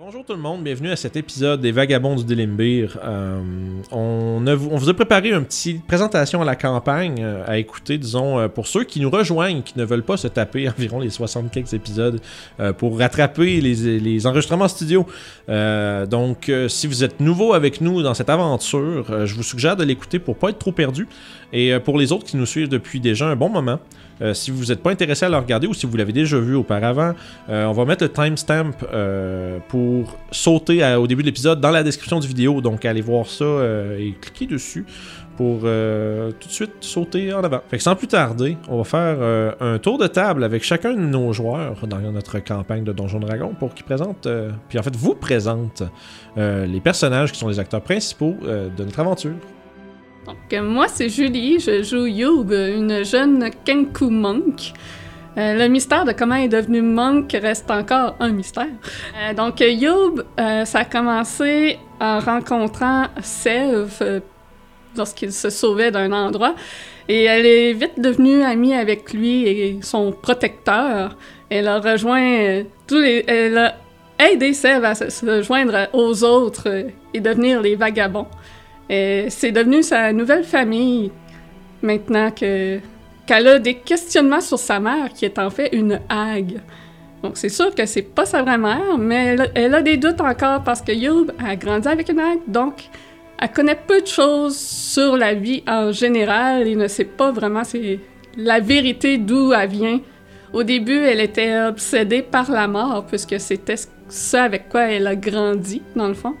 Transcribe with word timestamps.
Bonjour 0.00 0.24
tout 0.24 0.34
le 0.34 0.38
monde, 0.38 0.62
bienvenue 0.62 0.92
à 0.92 0.96
cet 0.96 1.16
épisode 1.16 1.60
des 1.60 1.72
Vagabonds 1.72 2.14
du 2.14 2.22
Délimbir. 2.22 3.00
Euh, 3.02 3.40
on, 3.90 4.40
vous 4.56 4.88
a 4.88 4.94
préparé 4.94 5.30
une 5.30 5.44
petite 5.44 5.84
présentation 5.88 6.40
à 6.40 6.44
la 6.44 6.54
campagne 6.54 7.16
euh, 7.18 7.42
à 7.44 7.58
écouter, 7.58 7.98
disons, 7.98 8.38
euh, 8.38 8.46
pour 8.46 8.68
ceux 8.68 8.84
qui 8.84 9.00
nous 9.00 9.10
rejoignent, 9.10 9.60
qui 9.60 9.76
ne 9.76 9.84
veulent 9.84 10.04
pas 10.04 10.16
se 10.16 10.28
taper 10.28 10.68
environ 10.78 11.00
les 11.00 11.10
60 11.10 11.50
quelques 11.50 11.72
épisodes 11.72 12.20
pour 12.76 12.96
rattraper 12.96 13.60
les, 13.60 14.26
enregistrements 14.28 14.68
studio. 14.68 15.04
Donc, 15.48 16.52
si 16.68 16.86
vous 16.86 17.02
êtes 17.02 17.18
nouveau 17.18 17.52
avec 17.52 17.80
nous 17.80 18.00
dans 18.00 18.14
cette 18.14 18.30
aventure, 18.30 19.26
je 19.26 19.34
vous 19.34 19.42
suggère 19.42 19.74
de 19.76 19.82
l'écouter 19.82 20.20
pour 20.20 20.36
pas 20.36 20.50
être 20.50 20.60
trop 20.60 20.70
perdu. 20.70 21.08
Et 21.52 21.76
pour 21.80 21.98
les 21.98 22.12
autres 22.12 22.24
qui 22.24 22.36
nous 22.36 22.46
suivent 22.46 22.68
depuis 22.68 23.00
déjà 23.00 23.26
un 23.26 23.36
bon 23.36 23.48
moment, 23.48 23.80
euh, 24.20 24.34
si 24.34 24.50
vous 24.50 24.66
n'êtes 24.66 24.82
pas 24.82 24.90
intéressé 24.90 25.26
à 25.26 25.28
le 25.28 25.36
regarder 25.36 25.66
ou 25.66 25.74
si 25.74 25.86
vous 25.86 25.96
l'avez 25.96 26.12
déjà 26.12 26.38
vu 26.38 26.54
auparavant, 26.54 27.12
euh, 27.48 27.66
on 27.66 27.72
va 27.72 27.84
mettre 27.84 28.04
le 28.04 28.10
timestamp 28.10 28.72
euh, 28.92 29.58
pour 29.68 30.16
sauter 30.30 30.84
au 30.96 31.06
début 31.06 31.22
de 31.22 31.28
l'épisode 31.28 31.60
dans 31.60 31.70
la 31.70 31.82
description 31.82 32.20
du 32.20 32.28
vidéo. 32.28 32.60
Donc 32.60 32.84
allez 32.84 33.00
voir 33.00 33.26
ça 33.26 33.44
et 33.98 34.14
cliquez 34.20 34.46
dessus 34.46 34.84
pour 35.36 35.60
tout 35.60 35.66
de 35.66 36.52
suite 36.52 36.72
sauter 36.80 37.32
en 37.32 37.44
avant. 37.44 37.60
Fait 37.68 37.76
que 37.76 37.82
sans 37.82 37.94
plus 37.94 38.08
tarder, 38.08 38.56
on 38.68 38.78
va 38.78 38.84
faire 38.84 39.54
un 39.60 39.78
tour 39.78 39.96
de 39.96 40.08
table 40.08 40.42
avec 40.42 40.64
chacun 40.64 40.92
de 40.94 41.00
nos 41.00 41.32
joueurs 41.32 41.86
dans 41.86 42.00
notre 42.00 42.40
campagne 42.40 42.82
de 42.82 42.92
Donjon 42.92 43.20
Dragon 43.20 43.54
pour 43.56 43.72
qu'ils 43.72 43.84
présentent, 43.84 44.28
puis 44.68 44.78
en 44.78 44.82
fait 44.82 44.96
vous 44.96 45.14
présentent 45.14 45.84
les 46.36 46.80
personnages 46.80 47.30
qui 47.30 47.38
sont 47.38 47.48
les 47.48 47.60
acteurs 47.60 47.82
principaux 47.82 48.36
de 48.42 48.84
notre 48.84 48.98
aventure. 48.98 49.34
Donc, 50.28 50.52
euh, 50.52 50.62
moi, 50.62 50.88
c'est 50.88 51.08
Julie. 51.08 51.58
Je 51.58 51.82
joue 51.82 52.04
Youb, 52.04 52.52
une 52.52 53.02
jeune 53.02 53.48
Kenku 53.64 54.10
monk. 54.10 54.74
Euh, 55.38 55.54
le 55.54 55.68
mystère 55.68 56.04
de 56.04 56.12
comment 56.12 56.34
elle 56.34 56.44
est 56.44 56.48
devenue 56.48 56.82
monk 56.82 57.34
reste 57.40 57.70
encore 57.70 58.14
un 58.20 58.28
mystère. 58.28 58.66
Euh, 59.16 59.32
donc, 59.32 59.62
euh, 59.62 60.64
ça 60.66 60.80
a 60.80 60.84
commencé 60.84 61.78
en 61.98 62.18
rencontrant 62.18 63.06
Sev 63.22 63.88
euh, 64.02 64.20
lorsqu'il 64.98 65.32
se 65.32 65.48
sauvait 65.48 65.90
d'un 65.90 66.12
endroit. 66.12 66.54
Et 67.08 67.24
elle 67.24 67.46
est 67.46 67.72
vite 67.72 67.98
devenue 67.98 68.42
amie 68.42 68.74
avec 68.74 69.14
lui 69.14 69.46
et 69.46 69.78
son 69.80 70.12
protecteur. 70.12 71.16
Elle 71.48 71.68
a 71.68 71.80
rejoint 71.80 72.64
les. 72.90 73.24
Elle 73.26 73.56
a 73.56 73.76
aidé 74.18 74.52
Sev 74.52 74.84
à 74.84 74.94
se, 74.94 75.42
joindre 75.42 75.88
aux 75.94 76.22
autres 76.22 76.84
et 77.14 77.20
devenir 77.20 77.62
les 77.62 77.76
vagabonds. 77.76 78.26
Et 78.88 79.26
c'est 79.28 79.52
devenu 79.52 79.82
sa 79.82 80.12
nouvelle 80.12 80.44
famille 80.44 81.10
maintenant 81.82 82.30
que 82.30 82.78
qu'elle 83.26 83.46
a 83.46 83.58
des 83.58 83.74
questionnements 83.74 84.40
sur 84.40 84.58
sa 84.58 84.80
mère 84.80 85.12
qui 85.12 85.26
est 85.26 85.38
en 85.38 85.50
fait 85.50 85.68
une 85.72 86.00
hague. 86.08 86.60
Donc 87.22 87.36
c'est 87.36 87.50
sûr 87.50 87.74
que 87.74 87.84
c'est 87.84 88.02
pas 88.02 88.24
sa 88.24 88.42
vraie 88.42 88.56
mère, 88.56 88.96
mais 88.96 89.36
elle, 89.54 89.74
a- 89.74 89.82
des 89.82 89.98
doutes 89.98 90.20
encore 90.22 90.62
parce 90.62 90.80
que 90.80 90.92
Youb 90.92 91.30
a 91.44 91.54
grandi 91.56 91.88
avec 91.88 92.08
une 92.08 92.20
hague, 92.20 92.38
donc 92.46 92.84
elle 93.38 93.50
connaît 93.52 93.78
peu 93.86 94.00
de 94.00 94.06
choses 94.06 94.56
sur 94.56 95.16
la 95.16 95.34
vie 95.34 95.62
en 95.68 95.92
général 95.92 96.66
et 96.66 96.74
ne 96.74 96.88
sait 96.88 97.04
pas 97.04 97.30
vraiment 97.30 97.64
c'est 97.64 98.00
la 98.36 98.60
vérité 98.60 99.18
d'où 99.18 99.52
elle 99.52 99.68
vient. 99.68 100.00
Au 100.54 100.62
début, 100.62 100.96
elle 100.98 101.20
était 101.20 101.60
obsédée 101.60 102.22
par 102.22 102.50
la 102.50 102.66
mort 102.66 103.04
puisque 103.06 103.38
c'était 103.38 103.74
ça 104.08 104.44
avec 104.44 104.70
quoi 104.70 104.84
elle 104.90 105.06
a 105.06 105.14
grandi 105.14 105.82
dans 105.94 106.08
le 106.08 106.14
fond. 106.14 106.34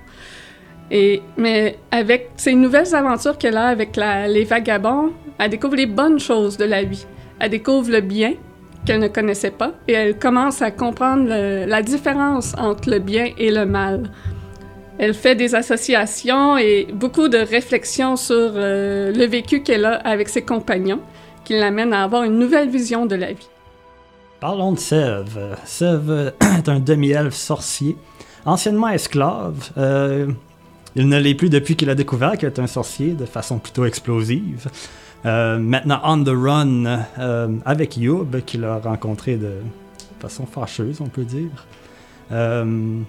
Mais 0.90 1.78
avec 1.90 2.30
ces 2.36 2.54
nouvelles 2.54 2.94
aventures 2.94 3.36
qu'elle 3.38 3.56
a 3.56 3.66
avec 3.66 3.96
les 3.96 4.44
vagabonds, 4.44 5.12
elle 5.38 5.50
découvre 5.50 5.76
les 5.76 5.86
bonnes 5.86 6.18
choses 6.18 6.56
de 6.56 6.64
la 6.64 6.82
vie. 6.82 7.06
Elle 7.38 7.50
découvre 7.50 7.90
le 7.90 8.00
bien 8.00 8.34
qu'elle 8.84 9.00
ne 9.00 9.08
connaissait 9.08 9.50
pas 9.50 9.72
et 9.86 9.92
elle 9.92 10.18
commence 10.18 10.62
à 10.62 10.70
comprendre 10.70 11.28
la 11.66 11.82
différence 11.82 12.54
entre 12.58 12.90
le 12.90 12.98
bien 12.98 13.32
et 13.36 13.50
le 13.50 13.66
mal. 13.66 14.10
Elle 14.98 15.14
fait 15.14 15.36
des 15.36 15.54
associations 15.54 16.56
et 16.58 16.88
beaucoup 16.92 17.28
de 17.28 17.38
réflexions 17.38 18.16
sur 18.16 18.34
euh, 18.36 19.12
le 19.12 19.26
vécu 19.26 19.62
qu'elle 19.62 19.84
a 19.84 19.94
avec 19.94 20.28
ses 20.28 20.42
compagnons 20.42 21.00
qui 21.44 21.52
l'amènent 21.52 21.92
à 21.92 22.02
avoir 22.02 22.24
une 22.24 22.36
nouvelle 22.36 22.68
vision 22.68 23.06
de 23.06 23.14
la 23.14 23.32
vie. 23.32 23.48
Parlons 24.40 24.72
de 24.72 24.78
Sève. 24.78 25.56
Sève 25.64 26.32
est 26.58 26.68
un 26.68 26.80
demi-elfe 26.80 27.34
sorcier, 27.34 27.96
anciennement 28.44 28.88
esclave. 28.88 29.70
Euh, 29.78 30.26
il 30.96 31.08
ne 31.08 31.18
l'est 31.18 31.34
plus 31.34 31.50
depuis 31.50 31.76
qu'il 31.76 31.90
a 31.90 31.94
découvert 31.94 32.36
qu'il 32.36 32.46
est 32.46 32.58
un 32.58 32.66
sorcier 32.66 33.12
de 33.12 33.26
façon 33.26 33.58
plutôt 33.58 33.84
explosive. 33.84 34.68
Euh, 35.26 35.58
maintenant 35.58 36.00
on 36.04 36.22
the 36.22 36.28
run 36.28 36.84
euh, 37.18 37.48
avec 37.64 37.96
Youb, 37.96 38.40
qu'il 38.46 38.64
a 38.64 38.78
rencontré 38.78 39.36
de 39.36 39.54
façon 40.20 40.46
fâcheuse, 40.46 41.00
on 41.00 41.08
peut 41.08 41.24
dire. 41.24 41.66
Euh, 42.30 43.00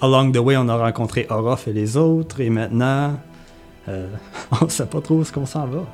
along 0.00 0.32
the 0.32 0.38
way, 0.38 0.56
on 0.56 0.68
a 0.68 0.76
rencontré 0.76 1.26
Orof 1.30 1.68
et 1.68 1.72
les 1.72 1.96
autres, 1.96 2.40
et 2.40 2.50
maintenant, 2.50 3.18
on 4.60 4.68
sait 4.68 4.86
pas 4.86 5.00
trop 5.00 5.16
où 5.16 5.22
est-ce 5.22 5.32
qu'on 5.32 5.46
s'en 5.46 5.66
va. 5.66 5.84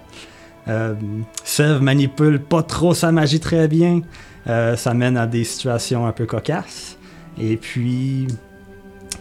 Sève 1.42 1.82
manipule 1.82 2.38
pas 2.40 2.62
trop 2.62 2.94
sa 2.94 3.10
magie 3.10 3.40
très 3.40 3.66
bien. 3.66 4.02
Ça 4.46 4.94
mène 4.94 5.16
à 5.16 5.26
des 5.26 5.42
situations 5.42 6.06
un 6.06 6.12
peu 6.12 6.26
cocasses. 6.26 6.96
Et 7.40 7.56
puis, 7.56 8.28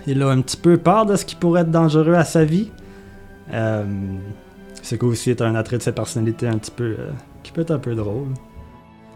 il 0.08 0.22
a 0.24 0.30
un 0.30 0.42
petit 0.42 0.58
peu 0.58 0.78
peur 0.78 1.06
de 1.06 1.16
ce 1.16 1.26
qui 1.26 1.36
pourrait 1.36 1.62
être 1.62 1.72
dangereux 1.72 2.14
à 2.16 2.24
sa 2.24 2.44
vie. 2.46 2.72
Euh, 3.54 3.84
qui 4.84 4.96
aussi 5.06 5.30
est 5.32 5.42
un 5.42 5.54
attrait 5.56 5.78
de 5.78 5.84
sa 5.84 5.92
personnalité 5.92 6.48
un 6.48 6.58
petit 6.58 6.72
peu. 6.72 6.96
euh, 7.00 7.12
qui 7.44 7.52
peut 7.52 7.62
être 7.62 7.72
un 7.72 7.80
peu 7.80 7.96
drôle. 7.96 8.28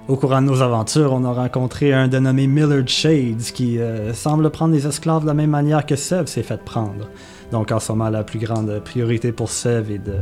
Au 0.07 0.17
courant 0.17 0.41
de 0.41 0.47
nos 0.47 0.61
aventures, 0.61 1.13
on 1.13 1.23
a 1.23 1.31
rencontré 1.31 1.93
un 1.93 2.07
dénommé 2.07 2.45
Millard 2.47 2.87
Shades 2.87 3.41
qui 3.53 3.79
euh, 3.79 4.13
semble 4.13 4.49
prendre 4.49 4.73
les 4.73 4.85
esclaves 4.85 5.21
de 5.21 5.27
la 5.27 5.33
même 5.33 5.49
manière 5.51 5.85
que 5.85 5.95
Sev 5.95 6.25
s'est 6.27 6.43
fait 6.43 6.61
prendre. 6.63 7.09
Donc 7.51 7.71
en 7.71 7.79
ce 7.79 7.91
moment, 7.91 8.09
la 8.09 8.23
plus 8.23 8.39
grande 8.39 8.81
priorité 8.83 9.31
pour 9.31 9.49
Sev 9.49 9.91
est 9.91 9.99
de 9.99 10.15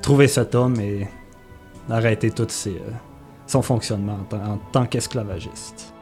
trouver 0.00 0.28
cet 0.28 0.54
homme 0.54 0.80
et 0.80 1.06
d'arrêter 1.88 2.30
tout 2.30 2.46
euh, 2.66 2.70
son 3.46 3.60
fonctionnement 3.62 4.18
en, 4.32 4.58
tant- 4.72 4.86
qu'esclavagiste. 4.86 5.92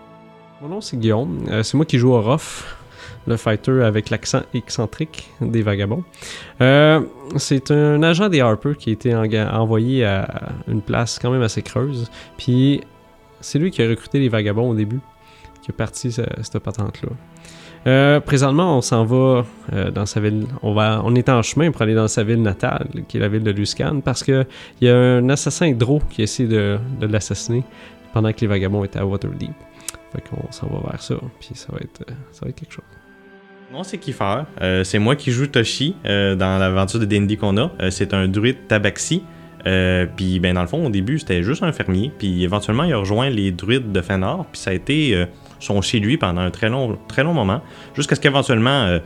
Mon 0.63 0.69
nom 0.69 0.81
c'est 0.81 0.97
Guillaume. 0.99 1.41
C'est 1.63 1.75
moi 1.75 1.87
qui 1.87 1.99
joue 1.99 2.13
Orof, 2.13 2.77
le 3.27 3.37
fighter 3.37 3.83
avec 3.85 4.11
l'accent 4.11 4.43
excentrique 4.55 5.31
des 5.41 5.63
vagabonds. 5.63 6.05
Euh, 6.61 7.01
c'est 7.37 7.71
un 7.71 8.03
agent 8.03 8.29
des 8.29 8.41
Harper 8.41 8.73
qui 8.79 8.91
a 8.91 8.93
été 8.93 9.15
envoyé 9.15 10.05
à 10.05 10.53
une 10.69 10.83
place 10.83 11.19
quand 11.21 11.31
même 11.31 11.43
assez 11.43 11.63
creuse. 11.63 12.11
Puis 12.39 12.81
c'est 13.41 13.59
lui 13.59 13.71
qui 13.71 13.83
a 13.83 13.89
recruté 13.89 14.19
les 14.19 14.29
vagabonds 14.29 14.71
au 14.71 14.75
début, 14.75 15.01
qui 15.63 15.71
a 15.71 15.75
parti 15.75 16.11
ce- 16.13 16.23
cette 16.43 16.59
patente-là. 16.63 17.11
Euh, 17.87 18.21
présentement, 18.21 18.77
on 18.77 18.83
s'en 18.83 19.05
va 19.05 19.45
euh, 19.73 19.91
dans 19.91 20.05
sa 20.05 20.21
ville. 20.21 20.47
On, 20.63 20.75
va, 20.75 21.01
on 21.05 21.15
est 21.15 21.29
en 21.31 21.41
chemin 21.43 21.71
pour 21.71 21.81
aller 21.83 21.95
dans 21.95 22.09
sa 22.09 22.23
ville 22.25 22.43
natale, 22.43 22.89
qui 23.09 23.17
est 23.17 23.21
la 23.21 23.29
ville 23.29 23.43
de 23.43 23.51
Luscan, 23.51 24.01
parce 24.01 24.23
que 24.23 24.45
il 24.81 24.89
y 24.89 24.91
a 24.91 24.97
un 24.97 25.29
assassin 25.31 25.67
hydro 25.67 26.03
qui 26.11 26.21
essaie 26.23 26.45
de, 26.47 26.79
de 27.01 27.07
l'assassiner 27.07 27.65
pendant 28.13 28.33
que 28.33 28.41
les 28.43 28.49
vagabonds 28.49 28.85
étaient 28.85 28.99
à 28.99 29.07
Waterdeep. 29.07 29.53
Fait 30.13 30.23
qu'on 30.29 30.51
s'en 30.53 30.67
va 30.67 30.91
vers 30.91 31.01
ça, 31.03 31.15
puis 31.39 31.51
ça 31.55 31.69
va 31.73 31.79
être, 31.81 32.05
ça 32.33 32.41
va 32.45 32.49
être 32.51 32.57
quelque 32.57 32.73
chose. 32.73 32.85
Non, 33.73 33.85
c'est 33.85 33.99
Kiefer. 33.99 34.43
Euh, 34.63 34.83
c'est 34.83 34.99
moi 34.99 35.15
qui 35.15 35.31
joue 35.31 35.47
Toshi 35.47 35.95
euh, 36.05 36.35
dans 36.35 36.59
l'aventure 36.59 36.99
de 36.99 37.05
D&D 37.05 37.37
qu'on 37.37 37.57
a. 37.57 37.71
Euh, 37.81 37.91
c'est 37.91 38.13
un 38.15 38.27
druide 38.27 38.67
tabaxi. 38.67 39.23
Puis 40.17 40.41
ben 40.41 40.55
dans 40.55 40.63
le 40.63 40.67
fond 40.67 40.87
au 40.87 40.89
début 40.89 41.19
c'était 41.19 41.43
juste 41.43 41.63
un 41.63 41.71
fermier 41.71 42.11
puis 42.17 42.45
éventuellement 42.45 42.85
il 42.85 42.95
a 42.95 42.97
rejoint 42.97 43.29
les 43.29 43.53
druides 43.53 43.93
de 43.93 44.01
Fenor 44.01 44.47
puis 44.51 44.59
ça 44.59 44.71
a 44.71 44.73
été 44.73 45.27
son 45.59 45.83
chez 45.83 46.01
lui 46.01 46.17
pendant 46.17 46.41
un 46.41 46.51
très 46.51 46.71
long 46.71 46.97
très 47.09 47.23
long 47.23 47.35
moment 47.35 47.61
jusqu'à 47.95 48.15
ce 48.15 48.23
qu'éventuellement 48.23 48.99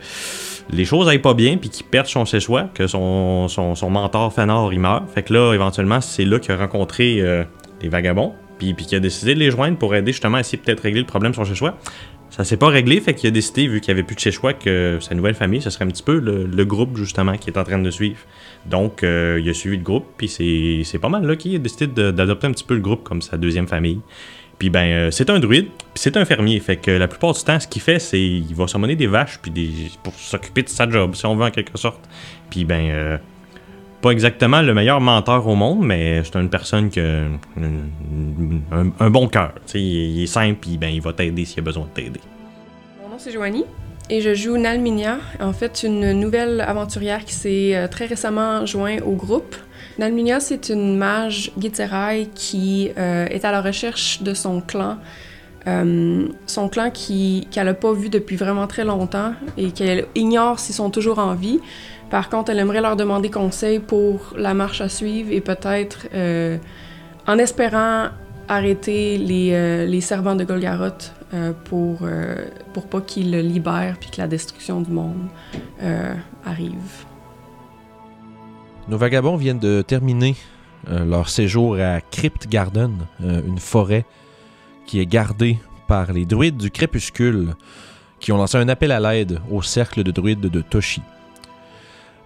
les 0.69 0.85
choses 0.85 1.09
aillent 1.09 1.19
pas 1.19 1.33
bien 1.33 1.57
puis 1.57 1.69
qu'il 1.69 1.85
perde 1.85 2.07
son 2.07 2.23
chez-soi 2.23 2.69
que 2.73 2.87
son, 2.87 3.49
mentor 3.89 4.31
Fenor 4.31 4.71
il 4.71 4.79
meurt 4.79 5.09
fait 5.09 5.23
que 5.23 5.33
là 5.33 5.53
éventuellement 5.53 5.99
c'est 5.99 6.23
là 6.23 6.39
qu'il 6.39 6.53
a 6.53 6.55
rencontré 6.55 7.21
les 7.81 7.89
vagabonds 7.89 8.31
puis, 8.57 8.73
puis 8.73 8.85
qu'il 8.85 8.95
a 8.95 9.01
décidé 9.01 9.33
de 9.33 9.39
les 9.39 9.51
joindre 9.51 9.77
pour 9.77 9.93
aider 9.93 10.13
justement 10.13 10.37
à 10.37 10.39
essayer 10.39 10.57
peut-être 10.57 10.79
régler 10.79 11.01
le 11.01 11.05
problème 11.05 11.33
de 11.33 11.35
son 11.35 11.43
chez-soi 11.43 11.77
ça 12.35 12.43
s'est 12.43 12.57
pas 12.57 12.67
réglé, 12.67 12.99
fait 12.99 13.13
qu'il 13.13 13.29
a 13.29 13.31
décidé, 13.31 13.65
vu 13.65 13.79
qu'il 13.79 13.93
n'y 13.93 13.97
avait 13.97 14.05
plus 14.05 14.15
de 14.15 14.19
chez 14.19 14.31
choix, 14.31 14.51
que 14.51 14.97
sa 14.99 15.15
nouvelle 15.15 15.35
famille, 15.35 15.61
ce 15.61 15.69
serait 15.69 15.85
un 15.85 15.87
petit 15.87 16.03
peu 16.03 16.19
le, 16.19 16.65
groupe, 16.65 16.97
justement, 16.97 17.37
qui 17.37 17.49
est 17.49 17.57
en 17.57 17.63
train 17.63 17.79
de 17.79 17.89
suivre. 17.89 18.19
Donc, 18.65 19.03
euh, 19.03 19.39
il 19.41 19.49
a 19.49 19.53
suivi 19.53 19.77
le 19.77 19.83
groupe, 19.83 20.05
puis 20.17 20.27
c'est 20.27 20.99
pas 20.99 21.07
mal 21.07 21.25
là 21.25 21.37
qu'il 21.37 21.55
a 21.55 21.59
décidé 21.59 21.87
d'adopter 21.87 22.47
un 22.47 22.51
petit 22.51 22.65
peu 22.65 22.73
le 22.73 22.81
groupe 22.81 23.03
comme 23.05 23.21
sa 23.21 23.37
deuxième 23.37 23.69
famille. 23.69 24.01
Puis 24.59 24.69
ben, 24.69 24.85
euh, 24.85 25.11
c'est 25.11 25.29
un 25.29 25.39
druide, 25.39 25.67
puis 25.67 25.95
c'est 25.95 26.17
un 26.17 26.25
fermier, 26.25 26.59
fait 26.59 26.75
que 26.75 26.91
la 26.91 27.07
plupart 27.07 27.31
du 27.31 27.41
temps, 27.41 27.57
ce 27.57 27.69
qu'il 27.69 27.81
fait, 27.81 27.99
c'est 27.99 28.21
il 28.21 28.53
va 28.53 28.67
summoner 28.67 28.97
des 28.97 29.07
vaches, 29.07 29.39
puis 29.41 29.51
des, 29.51 29.69
pour 30.03 30.13
s'occuper 30.15 30.63
de 30.63 30.69
sa 30.69 30.89
job, 30.89 31.15
si 31.15 31.25
on 31.25 31.37
veut 31.37 31.45
en 31.45 31.51
quelque 31.51 31.77
sorte. 31.77 32.01
Puis 32.49 32.65
ben, 32.65 32.89
euh, 32.89 33.17
pas 34.05 34.11
exactement 34.11 34.61
le 34.61 34.75
meilleur 34.75 35.01
menteur 35.01 35.47
au 35.47 35.55
monde, 35.55 35.83
mais 35.83 36.21
c'est 36.23 36.35
une 36.35 36.51
personne 36.51 36.91
qui 36.91 36.99
a 36.99 37.23
un, 38.99 39.09
bon 39.09 39.27
cœur. 39.27 39.53
Il, 39.73 39.81
il 39.81 40.23
est 40.23 40.27
simple, 40.27 40.59
puis 40.61 40.77
ben, 40.77 40.89
il 40.93 41.01
va 41.01 41.11
t'aider 41.11 41.43
s'il 41.43 41.61
a 41.61 41.63
besoin 41.63 41.85
de 41.85 41.89
t'aider. 41.89 42.19
Mon 43.01 43.09
nom 43.09 43.15
c'est 43.17 43.31
Joanie 43.31 43.65
et 44.11 44.21
je 44.21 44.35
joue 44.35 44.57
Nalminia, 44.57 45.17
en 45.41 45.53
fait 45.53 45.81
une 45.81 46.11
nouvelle 46.11 46.61
aventurière 46.61 47.25
qui 47.25 47.33
s'est 47.33 47.75
euh, 47.75 47.87
très 47.87 48.05
récemment 48.05 48.63
joint 48.67 48.97
au 49.03 49.13
groupe. 49.13 49.55
Nalminia 49.97 50.39
c'est 50.39 50.69
une 50.69 50.95
mage 50.97 51.51
Gitzerai 51.59 52.29
qui 52.35 52.91
euh, 52.99 53.25
est 53.25 53.43
à 53.43 53.51
la 53.51 53.63
recherche 53.63 54.21
de 54.21 54.35
son 54.35 54.61
clan 54.61 54.99
euh, 55.67 56.27
son 56.45 56.69
clan 56.69 56.91
qu'elle 56.91 57.65
n'a 57.65 57.73
pas 57.73 57.93
vu 57.93 58.09
depuis 58.09 58.35
vraiment 58.35 58.67
très 58.67 58.85
longtemps 58.85 59.33
et 59.57 59.71
qu'elle 59.71 60.05
ignore 60.13 60.59
s'ils 60.59 60.75
sont 60.75 60.91
toujours 60.91 61.17
en 61.17 61.33
vie. 61.33 61.59
Par 62.09 62.29
contre, 62.29 62.51
elle 62.51 62.59
aimerait 62.59 62.81
leur 62.81 62.95
demander 62.95 63.29
conseil 63.29 63.79
pour 63.79 64.33
la 64.37 64.53
marche 64.53 64.81
à 64.81 64.89
suivre 64.89 65.31
et 65.31 65.41
peut-être, 65.41 66.07
euh, 66.13 66.57
en 67.27 67.37
espérant 67.37 68.09
arrêter 68.47 69.17
les, 69.17 69.51
euh, 69.53 69.85
les 69.85 70.01
servants 70.01 70.35
de 70.35 70.43
Golgaroth 70.43 71.13
euh, 71.33 71.51
pour, 71.65 72.07
pour 72.73 72.87
pas 72.87 73.01
qu'ils 73.01 73.31
le 73.31 73.41
libèrent 73.41 73.97
puis 73.99 74.11
que 74.11 74.21
la 74.21 74.27
destruction 74.27 74.81
du 74.81 74.91
monde 74.91 75.27
arrive. 76.45 77.05
Nos 78.87 78.97
vagabonds 78.97 79.35
viennent 79.35 79.59
de 79.59 79.81
terminer 79.81 80.35
leur 80.87 81.29
séjour 81.29 81.77
à 81.79 81.99
Crypt 82.01 82.47
Garden, 82.47 82.91
une 83.19 83.57
forêt 83.57 84.05
qui 84.85 84.99
est 84.99 85.07
gardée 85.07 85.57
par 85.87 86.13
les 86.13 86.25
druides 86.25 86.57
du 86.57 86.69
crépuscule 86.69 87.55
qui 88.19 88.31
ont 88.31 88.37
lancé 88.37 88.59
un 88.59 88.69
appel 88.69 88.91
à 88.91 88.99
l'aide 88.99 89.39
au 89.49 89.63
cercle 89.63 90.03
de 90.03 90.11
druides 90.11 90.39
de 90.41 90.61
Toshi. 90.61 91.01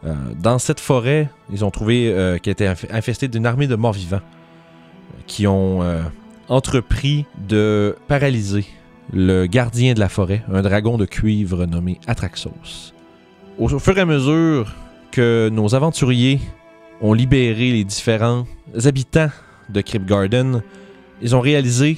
Euh, 0.05 0.13
dans 0.41 0.59
cette 0.59 0.79
forêt, 0.79 1.29
ils 1.51 1.65
ont 1.65 1.71
trouvé 1.71 2.11
euh, 2.11 2.37
qu'elle 2.37 2.53
était 2.53 2.67
inf- 2.67 2.87
infestée 2.91 3.27
d'une 3.27 3.45
armée 3.45 3.67
de 3.67 3.75
morts-vivants 3.75 4.17
euh, 4.17 5.21
qui 5.27 5.45
ont 5.47 5.81
entrepris 6.47 7.25
de 7.47 7.95
paralyser 8.07 8.65
le 9.13 9.45
gardien 9.45 9.93
de 9.93 9.99
la 9.99 10.09
forêt, 10.09 10.43
un 10.51 10.61
dragon 10.61 10.97
de 10.97 11.05
cuivre 11.05 11.65
nommé 11.65 11.99
Atraxos. 12.07 12.93
Au, 13.57 13.71
au 13.73 13.79
fur 13.79 13.97
et 13.97 14.01
à 14.01 14.05
mesure 14.05 14.73
que 15.11 15.49
nos 15.51 15.75
aventuriers 15.75 16.39
ont 17.01 17.13
libéré 17.13 17.71
les 17.71 17.83
différents 17.83 18.45
habitants 18.85 19.29
de 19.69 19.81
Crypt 19.81 20.05
Garden, 20.05 20.61
ils 21.21 21.35
ont 21.35 21.41
réalisé 21.41 21.97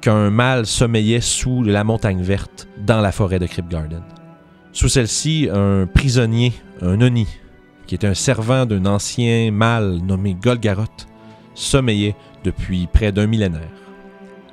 qu'un 0.00 0.30
mâle 0.30 0.66
sommeillait 0.66 1.20
sous 1.20 1.62
la 1.62 1.84
montagne 1.84 2.22
verte 2.22 2.68
dans 2.78 3.00
la 3.00 3.12
forêt 3.12 3.38
de 3.38 3.46
Crypt 3.46 3.68
Garden. 3.68 4.02
Sous 4.76 4.90
celle-ci, 4.90 5.48
un 5.50 5.86
prisonnier, 5.86 6.52
un 6.82 7.00
Oni, 7.00 7.26
qui 7.86 7.94
était 7.94 8.06
un 8.06 8.12
servant 8.12 8.66
d'un 8.66 8.84
ancien 8.84 9.50
mâle 9.50 10.00
nommé 10.04 10.34
Golgaroth, 10.34 11.08
sommeillait 11.54 12.14
depuis 12.44 12.86
près 12.92 13.10
d'un 13.10 13.26
millénaire. 13.26 13.70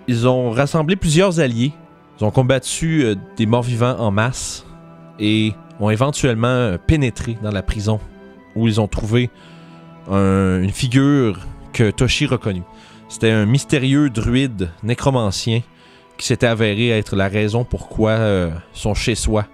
Ils 0.08 0.25
ont 0.25 0.50
rassemblé 0.52 0.96
plusieurs 0.96 1.42
alliés, 1.42 1.74
ils 2.18 2.24
ont 2.24 2.31
combattu 2.31 3.04
euh, 3.04 3.16
des 3.36 3.46
morts-vivants 3.46 3.98
en 4.00 4.12
masse 4.12 4.66
et 5.20 5.52
ont 5.81 5.90
éventuellement 5.90 6.48
euh, 6.48 6.78
pénétré 6.78 7.38
dans 7.44 7.52
la 7.52 7.62
prison 7.62 8.00
où 8.56 8.66
ils 8.70 8.80
ont 8.80 8.88
trouvé 8.88 9.30
un- 10.10 10.62
une 10.64 10.72
figure 10.72 11.38
que 11.74 11.92
Toshi 11.92 12.28
reconnut. 12.28 12.64
C'était 13.10 13.31
un 13.31 13.46
mystérieux 13.46 14.10
druide 14.10 14.70
nécromancien 14.84 15.64
qui 16.18 16.28
s'était 16.28 16.48
avéré 16.48 16.92
être 16.92 17.18
la 17.18 17.28
raison 17.28 17.66
pourquoi 17.66 18.12
euh, 18.12 18.52
son 18.72 18.94
chez-soi 18.94 19.48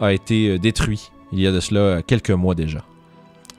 a 0.00 0.12
été 0.12 0.48
euh, 0.48 0.58
détruit 0.58 1.10
il 1.32 1.40
y 1.40 1.46
a 1.46 1.52
de 1.52 1.60
cela 1.60 1.80
euh, 1.80 2.02
quelques 2.04 2.30
mois 2.30 2.54
déjà. 2.54 2.80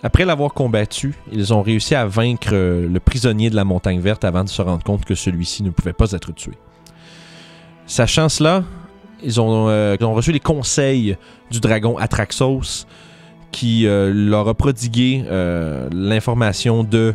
Après 0.03 0.25
l'avoir 0.25 0.53
combattu, 0.53 1.13
ils 1.31 1.53
ont 1.53 1.61
réussi 1.61 1.93
à 1.93 2.05
vaincre 2.05 2.49
euh, 2.53 2.89
le 2.89 2.99
prisonnier 2.99 3.49
de 3.49 3.55
la 3.55 3.63
montagne 3.63 3.99
verte 3.99 4.25
avant 4.25 4.43
de 4.43 4.49
se 4.49 4.61
rendre 4.61 4.83
compte 4.83 5.05
que 5.05 5.15
celui-ci 5.15 5.63
ne 5.63 5.69
pouvait 5.69 5.93
pas 5.93 6.11
être 6.11 6.33
tué. 6.33 6.53
Sachant 7.85 8.27
cela, 8.29 8.63
ils 9.23 9.39
ont, 9.39 9.65
reçu 10.13 10.31
les 10.31 10.39
conseils 10.39 11.15
du 11.51 11.59
dragon 11.59 11.97
Atraxos 11.97 12.88
qui 13.51 13.83
leur 13.85 14.47
a 14.47 14.53
prodigué 14.53 15.23
l'information 15.91 16.83
de 16.83 17.13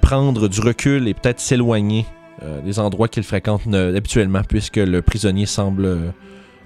prendre 0.00 0.48
du 0.48 0.60
recul 0.60 1.06
et 1.06 1.14
peut-être 1.14 1.38
s'éloigner 1.38 2.06
des 2.64 2.78
endroits 2.78 3.08
qu'ils 3.08 3.24
fréquentent 3.24 3.72
habituellement, 3.72 4.40
puisque 4.48 4.78
le 4.78 5.02
prisonnier 5.02 5.46
semble 5.46 6.14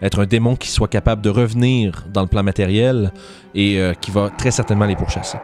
être 0.02 0.20
un 0.20 0.26
démon 0.26 0.56
qui 0.56 0.68
soit 0.68 0.88
capable 0.88 1.22
de 1.22 1.30
revenir 1.30 2.04
dans 2.12 2.22
le 2.22 2.28
plan 2.28 2.42
matériel 2.42 3.12
et 3.54 3.80
euh, 3.80 3.94
qui 3.94 4.10
va 4.10 4.30
très 4.30 4.50
certainement 4.50 4.86
les 4.86 4.96
pourchasser. 4.96 5.38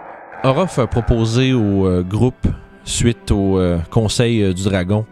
Orof 0.44 0.78
a 0.78 0.86
proposé 0.86 1.52
au 1.52 1.86
euh, 1.86 2.02
groupe, 2.02 2.46
suite 2.84 3.30
au 3.30 3.58
euh, 3.58 3.78
conseil 3.90 4.54
du 4.54 4.64
dragon, 4.64 5.06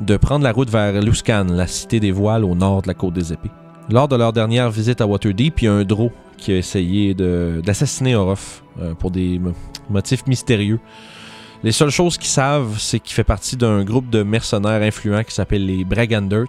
de 0.00 0.16
prendre 0.16 0.44
la 0.44 0.52
route 0.52 0.70
vers 0.70 1.00
Luskan, 1.00 1.46
la 1.50 1.66
cité 1.66 2.00
des 2.00 2.10
voiles 2.10 2.44
au 2.44 2.54
nord 2.54 2.82
de 2.82 2.88
la 2.88 2.94
côte 2.94 3.14
des 3.14 3.32
épées. 3.32 3.50
Lors 3.90 4.08
de 4.08 4.16
leur 4.16 4.32
dernière 4.32 4.70
visite 4.70 5.00
à 5.00 5.06
Waterdeep, 5.06 5.62
il 5.62 5.64
y 5.64 5.68
a 5.68 5.72
un 5.72 5.84
Drow 5.84 6.10
qui 6.36 6.52
a 6.52 6.56
essayé 6.56 7.14
d'assassiner 7.14 8.14
Orof 8.16 8.62
pour 8.98 9.10
des 9.10 9.38
mo- 9.38 9.52
motifs 9.90 10.26
mystérieux. 10.26 10.80
Les 11.62 11.72
seules 11.72 11.90
choses 11.90 12.16
qu'ils 12.16 12.30
savent, 12.30 12.76
c'est 12.78 12.98
qu'il 12.98 13.14
fait 13.14 13.22
partie 13.24 13.56
d'un 13.56 13.84
groupe 13.84 14.08
de 14.10 14.22
mercenaires 14.22 14.82
influents 14.82 15.22
qui 15.22 15.34
s'appelle 15.34 15.66
les 15.66 15.84
Bragandert, 15.84 16.46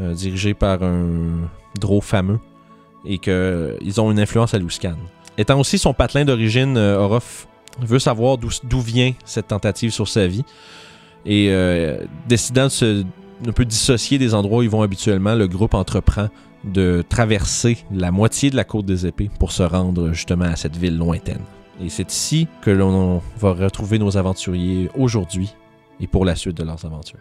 euh, 0.00 0.14
dirigé 0.14 0.54
par 0.54 0.82
un 0.82 1.48
Drow 1.78 2.00
fameux, 2.00 2.40
et 3.04 3.18
qu'ils 3.18 4.00
ont 4.00 4.10
une 4.10 4.20
influence 4.20 4.54
à 4.54 4.58
Luskan. 4.58 4.96
Étant 5.36 5.58
aussi 5.60 5.78
son 5.78 5.94
patelin 5.94 6.24
d'origine, 6.24 6.76
euh, 6.76 6.98
Orof 6.98 7.46
veut 7.80 8.00
savoir 8.00 8.38
d'où 8.38 8.80
vient 8.80 9.12
cette 9.24 9.48
tentative 9.48 9.92
sur 9.92 10.08
sa 10.08 10.26
vie. 10.26 10.44
Et 11.24 11.48
euh, 11.50 12.04
décidant 12.26 12.64
de 12.64 12.70
se 12.70 13.04
un 13.46 13.52
peu 13.52 13.64
dissocier 13.64 14.18
des 14.18 14.34
endroits 14.34 14.58
où 14.58 14.62
ils 14.62 14.70
vont 14.70 14.82
habituellement, 14.82 15.36
le 15.36 15.46
groupe 15.46 15.74
entreprend 15.74 16.28
de 16.64 17.04
traverser 17.08 17.78
la 17.92 18.10
moitié 18.10 18.50
de 18.50 18.56
la 18.56 18.64
côte 18.64 18.84
des 18.84 19.06
épées 19.06 19.30
pour 19.38 19.52
se 19.52 19.62
rendre 19.62 20.12
justement 20.12 20.46
à 20.46 20.56
cette 20.56 20.76
ville 20.76 20.98
lointaine. 20.98 21.42
Et 21.80 21.88
c'est 21.88 22.10
ici 22.12 22.48
que 22.62 22.70
l'on 22.70 23.22
va 23.38 23.52
retrouver 23.52 24.00
nos 24.00 24.16
aventuriers 24.16 24.90
aujourd'hui 24.96 25.54
et 26.00 26.08
pour 26.08 26.24
la 26.24 26.34
suite 26.34 26.56
de 26.56 26.64
leurs 26.64 26.84
aventures. 26.84 27.20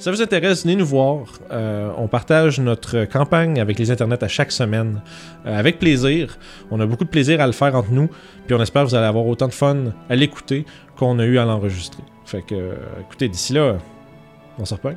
Si 0.00 0.04
ça 0.04 0.12
vous 0.12 0.22
intéresse, 0.22 0.62
venez 0.62 0.76
nous 0.76 0.86
voir. 0.86 1.26
Euh, 1.50 1.92
on 1.98 2.08
partage 2.08 2.58
notre 2.58 3.04
campagne 3.04 3.60
avec 3.60 3.78
les 3.78 3.90
internets 3.90 4.24
à 4.24 4.28
chaque 4.28 4.50
semaine. 4.50 5.02
euh, 5.44 5.58
avec 5.58 5.78
plaisir. 5.78 6.38
On 6.70 6.80
a 6.80 6.86
beaucoup 6.86 7.04
de 7.04 7.10
plaisir 7.10 7.38
à 7.42 7.46
le 7.46 7.52
faire 7.52 7.74
entre 7.74 7.90
nous. 7.90 8.08
Puis 8.46 8.54
on 8.54 8.62
espère 8.62 8.84
que 8.84 8.88
vous 8.88 8.94
allez 8.94 9.04
avoir 9.06 9.26
autant 9.26 9.46
de 9.46 9.52
fun 9.52 9.92
à 10.08 10.16
l'écouter 10.16 10.64
qu'on 10.96 11.18
a 11.18 11.26
eu 11.26 11.36
à 11.38 11.44
l'enregistrer. 11.44 12.02
Fait 12.24 12.40
que, 12.40 12.54
euh, 12.54 12.74
écoutez, 13.02 13.28
d'ici 13.28 13.52
là, 13.52 13.76
on 14.58 14.64
se 14.64 14.72
reprend. 14.72 14.94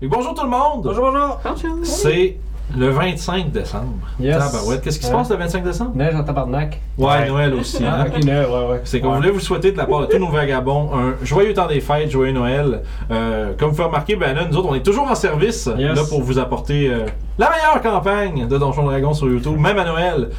Et 0.00 0.06
bonjour 0.06 0.32
tout 0.32 0.44
le 0.44 0.50
monde! 0.50 0.84
Bonjour, 0.84 1.10
bonjour! 1.10 1.40
C'est 1.82 2.36
le 2.76 2.88
25 2.88 3.50
décembre. 3.52 3.92
Yes. 4.18 4.38
Tabarouette. 4.38 4.80
Qu'est-ce 4.82 4.98
qui 4.98 5.06
se 5.06 5.10
Ouais. 5.12 5.18
passe 5.18 5.30
le 5.30 5.36
25 5.36 5.62
décembre? 5.64 5.92
Neige 5.94 6.14
en 6.14 6.24
tabarnak. 6.24 6.80
Ouais, 6.98 7.28
Noël 7.28 7.54
aussi. 7.54 7.84
hein? 7.84 7.94
Ah, 8.00 8.06
ok, 8.08 8.24
Noël, 8.24 8.46
ouais, 8.46 8.66
ouais. 8.72 8.80
C'est 8.84 9.00
qu'on 9.00 9.10
Ouais. 9.10 9.16
voulait 9.16 9.30
vous 9.30 9.40
souhaiter 9.40 9.72
de 9.72 9.76
la 9.76 9.86
part 9.86 10.00
de 10.00 10.06
tous 10.06 10.18
nos 10.18 10.28
vagabonds 10.30 10.90
un 10.94 11.14
joyeux 11.24 11.54
temps 11.54 11.68
des 11.68 11.80
fêtes, 11.80 12.10
joyeux 12.10 12.32
Noël. 12.32 12.82
Euh, 13.10 13.52
comme 13.58 13.68
vous 13.70 13.76
pouvez 13.76 13.86
remarquer, 13.88 14.16
ben 14.16 14.34
là, 14.34 14.42
nous 14.50 14.56
autres, 14.56 14.68
on 14.70 14.74
est 14.74 14.82
toujours 14.84 15.08
en 15.10 15.14
service 15.14 15.68
Yes. 15.78 15.96
là 15.96 16.02
pour 16.08 16.22
vous 16.22 16.38
apporter 16.38 16.88
euh, 16.90 17.06
la 17.38 17.50
meilleure 17.50 17.80
campagne 17.82 18.48
de 18.48 18.58
Donjon 18.58 18.84
Dragon 18.84 19.12
sur 19.14 19.28
YouTube, 19.28 19.58
même 19.58 19.78
à 19.78 19.84
Noël, 19.84 20.30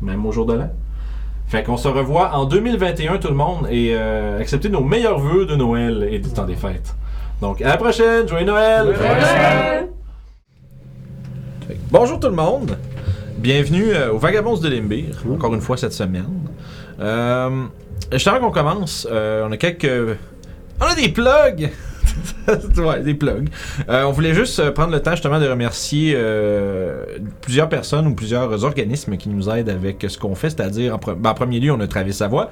même 0.00 0.24
au 0.24 0.32
jour 0.32 0.46
de 0.46 0.54
l'an. 0.54 0.70
Fait 1.48 1.62
qu'on 1.62 1.76
se 1.76 1.86
revoit 1.88 2.30
en 2.34 2.44
2021 2.46 3.18
tout 3.18 3.28
le 3.28 3.34
monde 3.34 3.68
et 3.70 3.90
euh, 3.94 4.40
acceptez 4.40 4.68
nos 4.68 4.80
meilleurs 4.82 5.20
vœux 5.20 5.46
de 5.46 5.54
Noël 5.54 6.08
et 6.10 6.18
du 6.18 6.28
temps 6.30 6.44
des 6.44 6.56
fêtes. 6.56 6.96
Donc 7.40 7.60
à 7.62 7.68
la 7.68 7.76
prochaine, 7.76 8.26
joyeux 8.26 8.46
Noël! 8.46 8.92
Fait 8.96 9.84
que 9.84 9.95
Bonjour 11.88 12.18
tout 12.18 12.26
le 12.26 12.34
monde! 12.34 12.76
Bienvenue 13.38 13.94
euh, 13.94 14.12
aux 14.12 14.18
Vagabonds 14.18 14.56
de 14.56 14.68
Limbir, 14.68 15.22
encore 15.30 15.54
une 15.54 15.60
fois 15.60 15.76
cette 15.76 15.92
semaine. 15.92 16.26
Euh, 16.98 17.66
juste 18.10 18.28
qu'on 18.28 18.50
commence, 18.50 19.06
euh, 19.08 19.46
on 19.48 19.52
a 19.52 19.56
quelques. 19.56 20.18
On 20.80 20.84
a 20.84 20.96
des 20.96 21.10
plugs! 21.10 21.70
ouais, 22.78 23.00
des 23.02 23.14
plugs. 23.14 23.48
Euh, 23.88 24.04
on 24.04 24.12
voulait 24.12 24.34
juste 24.34 24.58
euh, 24.60 24.70
prendre 24.70 24.92
le 24.92 25.00
temps 25.00 25.12
justement 25.12 25.40
de 25.40 25.46
remercier 25.48 26.14
euh, 26.16 27.04
plusieurs 27.40 27.68
personnes 27.68 28.06
ou 28.06 28.14
plusieurs 28.14 28.64
organismes 28.64 29.16
qui 29.16 29.28
nous 29.28 29.48
aident 29.50 29.68
avec 29.70 30.04
ce 30.08 30.18
qu'on 30.18 30.34
fait, 30.34 30.50
c'est-à-dire 30.50 30.94
en, 30.94 30.98
pre- 30.98 31.14
ben, 31.14 31.30
en 31.30 31.34
premier 31.34 31.60
lieu, 31.60 31.72
on 31.72 31.80
a 31.80 31.86
Travis 31.86 32.12
Savoie 32.14 32.50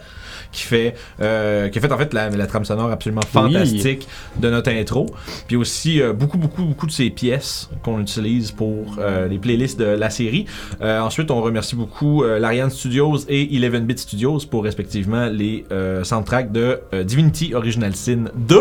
qui 0.53 0.63
fait, 0.63 0.95
euh, 1.21 1.69
qui 1.69 1.79
a 1.79 1.81
fait 1.81 1.91
en 1.93 1.99
fait 1.99 2.13
la, 2.15 2.31
la 2.31 2.47
trame 2.47 2.65
sonore 2.65 2.91
absolument 2.91 3.23
fantastique 3.23 4.07
de 4.39 4.51
notre 4.51 4.71
intro. 4.71 5.07
Puis 5.49 5.57
aussi 5.57 6.01
beaucoup, 6.15 6.39
beaucoup, 6.39 6.65
beaucoup 6.65 6.87
de 6.87 6.93
ces 6.93 7.11
pièces 7.11 7.69
qu'on 7.83 8.01
utilise 8.01 8.53
pour 8.53 8.97
les 9.29 9.39
playlists 9.39 9.79
de 9.81 9.85
la 9.87 10.11
série. 10.11 10.47
Ensuite, 10.81 11.31
on 11.33 11.41
remercie 11.43 11.75
beaucoup 11.75 12.23
l'Ariane 12.23 12.71
Studios 12.71 13.19
et 13.29 13.47
11-Bit 13.47 13.99
Studios 13.99 14.39
pour 14.49 14.63
respectivement 14.65 15.27
les 15.27 15.65
soundtracks 16.05 16.53
de 16.53 16.79
Divinity 17.03 17.55
Original 17.55 17.95
Sin 17.97 18.27
2 18.37 18.59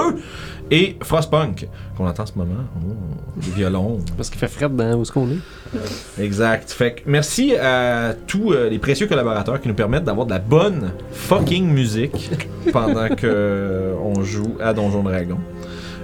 et 0.71 0.92
Frostpunk, 1.01 1.67
qu'on 1.97 2.07
entend 2.07 2.23
en 2.23 2.25
ce 2.25 2.37
moment. 2.37 2.63
Oh, 2.77 2.93
les 3.41 3.51
violons. 3.51 3.99
Parce 4.17 4.29
qu'il 4.29 4.39
fait 4.39 4.47
fret 4.47 4.69
dans 4.69 4.95
où 4.95 5.01
est-ce 5.01 5.11
qu'on 5.11 5.29
est. 5.29 6.21
Exact. 6.21 6.71
Fait 6.71 6.95
que 6.95 7.01
merci 7.05 7.55
à 7.55 8.13
tous 8.27 8.53
euh, 8.53 8.69
les 8.69 8.79
précieux 8.79 9.07
collaborateurs 9.07 9.59
qui 9.61 9.67
nous 9.67 9.73
permettent 9.73 10.03
d'avoir 10.03 10.25
de 10.25 10.31
la 10.31 10.39
bonne 10.39 10.91
fucking 11.11 11.67
musique 11.67 12.29
pendant 12.71 13.09
que 13.09 13.27
euh, 13.27 13.93
on 14.01 14.23
joue 14.23 14.55
à 14.59 14.73
Donjon 14.73 15.03
Dragon. 15.03 15.37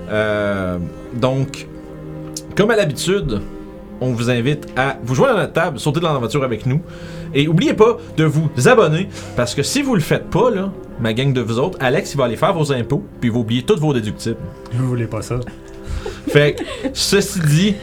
Euh, 0.10 0.78
donc, 1.14 1.68
comme 2.56 2.72
à 2.72 2.76
l'habitude, 2.76 3.42
on 4.02 4.14
vous 4.14 4.30
invite 4.30 4.68
à 4.76 4.98
vous 5.04 5.16
joindre 5.16 5.38
à 5.38 5.42
notre 5.42 5.54
table, 5.54 5.80
sauter 5.80 6.00
dans 6.00 6.14
l'aventure 6.14 6.44
avec 6.44 6.66
nous. 6.66 6.82
Et 7.34 7.48
oubliez 7.48 7.74
pas 7.74 7.98
de 8.18 8.24
vous 8.24 8.50
abonner, 8.68 9.08
parce 9.36 9.56
que 9.56 9.64
si 9.64 9.82
vous 9.82 9.96
le 9.96 10.02
faites 10.02 10.30
pas, 10.30 10.50
là, 10.50 10.72
ma 11.00 11.14
gang 11.14 11.34
de 11.34 11.42
vous 11.42 11.60
autres, 11.60 11.78
Alex, 11.82 12.14
il 12.14 12.18
va 12.18 12.26
aller 12.26 12.36
faire 12.36 12.54
vos 12.54 12.72
impôts, 12.72 13.04
puis 13.20 13.30
il 13.30 13.34
va 13.34 13.40
oublier 13.40 13.64
tous 13.64 13.80
vos 13.80 13.94
déductibles. 13.94 14.38
Vous 14.74 14.88
voulez 14.88 15.08
pas 15.08 15.22
ça? 15.22 15.40
Fait 16.28 16.56
que, 16.56 16.64
ceci 16.94 17.40
dit, 17.40 17.76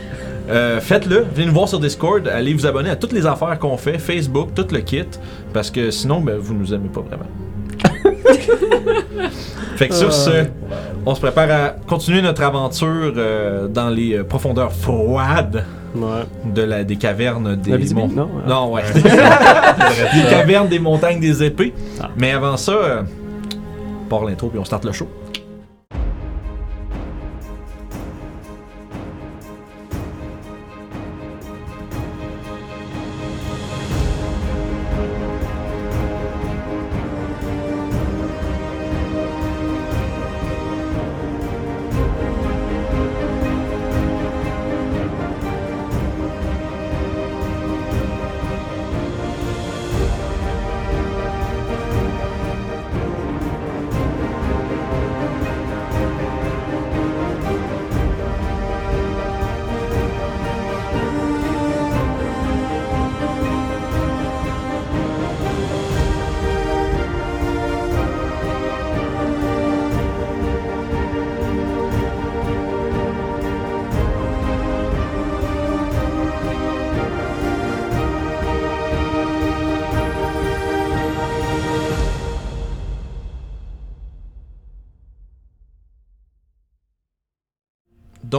euh, 0.48 0.80
faites-le. 0.80 1.26
Venez 1.34 1.46
nous 1.46 1.52
voir 1.52 1.68
sur 1.68 1.80
Discord. 1.80 2.28
Allez 2.28 2.54
vous 2.54 2.66
abonner 2.66 2.90
à 2.90 2.96
toutes 2.96 3.12
les 3.12 3.26
affaires 3.26 3.58
qu'on 3.58 3.76
fait, 3.76 3.98
Facebook, 3.98 4.50
tout 4.54 4.66
le 4.70 4.80
kit. 4.80 5.04
Parce 5.52 5.70
que 5.70 5.90
sinon, 5.90 6.20
ben, 6.20 6.36
vous 6.38 6.54
nous 6.54 6.72
aimez 6.72 6.88
pas 6.88 7.00
vraiment. 7.00 7.26
fait 9.76 9.88
que 9.88 9.94
sur 9.94 10.12
ce, 10.12 10.46
on 11.04 11.14
se 11.14 11.20
prépare 11.20 11.50
à 11.50 11.68
continuer 11.86 12.22
notre 12.22 12.42
aventure 12.42 13.12
euh, 13.16 13.68
dans 13.68 13.90
les 13.90 14.14
euh, 14.14 14.24
profondeurs 14.24 14.72
froides 14.72 15.64
Ouais. 16.02 16.52
de 16.52 16.62
la, 16.62 16.84
des 16.84 16.96
cavernes 16.96 17.56
des 17.56 17.70
La 17.70 17.76
Abitibi? 17.76 18.00
mon- 18.00 18.08
Non? 18.08 18.28
Non, 18.46 18.72
ouais. 18.72 18.82
des 18.94 20.30
cavernes 20.30 20.68
des 20.68 20.78
montagnes 20.78 21.20
des 21.20 21.42
épées. 21.42 21.72
Ah. 22.00 22.10
Mais 22.16 22.32
avant 22.32 22.56
ça, 22.56 22.72
euh, 22.72 23.02
part 24.08 24.24
l'intro 24.24 24.48
puis 24.48 24.58
on 24.58 24.64
start 24.64 24.84
le 24.84 24.92
show. 24.92 25.08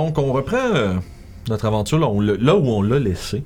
Donc, 0.08 0.20
on 0.20 0.32
reprend 0.32 0.74
euh, 0.74 0.94
notre 1.50 1.66
aventure 1.66 2.00
là, 2.00 2.56
où 2.56 2.68
on 2.70 2.82
l'a 2.82 2.98
laissé, 2.98 3.44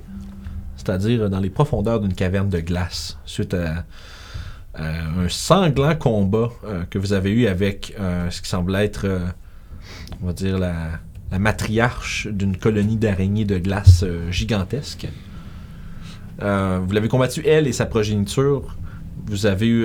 c'est-à-dire 0.78 1.24
euh, 1.24 1.28
dans 1.28 1.40
les 1.40 1.50
profondeurs 1.50 2.00
d'une 2.00 2.14
caverne 2.14 2.50
de 2.50 2.60
glace, 2.60 3.18
suite 3.26 3.56
à, 3.56 3.84
un 4.76 5.28
sanglant 5.28 5.96
combat 5.96 6.50
euh, 6.64 6.84
que 6.88 7.00
vous 7.00 7.14
avez 7.14 7.32
eu 7.32 7.48
avec 7.48 7.96
ce 8.30 8.42
qui 8.42 8.48
semble 8.48 8.76
être, 8.76 9.08
on 10.22 10.28
va 10.28 10.34
dire, 10.34 10.60
la, 10.60 10.76
la 11.32 11.40
matriarche 11.40 12.28
d'une 12.28 12.56
colonie 12.56 12.96
d'araignées 12.96 13.46
de 13.46 13.58
glace 13.58 14.06
gigantesque. 14.30 15.08
Vous 16.40 16.92
l'avez 16.94 17.08
combattu, 17.08 17.42
elle 17.46 17.68
et 17.68 17.74
sa 17.74 17.88
progéniture. 17.88 18.78
Vous 19.26 19.48
avez 19.48 19.84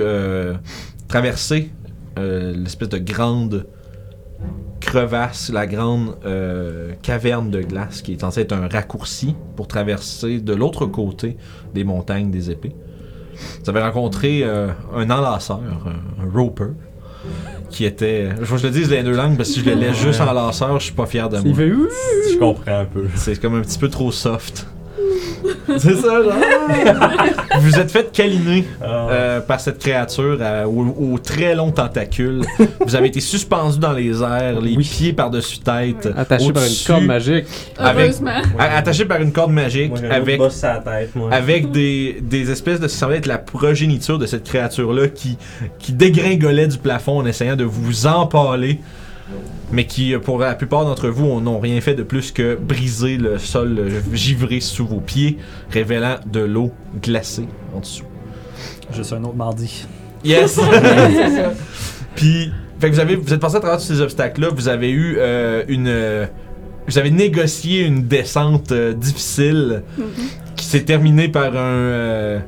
traversé 1.07 1.71
l'espèce 2.17 2.89
de 2.89 2.99
grande 2.99 3.65
crevasse, 4.79 5.49
la 5.51 5.65
grande 5.67 6.15
euh, 6.25 6.93
caverne 7.01 7.49
de 7.49 7.61
glace 7.61 8.01
qui 8.01 8.13
est 8.13 8.21
censée 8.21 8.41
être 8.41 8.53
un 8.53 8.67
raccourci 8.67 9.35
pour 9.55 9.67
traverser 9.67 10.39
de 10.39 10.53
l'autre 10.53 10.85
côté 10.85 11.37
des 11.73 11.83
montagnes 11.83 12.31
des 12.31 12.51
épées. 12.51 12.75
Vous 13.63 13.69
avez 13.69 13.81
rencontré 13.81 14.41
euh, 14.43 14.69
un 14.95 15.09
enlaceur, 15.09 15.59
un, 15.59 16.23
un 16.23 16.29
roper, 16.31 16.71
qui 17.69 17.85
était. 17.85 18.29
Je 18.39 18.45
veux 18.45 18.55
que 18.55 18.57
je 18.61 18.67
le 18.67 18.73
dise 18.73 18.89
les 18.89 19.03
deux 19.03 19.15
langues 19.15 19.35
parce 19.35 19.49
que 19.49 19.55
si 19.55 19.59
je 19.61 19.69
le 19.69 19.75
laisse 19.75 19.97
juste 19.97 20.21
enlaceur, 20.21 20.79
je 20.79 20.85
suis 20.85 20.93
pas 20.93 21.05
fier 21.05 21.27
de 21.27 21.37
Il 21.37 21.47
moi. 21.49 21.55
fait 21.57 21.71
ouh! 21.71 21.87
Je 22.31 22.37
comprends 22.37 22.79
un 22.79 22.85
peu. 22.85 23.05
C'est 23.15 23.39
comme 23.41 23.55
un 23.55 23.61
petit 23.61 23.77
peu 23.79 23.89
trop 23.89 24.11
soft. 24.11 24.67
C'est 25.77 25.95
ça, 25.95 26.23
genre. 26.23 26.33
Vous 27.59 27.75
êtes 27.79 27.91
fait 27.91 28.11
câliner 28.11 28.65
euh, 28.81 29.39
par 29.41 29.59
cette 29.59 29.79
créature 29.79 30.37
euh, 30.39 30.65
aux, 30.65 31.13
aux 31.13 31.17
très 31.17 31.55
longs 31.55 31.71
tentacules. 31.71 32.41
Vous 32.85 32.95
avez 32.95 33.07
été 33.07 33.19
suspendu 33.19 33.79
dans 33.79 33.91
les 33.93 34.21
airs, 34.21 34.61
les 34.61 34.75
Oui. 34.75 34.83
pieds 34.83 35.13
par-dessus 35.13 35.59
tête. 35.59 36.07
Attaché 36.15 36.51
par 36.53 36.63
une 36.63 36.85
corde 36.85 37.03
magique. 37.05 37.45
Avec- 37.77 38.13
Attaché 38.59 39.05
par 39.05 39.21
une 39.21 39.31
corde 39.31 39.51
magique 39.51 39.89
Moi, 39.89 39.99
avec, 40.11 40.37
boss 40.37 40.63
à 40.63 40.73
la 40.75 40.79
tête, 40.79 41.15
moi. 41.15 41.29
avec 41.33 41.71
des, 41.71 42.17
des 42.21 42.51
espèces 42.51 42.79
de. 42.79 42.87
Ça 42.87 42.99
semblait 42.99 43.17
être 43.17 43.25
la 43.27 43.37
progéniture 43.37 44.17
de 44.19 44.25
cette 44.25 44.43
créature-là 44.43 45.07
qui, 45.09 45.37
qui 45.79 45.91
dégringolait 45.93 46.67
du 46.67 46.77
plafond 46.77 47.17
en 47.19 47.25
essayant 47.25 47.55
de 47.55 47.63
vous 47.63 48.07
empaler. 48.07 48.79
Mais 49.71 49.85
qui, 49.85 50.13
euh, 50.13 50.19
pour 50.19 50.39
la 50.39 50.55
plupart 50.55 50.85
d'entre 50.85 51.09
vous, 51.09 51.41
n'ont 51.41 51.59
rien 51.59 51.81
fait 51.81 51.93
de 51.95 52.03
plus 52.03 52.31
que 52.31 52.55
briser 52.55 53.17
le 53.17 53.37
sol 53.37 53.75
euh, 53.79 53.89
givré 54.13 54.59
sous 54.61 54.87
vos 54.87 55.01
pieds, 55.01 55.37
révélant 55.71 56.15
de 56.25 56.39
l'eau 56.39 56.71
glacée 57.01 57.47
en 57.75 57.79
dessous. 57.81 58.05
Juste 58.95 59.11
un 59.13 59.23
autre 59.25 59.35
mardi. 59.35 59.85
Yes! 60.23 60.59
Puis, 62.15 62.51
fait 62.79 62.89
que 62.89 62.95
vous, 62.95 62.99
avez, 62.99 63.15
vous 63.15 63.33
êtes 63.33 63.39
passé 63.39 63.57
à 63.57 63.59
travers 63.59 63.77
tous 63.77 63.85
ces 63.85 64.01
obstacles-là, 64.01 64.49
vous 64.55 64.67
avez 64.67 64.89
eu 64.89 65.15
euh, 65.19 65.63
une. 65.67 65.87
euh, 65.87 66.25
vous 66.87 66.97
avez 66.97 67.11
négocié 67.11 67.81
une 67.81 68.03
descente 68.03 68.71
euh, 68.71 68.93
difficile 68.93 69.83
Mhm. 69.97 70.05
qui 70.55 70.65
s'est 70.65 70.83
terminée 70.83 71.27
par 71.27 71.55
un. 71.55 71.57
euh, 71.57 72.39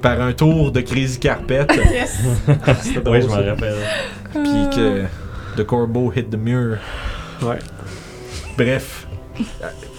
par 0.00 0.20
un 0.20 0.32
tour 0.32 0.72
de 0.72 0.80
Crazy 0.80 1.18
Carpet, 1.18 1.66
Yes. 1.92 2.18
Oui, 3.06 3.22
je 3.22 3.26
m'en 3.26 3.34
rappelle. 3.34 3.74
puis 4.32 4.76
que 4.76 5.02
The 5.56 5.64
Corbeau 5.64 6.10
hit 6.14 6.30
the 6.30 6.36
mirror. 6.36 6.78
Ouais. 7.42 7.58
Bref. 8.56 9.06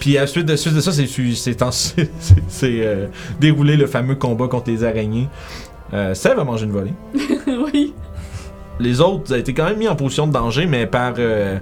Puis 0.00 0.16
à 0.18 0.26
suite 0.26 0.46
de, 0.46 0.56
suite 0.56 0.74
de 0.74 0.80
ça, 0.80 0.92
c'est 0.92 1.06
c'est 1.06 1.62
en- 1.62 1.70
c'est- 1.72 2.08
c'est, 2.48 2.80
euh, 2.86 3.06
déroulé 3.40 3.76
le 3.76 3.86
fameux 3.86 4.14
combat 4.14 4.48
contre 4.48 4.70
les 4.70 4.84
araignées. 4.84 5.28
Euh, 5.92 6.14
Sève 6.14 6.38
a 6.38 6.44
mangé 6.44 6.64
une 6.64 6.72
volée. 6.72 6.92
oui. 7.72 7.92
Les 8.80 9.00
autres, 9.00 9.24
vous 9.26 9.32
avez 9.32 9.40
été 9.42 9.54
quand 9.54 9.66
même 9.66 9.78
mis 9.78 9.88
en 9.88 9.96
position 9.96 10.26
de 10.26 10.32
danger, 10.32 10.66
mais 10.66 10.86
par. 10.86 11.14
euh, 11.18 11.58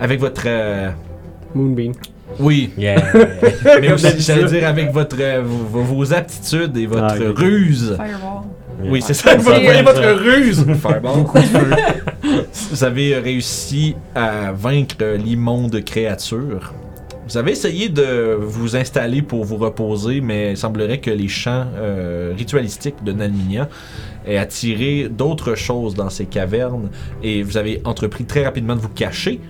avec 0.00 0.20
votre. 0.20 0.42
euh, 0.46 0.90
Moonbeam. 1.54 1.92
oui, 2.38 2.70
Yeah. 2.78 3.02
mais 3.80 3.92
aussi, 3.92 4.20
j'allais 4.20 4.44
dire 4.44 4.66
avec 4.66 4.90
votre, 4.92 5.16
euh, 5.20 5.42
vos, 5.44 5.82
vos 5.82 6.12
aptitudes 6.14 6.76
et 6.76 6.86
votre 6.86 7.04
Ah, 7.04 7.32
ruse. 7.40 7.96
Fireball. 7.96 8.42
Oui, 8.84 9.02
c'est 9.02 9.14
ça, 9.14 9.36
vous 9.36 9.42
voyez 9.42 9.82
votre 9.82 10.06
ruse? 10.12 10.64
Fireball. 10.80 11.24
vous 12.70 12.84
avez 12.84 13.18
réussi 13.18 13.96
à 14.14 14.52
vaincre 14.52 15.04
l'immonde 15.16 15.82
créature. 15.84 16.72
Vous 17.28 17.36
avez 17.38 17.52
essayé 17.52 17.88
de 17.88 18.36
vous 18.38 18.76
installer 18.76 19.22
pour 19.22 19.44
vous 19.44 19.56
reposer, 19.56 20.20
mais 20.20 20.50
il 20.50 20.56
semblerait 20.56 20.98
que 20.98 21.10
les 21.10 21.28
chants 21.28 21.66
euh, 21.76 22.34
ritualistiques 22.36 23.02
de 23.04 23.12
Nalminia 23.12 23.68
aient 24.26 24.36
attiré 24.36 25.08
d'autres 25.08 25.54
choses 25.54 25.94
dans 25.94 26.10
ces 26.10 26.26
cavernes 26.26 26.90
et 27.22 27.42
vous 27.42 27.56
avez 27.56 27.80
entrepris 27.84 28.24
très 28.24 28.44
rapidement 28.44 28.74
de 28.76 28.80
vous 28.80 28.88
cacher. 28.88 29.40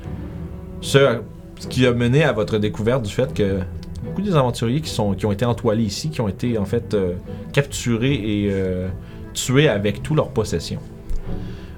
Ce, 0.81 1.19
ce 1.59 1.67
qui 1.67 1.87
a 1.87 1.93
mené 1.93 2.23
à 2.25 2.33
votre 2.33 2.59
découverte 2.59 3.05
du 3.05 3.13
fait 3.13 3.33
que 3.33 3.61
beaucoup 4.05 4.23
des 4.23 4.37
aventuriers 4.37 4.81
qui, 4.81 4.91
sont, 4.91 5.15
qui 5.15 5.27
ont 5.27 5.33
été 5.33 5.45
entoilés 5.45 5.85
ici, 5.85 6.11
qui 6.11 6.21
ont 6.21 6.29
été 6.29 6.59
en 6.59 6.65
fait 6.65 6.95
euh, 6.95 7.15
capturés 7.53 8.15
et 8.15 8.49
euh, 8.53 8.89
tués 9.33 9.69
avec 9.69 10.03
toutes 10.03 10.17
leurs 10.17 10.31
possessions. 10.31 10.81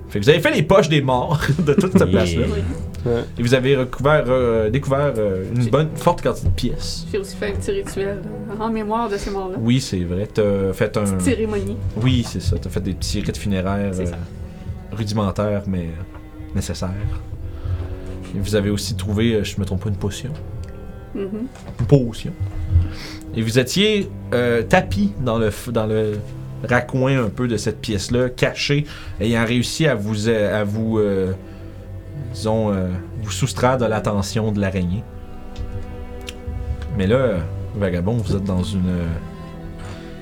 Fait 0.09 0.21
que 0.21 0.25
vous 0.25 0.31
avez 0.31 0.41
fait 0.41 0.53
les 0.53 0.63
poches 0.63 0.89
des 0.89 1.03
morts 1.03 1.41
de 1.67 1.75
toute 1.75 1.99
cette 1.99 2.11
place-là. 2.11 2.47
Oui. 2.47 3.11
Et 3.39 3.43
vous 3.43 3.53
avez 3.53 3.77
recouvert, 3.77 4.25
euh, 4.29 4.71
découvert 4.71 5.13
euh, 5.19 5.45
une 5.55 5.63
J'ai- 5.63 5.71
bonne 5.71 5.89
forte 5.95 6.23
quantité 6.23 6.49
de 6.49 6.55
pièces. 6.55 7.05
J'ai 7.13 7.19
aussi 7.19 7.37
fait 7.37 7.49
un 7.49 7.53
petit 7.53 7.71
rituel 7.73 8.23
euh, 8.25 8.63
en 8.63 8.71
mémoire 8.71 9.11
de 9.11 9.17
ces 9.19 9.31
morts-là. 9.31 9.57
Oui, 9.61 9.81
c'est 9.81 9.99
vrai. 10.05 10.27
T'as 10.33 10.73
fait 10.73 10.97
un. 10.97 11.03
Petite 11.03 11.21
cérémonie. 11.21 11.77
Oui, 12.01 12.25
c'est 12.27 12.41
ça. 12.41 12.57
T'as 12.59 12.71
fait 12.71 12.81
des 12.81 12.95
petits 12.95 13.21
rites 13.21 13.37
funéraires 13.37 13.93
euh, 13.99 14.07
rudimentaires, 14.93 15.65
mais 15.67 15.89
nécessaires. 16.55 16.91
Et 18.35 18.39
vous 18.39 18.55
avez 18.55 18.71
aussi 18.71 18.97
trouvé, 18.97 19.35
euh, 19.35 19.45
je 19.45 19.59
me 19.61 19.65
trompe 19.67 19.83
pas, 19.83 19.89
une 19.91 19.97
potion. 19.97 20.31
Mhm. 21.15 21.47
Une 21.81 21.87
potion. 21.87 22.33
Et 23.37 23.43
vous 23.43 23.59
étiez 23.59 24.09
euh, 24.33 24.63
tapis 24.63 25.13
dans 25.21 25.39
le, 25.39 25.51
dans 25.73 25.87
le 25.87 26.19
raccoin 26.69 27.25
un 27.25 27.29
peu 27.29 27.49
de 27.49 27.57
cette 27.57 27.81
pièce-là, 27.81 28.29
caché, 28.31 28.85
ayant 29.21 29.45
réussi 29.45 29.87
à 29.87 29.95
vous, 29.95 30.29
euh, 30.29 30.61
à 30.61 30.65
vous, 30.65 30.99
euh, 30.99 31.33
disons, 32.33 32.73
euh, 32.73 32.89
vous 33.23 33.31
soustraire 33.31 33.79
de 33.79 33.85
l'attention 33.87 34.53
de 34.53 34.61
l'araignée. 34.61 35.03
Mais 36.97 37.07
là, 37.07 37.39
vagabond, 37.77 38.15
vous 38.15 38.37
êtes 38.37 38.45
dans 38.45 38.63
une 38.63 38.93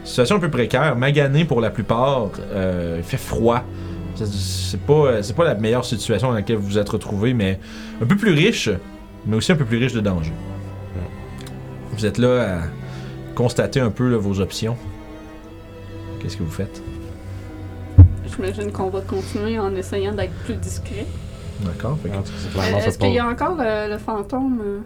situation 0.05 0.37
un 0.37 0.41
peu 0.41 0.51
précaire, 0.51 0.97
magané 0.97 1.45
pour 1.45 1.61
la 1.61 1.71
plupart. 1.71 2.31
euh, 2.53 2.97
il 2.99 3.05
fait 3.05 3.17
froid. 3.19 3.63
C'est- 4.15 4.81
pas, 4.81 5.23
c'est 5.23 5.35
pas 5.35 5.45
la 5.45 5.55
meilleure 5.55 5.85
situation 5.85 6.29
dans 6.29 6.35
laquelle 6.35 6.57
vous 6.57 6.67
vous 6.67 6.79
êtes 6.79 6.89
retrouvé, 6.89 7.35
mais 7.35 7.59
un 8.01 8.07
peu 8.07 8.17
plus 8.17 8.33
riche, 8.33 8.69
mais 9.27 9.37
aussi 9.37 9.53
un 9.53 9.57
peu 9.57 9.65
plus 9.65 9.79
riche 9.79 9.93
de 9.93 10.01
danger. 10.01 10.33
Vous 11.93 12.07
êtes 12.07 12.19
là 12.19 12.57
à 12.59 12.59
constater 13.35 13.81
un 13.81 13.91
peu 13.91 14.11
là, 14.11 14.17
vos 14.19 14.41
options. 14.41 14.77
Qu'est-ce 16.23 16.37
que 16.37 16.43
vous 16.43 16.51
faites? 16.51 16.83
J'imagine 18.35 18.71
qu'on 18.73 18.89
va 18.89 19.01
continuer 19.01 19.59
en 19.59 19.75
essayant 19.75 20.13
d'être 20.15 20.33
plus 20.45 20.55
discret. 20.55 21.07
D'accord. 21.65 21.99
fait 22.03 22.09
que- 22.09 22.15
Euh, 22.15 22.79
Est-ce 22.87 22.99
qu'il 22.99 23.13
y 23.13 23.19
a 23.19 23.27
encore 23.29 23.57
euh, 23.61 23.89
le 23.89 23.99
fantôme 23.99 24.59
euh? 24.65 24.79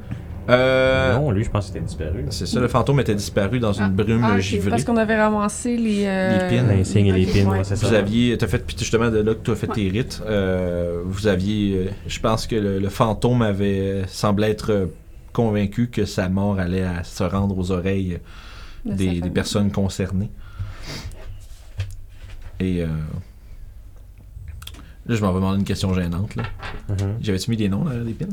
Euh, 0.48 1.16
Non, 1.16 1.30
lui, 1.32 1.42
je 1.44 1.50
pense 1.50 1.66
qu'il 1.66 1.76
était 1.76 1.86
disparu. 1.86 2.24
C'est 2.30 2.46
ça, 2.46 2.60
le 2.60 2.68
fantôme 2.68 3.00
était 3.00 3.14
disparu 3.14 3.58
dans 3.58 3.72
une 3.72 3.84
Ah. 3.84 3.88
brume 3.88 4.22
Ah, 4.24 4.34
ok, 4.34 4.40
givrée. 4.40 4.70
Parce 4.70 4.84
qu'on 4.84 4.96
avait 4.96 5.16
ramassé 5.20 5.76
les. 5.76 6.04
euh, 6.06 6.48
Les 6.50 6.56
pins. 6.56 6.62
L'insigne 6.68 7.06
et 7.06 7.12
les 7.12 7.26
Ok, 7.26 7.32
pins, 7.32 7.50
ouais. 7.50 7.58
ouais, 7.58 7.64
c'est 7.64 7.76
ça. 7.76 7.86
Vous 7.88 7.94
aviez, 7.94 8.36
t'as 8.38 8.46
fait 8.46 8.58
puis 8.64 8.76
justement 8.78 9.10
de 9.10 9.18
là 9.18 9.34
que 9.34 9.42
tu 9.44 9.50
as 9.50 9.56
fait 9.56 9.68
Ouais. 9.68 9.74
tes 9.74 9.88
rites. 9.88 10.22
euh, 10.26 11.02
vous 11.04 11.26
aviez, 11.26 11.76
euh, 11.76 11.90
je 12.06 12.20
pense 12.20 12.46
que 12.46 12.54
le, 12.56 12.78
le 12.78 12.88
fantôme 12.88 13.42
avait 13.42 14.04
semblait 14.06 14.50
être 14.50 14.70
euh, 14.72 14.86
convaincu 15.32 15.88
que 15.88 16.04
sa 16.04 16.28
mort 16.28 16.58
allait 16.58 16.84
à 16.84 17.02
se 17.04 17.24
rendre 17.24 17.56
aux 17.58 17.70
oreilles 17.72 18.18
de 18.84 18.90
sa 18.92 18.96
des, 18.96 19.06
des 19.06 19.14
famille. 19.18 19.30
personnes 19.30 19.72
concernées. 19.72 20.30
Et 22.60 22.82
euh, 22.82 22.86
là, 25.06 25.14
je 25.14 25.20
m'en 25.22 25.28
vais 25.32 25.36
demander 25.40 25.58
une 25.58 25.64
question 25.64 25.92
gênante. 25.94 26.34
Là. 26.36 26.42
Mhm. 26.88 26.96
J'avais-tu 27.20 27.50
mis 27.50 27.56
des 27.56 27.68
noms 27.68 27.84
là, 27.84 27.96
des 27.96 28.12
pins? 28.12 28.26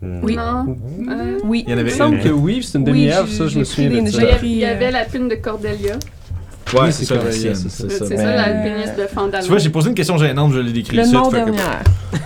Mm. 0.00 0.20
Oui. 0.22 0.36
Non. 0.36 0.76
Euh, 1.10 1.38
Oui. 1.44 1.64
Il 1.66 1.70
y 1.70 1.74
en 1.74 1.78
avait 1.78 1.90
Il 1.90 1.94
me 1.94 1.98
semble 1.98 2.16
une. 2.16 2.22
que 2.22 2.28
oui, 2.28 2.62
c'est 2.62 2.78
une 2.78 2.84
Oui, 2.84 2.90
demi-heure, 2.92 3.26
ça, 3.28 3.48
je 3.48 3.58
me 3.58 3.64
souviens 3.64 3.90
de 3.90 3.96
il 3.96 4.12
ça. 4.12 4.22
il 4.42 4.52
y 4.58 4.64
avait 4.64 4.86
euh, 4.86 4.90
la 4.92 5.04
pine 5.04 5.28
de 5.28 5.34
Cordelia. 5.34 5.94
Ouais, 5.94 6.80
Oui, 6.82 6.92
c'est 6.92 7.04
c'est 7.04 7.04
ça, 7.06 7.24
la 7.24 7.32
c'est 7.32 7.54
C'est 7.54 7.68
ça. 7.68 7.88
ça. 7.90 8.06
C'est 8.06 8.10
Mais- 8.10 8.16
ça, 8.16 8.22
Euh, 8.28 8.36
l'alpiniste 8.36 8.98
de 8.98 9.06
Fandalon. 9.06 9.42
Tu 9.42 9.48
vois, 9.50 9.58
j'ai 9.58 9.70
posé 9.70 9.88
une 9.88 9.94
question 9.94 10.16
gênante, 10.18 10.52
je 10.52 10.60
l'ai 10.60 10.72
décrit 10.72 10.96
Le 10.98 11.06
nom 11.10 11.28
dernière. 11.30 11.82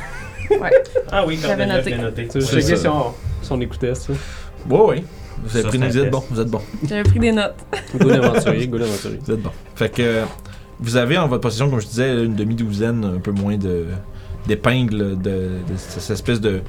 Ah 1.10 1.24
oui, 1.26 1.38
J'avais 1.40 1.64
noté. 1.66 1.94
je 1.96 2.00
noté. 2.00 2.28
Tu 2.28 2.40
sais, 2.42 2.46
Je 2.50 2.54
Ouais, 2.56 2.62
ça. 2.62 2.76
si 2.76 2.88
on, 2.88 3.04
si 3.40 3.52
on 3.52 3.60
écoutait 3.62 3.94
ça. 3.94 4.12
Ouais, 4.68 4.80
ouais. 4.80 5.04
Vous 5.44 5.56
avez 5.56 5.66
pris 5.68 5.78
vous 5.78 5.98
êtes 5.98 6.10
bon, 6.10 6.22
vous 6.30 6.40
êtes 6.40 6.48
bon. 6.48 6.60
J'avais 6.86 7.02
pris 7.04 7.18
des 7.18 7.32
notes. 7.32 7.54
Go 7.98 8.08
d'aventurier, 8.10 8.68
go 8.68 8.78
d'aventurier. 8.78 9.18
Vous 9.24 9.32
êtes 9.32 9.40
bon. 9.42 9.50
Fait 9.74 9.88
que 9.88 10.02
euh, 10.02 10.24
vous 10.82 10.96
avez 10.96 11.16
en 11.18 11.28
votre 11.28 11.40
possession, 11.42 11.70
comme 11.70 11.80
je 11.80 11.86
disais, 11.86 12.24
une 12.24 12.34
demi-douzaine, 12.34 13.04
un 13.04 13.20
peu 13.20 13.30
moins 13.32 13.56
de 13.56 13.86
d'épingles 14.48 15.16
de, 15.20 15.30
de 15.68 15.76
cette 15.76 16.10
espèce 16.10 16.40
de 16.40 16.60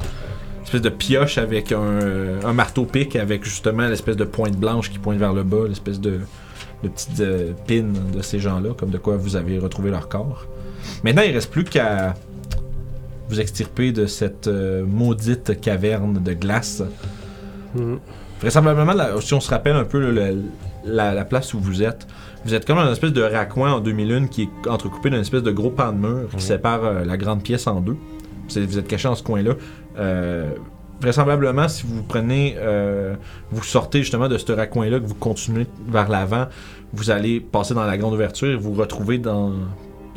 espèce 0.63 0.81
de 0.81 0.89
pioche 0.89 1.37
avec 1.39 1.71
un, 1.71 1.79
euh, 1.81 2.39
un 2.45 2.53
marteau 2.53 2.85
pic 2.85 3.15
avec 3.15 3.43
justement 3.43 3.87
l'espèce 3.87 4.15
de 4.15 4.23
pointe 4.25 4.55
blanche 4.55 4.91
qui 4.91 4.99
pointe 4.99 5.17
vers 5.17 5.33
le 5.33 5.43
bas, 5.43 5.67
l'espèce 5.67 5.99
de, 5.99 6.19
de 6.83 6.87
petites 6.89 7.19
euh, 7.19 7.51
pins 7.67 7.91
de 8.15 8.21
ces 8.21 8.39
gens-là, 8.39 8.69
comme 8.77 8.91
de 8.91 8.97
quoi 8.99 9.17
vous 9.17 9.35
avez 9.35 9.57
retrouvé 9.57 9.89
leur 9.89 10.07
corps. 10.07 10.45
Maintenant, 11.03 11.23
il 11.23 11.33
reste 11.33 11.51
plus 11.51 11.63
qu'à 11.63 12.13
vous 13.29 13.39
extirper 13.41 13.91
de 13.91 14.05
cette 14.05 14.47
euh, 14.47 14.85
maudite 14.85 15.59
caverne 15.59 16.21
de 16.21 16.33
glace. 16.33 16.83
Mhm. 17.75 17.99
Vraisemblablement, 18.39 18.93
la- 18.93 19.19
si 19.19 19.33
on 19.33 19.39
se 19.39 19.49
rappelle 19.49 19.75
un 19.75 19.85
peu 19.85 19.99
la 20.85 21.25
place 21.25 21.53
où 21.53 21.59
vous 21.59 21.81
êtes, 21.81 22.05
vous 22.45 22.53
êtes 22.53 22.65
comme 22.65 22.77
dans 22.77 22.85
une 22.85 22.91
espèce 22.91 23.13
de 23.13 23.21
raccoin 23.21 23.73
en 23.73 23.79
2001 23.79 24.27
qui 24.27 24.43
est 24.43 24.67
entrecoupé 24.67 25.09
d'une 25.09 25.21
espèce 25.21 25.43
de 25.43 25.51
gros 25.51 25.69
pan 25.69 25.91
de 25.91 25.97
mur 25.97 26.29
qui 26.35 26.43
sépare 26.43 26.83
euh, 26.83 27.05
la 27.05 27.17
grande 27.17 27.43
pièce 27.43 27.67
en 27.67 27.79
deux. 27.81 27.97
Vous 28.49 28.57
êtes, 28.57 28.65
vous 28.65 28.77
êtes 28.77 28.87
caché 28.87 29.07
dans 29.07 29.15
ce 29.15 29.23
coin-là. 29.23 29.53
Euh, 29.97 30.51
vraisemblablement, 31.03 31.67
si 31.67 31.85
vous 31.85 32.01
prenez, 32.03 32.55
euh, 32.57 33.15
vous 33.51 33.63
sortez 33.63 33.99
justement 33.99 34.27
de 34.27 34.37
ce 34.37 34.51
raccoin-là, 34.51 34.99
que 34.99 35.05
vous 35.05 35.15
continuez 35.15 35.67
vers 35.87 36.09
l'avant, 36.09 36.47
vous 36.93 37.11
allez 37.11 37.39
passer 37.39 37.73
dans 37.73 37.85
la 37.85 37.97
grande 37.97 38.13
ouverture 38.13 38.49
et 38.49 38.55
vous 38.55 38.73
retrouvez 38.73 39.17
dans 39.17 39.51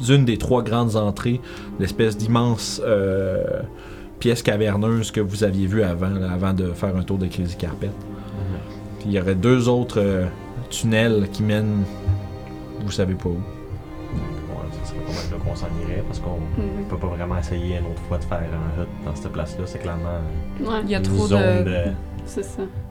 une 0.09 0.25
des 0.25 0.39
trois 0.39 0.63
grandes 0.63 0.97
entrées, 0.97 1.41
l'espèce 1.81 2.17
d'immense 2.17 2.81
euh, 2.85 3.61
pièce 4.21 4.43
caverneuse 4.43 5.11
que 5.11 5.21
vous 5.21 5.45
aviez 5.45 5.67
vue 5.67 5.83
avant, 5.83 6.11
là, 6.11 6.31
avant 6.33 6.53
de 6.53 6.73
faire 6.73 6.97
un 6.97 7.03
tour 7.03 7.19
de 7.19 7.27
Crazy 7.27 7.57
Carpet. 7.57 7.91
Puis 9.01 9.09
il 9.09 9.13
y 9.13 9.21
aurait 9.21 9.35
deux 9.35 9.69
autres 9.69 10.01
euh, 10.01 10.27
tunnels 10.69 11.29
qui 11.33 11.43
mènent, 11.43 11.83
vous 12.85 12.91
savez 12.91 13.15
pas 13.15 13.29
où. 13.29 13.33
Ouais, 13.33 14.71
ça 14.83 14.91
serait 14.91 15.01
pas 15.01 15.13
mal 15.13 15.31
là 15.31 15.37
qu'on 15.45 15.57
s'en 15.57 15.67
irait 15.83 16.03
parce 16.07 16.19
qu'on 16.21 16.39
Mhm. 16.61 16.85
peut 16.89 16.97
pas 16.99 17.07
vraiment 17.09 17.39
essayer 17.39 17.77
une 17.79 17.87
autre 17.87 18.03
fois 18.09 18.19
de 18.19 18.25
faire 18.25 18.39
un 18.39 18.83
hut 18.83 18.87
dans 19.05 19.15
cette 19.15 19.33
place-là. 19.33 19.65
C'est 19.67 19.79
clairement 19.79 20.21
Ouais, 20.61 20.81
Il 20.85 20.91
y 20.91 20.95
a 20.95 20.99
une 20.99 21.05
trop 21.05 21.27
zone 21.27 21.65
de. 21.65 21.71
de, 21.71 22.43
ça. 22.43 22.43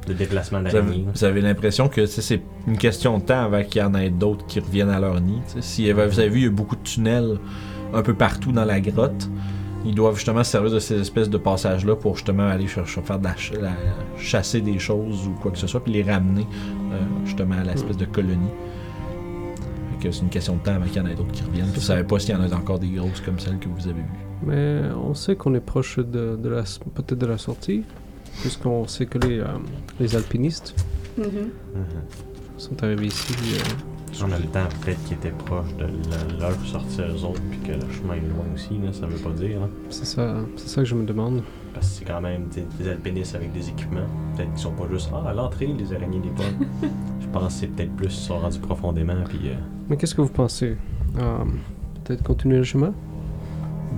de 0.07 0.13
déplacement 0.13 0.59
Vous 0.61 0.67
avez, 0.67 0.81
d'araignées. 0.81 1.05
vous 1.13 1.23
avez 1.23 1.41
l'impression 1.41 1.87
que 1.89 2.05
c'est 2.05 2.41
une 2.67 2.77
question 2.77 3.17
de 3.17 3.23
temps 3.23 3.43
avant 3.43 3.63
qu'il 3.63 3.81
y 3.81 3.83
en 3.85 3.93
ait 3.95 4.09
d'autres 4.09 4.45
qui 4.45 4.59
reviennent 4.59 4.89
à 4.89 4.99
leur 4.99 5.19
nid. 5.21 5.41
Si 5.61 5.91
vous 5.91 5.99
avez 5.99 6.29
vu, 6.29 6.39
il 6.39 6.43
y 6.45 6.47
a 6.47 6.51
beaucoup 6.51 6.75
de 6.75 6.83
tunnels 6.83 7.37
un 7.93 8.01
peu 8.01 8.13
partout 8.13 8.51
dans 8.51 8.65
la 8.65 8.79
grotte. 8.81 9.29
Ils 9.85 9.93
doivent 9.95 10.15
justement 10.15 10.43
se 10.43 10.51
servir 10.51 10.71
de 10.71 10.79
ces 10.79 10.99
espèces 10.99 11.29
de 11.29 11.37
passages-là 11.37 11.95
pour 11.95 12.15
justement 12.15 12.47
aller 12.47 12.67
chercher, 12.67 13.01
faire 13.01 13.19
de 13.19 13.25
la, 13.25 13.35
ch- 13.35 13.53
la- 13.61 13.71
chasser 14.17 14.61
des 14.61 14.79
choses 14.79 15.27
ou 15.27 15.31
quoi 15.41 15.51
que 15.51 15.57
ce 15.59 15.67
soit, 15.67 15.83
puis 15.83 15.93
les 15.93 16.03
ramener 16.03 16.47
euh, 16.91 16.97
justement 17.25 17.55
à 17.55 17.63
l'espèce 17.63 17.97
de 17.97 18.05
colonie. 18.05 18.49
C'est 20.11 20.21
une 20.21 20.29
question 20.29 20.55
de 20.57 20.59
temps 20.61 20.75
avant 20.75 20.85
qu'il 20.85 20.97
y 20.97 20.99
en 20.99 21.07
ait 21.07 21.15
d'autres 21.15 21.31
qui 21.31 21.41
reviennent. 21.41 21.65
Vous 21.73 21.81
savez 21.81 22.03
pas 22.03 22.19
s'il 22.19 22.29
y 22.35 22.37
en 22.37 22.41
a 22.43 22.55
encore 22.55 22.77
des 22.77 22.89
grosses 22.89 23.21
comme 23.21 23.39
celles 23.39 23.57
que 23.57 23.67
vous 23.67 23.87
avez 23.87 24.01
vues. 24.01 24.45
Mais 24.45 24.81
on 25.03 25.15
sait 25.15 25.35
qu'on 25.35 25.55
est 25.55 25.59
proche 25.59 25.97
de, 25.97 26.35
de 26.35 26.47
la, 26.49 26.61
peut-être 26.93 27.15
de 27.17 27.25
la 27.25 27.39
sortie, 27.39 27.81
puisqu'on 28.41 28.85
sait 28.87 29.07
que 29.07 29.17
les, 29.17 29.39
euh, 29.39 29.45
les 29.99 30.15
alpinistes 30.15 30.75
Mhm. 31.17 31.25
Mhm. 31.25 31.85
sont 32.57 32.83
arrivés 32.83 33.07
ici. 33.07 33.33
euh, 33.55 33.57
En 34.23 34.27
même 34.27 34.43
temps, 34.43 34.63
peut-être 34.81 35.03
qu'ils 35.03 35.13
étaient 35.17 35.29
proches 35.31 35.73
de 35.77 35.83
le- 35.85 36.39
leur 36.39 36.53
sortie 36.65 37.01
eux 37.01 37.23
autres, 37.25 37.41
puis 37.49 37.59
que 37.59 37.71
le 37.73 37.91
chemin 37.91 38.13
est 38.15 38.19
loin 38.21 38.45
aussi, 38.53 38.77
là, 38.83 38.93
ça 38.93 39.05
veut 39.07 39.17
pas 39.17 39.31
dire. 39.31 39.57
hein. 39.63 39.69
c'est 39.89 40.05
ça, 40.05 40.35
c'est 40.55 40.69
ça 40.69 40.81
que 40.81 40.87
je 40.87 40.95
me 40.95 41.05
demande. 41.05 41.41
Parce 41.73 41.87
que 41.89 41.93
c'est 41.95 42.05
quand 42.05 42.21
même 42.21 42.45
des, 42.53 42.65
des 42.81 42.89
alpinistes 42.89 43.35
avec 43.35 43.51
des 43.51 43.67
équipements. 43.69 44.07
Peut-être 44.35 44.49
qu'ils 44.51 44.59
sont 44.61 44.71
pas 44.71 44.85
juste 44.89 45.09
Ah, 45.13 45.29
à 45.29 45.33
l'entrée, 45.33 45.67
les 45.67 45.93
araignées 45.93 46.19
des 46.19 46.29
pommes. 46.29 46.67
Je 47.19 47.27
pense 47.27 47.47
que 47.47 47.59
c'est 47.59 47.67
peut-être 47.67 47.93
plus 47.97 48.05
ils 48.07 48.11
sont 48.11 48.39
rendus 48.39 48.59
profondément, 48.59 49.15
puis 49.27 49.49
euh, 49.49 49.55
Mais 49.89 49.97
qu'est-ce 49.97 50.15
que 50.15 50.21
vous 50.21 50.29
pensez? 50.29 50.77
Euh, 51.17 51.37
Peut-être 52.05 52.23
continuer 52.23 52.57
le 52.57 52.63
chemin? 52.63 52.93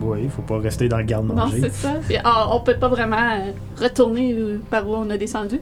Oui, 0.01 0.19
il 0.23 0.29
faut 0.29 0.41
pas 0.43 0.59
rester 0.59 0.87
dans 0.87 0.97
le 0.97 1.03
Non, 1.03 1.07
garde-manger. 1.09 1.61
c'est 1.61 1.73
ça. 1.73 1.93
Puis, 2.07 2.15
ah, 2.23 2.47
on 2.51 2.61
peut 2.61 2.77
pas 2.79 2.87
vraiment 2.87 3.17
euh, 3.17 3.51
retourner 3.81 4.33
euh, 4.33 4.59
par 4.69 4.87
où 4.87 4.93
on 4.95 5.09
a 5.09 5.17
descendu. 5.17 5.55
Ouais, 5.55 5.61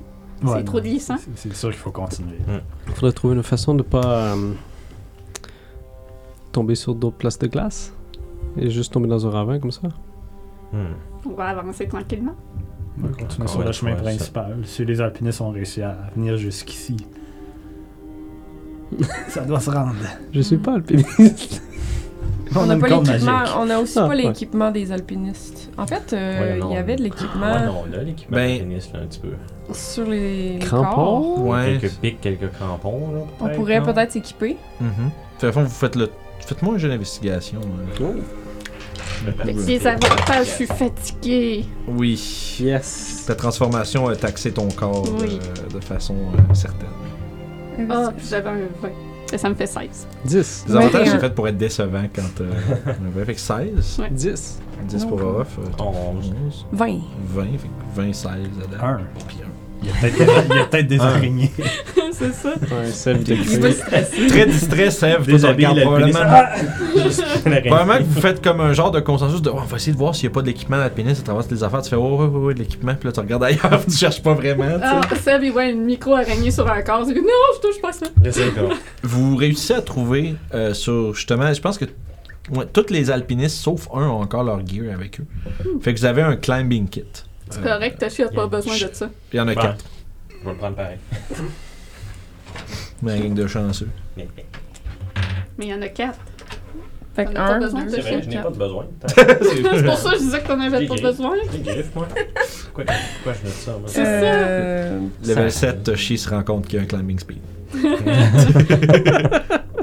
c'est 0.52 0.56
non. 0.60 0.64
trop 0.64 0.82
glissant. 0.82 1.16
C'est- 1.36 1.54
sûr 1.54 1.70
qu'il 1.70 1.80
faut 1.80 1.92
continuer. 1.92 2.38
Il 2.48 2.54
faudrait 2.96 3.12
trouver 3.14 3.36
une 3.36 3.44
façon 3.44 3.76
de 3.76 3.84
pas 3.84 4.34
euh, 4.36 4.54
tomber 6.52 6.76
sur 6.76 6.96
d'autres 6.96 7.18
places 7.18 7.38
de 7.40 7.48
glace 7.48 7.94
et 8.58 8.70
juste 8.70 8.94
tomber 8.94 9.08
dans 9.08 9.26
un 9.28 9.30
ravin 9.30 9.60
comme 9.60 9.72
ça. 9.72 9.82
hmm. 10.74 10.78
On 11.28 11.34
va 11.34 11.46
avancer 11.50 11.88
tranquillement. 11.88 12.36
On 13.04 13.08
va 13.08 13.14
continuer 13.14 13.48
sur 13.48 13.64
le 13.64 13.72
chemin 13.72 13.96
ça- 13.98 14.02
principal. 14.04 14.58
Si 14.64 14.86
les 14.86 15.02
alpinistes 15.02 15.42
ont 15.42 15.50
réussi 15.52 15.82
à 15.82 15.98
venir 16.16 16.38
jusqu'ici, 16.38 16.96
ça 19.28 19.42
doit 19.44 19.60
se 19.60 19.70
rendre. 19.72 19.96
Je 20.32 20.42
suis 20.42 20.58
pas 20.58 20.76
alpiniste. 20.76 21.62
On 22.56 22.66
n'a 22.66 22.78
pas 22.78 22.88
l'équipement. 22.88 23.44
On 23.60 23.70
a 23.70 23.78
aussi 23.80 23.98
Ah, 23.98 24.02
pas 24.04 24.08
ouais. 24.10 24.16
l'équipement 24.18 24.72
des 24.72 24.92
alpinistes. 24.92 25.70
En 25.78 25.88
fait, 25.88 26.14
euh, 26.14 26.40
Ouais, 26.54 26.60
non. 26.60 26.70
il 26.70 26.74
y 26.76 26.78
avait 26.78 26.96
de 26.96 27.02
Ouais, 27.04 27.10
l'équipement 27.10 27.60
non, 27.66 27.84
on 27.90 27.94
a 28.00 28.04
l'équipement 28.04 28.38
Ben- 28.38 28.52
alpiniste, 28.62 28.94
là, 28.94 29.00
un 29.02 29.06
petit 29.08 29.20
peu. 29.20 29.30
sur 29.74 30.06
les, 30.06 30.54
les 30.54 30.60
Crampons? 30.60 30.96
corps. 30.96 31.46
Ouais. 31.46 31.78
Quelques 31.82 31.94
pics, 31.96 32.22
quelques 32.22 32.52
crampons, 32.52 33.12
là. 33.14 33.22
On 33.42 33.50
pourrait 33.50 33.80
non? 33.80 33.86
peut-être 33.94 34.12
s'équiper. 34.12 34.58
Fait, 35.40 35.48
au 35.48 35.52
fond, 35.52 35.64
vous 35.64 35.70
faites 35.70 35.96
le. 35.96 36.10
Faites-moi 36.40 36.76
un 36.76 36.78
jeu 36.78 36.90
d'investigation. 36.90 37.60
Fait 39.44 39.54
que 39.54 39.60
les 39.66 39.88
avantages, 39.88 40.46
je 40.46 40.52
suis 40.52 40.68
fatiguée. 40.68 41.66
Oui. 41.88 42.58
Yes. 42.60 43.24
Ta 43.26 43.34
transformation 43.36 44.08
a 44.08 44.16
taxé 44.16 44.52
ton 44.52 44.68
corps 44.70 45.04
Oui. 45.20 45.40
euh, 45.42 45.74
de 45.74 45.84
façon 45.84 46.14
euh, 46.14 46.54
certaine. 46.54 46.88
Ah, 47.90 48.12
j'avais 48.30 48.50
un 48.50 48.54
20. 48.82 48.90
Ça 49.38 49.50
me 49.50 49.56
fait 49.56 49.68
16. 49.68 50.08
10. 50.26 50.66
Les 50.68 50.76
avantages, 50.76 51.02
21. 51.08 51.12
c'est 51.12 51.20
fait 51.20 51.36
pour 51.36 51.48
être 51.48 51.58
décevant 51.58 52.04
quand. 52.16 52.42
Euh, 52.42 53.26
fait 53.26 53.34
que 53.34 53.40
16. 53.40 54.00
Ouais. 54.00 54.10
10. 54.12 54.60
10 54.88 55.06
pour 55.06 55.22
off. 55.24 55.58
euh, 55.60 55.84
11. 55.84 56.34
11. 56.48 56.66
20. 56.72 56.86
20. 57.34 57.44
Fait 57.58 57.68
que 57.68 58.02
20, 58.02 58.14
16 58.14 58.30
dedans. 58.58 58.84
Un. 58.84 59.00
Puis 59.28 59.38
un. 59.44 59.50
Il 59.86 60.56
y 60.56 60.60
a 60.60 60.66
peut-être 60.66 60.88
des 60.88 61.00
araignées. 61.00 61.52
c'est 62.12 62.34
ça. 62.34 62.50
Ouais, 62.50 62.92
celle 62.92 63.24
de. 63.24 63.36
Très 64.30 64.46
distrait, 64.46 64.92
Sèvres. 64.92 65.26
Probablement. 65.26 66.20
Ah! 66.22 66.56
Probablement 67.44 67.98
que 67.98 68.04
vous 68.04 68.22
faites 68.22 68.44
comme 68.44 68.62
un 68.62 68.74
genre 68.74 68.92
de 68.92 69.00
consensus 69.00 69.42
de. 69.42 69.50
Oh, 69.50 69.60
on 69.62 69.66
va 69.66 69.78
essayer 69.78 69.94
de 69.94 69.98
voir 69.98 70.16
s'il 70.16 70.30
n'y 70.30 70.34
a 70.34 70.36
pas 70.36 70.42
de 70.42 70.48
l'équipement 70.48 70.78
d'alpiniste 70.78 71.22
à 71.22 71.24
travers 71.26 71.44
toutes 71.44 71.52
les 71.52 71.64
affaires. 71.64 71.82
Tu 71.82 71.90
fais, 71.90 71.96
oh, 71.96 72.18
ouais, 72.18 72.28
ouais, 72.28 72.40
ouais, 72.40 72.54
de 72.54 72.60
l'équipement. 72.60 72.96
Puis 72.96 73.08
là, 73.08 73.12
tu 73.12 73.20
regardes 73.20 73.44
ailleurs. 73.44 73.86
tu 73.90 73.96
cherches 73.96 74.22
pas 74.22 74.34
vraiment. 74.34 74.78
Ah, 74.82 75.02
Seb, 75.22 75.44
il 75.44 75.52
voit 75.52 75.66
une 75.66 75.84
micro-araignée 75.84 76.52
sur 76.52 76.70
un 76.70 76.82
corps. 76.82 77.04
Il 77.08 77.14
dit 77.14 77.22
Non, 77.22 77.28
je 77.56 77.68
touche 77.68 77.82
pas 77.82 77.92
ça. 77.92 78.08
Vous 79.04 79.36
réussissez 79.36 79.74
à 79.74 79.82
trouver 79.82 80.36
euh, 80.54 80.74
sur 80.74 81.14
justement, 81.14 81.54
je 81.54 81.62
pense 81.62 81.78
que 81.78 81.86
ouais, 82.52 82.66
tous 82.72 82.90
les 82.90 83.12
alpinistes 83.12 83.58
sauf 83.58 83.88
un 83.94 84.08
ont 84.08 84.22
encore 84.22 84.44
leur 84.44 84.66
gear 84.66 84.94
avec 84.94 85.20
eux. 85.20 85.26
Fait 85.82 85.94
que 85.94 86.00
vous 86.00 86.06
avez 86.06 86.22
un 86.22 86.36
climbing 86.36 86.88
kit. 86.88 87.04
C'est 87.50 87.60
Euh, 87.60 87.64
correct, 87.74 87.98
Tachi 88.00 88.24
a 88.24 88.28
pas 88.30 88.36
yeah. 88.36 88.48
besoin 88.48 88.74
de 88.76 88.90
ça? 88.94 89.10
Il 89.34 89.38
y 89.38 89.40
en 89.40 89.48
a 89.48 89.56
quatre. 89.56 89.86
Je 90.30 90.46
vais 90.46 90.52
le 90.52 90.58
prendre 90.58 90.76
pareil. 90.76 90.98
Mais 93.02 93.18
la 93.20 93.26
gang 93.26 93.34
de 93.34 93.48
chanceux. 93.48 93.90
Mais 94.18 94.28
il 95.60 95.68
y 95.68 95.74
en 95.74 95.82
a 95.82 95.88
quatre. 95.90 96.20
Fait 97.16 97.26
que 97.26 97.30
a 97.32 97.34
pas 97.34 97.42
un, 97.54 97.60
besoin 97.60 97.84
deux, 97.84 97.92
de 97.92 97.96
C'est 97.96 98.02
vrai, 98.02 98.22
je 98.24 98.30
n'ai 98.30 98.42
pas 98.42 98.50
de 98.50 98.58
besoin. 98.58 98.86
C'est 99.08 99.84
pour 99.86 99.98
ça 99.98 100.10
que 100.12 100.16
je 100.18 100.22
disais 100.24 100.42
que 100.42 100.48
t'en 100.48 100.60
avais 100.60 100.86
pas 100.86 100.96
besoin. 100.96 101.34
J'ai 101.52 101.60
griffe, 101.60 101.96
moi. 101.96 102.08
Pourquoi, 102.74 102.84
pourquoi 103.24 103.34
je 103.42 103.50
ça, 103.52 103.72
moi? 103.72 103.82
C'est 103.88 104.04
ça. 104.04 104.12
euh, 104.12 105.00
Level 105.26 105.52
Ça- 105.52 105.60
7, 105.72 105.84
Toshi 105.84 106.18
se 106.18 106.30
rend 106.30 106.44
compte 106.44 106.68
qu'il 106.68 106.78
y 106.78 106.80
a 106.80 106.84
un 106.84 106.88
climbing 106.88 107.20
speed. 107.20 107.40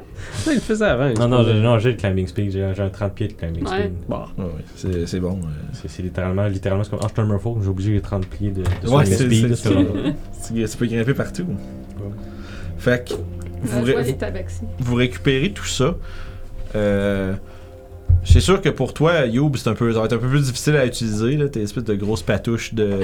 Ça, 0.43 0.53
il 0.53 0.57
le 0.57 0.61
faisait 0.61 0.85
avant. 0.85 1.09
il 1.09 1.19
Non, 1.19 1.29
non, 1.29 1.43
j'ai, 1.45 1.55
non, 1.55 1.79
j'ai 1.79 1.91
le 1.93 1.97
climbing 1.97 2.27
speed. 2.27 2.51
J'ai, 2.53 2.73
j'ai 2.75 2.83
un 2.83 2.89
30 2.91 3.15
pieds 3.15 3.29
de 3.29 3.33
climbing 3.35 3.63
Ouais. 3.67 3.79
speed. 3.85 3.93
Bon. 4.09 4.17
Ouais, 4.39 4.45
ouais, 4.45 4.51
c'est 4.77 5.07
c'est 5.07 5.21
bon. 5.21 5.39
euh. 5.43 5.47
C'est, 5.73 5.89
c'est 5.89 6.03
littéralement, 6.03 6.47
littéralement, 6.47 6.85
c'est 6.85 6.91
comme 6.91 7.01
Archtermerfolk, 7.03 7.63
j'ai 7.63 7.69
obligé 7.69 7.93
les 7.93 8.01
30 8.01 8.27
pieds 8.27 8.51
de, 8.51 8.63
de 8.63 8.89
Ouais, 8.89 9.05
swing 9.07 9.17
c'est 9.19 9.25
speed. 9.27 9.55
c'est- 9.55 9.69
c'est 9.69 9.73
genre- 10.65 10.71
Tu 10.71 10.77
peux 10.79 10.87
grimper 10.87 11.15
partout. 11.15 11.47
Fait 12.79 13.09
que 13.09 13.15
vous, 13.63 13.81
Je 13.81 13.85
ré- 13.87 13.93
vois 13.93 14.03
vous- 14.03 14.09
les 14.09 14.17
tabaxis. 14.17 14.61
vous 14.81 14.95
récupérez 14.97 15.53
tout 15.53 15.65
ça. 15.67 15.95
Euh, 16.75 17.35
c'est 18.25 18.41
sûr 18.41 18.61
que 18.61 18.69
pour 18.69 18.95
toi, 18.95 19.27
Youb, 19.27 19.57
c'est 19.57 19.69
un 19.69 19.75
peu, 19.75 19.93
ça 19.93 19.99
va 19.99 20.05
être 20.07 20.13
un 20.13 20.19
peu 20.19 20.29
plus 20.29 20.43
difficile 20.45 20.77
à 20.77 20.87
utiliser. 20.87 21.37
Là. 21.37 21.49
Tes 21.49 21.63
espèces 21.63 21.85
de 21.85 21.95
grosses 21.95 22.23
patouches 22.23 22.73
de, 22.75 23.01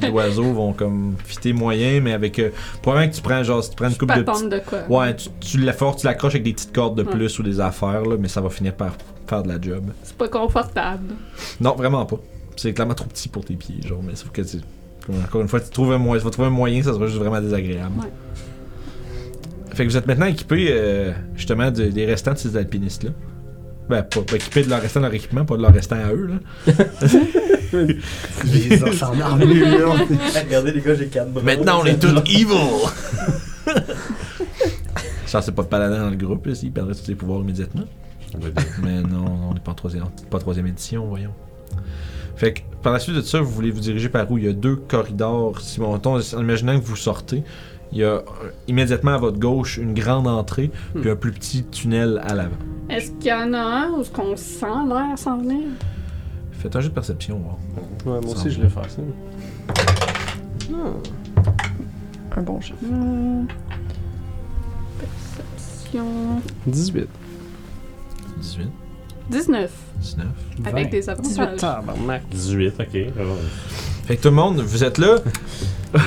d'oiseaux 0.08 0.52
vont 0.52 0.72
comme 0.72 1.14
fitter 1.24 1.52
moyen, 1.52 2.00
mais 2.00 2.12
avec. 2.12 2.38
Euh, 2.38 2.50
probablement 2.80 3.10
que 3.10 3.16
tu 3.16 3.22
prends 3.22 3.42
genre, 3.44 3.62
si 3.62 3.70
tu 3.70 3.76
prends 3.76 3.88
une 3.88 3.96
coupe 3.96 4.08
de 4.14 4.22
de 4.22 4.60
quoi? 4.64 4.80
Ouais, 4.88 5.14
tu, 5.16 5.28
tu 5.40 5.58
la 5.58 5.72
forces, 5.72 6.00
tu 6.02 6.06
l'accroches 6.06 6.32
avec 6.34 6.44
des 6.44 6.52
petites 6.54 6.72
cordes 6.72 6.96
de 6.96 7.02
Ouais. 7.02 7.10
plus 7.10 7.38
ou 7.38 7.42
des 7.42 7.60
affaires, 7.60 8.02
là, 8.04 8.16
mais 8.18 8.28
ça 8.28 8.40
va 8.40 8.48
finir 8.50 8.74
par 8.74 8.96
faire 9.26 9.42
de 9.42 9.48
la 9.48 9.60
job. 9.60 9.84
C'est 10.02 10.16
pas 10.16 10.28
confortable. 10.28 11.14
Non, 11.60 11.74
vraiment 11.74 12.04
pas. 12.06 12.16
C'est 12.56 12.72
clairement 12.72 12.94
trop 12.94 13.06
petit 13.06 13.28
pour 13.28 13.44
tes 13.44 13.54
pieds, 13.54 13.76
genre, 13.86 14.02
mais 14.02 14.14
sauf 14.16 14.30
que 14.30 14.42
tu. 14.42 14.58
Encore 15.24 15.40
une 15.42 15.48
fois, 15.48 15.60
tu 15.60 15.68
trouves 15.70 15.92
un 15.92 15.98
moyen, 15.98 16.20
tu 16.20 16.24
vas 16.24 16.30
trouver 16.30 16.48
un 16.48 16.52
moyen, 16.52 16.82
ça 16.82 16.92
sera 16.92 17.06
juste 17.06 17.18
vraiment 17.18 17.40
désagréable. 17.40 17.92
Ouais. 18.00 18.06
Fait 19.74 19.84
que 19.84 19.90
vous 19.90 19.96
êtes 19.96 20.06
maintenant 20.06 20.26
équipé 20.26 20.68
euh, 20.70 21.12
justement 21.34 21.70
de- 21.70 21.86
des 21.86 22.04
restants 22.06 22.34
de 22.34 22.38
ces 22.38 22.56
alpinistes-là. 22.56 23.10
Ben, 23.88 24.02
pas, 24.02 24.22
pas 24.22 24.36
équipé 24.36 24.62
de 24.62 24.70
leur 24.70 24.80
restant 24.80 25.00
leur 25.00 25.12
équipement, 25.12 25.44
pas 25.44 25.56
de 25.56 25.62
leur 25.62 25.72
restant 25.74 25.96
à 25.96 26.12
eux, 26.12 26.28
là. 26.28 26.74
En. 27.72 29.36
Regardez 29.36 30.72
les 30.72 30.80
gars, 30.82 30.94
j'ai 30.94 31.06
4 31.06 31.30
bras. 31.30 31.42
Maintenant, 31.42 31.80
on 31.82 31.86
est 31.86 31.98
tous 31.98 32.08
evil! 32.30 32.46
Ça, 35.26 35.40
c'est 35.40 35.52
pas 35.52 35.62
de 35.62 35.68
paladin 35.68 36.04
dans 36.04 36.10
le 36.10 36.16
groupe, 36.16 36.46
là, 36.46 36.54
s'il 36.54 36.70
perdrait 36.70 36.94
tous 36.94 37.04
ses 37.04 37.14
pouvoirs 37.14 37.40
immédiatement. 37.40 37.84
Mais 38.82 39.00
non, 39.02 39.48
on 39.50 39.54
n'est 39.54 39.60
pas 39.60 39.72
en 39.72 39.74
troisième, 39.74 40.04
pas 40.30 40.36
en 40.36 40.40
troisième 40.40 40.66
édition, 40.66 41.06
voyons. 41.06 41.32
Fait 42.36 42.54
que 42.54 42.60
par 42.82 42.92
la 42.92 42.98
suite 42.98 43.16
de 43.16 43.20
ça, 43.22 43.40
vous 43.40 43.50
voulez 43.50 43.70
vous 43.70 43.80
diriger 43.80 44.08
par 44.08 44.30
où? 44.30 44.38
Il 44.38 44.44
y 44.44 44.48
a 44.48 44.52
deux 44.52 44.76
corridors. 44.76 45.60
Si 45.60 45.80
on 45.80 45.94
en 46.06 46.20
imaginant 46.40 46.78
que 46.78 46.84
vous 46.84 46.96
sortez, 46.96 47.42
il 47.92 47.98
y 47.98 48.04
a 48.04 48.14
euh, 48.14 48.20
immédiatement 48.68 49.12
à 49.12 49.18
votre 49.18 49.38
gauche 49.38 49.76
une 49.76 49.94
grande 49.94 50.26
entrée, 50.26 50.70
puis 51.00 51.10
un 51.10 51.16
plus 51.16 51.32
petit 51.32 51.64
tunnel 51.64 52.20
à 52.24 52.34
l'avant. 52.34 52.56
Est-ce 52.88 53.10
qu'il 53.12 53.26
y 53.26 53.32
en 53.32 53.52
a 53.52 53.58
un 53.58 53.90
où 53.90 54.00
est-ce 54.00 54.10
qu'on 54.10 54.36
sent 54.36 54.66
l'air 54.88 55.18
s'en 55.18 55.38
venir? 55.38 55.68
Faites 56.52 56.74
un 56.74 56.80
jeu 56.80 56.88
de 56.88 56.94
perception, 56.94 57.38
voir. 57.38 57.56
Ouais, 58.06 58.20
moi 58.24 58.34
aussi, 58.34 58.50
je 58.50 58.58
va. 58.58 58.64
l'ai 58.64 58.70
fait 58.70 58.90
ça. 58.90 59.02
Ah, 60.74 62.38
un 62.38 62.42
bon 62.42 62.60
chiffre. 62.60 62.78
Hmm. 62.82 63.46
Perception. 64.98 66.06
18. 66.66 67.08
18, 68.38 68.68
19. 69.30 69.70
19. 70.00 70.26
Avec 70.64 70.90
des 70.90 71.08
avantages. 71.08 71.56
Tabarnak. 71.58 72.28
18, 72.30 72.74
ok. 72.80 73.12
Alors, 74.12 74.16
Fait 74.16 74.16
que 74.16 74.22
tout 74.22 74.28
le 74.28 74.34
monde, 74.34 74.60
vous 74.60 74.84
êtes 74.84 74.98
là. 74.98 75.16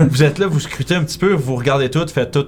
vous 0.00 0.22
êtes 0.22 0.38
là, 0.38 0.46
vous 0.46 0.60
scrutez 0.60 0.94
un 0.94 1.02
petit 1.04 1.18
peu, 1.18 1.32
vous 1.34 1.56
regardez 1.56 1.90
tout, 1.90 2.06
faites 2.08 2.30
tout. 2.30 2.46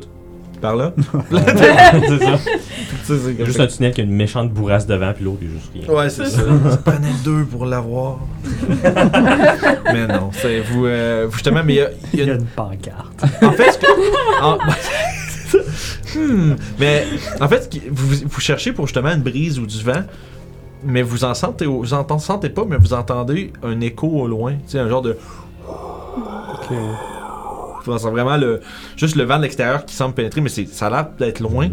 Par 0.61 0.75
là. 0.75 0.93
c'est 1.31 2.19
ça. 2.19 2.39
C'est 3.05 3.45
juste 3.45 3.61
un 3.61 3.67
tunnel 3.67 3.93
qui 3.93 4.01
a 4.01 4.05
une 4.05 4.11
méchante 4.15 4.51
bourrasse 4.53 4.87
devant, 4.87 5.13
puis 5.13 5.23
l'autre, 5.25 5.39
il 5.43 5.49
y 5.49 5.51
a 5.51 5.55
juste 5.55 5.71
rien. 5.75 5.97
Ouais, 5.97 6.09
c'est 6.11 6.25
ça. 6.27 6.41
Ça 6.71 6.77
prenait 6.79 7.13
deux 7.25 7.45
pour 7.45 7.67
l'avoir. 7.67 8.19
mais 9.93 10.07
non, 10.09 10.31
c'est 10.33 10.61
vous, 10.61 10.87
euh, 10.87 11.27
vous 11.29 11.35
justement, 11.35 11.63
mais 11.63 11.75
il 11.75 11.77
y 11.77 11.81
a- 11.83 11.91
il 12.15 12.19
y, 12.19 12.23
a 12.23 12.25
une- 12.35 12.41
une 12.41 12.47
pancarte. 12.47 13.23
en 13.43 13.53
fait, 13.53 13.73
ce 13.73 13.79
que- 13.79 14.43
en- 14.43 14.59
Hmm, 16.17 16.55
mais 16.81 17.05
en 17.41 17.49
fait, 17.49 17.65
ce 17.65 17.69
qui- 17.69 17.83
vous, 17.91 18.15
vous 18.27 18.41
cherchez 18.41 18.73
pour 18.73 18.87
justement 18.87 19.11
une 19.13 19.23
brise 19.23 19.59
ou 19.61 19.67
du 19.67 19.83
vent, 19.83 20.03
mais 20.85 21.03
vous 21.03 21.25
en 21.25 21.35
sentez, 21.35 21.67
vous 21.67 21.95
en 21.95 22.19
sentez 22.19 22.49
pas, 22.51 22.65
mais 22.65 22.77
vous 22.77 22.93
entendez 22.95 23.53
un 23.63 23.81
écho 23.81 24.07
au 24.09 24.27
loin, 24.27 24.53
tu 24.55 24.59
sais, 24.69 24.79
un 24.79 24.89
genre 24.89 25.03
de, 25.03 25.17
Ok. 25.69 26.77
vous 27.85 27.99
sentez 27.99 28.11
vraiment 28.11 28.37
le, 28.37 28.61
juste 28.97 29.17
le 29.17 29.25
vent 29.25 29.37
de 29.39 29.43
l'extérieur 29.43 29.85
qui 29.85 29.95
semble 29.95 30.15
pénétrer, 30.15 30.41
mais 30.41 30.49
c'est, 30.49 30.67
ça 30.67 30.87
a 30.87 30.91
l'air 30.91 31.09
d'être 31.19 31.41
loin. 31.41 31.69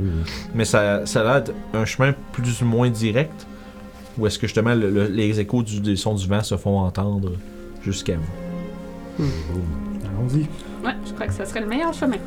Mais 0.53 0.65
ça, 0.65 1.05
ça 1.05 1.21
a 1.21 1.23
l'air 1.23 1.43
d'être 1.43 1.55
un 1.73 1.85
chemin 1.85 2.13
plus 2.31 2.61
ou 2.61 2.65
moins 2.65 2.89
direct. 2.89 3.47
Ou 4.19 4.27
est-ce 4.27 4.37
que 4.37 4.45
justement 4.45 4.75
le- 4.75 4.91
le- 4.91 5.07
les 5.07 5.39
échos 5.39 5.63
du, 5.63 5.79
des 5.79 5.95
sons 5.95 6.13
du 6.13 6.27
vent 6.27 6.43
se 6.43 6.55
font 6.55 6.79
entendre 6.79 7.31
jusqu'à 7.81 8.15
vous? 8.15 9.23
Allons-y. 10.05 10.41
Ouais, 10.85 10.93
je 11.07 11.13
crois 11.13 11.25
que 11.27 11.33
ça 11.33 11.45
serait 11.45 11.61
le 11.61 11.67
meilleur 11.67 11.93
chemin. 11.93 12.17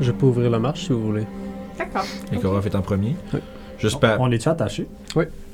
Je 0.00 0.12
peux 0.12 0.26
ouvrir 0.26 0.50
la 0.50 0.58
marche 0.58 0.84
si 0.86 0.92
vous 0.92 1.02
voulez. 1.02 1.26
D'accord. 1.78 2.04
Et 2.32 2.36
Korov 2.38 2.66
est 2.66 2.74
en 2.74 2.82
premier. 2.82 3.16
Oui. 3.32 3.40
Juste 3.78 4.00
par. 4.00 4.20
On 4.20 4.30
est-tu 4.30 4.48
attaché? 4.48 4.86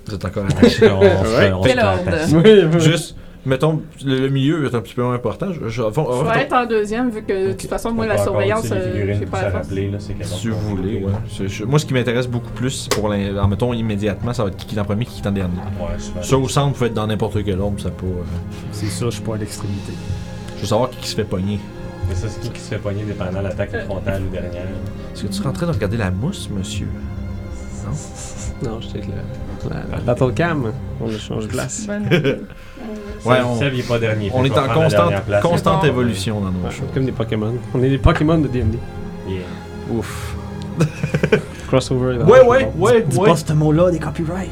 Vous 0.06 0.14
êtes 0.14 0.24
encore 0.24 0.44
attaché. 0.46 0.90
On. 0.90 2.78
Juste, 2.78 3.16
mettons, 3.46 3.82
le, 4.04 4.18
le 4.20 4.28
milieu 4.28 4.66
est 4.66 4.74
un 4.74 4.80
petit 4.80 4.94
peu 4.94 5.02
moins 5.02 5.14
important. 5.14 5.52
Je, 5.52 5.68
je- 5.68 5.82
Je 5.82 6.38
être 6.40 6.52
en 6.52 6.66
deuxième 6.66 7.10
vu 7.10 7.22
que 7.22 7.48
de 7.48 7.52
toute 7.52 7.70
façon, 7.70 7.92
moi, 7.92 8.06
la 8.06 8.18
surveillance, 8.18 8.62
tu 8.62 8.68
sais, 8.68 8.74
les 8.92 9.12
euh, 9.12 9.18
tout 9.24 9.30
pas 9.30 9.42
la 9.42 9.50
rappeler, 9.50 9.90
là, 9.90 9.98
si 10.00 10.48
vous 10.48 10.58
voulez, 10.58 11.04
ouais. 11.04 11.46
Je- 11.48 11.64
moi, 11.64 11.78
ce 11.78 11.86
qui 11.86 11.94
m'intéresse 11.94 12.26
beaucoup 12.26 12.50
plus, 12.50 12.88
pour 12.88 13.08
l'in- 13.08 13.36
en 13.38 13.48
mettons 13.48 13.72
immédiatement, 13.72 14.32
ça 14.32 14.42
va 14.44 14.50
être 14.50 14.56
qui 14.66 14.74
est 14.76 14.78
en 14.80 14.84
premier, 14.84 15.04
qui 15.04 15.20
est 15.22 15.26
en 15.28 15.32
dernier. 15.32 15.54
Ouais. 15.80 16.22
Ça 16.22 16.36
au 16.36 16.48
centre, 16.48 16.68
vous 16.68 16.74
pouvez 16.74 16.86
être 16.88 16.94
dans 16.94 17.06
n'importe 17.06 17.42
quel 17.44 17.60
ordre, 17.60 17.80
ça 17.80 17.90
peut. 17.90 18.06
euh, 18.06 18.22
C'est 18.72 18.86
ça, 18.86 19.06
je 19.06 19.10
suis 19.10 19.22
pas 19.22 19.34
à 19.34 19.38
l'extrémité. 19.38 19.92
je 20.56 20.60
veux 20.62 20.66
savoir 20.66 20.90
qui, 20.90 20.98
qui 20.98 21.08
se 21.08 21.14
fait 21.16 21.24
pogner. 21.24 21.58
Mais 22.08 22.14
ça, 22.16 22.26
c'est 22.28 22.40
qui 22.40 22.50
qui 22.50 22.60
se 22.60 22.68
fait 22.70 22.78
pogner 22.78 23.04
dépendant 23.04 23.38
de 23.38 23.44
l'attaque 23.44 23.84
frontale 23.86 24.22
ou 24.28 24.32
dernière. 24.32 24.62
Est-ce 25.14 25.22
que 25.22 25.28
tu 25.28 25.42
es 25.42 25.46
en 25.46 25.52
train 25.52 25.66
de 25.66 25.72
regarder 25.72 25.96
la 25.96 26.10
mousse, 26.10 26.48
monsieur? 26.50 26.88
Non, 28.62 28.80
j'étais 28.80 28.98
avec 28.98 29.08
la, 29.08 29.14
la, 29.70 29.96
la 29.96 30.00
Battle 30.02 30.32
Cam. 30.34 30.72
On 31.00 31.08
échange 31.10 31.44
de 31.44 31.48
place. 31.52 31.86
Euh, 31.88 32.36
Ouais, 33.24 33.36
Seb- 33.36 33.44
on- 33.46 33.58
Seb, 33.58 33.74
il 33.74 33.80
est 33.80 33.88
pas 33.88 33.98
dernier. 34.00 34.30
On 34.34 34.44
est 34.44 34.48
va 34.48 34.62
en 34.62 34.64
prendre 34.66 34.80
la 34.80 34.84
constante, 34.88 35.24
place. 35.24 35.42
constante 35.42 35.84
évolution 35.84 36.40
dans 36.40 36.50
nos 36.50 36.70
shows. 36.70 36.82
comme 36.92 37.04
des 37.04 37.12
Pokémon. 37.12 37.54
On 37.72 37.80
est 37.82 37.88
les 37.88 37.98
Pokémon 37.98 38.38
de 38.38 38.48
D&D. 38.48 38.78
Yeah. 39.28 39.42
Ouf. 39.90 40.34
Crossover. 41.68 42.18
dans 42.18 42.26
Ouais, 42.26 42.42
le 42.42 42.48
ouais, 42.48 42.72
ouais, 42.76 43.02
Dis 43.02 43.16
ouais. 43.18 43.28
pas 43.30 43.36
ce 43.36 43.52
mot-là, 43.52 43.90
des 43.90 43.98
copyrights. 43.98 44.50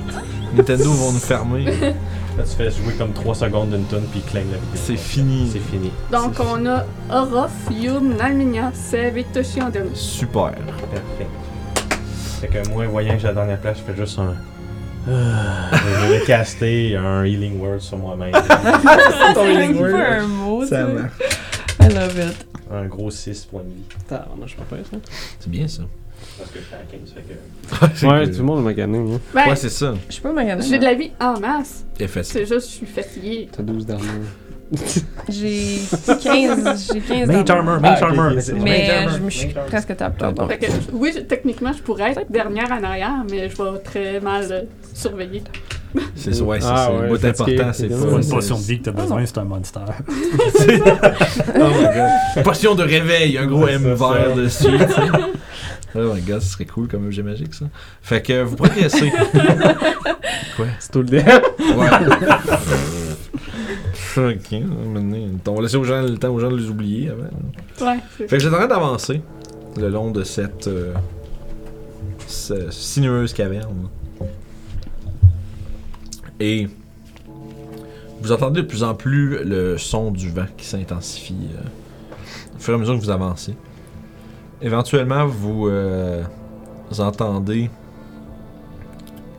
Nintendo 0.56 0.84
vont 0.90 1.12
nous 1.12 1.18
fermer. 1.18 1.64
Là, 2.38 2.44
tu 2.44 2.56
fais 2.56 2.70
jouer 2.70 2.94
comme 2.96 3.12
3 3.12 3.34
secondes 3.34 3.70
d'une 3.70 3.84
tonne, 3.84 4.04
puis 4.12 4.20
claim 4.20 4.42
la 4.52 4.58
vidéo. 4.58 4.70
C'est 4.74 4.96
fini. 4.96 5.50
C'est 5.52 5.58
fini. 5.58 5.90
Donc, 6.12 6.34
on 6.38 6.64
a 6.66 6.84
Orof, 7.12 7.50
Yum, 7.72 8.14
Nalminia, 8.16 8.70
Sev 8.72 9.18
et 9.18 9.24
Toshi 9.24 9.60
en 9.60 9.68
dernier. 9.70 9.90
Super. 9.94 10.52
Parfait. 10.52 11.26
Fait 12.40 12.46
que 12.46 12.68
moi, 12.68 12.86
voyant 12.86 13.14
que 13.14 13.20
j'ai 13.20 13.26
la 13.26 13.34
dernière 13.34 13.58
place, 13.58 13.78
je 13.78 13.92
fais 13.92 13.98
juste 14.00 14.18
un. 14.20 14.34
Ah, 15.08 15.70
je 15.72 16.12
vais 16.12 16.20
caster 16.26 16.96
un 16.96 17.24
healing 17.24 17.58
word 17.60 17.80
sur 17.80 17.96
moi-même. 17.98 18.32
Ton 19.34 19.44
healing 19.48 19.76
word. 19.78 19.94
un 19.94 20.26
mot, 20.26 20.64
Ça 20.66 20.84
marche. 20.86 21.12
I 21.80 21.88
love 21.88 22.18
it. 22.18 22.46
un 22.70 22.86
gros 22.86 23.10
6 23.10 23.46
points 23.46 23.62
de 23.62 23.68
vie. 23.68 23.82
Tabarnak, 24.08 24.48
je 24.48 24.56
peux 24.56 24.64
pas 24.64 24.76
ça. 24.90 24.96
C'est 25.38 25.50
bien 25.50 25.66
ça. 25.66 25.82
Parce 26.38 26.50
que 26.50 26.58
je 26.58 26.64
suis 26.64 26.74
à 26.74 26.78
15, 26.78 27.14
fait 27.14 28.00
que. 28.02 28.06
Ouais, 28.06 28.30
tout 28.30 28.38
le 28.38 28.44
monde 28.44 28.62
m'a 28.62 28.74
gagné. 28.74 28.98
Hein. 28.98 29.20
Ben, 29.34 29.48
Ouais, 29.48 29.56
c'est 29.56 29.70
ça. 29.70 29.94
Je 30.08 30.12
suis 30.12 30.22
pas 30.22 30.32
magané. 30.32 30.62
j'ai 30.62 30.78
de 30.78 30.84
la 30.84 30.94
vie 30.94 31.10
en 31.18 31.40
masse. 31.40 31.84
FS. 31.98 32.22
C'est 32.24 32.40
juste, 32.46 32.68
je 32.68 32.74
suis 32.76 32.86
fatiguée. 32.86 33.48
T'as 33.50 33.62
12 33.62 33.86
d'armure. 33.86 34.08
J'ai 35.28 35.78
15. 36.22 36.92
J'ai 36.92 37.00
15 37.00 37.26
Mage 37.26 37.44
d'armure. 37.44 37.72
armor, 37.72 37.80
mage 37.80 37.98
Ah, 38.00 38.04
armor. 38.06 38.32
c'est- 38.40 38.52
Mais 38.52 38.88
armor, 38.90 39.14
je 39.16 39.18
me 39.24 39.30
suis 39.30 39.48
presque. 39.66 39.88
Fait 39.88 40.58
que, 40.58 40.66
oui, 40.92 41.12
techniquement, 41.28 41.72
je 41.72 41.82
pourrais 41.82 42.12
être 42.12 42.30
dernière 42.30 42.70
en 42.70 42.84
arrière, 42.84 43.24
mais 43.28 43.48
je 43.48 43.56
vais 43.60 43.78
très 43.82 44.20
mal 44.20 44.46
euh, 44.50 44.62
surveiller. 45.00 45.42
C'est 46.14 46.32
ça, 46.34 46.44
ouais, 46.44 46.60
c'est 46.60 46.66
Ah 46.70 46.76
ça. 46.86 46.92
ouais, 46.92 47.02
Le 47.02 47.08
bout 47.08 47.24
important, 47.24 47.72
c'est 47.72 47.88
pas 47.88 47.94
une 48.20 48.28
potion 48.28 48.56
de 48.58 48.62
vie 48.62 48.78
que 48.78 48.84
t'as 48.84 48.92
besoin, 48.92 49.26
c'est 49.26 49.38
un 49.38 49.44
monster. 49.44 49.80
Oh 51.56 51.68
my 51.68 51.84
god. 51.84 52.44
Potion 52.44 52.74
de 52.74 52.82
réveil, 52.84 53.36
un 53.38 53.46
gros 53.46 53.66
M 53.66 53.82
vert 53.94 54.34
dessus. 54.36 54.66
tu 54.66 54.78
sais. 54.78 55.10
Oh 55.96 56.12
my 56.14 56.20
god, 56.20 56.40
ce 56.40 56.50
serait 56.52 56.66
cool 56.66 56.86
comme 56.86 57.06
objet 57.06 57.22
magique 57.24 57.52
ça. 57.54 57.64
Fait 58.02 58.22
que 58.22 58.42
vous 58.42 58.54
progressez. 58.56 59.10
Quoi? 60.56 60.66
C'est 60.78 60.92
tout 60.92 61.00
le 61.00 61.06
dé. 61.06 61.18
Ouais. 61.18 61.88
ok, 64.16 64.52
maintenant, 64.92 65.18
on 65.48 65.54
va 65.56 65.62
laisser 65.62 65.76
aux 65.76 65.84
gens, 65.84 66.02
le 66.02 66.16
temps 66.16 66.28
aux 66.32 66.38
gens 66.40 66.50
de 66.50 66.56
les 66.56 66.68
oublier 66.68 67.10
avant. 67.10 67.90
Ouais, 67.90 67.98
Fait 68.16 68.26
que 68.26 68.38
j'étais 68.38 68.54
en 68.54 68.58
train 68.58 68.68
d'avancer 68.68 69.20
le 69.76 69.88
long 69.88 70.10
de 70.12 70.22
cette 70.22 70.68
euh, 70.68 70.92
ce- 72.28 72.70
sinueuse 72.70 73.32
caverne. 73.32 73.88
Et 76.40 76.68
vous 78.22 78.32
entendez 78.32 78.62
de 78.62 78.66
plus 78.66 78.82
en 78.82 78.94
plus 78.94 79.44
le 79.44 79.78
son 79.78 80.10
du 80.10 80.30
vent 80.30 80.46
qui 80.56 80.66
s'intensifie 80.66 81.48
euh, 81.54 82.56
au 82.56 82.58
fur 82.58 82.72
et 82.74 82.76
à 82.76 82.78
mesure 82.80 82.94
que 82.94 83.00
vous 83.00 83.10
avancez. 83.10 83.54
éventuellement, 84.62 85.26
vous, 85.26 85.68
euh, 85.68 86.22
entendez 86.98 87.70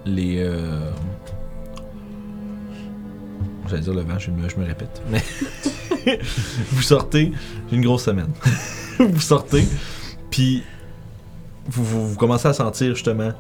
les. 0.06 0.38
euh, 0.40 0.90
J'allais 3.68 3.82
dire 3.84 3.94
le 3.94 4.02
vent, 4.02 4.20
je 4.20 4.32
me, 4.32 4.66
répète. 4.66 5.02
Vous 6.72 6.82
sortez, 6.82 7.32
j'ai 7.70 7.76
une 7.78 7.84
grosse 7.84 8.04
semaine. 8.04 8.32
vous 9.00 9.20
sortez, 9.22 9.64
puis 10.30 10.64
vous, 11.68 12.16
commencez 12.16 12.48
à 12.48 12.54
sentir 12.54 12.96
justement 12.96 13.32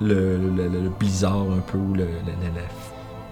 le, 0.00 0.38
le, 0.38 0.68
le- 0.68 0.80
le 0.84 0.88
blizzard 0.98 1.42
un 1.50 1.58
peu, 1.70 1.76
ou 1.76 1.94
la- 1.94 2.04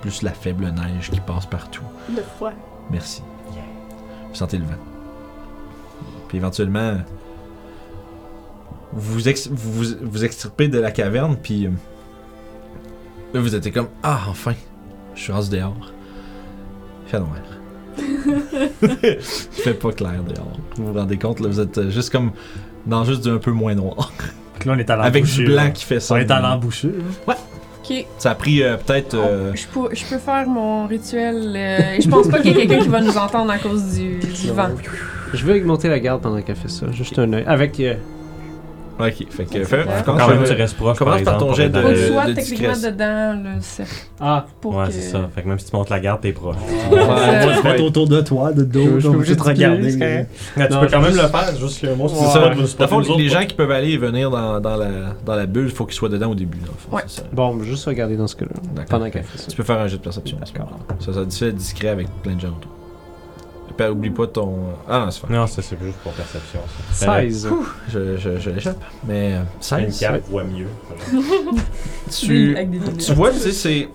plus 0.07 0.23
la 0.23 0.31
faible 0.33 0.66
neige 0.66 1.11
qui 1.11 1.19
passe 1.21 1.47
partout. 1.47 1.83
Le 2.14 2.23
froid. 2.37 2.53
Merci. 2.90 3.23
Vous 4.29 4.35
sentez 4.35 4.59
le 4.59 4.64
vent. 4.64 4.71
Puis 6.29 6.38
éventuellement, 6.38 6.99
vous 8.92 9.14
vous, 9.14 9.29
ex- 9.29 9.49
vous, 9.51 9.73
vous- 9.73 9.97
vous 10.03 10.25
extirpez 10.25 10.69
de 10.69 10.79
la 10.79 10.90
caverne, 10.90 11.37
puis 11.42 11.66
euh, 11.66 11.71
là, 13.35 13.40
vous 13.40 13.55
êtes 13.55 13.73
comme 13.73 13.88
Ah, 14.03 14.21
enfin, 14.29 14.53
je 15.14 15.21
suis 15.23 15.33
rendu 15.33 15.51
dehors. 15.51 15.92
Il 17.07 17.11
fait 17.11 17.19
noir. 17.19 17.37
Il 17.99 19.19
fait 19.21 19.75
pas 19.75 19.92
clair 19.92 20.23
dehors. 20.23 20.53
Vous 20.77 20.87
vous 20.92 20.99
rendez 20.99 21.19
compte, 21.19 21.40
là, 21.40 21.49
vous 21.49 21.61
êtes 21.61 21.79
euh, 21.79 21.90
juste 21.90 22.11
comme 22.11 22.31
dans 22.87 23.05
juste 23.05 23.27
un 23.27 23.38
peu 23.38 23.51
moins 23.53 23.75
noir. 23.75 24.12
Là, 24.64 24.73
on 24.75 24.79
est 24.79 24.90
à 24.90 25.01
Avec 25.03 25.25
du 25.25 25.45
blanc 25.47 25.71
qui 25.73 25.85
fait 25.85 26.01
ça. 26.01 26.14
On 26.14 26.19
est 26.19 26.31
à 26.31 26.40
l'embouchure. 26.40 26.92
hein. 27.29 27.35
Ok. 27.88 28.07
Ça 28.18 28.31
a 28.31 28.35
pris 28.35 28.62
euh, 28.62 28.77
peut-être. 28.77 29.14
euh, 29.14 29.53
Je 29.55 29.66
peux, 29.68 29.94
je 29.94 30.05
peux 30.05 30.18
faire 30.18 30.46
mon 30.49 30.87
rituel. 30.87 31.53
euh, 31.57 31.94
et 31.96 32.01
je 32.01 32.09
pense 32.09 32.29
pas 32.29 32.40
qu'il 32.40 32.57
y 32.57 32.61
ait 32.61 32.66
quelqu'un 32.66 32.83
qui 32.83 32.88
va 32.88 33.01
nous 33.01 33.16
entendre 33.16 33.51
à 33.51 33.59
cause 33.59 33.94
du, 33.94 34.18
du 34.18 34.51
vent. 34.51 34.70
Je 35.33 35.44
vais 35.46 35.61
augmenter 35.61 35.88
la 35.88 36.01
garde 36.01 36.22
pendant 36.22 36.40
qu'elle 36.42 36.57
fait 36.57 36.68
ça. 36.70 36.87
Juste 36.92 37.18
un 37.18 37.33
œil. 37.33 37.44
Avec. 37.46 37.81
Ok, 38.99 39.27
fait 39.31 39.45
que. 39.45 40.03
Quand 40.05 40.29
même, 40.29 40.45
tu 40.45 40.53
restes 40.53 40.77
proche. 40.77 40.97
commence 40.99 41.21
par 41.23 41.35
exemple, 41.37 41.39
ton 41.39 41.53
jet 41.55 41.69
de- 41.69 41.81
Faut 41.81 41.89
le- 41.89 41.95
que 41.95 42.01
tu 42.01 42.13
sois 42.13 42.27
de 42.27 42.33
techniquement 42.33 42.73
dedans 42.83 43.43
le 43.45 43.61
cercle. 43.61 43.93
Ah, 44.21 44.47
Pour 44.61 44.75
Ouais, 44.77 44.87
que... 44.87 44.93
c'est 44.93 45.01
ça. 45.03 45.29
Fait 45.35 45.43
que 45.43 45.49
même 45.49 45.59
si 45.59 45.71
tu 45.71 45.77
montes 45.77 45.91
la 45.91 46.01
garde, 46.01 46.23
t'es 46.23 46.33
proche. 46.33 46.57
Ouais, 46.57 46.99
On 47.01 47.07
va 47.07 47.15
ouais, 47.15 47.43
se 47.57 47.63
mettre 47.63 47.81
ouais. 47.81 47.81
autour 47.83 48.09
de 48.09 48.21
toi, 48.23 48.53
de 48.53 48.65
dos, 48.65 48.99
Je- 48.99 49.09
obligé 49.09 49.37
de 49.37 49.43
regarder. 49.43 49.93
tu 49.93 49.99
Non, 50.73 50.81
peux 50.81 50.87
quand 50.87 51.01
même 51.03 51.15
le 51.15 51.19
faire, 51.29 51.57
juste 51.61 51.81
que 51.83 51.95
moi, 51.95 52.09
C'est 52.09 52.15
c'est 52.25 52.33
ça. 52.33 52.51
les 53.19 53.29
gens 53.29 53.45
qui 53.47 53.55
peuvent 53.55 53.71
aller 53.71 53.91
et 53.91 53.99
venir 53.99 54.31
dans, 54.31 54.61
la, 55.37 55.47
bulle, 55.47 55.67
il 55.67 55.71
faut 55.75 55.85
qu'ils 55.85 55.95
soient 55.95 56.09
dedans 56.09 56.31
au 56.31 56.35
début. 56.35 56.59
Bon, 57.33 57.63
juste 57.63 57.85
regarder 57.87 58.17
dans 58.17 58.27
ce 58.27 58.37
cas-là. 58.37 58.53
D'accord. 58.75 58.99
Pendant 58.99 59.11
qu'elle 59.11 59.25
fait 59.25 59.39
ça. 59.39 59.47
Tu 59.49 59.57
peux 59.57 59.63
faire 59.65 59.79
un 59.79 59.87
jet 59.89 59.99
de 59.99 60.03
perception. 60.03 60.39
Ça, 61.01 61.13
ça 61.13 61.25
te 61.27 61.35
fait 61.35 61.53
discret 61.53 61.89
avec 61.89 62.09
plein 62.23 62.35
de 62.35 62.41
gens 62.41 62.49
autour. 62.49 62.71
Oublie 63.81 64.11
pas 64.11 64.27
ton. 64.27 64.57
Ah 64.89 65.05
non, 65.05 65.11
c'est 65.11 65.23
pas. 65.23 65.33
Non, 65.33 65.47
ça, 65.47 65.62
c'est 65.62 65.79
juste 65.81 65.99
pour 65.99 66.12
perception. 66.12 66.61
ça. 66.93 67.21
16. 67.23 67.49
Je, 67.89 68.17
je, 68.17 68.39
je 68.39 68.51
l'échappe. 68.51 68.83
Mais 69.07 69.35
euh, 69.35 69.79
Une 69.79 69.91
16. 69.91 70.01
carte 70.01 70.23
voit 70.29 70.45
mieux. 70.45 70.69
Tu, 72.11 72.57
tu 72.99 73.12
vois, 73.15 73.31
tu 73.33 73.39
sais, 73.39 73.53
c'est. 73.53 73.89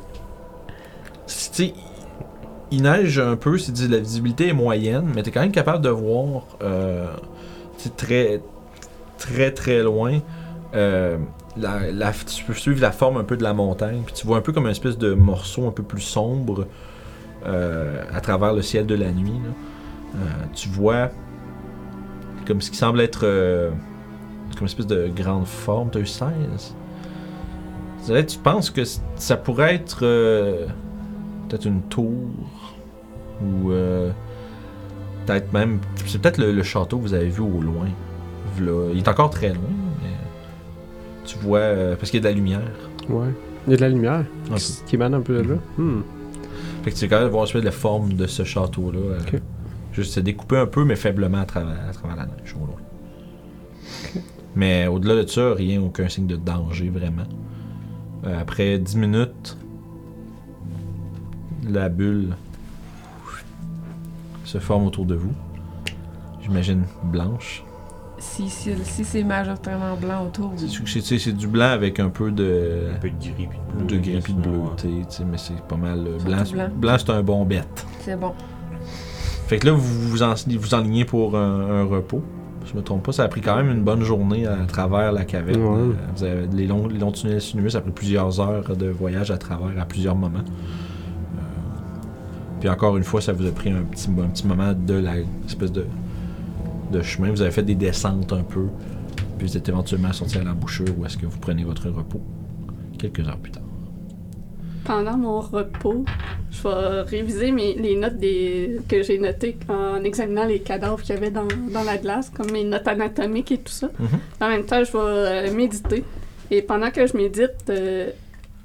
c'est- 1.26 1.52
Tu 1.52 1.64
sais, 1.68 1.74
il 2.72 2.82
neige 2.84 3.20
un 3.20 3.36
peu, 3.36 3.58
c'est 3.58 3.72
dit, 3.72 3.88
la 3.88 4.00
visibilité 4.00 4.50
est 4.50 4.54
moyenne, 4.54 5.10
mais 5.16 5.24
t'es 5.24 5.32
quand 5.32 5.42
même 5.42 5.52
capable 5.52 5.84
de 5.84 5.90
voir 5.90 6.44
euh, 6.64 7.08
très, 7.98 8.42
très, 9.18 9.52
très 9.52 9.82
loin. 9.84 10.20
euh, 10.74 11.18
la, 11.58 11.92
la- 11.92 12.12
tu 12.14 12.46
peux 12.46 12.54
suivre 12.54 12.80
la 12.82 12.92
forme 12.94 13.18
un 13.18 13.24
peu 13.26 13.36
de 13.36 13.44
la 13.44 13.54
montagne, 13.54 14.04
puis 14.06 14.14
tu 14.14 14.26
vois 14.26 14.38
un 14.38 14.42
peu 14.42 14.54
comme 14.54 14.66
une 14.66 14.72
espèce 14.72 14.98
de 14.98 15.14
morceau 15.14 15.68
un 15.68 15.72
peu 15.72 15.84
plus 15.84 16.00
sombre 16.02 16.66
euh, 17.46 18.04
à 18.14 18.22
travers 18.22 18.54
le 18.54 18.62
ciel 18.62 18.86
de 18.86 18.96
la 18.96 19.12
nuit. 19.12 19.40
là. 19.44 19.52
Euh, 20.16 20.46
tu 20.54 20.70
vois 20.70 21.10
comme 22.46 22.60
ce 22.60 22.70
qui 22.72 22.78
semble 22.78 23.00
être 23.00 23.22
euh, 23.24 23.70
comme 24.52 24.62
une 24.62 24.66
espèce 24.66 24.88
de 24.88 25.10
grande 25.16 25.46
forme. 25.46 25.90
T'as 25.92 26.00
eu 26.00 26.06
16 26.06 26.76
je 28.02 28.06
dirais, 28.08 28.26
tu 28.26 28.40
penses 28.40 28.72
que 28.72 28.82
ça 29.16 29.38
pourrait 29.38 29.76
être 29.76 30.00
peut-être 30.00 31.66
une 31.66 31.84
tour 31.84 32.10
ou 33.44 33.70
peut-être 35.26 35.54
même 35.54 35.80
c'est 36.08 36.20
peut-être 36.20 36.40
le, 36.40 36.52
le 36.52 36.64
château 36.64 36.98
que 36.98 37.04
vous 37.04 37.14
avez 37.14 37.30
vu 37.30 37.42
au 37.42 37.62
loin. 37.62 37.88
Il 38.60 38.98
est 38.98 39.08
encore 39.08 39.30
très 39.30 39.50
loin, 39.50 39.70
mais 40.02 40.10
tu 41.26 41.38
vois 41.40 41.60
euh, 41.60 41.96
parce 41.96 42.12
qu'il 42.12 42.20
y 42.20 42.22
a 42.22 42.30
de 42.30 42.30
la 42.30 42.36
lumière. 42.36 42.62
Ouais. 43.10 43.28
Il 43.68 43.72
y 43.72 43.74
a 43.74 43.78
de 43.78 43.82
la 43.82 43.90
lumière 43.90 44.26
qui, 44.56 44.84
qui 44.86 44.96
émane 44.96 45.14
un 45.14 45.22
peu 45.22 45.42
de 45.42 45.50
là. 45.50 45.56
Hmm. 45.78 46.02
Fait 46.84 46.92
que 46.92 46.96
tu 46.96 47.06
es 47.06 47.08
capable 47.08 47.28
de 47.30 47.32
voir 47.32 47.48
la 47.54 47.72
forme 47.72 48.14
de 48.14 48.26
ce 48.26 48.44
château-là. 48.44 49.00
euh. 49.00 49.40
Juste 49.94 50.14
se 50.14 50.20
découper 50.20 50.58
un 50.58 50.66
peu, 50.66 50.84
mais 50.84 50.96
faiblement 50.96 51.40
à 51.40 51.46
travers, 51.46 51.90
à 51.90 51.92
travers 51.92 52.16
la 52.16 52.26
neige 52.26 52.56
au 52.56 52.66
loin. 52.66 52.78
Mais 54.56 54.88
au-delà 54.88 55.24
de 55.24 55.28
ça, 55.28 55.54
rien, 55.54 55.82
aucun 55.82 56.08
signe 56.10 56.28
de 56.28 56.36
danger 56.36 56.90
vraiment. 56.90 57.28
Euh, 58.26 58.40
après 58.40 58.80
10 58.80 58.98
minutes, 58.98 59.58
la 61.68 61.90
bulle 61.90 62.36
se 64.44 64.58
forme 64.58 64.88
autour 64.88 65.06
de 65.06 65.16
vous. 65.16 65.34
J'imagine 66.42 66.84
blanche. 67.04 67.64
Si, 68.24 68.48
si, 68.50 68.72
si 68.84 69.04
c'est 69.04 69.24
majoritairement 69.24 69.96
blanc 70.00 70.26
autour. 70.28 70.54
C'est- 70.58 71.18
C'est 71.18 71.32
du 71.32 71.48
blanc 71.48 71.70
avec 71.72 72.00
un 72.00 72.10
peu 72.10 72.32
de, 72.32 72.90
Un 72.96 73.00
peu 73.00 73.10
de 73.10 73.16
gris 73.20 73.34
puis 73.36 73.48
de 73.48 73.84
bleu. 73.84 73.88
de 73.98 74.02
gris 74.02 74.20
puis 74.24 74.34
de 74.34 74.42
bleu, 74.42 74.58
Ouais. 74.60 75.26
mais 75.30 75.38
c'est 75.38 75.60
pas 75.68 75.76
mal. 75.76 76.06
euh, 76.08 76.18
Blanc, 76.24 76.44
blanc. 76.52 76.70
blanc 76.76 76.96
c'est 77.00 77.10
un 77.10 77.24
bon 77.24 77.44
bête. 77.46 77.86
c'est 78.02 78.16
bon. 78.20 78.34
Fait 79.48 79.58
que 79.58 79.66
là, 79.68 79.74
vous 79.74 79.82
vous, 80.10 80.24
en, 80.24 80.34
vous 80.60 80.74
enlignez 80.76 81.04
pour 81.04 81.36
un, 81.36 81.82
un 81.82 81.84
repos. 81.84 82.22
Je 82.72 82.78
me 82.78 82.84
trompe 82.84 83.04
pas, 83.04 83.12
ça 83.12 83.24
a 83.24 83.28
pris 83.28 83.42
quand 83.42 83.56
même 83.56 83.72
une 83.72 83.84
bonne 83.84 84.04
journée 84.04 84.46
à 84.46 84.56
travers 84.68 85.12
la 85.12 85.26
caverne. 85.26 85.62
Ouais. 85.62 85.80
Euh, 85.80 85.94
Vous 86.16 86.24
avez 86.24 86.48
les 86.54 86.68
longs, 86.68 86.88
les 86.88 87.00
longs 87.00 87.12
tunnels 87.12 87.42
sinueux, 87.42 87.70
ça 87.70 87.80
a 87.80 87.82
pris 87.82 87.92
plusieurs 87.92 88.40
heures 88.40 88.76
de 88.78 88.88
voyage 88.88 89.32
à 89.32 89.38
travers 89.40 89.82
à 89.82 89.86
plusieurs 89.86 90.16
moments. 90.16 90.38
Euh, 90.40 91.42
puis 92.60 92.70
encore 92.70 92.98
une 92.98 93.04
fois, 93.04 93.20
ça 93.20 93.34
vous 93.34 93.46
a 93.48 93.52
pris 93.52 93.72
un 93.72 93.82
petit, 93.82 94.10
un 94.10 94.28
petit 94.28 94.46
moment 94.48 94.74
de 94.78 94.94
la 94.94 95.14
espèce 95.48 95.72
de, 95.72 95.86
de 96.92 97.02
chemin. 97.02 97.32
Vous 97.32 97.42
avez 97.42 97.52
fait 97.52 97.64
des 97.64 97.76
descentes 97.76 98.32
un 98.34 98.44
peu. 98.44 98.68
Puis 99.38 99.48
vous 99.48 99.58
êtes 99.58 99.68
éventuellement 99.70 100.14
sorti 100.14 100.38
à 100.38 100.44
l'embouchure 100.44 100.88
où 100.98 101.06
est-ce 101.06 101.18
que 101.18 101.26
vous 101.26 101.40
prenez 101.40 101.64
votre 101.64 101.90
repos 101.90 102.22
quelques 103.00 103.28
heures 103.28 103.38
plus 103.38 103.52
tard. 103.52 103.64
Pendant 104.84 105.18
mon 105.18 105.40
repos, 105.42 106.06
je 106.52 106.64
vais 106.64 107.02
réviser 107.02 107.52
mes, 107.52 107.76
les 107.76 107.96
notes 107.96 108.18
des, 108.18 108.80
que 108.88 109.04
j'ai 109.04 109.20
notées 109.20 109.58
en 109.70 110.04
examinant 110.04 110.46
les 110.46 110.60
cadavres 110.60 111.02
qu'il 111.02 111.16
y 111.16 111.18
avait 111.18 111.30
dans, 111.30 111.48
dans 111.72 111.84
la 111.84 111.98
glace, 111.98 112.30
comme 112.30 112.52
mes 112.52 112.64
notes 112.64 112.88
anatomiques 112.88 113.52
et 113.52 113.58
tout 113.60 113.72
ça. 113.72 113.90
Mhm. 114.00 114.08
En 114.40 114.50
même 114.50 114.66
temps, 114.66 114.84
je 114.84 114.92
vais 114.92 115.50
euh, 115.50 115.54
méditer. 115.54 116.04
Et 116.50 116.62
pendant 116.62 116.90
que 116.90 117.06
je 117.06 117.16
médite, 117.16 117.70
euh, 117.70 118.10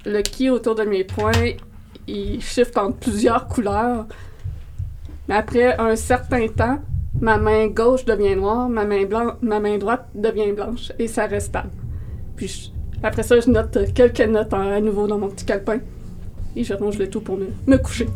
le 0.05 0.23
ki 0.23 0.51
autour 0.51 0.75
de 0.75 0.85
mes 0.85 1.05
poings, 1.05 1.33
il 2.09 2.41
shift 2.41 2.77
entre 2.79 2.97
plusieurs 2.97 3.47
couleurs. 3.47 4.07
Mais 5.29 5.35
après 5.35 5.77
un 5.79 5.97
certain 5.97 6.49
temps, 6.49 6.79
ma 7.21 7.39
main 7.39 7.69
gauche 7.69 8.05
devient 8.05 8.37
noire, 8.37 8.69
ma 8.69 8.85
main, 8.85 9.05
blanc, 9.05 9.35
ma 9.43 9.61
main 9.61 9.79
droite 9.79 10.07
devient 10.15 10.53
blanche. 10.53 10.93
Et 10.99 11.09
ça 11.09 11.27
reste 11.27 11.49
stable. 11.49 11.71
Puis 12.37 12.73
après 13.03 13.23
ça, 13.23 13.39
je 13.41 13.51
note 13.51 13.79
quelques 13.95 14.21
notes 14.21 14.53
à 14.53 14.81
nouveau 14.81 15.07
dans 15.07 15.19
mon 15.19 15.29
petit 15.29 15.45
calepin. 15.45 15.79
Et 16.55 16.65
je 16.65 16.75
range 16.75 16.99
le 16.99 17.09
tout 17.09 17.21
pour 17.21 17.39
me 17.39 17.77
coucher. 17.77 18.07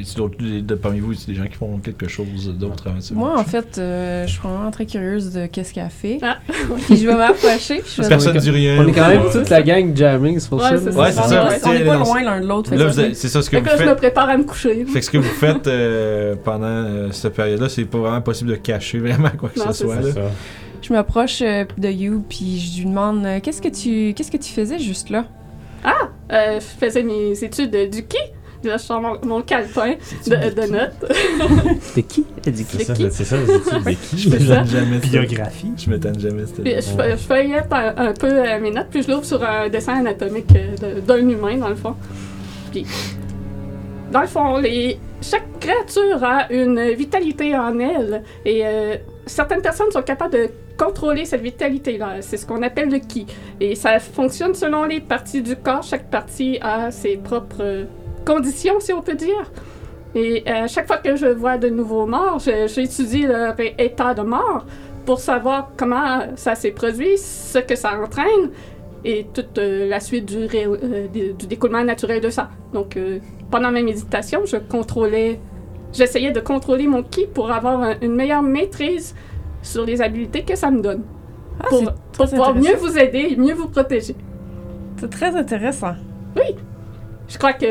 Et 0.00 0.62
de- 0.62 0.74
parmi 0.74 1.00
vous, 1.00 1.14
c'est 1.14 1.28
des 1.30 1.34
gens 1.34 1.46
qui 1.46 1.54
font 1.56 1.78
quelque 1.78 2.08
chose 2.08 2.52
d'autre 2.58 2.84
avant 2.88 3.00
ça? 3.00 3.14
Moi, 3.14 3.38
en 3.38 3.44
fait, 3.44 3.78
euh, 3.78 4.26
je 4.26 4.32
suis 4.32 4.40
vraiment 4.40 4.70
très 4.70 4.86
curieuse 4.86 5.32
de 5.32 5.46
qu'est-ce 5.46 5.72
qu'elle 5.74 5.88
fait. 5.90 6.18
Ah. 6.22 6.38
puis 6.86 6.96
je 6.96 7.06
vais 7.06 7.14
m'approcher. 7.14 7.80
puis 7.80 7.92
je 7.96 8.02
vais- 8.02 8.08
Personne 8.08 8.36
dit 8.38 8.50
rien. 8.50 8.82
On 8.82 8.88
est 8.88 8.92
quand 8.92 9.08
même 9.08 9.22
toute 9.32 9.48
la 9.50 9.62
gang 9.62 9.96
jamming, 9.96 10.38
c'est 10.38 10.48
pour 10.48 10.58
Ouais, 10.58 10.68
ça. 10.68 10.74
Ouais, 10.74 10.80
c'est 10.80 10.88
on 10.90 10.92
ça. 10.92 11.10
est 11.10 11.10
pas- 11.10 11.68
on 11.68 11.72
c'est 11.72 11.76
est 11.80 11.84
pas 11.84 11.96
loin 11.98 12.22
l'un 12.22 12.40
de 12.40 12.46
l'autre. 12.46 12.74
Là, 12.74 12.92
c'est 12.92 13.14
ça 13.28 13.42
ce 13.42 13.50
que 13.50 13.56
Fait 13.56 13.62
vous 13.62 13.66
que 13.66 13.70
là, 13.70 13.76
je 13.76 13.82
me 13.82 13.88
faites. 13.88 13.98
prépare 13.98 14.28
à 14.28 14.36
me 14.36 14.44
coucher. 14.44 14.84
Fait 14.86 15.00
que 15.00 15.04
ce 15.04 15.10
que 15.10 15.18
vous 15.18 15.24
faites 15.24 15.66
euh, 15.66 16.34
pendant 16.44 16.66
euh, 16.66 17.08
cette 17.12 17.34
période-là, 17.34 17.68
c'est 17.68 17.84
pas 17.84 17.98
vraiment 17.98 18.20
possible 18.20 18.50
de 18.50 18.56
cacher 18.56 18.98
vraiment 18.98 19.30
quoi 19.38 19.48
que 19.48 19.58
Non, 19.58 19.72
ce 19.72 19.84
soit. 19.84 19.94
Je 20.80 20.92
m'approche 20.92 21.42
euh, 21.42 21.64
de 21.76 21.88
You, 21.88 22.24
puis 22.28 22.58
je 22.60 22.78
lui 22.82 22.88
demande 22.88 23.26
euh, 23.26 23.40
qu'est-ce 23.42 23.60
que 23.60 23.68
tu 23.68 24.14
qu'est-ce 24.14 24.30
que 24.30 24.36
tu 24.36 24.52
faisais 24.52 24.78
juste 24.78 25.10
là? 25.10 25.24
Euh, 26.30 26.60
je 26.60 26.86
faisais 26.86 27.02
mes 27.02 27.42
études 27.42 27.70
de- 27.70 27.86
du 27.86 28.04
ki. 28.04 28.18
Là, 28.64 28.76
je 28.76 28.82
sors 28.82 29.00
mon, 29.00 29.16
mon 29.24 29.42
calepin 29.42 29.94
de, 30.26 30.50
de 30.50 30.72
notes. 30.72 31.12
C'était 31.80 32.02
qui? 32.02 32.26
Elle 32.44 32.52
dit 32.52 32.66
C'est 32.68 32.82
ça, 32.84 32.92
qui? 32.94 33.08
c'est 33.10 33.24
ça, 33.24 33.36
de 33.36 33.90
qui? 33.94 34.18
Je 34.18 34.30
m'étonne 34.30 34.66
jamais. 34.66 35.00
ça. 35.00 35.06
Biographie. 35.08 35.72
Je 35.76 35.90
m'étonne 35.90 36.18
jamais. 36.18 36.42
Puis 36.62 36.74
je, 36.74 36.80
fais- 36.80 37.10
je 37.12 37.16
feuillette 37.16 37.72
un, 37.72 37.94
un 37.96 38.12
peu 38.12 38.26
euh, 38.26 38.58
mes 38.60 38.70
notes, 38.72 38.88
puis 38.90 39.02
je 39.02 39.10
l'ouvre 39.10 39.24
sur 39.24 39.42
un 39.44 39.68
dessin 39.68 39.94
anatomique 40.00 40.46
euh, 40.56 40.96
de- 40.96 41.00
d'un 41.00 41.18
humain, 41.28 41.56
dans 41.56 41.68
le 41.68 41.76
fond. 41.76 41.94
Puis, 42.72 42.84
dans 44.10 44.22
le 44.22 44.26
fond, 44.26 44.56
les, 44.58 44.98
chaque 45.22 45.58
créature 45.60 46.22
a 46.22 46.52
une 46.52 46.80
vitalité 46.94 47.56
en 47.56 47.78
elle, 47.78 48.22
et 48.44 48.62
euh, 48.66 48.96
certaines 49.26 49.62
personnes 49.62 49.90
sont 49.92 50.02
capables 50.02 50.32
de 50.32 50.48
contrôler 50.76 51.24
cette 51.24 51.42
vitalité-là. 51.42 52.16
C'est 52.20 52.36
ce 52.36 52.46
qu'on 52.46 52.62
appelle 52.62 52.88
le 52.90 52.98
ki. 52.98 53.26
Et 53.60 53.74
ça 53.74 53.98
fonctionne 53.98 54.54
selon 54.54 54.84
les 54.84 55.00
parties 55.00 55.42
du 55.42 55.56
corps. 55.56 55.82
Chaque 55.82 56.08
partie 56.10 56.58
a 56.60 56.90
ses 56.90 57.16
propres 57.16 57.56
euh, 57.62 57.84
conditions, 58.32 58.78
si 58.80 58.92
on 58.92 59.02
peut 59.08 59.14
dire. 59.14 59.44
Et 60.14 60.42
euh, 60.48 60.66
chaque 60.68 60.86
fois 60.86 60.98
que 60.98 61.16
je 61.16 61.26
vois 61.26 61.58
de 61.58 61.68
nouveaux 61.68 62.06
morts, 62.06 62.38
j'étudie 62.74 63.26
leur 63.26 63.54
état 63.86 64.14
de 64.14 64.22
mort 64.22 64.64
pour 65.06 65.18
savoir 65.20 65.70
comment 65.76 66.20
ça 66.36 66.54
s'est 66.54 66.70
produit, 66.80 67.16
ce 67.18 67.58
que 67.58 67.76
ça 67.76 67.90
entraîne 68.04 68.44
et 69.04 69.26
toute 69.32 69.56
euh, 69.58 69.88
la 69.88 70.00
suite 70.00 70.26
du, 70.26 70.46
ré- 70.46 70.66
euh, 70.66 71.06
du- 71.08 71.46
découlement 71.46 71.84
naturel 71.84 72.20
de 72.20 72.30
ça. 72.30 72.44
Donc, 72.72 72.98
pendant 73.50 73.70
mes 73.70 73.82
méditations, 73.82 74.42
je 74.44 74.56
contrôlais, 74.56 75.40
j'essayais 75.92 76.32
de 76.32 76.40
contrôler 76.40 76.86
mon 76.86 77.02
ki 77.02 77.26
pour 77.32 77.50
avoir 77.52 77.80
un- 77.82 77.94
une 78.02 78.14
meilleure 78.14 78.42
maîtrise 78.42 79.14
sur 79.62 79.84
les 79.84 80.00
habiletés 80.02 80.42
que 80.42 80.56
ça 80.56 80.70
me 80.70 80.80
donne. 80.82 81.02
pour 81.70 81.78
c'est 81.80 81.84
pour 82.12 82.26
très 82.26 82.36
pouvoir 82.36 82.54
mieux 82.54 82.76
vous 82.76 82.96
aider 82.98 83.24
et 83.32 83.36
mieux 83.36 83.54
vous 83.54 83.68
protéger. 83.68 84.14
C'est 84.98 85.10
très 85.10 85.34
intéressant. 85.36 85.94
Je 87.28 87.36
crois 87.38 87.52
que 87.52 87.66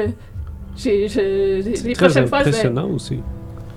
j'ai, 0.77 1.07
je- 1.07 1.61
les 1.83 1.93
Très 1.93 2.05
prochaines 2.05 2.27
fois, 2.27 2.39
je 2.39 2.43
vais... 2.45 2.49
impressionnant 2.49 2.87
aussi. 2.89 3.19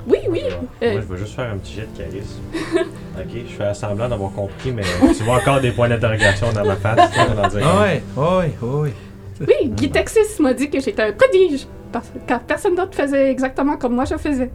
Oui, 0.08 0.18
oui. 0.30 0.40
Euh, 0.82 0.92
Moi, 0.92 1.00
je 1.08 1.12
vais 1.14 1.18
juste 1.20 1.34
faire 1.34 1.50
un 1.52 1.58
petit 1.58 1.74
jet 1.74 1.88
de 1.92 1.98
charisme. 1.98 2.40
ok, 3.18 3.42
je 3.46 3.52
fais 3.52 3.74
semblant 3.74 4.08
d'avoir 4.08 4.32
compris, 4.32 4.72
mais 4.72 4.82
tu 5.16 5.22
vois 5.24 5.36
encore 5.36 5.60
des 5.60 5.70
points 5.72 5.88
d'interrogation 5.88 6.46
dans 6.54 6.64
ma 6.64 6.76
face. 6.76 7.12
sais, 7.12 7.34
dans 7.34 7.60
Ah 7.62 7.82
ouais, 7.82 8.02
ouais, 8.16 8.54
ouais. 8.62 8.92
Oui, 9.40 9.68
Guy 9.70 9.90
Texas 9.90 10.38
m'a 10.40 10.52
dit 10.54 10.68
que 10.70 10.80
j'étais 10.80 11.02
un 11.02 11.12
prodige, 11.12 11.66
parce, 11.92 12.10
car 12.26 12.40
personne 12.40 12.74
d'autre 12.74 12.94
faisait 12.94 13.30
exactement 13.30 13.76
comme 13.76 13.94
moi 13.94 14.04
je 14.04 14.16
faisais. 14.16 14.50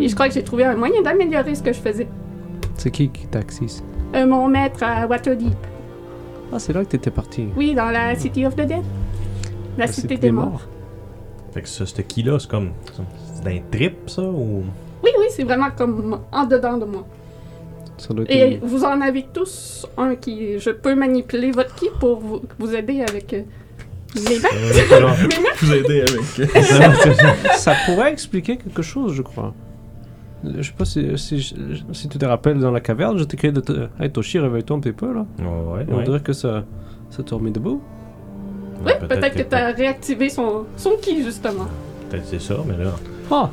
Et 0.00 0.08
je 0.08 0.14
crois 0.14 0.28
que 0.28 0.34
j'ai 0.34 0.42
trouvé 0.44 0.64
un 0.64 0.76
moyen 0.76 1.02
d'améliorer 1.02 1.54
ce 1.54 1.62
que 1.62 1.72
je 1.72 1.78
faisais. 1.80 2.08
C'est 2.76 2.90
qui 2.90 3.08
qui 3.08 3.26
taxis? 3.26 3.82
Euh, 4.14 4.26
mon 4.26 4.48
maître 4.48 4.82
à 4.82 5.06
Waterdeep, 5.06 5.54
Ah, 6.52 6.58
c'est 6.58 6.72
là 6.72 6.84
que 6.84 6.90
t'étais 6.90 7.10
parti. 7.10 7.46
oui, 7.56 7.74
dans 7.74 7.90
la 7.90 8.14
City 8.16 8.44
of 8.46 8.54
the 8.54 8.62
Dead. 8.62 8.82
La 9.78 9.86
cité 9.88 10.16
des 10.16 10.30
morts. 10.30 10.62
Fait 11.54 11.62
que 11.62 11.68
ça, 11.68 11.86
ce 11.86 12.00
qui-là, 12.02 12.38
c'est 12.40 12.50
comme. 12.50 12.72
C'est 13.42 13.48
un 13.48 13.60
trip, 13.70 13.94
ça 14.10 14.22
ou? 14.22 14.64
Oui, 15.04 15.10
oui, 15.18 15.26
c'est 15.30 15.44
vraiment 15.44 15.70
comme 15.70 16.18
en 16.32 16.44
dedans 16.46 16.76
de 16.76 16.84
moi. 16.84 17.06
Ça 17.96 18.12
doit 18.12 18.24
être 18.24 18.30
Et 18.32 18.54
une- 18.56 18.60
vous 18.66 18.82
en 18.84 19.00
avez 19.00 19.24
tous 19.32 19.86
un 19.96 20.16
qui. 20.16 20.58
Je 20.58 20.70
peux 20.70 20.94
manipuler 20.96 21.52
votre 21.52 21.74
ki 21.76 21.86
pour 22.00 22.18
vous, 22.18 22.42
vous 22.58 22.74
aider 22.74 23.02
avec 23.08 23.32
euh, 23.34 23.42
les 24.16 24.38
mains. 24.40 24.48
Vous 25.60 25.72
aider 25.72 26.00
avec. 26.02 26.50
ça 27.56 27.74
pourrait 27.86 28.12
expliquer 28.12 28.56
quelque 28.56 28.82
chose, 28.82 29.12
je 29.12 29.22
crois. 29.22 29.54
Je 30.44 30.62
sais 30.62 30.72
pas 30.76 30.84
si, 30.84 31.16
si, 31.16 31.54
si 31.92 32.08
tu 32.08 32.18
te 32.18 32.24
rappelles 32.26 32.58
dans 32.58 32.70
la 32.70 32.80
caverne, 32.80 33.16
je 33.16 33.24
t'ai 33.24 33.36
crié 33.36 33.52
de 33.52 33.60
te... 33.60 33.86
Hey 33.98 34.10
Toshi, 34.10 34.38
réveille-toi 34.38 34.76
un 34.76 34.80
petit 34.80 34.92
peu 34.92 35.12
là. 35.14 35.24
Ouais, 35.38 35.86
On 35.90 35.96
ouais. 35.98 36.04
dirait 36.04 36.20
que 36.20 36.32
ça, 36.34 36.64
ça 37.10 37.22
t'a 37.22 37.36
remis 37.36 37.50
debout. 37.50 37.80
Oui, 38.84 38.92
peut-être 39.08 39.34
que 39.36 39.42
tu 39.42 39.54
as 39.54 39.68
réactivé 39.72 40.28
son, 40.28 40.66
son 40.76 40.92
ki, 41.00 41.22
justement. 41.22 41.66
Peut-être 42.10 42.26
c'est 42.26 42.40
ça, 42.40 42.56
mais 42.66 42.82
là. 42.84 42.90
Ah, 43.30 43.50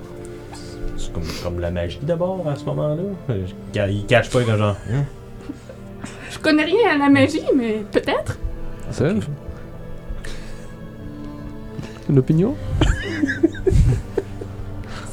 C'est 0.98 1.12
comme, 1.13 1.24
comme 1.44 1.60
la 1.60 1.72
magie 1.72 2.00
d'abord 2.02 2.46
à 2.48 2.56
ce 2.56 2.65
moment-là. 2.65 3.02
Euh, 3.30 3.46
Il 3.89 4.06
cache 4.06 4.30
pas 4.30 4.44
genre. 4.44 4.76
Hein? 4.91 5.04
Je 6.30 6.39
connais 6.39 6.63
rien 6.65 6.96
à 6.96 6.98
la 6.98 7.10
magie, 7.10 7.41
mais 7.56 7.84
peut-être. 7.91 8.38
c'est 8.91 9.06
Une 12.10 12.20
opinion? 12.20 12.56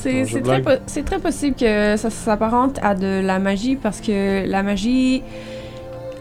C'est 0.01 0.25
très, 0.43 0.63
po- 0.63 0.83
c'est 0.87 1.05
très 1.05 1.19
possible 1.19 1.57
que 1.57 1.97
ça 1.97 2.09
s'apparente 2.09 2.79
à 2.83 2.95
de 2.95 3.21
la 3.21 3.39
magie 3.41 3.75
parce 3.77 4.01
que 4.01 4.47
la 4.49 4.63
magie 4.63 5.23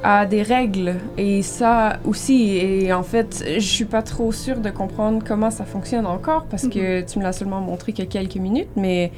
a 0.04 0.26
des 0.26 0.42
règles 0.44 0.96
et 1.18 1.42
ça 1.42 2.00
aussi. 2.06 2.58
Et 2.58 2.94
en 2.94 3.04
fait, 3.04 3.44
je 3.56 3.60
suis 3.60 3.86
pas 3.86 4.02
trop 4.02 4.32
sûre 4.32 4.60
de 4.60 4.70
comprendre 4.70 5.24
comment 5.26 5.52
ça 5.52 5.66
fonctionne 5.66 6.06
encore 6.06 6.46
parce 6.46 6.68
que 6.68 7.02
tu 7.02 7.20
me 7.20 7.24
l'as 7.24 7.34
seulement 7.34 7.62
montré 7.62 7.94
que 7.94 8.04
quelques 8.04 8.36
minutes, 8.38 8.70
mais 8.76 9.12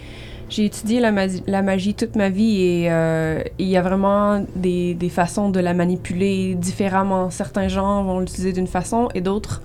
j'ai 0.50 0.65
étudié 0.65 1.00
la, 1.00 1.12
magi- 1.12 1.44
la 1.46 1.62
magie 1.62 1.94
toute 1.94 2.15
ma 2.15 2.30
vie 2.30 2.62
et 2.62 2.88
euh, 2.92 3.42
il 3.60 3.68
y 3.68 3.78
a 3.78 3.82
vraiment 3.84 4.44
des, 4.56 4.96
des 4.96 5.10
façons 5.10 5.50
de 5.50 5.60
la 5.60 5.74
manipuler 5.74 6.56
différemment. 6.56 7.30
Certains 7.30 7.68
gens 7.68 8.04
vont 8.04 8.20
l'utiliser 8.20 8.52
d'une 8.54 8.65
façon 8.68 9.10
et 9.13 9.22
d'autres 9.22 9.62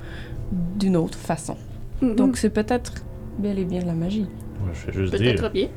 d'une 0.52 0.96
autre 0.96 1.18
façon. 1.18 1.56
Mhm. 2.02 2.16
Donc 2.16 2.36
c'est 2.36 2.50
peut-être 2.50 2.92
bel 3.38 3.58
et 3.58 3.64
bien 3.64 3.80
de 3.80 3.86
la 3.86 3.94
magie. 3.94 4.26
Je 4.72 4.86
vais 4.86 4.92
juste 4.92 5.14
dire. 5.14 5.34
peut-être 5.36 5.52
bien. 5.52 5.68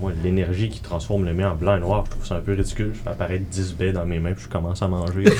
Moi, 0.00 0.12
l'énergie 0.22 0.68
qui 0.68 0.80
transforme 0.80 1.24
le 1.24 1.34
mien 1.34 1.50
en 1.50 1.54
blanc 1.54 1.76
et 1.76 1.80
noir, 1.80 2.04
je 2.06 2.10
trouve 2.12 2.26
ça 2.26 2.36
un 2.36 2.40
peu 2.40 2.52
ridicule. 2.54 2.92
Je 2.94 3.00
fais 3.00 3.10
apparaître 3.10 3.44
10 3.50 3.74
baies 3.74 3.92
dans 3.92 4.04
mes 4.06 4.18
mains 4.18 4.32
puis 4.32 4.44
je 4.44 4.48
commence 4.48 4.82
à 4.82 4.88
manger. 4.88 5.24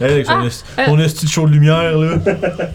Avec 0.00 0.26
son, 0.26 0.32
Ah, 0.32 0.46
esti- 0.46 0.64
euh. 0.78 0.84
son 0.86 0.98
esti 0.98 1.26
de 1.26 1.46
lumière, 1.46 1.96
là. 1.98 2.16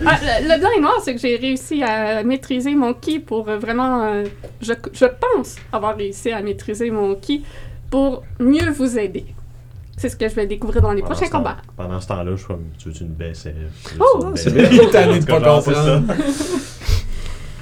Ah, 0.06 0.17
le, 0.41 0.48
le 0.54 0.60
blanc 0.60 0.69
et 0.78 0.82
noir, 0.82 0.93
c'est 1.04 1.13
que 1.15 1.19
j'ai 1.22 1.36
réussi 1.36 1.84
à 1.84 2.24
maîtriser 2.24 2.76
mon 2.76 2.93
ki 2.93 3.19
pour 3.19 3.50
euh, 3.50 3.58
vraiment. 3.58 4.04
euh, 4.06 4.24
je, 4.62 4.74
je 4.93 5.06
pense 5.06 5.56
avoir 5.72 5.98
réussi 5.98 6.32
à 6.32 6.41
maîtriser 6.41 6.91
mon 6.91 7.15
ki 7.15 7.43
pour 7.89 8.24
mieux 8.39 8.69
vous 8.72 8.98
aider. 8.98 9.26
C'est 9.98 10.08
ce 10.10 10.15
que 10.15 10.30
je 10.30 10.36
vais 10.36 10.48
découvrir 10.48 10.82
dans 10.82 10.93
les 10.93 11.02
Pendant 11.02 11.13
prochains 11.15 11.30
combats. 11.30 11.58
Pendant 11.76 12.00
ce 12.00 12.08
temps-là, 12.08 12.32
je 12.32 12.38
suis 12.38 12.48
comme, 12.48 12.63
tu 12.78 12.89
veux 12.89 13.02
une 13.02 13.08
baie, 13.10 13.32
c'est. 13.34 13.54
Oh, 14.00 14.28
une 14.30 14.38
c'est 14.38 14.52
bien. 14.54 14.63
Est 14.69 14.89
tanné 14.91 15.19
de 15.19 15.26
pas 15.26 15.41
comprendre. 15.41 16.04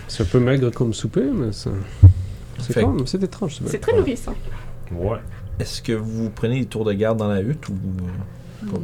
c'est 0.07 0.23
un 0.23 0.25
peu 0.25 0.39
maigre 0.39 0.69
comme 0.71 0.93
souper, 0.93 1.25
mais 1.33 1.51
ça... 1.51 1.69
C'est 2.59 2.73
Fait- 2.73 2.81
comme, 2.83 3.05
c'est 3.05 3.21
étrange. 3.23 3.59
c'est 3.65 3.79
très 3.79 3.95
nourrissant. 3.95 4.33
Ouais. 4.91 5.19
Est-ce 5.59 5.81
que 5.81 5.91
vous 5.93 6.29
prenez 6.31 6.61
des 6.61 6.65
tours 6.65 6.85
de 6.85 6.93
garde 6.93 7.17
dans 7.19 7.27
la 7.27 7.41
hutte 7.41 7.69
ou. 7.69 7.73
Moi, 8.63 8.71
Moi, 8.71 8.81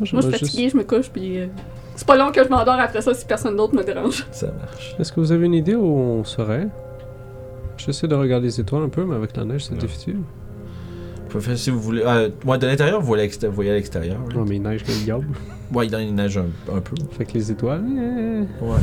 je 0.00 0.04
j'aimerais 0.06 0.22
suis 0.22 0.30
juste- 0.32 0.44
fatiguée, 0.46 0.68
je 0.70 0.76
me 0.76 0.82
couche, 0.82 1.08
puis 1.10 1.38
euh, 1.40 1.46
c'est 1.94 2.06
pas 2.06 2.16
long 2.16 2.32
que 2.32 2.42
je 2.42 2.48
m'endors 2.48 2.74
après 2.80 3.00
ça 3.00 3.14
si 3.14 3.24
personne 3.26 3.56
d'autre 3.56 3.74
me 3.76 3.84
dérange. 3.84 4.26
Ça 4.32 4.48
marche. 4.52 4.96
Est-ce 4.98 5.12
que 5.12 5.20
vous 5.20 5.30
avez 5.30 5.46
une 5.46 5.54
idée 5.54 5.74
où 5.76 5.84
on 5.86 6.24
serait? 6.24 6.66
J'essaie 7.76 8.08
de 8.08 8.14
regarder 8.16 8.46
les 8.46 8.60
étoiles 8.60 8.82
un 8.84 8.88
peu, 8.88 9.04
mais 9.04 9.14
avec 9.14 9.36
la 9.36 9.44
neige, 9.44 9.64
c'est 9.66 9.72
Ouais. 9.74 9.78
difficile. 9.78 10.16
Vous 10.16 11.28
pouvez 11.28 11.44
faire 11.44 11.58
si 11.58 11.70
vous 11.70 11.80
voulez. 11.80 12.02
Ah, 12.06 12.22
ouais, 12.44 12.58
de 12.58 12.66
l'intérieur, 12.66 13.00
vous 13.00 13.06
voyez 13.06 13.22
à 13.22 13.26
l'extérieur. 13.26 13.52
Vous 13.52 13.56
voyez 13.56 13.70
à 13.70 13.74
l'extérieur. 13.74 14.16
hein. 14.20 14.28
Non, 14.34 14.44
mais 14.44 14.56
il 14.56 14.62
neige 14.62 14.82
comme 14.84 14.94
le 14.94 15.00
diable. 15.04 15.26
Ouais, 15.72 15.86
il 15.86 16.14
neige 16.14 16.38
un, 16.38 16.46
un 16.74 16.80
peu. 16.80 16.94
Fait 17.12 17.24
que 17.24 17.34
les 17.34 17.50
étoiles. 17.52 17.84
eh, 17.88 18.64
Ouais. 18.64 18.78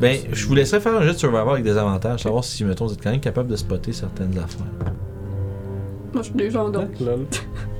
Ben, 0.00 0.16
je 0.32 0.46
vous 0.46 0.54
laisserai 0.54 0.80
faire 0.80 0.94
un 0.94 1.02
jet 1.02 1.12
de 1.12 1.18
survival 1.18 1.48
avec 1.48 1.64
des 1.64 1.76
avantages, 1.76 2.22
savoir 2.22 2.44
si, 2.44 2.64
mettons, 2.64 2.86
vous 2.86 2.92
êtes 2.92 3.02
quand 3.02 3.10
même 3.10 3.20
capable 3.20 3.48
de 3.48 3.56
spotter 3.56 3.92
certaines 3.92 4.38
affaires. 4.38 4.66
Moi, 6.12 6.22
je 6.22 6.28
suis 6.28 6.34
déjà 6.34 6.64
en. 6.64 6.72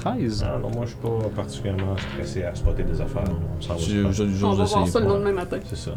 13. 0.00 0.44
Ah 0.46 0.58
non, 0.60 0.70
moi, 0.70 0.82
je 0.84 0.88
suis 0.90 0.98
pas 0.98 1.28
particulièrement 1.36 1.96
stressé 2.14 2.42
à 2.44 2.54
spotter 2.54 2.82
des 2.84 3.00
affaires. 3.00 3.22
On 3.28 3.74
va 3.74 3.78
se 3.82 3.90
faire. 3.90 4.44
On 4.44 4.54
voir 4.54 4.88
ça 4.88 5.00
le 5.00 5.06
lendemain 5.06 5.32
matin. 5.32 5.58
C'est 5.68 5.76
ça. 5.76 5.90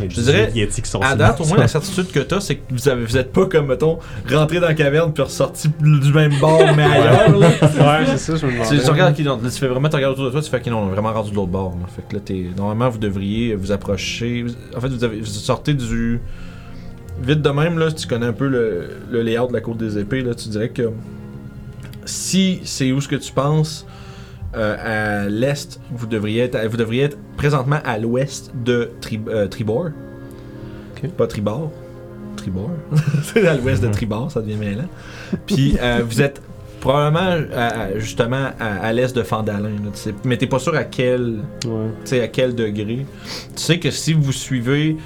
Je 0.00 0.06
dirais, 0.20 0.52
Yeti 0.54 0.80
qui 0.80 0.88
sont 0.88 1.00
À 1.00 1.16
date, 1.16 1.40
au 1.40 1.44
moins, 1.44 1.56
la 1.58 1.66
certitude 1.66 2.12
que 2.12 2.20
t'as, 2.20 2.38
c'est 2.40 2.54
que 2.56 2.62
vous, 2.72 2.88
avez, 2.88 3.04
vous 3.04 3.16
êtes 3.16 3.32
pas 3.32 3.46
comme, 3.46 3.66
mettons, 3.66 3.98
rentré 4.32 4.60
dans 4.60 4.68
la 4.68 4.74
caverne 4.74 5.12
puis 5.12 5.24
ressorti 5.24 5.68
du 5.80 6.12
même 6.12 6.38
bord, 6.38 6.62
mais 6.76 6.84
ailleurs, 6.84 7.36
là. 7.36 7.48
Ouais, 7.48 8.06
c'est 8.06 8.18
ça, 8.18 8.36
je 8.36 8.46
me 8.46 8.50
Tu, 8.52 8.56
demandais. 8.58 8.78
tu 8.84 8.90
regardes 8.90 9.14
qui, 9.14 9.22
là, 9.24 9.36
tu 9.42 9.50
fais 9.50 9.66
vraiment, 9.66 9.88
tu 9.88 9.96
regardes 9.96 10.12
autour 10.12 10.26
de 10.26 10.30
toi, 10.30 10.40
tu 10.40 10.48
fais 10.50 10.60
qu'ils 10.60 10.72
ont 10.72 10.86
vraiment 10.86 11.12
rendu 11.12 11.30
de 11.32 11.34
l'autre 11.36 11.50
bord. 11.50 11.76
là. 11.80 11.86
Fait 11.88 12.02
que 12.08 12.14
là, 12.14 12.20
t'es, 12.24 12.46
normalement, 12.56 12.88
vous 12.90 12.98
devriez 12.98 13.56
vous 13.56 13.72
approcher. 13.72 14.44
vous- 14.44 14.54
En 14.76 14.80
fait, 14.80 14.88
vous, 14.88 15.02
avez, 15.02 15.18
vous 15.18 15.26
sortez 15.26 15.74
du. 15.74 16.20
Vite 17.20 17.42
de 17.42 17.50
même, 17.50 17.78
là, 17.80 17.90
tu 17.90 18.06
connais 18.06 18.26
un 18.26 18.32
peu 18.32 18.46
le, 18.46 18.90
le 19.10 19.22
layout 19.22 19.48
de 19.48 19.52
la 19.52 19.60
côte 19.60 19.78
des 19.78 19.98
épées, 19.98 20.20
là, 20.22 20.36
tu 20.36 20.48
dirais 20.50 20.68
que 20.68 20.90
si 22.08 22.60
c'est 22.64 22.90
où 22.92 23.00
ce 23.00 23.08
que 23.08 23.16
tu 23.16 23.32
penses, 23.32 23.86
euh, 24.56 25.24
à 25.24 25.28
l'est, 25.28 25.78
vous 25.92 26.06
devriez 26.06 26.42
être, 26.44 26.58
vous 26.68 26.76
devriez 26.78 27.02
être 27.04 27.18
présentement 27.36 27.80
à 27.84 27.98
l'ouest 27.98 28.50
de 28.64 28.90
Tri- 29.00 29.20
euh, 29.28 29.46
Tribord. 29.46 29.90
Pas 31.16 31.26
Tribord. 31.26 31.70
Tribord. 32.36 32.70
c'est 33.22 33.46
à 33.46 33.54
l'ouest 33.56 33.82
de 33.82 33.88
Tribord, 33.88 34.30
ça 34.32 34.40
devient 34.40 34.56
mêlant. 34.56 34.88
Puis 35.46 35.76
euh, 35.80 36.02
vous 36.08 36.22
êtes 36.22 36.40
probablement 36.80 37.36
à- 37.54 37.98
justement 37.98 38.50
à, 38.58 38.66
à 38.86 38.92
l'est 38.92 39.14
de 39.14 39.22
Fandalin. 39.22 39.68
là, 39.68 39.90
tu 39.92 39.98
sais. 40.00 40.14
mais 40.24 40.36
t'es 40.38 40.46
pas 40.46 40.58
sûr 40.58 40.74
à 40.74 40.84
quel, 40.84 41.40
Ouais. 41.66 41.88
tu 42.04 42.10
sais, 42.10 42.20
à 42.22 42.28
quel 42.28 42.54
degré. 42.54 43.04
Tu 43.54 43.62
sais 43.62 43.78
que 43.78 43.90
si 43.90 44.12
vous 44.14 44.32
suivez, 44.32 44.96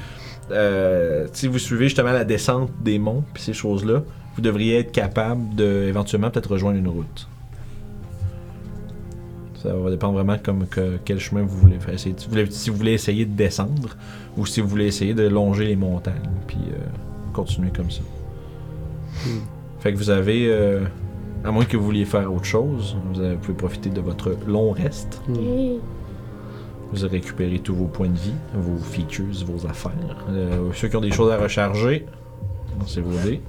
si 1.32 1.46
vous 1.48 1.58
suivez 1.58 1.86
justement 1.86 2.12
la 2.12 2.24
descente 2.24 2.70
des 2.82 2.98
monts 2.98 3.24
puis 3.34 3.42
ces 3.42 3.54
choses-là, 3.54 4.02
vous 4.34 4.42
devriez 4.42 4.78
être 4.78 4.92
capable 4.92 5.54
de 5.54 5.84
éventuellement 5.88 6.30
peut-être 6.30 6.50
rejoindre 6.50 6.78
une 6.78 6.88
route. 6.88 7.28
Ça 9.62 9.72
va 9.74 9.90
dépendre 9.90 10.14
vraiment 10.14 10.38
comme 10.42 10.66
que, 10.66 10.98
quel 11.04 11.20
chemin 11.20 11.42
vous 11.42 11.56
voulez 11.56 11.78
faire. 11.78 11.98
Si, 11.98 12.10
vous 12.10 12.16
voulez, 12.28 12.46
si 12.50 12.70
vous 12.70 12.76
voulez 12.76 12.92
essayer 12.94 13.24
de 13.24 13.32
descendre 13.34 13.96
ou 14.36 14.44
si 14.44 14.60
vous 14.60 14.66
voulez 14.66 14.86
essayer 14.86 15.14
de 15.14 15.28
longer 15.28 15.66
les 15.66 15.76
montagnes 15.76 16.14
puis 16.48 16.58
euh, 16.72 16.78
continuer 17.32 17.70
comme 17.70 17.90
ça. 17.90 18.00
Hmm. 19.24 19.40
Fait 19.78 19.92
que 19.92 19.98
vous 19.98 20.10
avez, 20.10 20.48
euh, 20.50 20.80
à 21.44 21.52
moins 21.52 21.64
que 21.64 21.76
vous 21.76 21.84
vouliez 21.84 22.04
faire 22.06 22.32
autre 22.32 22.44
chose, 22.44 22.96
vous, 23.12 23.20
avez- 23.20 23.34
vous 23.34 23.40
pouvez 23.40 23.56
profiter 23.56 23.90
de 23.90 24.00
votre 24.00 24.34
long 24.48 24.72
reste. 24.72 25.20
Hmm. 25.28 25.78
Vous 26.92 27.04
avez 27.04 27.18
récupéré 27.18 27.58
tous 27.60 27.74
vos 27.74 27.86
points 27.86 28.08
de 28.08 28.18
vie, 28.18 28.34
vos 28.54 28.76
features, 28.78 29.44
vos 29.46 29.66
affaires. 29.66 30.26
Euh, 30.28 30.70
ceux 30.74 30.88
qui 30.88 30.96
ont 30.96 31.00
des 31.00 31.12
choses 31.12 31.30
à 31.30 31.38
recharger, 31.38 32.04
c'est 32.86 33.00
vos 33.00 33.16
dés. 33.26 33.40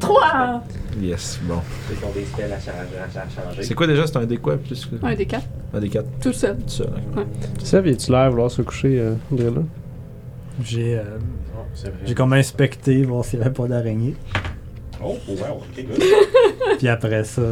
Trois! 0.00 0.62
Yes, 1.00 1.40
bon. 1.42 1.60
Ceux 1.88 1.94
qui 1.96 2.04
ont 2.04 2.12
des 2.12 2.24
spells 2.24 2.52
à 2.52 2.58
charger- 2.60 2.98
à 2.98 3.28
changer. 3.28 3.62
C'est 3.62 3.74
quoi 3.74 3.86
déjà? 3.86 4.06
C'est 4.06 4.16
un 4.16 4.26
dé 4.26 4.36
quoi 4.36 4.56
plus 4.56 4.86
que... 4.86 4.94
Un 5.04 5.14
des 5.14 5.26
quatre, 5.26 5.46
Un 5.74 5.80
dé 5.80 5.88
4 5.88 6.06
tout 6.20 6.32
seul. 6.32 6.56
tout 6.58 6.68
seul. 6.68 6.90
ok. 7.16 7.24
Seb, 7.64 7.86
es-tu 7.86 8.10
l'air 8.12 8.20
à 8.20 8.28
vouloir 8.30 8.50
se 8.50 8.62
coucher, 8.62 8.98
euh, 9.00 9.14
on 9.32 9.34
dirait 9.34 9.50
là 9.50 9.62
J'ai 10.62 10.98
euh, 10.98 11.02
C'est 11.74 11.88
vrai. 11.88 11.98
j'ai 12.04 12.14
comme 12.14 12.32
inspecté, 12.32 13.02
voir 13.04 13.24
s'il 13.24 13.40
n'y 13.40 13.44
avait 13.46 13.54
pas 13.54 13.66
d'araignée. 13.66 14.14
Oh, 15.02 15.16
wow, 15.28 15.34
ok, 15.58 15.84
good. 15.84 16.02
Puis 16.78 16.88
après 16.88 17.24
ça, 17.24 17.42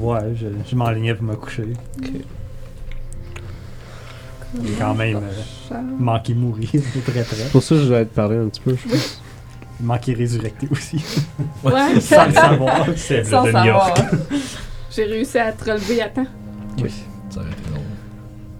ouais, 0.00 0.18
je, 0.34 0.46
je 0.68 0.76
m'enlignais 0.76 1.14
pour 1.14 1.24
me 1.26 1.34
coucher. 1.36 1.64
Quand 4.78 4.94
même 4.94 5.16
euh, 5.72 5.74
manqué 5.98 6.34
mourir 6.34 6.68
de 6.72 7.00
très 7.10 7.22
près. 7.22 7.48
Pour 7.50 7.62
ça, 7.62 7.76
je 7.76 7.82
vais 7.84 8.04
te 8.04 8.14
parler 8.14 8.36
un 8.36 8.48
petit 8.48 8.60
peu, 8.60 8.76
je 8.76 8.88
pense. 8.88 9.20
Manqué 9.80 10.14
résurrecté 10.14 10.68
aussi. 10.70 11.02
Ouais, 11.64 11.72
Sans 12.00 12.26
le 12.26 12.32
savoir. 12.32 12.86
C'est 12.96 13.22
de 13.22 13.58
New. 13.60 13.64
York. 13.66 13.98
j'ai 14.94 15.04
réussi 15.04 15.38
à 15.38 15.52
te 15.52 15.70
relever 15.70 16.00
à 16.02 16.08
temps. 16.08 16.26
Ça 17.30 17.40
aurait 17.40 17.50
été 17.50 17.62
drôle. 17.70 17.80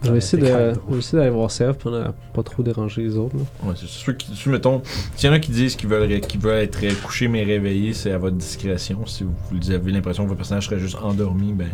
Je 0.03 0.11
vais 0.11 0.19
essayer 0.19 0.43
de- 0.43 0.47
Incroyable. 0.49 0.81
je 0.89 0.93
vais 0.93 0.99
essayer 0.99 1.19
d'aller 1.19 1.31
voir 1.31 1.51
Serve 1.51 1.77
pour 1.79 1.91
ne 1.93 2.05
pas 2.35 2.43
trop 2.43 2.63
déranger 2.63 3.03
les 3.03 3.17
autres. 3.17 3.37
là. 3.37 3.69
Ouais, 3.69 3.75
c'est 3.81 3.87
sûr 3.89 4.15
que, 4.17 4.25
si, 4.35 4.49
mettons, 4.51 4.83
s'il 5.17 5.29
y 5.29 5.33
en 5.33 5.37
a 5.37 5.39
qui 5.39 5.51
disent 5.53 5.77
qu'ils 5.77 5.89
veulent, 5.89 6.21
qu'ils 6.21 6.41
veulent 6.41 6.63
être 6.65 7.03
couchés 7.03 7.29
mais 7.29 7.43
réveillés, 7.45 7.95
c'est 7.95 8.11
à 8.13 8.19
votre 8.19 8.37
discrétion. 8.37 9.07
Si 9.07 9.25
vous, 9.25 9.33
vous 9.51 9.71
avez 9.71 9.93
l'impression 9.93 10.25
que 10.25 10.29
votre 10.29 10.39
personnage 10.39 10.67
serait 10.67 10.81
juste 10.81 10.97
endormi, 11.03 11.53
ben, 11.53 11.69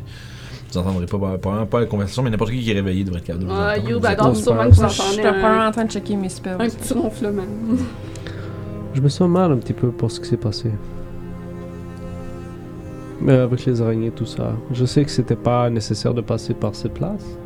vous 0.73 0.79
entendrez 0.79 1.07
pas, 1.07 1.19
probablement 1.19 1.67
pas 1.67 1.81
la 1.81 1.87
conversation, 1.87 2.23
mais 2.23 2.31
n'importe 2.31 2.51
qui 2.51 2.61
qui 2.61 2.71
est 2.71 2.75
réveillé 2.75 3.05
devrait 3.05 3.21
être 3.21 3.27
capable 3.27 3.45
de 3.45 3.51
vous 3.51 3.57
Ah, 3.57 3.73
entendre. 3.77 3.89
You, 3.91 3.97
êtes- 4.07 4.19
donc, 4.19 4.37
c'est 4.37 4.43
sûrement 4.43 4.59
pas 4.63 4.69
que 4.69 4.75
vous 4.75 4.81
Moi, 4.81 4.89
je 4.89 4.95
suis 4.95 5.03
entendez 5.03 5.23
probablement 5.23 5.61
un, 5.63 5.69
en 5.69 5.73
train 5.73 5.85
de 5.85 5.91
checker 5.91 6.17
mes 6.17 6.29
spells. 6.29 6.57
un 6.59 6.69
petit 6.69 6.93
ronflement. 6.95 7.43
Je 8.95 9.01
me 9.01 9.09
sens 9.09 9.29
mal 9.29 9.53
un 9.53 9.57
petit 9.57 9.73
peu 9.73 9.89
pour 9.91 10.11
ce 10.11 10.19
qui 10.21 10.29
s'est 10.29 10.37
passé. 10.37 10.71
Mais 13.21 13.35
avec 13.35 13.65
les 13.67 13.81
araignées 13.83 14.09
et 14.09 14.13
tout 14.13 14.27
ça, 14.27 14.53
je 14.73 14.85
sais 14.85 15.05
que 15.05 15.11
c'était 15.11 15.37
pas 15.37 15.69
nécessaire 15.71 16.13
de 16.15 16.23
passer 16.23 16.55
par 16.55 16.75
ces 16.75 16.89
places. 16.89 17.37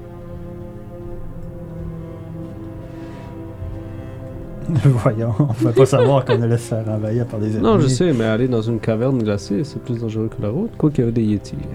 Voyons, 4.84 5.34
on 5.38 5.42
ne 5.44 5.48
pouvait 5.52 5.72
pas 5.72 5.84
savoir 5.86 6.24
qu'on 6.24 6.40
allait 6.40 6.56
se 6.56 6.68
faire 6.74 6.88
envahir 6.88 7.26
par 7.26 7.38
des 7.38 7.50
ennemis. 7.50 7.62
Non, 7.62 7.78
je 7.78 7.86
sais, 7.88 8.12
mais 8.12 8.24
aller 8.24 8.48
dans 8.48 8.62
une 8.62 8.80
caverne 8.80 9.22
glacée, 9.22 9.62
c'est 9.64 9.82
plus 9.82 10.00
dangereux 10.00 10.30
que 10.34 10.40
la 10.42 10.48
route. 10.48 10.70
Quoi 10.78 10.90
qu'il 10.90 11.00
y 11.00 11.02
avait 11.02 11.12
des 11.12 11.22
Yetis. 11.22 11.54
Mais 11.58 11.66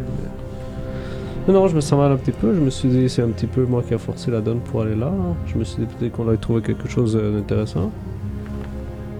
non, 1.54 1.68
je 1.68 1.76
me 1.76 1.82
sens 1.82 2.00
mal 2.00 2.12
un 2.12 2.18
petit 2.18 2.32
peu. 2.32 2.54
Je 2.54 2.60
me 2.60 2.70
suis 2.70 2.90
dit, 2.90 3.10
c'est 3.10 3.22
un 3.22 3.30
petit 3.30 3.48
peu 3.48 3.66
moi 3.66 3.82
qui 3.88 3.94
a 3.94 3.98
forcé 3.98 4.32
la 4.32 4.42
donne 4.42 4.60
pour 4.60 4.82
aller 4.82 4.96
là. 4.96 5.12
Je 5.48 5.58
me 5.58 5.64
suis 5.64 5.84
dit 5.84 5.88
peut-être 5.98 6.14
qu'on 6.14 6.28
allait 6.28 6.38
trouver 6.38 6.62
quelque 6.62 6.88
chose 6.90 7.16
euh, 7.16 7.38
d'intéressant. 7.38 7.92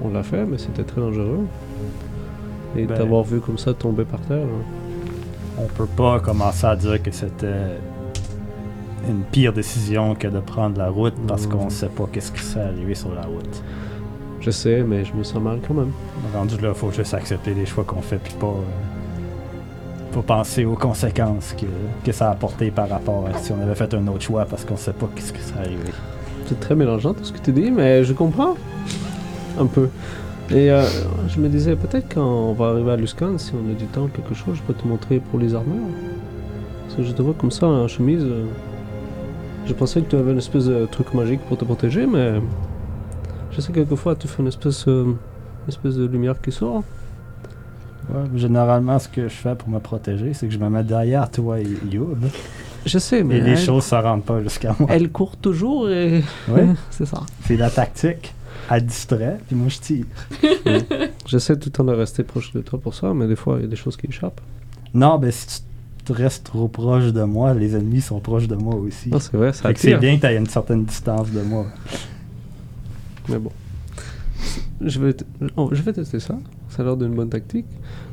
On 0.04 0.10
l'a 0.12 0.24
fait, 0.24 0.46
mais 0.46 0.58
c'était 0.58 0.84
très 0.84 1.02
dangereux. 1.02 1.42
Et 2.78 2.86
Ben- 2.86 2.98
t'avoir 2.98 3.24
vu 3.24 3.40
comme 3.40 3.58
ça 3.58 3.74
tomber 3.74 4.06
par 4.06 4.20
terre. 4.22 4.44
hein. 4.44 4.64
On 5.62 5.66
peut 5.68 5.88
pas 5.88 6.20
commencer 6.20 6.66
à 6.68 6.76
dire 6.76 7.02
que 7.02 7.12
c'était 7.12 7.78
une 9.10 9.22
pire 9.32 9.52
décision 9.54 10.14
que 10.16 10.28
de 10.28 10.40
prendre 10.40 10.78
la 10.78 10.90
route 10.90 11.16
parce 11.28 11.48
Mm. 11.48 11.50
qu'on 11.50 11.70
sait 11.70 11.88
pas 11.90 12.08
qu'est-ce 12.12 12.32
qui 12.32 12.42
s'est 12.44 12.60
arrivé 12.62 12.96
sur 12.96 13.14
la 13.14 13.24
route. 13.24 13.64
Je 14.42 14.52
sais, 14.52 14.84
mais 14.84 15.04
je 15.04 15.14
me 15.14 15.24
sens 15.24 15.42
mal 15.42 15.60
quand 15.68 15.74
même. 15.74 15.92
Rendu 16.34 16.58
là, 16.62 16.74
faut 16.74 16.92
juste 16.92 17.14
accepter 17.14 17.54
les 17.54 17.66
choix 17.66 17.84
qu'on 17.84 18.02
fait 18.02 18.20
puis 18.24 18.34
pas, 18.40 18.48
euh, 18.48 18.52
pas 20.12 20.22
penser 20.22 20.66
aux 20.66 20.76
conséquences 20.76 21.54
que, 21.54 21.66
que 22.06 22.12
ça 22.12 22.30
a 22.30 22.32
apporté 22.32 22.72
par 22.72 22.90
rapport 22.90 23.28
à 23.28 23.38
si 23.38 23.52
on 23.52 23.62
avait 23.62 23.76
fait 23.76 23.94
un 23.94 24.08
autre 24.08 24.22
choix 24.22 24.46
parce 24.46 24.66
qu'on 24.66 24.78
sait 24.78 24.94
pas 24.94 25.08
qu'est-ce 25.16 25.34
qui 25.34 25.42
serait 25.42 25.60
arrivé. 25.62 25.92
C'est 26.48 26.60
très 26.60 26.76
mélangeant 26.76 27.14
tout 27.14 27.24
ce 27.24 27.32
que 27.32 27.40
tu 27.40 27.52
dis, 27.52 27.70
mais 27.72 28.04
je 28.04 28.14
comprends. 28.14 28.56
Un 29.60 29.66
peu. 29.68 29.90
Et 30.52 30.72
euh, 30.72 30.84
je 31.28 31.40
me 31.40 31.48
disais, 31.48 31.76
peut-être 31.76 32.08
quand 32.14 32.26
on 32.26 32.54
va 32.54 32.70
arriver 32.70 32.92
à 32.92 32.96
Luscan, 32.96 33.38
si 33.38 33.52
on 33.54 33.72
a 33.72 33.76
du 33.76 33.86
temps, 33.86 34.08
quelque 34.08 34.34
chose, 34.34 34.58
je 34.58 34.62
peux 34.64 34.74
te 34.74 34.88
montrer 34.88 35.20
pour 35.20 35.38
les 35.40 35.54
armures. 35.54 35.84
Parce 36.86 36.96
que 36.96 37.04
je 37.04 37.12
te 37.12 37.22
vois 37.22 37.36
comme 37.36 37.52
ça 37.52 37.68
en 37.68 37.88
chemise. 37.88 38.24
euh, 38.24 38.46
Je 39.68 39.74
pensais 39.74 40.02
que 40.02 40.10
tu 40.10 40.16
avais 40.16 40.32
une 40.32 40.40
espèce 40.40 40.66
de 40.66 40.88
truc 40.88 41.14
magique 41.14 41.42
pour 41.48 41.58
te 41.58 41.66
protéger, 41.66 42.08
mais 42.08 42.42
je 43.52 43.62
sais 43.62 43.72
que 43.72 43.80
quelquefois 43.80 44.16
tu 44.16 44.28
fais 44.28 44.42
une 44.42 44.48
espèce, 44.48 44.88
euh, 44.88 45.04
une 45.04 45.68
espèce 45.68 45.96
de 45.96 46.08
lumière 46.08 46.42
qui 46.42 46.52
sort. 46.52 46.84
Ouais, 48.14 48.24
généralement, 48.40 48.98
ce 49.00 49.08
que 49.08 49.24
je 49.24 49.34
fais 49.34 49.56
pour 49.56 49.70
me 49.70 49.80
protéger, 49.80 50.34
c'est 50.34 50.48
que 50.48 50.54
je 50.54 50.58
me 50.60 50.70
mets 50.70 50.84
derrière 50.84 51.30
toi 51.30 51.60
et 51.60 51.68
Youb. 51.92 52.18
Je 52.86 52.98
sais, 52.98 53.24
mais 53.24 53.38
Et 53.38 53.42
les 53.42 53.52
elle, 53.52 53.58
choses 53.58 53.84
ne 53.86 53.90
se 53.90 53.96
rendent 53.96 54.24
pas 54.24 54.42
jusqu'à 54.42 54.76
moi. 54.80 54.90
elle 54.92 55.10
court 55.12 55.36
toujours 55.38 55.90
et 55.90 56.24
Ouais, 56.48 56.68
c'est 56.90 57.06
ça. 57.06 57.22
c'est 57.46 57.58
la 57.58 57.70
tactique. 57.70 58.34
Elle 58.72 58.86
distrait, 58.86 59.38
puis 59.48 59.56
moi 59.56 59.68
je 59.70 59.80
tire. 59.80 60.06
J'essaie 61.26 61.56
tout 61.58 61.70
le 61.70 61.72
temps 61.72 61.84
de 61.84 61.92
rester 61.94 62.24
proche 62.24 62.54
de 62.54 62.62
toi 62.62 62.80
pour 62.80 62.94
ça, 62.94 63.14
mais 63.14 63.28
des 63.28 63.36
fois 63.36 63.56
il 63.58 63.62
y 63.64 63.66
a 63.66 63.68
des 63.68 63.76
choses 63.76 63.98
qui 63.98 64.08
échappent. 64.08 64.42
Non, 64.94 65.18
ben 65.18 65.32
si 65.32 65.64
tu 66.06 66.12
restes 66.12 66.46
trop 66.46 66.68
proche 66.68 67.12
de 67.12 67.24
moi, 67.24 67.54
les 67.54 67.76
ennemis 67.76 68.02
sont 68.02 68.20
proches 68.20 68.48
de 68.48 68.56
moi 68.56 68.76
aussi. 68.76 69.10
Non, 69.10 69.20
c'est 69.20 69.36
vrai, 69.36 69.54
ça 69.54 69.64
Fait 69.70 69.74
que 69.74 69.80
c'est 69.80 69.96
bien 69.98 70.18
que 70.18 70.26
tu 70.28 70.36
une 70.36 70.48
certaine 70.48 70.86
distance 70.86 71.30
de 71.32 71.42
moi. 71.42 71.66
Mais 73.28 73.38
bon. 73.40 73.52
Je 74.82 75.00
vais, 75.00 75.14
t- 75.14 75.26
oh, 75.58 75.70
je 75.72 75.82
vais 75.82 75.94
tester 75.94 76.20
ça. 76.20 76.36
Ça 76.70 76.82
a 76.82 76.86
l'air 76.86 76.98
d'une 76.98 77.14
bonne 77.16 77.30
tactique. 77.30 77.66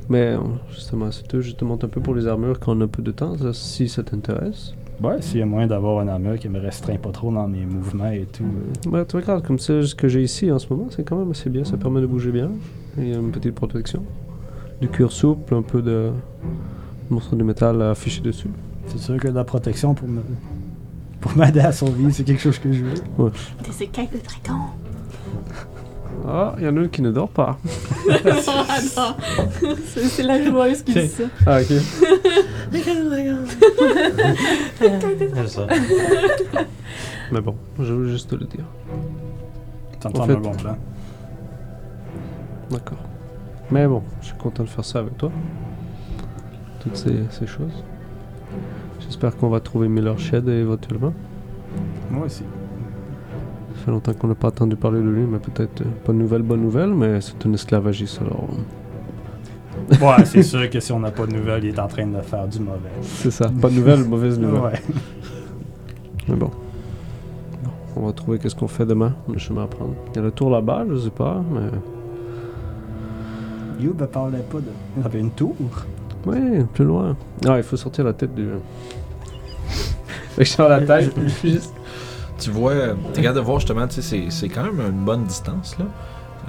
Mais 0.09 0.35
euh, 0.35 0.39
justement, 0.71 1.11
c'est 1.11 1.27
tout. 1.27 1.41
Je 1.41 1.53
te 1.53 1.65
montre 1.65 1.87
un 1.87 1.89
peu 1.89 2.01
pour 2.01 2.15
les 2.15 2.27
armures 2.27 2.59
quand 2.61 2.77
on 2.77 2.81
a 2.81 2.87
peu 2.87 3.03
de 3.03 3.11
temps, 3.13 3.37
ça, 3.37 3.53
si 3.53 3.89
ça 3.89 4.03
t'intéresse. 4.03 4.75
Ouais, 5.03 5.21
s'il 5.21 5.41
y 5.41 5.43
a 5.43 5.47
moyen 5.47 5.67
d'avoir 5.67 6.01
une 6.01 6.09
armure 6.09 6.39
qui 6.39 6.49
me 6.49 6.59
restreint 6.59 6.97
pas 6.97 7.11
trop 7.11 7.31
dans 7.31 7.47
mes 7.47 7.67
mouvements 7.67 8.11
et 8.11 8.27
tout. 8.33 8.45
euh, 8.87 8.91
Ouais, 8.91 9.05
tu 9.05 9.17
regardes, 9.17 9.45
comme 9.47 9.59
ça, 9.59 9.83
ce 9.83 9.95
que 9.95 10.09
j'ai 10.09 10.23
ici 10.23 10.51
en 10.51 10.59
ce 10.59 10.73
moment, 10.73 10.87
c'est 10.91 11.03
quand 11.05 11.17
même 11.17 11.31
assez 11.31 11.51
bien. 11.51 11.65
Ça 11.65 11.77
permet 11.77 12.01
de 12.01 12.07
bouger 12.07 12.31
bien. 12.33 12.51
Il 12.97 13.09
y 13.09 13.15
a 13.15 13.19
une 13.19 13.31
petite 13.31 13.55
protection. 13.55 14.03
Du 14.81 14.89
cuir 14.89 15.13
souple, 15.13 15.55
un 15.55 15.63
peu 15.63 15.83
de 15.83 16.11
morceau 17.11 17.37
de 17.37 17.43
métal 17.45 17.83
affiché 17.83 18.21
dessus. 18.23 18.49
C'est 18.87 18.99
sûr 18.99 19.17
que 19.19 19.29
la 19.29 19.45
protection 19.45 19.95
pour 19.95 20.09
me 20.09 20.21
pour 21.21 21.37
m'aider 21.37 21.61
à 21.61 21.73
survivre, 21.73 22.11
c'est 22.13 22.25
quelque 22.25 22.41
chose 22.43 22.59
que 22.59 22.73
je 22.73 22.85
veux. 22.85 22.95
Des 23.65 23.83
écailles 23.83 24.09
de 24.13 24.19
dragon. 24.19 24.61
Ah, 26.29 26.55
il 26.59 26.65
y 26.65 26.69
en 26.69 26.77
a 26.77 26.81
une 26.81 26.89
qui 26.91 27.03
ne 27.03 27.13
dort 27.13 27.29
pas. 27.29 27.57
Ah 28.11 28.15
non! 28.97 29.15
C'est 29.87 30.05
c'est 30.05 30.23
la 30.25 30.43
joueuse 30.43 30.83
qui 30.83 30.93
dit 30.95 31.07
ça. 31.09 31.23
Ah, 31.47 31.61
ok. 31.61 31.67
C'est 34.79 35.49
ça. 35.49 35.67
Mais 37.33 37.41
bon, 37.41 37.55
je 37.79 37.93
veux 37.93 38.09
juste 38.11 38.31
te 38.31 38.35
le 38.37 38.47
dire. 38.47 38.65
Me 40.05 40.19
En 40.21 40.25
fait- 40.27 40.33
un 40.33 40.37
bon 40.41 40.53
plan. 40.53 40.77
D'accord. 42.71 42.99
Mais 43.71 43.87
bon, 43.87 44.03
je 44.21 44.27
suis 44.27 44.37
content 44.37 44.65
de 44.65 44.69
faire 44.69 44.85
ça 44.85 44.99
avec 45.01 45.17
toi. 45.19 45.31
Toutes 46.81 46.97
ces, 46.97 47.25
ces 47.31 47.47
choses. 47.47 47.85
J'espère 49.01 49.37
qu'on 49.37 49.49
va 49.49 49.61
trouver 49.61 49.89
Miller 49.89 50.19
Shed 50.19 50.49
éventuellement. 50.49 51.13
Moi 52.11 52.27
aussi. 52.27 52.43
Ça 53.87 53.93
fait 53.93 53.95
longtemps 53.95 54.15
qu'on 54.15 54.27
n'a 54.27 54.35
pas 54.35 54.49
entendu 54.49 54.75
parler 54.75 54.99
de 54.99 55.09
lui, 55.09 55.23
mais 55.23 55.39
peut-être 55.39 55.83
euh, 55.83 55.85
pas 56.05 56.13
de 56.13 56.19
nouvelle, 56.19 56.43
bonne 56.43 56.61
nouvelle, 56.61 56.93
mais 56.93 57.21
c'est 57.21 57.47
un 57.47 57.53
esclavagiste 57.53 58.21
alors. 58.21 58.49
euh, 59.93 59.95
Ouais, 60.05 60.25
c'est 60.25 60.43
sûr 60.43 60.69
que 60.69 60.81
si 60.81 60.91
on 60.91 60.99
n'a 60.99 61.13
pas 61.13 61.25
de 61.25 61.33
nouvelles, 61.37 61.63
il 61.63 61.73
est 61.73 61.79
en 61.79 61.87
train 61.87 62.05
de 62.05 62.21
faire 62.21 62.49
du 62.49 62.59
mauvais. 62.59 62.91
C'est 63.03 63.31
ça, 63.31 63.49
pas 63.49 63.69
de 63.69 63.75
nouvelle, 63.75 64.03
mauvaise 64.09 64.41
nouvelle. 64.41 64.61
Ouais. 64.61 64.83
Mais 66.27 66.35
bon. 66.35 66.51
Bon, 67.63 67.71
On 67.95 68.07
va 68.07 68.13
trouver 68.13 68.41
qu'est-ce 68.41 68.57
qu'on 68.57 68.67
fait 68.67 68.87
demain, 68.87 69.15
le 69.33 69.39
chemin 69.39 69.63
à 69.63 69.67
prendre. 69.69 69.95
Il 70.11 70.17
y 70.17 70.19
a 70.19 70.23
le 70.23 70.33
tour 70.33 70.51
là-bas, 70.51 70.85
je 70.91 70.97
sais 70.97 71.11
pas, 71.11 71.41
mais. 71.53 71.71
Youb 73.85 74.01
ne 74.01 74.07
parlait 74.07 74.43
pas 74.51 74.59
de. 74.59 74.65
Il 74.97 75.03
y 75.05 75.07
avait 75.07 75.21
une 75.21 75.31
tour. 75.31 75.55
Ouais, 76.27 76.65
plus 76.75 76.85
loin. 76.85 77.17
Ah, 77.47 77.57
il 77.59 77.63
faut 77.63 77.77
sortir 77.77 78.05
la 78.05 78.15
tête 78.15 78.35
du. 78.35 78.49
Fait 79.69 80.43
que 80.43 80.45
je 80.45 80.51
sors 80.51 80.69
la 80.69 80.81
tête, 80.81 81.15
juste. 81.45 81.73
Tu 82.39 82.51
vois, 82.51 82.75
t'es 83.15 83.23
capable 83.23 83.37
de 83.41 83.45
voir 83.45 83.59
justement, 83.61 83.87
tu 83.89 84.03
c'est- 84.03 84.49
quand 84.49 84.65
même 84.65 84.81
une 84.81 85.05
bonne 85.05 85.25
distance, 85.25 85.77
là. 85.79 85.87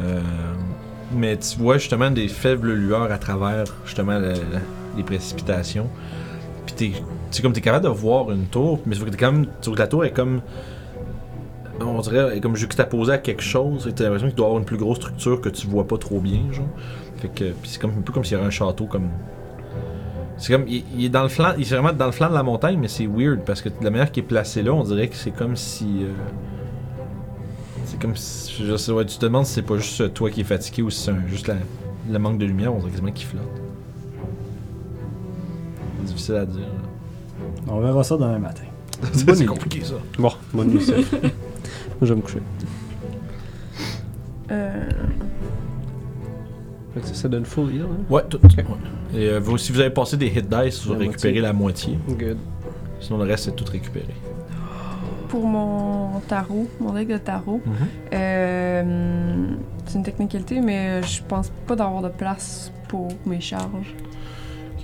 Euh, 0.01 0.21
mais 1.13 1.38
tu 1.38 1.57
vois 1.57 1.77
justement 1.77 2.11
des 2.11 2.27
faibles 2.27 2.73
lueurs 2.73 3.11
à 3.11 3.17
travers 3.17 3.63
justement 3.85 4.19
le- 4.19 4.33
le- 4.33 4.38
les 4.97 5.03
précipitations. 5.03 5.88
Puis 6.65 6.93
tu 7.31 7.41
comme 7.41 7.53
t'es 7.53 7.61
capable 7.61 7.85
de 7.85 7.89
voir 7.89 8.31
une 8.31 8.45
tour, 8.45 8.79
mais 8.85 8.95
tu 8.95 9.01
vois 9.01 9.09
que 9.09 9.15
quand 9.15 9.31
même, 9.31 9.47
tu 9.61 9.69
vois 9.69 9.79
la 9.79 9.88
tour 9.88 10.03
est 10.03 10.11
comme, 10.11 10.41
on 11.79 11.99
dirait, 12.01 12.38
est 12.38 12.41
comme 12.41 12.55
juxtaposée 12.55 13.13
à 13.13 13.17
quelque 13.17 13.43
chose. 13.43 13.88
Et 13.88 13.93
t'as 13.93 14.03
l'impression 14.05 14.27
qu'il 14.27 14.35
doit 14.35 14.47
avoir 14.47 14.59
une 14.59 14.65
plus 14.65 14.77
grosse 14.77 14.97
structure 14.97 15.39
que 15.39 15.49
tu 15.49 15.67
vois 15.67 15.88
pas 15.88 15.97
trop 15.97 16.19
bien, 16.19 16.41
genre. 16.51 16.65
Fait 17.17 17.29
que, 17.29 17.53
c'est 17.63 17.83
un 17.85 17.89
peu 17.89 18.11
comme 18.11 18.23
s'il 18.25 18.33
y 18.33 18.35
avait 18.39 18.47
un 18.47 18.51
château 18.51 18.85
comme. 18.85 19.09
C'est 20.38 20.53
comme, 20.53 20.65
il, 20.67 20.83
il 20.95 21.05
est 21.05 21.09
dans 21.09 21.23
le 21.23 21.29
flanc, 21.29 21.53
il 21.57 21.63
est 21.63 21.69
vraiment 21.75 21.93
dans 21.93 22.05
le 22.05 22.11
flanc 22.11 22.29
de 22.29 22.33
la 22.35 22.43
montagne, 22.43 22.77
mais 22.79 22.88
c'est 22.88 23.07
weird 23.07 23.41
parce 23.45 23.61
que 23.61 23.69
de 23.69 23.75
la 23.81 23.89
manière 23.89 24.11
qu'il 24.11 24.23
est 24.23 24.27
placé 24.27 24.61
là, 24.61 24.71
on 24.73 24.83
dirait 24.83 25.07
que 25.07 25.15
c'est 25.15 25.31
comme 25.31 25.55
si. 25.55 26.03
euh, 26.03 26.07
c'est 27.85 27.99
comme 27.99 28.15
si. 28.15 28.63
Je 28.65 28.75
sais, 28.77 28.91
ouais, 28.91 29.05
tu 29.05 29.17
te 29.17 29.25
demandes 29.25 29.45
si 29.45 29.53
c'est 29.53 29.61
pas 29.63 29.77
juste 29.77 30.13
toi 30.13 30.29
qui 30.29 30.41
es 30.41 30.43
fatigué 30.43 30.81
ou 30.83 30.89
si 30.89 31.01
c'est 31.05 31.11
un- 31.11 31.27
juste 31.27 31.47
la- 31.47 31.55
le 32.09 32.19
manque 32.19 32.38
de 32.38 32.45
lumière, 32.45 32.73
on 32.73 32.77
dirait 32.79 32.91
quasiment 32.91 33.11
qu'il 33.11 33.25
flotte. 33.27 33.43
C'est 35.99 36.05
difficile 36.07 36.35
à 36.35 36.45
dire. 36.45 36.59
là. 36.61 37.73
On 37.73 37.79
verra 37.79 38.03
ça 38.03 38.15
demain 38.15 38.39
matin. 38.39 38.63
c'est 39.13 39.45
compliqué 39.45 39.83
ça. 39.83 39.95
Bon, 40.17 40.31
bonne 40.53 40.69
nuit. 40.69 40.85
Moi, 40.88 41.31
je 42.01 42.05
vais 42.07 42.15
me 42.15 42.21
coucher. 42.21 42.41
Euh, 44.51 44.89
Fait 46.97 47.01
que 47.01 47.07
ça, 47.07 47.13
ça 47.23 47.27
donne 47.29 47.45
full 47.45 47.73
heal, 47.73 47.81
hein? 47.83 48.03
Ouais, 48.09 48.23
tout. 48.29 48.39
ouais. 48.43 48.65
Et 49.19 49.29
euh, 49.29 49.39
vous, 49.39 49.57
si 49.57 49.71
vous 49.71 49.79
avez 49.79 49.89
passé 49.89 50.17
des 50.17 50.27
hit 50.27 50.47
dice, 50.49 50.85
vous 50.85 50.93
La 50.93 50.99
récupérez 50.99 51.33
moitié. 51.33 51.41
la 51.41 51.53
moitié. 51.53 51.97
Good. 52.09 52.37
Sinon, 52.99 53.17
le 53.19 53.25
reste, 53.25 53.45
c'est 53.45 53.55
tout 53.55 53.65
récupéré. 53.71 54.05
pour 55.29 55.45
mon 55.45 56.19
tarot, 56.27 56.67
mon 56.79 56.93
deck 56.93 57.09
de 57.09 57.17
tarot. 57.17 57.61
Mhm. 57.65 57.73
Euh, 58.13 59.47
c'est 59.85 59.97
une 59.97 60.03
technicalité, 60.03 60.61
mais 60.61 61.03
je 61.03 61.21
pense 61.27 61.51
pas 61.67 61.75
d'avoir 61.75 62.01
de 62.01 62.09
place 62.09 62.71
pour 62.87 63.09
mes 63.25 63.41
charges. 63.41 63.93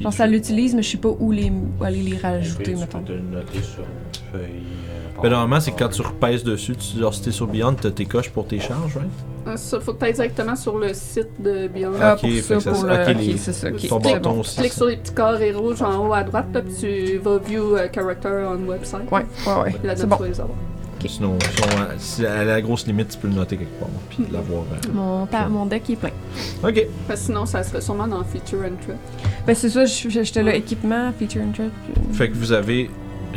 Je 0.04 0.08
pense 0.08 0.16
que 0.16 0.18
ça 0.18 0.28
l'utilise, 0.28 0.76
mais 0.76 0.84
je 0.84 0.89
sais 0.91 0.97
pas 0.97 1.10
où, 1.18 1.32
les, 1.32 1.49
où 1.49 1.84
aller 1.84 2.01
les 2.01 2.18
rajouter, 2.18 2.64
Tu 2.74 2.76
mettons. 2.76 2.99
peux 2.99 3.06
te 3.06 3.12
le 3.14 3.22
noter 3.22 3.62
sur 3.62 3.80
une 3.84 4.32
feuille. 4.39 4.49
euh, 4.89 5.22
Ben, 5.22 5.30
normalement, 5.30 5.60
c'est 5.62 5.72
que 5.72 5.80
quand 5.80 5.88
tu 5.89 6.01
repèses 6.01 6.43
dessus, 6.43 6.76
tu, 6.76 6.99
genre, 6.99 7.14
si 7.14 7.22
t'es 7.22 7.32
sur 7.32 7.47
Beyond, 7.47 7.76
t'as 7.76 7.91
tes 7.91 8.06
coches 8.06 8.30
pour 8.30 8.45
tes 8.45 8.60
charges, 8.60 8.95
right? 8.97 9.10
Ah, 9.45 9.56
Ça, 9.58 9.80
faut 9.80 9.93
que 9.93 9.99
tu 9.99 10.06
ailles 10.06 10.14
directement 10.14 10.56
sur 10.58 10.78
le 10.78 10.93
site 10.93 11.41
de 11.41 11.68
Beyond. 11.68 11.91
Ah, 12.01 12.14
Ok, 12.16 12.22
pour 12.22 12.30
fait 12.32 12.41
ça, 12.41 12.56
que 12.56 12.62
ça, 12.62 12.72
ok, 12.72 13.10
ok, 13.16 13.16
les- 13.22 13.38
c'est 13.38 13.54
ça, 13.54 13.68
ok. 13.70 13.88
ton 13.88 13.99
bâton 13.99 14.39
aussi. 14.41 14.58
Clique 14.60 14.74
sur 14.74 14.86
les 14.88 14.97
petits 14.97 15.14
carrés 15.14 15.54
rouges 15.54 15.82
en 15.82 16.06
haut 16.08 16.14
à 16.14 16.24
droite, 16.24 16.47
là, 16.54 16.62
puis 16.62 16.74
tu 16.80 17.18
vas 17.20 17.38
view 17.38 17.78
euh, 17.78 17.88
character 17.93 18.45
on 18.49 18.68
website. 18.70 19.10
Ouais, 19.12 19.22
ouais, 19.47 19.62
ouais. 19.64 19.72
Puis 19.72 19.88
là, 19.88 19.95
C'est 19.95 20.04
tu 20.04 20.10
bon. 20.10 20.16
vas 20.18 20.28
les 20.28 20.39
avoir. 20.41 20.58
Sinon, 21.08 21.38
sinon, 21.39 21.68
si 21.97 22.26
à 22.26 22.43
la 22.43 22.62
grosse 22.62 22.86
limite, 22.88 23.10
tu 23.10 23.18
peux 23.18 23.28
le 23.28 23.34
noter 23.36 23.58
quelque 23.58 23.80
part, 23.80 23.89
puis 24.10 24.26
l'avoir. 24.32 24.64
euh. 24.72 24.89
Mon, 24.93 25.26
ta- 25.26 25.47
mon 25.49 25.66
deck 25.66 25.89
est 25.89 25.95
plein. 25.95 26.10
Ok. 26.64 26.86
Parce 27.08 27.20
que 27.22 27.26
sinon, 27.28 27.45
ça 27.45 27.62
serait 27.64 27.82
sûrement 27.82 28.08
dans 28.08 28.24
Feature 28.24 28.60
and 28.66 28.76
Threat. 28.86 28.97
Ben, 29.45 29.54
c'est 29.56 29.70
ça, 29.70 29.86
j'étais 29.86 30.43
là, 30.43 30.56
équipement, 30.56 31.12
feature 31.20 31.41
and 31.41 31.51
threat. 31.51 31.72
puis- 31.86 32.14
Fait 32.14 32.30
que 32.30 32.36
vous 32.36 32.51
avez 32.51 32.89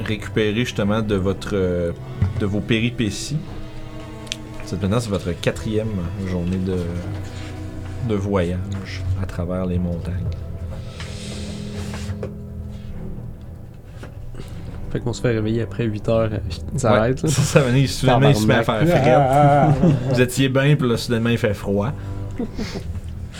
récupéré 0.04 0.54
justement 0.64 1.00
de 1.02 1.14
votre 1.16 1.50
euh, 1.54 1.92
de 2.40 2.46
vos 2.46 2.60
péripéties. 2.60 3.38
Cette 4.64 4.82
maintenant 4.82 5.00
c'est 5.00 5.08
votre 5.10 5.32
quatrième 5.40 5.88
journée 6.28 6.56
de 6.58 6.76
de 8.08 8.14
voyage 8.14 9.02
à 9.22 9.26
travers 9.26 9.64
les 9.66 9.78
montagnes. 9.78 10.14
Fait 14.90 15.00
qu'on 15.00 15.12
se 15.12 15.20
fait 15.20 15.32
réveiller 15.32 15.62
après 15.62 15.84
8 15.84 16.08
heures. 16.08 16.30
euh, 16.32 16.38
Ça 16.76 16.92
Ouais. 16.92 16.98
arrête, 16.98 17.22
là. 17.22 17.28
Ça 17.28 17.60
va 17.60 17.66
venir 17.70 17.88
soudainement 17.88 18.28
il 18.28 18.36
se 18.36 18.46
met 18.46 18.54
à 18.54 18.62
faire 18.62 18.86
frais. 18.86 19.90
Vous 20.12 20.20
étiez 20.20 20.48
bien 20.48 20.76
puis 20.76 20.88
là 20.88 20.96
soudainement 20.96 21.30
il 21.30 21.38
fait 21.38 21.54
froid. 21.54 21.92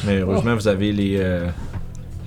Mais 0.05 0.19
heureusement 0.21 0.55
vous 0.55 0.69
avez 0.69 0.93
les 0.93 1.17
euh, 1.19 1.47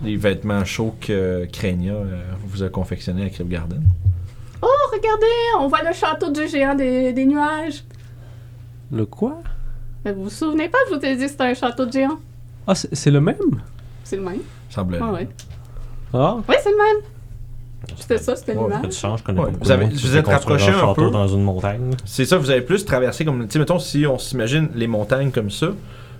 les 0.04 0.16
vêtements 0.16 0.64
chauds 0.66 0.96
que 1.02 1.46
Krenia 1.52 1.92
euh, 1.94 2.22
vous 2.46 2.64
a 2.64 2.70
confectionnés 2.70 3.26
à 3.26 3.30
Crypt 3.30 3.50
Garden. 3.50 3.84
Oh, 4.62 4.68
regardez, 4.92 5.26
on 5.60 5.68
voit 5.68 5.84
le 5.84 5.94
château 5.94 6.32
du 6.32 6.48
géant 6.48 6.76
des, 6.76 7.14
des 7.14 7.26
nuages. 7.26 7.84
Le 8.92 9.06
quoi? 9.06 9.40
Mais 10.04 10.12
vous 10.14 10.24
vous 10.24 10.30
souvenez 10.30 10.70
pas, 10.70 10.78
je 10.90 10.96
vous 10.96 11.06
ai 11.06 11.16
dit 11.16 11.24
que 11.26 11.30
c'était 11.30 11.44
un 11.44 11.54
château 11.54 11.86
de 11.86 11.92
géant? 11.92 12.18
Ah, 12.68 12.74
c'est 12.76 13.12
le 13.12 13.22
même? 13.22 13.36
C'est 14.04 14.16
le 14.16 14.24
même. 14.24 14.40
Semble. 14.70 15.00
Ah 15.02 15.12
ouais. 15.12 15.28
Ah, 16.14 16.38
Ouais, 16.48 16.58
c'est 16.64 16.72
le 16.72 16.78
même. 16.78 17.04
C'était 17.98 18.18
ça, 18.18 18.36
c'était 18.36 18.56
Ouais, 18.56 18.64
l'image. 18.76 18.92
Sens, 18.94 19.20
je 19.20 19.24
connais 19.26 19.40
Ouais, 19.40 19.46
pas 19.46 19.52
beaucoup 19.52 19.64
vous 19.66 19.72
avez- 19.72 19.86
de 19.86 19.90
monde 19.92 19.98
qui 20.00 20.08
vous 20.08 20.16
êtes 20.18 20.28
rapproché 20.28 20.72
un 20.72 20.94
peu. 20.94 21.10
dans 21.12 21.28
une 21.28 21.44
montagne. 21.44 21.92
C'est 22.06 22.26
ça, 22.26 22.38
vous 22.38 22.50
avez 22.50 22.62
plus 22.62 22.86
traversé 22.86 23.26
comme. 23.26 23.42
Tu 23.48 23.54
sais, 23.54 23.60
mettons, 23.60 23.80
si 23.80 24.06
on 24.06 24.18
s'imagine 24.18 24.70
les 24.76 24.88
montagnes 24.88 25.32
comme 25.32 25.50
ça, 25.50 25.68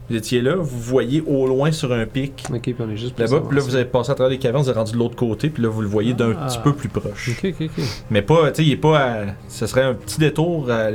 vous 0.10 0.16
étiez 0.16 0.42
là, 0.42 0.56
vous 0.56 0.80
voyez 0.80 1.22
au 1.28 1.46
loin 1.46 1.72
sur 1.72 1.92
un 1.94 2.06
pic 2.06 2.44
ok, 2.52 2.60
puis 2.62 2.76
on 2.80 2.90
est 2.90 2.98
juste 2.98 3.20
là-bas, 3.20 3.42
puis 3.48 3.56
là, 3.58 3.62
vous 3.64 3.76
avez 3.76 3.86
passé 3.86 4.12
à 4.12 4.16
travers 4.16 4.32
les 4.32 4.40
cavernes, 4.40 4.64
vous 4.64 4.70
êtes 4.70 4.76
rendu 4.76 4.94
de 4.94 4.98
l'autre 4.98 5.16
côté, 5.16 5.50
puis 5.50 5.62
là, 5.62 5.70
vous 5.70 5.82
le 5.82 5.88
voyez 5.88 6.14
d'un 6.14 6.34
Ah. 6.42 6.48
petit 6.48 6.58
peu 6.64 6.74
plus 6.74 6.90
proche. 6.90 7.30
Ok, 7.44 7.54
ok, 7.60 7.70
ok. 7.78 7.84
Mais 8.10 8.22
pas, 8.24 8.50
tu 8.50 8.56
sais, 8.56 8.68
il 8.68 8.72
est 8.72 8.78
pas 8.78 8.98
à. 9.00 9.18
Ce 9.50 9.68
serait 9.68 9.84
un 9.84 9.94
petit 9.94 10.20
détour, 10.20 10.72
à 10.72 10.88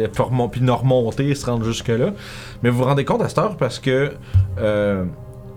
puis 0.51 0.61
de 0.63 0.71
remonter, 0.71 1.35
se 1.35 1.47
rendre 1.47 1.65
jusque-là. 1.65 2.13
Mais 2.63 2.71
vous 2.71 2.79
vous 2.79 2.85
rendez 2.85 3.05
compte 3.05 3.23
à 3.23 3.29
cette 3.29 3.39
heure 3.39 3.57
parce 3.57 3.79
que. 3.79 4.11
euh, 4.59 5.05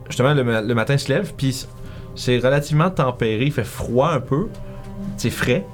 justement, 0.10 0.34
le 0.34 0.74
matin 0.74 0.98
se 0.98 1.10
lève, 1.12 1.34
puis 1.36 1.66
c'est 2.16 2.38
relativement 2.40 2.90
tempéré, 2.90 3.46
il 3.46 3.52
fait 3.52 3.64
froid 3.66 4.10
un 4.12 4.20
peu, 4.20 4.48
c'est 5.18 5.30
frais. 5.30 5.66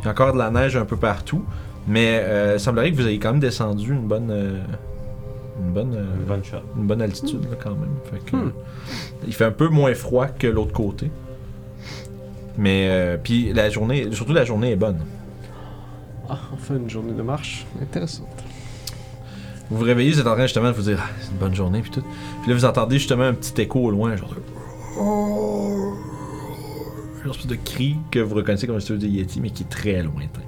Il 0.00 0.04
y 0.04 0.08
a 0.08 0.10
encore 0.12 0.32
de 0.32 0.38
la 0.38 0.50
neige 0.50 0.76
un 0.76 0.84
peu 0.84 0.96
partout. 0.96 1.44
Mais 1.88 2.20
euh, 2.22 2.54
il 2.56 2.60
semblerait 2.60 2.90
que 2.92 2.96
vous 2.96 3.06
ayez 3.08 3.18
quand 3.18 3.30
même 3.32 3.40
descendu 3.40 3.92
une 3.92 4.06
bonne. 4.06 4.30
euh, 4.30 4.60
une 5.62 5.72
bonne. 5.72 5.94
euh, 5.94 6.04
Une 6.18 6.24
bonne 6.24 6.44
shot. 6.44 6.58
une 6.76 6.86
bonne 6.86 7.02
altitude 7.02 7.42
là, 7.50 7.56
quand 7.62 7.70
même. 7.70 7.90
Fait 8.10 8.18
que, 8.30 8.36
Hmm. 8.36 8.52
Il 9.26 9.34
fait 9.34 9.44
un 9.46 9.50
peu 9.50 9.68
moins 9.68 9.94
froid 9.94 10.26
que 10.26 10.46
l'autre 10.46 10.72
côté. 10.72 11.10
Mais 12.58 12.86
euh, 12.90 13.16
puis 13.22 13.52
la 13.52 13.70
journée, 13.70 14.08
surtout 14.12 14.32
la 14.34 14.44
journée 14.44 14.72
est 14.72 14.76
bonne. 14.76 14.98
Ah, 16.28 16.38
on 16.52 16.56
fait 16.56 16.74
une 16.76 16.88
journée 16.90 17.12
de 17.12 17.22
marche. 17.22 17.66
Intéressant. 17.80 18.28
Vous 19.70 19.78
vous 19.78 19.84
réveillez, 19.84 20.12
vous 20.12 20.20
êtes 20.20 20.26
en 20.26 20.32
train 20.34 20.42
justement 20.42 20.68
de 20.68 20.74
vous 20.74 20.82
dire 20.82 20.98
ah, 21.02 21.08
c'est 21.20 21.30
une 21.30 21.38
bonne 21.38 21.54
journée 21.54 21.80
puis 21.80 21.90
tout. 21.90 22.02
Puis 22.42 22.50
là 22.50 22.54
vous 22.56 22.64
entendez 22.64 22.98
justement 22.98 23.24
un 23.24 23.34
petit 23.34 23.60
écho 23.62 23.80
au 23.80 23.90
loin, 23.90 24.14
genre 24.16 24.30
de... 24.30 24.40
Une 27.24 27.30
espèce 27.30 27.46
de 27.46 27.54
cri 27.56 27.96
que 28.10 28.18
vous 28.20 28.34
reconnaissez 28.34 28.66
comme 28.66 28.76
le 28.76 28.80
studio 28.80 29.06
de 29.06 29.12
Yeti, 29.12 29.40
mais 29.40 29.50
qui 29.50 29.62
est 29.64 29.68
très 29.68 30.02
lointain. 30.02 30.40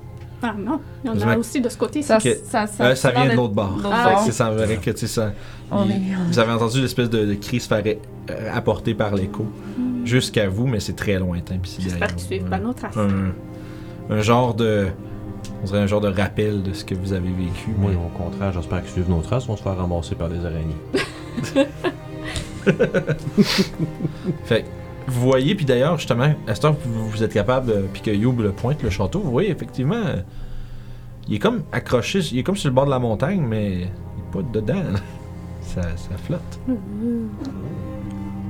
Ah 0.44 0.54
non, 0.58 0.80
il 1.04 1.08
y 1.08 1.24
en 1.24 1.28
a 1.28 1.36
aussi 1.36 1.60
de 1.60 1.68
ce 1.68 1.76
côté. 1.76 2.02
Ça, 2.02 2.18
ça, 2.18 2.66
ça, 2.66 2.84
Euh, 2.84 2.94
ça 2.96 3.10
vient 3.12 3.28
de 3.28 3.36
l'autre 3.36 3.54
bord. 3.54 3.78
Ah, 3.84 4.22
c'est 4.24 4.32
semblerait 4.32 4.76
que 4.78 4.90
tu 4.90 4.98
sais 4.98 5.06
ça. 5.06 5.28
Est- 5.28 5.34
Vous 6.28 6.38
avez 6.40 6.52
entendu 6.52 6.80
l'espèce 6.80 7.08
de, 7.10 7.24
de 7.24 7.34
cri 7.34 7.60
se 7.60 7.68
faire 7.68 7.82
euh, 7.86 8.50
apporter 8.52 8.94
par 8.94 9.14
l'écho 9.14 9.46
jusqu'à 10.04 10.48
vous, 10.48 10.66
mais 10.66 10.80
c'est 10.80 10.96
très 10.96 11.16
lointain. 11.18 11.56
J'espère 11.78 12.08
qu'ils 12.16 12.26
suivent 12.26 12.44
pas 12.48 12.58
nos 12.58 12.72
traces. 12.72 12.96
un, 12.96 13.32
un 14.14 14.20
genre 14.20 14.54
de. 14.54 14.88
On 15.62 15.66
dirait 15.66 15.78
un 15.80 15.86
genre 15.86 16.00
de 16.00 16.08
rappel 16.08 16.62
de 16.64 16.72
ce 16.72 16.84
que 16.84 16.94
vous 16.96 17.12
avez 17.12 17.28
vécu. 17.30 17.70
Moi, 17.78 17.92
mais- 17.92 17.96
au 17.96 18.08
contraire, 18.18 18.52
j'espère 18.52 18.82
qu'ils 18.82 18.90
suivent 18.92 19.10
nos 19.10 19.20
traces, 19.20 19.48
on 19.48 19.56
se 19.56 19.62
fait 19.62 19.70
ramasser 19.70 20.16
par 20.16 20.28
des 20.28 20.44
araignées. 20.44 20.76
Fait 24.44 24.62
que 24.62 24.66
vous 25.06 25.20
voyez, 25.20 25.54
puis 25.54 25.64
d'ailleurs, 25.64 25.98
justement, 25.98 26.34
à 26.46 26.66
heure, 26.66 26.76
vous, 26.84 27.22
êtes 27.22 27.32
capable, 27.32 27.70
euh, 27.70 27.82
puis 27.92 28.02
que 28.02 28.10
Youb 28.10 28.40
le 28.40 28.52
pointe 28.52 28.82
le 28.82 28.90
château, 28.90 29.20
vous 29.20 29.30
voyez 29.30 29.50
effectivement, 29.50 30.02
il 31.28 31.34
est 31.34 31.38
comme 31.38 31.62
accroché, 31.72 32.20
il 32.32 32.38
est 32.38 32.42
comme 32.42 32.56
sur 32.56 32.68
le 32.68 32.74
bord 32.74 32.86
de 32.86 32.90
la 32.90 32.98
montagne, 32.98 33.40
mais 33.40 33.72
il 33.72 33.82
est 33.82 34.32
pas 34.32 34.42
dedans. 34.42 34.82
Ça, 35.62 35.82
flotte. 36.26 36.60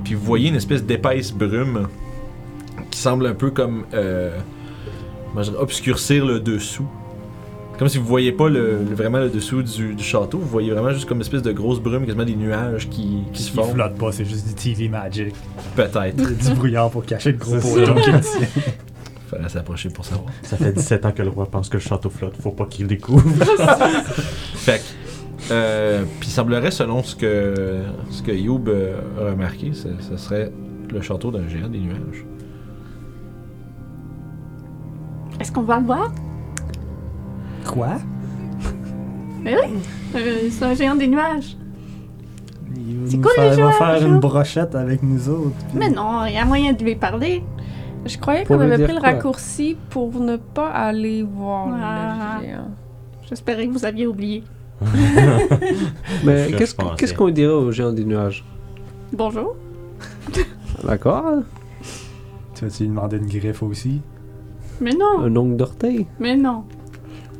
Puis 0.03 0.13
vous 0.15 0.25
voyez 0.25 0.49
une 0.49 0.55
espèce 0.55 0.83
d'épaisse 0.83 1.31
brume 1.31 1.87
qui 2.91 2.99
semble 2.99 3.27
un 3.27 3.33
peu 3.33 3.51
comme 3.51 3.85
euh, 3.93 4.37
obscurcir 5.57 6.25
le 6.25 6.39
dessous. 6.39 6.87
Comme 7.79 7.87
si 7.89 7.97
vous 7.97 8.05
voyez 8.05 8.31
pas 8.31 8.49
le, 8.49 8.77
le- 8.87 8.95
vraiment 8.95 9.17
le 9.19 9.29
dessous 9.29 9.63
du, 9.63 9.95
du 9.95 10.03
château, 10.03 10.37
vous 10.37 10.47
voyez 10.47 10.71
vraiment 10.71 10.91
juste 10.91 11.05
comme 11.07 11.17
une 11.17 11.21
espèce 11.23 11.41
de 11.41 11.51
grosse 11.51 11.79
brume, 11.81 12.05
quasiment 12.05 12.23
des 12.23 12.35
nuages 12.35 12.87
qui, 12.89 13.23
qui 13.33 13.41
se 13.43 13.49
Il 13.49 13.55
forment. 13.55 13.73
flotte 13.73 13.97
pas, 13.97 14.11
c'est 14.11 14.25
juste 14.25 14.47
du 14.47 14.53
TV 14.53 14.89
Magic. 14.89 15.33
Peut-être. 15.75 16.13
Il 16.17 16.23
y 16.23 16.27
a 16.47 16.49
du 16.49 16.55
brouillard 16.55 16.89
pour 16.91 17.03
cacher 17.05 17.31
le 17.31 17.37
gros 17.37 17.55
poteau 17.57 17.85
ça. 17.85 17.93
qui 18.01 18.11
le 18.11 18.19
tient. 18.21 18.47
Fallait 19.27 19.49
s'approcher 19.49 19.89
pour 19.89 20.05
savoir. 20.05 20.27
Ça 20.43 20.55
fait 20.57 20.71
17 20.71 21.05
ans 21.07 21.11
que 21.11 21.23
le 21.23 21.29
roi 21.29 21.47
pense 21.47 21.67
que 21.67 21.77
le 21.77 21.81
château 21.81 22.09
flotte, 22.11 22.35
faut 22.39 22.51
pas 22.51 22.67
qu'il 22.67 22.83
le 22.83 22.89
découvre. 22.89 23.27
Fait 24.53 24.79
que, 24.79 25.51
euh, 25.51 26.03
puis 26.19 26.29
il 26.29 26.31
semblerait, 26.31 26.69
selon 26.71 27.01
ce 27.01 27.15
que, 27.15 27.79
ce 28.11 28.21
que 28.21 28.31
Youb 28.31 28.67
euh, 28.69 28.99
a 29.19 29.31
remarqué, 29.31 29.73
ce, 29.73 29.87
ce 29.99 30.15
serait 30.17 30.51
le 30.93 31.01
château 31.01 31.31
d'un 31.31 31.47
géant 31.49 31.67
des 31.69 31.79
nuages. 31.79 32.23
Est-ce 35.39 35.51
qu'on 35.51 35.63
va 35.63 35.79
le 35.79 35.85
voir? 35.87 36.11
Quoi? 37.67 37.97
Mais 39.43 39.55
oui, 39.55 39.73
euh, 40.15 40.47
c'est 40.49 40.63
un 40.65 40.73
géant 40.73 40.95
des 40.95 41.07
nuages. 41.07 41.57
Il 42.75 42.97
va 42.99 43.09
C'est 43.09 43.17
nous 43.17 43.23
quoi 43.23 43.31
faire, 43.35 43.55
les 43.55 43.61
va 43.61 43.71
faire 43.71 44.07
une 44.07 44.19
brochette 44.19 44.75
avec 44.75 45.03
nous 45.03 45.29
autres. 45.29 45.55
puis- 45.69 45.77
Mais 45.79 45.89
non, 45.89 46.25
il 46.25 46.33
y 46.33 46.37
a 46.37 46.45
moyen 46.45 46.73
de 46.73 46.83
lui 46.83 46.95
parler. 46.95 47.43
Je 48.05 48.17
croyais 48.17 48.43
Pour 48.43 48.57
qu'on 48.57 48.63
lui 48.63 48.67
avait 48.73 48.77
dire 48.77 48.85
pris 48.87 48.95
le 48.95 48.99
quoi? 49.01 49.09
raccourci 49.11 49.77
pour 49.89 50.13
ne 50.19 50.35
pas 50.37 50.67
aller 50.69 51.23
voir 51.23 51.69
Ah. 51.81 52.37
le 52.41 52.47
géant. 52.47 52.67
J'espérais 53.29 53.67
que 53.67 53.71
vous 53.73 53.85
aviez 53.85 54.07
oublié. 54.07 54.43
Mais 56.25 56.49
Je 56.49 56.55
qu'est-ce 56.57 56.75
pensais. 56.75 56.95
qu'est-ce 56.97 57.13
qu'on 57.13 57.29
dirait 57.29 57.53
aux 57.53 57.71
géants 57.71 57.93
des 57.93 58.03
nuages? 58.05 58.43
Bonjour. 59.13 59.55
D'accord. 60.83 61.43
Tu 62.55 62.65
vas-tu 62.65 62.83
lui 62.83 62.89
demander 62.89 63.17
une 63.17 63.27
griffe 63.27 63.63
aussi? 63.63 64.01
Mais 64.81 64.91
non, 64.91 65.21
Un 65.21 65.35
ongle 65.35 65.55
d'orteil? 65.57 66.07
mais 66.19 66.35
non. 66.35 66.63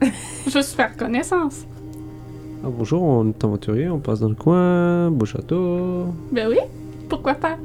Juste 0.48 0.76
faire 0.76 0.96
connaissance. 0.96 1.66
Ah, 2.64 2.70
bonjour, 2.70 3.02
on 3.02 3.30
est 3.30 3.44
aventurier, 3.44 3.90
on 3.90 4.00
passe 4.00 4.20
dans 4.22 4.30
le 4.30 4.36
coin, 4.36 5.12
beau 5.12 5.26
château. 5.26 6.08
Ben 6.32 6.48
oui, 6.50 6.60
pourquoi 7.10 7.34
pas? 7.34 7.58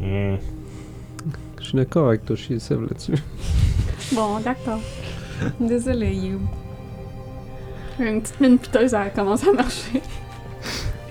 Hmm. 0.00 0.36
Je 1.60 1.64
suis 1.64 1.76
d'accord 1.76 2.08
avec 2.08 2.24
Toshi 2.24 2.54
et 2.54 2.58
Sev 2.58 2.82
là-dessus. 2.82 3.14
Bon, 4.14 4.38
d'accord. 4.40 4.80
Désolé, 5.58 6.14
You. 6.14 6.38
Une 7.98 8.20
petite 8.20 8.40
mine 8.40 8.58
piteuse, 8.58 8.92
elle 8.92 9.12
commence 9.12 9.46
à 9.46 9.52
marcher. 9.52 10.02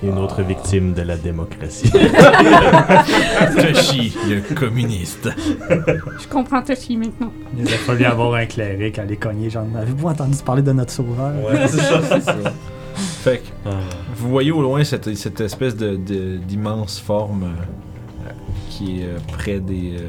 Une 0.03 0.17
autre 0.17 0.41
victime 0.41 0.93
de 0.93 1.03
la 1.03 1.15
démocratie. 1.15 1.91
Toshi, 3.55 4.13
le 4.27 4.55
communiste. 4.55 5.29
Je 5.69 6.27
comprends 6.27 6.61
Toshi 6.63 6.97
maintenant. 6.97 7.31
Il 7.57 7.63
aurait 7.65 7.77
fallu 7.77 8.05
avoir 8.05 8.33
un 8.33 8.45
cléric 8.47 8.97
à 8.97 9.05
les 9.05 9.17
cogner. 9.17 9.49
Genre, 9.51 9.65
avez-vous 9.77 10.07
entendu 10.07 10.37
parler 10.43 10.63
de 10.63 10.71
notre 10.71 10.91
sauveur? 10.91 11.31
ouais, 11.45 11.67
c'est 11.67 11.77
ça. 11.81 12.01
Fait 12.95 13.37
que, 13.39 13.69
Ah. 13.69 13.77
vous 14.15 14.29
voyez 14.29 14.51
au 14.51 14.61
loin 14.61 14.83
cette, 14.83 15.15
cette 15.15 15.39
espèce 15.41 15.75
de, 15.77 15.95
de- 15.95 16.37
d'immense 16.37 16.99
forme 16.99 17.43
euh, 17.43 18.29
qui 18.69 19.01
est 19.01 19.05
euh, 19.05 19.17
près 19.31 19.59
des, 19.59 19.93
euh, 19.97 20.07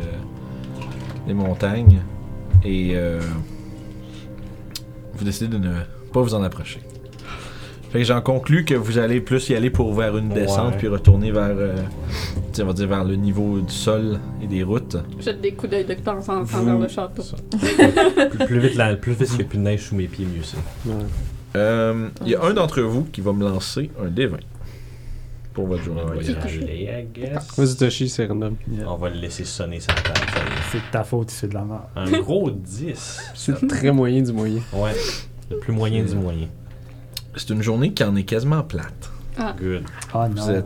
des 1.26 1.34
montagnes. 1.34 2.00
Et 2.64 2.92
euh, 2.94 3.20
vous 5.14 5.24
décidez 5.24 5.48
de 5.48 5.58
ne 5.58 5.74
pas 6.12 6.20
vous 6.22 6.34
en 6.34 6.42
approcher. 6.42 6.80
Fait 7.92 7.98
que 7.98 8.04
j'en 8.04 8.22
conclus 8.22 8.64
que 8.64 8.74
vous 8.74 8.96
allez 8.98 9.20
plus 9.20 9.50
y 9.50 9.54
aller 9.54 9.68
pour 9.68 9.92
vers 9.94 10.16
une 10.16 10.30
descente 10.30 10.72
Ouais. 10.72 10.78
puis 10.78 10.88
retourner 10.88 11.30
vers, 11.30 11.50
euh, 11.50 11.76
on 12.60 12.64
va 12.64 12.72
dire 12.72 12.88
vers 12.88 13.04
le 13.04 13.16
niveau 13.16 13.60
du 13.60 13.72
sol 13.72 14.18
et 14.42 14.46
des 14.46 14.62
routes. 14.62 14.96
Jette 15.20 15.42
des 15.42 15.52
coups 15.52 15.70
d'œil 15.72 15.84
de 15.84 15.94
temps 15.94 16.18
en 16.20 16.22
temps 16.22 16.44
Vous- 16.44 16.64
vers 16.64 16.78
le 16.78 16.88
château. 16.88 17.22
plus, 18.30 18.46
plus 18.46 18.58
vite, 18.60 18.74
la- 18.76 18.96
plus 18.96 19.12
vite 19.12 19.28
qu'il 19.28 19.36
n'y 19.36 19.42
a 19.42 19.46
plus 19.46 19.58
de 19.58 19.62
neige 19.62 19.80
sous 19.82 19.94
mes 19.94 20.06
pieds, 20.06 20.24
mieux 20.24 20.42
c'est. 20.42 20.56
Euh, 21.54 22.08
Il 22.24 22.30
y 22.30 22.34
a 22.34 22.42
un 22.42 22.54
d'entre 22.54 22.80
vous 22.80 23.04
qui 23.04 23.20
va 23.20 23.32
me 23.34 23.44
lancer 23.44 23.90
un 24.02 24.08
D20 24.08 24.38
pour 25.52 25.66
votre 25.66 25.82
journée 25.82 26.00
de 26.00 26.06
voyage. 26.06 26.34
Vas-y, 27.58 27.76
Toshi, 27.76 28.08
c'est 28.08 28.24
random. 28.24 28.56
On 28.86 28.96
va 28.96 29.10
le 29.10 29.16
laisser 29.16 29.44
sonner 29.44 29.80
sa 29.80 29.92
table. 29.92 30.18
C'est 30.70 30.78
de 30.78 30.82
ta 30.90 31.04
faute, 31.04 31.30
c'est 31.30 31.48
de 31.48 31.54
la 31.54 31.64
merde. 31.64 31.82
Un 31.94 32.10
gros 32.22 32.50
10. 32.50 33.20
C'est 33.34 33.66
très 33.68 33.90
moyen 33.92 34.22
du 34.22 34.32
moyen. 34.32 34.62
Ouais. 34.72 34.92
Le 35.50 35.58
plus 35.58 35.74
moyen 35.74 36.02
du 36.02 36.14
moyen. 36.14 36.48
C'est 37.36 37.50
une 37.50 37.62
journée 37.62 37.92
qui 37.92 38.04
en 38.04 38.14
est 38.16 38.22
quasiment 38.24 38.62
plate. 38.62 39.10
Good. 39.58 39.82
Ah 40.12 40.28
non. 40.28 40.42
Vous 40.42 40.50
êtes. 40.50 40.64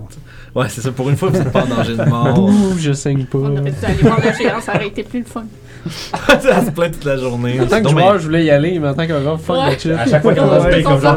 Ouais, 0.55 0.67
c'est 0.69 0.81
ça. 0.81 0.91
Pour 0.91 1.09
une 1.09 1.17
fois, 1.17 1.29
vous 1.29 1.39
n'êtes 1.39 1.53
pas 1.53 1.63
en 1.63 1.67
danger 1.69 1.97
de 1.97 2.05
mort. 2.05 2.35
Bouh, 2.35 2.77
je 2.79 2.93
saigne 2.93 3.25
pas. 3.25 3.39
On 3.39 3.57
aurait 3.57 3.71
dû 3.71 3.85
aller 3.85 3.95
voir 4.03 4.21
le 4.21 4.33
géant, 4.33 4.61
ça 4.61 4.75
aurait 4.75 4.89
été 4.89 5.05
plus 5.05 5.21
le 5.21 5.25
fun. 5.25 5.45
ça 5.89 6.65
se 6.65 6.71
plaint 6.73 6.93
toute 6.93 7.05
la 7.05 7.17
journée. 7.17 7.61
En 7.61 7.67
tant 7.67 7.81
que 7.81 7.89
joueur, 7.91 8.19
je 8.19 8.25
voulais 8.25 8.45
y 8.45 8.51
aller, 8.51 8.77
mais 8.81 8.89
en 8.89 8.95
tant 8.95 9.07
que 9.07 9.21
joueur, 9.21 9.41
fuck 9.41 9.57
Ouais. 9.57 9.77
the 9.77 9.81
shit. 9.81 9.93
À 9.93 10.07
chaque 10.07 10.23
fois 10.23 10.35
qu'on 10.35 10.43
On 10.43 10.47
va 10.49 10.73
se 10.73 10.83
comme 10.83 11.01
genre. 11.01 11.17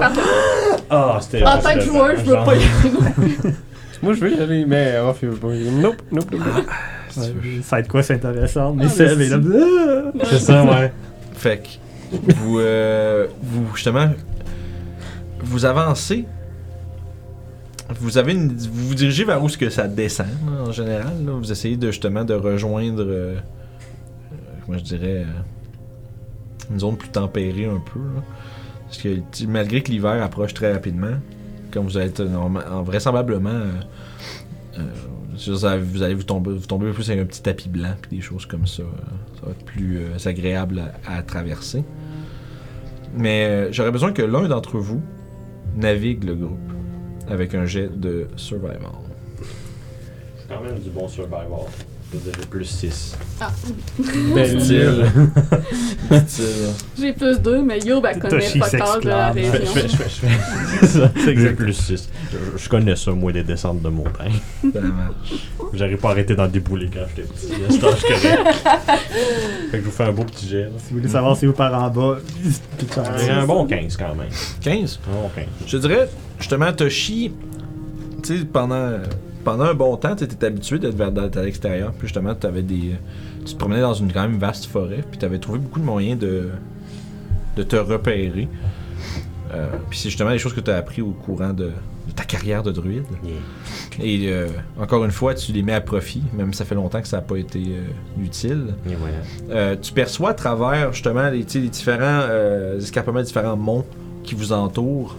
Ah, 0.92 1.18
c'était. 1.22 1.44
En 1.44 1.58
tant 1.58 1.74
que 1.74 1.82
joueur, 1.82 2.12
je 2.18 2.24
veux 2.24 2.36
pas 2.36 2.56
y 2.56 2.60
aller. 2.60 3.38
Moi, 4.04 4.14
je 4.14 4.20
veux 4.20 4.32
y 4.38 4.40
aller, 4.42 4.66
mais 4.68 5.00
Ruff, 5.00 5.18
il 5.24 5.30
veut 5.30 5.36
pas. 5.36 5.48
Nope, 5.48 5.96
nope, 6.12 6.32
nope. 6.32 6.66
si 7.10 7.20
tu 7.20 7.26
veux. 7.28 7.58
Ouais, 7.58 7.62
Ça 7.64 7.76
va 7.76 7.80
être 7.82 7.88
quoi, 7.88 8.04
c'est 8.04 8.14
intéressant? 8.14 8.74
Mais 8.74 8.86
Ah, 8.86 8.90
c'est 8.90 9.16
mais. 9.16 9.28
Ah! 9.34 9.40
C'est 10.30 10.40
ça, 10.40 10.64
ouais. 10.64 10.92
Fait 11.34 11.58
que 11.58 12.16
vous, 12.36 12.60
euh, 12.60 13.28
vous 13.42 13.76
justement, 13.76 14.10
vous 15.42 15.66
avancez. 15.66 16.26
Vous 18.00 18.18
avez 18.20 18.34
une, 18.34 18.56
vous 18.56 18.90
vous 18.90 18.96
dirigez 18.96 19.24
vers 19.24 19.44
où 19.44 19.50
ce 19.50 19.58
que 19.58 19.70
ça 19.70 19.88
descend 19.88 20.28
en 20.48 20.72
général. 20.72 21.14
Vous 21.26 21.52
essayez 21.52 21.76
de 21.76 21.88
justement 21.88 22.24
de 22.24 22.36
rejoindre, 22.36 23.04
euh, 23.04 23.36
euh, 23.36 24.36
comment 24.66 24.78
je 24.78 24.84
dirais, 24.84 25.26
euh, 25.26 26.72
une 26.72 26.80
zone 26.80 26.98
plus 26.98 27.10
tempérée 27.10 27.66
un 27.66 27.80
peu. 27.80 28.00
Parce 28.86 29.00
que 29.00 29.18
malgré 29.48 29.82
que 29.82 29.92
l'hiver 29.92 30.22
approche 30.24 30.54
très 30.54 30.72
rapidement, 30.72 31.18
comme 31.72 31.86
vous 31.86 31.98
êtes 31.98 32.22
vraisemblablement, 32.22 33.62
vous 35.48 36.04
allez 36.04 36.16
vous 36.16 36.24
tomber, 36.24 36.52
vous 36.52 36.66
tomber 36.66 36.92
plus 36.92 37.10
avec 37.10 37.24
un 37.24 37.26
petit 37.26 37.42
tapis 37.42 37.70
blanc 37.70 37.94
puis 38.02 38.18
des 38.18 38.22
choses 38.22 38.46
comme 38.48 38.66
ça. 38.66 38.84
ça 39.36 39.46
va 39.46 39.52
être 39.52 39.66
plus 39.66 40.02
agréable 40.26 40.84
à, 41.06 41.22
traverser. 41.22 41.84
Mais 43.16 43.72
j'aurais 43.72 43.92
besoin 43.92 44.12
que 44.12 44.24
l'un 44.24 44.48
d'entre 44.48 44.80
vous 44.80 45.02
navigue 45.76 46.24
le 46.24 46.36
groupe 46.36 46.72
avec 47.28 47.54
un 47.54 47.66
jet 47.66 47.90
de 47.90 48.28
survival. 48.36 48.80
C'est 50.38 50.54
quand 50.54 50.62
même 50.62 50.80
du 50.80 50.90
bon 50.90 51.08
survival. 51.08 51.48
Je 52.12 52.18
veux 52.18 52.32
dire, 52.32 52.48
plus 52.50 52.66
6. 52.66 53.16
Ah, 53.40 53.52
Belle. 54.34 54.58
Dit-il. 54.58 55.06
j'ai 57.00 57.14
plus 57.14 57.40
deux, 57.40 57.62
mais 57.62 57.80
Yo, 57.80 58.02
ben, 58.02 58.18
connaît 58.20 58.40
Toshi 58.40 58.58
pas 58.58 58.70
tard 58.70 59.00
de 59.00 59.08
la 59.10 59.32
s'exclame. 59.32 59.62
région. 59.62 59.88
Je 59.88 60.08
fais 60.08 60.88
ça. 60.88 61.12
J'ai 61.24 61.52
plus 61.52 61.74
6. 61.74 62.10
Je, 62.32 62.58
je 62.64 62.70
connais 62.70 62.96
ça, 62.96 63.12
moi, 63.12 63.32
les 63.32 63.44
descentes 63.44 63.84
de 63.84 63.90
montagne. 63.90 64.34
Ça 64.74 64.82
marche. 64.82 65.34
J'arrive 65.74 65.98
pas 65.98 66.10
à 66.10 66.12
arrêter 66.14 66.36
d'en 66.36 66.48
débouler 66.48 66.90
quand 66.92 67.02
j'étais 67.16 67.28
petit. 67.28 67.86
Âge 67.86 68.02
correct. 68.02 68.56
fait 69.70 69.78
que 69.78 69.84
je 69.84 69.86
vous 69.86 69.92
fais 69.92 70.04
un 70.06 70.12
beau 70.12 70.24
petit 70.24 70.48
jet. 70.50 70.64
là. 70.64 70.70
Si 70.78 70.90
vous 70.94 70.98
voulez 70.98 71.10
savoir 71.10 71.38
si 71.38 71.46
vous 71.46 71.54
par 71.54 71.74
en 71.80 71.90
bas, 71.90 72.18
puis 72.78 72.88
ça 72.90 73.02
va. 73.04 73.18
J'ai 73.18 73.30
un 73.30 73.46
bon 73.46 73.68
15 73.68 73.98
quand 73.98 74.16
même. 74.16 74.30
15. 74.62 75.00
Un 75.08 75.14
bon 75.22 75.30
15. 75.36 75.46
Je 75.68 75.78
dirais, 75.78 76.10
justement, 76.40 76.74
Toshi, 76.74 77.32
tu 78.24 78.40
sais, 78.40 78.46
pendant, 78.46 78.98
pendant 79.44 79.66
un 79.66 79.74
bon 79.74 79.96
temps, 79.98 80.16
tu 80.16 80.24
étais 80.24 80.46
habitué 80.46 80.80
d'être 80.80 81.38
à 81.38 81.44
l'extérieur. 81.44 81.92
Puis 81.92 82.08
justement, 82.08 82.36
tu 82.36 82.48
avais 82.48 82.64
des. 82.64 82.96
Tu 83.46 83.54
te 83.54 83.58
promenais 83.58 83.82
dans 83.82 83.94
une 83.94 84.12
quand 84.12 84.22
même 84.22 84.38
vaste 84.38 84.66
forêt. 84.66 85.04
Puis 85.10 85.18
tu 85.20 85.26
avais 85.26 85.40
trouvé 85.40 85.60
beaucoup 85.60 85.80
de 85.80 85.86
moyens 85.86 86.20
de, 86.20 86.50
de 87.56 87.64
te 87.64 87.76
repérer. 87.76 88.48
Euh, 89.54 89.68
puis 89.90 89.98
c'est 89.98 90.10
justement 90.10 90.30
les 90.30 90.38
choses 90.38 90.54
que 90.54 90.60
tu 90.60 90.70
as 90.70 90.76
appris 90.76 91.02
au 91.02 91.12
courant 91.12 91.54
de, 91.54 91.66
de 91.66 92.12
ta 92.16 92.24
carrière 92.24 92.62
de 92.62 92.72
druide. 92.72 93.06
Yeah. 93.24 93.34
Et 94.06 94.32
euh, 94.32 94.48
encore 94.80 95.04
une 95.04 95.12
fois, 95.12 95.34
tu 95.34 95.52
les 95.52 95.64
mets 95.64 95.74
à 95.74 95.82
profit, 95.82 96.22
même 96.34 96.54
si 96.54 96.60
ça 96.60 96.66
fait 96.66 96.76
longtemps 96.76 97.02
que 97.02 97.08
ça 97.08 97.18
n'a 97.18 97.24
pas 97.24 97.38
été 97.38 97.60
euh, 97.60 98.24
utile. 98.24 98.76
Voilà. 98.86 99.76
Tu 99.78 99.92
perçois 99.94 100.32
à 100.32 100.34
travers 100.34 100.94
justement 100.94 101.30
les, 101.30 101.46
les 101.52 101.70
différents 101.70 102.28
escarpements, 102.78 103.22
différents 103.22 103.58
monts 103.58 103.86
qui 104.24 104.36
vous 104.36 104.54
entourent. 104.54 105.18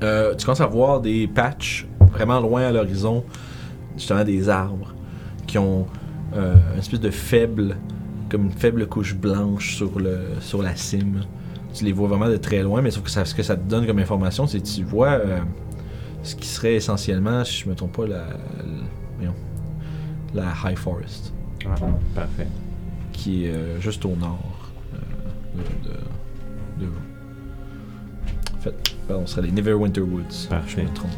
Tu 0.00 0.44
commences 0.44 0.60
à 0.60 0.66
voir 0.66 1.00
des 1.00 1.28
patchs 1.28 1.86
vraiment 2.12 2.40
loin 2.40 2.62
à 2.62 2.72
l'horizon, 2.72 3.24
justement 3.96 4.24
des 4.24 4.48
arbres 4.48 4.94
qui 5.46 5.58
ont 5.58 5.86
euh, 6.34 6.54
une 6.74 6.78
espèce 6.78 7.00
de 7.00 7.10
faible, 7.10 7.76
comme 8.28 8.44
une 8.46 8.52
faible 8.52 8.86
couche 8.86 9.14
blanche 9.14 9.74
sur, 9.76 9.98
le, 9.98 10.18
sur 10.40 10.62
la 10.62 10.76
cime. 10.76 11.22
Tu 11.74 11.84
les 11.84 11.92
vois 11.92 12.08
vraiment 12.08 12.28
de 12.28 12.36
très 12.36 12.62
loin, 12.62 12.82
mais 12.82 12.90
sauf 12.90 13.04
que 13.04 13.10
ça, 13.10 13.24
ce 13.24 13.34
que 13.34 13.42
ça 13.42 13.56
te 13.56 13.68
donne 13.68 13.86
comme 13.86 13.98
information, 13.98 14.46
c'est 14.46 14.60
que 14.60 14.66
tu 14.66 14.82
vois 14.84 15.10
euh, 15.12 15.38
ce 16.22 16.34
qui 16.36 16.46
serait 16.48 16.74
essentiellement, 16.74 17.44
si 17.44 17.62
je 17.64 17.68
me 17.68 17.74
trompe 17.74 17.96
pas, 17.96 18.06
la, 18.06 18.24
la, 20.34 20.52
High 20.64 20.76
Forest 20.78 21.32
Ah, 21.66 21.74
parfait. 22.14 22.46
qui 23.12 23.46
est 23.46 23.50
euh, 23.52 23.80
juste 23.80 24.04
au 24.04 24.14
nord 24.16 24.70
de, 25.54 25.88
de- 25.88 26.84
de 26.84 26.86
vous. 26.86 27.00
En 28.56 28.60
fait, 28.60 28.89
pardon, 29.10 29.26
ce 29.26 29.34
serait 29.34 29.46
les 29.46 29.52
Neverwinter 29.52 30.00
Woods. 30.00 30.48
Parfait. 30.48 30.82
Je 30.84 30.88
me 30.88 30.94
trompe. 30.94 31.10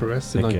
Forest, 0.00 0.28
c'est 0.32 0.38
dans 0.40 0.48
le. 0.48 0.56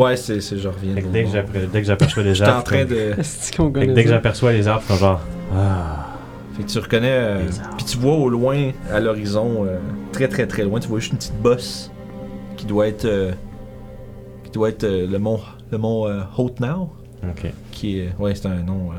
Ouais, 0.00 0.16
c'est, 0.16 0.40
c'est 0.40 0.58
je 0.58 0.68
reviens. 0.68 0.94
Fait 0.94 1.02
dès 1.02 1.24
que 1.24 1.72
dès 1.72 1.84
j'aperçois 1.84 2.22
les 2.22 2.42
arbres. 2.42 2.58
en 2.58 2.62
train 2.62 2.80
comme- 2.80 2.88
de. 2.90 3.14
Est-ce 3.18 3.56
qu'on 3.56 3.66
Fait 3.68 3.72
connaît 3.72 3.86
que 3.86 3.92
dès 3.92 4.04
que 4.04 4.10
j'aperçois 4.10 4.52
les 4.52 4.68
arbres, 4.68 4.84
je 4.88 4.92
suis 4.92 5.00
genre. 5.00 5.20
Ah. 5.56 6.08
Fait 6.56 6.62
que 6.64 6.68
tu 6.68 6.78
reconnais. 6.78 7.08
euh. 7.10 7.42
Puis 7.76 7.86
tu 7.86 7.96
vois 7.96 8.14
au 8.14 8.28
loin, 8.28 8.72
à 8.90 9.00
l'horizon, 9.00 9.64
euh, 9.64 9.78
très 10.12 10.28
très 10.28 10.46
très 10.46 10.64
loin, 10.64 10.78
tu 10.80 10.88
vois 10.88 10.98
juste 11.00 11.12
une 11.12 11.18
petite 11.18 11.40
bosse 11.42 11.90
qui 12.56 12.66
doit 12.66 12.86
être. 12.88 13.06
euh, 13.06 13.32
qui 14.44 14.50
doit 14.50 14.68
être 14.68 14.86
le 14.86 15.18
mont, 15.18 15.40
le 15.70 15.78
mont 15.78 16.04
Haut-Now, 16.36 16.92
Ok. 17.24 17.50
qui 17.70 18.00
est. 18.00 18.14
Ouais, 18.18 18.34
c'est 18.34 18.46
un 18.48 18.62
nom 18.62 18.90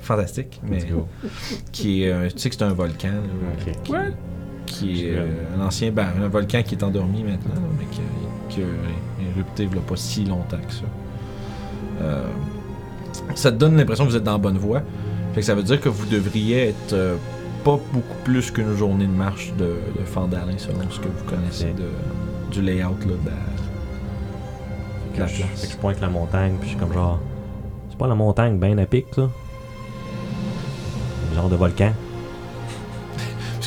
fantastique, 0.00 0.60
mais. 0.62 0.76
Let's 0.80 0.86
go. 0.90 1.08
Qui 1.72 2.04
est. 2.04 2.12
euh, 2.12 2.28
tu 2.28 2.38
sais 2.38 2.50
que 2.50 2.56
c'est 2.56 2.64
un 2.64 2.74
volcan, 2.74 3.08
là, 3.08 3.48
Ok. 3.66 3.82
qui, 3.82 3.92
Ouais. 3.92 4.12
Qui 4.68 5.06
est 5.06 5.14
euh, 5.16 5.26
un 5.56 5.64
ancien. 5.66 5.90
Ben, 5.90 6.08
un 6.22 6.28
volcan 6.28 6.62
qui 6.62 6.74
est 6.74 6.82
endormi 6.84 7.22
maintenant, 7.22 7.60
mais 7.78 7.86
qui, 7.90 8.00
a- 8.00 8.48
qui 8.48 8.62
a 8.62 8.66
érupté 9.32 9.64
il 9.64 9.74
y 9.74 9.78
a 9.78 9.82
pas 9.82 9.96
si 9.96 10.24
longtemps 10.24 10.56
que 10.66 10.72
ça. 10.72 10.84
Euh, 12.02 12.24
ça 13.34 13.50
te 13.52 13.56
donne 13.56 13.76
l'impression 13.76 14.04
que 14.04 14.10
vous 14.10 14.16
êtes 14.16 14.24
dans 14.24 14.32
la 14.32 14.38
bonne 14.38 14.58
voie. 14.58 14.82
Fait 15.34 15.40
que 15.40 15.46
ça 15.46 15.54
veut 15.54 15.62
dire 15.62 15.80
que 15.80 15.88
vous 15.88 16.06
devriez 16.06 16.68
être 16.68 16.92
euh, 16.92 17.16
pas 17.64 17.78
beaucoup 17.92 18.16
plus 18.24 18.50
qu'une 18.50 18.74
journée 18.76 19.06
de 19.06 19.12
marche 19.12 19.52
de, 19.58 19.76
de 19.98 20.04
Fandalin 20.04 20.56
selon 20.56 20.88
ce 20.90 21.00
que 21.00 21.08
vous 21.08 21.24
connaissez 21.28 21.72
de, 21.72 21.88
du 22.52 22.62
layout 22.62 22.96
là, 23.00 23.06
de 23.06 23.10
la, 23.10 23.32
de 25.14 25.18
la 25.20 25.26
Fait 25.26 25.34
que 25.34 25.38
je- 25.40 25.46
place. 25.46 25.60
Fait 25.60 25.66
que 25.66 25.72
je 25.72 25.78
pointe 25.78 26.00
la 26.00 26.08
montagne, 26.08 26.52
puis 26.60 26.68
je 26.70 26.74
suis 26.74 26.78
comme 26.78 26.92
genre. 26.92 27.18
C'est 27.90 27.98
pas 27.98 28.06
la 28.06 28.14
montagne 28.14 28.58
bien 28.58 28.78
à 28.78 28.86
pic, 28.86 29.06
ça? 29.14 29.28
Genre 31.34 31.48
de 31.48 31.56
volcan. 31.56 31.92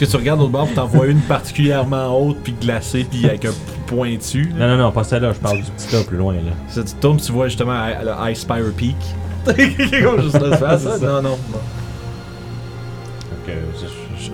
Que 0.01 0.05
tu 0.09 0.15
regardes 0.17 0.41
au 0.41 0.47
bord, 0.49 0.65
puis 0.65 0.73
t'en 0.73 0.87
vois 0.87 1.05
une 1.05 1.19
particulièrement 1.21 2.17
haute, 2.19 2.37
puis 2.43 2.55
glacée, 2.59 3.05
puis 3.07 3.23
avec 3.27 3.45
un 3.45 3.51
pointu. 3.85 4.51
Non, 4.57 4.67
non, 4.69 4.77
non, 4.77 4.91
pas 4.91 5.03
celle-là, 5.03 5.31
je 5.31 5.37
parle 5.39 5.57
du 5.61 5.69
petit 5.69 5.89
tas 5.89 6.03
plus 6.03 6.17
loin, 6.17 6.33
là. 6.33 6.53
Ça, 6.69 6.83
tu 6.83 6.95
tombes, 6.95 7.21
tu 7.21 7.31
vois 7.31 7.49
justement 7.49 7.85
le 7.85 8.31
Ice 8.31 8.39
Spire 8.39 8.73
Peak. 8.75 8.95
Comme 9.45 10.21
juste 10.23 10.39
là, 10.41 10.57
tu 10.57 10.83
ça? 10.83 10.97
Non, 10.97 11.07
non, 11.07 11.21
non. 11.21 11.29
Donc, 11.29 11.37
euh, 13.49 13.61
je, 14.19 14.31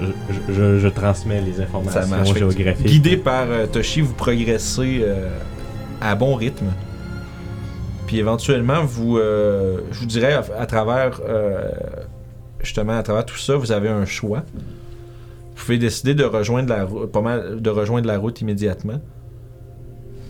je, 0.47 0.53
je- 0.53 0.79
je 0.79 0.87
transmets 0.87 1.41
les 1.41 1.59
informations 1.59 2.01
Ça 2.01 2.07
marche. 2.07 2.27
Fait 2.29 2.33
que 2.35 2.39
géographiques. 2.39 2.85
Guidé 2.87 3.17
par 3.17 3.47
euh, 3.49 3.67
Toshi, 3.67 3.99
vous 3.99 4.13
progressez 4.13 5.01
euh, 5.03 5.27
à 5.99 6.15
bon 6.15 6.35
rythme. 6.35 6.67
Puis 8.05 8.19
éventuellement, 8.19 8.85
vous, 8.85 9.17
euh, 9.17 9.81
je 9.91 9.99
vous 9.99 10.05
dirais, 10.05 10.31
à, 10.33 10.45
à 10.61 10.65
travers, 10.65 11.19
euh, 11.27 11.69
justement, 12.63 12.97
à 12.97 13.03
travers 13.03 13.25
tout 13.25 13.37
ça, 13.37 13.57
vous 13.57 13.73
avez 13.73 13.89
un 13.89 14.05
choix. 14.05 14.43
Vous 15.57 15.65
pouvez 15.65 15.77
décider 15.79 16.13
de 16.13 16.23
rejoindre 16.23 16.69
la 16.69 16.85
route, 16.85 17.11
pas 17.11 17.21
mal, 17.21 17.61
de 17.61 17.69
rejoindre 17.69 18.07
la 18.07 18.17
route 18.19 18.39
immédiatement. 18.41 19.01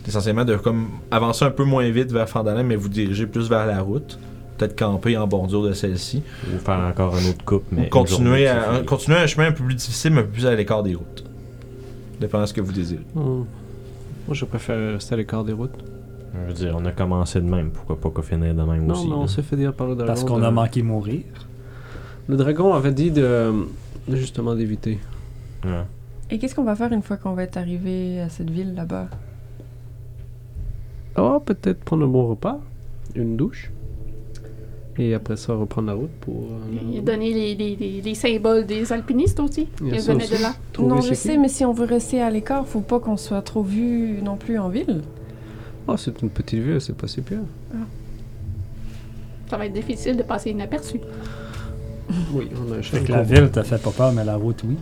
Essentiellement, 0.06 0.46
de 0.46 0.56
comme 0.56 0.88
avancer 1.10 1.44
un 1.44 1.50
peu 1.50 1.64
moins 1.64 1.88
vite 1.90 2.10
vers 2.12 2.28
Fandalin, 2.28 2.62
mais 2.62 2.76
vous 2.76 2.88
diriger 2.88 3.26
plus 3.26 3.48
vers 3.48 3.66
la 3.66 3.80
route. 3.82 4.18
Peut-être 4.56 4.76
camper 4.76 5.16
en 5.18 5.26
bordure 5.28 5.62
de 5.62 5.72
celle-ci. 5.72 6.22
Ou 6.52 6.58
faire 6.58 6.80
encore 6.80 7.14
un 7.14 7.28
autre 7.28 7.44
coupe, 7.44 7.64
mais. 7.70 7.86
Ou 7.86 7.90
continuer, 7.90 8.48
à, 8.48 8.72
un, 8.72 8.82
continuer 8.84 9.18
un 9.18 9.26
chemin 9.26 9.48
un 9.48 9.52
peu 9.52 9.62
plus 9.64 9.74
difficile, 9.74 10.12
mais 10.14 10.20
un 10.20 10.24
peu 10.24 10.30
plus 10.30 10.46
à 10.46 10.54
l'écart 10.54 10.82
des 10.82 10.94
routes. 10.94 11.24
Dépendant 12.20 12.44
de 12.44 12.48
ce 12.48 12.54
que 12.54 12.60
vous 12.62 12.72
désirez. 12.72 13.04
Hmm. 13.14 13.20
Moi, 14.26 14.32
je 14.32 14.44
préfère 14.46 14.94
rester 14.94 15.14
à 15.14 15.18
l'écart 15.18 15.44
des 15.44 15.52
routes. 15.52 15.78
Je 16.34 16.48
veux 16.48 16.54
dire, 16.54 16.74
on 16.76 16.84
a 16.86 16.90
commencé 16.92 17.40
de 17.40 17.46
même. 17.46 17.70
Pourquoi 17.70 18.00
pas 18.00 18.08
qu'on 18.10 18.22
finisse 18.22 18.54
de 18.54 18.62
même 18.62 18.86
Non, 18.86 18.94
aussi? 18.94 19.06
mais 19.08 19.14
on 19.14 19.26
s'est 19.26 19.42
fait 19.42 19.56
dire 19.56 19.74
par 19.74 19.86
le 19.88 19.94
dragon. 19.94 20.06
Parce 20.08 20.24
qu'on 20.24 20.38
de- 20.38 20.44
a 20.44 20.50
manqué 20.50 20.82
mourir. 20.82 21.22
Le 22.28 22.36
dragon 22.36 22.74
avait 22.74 22.92
dit 22.92 23.10
de 23.10 23.52
justement 24.10 24.54
d'éviter. 24.54 24.98
Ouais. 25.64 25.84
Et 26.30 26.38
qu'est-ce 26.38 26.54
qu'on 26.54 26.64
va 26.64 26.76
faire 26.76 26.92
une 26.92 27.02
fois 27.02 27.16
qu'on 27.16 27.32
va 27.32 27.44
être 27.44 27.56
arrivé 27.56 28.20
à 28.20 28.28
cette 28.28 28.50
ville 28.50 28.74
là-bas? 28.74 29.08
Oh, 31.16 31.40
peut-être 31.44 31.80
prendre 31.84 32.04
un 32.04 32.08
bon 32.08 32.28
repas, 32.28 32.60
une 33.14 33.36
douche. 33.36 33.70
Et 34.98 35.14
après 35.14 35.36
ça, 35.36 35.54
reprendre 35.54 35.86
la 35.88 35.94
route 35.94 36.10
pour. 36.20 36.34
euh, 36.50 36.90
Il 36.92 36.98
a 36.98 37.02
donné 37.02 37.32
les, 37.32 37.54
les, 37.54 37.76
les, 37.76 38.00
les 38.02 38.14
symboles 38.14 38.66
des 38.66 38.92
alpinistes 38.92 39.38
aussi. 39.40 39.68
Venait 39.80 39.98
aussi. 39.98 40.08
de 40.36 40.42
là. 40.42 40.54
non, 40.80 41.00
je 41.00 41.10
qui? 41.10 41.16
sais, 41.16 41.38
mais 41.38 41.48
si 41.48 41.64
on 41.64 41.72
veut 41.72 41.84
rester 41.86 42.20
à 42.20 42.30
l'écart, 42.30 42.66
faut 42.66 42.80
pas 42.80 42.98
qu'on 42.98 43.16
soit 43.16 43.42
trop 43.42 43.62
vu 43.62 44.18
non 44.24 44.36
plus 44.36 44.58
en 44.58 44.68
ville. 44.68 45.02
Oh, 45.86 45.96
c'est 45.96 46.20
une 46.20 46.30
petite 46.30 46.60
ville, 46.60 46.80
c'est 46.80 46.96
pas 46.96 47.06
si 47.06 47.20
pire. 47.20 47.38
Ça 49.48 49.56
va 49.56 49.66
être 49.66 49.72
difficile 49.72 50.16
de 50.16 50.22
passer 50.24 50.50
inaperçu. 50.50 50.98
Oui, 52.32 52.48
on 52.56 52.72
a 52.72 52.76
un 52.78 52.80
que 53.04 53.12
la 53.12 53.22
ville 53.22 53.50
te 53.50 53.62
fait 53.62 53.80
pas 53.80 53.90
peur, 53.92 54.12
mais 54.12 54.24
la 54.24 54.36
route, 54.36 54.62
oui. 54.64 54.76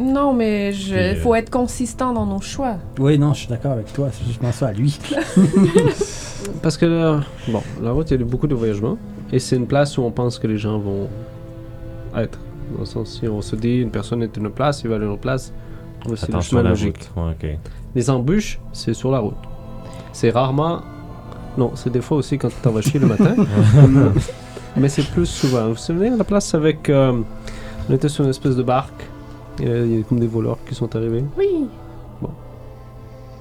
Non, 0.00 0.32
mais 0.32 0.72
je... 0.72 0.94
Puis, 0.94 0.98
euh, 0.98 1.16
faut 1.16 1.34
être 1.34 1.50
consistant 1.50 2.12
dans 2.12 2.26
nos 2.26 2.40
choix. 2.40 2.76
Oui, 2.98 3.18
non, 3.18 3.32
je 3.34 3.40
suis 3.40 3.48
d'accord 3.48 3.72
avec 3.72 3.92
toi. 3.92 4.08
C'est 4.12 4.24
juste 4.24 4.36
je 4.36 4.40
pense 4.40 4.62
à 4.62 4.72
lui. 4.72 4.98
Parce 6.62 6.76
que 6.76 6.86
là, 6.86 7.20
bon, 7.48 7.62
la 7.82 7.90
route, 7.92 8.10
il 8.10 8.20
y 8.20 8.22
a 8.22 8.24
beaucoup 8.24 8.46
de 8.46 8.54
voyagements. 8.54 8.96
Et 9.32 9.38
c'est 9.38 9.56
une 9.56 9.66
place 9.66 9.98
où 9.98 10.02
on 10.02 10.10
pense 10.10 10.38
que 10.38 10.46
les 10.46 10.56
gens 10.58 10.78
vont 10.78 11.08
être. 12.16 12.38
Dans 12.74 12.80
le 12.80 12.86
sens, 12.86 13.18
si 13.18 13.26
on 13.28 13.40
se 13.40 13.56
dit 13.56 13.78
une 13.78 13.90
personne 13.90 14.22
est 14.22 14.36
une 14.36 14.50
place, 14.50 14.82
il 14.84 14.88
va 14.88 14.96
aller 14.96 15.04
à 15.04 15.06
une 15.06 15.12
autre 15.14 15.22
place, 15.22 15.52
c'est 16.02 16.08
le 16.08 16.14
Attention 16.14 16.40
chemin 16.42 16.60
à 16.60 16.64
la 16.64 16.70
logique. 16.70 17.10
Ouais. 17.16 17.58
Les 17.94 18.10
embûches, 18.10 18.60
c'est 18.72 18.94
sur 18.94 19.10
la 19.10 19.18
route. 19.20 19.34
C'est 20.12 20.30
rarement. 20.30 20.82
Non, 21.56 21.72
c'est 21.74 21.90
des 21.90 22.02
fois 22.02 22.18
aussi 22.18 22.38
quand 22.38 22.48
tu 22.48 22.56
t'en 22.62 22.70
vas 22.70 22.82
chier 22.82 23.00
le 23.00 23.06
matin. 23.06 23.34
Mais 24.76 24.88
c'est 24.88 25.06
plus 25.10 25.26
souvent. 25.26 25.64
Vous 25.64 25.70
vous 25.70 25.76
souvenez, 25.76 26.10
la 26.10 26.24
place 26.24 26.54
avec. 26.54 26.88
euh, 26.88 27.20
on 27.88 27.94
était 27.94 28.08
sur 28.08 28.24
une 28.24 28.30
espèce 28.30 28.54
de 28.54 28.62
barque. 28.62 29.02
Euh, 29.60 29.86
Il 29.86 29.96
y 29.98 30.00
a 30.00 30.04
comme 30.04 30.20
des 30.20 30.26
voleurs 30.26 30.58
qui 30.66 30.74
sont 30.74 30.94
arrivés. 30.96 31.24
Oui, 31.36 31.66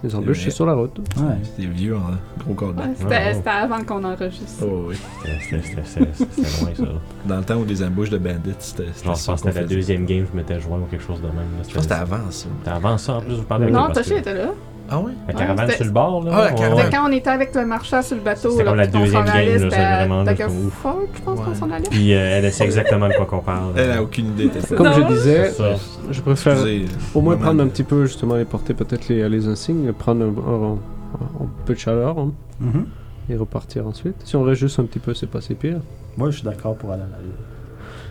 Les 0.04 0.14
embûches, 0.16 0.44
c'est 0.44 0.52
sur 0.52 0.68
la 0.68 0.74
route. 0.76 0.96
Ouais. 1.18 1.24
C'était 1.44 1.68
vieux, 1.68 1.96
hein. 1.96 2.20
Gros 2.46 2.54
code. 2.54 2.78
ouais, 2.78 3.08
Ouais, 3.10 3.34
c'était 3.34 3.50
avant 3.50 3.84
qu'on 3.84 4.04
enregistre. 4.04 4.64
Oh, 4.64 4.86
oui. 4.90 4.96
C'était- 5.24 5.62
c'était- 5.64 5.82
C'était 5.84 6.10
c'était 6.14 6.64
loin, 6.66 6.76
ça. 6.76 6.84
Dans 7.28 7.38
le 7.38 7.44
temps 7.44 7.56
où 7.58 7.66
des 7.66 7.84
embauches 7.84 8.12
de 8.12 8.20
bandits, 8.20 8.54
c'était. 8.60 8.84
c'était 8.94 9.06
Genre, 9.08 9.16
je 9.16 9.26
pense 9.26 9.42
que 9.42 9.48
c'était 9.50 9.62
la 9.62 9.68
deuxième 9.68 10.06
game, 10.06 10.26
je 10.32 10.38
m'étais 10.38 10.60
joint 10.60 10.78
ou 10.78 10.86
quelque 10.86 11.04
chose 11.04 11.20
de 11.20 11.26
même. 11.28 11.36
là. 11.38 11.42
Je 11.68 11.74
pense 11.74 11.74
que 11.74 11.82
c'était 11.82 11.94
avant 11.96 12.30
ça. 12.30 12.48
C'était 12.60 12.70
avant 12.70 12.98
ça, 13.00 13.14
en 13.16 13.22
plus, 13.22 13.34
vous 13.38 13.44
parlez 13.44 13.72
Non, 13.72 13.90
Toshi 13.90 14.14
était 14.14 14.36
là. 14.36 14.50
Ah 14.90 15.00
oui? 15.00 15.12
La 15.28 15.34
Ouais, 15.34 15.40
caravane 15.40 15.70
sur 15.72 15.86
le 15.86 15.92
bord, 15.92 16.24
là. 16.24 16.32
Ah, 16.34 16.44
la 16.46 16.52
caravane. 16.54 16.78
ouais. 16.86 16.90
Quand 16.92 17.10
on 17.10 17.12
était 17.12 17.30
avec 17.30 17.54
le 17.56 17.66
marchand 17.66 18.02
sur 18.02 18.16
le 18.16 18.22
bateau. 18.22 18.52
C'était 18.52 18.64
là, 18.64 18.70
comme 18.72 18.78
la 18.80 18.88
deuxième 18.88 19.26
s'en 19.28 19.32
allait, 19.34 19.58
game, 19.60 19.70
là, 19.70 19.98
vraiment, 20.00 20.18
là, 20.20 20.24
Daggerford, 20.26 21.00
je 21.14 21.22
pense 21.22 21.40
qu'on 21.42 21.56
s'en 21.56 21.72
allait. 21.72 21.90
Puis 21.90 22.14
euh, 22.14 22.40
elle 22.42 22.54
sait 22.54 22.64
exactement 22.64 23.08
de 23.10 23.14
quoi 23.14 23.26
qu'on 23.26 23.40
parle. 23.40 23.74
Elle 23.78 23.92
a 23.92 24.02
aucune 24.02 24.28
idée. 24.28 24.50
Comme 24.78 24.94
je 24.94 25.02
disais, 25.14 25.50
Ça. 25.52 25.72
je 26.10 26.22
préfère 26.22 26.54
Excusez, 26.54 26.86
au 27.14 27.22
moins 27.22 27.36
prendre 27.38 27.62
un 27.64 27.68
petit 27.68 27.84
peu, 27.84 28.06
justement, 28.06 28.36
les 28.36 28.46
porter 28.46 28.74
peut-être 28.74 29.10
les, 29.10 29.28
les 29.28 29.48
insignes, 29.48 29.92
prendre 29.94 30.24
un, 30.24 30.28
un- 30.28 30.72
un- 30.74 31.44
un 31.44 31.50
peu 31.66 31.74
de 31.74 31.80
chaleur 31.80 32.18
hein, 32.20 32.32
Mhm. 32.62 32.86
et 33.30 33.36
repartir 33.36 33.86
ensuite. 33.88 34.16
Si 34.24 34.36
on 34.36 34.44
reste 34.44 34.62
juste 34.62 34.80
un 34.80 34.84
petit 34.86 35.00
peu, 35.00 35.14
c'est 35.14 35.28
pas 35.28 35.42
si 35.42 35.54
pire. 35.54 35.80
Moi, 36.18 36.30
je 36.32 36.38
suis 36.38 36.46
d'accord 36.46 36.76
pour 36.76 36.92
aller 36.92 37.04
à 37.04 37.08
la 37.12 37.22
ville. 37.22 37.32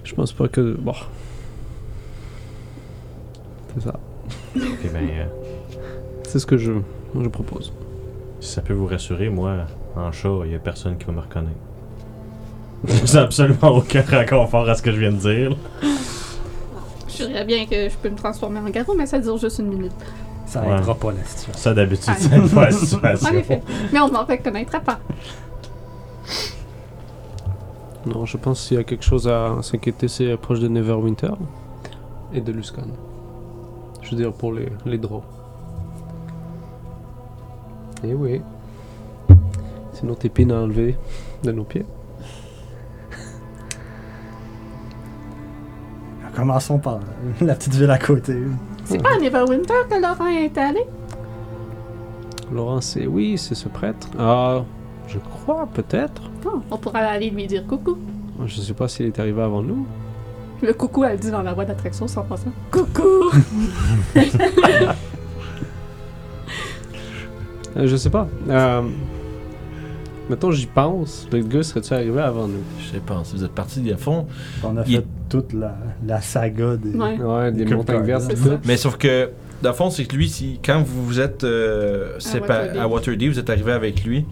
Je 0.05 0.14
pense 0.14 0.33
pas 0.33 0.47
que. 0.49 0.77
Bon. 0.79 0.93
C'est 3.74 3.85
ça. 3.85 3.95
Puis 4.55 4.89
ben, 4.93 5.01
euh, 5.11 5.24
C'est 6.27 6.39
ce 6.39 6.47
que 6.47 6.57
je, 6.59 6.72
je 7.18 7.29
propose. 7.29 7.72
si 8.41 8.53
ça 8.53 8.61
peut 8.62 8.74
vous 8.74 8.87
rassurer, 8.87 9.29
moi, 9.31 9.55
en 9.97 10.12
chat, 10.12 10.29
il 10.45 10.53
y 10.53 10.55
a 10.55 10.59
personne 10.59 10.97
qui 10.99 11.05
va 11.07 11.12
me 11.12 11.20
reconnaître. 11.20 11.57
J'ai 13.05 13.18
absolument 13.18 13.68
aucun 13.68 14.03
réconfort 14.03 14.68
à 14.68 14.74
ce 14.74 14.83
que 14.83 14.93
je 14.93 14.99
viens 15.01 15.12
de 15.12 15.16
dire. 15.18 15.57
Je 17.09 17.24
dirais 17.24 17.45
bien 17.45 17.64
que 17.66 17.89
je 17.89 17.97
peux 17.97 18.11
me 18.11 18.16
transformer 18.16 18.61
en 18.61 18.68
garou, 18.68 18.95
mais 18.97 19.07
ça 19.07 19.18
dure 19.18 19.39
juste 19.39 19.59
une 19.61 19.68
minute. 19.68 19.93
Ça 20.45 20.61
Ouais. 20.62 20.77
aidera 20.77 20.95
pas 20.95 21.12
la 21.12 21.24
situation. 21.24 21.53
Ça, 21.61 21.74
d'habitude, 21.74 22.05
Ah. 22.09 22.16
c'est 22.18 22.37
une 22.37 22.47
fois 22.49 22.64
la 22.66 22.72
situation. 22.72 23.29
En 23.31 23.33
effet. 23.39 23.62
Mais 23.93 24.01
on 24.01 24.11
m'en 24.12 24.24
reconnaîtra 24.24 24.81
pas. 24.81 24.99
Non, 28.07 28.24
je 28.24 28.37
pense 28.37 28.66
qu'il 28.68 28.77
y 28.77 28.81
a 28.81 28.85
quelque 28.85 29.05
chose 29.05 29.27
à 29.27 29.57
s'inquiéter, 29.62 30.07
c'est 30.09 30.37
proche 30.37 30.61
de 30.61 30.68
Neverwinter 30.68 31.33
et 32.33 32.41
de 32.41 32.53
Luskan. 32.53 32.83
Je 34.03 34.11
veux 34.11 34.16
dire 34.16 34.33
pour 34.33 34.53
les, 34.53 34.68
les 34.85 34.99
draws. 34.99 35.24
Eh 38.05 38.15
oui. 38.15 38.43
C'est 39.93 40.05
notre 40.05 40.27
épine 40.27 40.53
à 40.53 40.57
enlever 40.61 40.97
de 41.43 41.53
nos 41.53 41.65
pieds. 41.65 41.87
Commençons 46.35 46.79
par 46.79 47.01
la 47.41 47.55
petite 47.55 47.75
ville 47.75 47.91
à 47.91 47.99
côté. 47.99 48.37
C'est 48.85 49.03
pas 49.03 49.15
à 49.17 49.19
Neverwinter 49.19 49.73
que 49.91 50.01
Laurent 50.01 50.27
est 50.27 50.57
allé? 50.59 50.85
Laurent, 52.53 52.83
c'est 52.83 53.07
oui, 53.07 53.39
c'est 53.39 53.55
ce 53.55 53.69
prêtre. 53.69 54.09
Ah, 54.19 54.63
je 55.09 55.19
crois 55.19 55.67
peut-être. 55.73 56.23
Non, 56.45 56.63
on 56.71 56.77
pourra 56.77 56.99
aller 56.99 57.31
lui 57.31 57.47
dire 57.47 57.67
coucou. 57.67 57.97
Je 58.45 58.61
sais 58.61 58.75
pas 58.75 58.87
s'il 58.87 59.07
est 59.07 59.19
arrivé 59.19 59.41
avant 59.41 59.63
nous. 59.63 59.87
Le 60.63 60.75
coucou, 60.75 61.05
elle 61.05 61.19
dit 61.19 61.31
dans 61.31 61.43
la 61.43 61.55
voie 61.55 61.65
d'attraction 61.65 62.07
sans 62.07 62.23
passant. 62.23 62.53
Coucou! 62.71 63.31
Euh, 67.77 67.87
je 67.87 67.97
sais 67.97 68.11
pas. 68.11 68.27
Euh, 68.49 68.83
mettons, 70.31 70.51
j'y 70.51 70.66
pense. 70.66 71.27
Le 71.33 71.41
gars 71.41 71.62
serait-tu 71.62 71.93
arrivé 71.93 72.20
avant 72.20 72.49
nous? 72.49 72.62
Je 72.81 72.93
sais 72.93 73.01
pas, 73.01 73.20
si 73.24 73.37
vous 73.37 73.45
êtes 73.45 73.53
parti 73.53 73.91
à 73.93 73.97
fond. 73.97 74.27
On 74.62 74.77
a 74.77 74.83
Il- 74.87 74.97
fait 74.99 75.05
toute 75.29 75.53
la, 75.53 75.77
la 76.07 76.20
saga 76.20 76.77
des. 76.77 76.91
Ouais. 76.97 77.18
Ouais, 77.18 77.53
des 77.53 77.64
Good 77.64 77.74
montagnes 77.77 78.03
vertes. 78.05 78.33
Mais 78.64 78.77
sauf 78.77 78.97
que, 78.97 79.31
dans 79.62 79.70
le 79.70 79.74
fond, 79.74 79.91
c'est 79.91 80.05
que 80.05 80.16
lui, 80.16 80.29
si, 80.29 80.61
quand 80.64 80.83
vous 80.83 81.05
vous 81.05 81.20
êtes 81.20 81.45
euh, 81.45 82.18
à 82.79 82.89
Waterdeep, 82.89 83.33
vous 83.33 83.39
êtes 83.39 83.51
arrivé 83.51 83.72
avec 83.72 84.05
lui, 84.05 84.24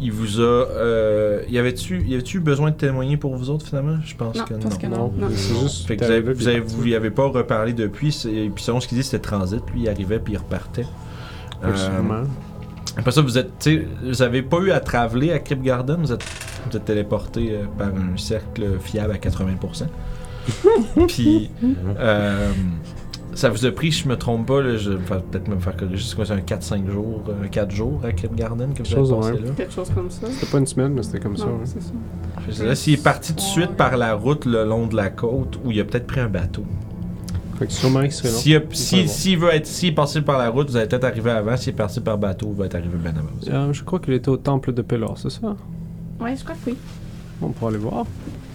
il 0.00 0.10
vous 0.12 0.40
a. 0.40 0.42
Euh, 0.42 1.42
y 1.48 1.56
avait-tu 1.58 2.02
y 2.04 2.14
avait-tu 2.14 2.40
besoin 2.40 2.70
de 2.72 2.76
témoigner 2.76 3.16
pour 3.16 3.34
vous 3.36 3.48
autres 3.48 3.64
finalement? 3.66 3.96
Je 4.04 4.14
pense 4.16 4.36
Non, 4.36 4.44
que 4.44 4.48
je 4.50 4.54
non. 4.54 4.60
pense 4.68 4.78
que 4.78 4.86
Non, 4.88 5.12
Non. 5.16 5.28
c'est 5.30 5.54
juste. 5.60 5.86
Fait 5.86 5.96
que 5.96 6.04
vous 6.04 6.10
avez, 6.10 6.20
vous, 6.20 6.48
avez, 6.48 6.60
parti. 6.60 6.74
vous 6.76 6.86
y 6.88 6.94
avez 6.94 7.10
pas 7.10 7.26
reparlé 7.28 7.72
depuis, 7.72 8.08
et 8.28 8.50
puis 8.50 8.62
selon 8.64 8.80
ce 8.80 8.88
qu'il 8.88 8.98
dit, 8.98 9.04
c'était 9.04 9.20
transit. 9.20 9.62
Lui, 9.72 9.82
il 9.82 9.88
arrivait 9.88 10.18
puis 10.18 10.34
il 10.34 10.38
repartait. 10.38 10.84
Euh. 11.64 12.24
Après 12.96 13.12
ça, 13.12 13.22
vous 13.22 13.38
êtes, 13.38 13.68
vous 14.04 14.22
avez 14.22 14.42
pas 14.42 14.58
eu 14.58 14.70
à 14.70 14.80
traveler 14.80 15.32
à 15.32 15.38
Crypt 15.38 15.62
Garden, 15.62 16.00
vous 16.00 16.12
êtes, 16.12 16.24
vous 16.70 16.76
êtes 16.76 16.84
téléporté 16.84 17.52
euh, 17.52 17.64
par 17.76 17.88
un 17.88 18.16
cercle 18.16 18.78
fiable 18.80 19.12
à 19.12 19.16
80%. 19.16 19.86
puis, 21.08 21.50
euh, 21.98 22.52
ça 23.34 23.48
vous 23.48 23.66
a 23.66 23.72
pris, 23.72 23.90
je 23.90 24.06
me 24.06 24.16
trompe 24.16 24.46
pas, 24.46 24.62
là, 24.62 24.76
je 24.76 24.90
vais 24.90 25.20
peut-être 25.30 25.48
me 25.48 25.58
faire 25.58 25.76
corriger, 25.76 26.04
c'est 26.06 26.14
quoi, 26.14 26.24
c'est 26.24 26.34
un 26.34 26.38
4-5 26.38 26.88
jours, 26.88 27.22
un 27.42 27.48
4 27.48 27.70
jours 27.70 28.00
à 28.04 28.12
Crypt 28.12 28.34
Garden 28.34 28.72
que 28.74 28.82
vous 28.82 28.94
avez 28.94 29.22
passé 29.22 29.42
là? 29.44 29.50
Quelque 29.56 29.72
chose 29.72 29.90
comme 29.92 30.10
ça. 30.10 30.28
C'était 30.30 30.52
pas 30.52 30.58
une 30.58 30.66
semaine, 30.66 30.92
mais 30.92 31.02
c'était 31.02 31.20
comme 31.20 31.36
ça. 31.36 31.46
Non, 31.46 31.60
c'est 31.64 31.82
ça. 32.62 32.74
S'il 32.74 32.94
est 32.94 33.02
parti 33.02 33.32
tout 33.32 33.36
de 33.36 33.40
suite 33.40 33.72
par 33.76 33.96
la 33.96 34.14
route 34.14 34.44
le 34.44 34.64
long 34.64 34.86
de 34.86 34.94
la 34.94 35.10
côte, 35.10 35.58
ou 35.64 35.72
il 35.72 35.80
a 35.80 35.84
peut-être 35.84 36.06
pris 36.06 36.20
un 36.20 36.28
bateau. 36.28 36.64
Fait 37.58 37.66
que 37.66 37.72
sûrement 37.72 38.00
qu'il 38.02 38.12
serait 38.12 38.30
long. 38.32 38.38
S'il 38.38 38.62
si- 38.72 39.02
bon. 39.02 39.08
S'il 39.08 39.38
veut 39.38 39.54
être, 39.54 39.66
s'il 39.66 39.88
est 39.90 39.92
passé 39.92 40.20
par 40.22 40.38
la 40.38 40.48
route, 40.50 40.68
vous 40.70 40.76
allez 40.76 40.88
peut-être 40.88 41.04
arriver 41.04 41.30
avant. 41.30 41.56
S'il 41.56 41.72
est 41.72 41.76
parti 41.76 42.00
par 42.00 42.18
bateau, 42.18 42.48
vous 42.50 42.62
allez 42.62 42.74
arriver 42.74 42.98
bien 42.98 43.10
avant. 43.16 43.28
aussi. 43.40 43.50
Euh, 43.50 43.72
je 43.72 43.82
crois 43.84 44.00
qu'il 44.00 44.12
était 44.14 44.28
au 44.28 44.36
temple 44.36 44.72
de 44.72 44.82
Pelor, 44.82 45.16
c'est 45.18 45.30
ça? 45.30 45.54
Ouais, 46.20 46.36
je 46.36 46.42
crois 46.42 46.56
que 46.56 46.70
oui. 46.70 46.76
On 47.40 47.50
pourra 47.50 47.70
aller 47.70 47.78
voir. 47.78 48.04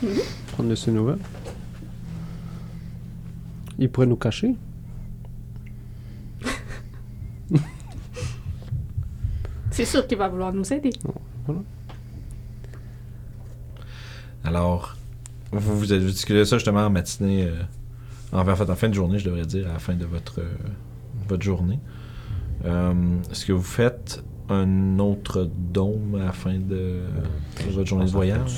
Mhm. 0.03 0.09
Prendre 0.53 0.69
de 0.69 0.75
ses 0.75 0.91
nouvelles. 0.91 1.17
Il 3.77 3.89
pourrait 3.89 4.07
nous 4.07 4.15
cacher. 4.17 4.55
C'est 9.71 9.85
sûr 9.85 10.05
qu'il 10.07 10.17
va 10.17 10.27
vouloir 10.27 10.51
nous 10.53 10.73
aider. 10.73 10.89
Alors, 14.43 14.95
vous 15.51 15.77
vous 15.79 15.91
avez 15.91 16.03
discuté 16.05 16.43
ça 16.45 16.57
justement 16.57 16.81
en 16.85 16.89
matinée, 16.89 17.43
euh, 17.45 17.61
en, 18.31 18.55
fait, 18.55 18.69
en 18.69 18.75
fin 18.75 18.89
de 18.89 18.93
journée, 18.93 19.19
je 19.19 19.25
devrais 19.25 19.45
dire, 19.45 19.69
à 19.69 19.73
la 19.73 19.79
fin 19.79 19.93
de 19.95 20.05
votre, 20.05 20.41
euh, 20.41 21.41
journée. 21.41 21.79
Euh, 22.65 22.93
Est-ce 23.31 23.45
que 23.45 23.53
vous 23.53 23.63
faites 23.63 24.23
un 24.49 24.97
autre 24.99 25.47
dôme 25.71 26.17
à 26.21 26.25
la 26.25 26.31
fin 26.31 26.53
de 26.53 27.01
votre 27.71 27.87
journée 27.87 28.05
de 28.05 28.09
voyage? 28.11 28.49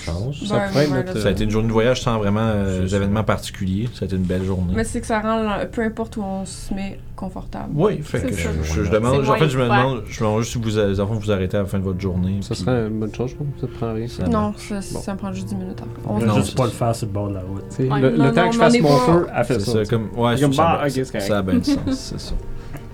Ça 0.46 0.60
pourrait 0.70 0.84
être 0.86 0.94
notre, 0.94 1.20
Ça 1.20 1.28
a 1.28 1.32
été 1.32 1.44
une 1.44 1.50
journée 1.50 1.68
de 1.68 1.74
voyage 1.74 2.02
sans 2.02 2.18
vraiment 2.18 2.40
euh, 2.42 2.88
d'événements 2.88 3.24
particuliers. 3.24 3.90
Ça 3.94 4.04
a 4.04 4.06
été 4.06 4.16
une 4.16 4.24
belle 4.24 4.44
journée. 4.46 4.74
Mais 4.76 4.84
c'est 4.84 5.02
que 5.02 5.08
ça 5.08 5.20
rend, 5.20 5.50
peu 5.72 5.82
importe 5.84 6.18
où 6.18 6.24
on 6.24 6.46
se 6.46 6.74
met, 6.74 7.00
confortable. 7.16 7.70
Oui, 7.76 8.00
fait 8.02 8.20
C'est 8.20 8.28
que 8.28 8.36
je, 8.36 8.42
ça. 8.44 8.50
je- 8.64 8.84
je 8.84 8.92
demande, 8.92 9.28
en 9.28 9.36
fait, 9.36 9.50
je 9.50 9.58
me 9.58 9.64
demande, 9.64 10.04
je 10.08 10.24
me 10.24 10.28
demande 10.28 10.42
juste 10.42 10.54
si 10.54 10.58
vous, 10.62 10.78
avez- 10.78 11.00
en 11.00 11.08
fait, 11.08 11.14
vous 11.14 11.32
arrêtez 11.32 11.58
à 11.58 11.62
la 11.62 11.66
fin 11.68 11.78
de 11.80 11.84
votre 11.84 12.00
journée. 12.00 12.38
Ça 12.42 12.56
puis- 12.56 12.64
serait 12.64 12.88
une 12.88 13.00
bonne 13.00 13.14
chose, 13.14 13.32
je 13.32 13.36
pense. 13.36 13.48
Ça 13.60 13.68
prend 13.80 13.94
rien. 13.94 14.08
Ça 14.08 14.24
Non, 14.28 14.54
ça, 14.58 14.76
Bon. 14.76 15.00
ça 15.02 15.14
me 15.14 15.18
prend 15.18 15.34
juste 15.34 15.48
10 15.48 15.56
minutes 15.56 15.80
après. 15.80 16.02
On 16.08 16.20
Non, 16.20 16.36
juste 16.36 16.58
pas 16.58 16.66
le 16.66 16.72
faire 16.72 16.96
sur 16.96 17.08
le 17.08 17.14
bord 17.14 17.30
de 17.30 17.34
la 17.36 17.42
route. 17.42 17.64
Ouais, 17.80 18.00
le, 18.02 18.18
non, 18.18 18.26
le 18.26 18.34
temps 18.34 18.42
non, 18.44 18.48
que 18.50 18.54
je 18.56 18.60
fasse 18.60 18.80
mon 18.82 18.88
pas- 18.98 19.06
feu, 19.06 19.28
elle 19.36 19.46
fait 19.46 19.60
C'est 19.60 19.86
ça. 19.86 19.86
comme, 19.90 20.04
ouais, 20.18 20.38
ça 20.38 21.38
a 21.38 21.42
bien 21.42 21.60
du 21.60 21.64
sens, 21.72 21.80
c'est 21.88 22.20
ça. 22.20 22.34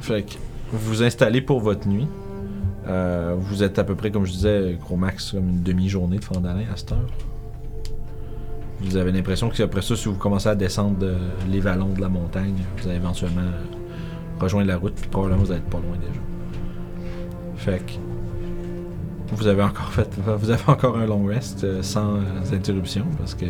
Fait 0.01 0.23
que 0.23 0.33
vous 0.73 0.79
vous 0.89 1.03
installez 1.03 1.41
pour 1.41 1.59
votre 1.61 1.87
nuit. 1.87 2.07
Euh, 2.87 3.35
vous 3.37 3.63
êtes 3.63 3.79
à 3.79 3.83
peu 3.83 3.95
près, 3.95 4.11
comme 4.11 4.25
je 4.25 4.31
disais, 4.31 4.77
gros 4.79 4.95
max, 4.95 5.31
comme 5.31 5.49
une 5.49 5.63
demi-journée 5.63 6.17
de 6.17 6.23
Fandalin 6.23 6.63
à 6.71 6.77
cette 6.77 6.91
heure. 6.91 7.07
Vous 8.79 8.95
avez 8.95 9.11
l'impression 9.11 9.49
qu'après 9.49 9.81
ça, 9.81 9.95
si 9.95 10.05
vous 10.05 10.15
commencez 10.15 10.47
à 10.49 10.55
descendre 10.55 11.05
les 11.49 11.59
vallons 11.59 11.89
de 11.89 12.01
la 12.01 12.09
montagne, 12.09 12.55
vous 12.77 12.87
allez 12.87 12.97
éventuellement 12.97 13.41
euh, 13.41 14.39
rejoindre 14.39 14.67
la 14.67 14.77
route, 14.77 14.93
puis 14.93 15.09
probablement 15.09 15.43
vous 15.43 15.51
être 15.51 15.65
pas 15.65 15.79
loin 15.79 15.97
déjà. 15.97 16.21
Fait 17.55 17.79
que 17.79 17.93
vous 19.35 19.47
avez 19.47 19.63
encore 19.63 19.91
fait, 19.91 20.07
vous 20.39 20.49
avez 20.51 20.63
encore 20.67 20.97
un 20.97 21.07
long 21.07 21.25
rest 21.25 21.63
euh, 21.63 21.81
sans 21.81 22.19
interruption 22.53 23.05
parce 23.17 23.33
que 23.33 23.45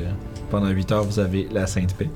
pendant 0.50 0.70
8 0.70 0.92
heures 0.94 1.04
vous 1.04 1.20
avez 1.20 1.48
la 1.52 1.68
Sainte 1.68 1.94
Paix. 1.94 2.10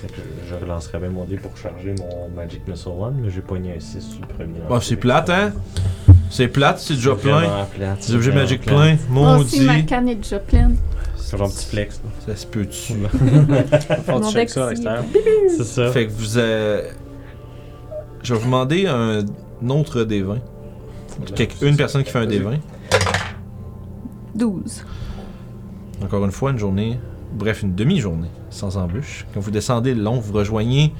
Fait 0.00 0.08
que 0.08 0.20
je 0.48 0.54
relancerai 0.54 0.98
bien 0.98 1.08
mon 1.08 1.24
dé 1.24 1.36
pour 1.36 1.56
charger 1.56 1.94
mon 1.98 2.28
Magic 2.34 2.66
Missile 2.68 2.92
One, 2.98 3.16
mais 3.22 3.30
j'ai 3.30 3.40
pogné 3.40 3.74
un 3.76 3.80
6 3.80 4.00
sur 4.00 4.20
le 4.20 4.26
premier. 4.26 4.58
Bah, 4.68 4.78
c'est 4.82 4.96
plate, 4.96 5.30
hein? 5.30 5.52
C'est 6.30 6.48
plate, 6.48 6.78
c'est 6.80 6.94
déjà 6.94 7.14
plein. 7.14 7.40
Vraiment 7.40 7.64
plate, 7.66 8.06
Des 8.06 8.14
objets 8.14 8.32
plate. 8.32 8.60
pleins, 8.60 8.96
Moi 9.08 9.38
aussi, 9.38 9.60
ma 9.62 9.72
maudit. 9.74 9.86
canne 9.86 10.08
est 10.10 10.14
déjà 10.16 10.38
pleine. 10.38 10.76
C'est 11.16 11.38
genre 11.38 11.46
un 11.46 11.50
petit 11.50 11.66
flex. 11.66 12.00
là. 12.04 12.10
Ça 12.34 12.36
se 12.40 12.46
peut 12.46 12.64
dessus. 12.66 12.92
Faut 12.94 14.12
Mon 14.12 14.20
que 14.20 14.26
tu 14.26 14.32
checkes 14.32 14.34
deck, 14.34 14.48
ça 14.50 14.66
à 14.66 14.70
l'extérieur. 14.70 15.04
C'est 15.48 15.64
ça. 15.64 15.90
Fait 15.92 16.06
que 16.06 16.12
vous 16.12 16.36
avez. 16.38 16.82
Je 18.22 18.34
vais 18.34 18.38
vous 18.40 18.46
demander 18.46 18.86
un 18.86 19.24
autre 19.70 20.04
des 20.04 20.22
20. 20.22 20.38
Quelque- 21.34 21.64
une 21.64 21.76
personne 21.76 22.04
qui 22.04 22.10
fait 22.10 22.18
un 22.18 22.26
des 22.26 22.38
20. 22.40 22.58
12. 24.34 24.84
Encore 26.04 26.24
une 26.24 26.30
fois, 26.32 26.50
une 26.50 26.58
journée, 26.58 26.98
bref, 27.32 27.62
une 27.62 27.74
demi-journée 27.74 28.28
sans 28.56 28.76
embûche. 28.76 29.26
Quand 29.32 29.40
vous 29.40 29.50
descendez 29.50 29.94
le 29.94 30.02
long, 30.02 30.18
vous 30.18 30.32
rejoignez 30.32 30.92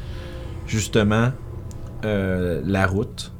justement 0.66 1.30
euh, 2.04 2.60
la 2.64 2.86
route. 2.86 3.32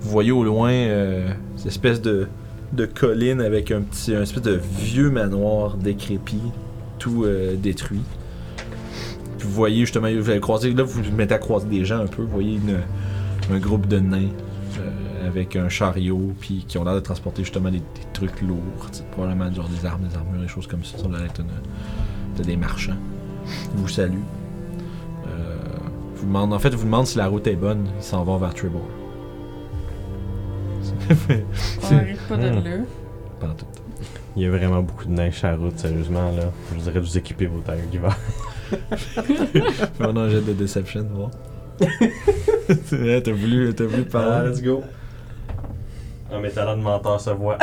Vous 0.00 0.10
voyez 0.10 0.32
au 0.32 0.44
loin 0.44 0.70
euh, 0.72 1.28
cette 1.56 1.66
espèce 1.66 2.02
de, 2.02 2.26
de 2.72 2.86
colline 2.86 3.40
avec 3.40 3.70
un 3.70 3.82
petit, 3.82 4.14
un 4.14 4.22
espèce 4.22 4.42
de 4.42 4.60
vieux 4.78 5.10
manoir 5.10 5.76
décrépit, 5.76 6.42
tout 6.98 7.24
euh, 7.24 7.56
détruit. 7.56 8.02
Puis 9.38 9.48
vous 9.48 9.54
voyez 9.54 9.80
justement, 9.80 10.08
vous 10.10 10.30
allez 10.30 10.40
croiser, 10.40 10.72
là 10.72 10.82
vous 10.82 11.02
vous 11.02 11.12
mettez 11.12 11.34
à 11.34 11.38
croiser 11.38 11.68
des 11.68 11.84
gens 11.84 12.00
un 12.00 12.06
peu. 12.06 12.22
Vous 12.22 12.28
voyez 12.28 12.58
un 13.52 13.58
groupe 13.58 13.86
de 13.86 13.98
nains 13.98 14.30
euh, 14.78 15.28
avec 15.28 15.56
un 15.56 15.68
chariot, 15.68 16.32
puis 16.40 16.64
qui 16.66 16.78
ont 16.78 16.84
l'air 16.84 16.94
de 16.94 17.00
transporter 17.00 17.42
justement 17.42 17.70
des, 17.70 17.82
trucs 18.12 18.42
lourds, 18.42 18.90
probablement 19.12 19.52
genre 19.52 19.68
des 19.68 19.86
armes, 19.86 20.06
des 20.08 20.16
armures, 20.16 20.40
des 20.40 20.48
choses 20.48 20.66
comme 20.66 20.84
ça. 20.84 20.98
Ça 20.98 21.06
a 21.06 21.08
l'air 21.08 21.32
des 22.42 22.56
marchands. 22.56 22.96
Ils 23.74 23.80
vous 23.80 23.88
saluent. 23.88 24.18
Euh, 25.26 25.56
vous 26.16 26.26
demandent, 26.26 26.52
en 26.52 26.58
fait, 26.58 26.74
vous 26.74 26.84
demandent 26.84 27.06
si 27.06 27.18
la 27.18 27.26
route 27.28 27.46
est 27.46 27.56
bonne. 27.56 27.86
Ils 27.98 28.02
s'en 28.02 28.24
vont 28.24 28.36
vers 28.38 28.54
Tribord. 28.54 28.82
On 31.90 31.96
arrive 31.96 32.18
pas 32.28 32.36
de 32.36 32.50
Hmm. 32.50 32.64
là. 32.64 32.70
Pendant 33.40 33.54
tout. 33.54 33.66
Il 34.36 34.42
y 34.42 34.46
a 34.46 34.50
vraiment 34.50 34.82
beaucoup 34.82 35.04
de 35.04 35.10
neige 35.12 35.34
sur 35.38 35.46
la 35.48 35.56
route, 35.56 35.78
sérieusement. 35.78 36.30
là. 36.32 36.44
Je 36.74 36.80
dirais 36.80 36.94
de 36.94 37.00
vous 37.00 37.18
équiper 37.18 37.46
vos 37.46 37.60
tailles 37.60 37.86
d'hiver. 37.90 38.16
Fais 38.70 40.04
un 40.04 40.28
jet 40.28 40.40
de 40.40 40.52
Deception, 40.54 41.06
voir. 41.14 41.30
C'est 42.84 42.96
vrai, 42.96 43.20
t'as 43.22 43.32
voulu, 43.32 43.72
t'as 43.74 43.84
voulu 43.84 44.04
parler. 44.04 44.48
let's 44.50 44.62
go. 44.62 44.82
Un 46.32 46.40
métallant 46.40 46.76
de 46.76 46.82
menteur 46.82 47.20
se 47.20 47.30
voit 47.30 47.58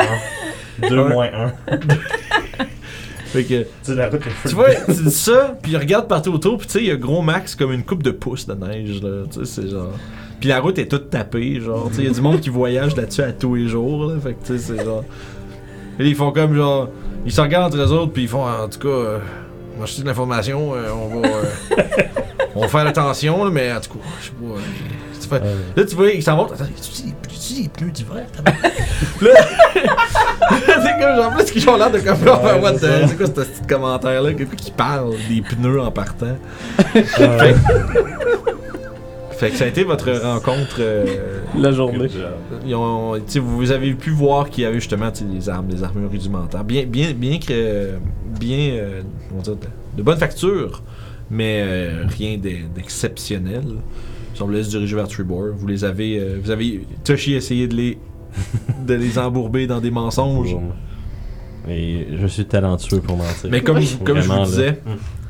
1. 0.80 0.88
2 0.88 0.98
Un. 0.98 1.08
moins 1.08 1.28
1. 1.32 1.52
Fait 3.32 3.44
que, 3.44 3.62
Tu 3.62 3.66
sais, 3.82 3.94
la 3.94 4.08
route 4.10 4.20
est 4.26 4.48
tu 4.48 4.54
vois, 4.54 4.74
tu 4.86 4.92
dis 5.04 5.10
ça, 5.10 5.56
puis 5.62 5.72
il 5.72 5.76
regarde 5.78 6.06
partout 6.06 6.32
autour, 6.32 6.58
puis 6.58 6.66
tu 6.66 6.72
sais, 6.74 6.78
il 6.80 6.86
y 6.88 6.90
a 6.90 6.96
gros 6.96 7.22
max 7.22 7.54
comme 7.54 7.72
une 7.72 7.82
coupe 7.84 8.02
de 8.02 8.10
pouces 8.10 8.46
de 8.46 8.54
neige, 8.54 9.02
là. 9.02 9.24
Tu 9.32 9.44
sais, 9.44 9.62
c'est 9.62 9.68
genre. 9.70 9.92
Puis 10.40 10.48
la 10.48 10.60
route 10.60 10.78
est 10.78 10.86
toute 10.86 11.08
tapée, 11.10 11.60
genre. 11.60 11.88
Tu 11.88 11.94
sais, 11.96 12.02
il 12.02 12.08
y 12.08 12.10
a 12.10 12.12
du 12.14 12.20
monde 12.20 12.40
qui 12.40 12.50
voyage 12.50 12.94
là-dessus 12.96 13.22
à 13.22 13.32
tous 13.32 13.54
les 13.54 13.68
jours, 13.68 14.06
là. 14.06 14.16
Fait 14.22 14.34
que, 14.34 14.46
tu 14.46 14.58
sais, 14.58 14.74
c'est 14.76 14.84
genre. 14.84 15.04
Et 15.98 16.06
ils 16.06 16.14
font 16.14 16.30
comme 16.32 16.54
genre. 16.54 16.88
Ils 17.24 17.32
se 17.32 17.40
regardent 17.40 17.72
entre 17.74 17.82
eux 17.82 17.92
autres, 17.92 18.12
puis 18.12 18.22
ils 18.22 18.28
font, 18.28 18.44
en 18.44 18.68
tout 18.68 18.80
cas, 18.80 18.88
euh, 18.88 19.18
moi 19.76 19.86
je 19.86 19.92
sais 19.92 20.02
de 20.02 20.06
l'information, 20.08 20.74
euh, 20.74 20.88
on 20.92 21.20
va. 21.20 21.28
euh, 21.28 21.76
on 22.56 22.60
va 22.62 22.68
faire 22.68 22.86
attention, 22.86 23.44
là, 23.44 23.50
mais 23.50 23.72
en 23.72 23.80
tout 23.80 23.90
cas, 23.98 24.04
je 24.20 24.26
sais 24.26 24.32
pas. 24.32 24.60
Là, 25.38 25.84
tu 25.84 25.94
vois, 25.96 26.10
ils 26.10 26.22
s'en 26.22 26.36
vont. 26.36 26.44
Attends, 26.46 26.64
tu 26.64 26.90
dis, 27.02 27.14
tu 27.28 27.36
dis 27.54 27.62
les 27.62 27.68
pneus 27.68 27.90
d'hiver? 27.90 28.24
tabarnak? 28.36 28.72
là, 29.22 29.30
c'est 30.50 31.00
comme 31.00 31.16
genre, 31.16 31.32
en 31.32 31.34
plus, 31.36 31.44
qu'ils 31.50 31.68
ont 31.68 31.76
l'air 31.76 31.90
de 31.90 31.98
comme. 31.98 32.18
Ouais, 32.22 32.74
c'est 32.78 33.16
quoi 33.16 33.26
ce 33.26 33.32
petit 33.32 33.66
commentaire-là? 33.68 34.32
Quelqu'un 34.34 34.56
qui 34.56 34.70
parle 34.70 35.14
des 35.28 35.42
pneus 35.42 35.80
en 35.80 35.90
partant. 35.90 36.36
Fait 39.32 39.50
que 39.50 39.56
ça 39.56 39.64
a 39.64 39.66
été 39.66 39.82
votre 39.82 40.10
rencontre. 40.12 40.76
euh, 40.78 41.04
La 41.58 41.72
journée. 41.72 42.06
ils 42.64 42.74
ont- 42.76 43.18
vous 43.40 43.70
avez 43.72 43.92
pu 43.94 44.10
voir 44.10 44.48
qu'il 44.48 44.62
y 44.62 44.66
avait 44.66 44.78
justement 44.78 45.10
des 45.10 45.48
armes, 45.48 45.66
des 45.66 45.82
armures 45.82 46.10
rudimentaires. 46.10 46.62
Bien, 46.64 46.84
bien, 46.86 47.12
bien 47.12 47.38
que. 47.38 47.90
Bien. 48.38 48.70
euh, 48.74 49.02
dire, 49.42 49.56
de, 49.96 50.02
bonne 50.02 50.18
facture, 50.18 50.82
mais 51.30 51.62
euh, 51.66 52.04
rien 52.16 52.36
d'e- 52.36 52.68
d'exceptionnel. 52.74 53.64
Ils 54.34 54.38
semblent 54.38 54.64
se 54.64 54.70
diriger 54.70 54.96
vers 54.96 55.08
Tribor. 55.08 55.48
Vous 55.54 55.66
les 55.66 55.84
avez. 55.84 56.18
euh, 56.18 56.38
vous 56.42 56.50
avez. 56.50 56.86
Toshi 57.04 57.34
a 57.34 57.36
essayé 57.38 57.68
de 57.68 57.74
les. 57.74 57.98
de 58.86 58.94
les 58.94 59.18
embourber 59.18 59.66
dans 59.66 59.80
des 59.80 59.90
mensonges. 59.90 60.56
Et 61.68 62.06
je 62.18 62.26
suis 62.26 62.44
talentueux 62.46 63.00
pour 63.00 63.16
mentir. 63.16 63.50
Mais 63.50 63.60
comme, 63.62 63.78
comme 64.04 64.20
je 64.20 64.26
vous 64.28 64.32
là. 64.34 64.44
disais, 64.44 64.82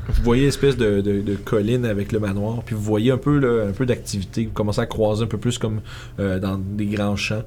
vous 0.07 0.23
voyez 0.23 0.45
l'espèce 0.45 0.77
de, 0.77 1.01
de, 1.01 1.21
de 1.21 1.35
colline 1.35 1.85
avec 1.85 2.11
le 2.11 2.19
manoir, 2.19 2.63
puis 2.65 2.75
vous 2.75 2.81
voyez 2.81 3.11
un 3.11 3.17
peu, 3.17 3.37
là, 3.39 3.67
un 3.67 3.71
peu 3.71 3.85
d'activité. 3.85 4.45
Vous 4.45 4.51
commencez 4.51 4.79
à 4.81 4.85
croiser 4.85 5.23
un 5.23 5.27
peu 5.27 5.37
plus 5.37 5.57
comme 5.59 5.81
euh, 6.19 6.39
dans 6.39 6.57
des 6.57 6.85
grands 6.87 7.15
champs. 7.17 7.43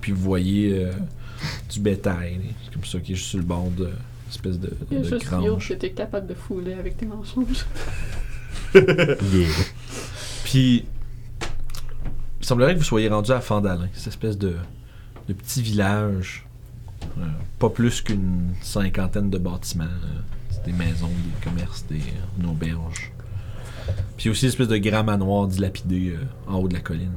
Puis 0.00 0.12
vous 0.12 0.22
voyez 0.22 0.84
euh, 0.84 0.90
du 1.72 1.80
bétail, 1.80 2.40
comme 2.72 2.84
ça, 2.84 2.98
qui 3.00 3.12
est 3.12 3.16
juste 3.16 3.28
sur 3.30 3.38
le 3.38 3.44
bord 3.44 3.68
de 3.76 3.88
espèce 4.30 4.60
de, 4.60 4.70
Il 4.90 4.98
y 4.98 5.06
a 5.06 5.10
de 5.10 5.24
grange. 5.24 5.68
que 5.68 5.74
t'es 5.74 5.90
capable 5.90 6.26
de 6.26 6.34
fouler 6.34 6.74
avec 6.74 6.96
tes 6.98 7.06
mensonges. 7.06 7.64
Yeah. 8.74 9.48
Puis 10.52 10.84
il 12.42 12.46
semblerait 12.46 12.74
que 12.74 12.78
vous 12.78 12.84
soyez 12.84 13.08
rendu 13.08 13.30
à 13.32 13.40
Fandalin, 13.40 13.88
cette 13.94 14.08
espèce 14.08 14.36
de, 14.36 14.54
petit 15.26 15.62
village. 15.62 16.46
euh, 17.18 17.22
pas 17.58 17.70
plus 17.70 18.02
qu'une 18.02 18.50
cinquantaine 18.60 19.30
de 19.30 19.38
bâtiments. 19.38 19.84
euh, 19.84 20.58
des 20.66 20.74
maisons, 20.74 21.08
des 21.08 21.42
commerces, 21.50 21.86
des 21.86 22.02
une 22.38 22.50
auberge. 22.50 23.12
Puis 24.18 24.28
aussi 24.28 24.44
une 24.44 24.50
espèce 24.50 24.68
de 24.68 24.76
grand 24.76 25.02
manoir 25.04 25.46
dilapidé 25.46 26.10
euh, 26.18 26.52
en 26.52 26.56
haut 26.58 26.68
de 26.68 26.74
la 26.74 26.80
colline. 26.80 27.14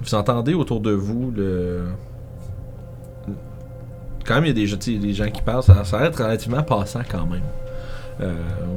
Vous 0.00 0.14
entendez 0.14 0.54
autour 0.54 0.78
de 0.80 0.92
vous 0.92 1.32
le. 1.32 1.88
Quand 4.24 4.36
même, 4.36 4.44
il 4.44 4.48
y 4.48 4.50
a 4.50 4.54
des, 4.54 5.12
gens- 5.12 5.28
qui 5.30 5.42
parlent, 5.42 5.64
ça, 5.64 5.84
ça 5.84 5.98
va 5.98 6.04
être 6.06 6.22
relativement 6.22 6.62
passant 6.62 7.02
quand 7.10 7.26
même. 7.26 7.42
Euh, 8.20 8.34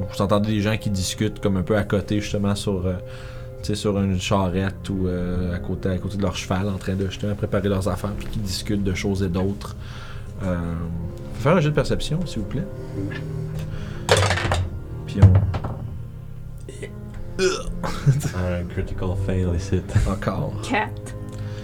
vous 0.10 0.22
entendez 0.22 0.52
des 0.54 0.62
gens 0.62 0.78
qui 0.78 0.90
discutent 0.90 1.40
comme 1.40 1.58
un 1.58 1.64
peu 1.64 1.76
à 1.76 1.84
côté, 1.84 2.20
justement, 2.22 2.56
sur, 2.56 2.86
euh, 2.88 2.94
tu 3.62 3.68
sais, 3.68 3.76
sur 3.76 4.00
une 4.00 4.20
charrette 4.20 4.90
ou 4.90 5.08
euh, 5.08 5.54
à, 5.56 5.60
côté, 5.60 5.90
à 5.90 5.98
côté 5.98 6.18
de 6.18 6.22
leur 6.22 6.36
cheval, 6.36 6.70
en 6.70 6.78
train 6.78 6.94
de 6.94 7.06
justement 7.08 7.36
préparer 7.36 7.68
leurs 7.70 7.88
affaires, 7.88 8.12
puis 8.18 8.28
qui 8.28 8.40
discutent 8.40 8.84
de 8.84 8.94
choses 8.94 9.22
et 9.24 9.30
d'autres. 9.30 9.76
Euh, 10.44 10.58
faire 11.36 11.56
un 11.58 11.60
jeu 11.62 11.70
de 11.72 11.76
perception, 11.76 12.26
s'il 12.26 12.40
vous 12.40 12.48
plaît. 12.48 12.64
Puis 15.08 15.18
on. 15.22 15.34
Un 17.42 18.64
critical 18.70 19.10
fail 19.26 19.48
ici. 19.56 19.82
Encore. 20.08 20.54
4. 20.70 20.90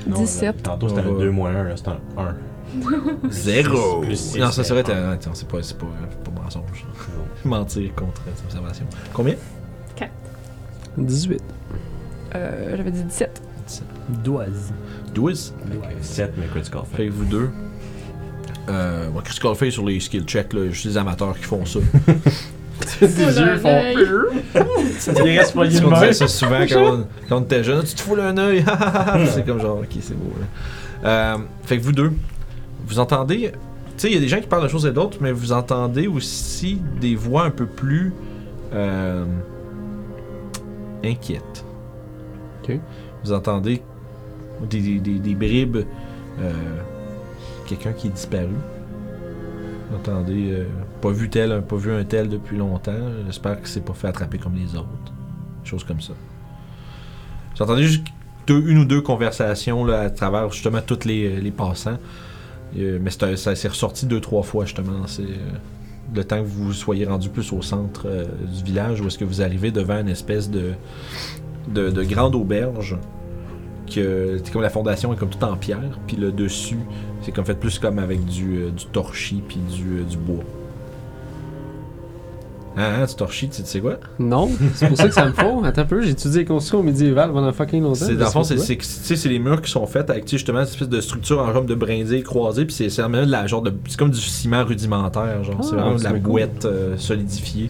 Non, 0.07 0.17
17. 0.17 0.55
là, 0.55 0.61
Tantôt 0.63 0.89
c'était 0.89 1.01
un 1.01 1.11
va- 1.11 1.19
2 1.19 1.31
moins 1.31 1.51
1, 1.55 1.63
là 1.65 1.75
c'est 1.77 1.87
un 1.89 1.99
1. 2.17 2.35
Zéro! 3.29 4.01
Plus 4.01 4.15
six, 4.15 4.39
non, 4.39 4.51
ça 4.51 4.63
serait. 4.63 4.89
un. 4.89 4.95
euh, 4.95 5.13
attends, 5.13 5.31
c'est 5.33 5.47
pas, 5.47 5.61
c'est 5.61 5.77
pas, 5.77 5.85
pas 6.23 6.31
mensonge. 6.57 6.85
Mentir 7.45 7.93
contre 7.95 8.21
cette 8.35 8.45
observation. 8.45 8.85
Combien? 9.13 9.35
18. 10.97 11.41
Euh, 12.35 12.73
J'avais 12.75 12.91
dit 12.91 13.03
17. 13.03 13.41
Doise. 14.23 14.73
12. 15.13 15.53
7, 16.01 16.33
mais 16.37 16.47
critical 16.47 16.81
Fait 16.91 16.97
fail. 16.97 17.07
que 17.07 17.13
vous 17.13 17.25
deux. 17.25 17.49
Euh, 18.67 19.09
bon, 19.09 19.21
Critical 19.21 19.55
Fail 19.55 19.71
sur 19.71 19.85
les 19.85 19.99
skill 19.99 20.23
checks, 20.25 20.51
là, 20.53 20.67
juste 20.69 20.85
les 20.85 20.97
amateurs 20.97 21.37
qui 21.37 21.43
font 21.43 21.65
ça. 21.65 21.79
Des 23.01 23.07
yeux 23.39 23.57
font. 23.57 23.81
Il 23.93 25.37
reste 25.37 25.53
pas 25.53 25.61
Parce 25.61 25.81
qu'on 25.81 25.91
disait 25.91 26.13
ça 26.13 26.27
souvent 26.27 26.65
quand 26.69 26.93
on, 26.93 27.07
quand 27.29 27.37
on 27.37 27.41
était 27.43 27.63
jeune. 27.63 27.83
Tu 27.83 27.93
te 27.93 28.01
fous 28.01 28.15
un 28.19 28.37
œil. 28.37 28.63
c'est 29.27 29.45
comme 29.45 29.61
genre, 29.61 29.77
ok, 29.79 29.87
c'est 30.01 30.17
beau. 30.17 30.33
là. 30.39 31.09
Euh, 31.09 31.37
fait 31.63 31.77
que 31.77 31.83
vous 31.83 31.91
deux, 31.93 32.11
vous 32.87 32.99
entendez. 32.99 33.51
Tu 33.99 34.03
sais, 34.03 34.11
il 34.11 34.13
y 34.13 34.17
a 34.17 34.21
des 34.21 34.29
gens 34.29 34.39
qui 34.39 34.47
parlent 34.47 34.63
de 34.63 34.69
choses 34.69 34.85
et 34.85 34.93
d'autres, 34.93 35.17
mais 35.19 35.33
vous 35.33 35.51
entendez 35.51 36.07
aussi 36.07 36.81
des 37.01 37.15
voix 37.15 37.43
un 37.43 37.49
peu 37.51 37.65
plus. 37.65 38.13
euh, 38.73 39.25
inquiètes. 41.03 41.65
Vous 43.23 43.33
entendez 43.33 43.81
des, 44.69 44.79
des- 44.81 44.99
des- 44.99 45.19
des 45.19 45.35
bribes. 45.35 45.77
euh, 46.39 46.51
quelqu'un 47.67 47.91
qui 47.93 48.07
est 48.07 48.11
disparu. 48.11 48.53
Vous 49.89 49.97
entendez. 49.97 50.51
euh, 50.51 50.65
pas 51.01 51.09
vu 51.11 51.29
tel, 51.29 51.61
pas 51.67 51.75
vu 51.75 51.91
un 51.91 52.03
tel 52.05 52.29
depuis 52.29 52.57
longtemps. 52.57 52.93
J'espère 53.25 53.61
que 53.61 53.67
c'est 53.67 53.83
pas 53.83 53.93
fait 53.93 54.07
attraper 54.07 54.37
comme 54.37 54.55
les 54.55 54.75
autres. 54.75 54.87
Choses 55.63 55.83
comme 55.83 55.99
ça. 56.01 56.13
Vous 57.55 57.63
entendez 57.63 57.83
juste 57.83 58.05
deux- 58.47 58.63
une 58.67 58.77
ou 58.79 58.85
deux 58.85 59.01
conversations 59.01 59.83
là, 59.83 60.01
à 60.01 60.09
travers 60.09 60.49
justement 60.51 60.81
tous 60.81 61.05
les, 61.05 61.41
les 61.41 61.51
passants. 61.51 61.97
Euh, 62.77 62.99
mais 63.01 63.09
c'est 63.09 63.35
ça 63.35 63.55
s'est 63.55 63.67
ressorti 63.67 64.05
deux, 64.05 64.19
trois 64.19 64.43
fois 64.43 64.65
justement 64.65 64.99
dans 64.99 65.07
ces, 65.07 65.23
euh, 65.23 65.57
le 66.13 66.23
temps 66.23 66.41
que 66.41 66.47
vous 66.47 66.73
soyez 66.73 67.05
rendu 67.05 67.29
plus 67.29 67.51
au 67.53 67.61
centre 67.61 68.03
euh, 68.05 68.25
du 68.55 68.63
village, 68.63 69.01
où 69.01 69.07
est-ce 69.07 69.17
que 69.17 69.25
vous 69.25 69.41
arrivez 69.41 69.71
devant 69.71 69.99
une 69.99 70.09
espèce 70.09 70.49
de, 70.49 70.71
de, 71.67 71.89
de 71.89 72.03
grande 72.03 72.35
auberge, 72.35 72.97
que 73.93 74.39
c'est 74.43 74.51
comme 74.51 74.61
la 74.61 74.69
fondation 74.69 75.13
est 75.13 75.17
comme 75.17 75.29
tout 75.29 75.43
en 75.43 75.55
pierre, 75.55 75.99
puis 76.07 76.17
le 76.17 76.31
dessus, 76.31 76.79
c'est 77.21 77.31
comme 77.31 77.45
fait 77.45 77.59
plus 77.59 77.79
comme 77.79 77.99
avec 77.99 78.23
du, 78.25 78.65
torchis 78.91 79.43
puis 79.47 79.59
du, 79.75 80.03
du 80.03 80.17
bois. 80.17 80.43
Hein, 82.79 83.01
hein, 83.01 83.05
du 83.05 83.13
torchis, 83.15 83.49
tu 83.49 83.57
sais- 83.57 83.63
tu 83.63 83.81
quoi? 83.81 83.99
Non, 84.19 84.49
c'est 84.73 84.87
pour 84.87 84.95
ça 84.97 85.07
que 85.09 85.13
ça 85.13 85.25
me 85.25 85.33
faut. 85.33 85.63
Attends 85.65 85.81
un 85.81 85.85
peu, 85.85 86.01
j'ai 86.01 86.11
étudié 86.11 86.39
les 86.39 86.45
constructions 86.45 86.81
médiévales 86.81 87.31
pendant 87.33 87.51
fucking 87.51 87.83
longtemps. 87.83 87.95
C'est, 87.95 88.15
dans 88.15 88.25
le 88.25 88.31
fond, 88.31 88.43
c'est, 88.43 88.57
c'est, 88.57 88.77
que, 88.77 88.83
tu 88.83 88.87
sais, 88.89 89.15
c'est 89.17 89.27
les 89.27 89.39
murs 89.39 89.61
qui 89.61 89.69
sont 89.69 89.85
faits 89.85 90.09
avec 90.09 90.23
tu 90.25 90.37
justement 90.37 90.59
cette 90.63 90.75
espèce 90.75 90.87
de 90.89 91.01
structure 91.01 91.39
en 91.39 91.51
forme 91.51 91.65
de 91.65 91.75
brindille 91.75 92.23
croisée, 92.23 92.63
puis 92.65 92.73
c'est, 92.73 92.89
c'est 92.89 93.01
vraiment 93.01 93.25
de 93.25 93.31
la 93.31 93.47
genre 93.47 93.61
de. 93.61 93.73
C'est 93.87 93.99
comme 93.99 94.11
du 94.11 94.19
ciment 94.21 94.63
rudimentaire, 94.63 95.43
genre. 95.43 95.61
c'est 95.63 95.73
Ah, 95.73 95.81
vraiment 95.81 95.95
de 95.97 96.03
la 96.03 96.11
cool. 96.11 96.19
bouette 96.21 96.65
euh, 96.65 96.95
solidifiée 96.97 97.69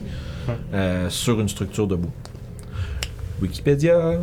euh, 0.74 1.10
sur 1.10 1.40
une 1.40 1.50
structure 1.50 1.88
de 1.88 1.96
bois. 1.96 2.12
Wikipédia. 3.42 4.20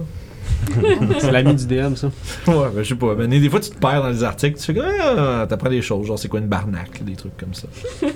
C'est 1.19 1.33
l'ami 1.33 1.55
du 1.55 1.67
DM, 1.67 1.95
ça. 1.97 2.07
ouais, 2.47 2.55
ben, 2.75 2.83
je 2.83 2.89
sais 2.91 2.95
pas. 2.95 3.15
Ben, 3.15 3.29
des 3.29 3.51
fois, 3.51 3.61
tu 3.61 3.71
te 3.71 3.79
perds 3.79 4.03
dans 4.03 4.09
les 4.09 4.23
articles, 4.25 4.59
tu 4.59 4.65
fais 4.65 4.75
que 4.75 4.81
ah, 4.81 5.47
t'apprends 5.47 5.69
des 5.69 5.83
choses, 5.83 6.07
genre 6.07 6.19
c'est 6.19 6.29
quoi 6.29 6.41
une 6.41 6.47
barnacle, 6.47 7.05
des 7.05 7.15
trucs 7.17 7.37
comme 7.37 7.53
ça. 7.53 7.67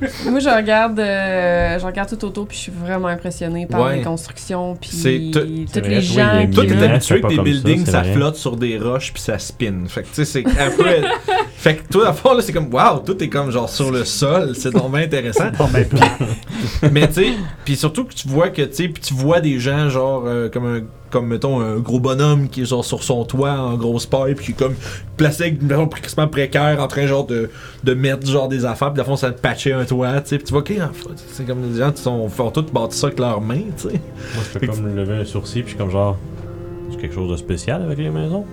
Moi, 0.30 0.40
je 0.40 0.48
regarde, 0.54 0.98
euh, 1.00 1.78
je 1.78 1.84
regarde 1.86 2.08
tout 2.08 2.24
autour, 2.26 2.46
puis 2.46 2.56
je 2.56 2.62
suis 2.64 2.72
vraiment 2.72 3.08
impressionnée 3.08 3.66
par 3.66 3.82
Ouais. 3.82 3.96
les 3.96 4.02
constructions, 4.02 4.76
puis 4.76 4.90
C'est 4.92 5.30
tout- 5.32 5.40
tous 5.40 5.66
c'est 5.72 5.80
vrai, 5.80 5.88
les 5.88 5.96
oui, 5.98 6.04
il 6.10 6.14
y 6.16 6.20
a 6.20 6.40
gens 6.40 6.46
qui... 6.46 6.50
Toi, 6.54 6.64
t'es 6.66 6.72
habitué 6.84 7.00
c'est 7.00 7.14
que 7.16 7.20
pas 7.22 7.28
tes 7.28 7.36
comme 7.36 7.46
ça, 7.46 7.50
buildings, 7.52 7.84
c'est 7.86 7.90
ça, 7.92 8.02
vrai. 8.02 8.12
flotte 8.12 8.36
sur 8.36 8.56
des 8.56 8.78
roches 8.78 9.12
puis 9.12 9.22
ça 9.22 9.38
spin. 9.38 9.84
Fait 9.88 10.02
que 10.02 10.08
tu 10.08 10.14
sais, 10.14 10.24
c'est 10.24 10.44
un 10.46 10.70
peu. 10.76 10.84
fait 11.56 11.76
que 11.76 11.88
toi, 11.92 12.08
à 12.08 12.12
fond, 12.12 12.34
là, 12.34 12.42
c'est 12.42 12.52
comme, 12.52 12.72
waouh, 12.72 12.98
tout 13.00 13.22
est 13.22 13.28
comme 13.28 13.50
genre 13.50 13.68
sur 13.70 13.90
le 13.90 14.04
sol. 14.04 14.52
C'est 14.54 14.70
donc 14.72 14.90
bien 14.92 15.02
intéressant. 15.02 15.50
Mais 16.92 17.08
tu 17.08 17.14
sais, 17.14 17.26
puis 17.64 17.76
surtout 17.76 18.04
que 18.04 18.14
tu 18.14 18.28
vois 18.28 18.48
que, 18.50 18.62
tu 18.62 18.74
sais, 18.74 18.88
puis 18.88 19.02
tu 19.02 19.14
vois 19.14 19.40
des 19.40 19.58
gens, 19.58 19.88
genre, 19.88 20.24
euh, 20.26 20.48
comme 20.48 20.66
un. 20.66 20.80
Comme, 21.10 21.28
mettons, 21.28 21.60
un 21.60 21.76
gros 21.78 22.00
bonhomme 22.00 22.48
qui 22.48 22.62
est 22.62 22.64
genre 22.64 22.84
sur 22.84 23.02
son 23.02 23.24
toit 23.24 23.52
en 23.52 23.76
grosse 23.76 24.06
paille, 24.06 24.34
puis 24.34 24.46
qui 24.46 24.50
est 24.52 24.54
comme 24.54 24.74
placé 25.16 25.44
avec 25.44 25.62
une 25.62 25.68
façon 25.68 25.86
quasiment 25.86 26.28
précaire, 26.28 26.80
en 26.80 26.88
train 26.88 27.06
genre 27.06 27.26
de, 27.26 27.50
de 27.84 27.94
mettre 27.94 28.26
genre 28.26 28.48
des 28.48 28.64
affaires, 28.64 28.92
puis 28.92 29.00
à 29.00 29.04
fond, 29.04 29.16
ça 29.16 29.30
te 29.30 29.40
patcher 29.40 29.72
un 29.72 29.84
toit, 29.84 30.20
tu 30.20 30.30
sais. 30.30 30.38
Tu 30.38 30.52
vois, 30.52 30.64
fait, 30.64 30.80
c'est 31.28 31.46
comme 31.46 31.62
des 31.70 31.78
gens 31.78 31.92
qui 31.92 32.02
sont, 32.02 32.28
font 32.28 32.50
tout 32.50 32.66
bâtir 32.72 32.92
ça 32.92 33.06
avec 33.06 33.18
leurs 33.18 33.40
mains, 33.40 33.62
tu 33.76 33.88
sais. 33.88 34.00
Moi, 34.34 34.44
je 34.52 34.58
fais 34.58 34.66
comme 34.66 34.94
lever 34.94 35.14
un 35.18 35.24
sourcil, 35.24 35.62
puis 35.62 35.74
comme 35.74 35.90
genre. 35.90 36.16
C'est 36.90 36.98
quelque 36.98 37.14
chose 37.14 37.30
de 37.30 37.36
spécial 37.36 37.82
avec 37.82 37.98
les 37.98 38.10
maisons? 38.10 38.44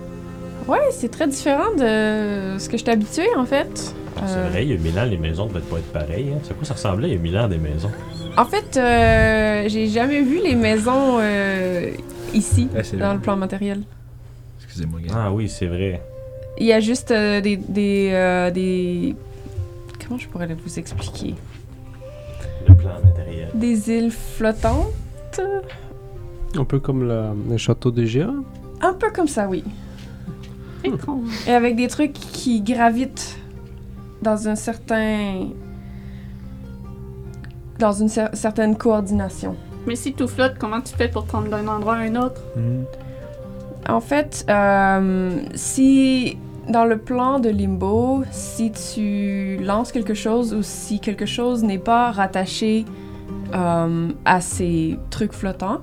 Ouais, 0.66 0.88
c'est 0.90 1.10
très 1.10 1.26
différent 1.28 1.72
de 1.76 2.58
ce 2.58 2.68
que 2.68 2.76
je 2.78 2.82
suis 2.82 2.90
habituée, 2.90 3.28
en 3.36 3.44
fait. 3.44 3.94
C'est 4.26 4.36
Euh, 4.38 4.48
vrai, 4.50 4.64
il 4.64 4.70
y 4.72 4.74
a 4.74 4.78
mille 4.78 4.98
ans, 4.98 5.04
les 5.04 5.18
maisons 5.18 5.46
devaient 5.46 5.60
pas 5.60 5.78
être 5.78 5.92
pareilles. 5.92 6.30
Hein. 6.34 6.38
C'est 6.44 6.54
quoi 6.56 6.64
ça 6.64 6.74
ressemblait 6.74 7.08
il 7.08 7.14
y 7.14 7.16
a 7.16 7.20
mille 7.20 7.36
ans 7.36 7.48
des 7.48 7.58
maisons? 7.58 7.90
En 8.36 8.44
fait, 8.46 8.76
euh, 8.76 9.68
j'ai 9.68 9.86
jamais 9.88 10.22
vu 10.22 10.40
les 10.42 10.54
maisons 10.54 11.18
euh, 11.20 11.90
ici, 12.32 12.68
c'est 12.82 12.96
dans 12.96 13.06
vrai. 13.06 13.14
le 13.16 13.20
plan 13.20 13.36
matériel. 13.36 13.82
Excusez-moi. 14.62 15.00
Ah 15.14 15.30
oui, 15.32 15.48
c'est 15.48 15.66
vrai. 15.66 16.00
Il 16.58 16.66
y 16.66 16.72
a 16.72 16.80
juste 16.80 17.10
euh, 17.10 17.40
des, 17.40 17.56
des, 17.56 18.10
euh, 18.12 18.50
des... 18.50 19.14
Comment 20.06 20.18
je 20.18 20.28
pourrais 20.28 20.46
vous 20.54 20.78
expliquer? 20.78 21.34
Le 22.68 22.74
plan 22.74 22.92
matériel. 23.04 23.48
Des 23.54 23.90
îles 23.90 24.10
flottantes? 24.12 25.40
Un 26.56 26.64
peu 26.64 26.78
comme 26.78 27.06
le, 27.06 27.24
le 27.50 27.56
château 27.56 27.90
des 27.90 28.06
géants. 28.06 28.44
Un 28.80 28.94
peu 28.94 29.10
comme 29.10 29.28
ça, 29.28 29.48
oui. 29.48 29.64
Étrange. 30.84 31.28
Et 31.46 31.52
avec 31.52 31.76
des 31.76 31.88
trucs 31.88 32.12
qui 32.12 32.60
gravitent 32.60 33.38
dans 34.22 34.48
un 34.48 34.54
certain... 34.54 35.48
Dans 37.78 37.92
une 37.92 38.06
cer- 38.08 38.34
certaine 38.34 38.76
coordination. 38.76 39.56
Mais 39.86 39.96
si 39.96 40.12
tout 40.12 40.28
flotte, 40.28 40.54
comment 40.58 40.80
tu 40.80 40.94
fais 40.94 41.08
pour 41.08 41.26
te 41.26 41.32
rendre 41.32 41.48
d'un 41.48 41.66
endroit 41.66 41.96
à 41.96 41.98
un 41.98 42.14
autre? 42.16 42.40
En 43.88 44.00
fait, 44.00 44.46
euh, 44.48 45.40
si 45.54 46.38
dans 46.68 46.86
le 46.86 46.96
plan 46.96 47.40
de 47.40 47.50
Limbo, 47.50 48.22
si 48.30 48.72
tu 48.72 49.58
lances 49.62 49.92
quelque 49.92 50.14
chose 50.14 50.54
ou 50.54 50.62
si 50.62 51.00
quelque 51.00 51.26
chose 51.26 51.62
n'est 51.62 51.78
pas 51.78 52.10
rattaché 52.12 52.86
euh, 53.52 54.08
à 54.24 54.40
ces 54.40 54.98
trucs 55.10 55.32
flottants, 55.32 55.80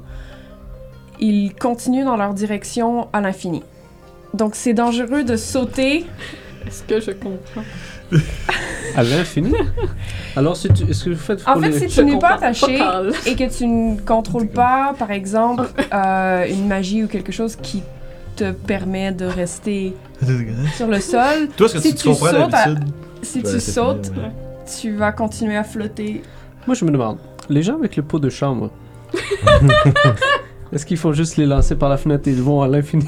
ils 1.19 1.53
continuent 1.53 2.05
dans 2.05 2.17
leur 2.17 2.33
direction 2.33 3.07
à 3.13 3.21
l'infini. 3.21 3.61
Donc 4.33 4.55
c'est 4.55 4.73
dangereux 4.73 5.23
de 5.23 5.35
sauter. 5.35 6.05
Est-ce 6.67 6.83
que 6.83 6.99
je 6.99 7.11
comprends? 7.11 7.63
À 8.95 9.03
l'infini. 9.03 9.53
Alors, 10.35 10.57
si 10.57 10.67
tu, 10.67 10.83
est-ce 10.83 11.05
que 11.05 11.09
vous 11.11 11.15
faites 11.15 11.47
En 11.47 11.57
fait, 11.61 11.71
si 11.71 11.87
tu 11.87 12.03
n'es 12.03 12.19
pas 12.19 12.33
attaché 12.33 12.77
et 13.25 13.35
que 13.37 13.57
tu 13.57 13.65
ne 13.65 13.97
contrôles 14.01 14.49
pas, 14.49 14.93
par 14.99 15.11
exemple, 15.11 15.63
euh, 15.93 16.45
une 16.49 16.67
magie 16.67 17.01
ou 17.03 17.07
quelque 17.07 17.31
chose 17.31 17.55
qui 17.55 17.81
te 18.35 18.51
permet 18.51 19.13
de 19.13 19.23
rester 19.25 19.93
sur 20.75 20.87
le 20.87 20.99
sol, 20.99 21.47
Toi, 21.55 21.67
est-ce 21.67 21.75
que 21.75 21.79
Si 21.79 21.95
tu, 21.95 22.01
tu 22.03 22.09
comprends 22.09 22.31
sautes 22.31 22.53
à- 22.53 22.65
si 23.21 23.41
tu 23.43 23.59
sautes, 23.61 24.07
fini, 24.07 24.19
ouais. 24.19 24.31
tu 24.81 24.95
vas 24.97 25.13
continuer 25.13 25.55
à 25.55 25.63
flotter. 25.63 26.21
Moi, 26.67 26.75
je 26.75 26.83
me 26.83 26.91
demande, 26.91 27.17
les 27.49 27.63
gens 27.63 27.75
avec 27.75 27.95
le 27.95 28.03
pot 28.03 28.19
de 28.19 28.29
chambre, 28.29 28.71
est-ce 30.73 30.85
qu'il 30.85 30.97
faut 30.97 31.13
juste 31.13 31.37
les 31.37 31.45
lancer 31.45 31.75
par 31.75 31.87
la 31.87 31.95
fenêtre 31.97 32.27
et 32.27 32.31
ils 32.31 32.41
vont 32.41 32.61
à 32.61 32.67
l'infini? 32.67 33.07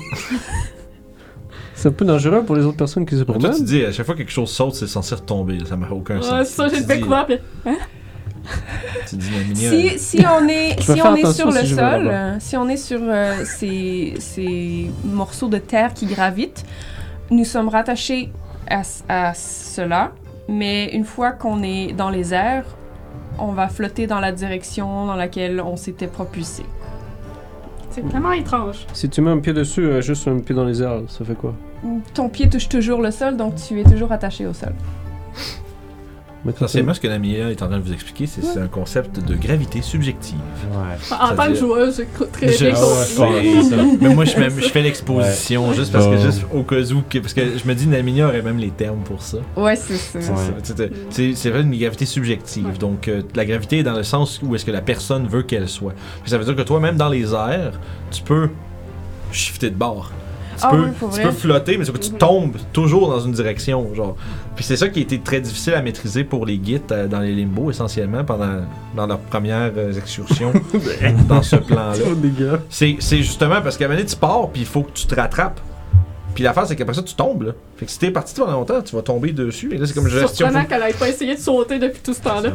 C'est 1.84 1.89
un 1.89 1.91
peu 1.91 2.05
dangereux 2.05 2.43
pour 2.45 2.55
les 2.55 2.63
autres 2.63 2.77
personnes 2.77 3.05
qui 3.05 3.17
se 3.17 3.23
Pour 3.23 3.38
toi, 3.38 3.49
promènent. 3.49 3.57
tu 3.67 3.73
dis, 3.79 3.84
à 3.84 3.91
chaque 3.91 4.05
fois 4.05 4.15
que 4.15 4.19
quelque 4.19 4.31
chose 4.31 4.49
saute, 4.49 4.73
c'est 4.75 4.88
censé 4.88 5.15
retomber. 5.15 5.57
Ça 5.67 5.75
n'a 5.75 5.91
aucun 5.91 6.21
sens. 6.21 6.31
Ouais, 6.31 6.45
ça, 6.45 6.69
j'ai 6.69 6.79
découvert. 6.81 7.27
mini- 9.11 9.89
Si, 9.97 9.99
si 9.99 10.25
on 10.25 10.47
est, 10.47 10.75
vais 10.77 10.81
si 10.81 11.01
on 11.01 11.13
est 11.15 11.34
sur 11.34 11.51
le 11.51 11.59
si 11.59 11.73
sol, 11.75 12.07
euh, 12.07 12.38
si 12.39 12.55
on 12.55 12.69
est 12.69 12.77
sur 12.77 12.99
euh, 13.01 13.43
ces, 13.43 14.13
ces 14.19 14.89
morceaux 15.03 15.49
de 15.49 15.57
terre 15.57 15.93
qui 15.93 16.05
gravitent, 16.05 16.63
nous 17.29 17.43
sommes 17.43 17.67
rattachés 17.67 18.31
à, 18.69 18.84
à 19.09 19.34
cela, 19.34 20.13
mais 20.47 20.86
une 20.93 21.03
fois 21.03 21.31
qu'on 21.31 21.63
est 21.63 21.91
dans 21.91 22.09
les 22.09 22.34
airs, 22.34 22.63
on 23.39 23.51
va 23.51 23.67
flotter 23.67 24.07
dans 24.07 24.21
la 24.21 24.31
direction 24.31 25.05
dans 25.05 25.15
laquelle 25.15 25.59
on 25.59 25.75
s'était 25.75 26.07
propulsé. 26.07 26.63
C'est 27.93 28.01
vraiment 28.01 28.31
étrange. 28.31 28.87
Si 28.91 29.07
tu 29.07 29.21
mets 29.21 29.29
un 29.29 29.37
pied 29.37 29.53
dessus, 29.53 29.85
euh, 29.85 30.01
juste 30.01 30.27
un 30.27 30.39
pied 30.39 30.55
dans 30.55 30.65
les 30.65 30.81
airs, 30.81 31.01
ça 31.07 31.23
fait 31.23 31.35
quoi? 31.35 31.53
Ton 32.15 32.27
pied 32.27 32.49
touche 32.49 32.67
toujours 32.67 33.01
le 33.03 33.11
sol, 33.11 33.37
donc 33.37 33.53
tu 33.55 33.79
es 33.79 33.83
toujours 33.83 34.11
attaché 34.11 34.47
au 34.47 34.53
sol. 34.53 34.73
Essentiellement, 36.49 36.93
ce 36.93 36.99
que 36.99 37.07
Namia 37.07 37.51
est 37.51 37.61
en 37.61 37.67
train 37.67 37.77
de 37.77 37.83
vous 37.83 37.93
expliquer, 37.93 38.27
c'est 38.27 38.43
c'est 38.43 38.59
un 38.59 38.67
concept 38.67 39.19
de 39.25 39.35
gravité 39.35 39.81
subjective. 39.81 40.35
Ouais. 40.71 41.15
En 41.15 41.35
tant 41.35 41.47
que 41.47 41.55
joueuse, 41.55 41.95
j'écoute 41.97 42.31
très 42.33 42.51
Je- 42.51 42.65
bien 42.65 42.73
Ah 42.75 42.79
compris. 42.81 43.47
ouais, 43.47 43.53
pense. 43.69 43.97
Mais 44.01 44.13
moi, 44.13 44.25
je, 44.25 44.31
fais- 44.31 44.49
je 44.49 44.67
fais 44.69 44.81
l'exposition 44.81 45.71
juste 45.73 45.91
parce 45.93 46.05
que, 46.07 46.17
juste 46.17 46.45
au 46.53 46.63
cas 46.63 46.81
où, 46.91 47.01
que- 47.09 47.19
parce 47.19 47.33
que 47.33 47.41
je 47.57 47.65
me 47.67 47.73
dis, 47.73 47.87
Naminia 47.87 48.27
aurait 48.27 48.41
même 48.41 48.57
les 48.57 48.71
termes 48.71 48.99
pour 49.05 49.21
ça. 49.21 49.37
Ouais, 49.55 49.75
c'est 49.77 49.95
ça. 49.95 50.19
C'est 50.21 50.31
Ouais. 50.31 50.37
ça. 50.63 50.73
C'est- 50.77 50.91
C'est 51.09 51.33
c'est 51.35 51.49
vrai 51.49 51.61
une 51.61 51.77
gravité 51.79 52.05
subjective. 52.05 52.65
Ouais. 52.65 52.77
Donc, 52.77 53.07
euh, 53.07 53.21
la 53.35 53.45
gravité 53.45 53.79
est 53.79 53.83
dans 53.83 53.93
le 53.95 54.03
sens 54.03 54.41
où 54.43 54.53
est-ce 54.55 54.65
que 54.65 54.71
la 54.71 54.81
personne 54.81 55.27
veut 55.27 55.43
qu'elle 55.43 55.69
soit. 55.69 55.93
Ça 56.25 56.37
veut 56.37 56.43
dire 56.43 56.55
que 56.57 56.61
toi, 56.63 56.79
même 56.81 56.97
dans 56.97 57.09
les 57.09 57.33
airs, 57.33 57.79
tu 58.11 58.21
peux 58.21 58.49
shifter 59.31 59.69
de 59.69 59.75
bord. 59.75 60.11
Tu, 60.55 60.59
Ah 60.61 60.69
peux, 60.69 60.83
oui, 60.83 61.09
tu 61.15 61.21
peux 61.21 61.31
flotter, 61.31 61.77
mais 61.77 61.83
c'est 61.85 61.91
que 61.91 61.97
tu 61.97 62.11
Mhm. 62.11 62.17
tombes 62.19 62.57
toujours 62.71 63.09
dans 63.09 63.19
une 63.19 63.31
direction. 63.31 63.93
genre. 63.95 64.15
Puis 64.55 64.63
c'est 64.65 64.77
ça 64.77 64.87
qui 64.87 64.99
a 64.99 65.01
été 65.01 65.19
très 65.19 65.41
difficile 65.41 65.73
à 65.73 65.81
maîtriser 65.81 66.23
pour 66.23 66.45
les 66.45 66.57
guides 66.57 66.83
euh, 66.91 67.07
dans 67.07 67.19
les 67.19 67.33
limbos, 67.33 67.71
essentiellement, 67.71 68.23
pendant 68.23 68.61
dans 68.95 69.07
leurs 69.07 69.19
premières 69.19 69.71
euh, 69.75 69.93
excursions 69.93 70.53
dans 71.27 71.41
ce 71.41 71.55
plan-là. 71.55 71.95
C'est 72.69 72.97
c'est 72.99 73.17
justement 73.17 73.61
parce 73.61 73.77
qu'à 73.77 73.85
un 73.85 73.87
moment 73.87 73.97
donné, 73.99 74.09
tu 74.09 74.15
pars, 74.15 74.49
puis 74.49 74.61
il 74.61 74.67
faut 74.67 74.83
que 74.83 74.91
tu 74.93 75.07
te 75.07 75.15
rattrapes. 75.15 75.59
Puis 76.35 76.43
l'affaire, 76.43 76.65
c'est 76.65 76.75
qu'après 76.75 76.95
ça, 76.95 77.03
tu 77.03 77.13
tombes. 77.13 77.43
Là. 77.43 77.51
Fait 77.77 77.85
que 77.85 77.91
si 77.91 77.99
t'es 77.99 78.09
parti 78.09 78.33
pendant 78.35 78.53
longtemps, 78.53 78.81
tu 78.81 78.95
vas 78.95 79.03
tomber 79.03 79.31
dessus. 79.33 79.69
Et 79.71 79.77
là, 79.77 79.85
c'est 79.85 79.93
comme 79.93 80.07
gestion. 80.07 80.47
Surprenant 80.47 80.65
qu'elle 80.65 80.81
ait 80.89 80.93
pas 80.93 81.07
essayé 81.09 81.35
de 81.35 81.39
sauter 81.39 81.77
depuis 81.77 82.01
tout 82.01 82.13
ce 82.13 82.21
temps-là. 82.21 82.49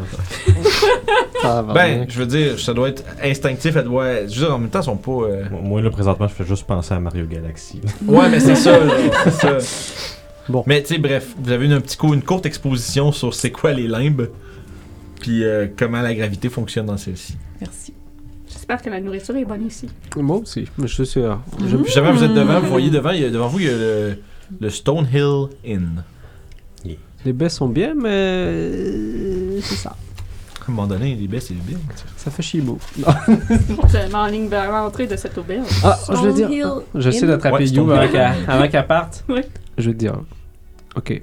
Ben, 1.74 2.04
je 2.08 2.18
veux 2.18 2.26
dire, 2.26 2.58
ça 2.58 2.74
doit 2.74 2.88
être 2.88 3.04
instinctif, 3.22 3.76
elle 3.76 3.84
doit. 3.84 4.26
Je 4.26 4.40
veux 4.40 4.46
dire, 4.46 4.54
en 4.54 4.58
même 4.58 4.70
temps, 4.70 4.80
ils 4.80 4.84
sont 4.84 4.96
pas. 4.96 5.12
euh, 5.12 5.44
Moi, 5.62 5.80
là, 5.80 5.90
présentement, 5.90 6.26
je 6.26 6.34
fais 6.34 6.44
juste 6.44 6.66
penser 6.66 6.94
à 6.94 6.98
Mario 7.00 7.26
Galaxy. 7.26 7.80
Ouais, 8.06 8.28
mais 8.28 8.40
c'est 8.40 8.56
ça, 8.56 8.72
là, 8.78 8.92
c'est 9.24 9.30
ça. 9.30 9.58
Bon. 10.48 10.64
Mais 10.66 10.82
tu 10.82 10.94
sais, 10.94 10.98
bref, 10.98 11.34
vous 11.42 11.50
avez 11.52 11.66
une, 11.66 11.72
un 11.72 11.80
petit 11.80 11.96
coup, 11.96 12.14
une 12.14 12.22
courte 12.22 12.46
exposition 12.46 13.12
sur 13.12 13.34
c'est 13.34 13.50
quoi 13.50 13.72
les 13.72 13.86
limbes, 13.88 14.28
puis 15.20 15.44
euh, 15.44 15.66
comment 15.76 16.00
la 16.00 16.14
gravité 16.14 16.48
fonctionne 16.48 16.86
dans 16.86 16.96
celle-ci. 16.96 17.36
Merci. 17.60 17.92
J'espère 18.48 18.80
que 18.80 18.88
la 18.90 19.00
nourriture 19.00 19.36
est 19.36 19.44
bonne 19.44 19.66
ici. 19.66 19.88
Moi 20.16 20.36
aussi, 20.38 20.66
mais 20.78 20.86
je 20.86 20.94
suis 20.94 21.06
sûr. 21.06 21.40
Je- 21.66 21.76
Puis 21.76 21.92
jamais 21.92 22.12
vous 22.12 22.22
êtes 22.24 22.32
devant, 22.34 22.60
vous 22.60 22.68
voyez 22.68 22.90
devant, 22.90 23.10
il 23.10 23.20
y 23.20 23.24
a, 23.24 23.30
devant 23.30 23.48
vous, 23.48 23.60
il 23.60 23.66
y 23.66 23.68
a 23.68 23.76
le, 23.76 24.18
le 24.60 24.70
Stonehill 24.70 25.48
Inn. 25.66 26.02
Les 27.24 27.32
baies 27.32 27.48
sont 27.48 27.68
bien, 27.68 27.94
mais 27.96 28.08
euh, 28.12 29.60
c'est 29.60 29.74
ça. 29.74 29.90
À 30.60 30.70
un 30.70 30.72
moment 30.72 30.86
donné, 30.86 31.16
les 31.16 31.26
baies, 31.26 31.40
c'est 31.40 31.52
les 31.54 31.60
baies. 31.60 31.80
Ça 32.16 32.30
fait 32.30 32.42
chier 32.42 32.60
beau. 32.60 32.78
Je 32.96 34.10
m'enligne 34.12 34.48
vers 34.48 34.70
l'entrée 34.70 35.06
de 35.08 35.16
cette 35.16 35.36
auberge. 35.36 35.66
Ah, 35.82 35.98
je 36.08 36.12
vais 36.28 36.32
dire. 36.32 36.46
Stonehill 36.46 36.66
J'essaie 36.94 37.22
Inn. 37.24 37.28
d'attraper 37.30 37.56
Ouais, 37.56 37.64
You 37.64 37.72
Stonehill. 37.84 37.92
avant 37.98 38.12
qu'elle 38.12 38.32
avant 38.50 38.68
qu'elle 38.68 38.86
parte. 38.86 39.24
Ouais. 39.28 39.46
Je 39.78 39.86
vais 39.90 39.94
te 39.94 39.98
dire. 39.98 40.14
Ok. 40.98 41.22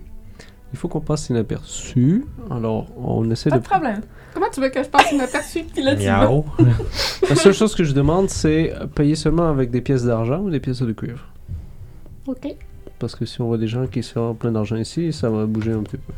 il 0.73 0.78
faut 0.80 0.88
qu'on 0.88 1.01
passe 1.01 1.30
inaperçu. 1.30 2.26
Alors, 2.49 2.88
on 2.97 3.30
essaie 3.30 3.49
Pas 3.49 3.57
de. 3.57 3.63
de 3.63 3.67
problème. 3.67 4.01
Comment 4.34 4.47
tu 4.53 4.59
veux 4.61 4.69
que 4.69 4.84
je 4.84 4.89
passe 4.89 5.11
inaperçu? 5.11 5.63
Puis 5.63 5.84
là, 5.84 5.95
tu 5.95 6.05
vas. 6.05 6.21
Miaou. 6.26 6.45
La 7.30 7.36
seule 7.36 7.53
chose 7.53 7.76
que 7.76 7.84
je 7.84 7.93
demande, 7.93 8.30
c'est 8.30 8.73
payer 8.95 9.15
seulement 9.15 9.49
avec 9.49 9.69
des 9.71 9.82
pièces 9.82 10.03
d'argent 10.05 10.39
ou 10.39 10.49
des 10.49 10.59
pièces 10.59 10.82
de 10.82 10.91
cuivre? 10.91 11.26
OK. 12.28 12.55
Parce 12.99 13.15
que 13.15 13.26
si 13.26 13.39
on 13.41 13.47
voit 13.47 13.57
des 13.57 13.67
gens 13.67 13.88
qui 13.88 14.01
sortent 14.03 14.39
plein 14.39 14.51
d'argent 14.51 14.76
ici, 14.78 15.11
ça 15.13 15.30
va 15.30 15.45
bouger 15.45 15.71
un 15.73 15.84
petit 15.84 15.97
peu. 15.97 16.13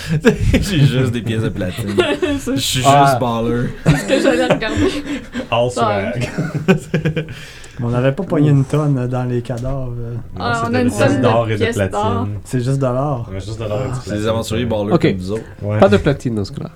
J'ai 0.52 0.80
juste 0.80 1.12
des 1.12 1.22
pièces 1.22 1.42
de 1.42 1.48
platine. 1.50 1.90
Je 2.54 2.60
suis 2.60 2.82
Ah. 2.86 3.06
juste 3.06 3.20
baller. 3.20 3.68
ce 3.86 4.08
que 4.08 4.20
j'allais 4.22 4.46
regarder. 4.46 5.04
All 5.50 5.70
swag. 5.70 6.30
On 7.82 7.88
n'avait 7.88 8.12
pas 8.12 8.22
pogné 8.22 8.50
une 8.50 8.64
tonne 8.64 9.06
dans 9.08 9.24
les 9.24 9.40
cadavres. 9.42 9.94
Ah, 10.38 10.64
on 10.70 10.74
a 10.74 10.82
une 10.82 10.90
tonne 10.90 11.20
d'or 11.22 11.50
et 11.50 11.56
de 11.56 11.64
platine. 11.72 12.38
C'est 12.44 12.60
juste 12.60 12.78
de 12.78 12.84
l'or. 12.86 13.28
On 13.32 13.36
a 13.36 13.38
juste 13.38 13.58
de 13.58 13.64
l'or 13.64 13.80
C'est 14.04 14.12
des 14.14 14.26
aventuriers 14.28 14.66
ballers 14.66 14.92
Ok. 14.92 15.02
comme 15.02 15.16
nous 15.16 15.32
autres. 15.32 15.42
Ouais. 15.62 15.78
Pas 15.78 15.88
de 15.88 15.96
platine 15.96 16.34
dans 16.34 16.44
ce 16.44 16.52
cas-là. 16.52 16.70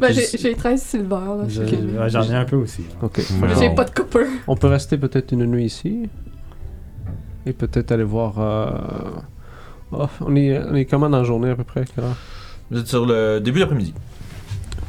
Ben, 0.00 0.12
j'ai 0.12 0.26
j'ai 0.38 0.54
13 0.54 0.80
silver. 0.80 1.16
Je- 1.48 2.08
J'en 2.08 2.22
ai 2.22 2.34
un 2.34 2.44
peu 2.44 2.54
aussi. 2.56 2.84
Ok. 3.02 3.20
J'ai 3.58 3.70
pas 3.70 3.84
de 3.84 3.90
copper. 3.90 4.26
On 4.46 4.54
peut 4.56 4.68
rester 4.68 4.96
peut-être 4.96 5.32
une 5.32 5.44
nuit 5.46 5.64
ici. 5.64 6.08
Et 7.44 7.52
peut-être 7.52 7.90
aller 7.92 8.04
voir. 8.04 8.34
euh, 8.38 8.70
oh, 9.92 10.06
on, 10.20 10.36
est, 10.36 10.56
on 10.70 10.74
est 10.76 10.84
comment 10.84 11.10
dans 11.10 11.18
la 11.18 11.24
journée 11.24 11.50
à 11.50 11.56
peu 11.56 11.64
près 11.64 11.84
quelle 11.84 12.04
heure 12.04 12.16
Vous 12.70 12.78
êtes 12.78 12.86
sur 12.88 13.06
le 13.06 13.38
début 13.40 13.60
d'après-midi. 13.60 13.94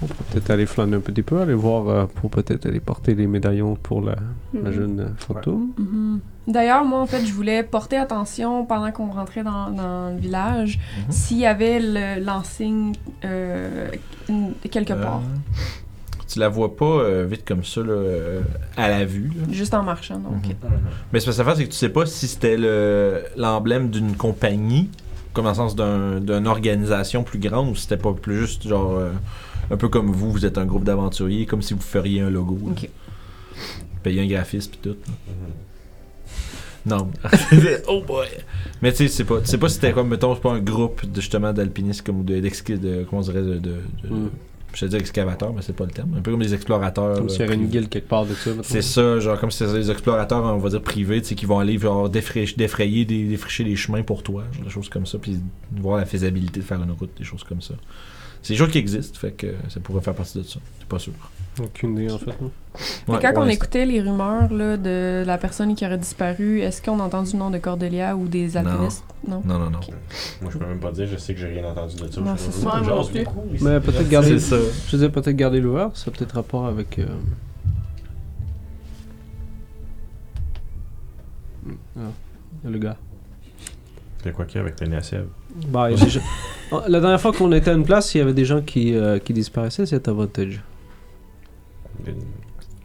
On 0.02 0.06
peut 0.06 0.14
peut-être 0.32 0.50
aller 0.50 0.66
flâner 0.66 0.96
un 0.96 1.02
petit 1.02 1.24
peu, 1.24 1.42
aller 1.42 1.54
voir 1.54 1.88
euh, 1.90 2.06
pour 2.06 2.30
peut-être 2.30 2.66
aller 2.66 2.80
porter 2.80 3.16
les 3.16 3.28
médaillons 3.28 3.76
pour 3.76 4.02
la, 4.02 4.16
la 4.54 4.70
Mhm. 4.70 4.72
jeune 4.72 5.00
euh, 5.02 5.08
fantôme. 5.18 5.72
Mhm. 5.78 6.20
D'ailleurs, 6.48 6.86
moi, 6.86 7.02
en 7.02 7.06
fait, 7.06 7.26
je 7.26 7.34
voulais 7.34 7.64
porter 7.64 7.98
attention 7.98 8.66
pendant 8.66 8.92
qu'on 8.92 9.12
rentrait 9.12 9.44
dans, 9.44 9.70
dans 9.70 10.12
le 10.16 10.18
village 10.20 10.80
Mhm. 10.98 11.12
s'il 11.12 11.38
y 11.38 11.46
avait 11.46 11.80
le- 11.82 12.24
l'enseigne 12.24 12.94
euh, 13.26 13.90
une- 14.30 14.54
quelque 14.72 14.94
Euh, 14.94 15.02
part, 15.04 15.22
tu 16.30 16.40
la 16.40 16.48
vois 16.48 16.76
pas 16.78 16.86
euh, 16.86 17.26
vite 17.30 17.44
comme 17.46 17.64
ça 17.66 17.82
là, 17.82 17.92
euh, 17.92 18.42
à 18.78 18.88
la 18.88 19.04
vue. 19.04 19.32
là? 19.36 19.52
juste 19.52 19.74
en 19.74 19.84
marchant. 19.84 20.18
Donc. 20.20 20.56
Mais 21.12 21.20
ce 21.20 21.26
que 21.26 21.32
ça 21.34 21.44
fait, 21.44 21.56
c'est 21.56 21.66
que 21.66 21.72
tu 21.72 21.76
sais 21.78 21.90
pas 21.90 22.06
si 22.06 22.28
c'était 22.28 22.56
le- 22.56 23.22
l'emblème 23.36 23.90
d'une 23.90 24.16
compagnie, 24.16 24.90
comme 25.42 25.46
dans 25.46 25.64
le 25.64 25.70
sens 25.70 25.76
d'un- 25.76 26.20
d'une 26.20 26.48
organisation 26.48 27.24
plus 27.24 27.40
grande, 27.40 27.70
ou 27.70 27.76
c'était 27.76 27.98
pas 27.98 28.14
plus 28.14 28.40
juste 28.42 28.68
genre 28.68 28.98
euh, 28.98 29.12
un 29.72 29.78
peu 29.78 29.88
comme 29.88 30.12
vous, 30.12 30.32
vous 30.32 30.46
êtes 30.46 30.58
un 30.58 30.66
groupe 30.66 30.84
d'aventuriers, 30.84 31.46
comme 31.46 31.62
si 31.62 31.74
vous 31.74 31.82
feriez 31.82 32.22
un 32.22 32.30
logo. 32.30 32.58
là. 32.66 32.72
Ok. 32.72 32.90
Payer 34.04 34.22
un 34.22 34.28
graphiste 34.28 34.72
puis 34.72 34.80
tout. 34.92 34.98
Mhm. 35.28 35.54
Non. 36.86 37.12
oh 37.88 38.02
boy. 38.08 38.28
Mais 38.82 38.92
tu 38.92 38.98
sais, 39.00 39.08
c'est 39.10 39.24
pas, 39.26 39.44
sais 39.44 39.58
pas 39.58 39.68
si 39.70 39.76
c'était 39.76 39.92
comme, 39.92 40.08
mettons, 40.08 40.34
c'est 40.36 40.42
pas 40.42 40.52
un 40.54 40.60
groupe 40.60 41.06
de, 41.06 41.20
justement 41.22 41.52
d'alpinistes 41.54 42.02
comme 42.06 42.24
de, 42.24 42.40
de- 42.40 43.04
comment 43.10 43.22
on 43.22 43.26
dirait, 43.26 43.42
de, 43.42 43.54
de, 43.56 43.60
de- 43.60 44.10
Mm. 44.10 44.30
Je 44.74 44.86
vais 44.86 44.90
dire 44.90 45.00
excavateur, 45.00 45.54
mais 45.54 45.62
c'est 45.62 45.76
pas 45.76 45.86
le 45.86 45.92
terme. 45.92 46.14
Un 46.18 46.22
peu 46.22 46.32
comme 46.32 46.42
des 46.42 46.54
explorateurs. 46.54 47.16
Comme 47.18 47.30
s'il 47.30 47.40
y 47.42 47.44
avait 47.44 47.56
une 47.56 47.68
guilde 47.68 47.90
quelque 47.90 48.08
part 48.08 48.26
de 48.26 48.34
ça. 48.34 48.52
C'est 48.62 48.82
ça, 48.82 49.20
genre 49.20 49.40
comme 49.40 49.52
si 49.52 49.60
c'était 49.60 49.74
des 49.80 49.92
explorateurs, 49.92 50.44
on 50.44 50.58
va 50.58 50.70
dire 50.70 50.82
privés, 50.82 51.22
tu 51.22 51.30
sais, 51.30 51.36
qui 51.36 51.46
vont 51.46 51.60
aller 51.60 51.78
genre 51.78 52.10
défra- 52.10 52.56
défrayer, 52.56 53.06
des, 53.06 53.24
défricher 53.26 53.64
les 53.64 53.76
chemins 53.76 54.04
pour 54.04 54.24
toi, 54.24 54.44
genre 54.54 54.64
des 54.64 54.70
choses 54.70 54.90
comme 54.90 55.06
ça, 55.06 55.18
puis 55.18 55.40
voir 55.72 55.98
la 55.98 56.06
faisabilité 56.06 56.60
de 56.60 56.66
faire 56.66 56.82
une 56.84 56.92
route, 56.92 57.12
des 57.18 57.24
choses 57.24 57.44
comme 57.44 57.62
ça. 57.62 57.74
C'est 58.42 58.54
des 58.54 58.58
choses 58.58 58.72
qui 58.72 58.78
existent, 58.78 59.18
fait 59.20 59.32
que 59.32 59.54
ça 59.70 59.80
pourrait 59.80 60.02
faire 60.02 60.14
partie 60.16 60.38
de 60.38 60.44
ça. 60.44 60.60
C'est 60.80 60.88
pas 60.88 61.00
sûr. 61.00 61.14
Aucune 61.62 61.98
idée 61.98 62.12
en 62.12 62.18
fait. 62.18 62.40
non. 62.42 62.52
Mais 63.08 63.16
Ouais, 63.16 63.20
quand 63.22 63.34
on 63.36 63.48
écoutait 63.48 63.86
les 63.86 64.02
rumeurs 64.02 64.54
là, 64.54 64.78
de 64.78 65.24
la 65.26 65.38
personne 65.38 65.76
qui 65.76 65.86
aurait 65.86 65.98
disparu, 65.98 66.62
est-ce 66.62 66.82
qu'on 66.82 67.00
a 67.00 67.04
entendu 67.04 67.34
le 67.34 67.40
nom 67.40 67.50
de 67.50 67.58
Cordelia 67.58 68.16
ou 68.16 68.28
des 68.28 68.56
alpinistes? 68.56 69.04
Non? 69.28 69.42
Non, 69.46 69.60
non, 69.60 69.70
non. 69.70 69.80
Moi, 70.42 70.52
je 70.54 70.58
peux 70.58 70.66
même 70.66 70.80
pas 70.80 70.92
dire, 70.92 71.08
je 71.08 71.18
sais 71.18 71.34
que 71.34 71.40
j'ai 71.40 71.48
rien 71.48 71.66
entendu 71.66 71.96
de 71.98 72.08
ça. 72.08 72.22
Non, 72.22 72.36
c'est 72.38 72.52
ça. 72.54 72.70
pas, 72.70 72.80
plus. 72.80 73.24
beaucoup 73.26 73.44
ici. 73.54 73.64
Mais 73.64 73.80
peut-être 73.82 74.08
garder. 74.08 74.40
Ça. 74.40 74.56
Je 74.86 74.92
disais 74.92 75.10
peut-être 75.10 75.36
garder 75.36 75.60
l'ouvert, 75.60 75.90
ça 75.96 76.10
a 76.10 76.14
peut-être 76.14 76.36
rapport 76.36 76.66
avec. 76.66 77.00
euh, 77.00 77.08
ah, 81.98 82.02
le 82.64 82.78
gars. 82.78 82.98
C'est 84.24 84.34
quoi 84.34 84.46
qu'il 84.46 84.58
y 84.58 84.60
a 84.60 84.62
avec 84.62 84.82
Nasseb? 84.82 85.28
Bah, 85.68 85.90
Ah, 86.72 86.84
La 86.88 87.00
dernière 87.00 87.20
fois 87.22 87.32
qu'on 87.34 87.52
était 87.52 87.72
à 87.72 87.74
une 87.74 87.84
place, 87.86 88.14
il 88.16 88.20
y 88.20 88.22
avait 88.22 88.34
des 88.34 88.46
gens 88.46 88.62
qui, 88.62 88.96
euh, 88.96 89.20
qui 89.20 89.34
disparaissaient, 89.34 89.86
c'est 89.86 90.08
avantage. 90.08 90.62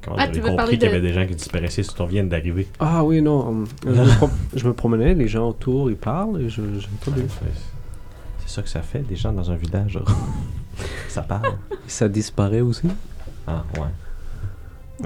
Comment 0.03 0.17
Ah, 0.19 0.21
j'avais 0.27 0.33
tu 0.33 0.41
veux 0.41 0.45
compris 0.49 0.57
parler 0.57 0.73
qu'il 0.79 0.87
y 0.89 0.91
de- 0.91 0.97
avait 0.97 1.07
des 1.07 1.13
gens 1.15 1.27
qui 1.27 1.35
disparaissaient 1.35 1.83
si 1.83 1.91
on 2.01 2.07
vient 2.07 2.25
d'arriver. 2.25 2.67
Ah 2.79 3.05
oui, 3.05 3.23
non. 3.23 3.65
euh, 3.87 3.95
je, 3.95 4.01
me 4.01 4.07
pro- 4.17 4.31
je 4.55 4.67
me 4.67 4.73
promenais, 4.75 5.15
les 5.15 5.29
gens 5.29 5.49
autour, 5.49 5.91
ils 5.91 5.97
parlent 5.97 6.43
et 6.43 6.49
je- 6.49 6.63
j'ai 6.79 6.89
entendu. 7.03 7.23
C'est 8.47 8.53
ça 8.55 8.63
que 8.63 8.69
ça 8.69 8.83
fait, 8.83 9.01
des 9.01 9.17
gens 9.17 9.33
dans 9.33 9.51
un 9.51 9.57
village. 9.57 9.99
ça 11.09 11.23
parle. 11.23 11.55
Ça 11.87 12.09
disparaît 12.09 12.61
aussi? 12.61 12.89
Ah, 13.47 13.65
ouais. 13.77 13.83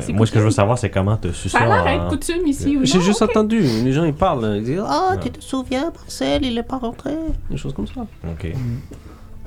C'est 0.01 0.13
moi, 0.13 0.27
ce 0.27 0.33
que 0.33 0.39
je 0.39 0.45
veux 0.45 0.51
savoir, 0.51 0.77
c'est 0.79 0.91
comment 0.91 1.17
te 1.17 1.33
su 1.33 1.49
Ça 1.49 1.61
a 1.61 1.85
l'air 1.85 2.03
en- 2.05 2.09
coutume 2.11 2.47
ici 2.47 2.79
J'ai 2.83 3.01
juste 3.01 3.23
entendu, 3.23 3.61
les 3.61 3.93
gens 3.93 4.05
ils 4.05 4.13
parlent, 4.15 4.57
ils 4.59 4.63
disent 4.65 4.83
Ah, 4.87 5.17
tu 5.21 5.31
te 5.31 5.43
souviens, 5.43 5.91
Marcel, 5.95 6.45
il 6.45 6.57
est 6.59 6.63
pas 6.63 6.77
rentré. 6.79 7.15
Des 7.51 7.57
choses 7.57 7.73
comme 7.73 7.87
ça. 7.87 8.03
Ok. 8.31 8.53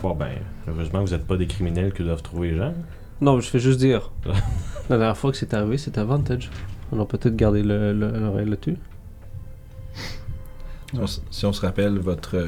Bon, 0.02 0.16
ben, 0.16 0.30
heureusement, 0.68 1.02
vous 1.02 1.12
n'êtes 1.12 1.28
pas 1.28 1.38
des 1.38 1.46
criminels 1.46 1.94
que 1.94 2.02
doivent 2.02 2.24
trouver 2.24 2.52
les 2.52 2.58
gens. 2.58 2.74
Non, 3.22 3.39
je 3.39 3.48
fais 3.50 3.60
juste 3.60 3.80
dire. 3.80 4.12
La 4.89 4.98
dernière 4.98 5.16
fois 5.18 5.32
que 5.32 5.38
c'est 5.38 5.54
arrivé, 5.54 5.78
c'était 5.78 6.00
Avantage. 6.00 6.50
On 6.92 7.00
a 7.00 7.06
peut-être 7.06 7.36
gardé 7.36 7.62
le- 7.62 7.94
le- 7.94 8.12
l'oreille 8.20 8.50
là-dessus. 8.50 8.78
Si 10.94 11.00
on, 11.00 11.04
s- 11.06 11.22
si 11.32 11.46
on 11.46 11.54
se 11.54 11.62
rappelle 11.62 11.98
votre 12.00 12.36
euh, 12.38 12.48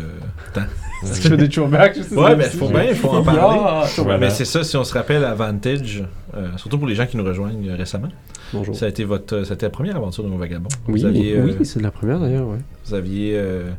temps. 0.54 0.62
Je 1.04 1.08
fais 1.30 1.38
des 1.38 1.48
throwbacks, 1.50 1.98
je 1.98 2.04
sais 2.04 2.16
Ouais, 2.16 2.36
mais 2.36 2.50
si- 2.50 2.58
faut 2.58 2.68
bien, 2.70 2.84
il 2.84 2.96
faut 2.96 3.10
en 3.10 3.22
Ah, 3.22 3.24
parler. 3.24 3.88
Voilà. 3.98 4.18
Mais 4.18 4.30
c'est 4.30 4.46
ça, 4.46 4.64
si 4.64 4.76
on 4.78 4.84
se 4.84 4.94
rappelle 4.94 5.24
Avantage, 5.24 6.04
euh, 6.36 6.50
surtout 6.58 6.78
pour 6.78 6.88
les 6.88 6.96
gens 6.96 7.06
qui 7.06 7.16
nous 7.18 7.24
rejoignent 7.24 7.70
euh, 7.70 7.76
récemment, 7.76 8.10
Bonjour. 8.54 8.76
ça 8.76 8.86
a 8.86 8.90
été 8.90 9.04
votre, 9.06 9.44
ça 9.46 9.52
a 9.52 9.56
été 9.56 9.66
la 9.66 9.70
première 9.70 9.96
aventure 9.96 10.24
de 10.24 10.30
mon 10.30 10.38
vagabond. 10.38 10.70
Oui, 10.88 11.00
Vous 11.02 11.06
aviez, 11.06 11.38
euh, 11.38 11.44
oui 11.58 11.66
c'est 11.66 11.82
la 11.82 11.92
première 11.92 12.20
d'ailleurs, 12.20 12.48
ouais. 12.48 12.60
Vous 12.86 12.94
aviez. 12.94 13.34
euh, 13.36 13.72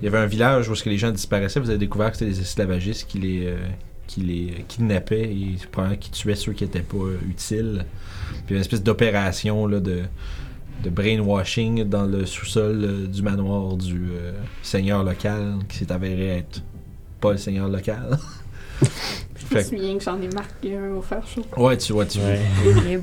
il 0.00 0.04
y 0.04 0.08
avait 0.08 0.18
un 0.18 0.26
village 0.26 0.68
où 0.68 0.72
est-ce 0.72 0.82
que 0.82 0.90
les 0.90 0.96
gens 0.98 1.10
disparaissaient. 1.10 1.60
Vous 1.60 1.68
avez 1.70 1.78
découvert 1.78 2.10
que 2.10 2.16
c'était 2.16 2.30
des 2.30 2.40
esclavagistes 2.40 3.06
qui 3.06 3.18
les, 3.18 3.46
euh, 3.48 3.56
qui 4.06 4.20
les 4.20 4.64
kidnappaient 4.68 5.24
et 5.30 5.56
probablement 5.70 5.98
qui 6.00 6.10
tuaient 6.10 6.34
ceux 6.34 6.52
qui 6.52 6.64
n'étaient 6.64 6.80
pas 6.80 6.96
euh, 6.96 7.18
utiles. 7.28 7.84
Puis 8.30 8.42
il 8.48 8.50
y 8.50 8.54
a 8.54 8.56
une 8.56 8.60
espèce 8.62 8.82
d'opération 8.82 9.66
là, 9.66 9.80
de, 9.80 10.00
de 10.84 10.90
brainwashing 10.90 11.84
dans 11.84 12.04
le 12.04 12.26
sous-sol 12.26 12.80
euh, 12.84 13.06
du 13.06 13.22
manoir 13.22 13.76
du 13.76 14.10
euh, 14.12 14.32
seigneur 14.62 15.02
local 15.02 15.54
qui 15.68 15.78
s'est 15.78 15.90
avéré 15.92 16.38
être 16.38 16.62
pas 17.20 17.32
le 17.32 17.38
seigneur 17.38 17.68
local. 17.68 18.18
Je 19.50 19.56
me 19.56 19.62
souviens 19.62 19.98
que 19.98 20.02
j'en 20.04 20.20
ai 20.20 20.28
marqué 20.28 20.76
un 20.76 20.92
au 20.94 21.02
fer 21.02 21.22
chaud. 21.26 21.44
ouais, 21.56 21.76
tu 21.76 21.92
vois, 21.92 22.06
tu 22.06 22.18
vois. 22.18 22.30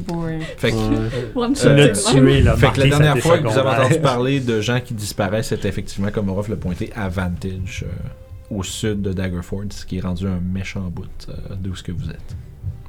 Boy. 0.08 0.40
Fait 0.58 0.72
que, 0.72 0.76
Ouais. 0.76 1.48
Euh, 1.66 1.94
Le 2.16 2.20
le 2.22 2.40
là. 2.44 2.56
Fait 2.58 2.72
que 2.72 2.80
la 2.80 2.88
dernière 2.88 3.18
fois 3.20 3.38
que 3.38 3.48
vous 3.48 3.58
avez 3.58 3.70
entendu 3.70 4.00
parler 4.00 4.40
de 4.40 4.60
gens 4.62 4.80
qui 4.80 4.94
disparaissent, 4.94 5.50
c'était 5.50 5.70
effectivement, 5.70 6.10
comme 6.12 6.30
Orof 6.30 6.50
l'a 6.50 6.56
pointé, 6.56 6.92
à 6.96 7.10
Vantage, 7.10 7.86
euh, 7.88 8.56
au 8.56 8.64
sud 8.64 9.02
de 9.02 9.14
Daggerford, 9.14 9.66
ce 9.70 9.86
qui 9.86 9.98
est 9.98 10.02
rendu 10.02 10.28
un 10.28 10.40
méchant 10.40 10.90
bout 10.92 11.06
euh, 11.30 11.34
d'où 11.60 11.76
ce 11.76 11.84
que 11.84 11.92
vous 11.92 12.10
êtes. 12.10 12.36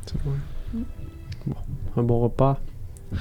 C'est 0.06 0.20
vrai. 0.22 0.34
Bon, 1.46 1.56
un 1.96 2.02
bon 2.02 2.20
repas. 2.20 2.58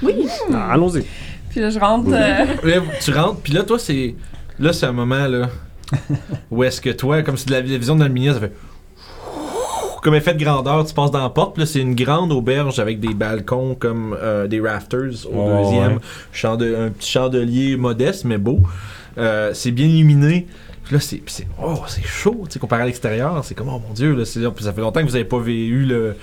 Oui! 0.02 0.26
Ah, 0.52 0.72
Allons-y. 0.72 1.04
Puis 1.52 1.60
là, 1.60 1.70
je 1.70 1.78
rentre. 1.78 2.08
euh, 2.12 2.44
Là, 2.64 2.82
tu 3.00 3.10
rentres, 3.12 3.40
puis 3.40 3.52
là, 3.52 3.62
toi, 3.62 3.78
c'est. 3.78 4.14
Là, 4.58 4.72
c'est 4.72 4.86
un 4.86 4.92
moment, 4.92 5.26
là. 5.28 5.48
où 6.50 6.64
est-ce 6.64 6.80
que 6.80 6.90
toi, 6.90 7.22
comme 7.22 7.36
c'est 7.36 7.46
de 7.48 7.52
la, 7.52 7.60
la 7.60 7.78
vision 7.78 7.94
de 7.94 8.00
l'aluminium, 8.00 8.34
ça 8.34 8.40
fait. 8.40 8.52
Comme 10.02 10.14
effet 10.16 10.34
de 10.34 10.42
grandeur, 10.42 10.84
tu 10.84 10.92
passes 10.94 11.12
dans 11.12 11.22
la 11.22 11.28
porte, 11.30 11.54
puis 11.54 11.62
là, 11.62 11.66
c'est 11.66 11.78
une 11.78 11.94
grande 11.94 12.32
auberge 12.32 12.80
avec 12.80 12.98
des 12.98 13.14
balcons 13.14 13.76
comme 13.78 14.16
euh, 14.20 14.48
des 14.48 14.60
rafters 14.60 15.12
au 15.32 15.62
deuxième. 15.62 15.92
ouais. 15.94 15.98
Chande- 16.32 16.62
un 16.62 16.88
petit 16.90 17.08
chandelier 17.12 17.76
modeste, 17.76 18.24
mais 18.24 18.36
beau. 18.38 18.58
Euh, 19.18 19.50
c'est 19.54 19.70
bien 19.70 19.86
illuminé. 19.86 20.48
Là, 20.92 21.00
c'est, 21.00 21.22
oh, 21.60 21.80
c'est 21.88 22.04
chaud, 22.04 22.44
tu 22.50 22.58
comparé 22.58 22.82
à 22.82 22.86
l'extérieur. 22.86 23.42
C'est 23.44 23.54
comme, 23.54 23.68
oh 23.70 23.80
mon 23.88 23.94
dieu, 23.94 24.14
là, 24.14 24.24
c'est, 24.26 24.40
ça 24.42 24.72
fait 24.72 24.80
longtemps 24.82 25.00
que 25.00 25.06
vous 25.06 25.12
n'avez 25.12 25.24
pas 25.24 25.38
eu 25.46 25.84
le, 25.86 26.14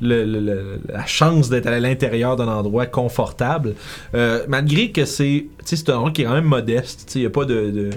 le- 0.00 0.80
la 0.88 1.04
chance 1.06 1.48
d'être 1.50 1.66
à 1.66 1.80
l'intérieur 1.80 2.36
d'un 2.36 2.46
endroit 2.48 2.86
confortable. 2.86 3.74
Euh, 4.14 4.44
malgré 4.48 4.92
que 4.92 5.04
c'est, 5.04 5.46
c'est 5.64 5.88
un 5.90 5.94
endroit 5.96 6.12
qui 6.12 6.22
est 6.22 6.24
quand 6.26 6.34
même 6.34 6.44
modeste. 6.44 7.04
Tu 7.06 7.12
sais, 7.14 7.18
il 7.18 7.22
n'y 7.22 7.26
a 7.26 7.30
pas 7.30 7.44
de, 7.44 7.90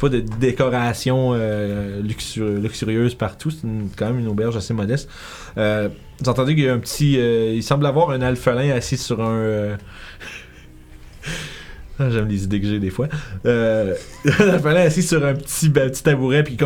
pas 0.00 0.08
de 0.08 0.20
décoration 0.20 1.32
euh, 1.34 2.00
luxu- 2.00 2.58
luxurieuse 2.58 3.14
partout. 3.14 3.50
C'est 3.50 3.66
quand 3.96 4.06
même 4.06 4.18
une 4.20 4.28
auberge 4.28 4.56
assez 4.56 4.72
modeste. 4.72 5.10
Euh, 5.58 5.88
vous 6.20 6.28
entendez 6.30 6.54
qu'il 6.54 6.64
y 6.64 6.68
a 6.68 6.72
un 6.72 6.78
petit. 6.78 7.18
euh, 7.18 7.52
il 7.54 7.62
semble 7.62 7.84
avoir 7.84 8.10
un 8.10 8.22
alphelin 8.22 8.70
assis 8.74 8.96
sur 8.96 9.20
un. 9.20 9.76
euh, 12.00 12.10
J'aime 12.10 12.28
les 12.28 12.44
idées 12.44 12.60
que 12.60 12.66
j'ai 12.66 12.78
des 12.78 12.90
fois. 12.90 13.08
Euh, 13.44 13.94
un 14.40 14.48
alphelin 14.50 14.82
assis 14.82 15.02
sur 15.02 15.24
un 15.24 15.34
petit, 15.34 15.68
ben, 15.68 15.90
petit 15.90 16.02
tabouret, 16.02 16.42
puis 16.42 16.56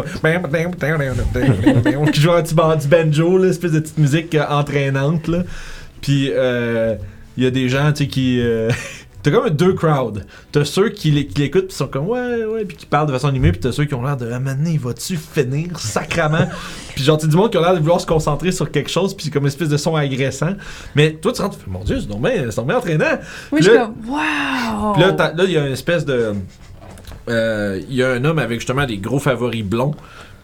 qui 2.07 2.21
joue 2.21 2.33
un 2.33 2.43
petit 2.43 2.55
du 2.77 2.89
banjo, 2.89 3.39
là, 3.39 3.49
espèce 3.49 3.73
de 3.73 3.81
petite 3.81 3.99
musique 3.99 4.35
euh, 4.35 4.45
entraînante. 4.49 5.29
Là. 5.29 5.45
Puis 6.01 6.31
euh, 6.33 6.97
il 7.37 7.45
y 7.45 7.47
a 7.47 7.51
des 7.51 7.69
gens 7.69 7.93
qui. 7.93 8.43
T'as 9.23 9.31
comme 9.31 9.51
deux 9.51 9.75
crowds. 9.75 10.23
T'as 10.51 10.65
ceux 10.65 10.89
qui 10.89 11.11
l'é- 11.11 11.27
qui 11.27 11.41
l'écoutent 11.41 11.69
pis 11.69 11.75
sont 11.75 11.89
comme 11.89 12.07
ouais, 12.09 12.45
ouais, 12.47 12.65
puis 12.65 12.77
qui 12.77 12.87
parlent 12.87 13.07
de 13.07 13.13
façon 13.13 13.29
animée, 13.29 13.53
puis 13.53 13.61
t'as 13.61 13.71
ceux 13.73 13.85
qui 13.85 13.93
ont 13.95 14.03
l'air 14.03 14.17
de 14.17 14.31
ah, 14.33 14.41
maintenant, 14.41 14.71
il 14.71 14.79
va-tu 14.81 15.17
finir 15.17 15.79
sacrament? 15.79 16.49
puis 16.95 17.05
genre, 17.05 17.19
t'as 17.19 17.27
du 17.27 17.37
monde 17.37 17.51
qui 17.51 17.59
a 17.59 17.61
l'air 17.61 17.75
de 17.75 17.81
vouloir 17.81 18.01
se 18.01 18.07
concentrer 18.07 18.51
sur 18.51 18.71
quelque 18.71 18.89
chose, 18.91 19.15
puis 19.15 19.25
c'est 19.27 19.31
comme 19.31 19.43
une 19.43 19.49
espèce 19.49 19.69
de 19.69 19.77
son 19.77 19.95
agressant. 19.95 20.55
Mais 20.95 21.13
toi, 21.13 21.33
tu 21.33 21.43
rentres, 21.43 21.59
tu 21.59 21.65
fais 21.65 21.71
mon 21.71 21.85
dieu, 21.85 21.99
c'est 22.01 22.09
bien, 22.19 22.51
c'est 22.51 22.65
bien 22.65 22.77
entraînant. 22.79 23.19
Oui, 23.53 23.59
je 23.63 23.69
suis 23.69 23.75
là- 23.75 23.87
comme, 23.87 24.11
wow! 24.11 24.93
Puis 24.95 25.03
là, 25.03 25.13
t'as- 25.13 25.33
là, 25.35 25.45
il 25.45 25.51
y 25.51 25.59
a 25.59 25.67
une 25.67 25.73
espèce 25.73 26.05
de. 26.07 26.33
euh, 27.29 27.81
Il 27.89 27.95
y 27.95 28.03
a 28.03 28.11
un 28.13 28.25
homme 28.25 28.39
avec 28.39 28.61
justement 28.61 28.87
des 28.87 28.99
gros 28.99 29.19
favoris 29.19 29.63
blonds, 29.65 29.95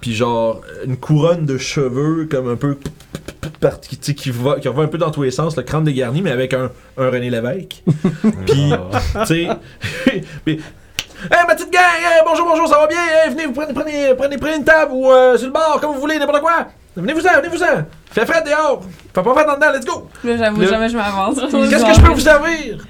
puis 0.00 0.14
genre 0.14 0.60
une 0.84 0.96
couronne 0.96 1.46
de 1.46 1.58
cheveux 1.58 2.26
comme 2.30 2.48
un 2.48 2.56
peu. 2.56 2.76
qui, 3.82 4.14
qui, 4.14 4.30
va, 4.30 4.58
qui 4.60 4.68
va 4.68 4.82
un 4.82 4.86
peu 4.88 4.98
dans 4.98 5.10
tous 5.10 5.22
les 5.22 5.30
sens, 5.30 5.56
le 5.56 5.62
crâne 5.62 5.84
dégarni, 5.84 6.22
mais 6.22 6.30
avec 6.30 6.54
un, 6.54 6.70
un 6.98 7.10
René 7.10 7.30
Lévesque. 7.30 7.82
Puis, 8.46 8.72
tu 9.26 9.26
sais. 9.26 9.48
puis, 10.44 10.60
Hey, 11.30 11.38
ma 11.48 11.54
petite 11.54 11.72
gang! 11.72 11.82
hey, 11.98 12.20
bonjour, 12.26 12.46
bonjour, 12.46 12.68
ça 12.68 12.78
va 12.78 12.86
bien? 12.86 12.98
Hey, 12.98 13.30
venez, 13.30 13.46
vous 13.46 13.52
prenez, 13.54 13.72
prenez, 13.72 14.14
prenez, 14.14 14.36
prenez 14.36 14.56
une 14.56 14.64
table 14.64 14.92
ou 14.92 15.10
euh, 15.10 15.36
sur 15.38 15.46
le 15.46 15.52
bar, 15.52 15.78
comme 15.80 15.94
vous 15.94 16.00
voulez, 16.00 16.18
n'importe 16.18 16.42
quoi! 16.42 16.66
Venez-vous-en, 16.94 17.40
venez-vous-en! 17.40 17.84
Fait 18.12 18.26
frais 18.26 18.42
dehors! 18.44 18.82
Fait 19.14 19.22
pas 19.22 19.32
frais 19.32 19.46
en 19.48 19.54
dedans, 19.54 19.72
let's 19.74 19.86
go! 19.86 20.08
Là, 20.22 20.36
j'avoue, 20.36 20.60
Le- 20.60 20.66
jamais 20.66 20.88
je 20.90 20.96
m'avance. 20.96 21.36
Qu'est-ce 21.40 21.84
que 21.86 21.94
je 21.94 22.00
peux 22.02 22.12
vous 22.12 22.20
servir? 22.20 22.86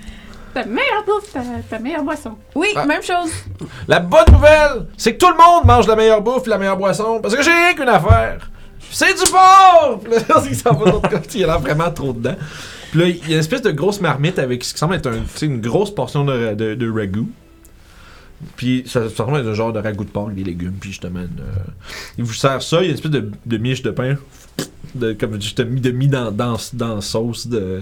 Ta 0.57 0.65
meilleure 0.65 1.05
bouffe, 1.05 1.31
ta, 1.35 1.41
ta 1.69 1.79
meilleure 1.79 2.03
boisson. 2.03 2.33
Oui, 2.55 2.69
Ah. 2.77 2.87
même 2.87 3.03
chose. 3.03 3.31
La 3.87 4.01
bonne 4.01 4.25
nouvelle, 4.33 4.87
c'est 4.97 5.13
que 5.13 5.19
tout 5.19 5.31
le 5.31 5.37
monde 5.37 5.67
mange 5.67 5.87
la 5.87 5.95
meilleure 5.97 6.23
bouffe, 6.23 6.47
la 6.47 6.57
meilleure 6.57 6.79
boisson, 6.79 7.21
parce 7.21 7.37
que 7.37 7.43
j'ai 7.43 7.51
rien 7.51 7.75
qu'une 7.75 7.91
affaire. 7.91 8.51
C'est 8.91 9.13
du 9.13 9.31
porc! 9.31 10.01
Puis 10.03 10.13
là, 10.29 10.43
il 10.49 10.57
s'en 10.57 10.73
va 10.73 10.87
de 10.87 10.91
l'autre 10.93 11.11
côté, 11.11 11.41
il 11.41 11.45
a 11.45 11.49
l'air 11.49 11.59
vraiment 11.59 11.91
trop 11.91 12.15
dedans. 12.15 12.37
Puis 12.91 13.01
là, 13.01 13.07
il 13.09 13.17
y 13.29 13.33
a 13.33 13.35
une 13.35 13.41
espèce 13.41 13.61
de 13.61 13.71
grosse 13.71 14.01
marmite 14.01 14.39
avec 14.39 14.65
ce 14.65 14.73
qui 14.73 14.79
semble 14.79 14.95
être 14.95 15.09
un, 15.09 15.19
tu 15.19 15.27
sais, 15.35 15.45
une 15.47 15.61
grosse 15.61 15.95
portion 15.95 16.25
de, 16.25 16.55
de, 16.55 16.75
de 16.75 16.91
ragoût. 16.91 17.29
Puis 18.57 18.85
ça, 18.87 19.01
ça 19.11 19.25
ressemble 19.25 19.37
à 19.37 19.41
un 19.51 19.55
genre 19.55 19.75
de 19.75 19.81
ragoût 19.81 20.05
de 20.05 20.11
porc 20.11 20.27
avec 20.27 20.37
des 20.37 20.45
légumes. 20.45 20.77
Puis 20.81 20.91
justement, 20.91 21.21
euh, 21.21 21.53
il 22.17 22.25
vous 22.25 22.33
sert 22.33 22.63
ça, 22.63 22.79
il 22.81 22.85
y 22.85 22.87
a 22.87 22.89
une 22.91 22.95
espèce 22.95 23.11
de, 23.11 23.31
de 23.45 23.57
miche 23.59 23.83
de 23.83 23.91
pain, 23.91 24.17
de, 24.95 25.13
comme 25.13 25.41
je 25.41 25.55
t'ai 25.55 25.65
mis, 25.65 25.81
de 25.81 25.91
mis 25.91 26.09
dans, 26.09 26.31
dans, 26.31 27.01
sauce 27.01 27.47
de, 27.47 27.81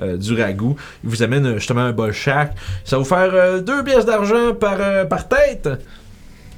euh, 0.00 0.16
du 0.16 0.34
ragoût. 0.40 0.76
Il 1.04 1.10
vous 1.10 1.22
amène 1.22 1.46
euh, 1.46 1.54
justement 1.58 1.82
un 1.82 1.92
bol 1.92 2.12
chaque. 2.12 2.54
Ça 2.84 2.96
va 2.96 3.02
vous 3.02 3.08
faire 3.08 3.30
euh, 3.32 3.60
deux 3.60 3.82
pièces 3.84 4.04
d'argent 4.04 4.54
par, 4.54 4.76
euh, 4.80 5.04
par 5.04 5.28
tête. 5.28 5.68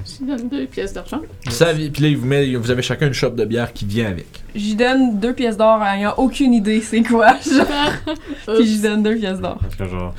Je 0.05 0.25
donne 0.25 0.49
deux 0.49 0.67
pièces 0.67 0.93
d'argent. 0.93 1.21
Puis, 1.45 1.53
ça, 1.53 1.75
puis 1.75 2.03
là, 2.03 2.09
il 2.09 2.17
vous, 2.17 2.27
met, 2.27 2.55
vous 2.55 2.71
avez 2.71 2.83
chacun 2.83 3.09
une 3.09 3.13
chope 3.13 3.37
de 3.37 3.45
bière 3.45 3.73
qui 3.73 3.85
vient 3.85 4.09
avec. 4.09 4.43
J'y 4.55 4.75
donne 4.75 5.19
deux 5.19 5.35
pièces 5.35 5.57
d'or 5.57 5.83
ayant 5.83 6.15
aucune 6.17 6.55
idée 6.55 6.81
c'est 6.81 7.03
quoi. 7.03 7.37
genre. 7.51 8.57
Puis 8.57 8.67
j'y 8.67 8.81
donne 8.81 9.03
deux 9.03 9.17
pièces 9.17 9.41
d'or. 9.41 9.59
Parce 9.61 9.75
que 9.75 9.87
genre, 9.87 10.15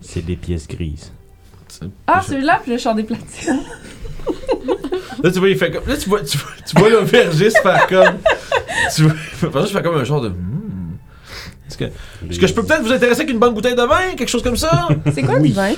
c'est 0.00 0.24
des 0.24 0.36
pièces 0.36 0.68
grises. 0.68 1.12
Ah, 2.06 2.22
celui-là, 2.22 2.60
puis 2.62 2.72
là, 2.72 2.76
je 2.78 2.82
sors 2.82 2.94
des 2.94 3.04
platines. 3.04 3.60
Là, 5.22 5.30
tu 5.30 5.38
vois, 5.38 5.48
il 5.48 5.56
fait 5.56 5.70
comme. 5.70 5.86
Là, 5.86 5.96
tu 5.96 6.08
vois, 6.08 6.22
tu 6.22 6.38
vois, 6.38 6.50
tu 6.66 6.78
vois 6.78 6.90
l'aubergiste 6.90 7.58
faire 7.62 7.86
comme. 7.86 8.18
Tu 8.94 9.02
vois, 9.02 9.12
pendant 9.50 9.62
que 9.64 9.70
je 9.70 9.76
fais 9.76 9.82
comme 9.82 9.96
un 9.96 10.04
genre 10.04 10.20
de. 10.20 10.28
Hmm. 10.28 10.96
Est-ce 11.68 11.76
que, 11.78 11.84
est-ce 11.84 12.38
que 12.38 12.46
je 12.46 12.54
peux 12.54 12.62
peut-être 12.64 12.82
vous 12.82 12.92
intéresser 12.92 13.22
avec 13.22 13.32
une 13.32 13.38
bonne 13.40 13.52
bouteille 13.54 13.74
de 13.74 13.82
vin, 13.82 14.14
quelque 14.16 14.28
chose 14.28 14.42
comme 14.42 14.56
ça? 14.56 14.88
C'est 15.14 15.22
quoi 15.22 15.38
du 15.38 15.52
vin? 15.52 15.72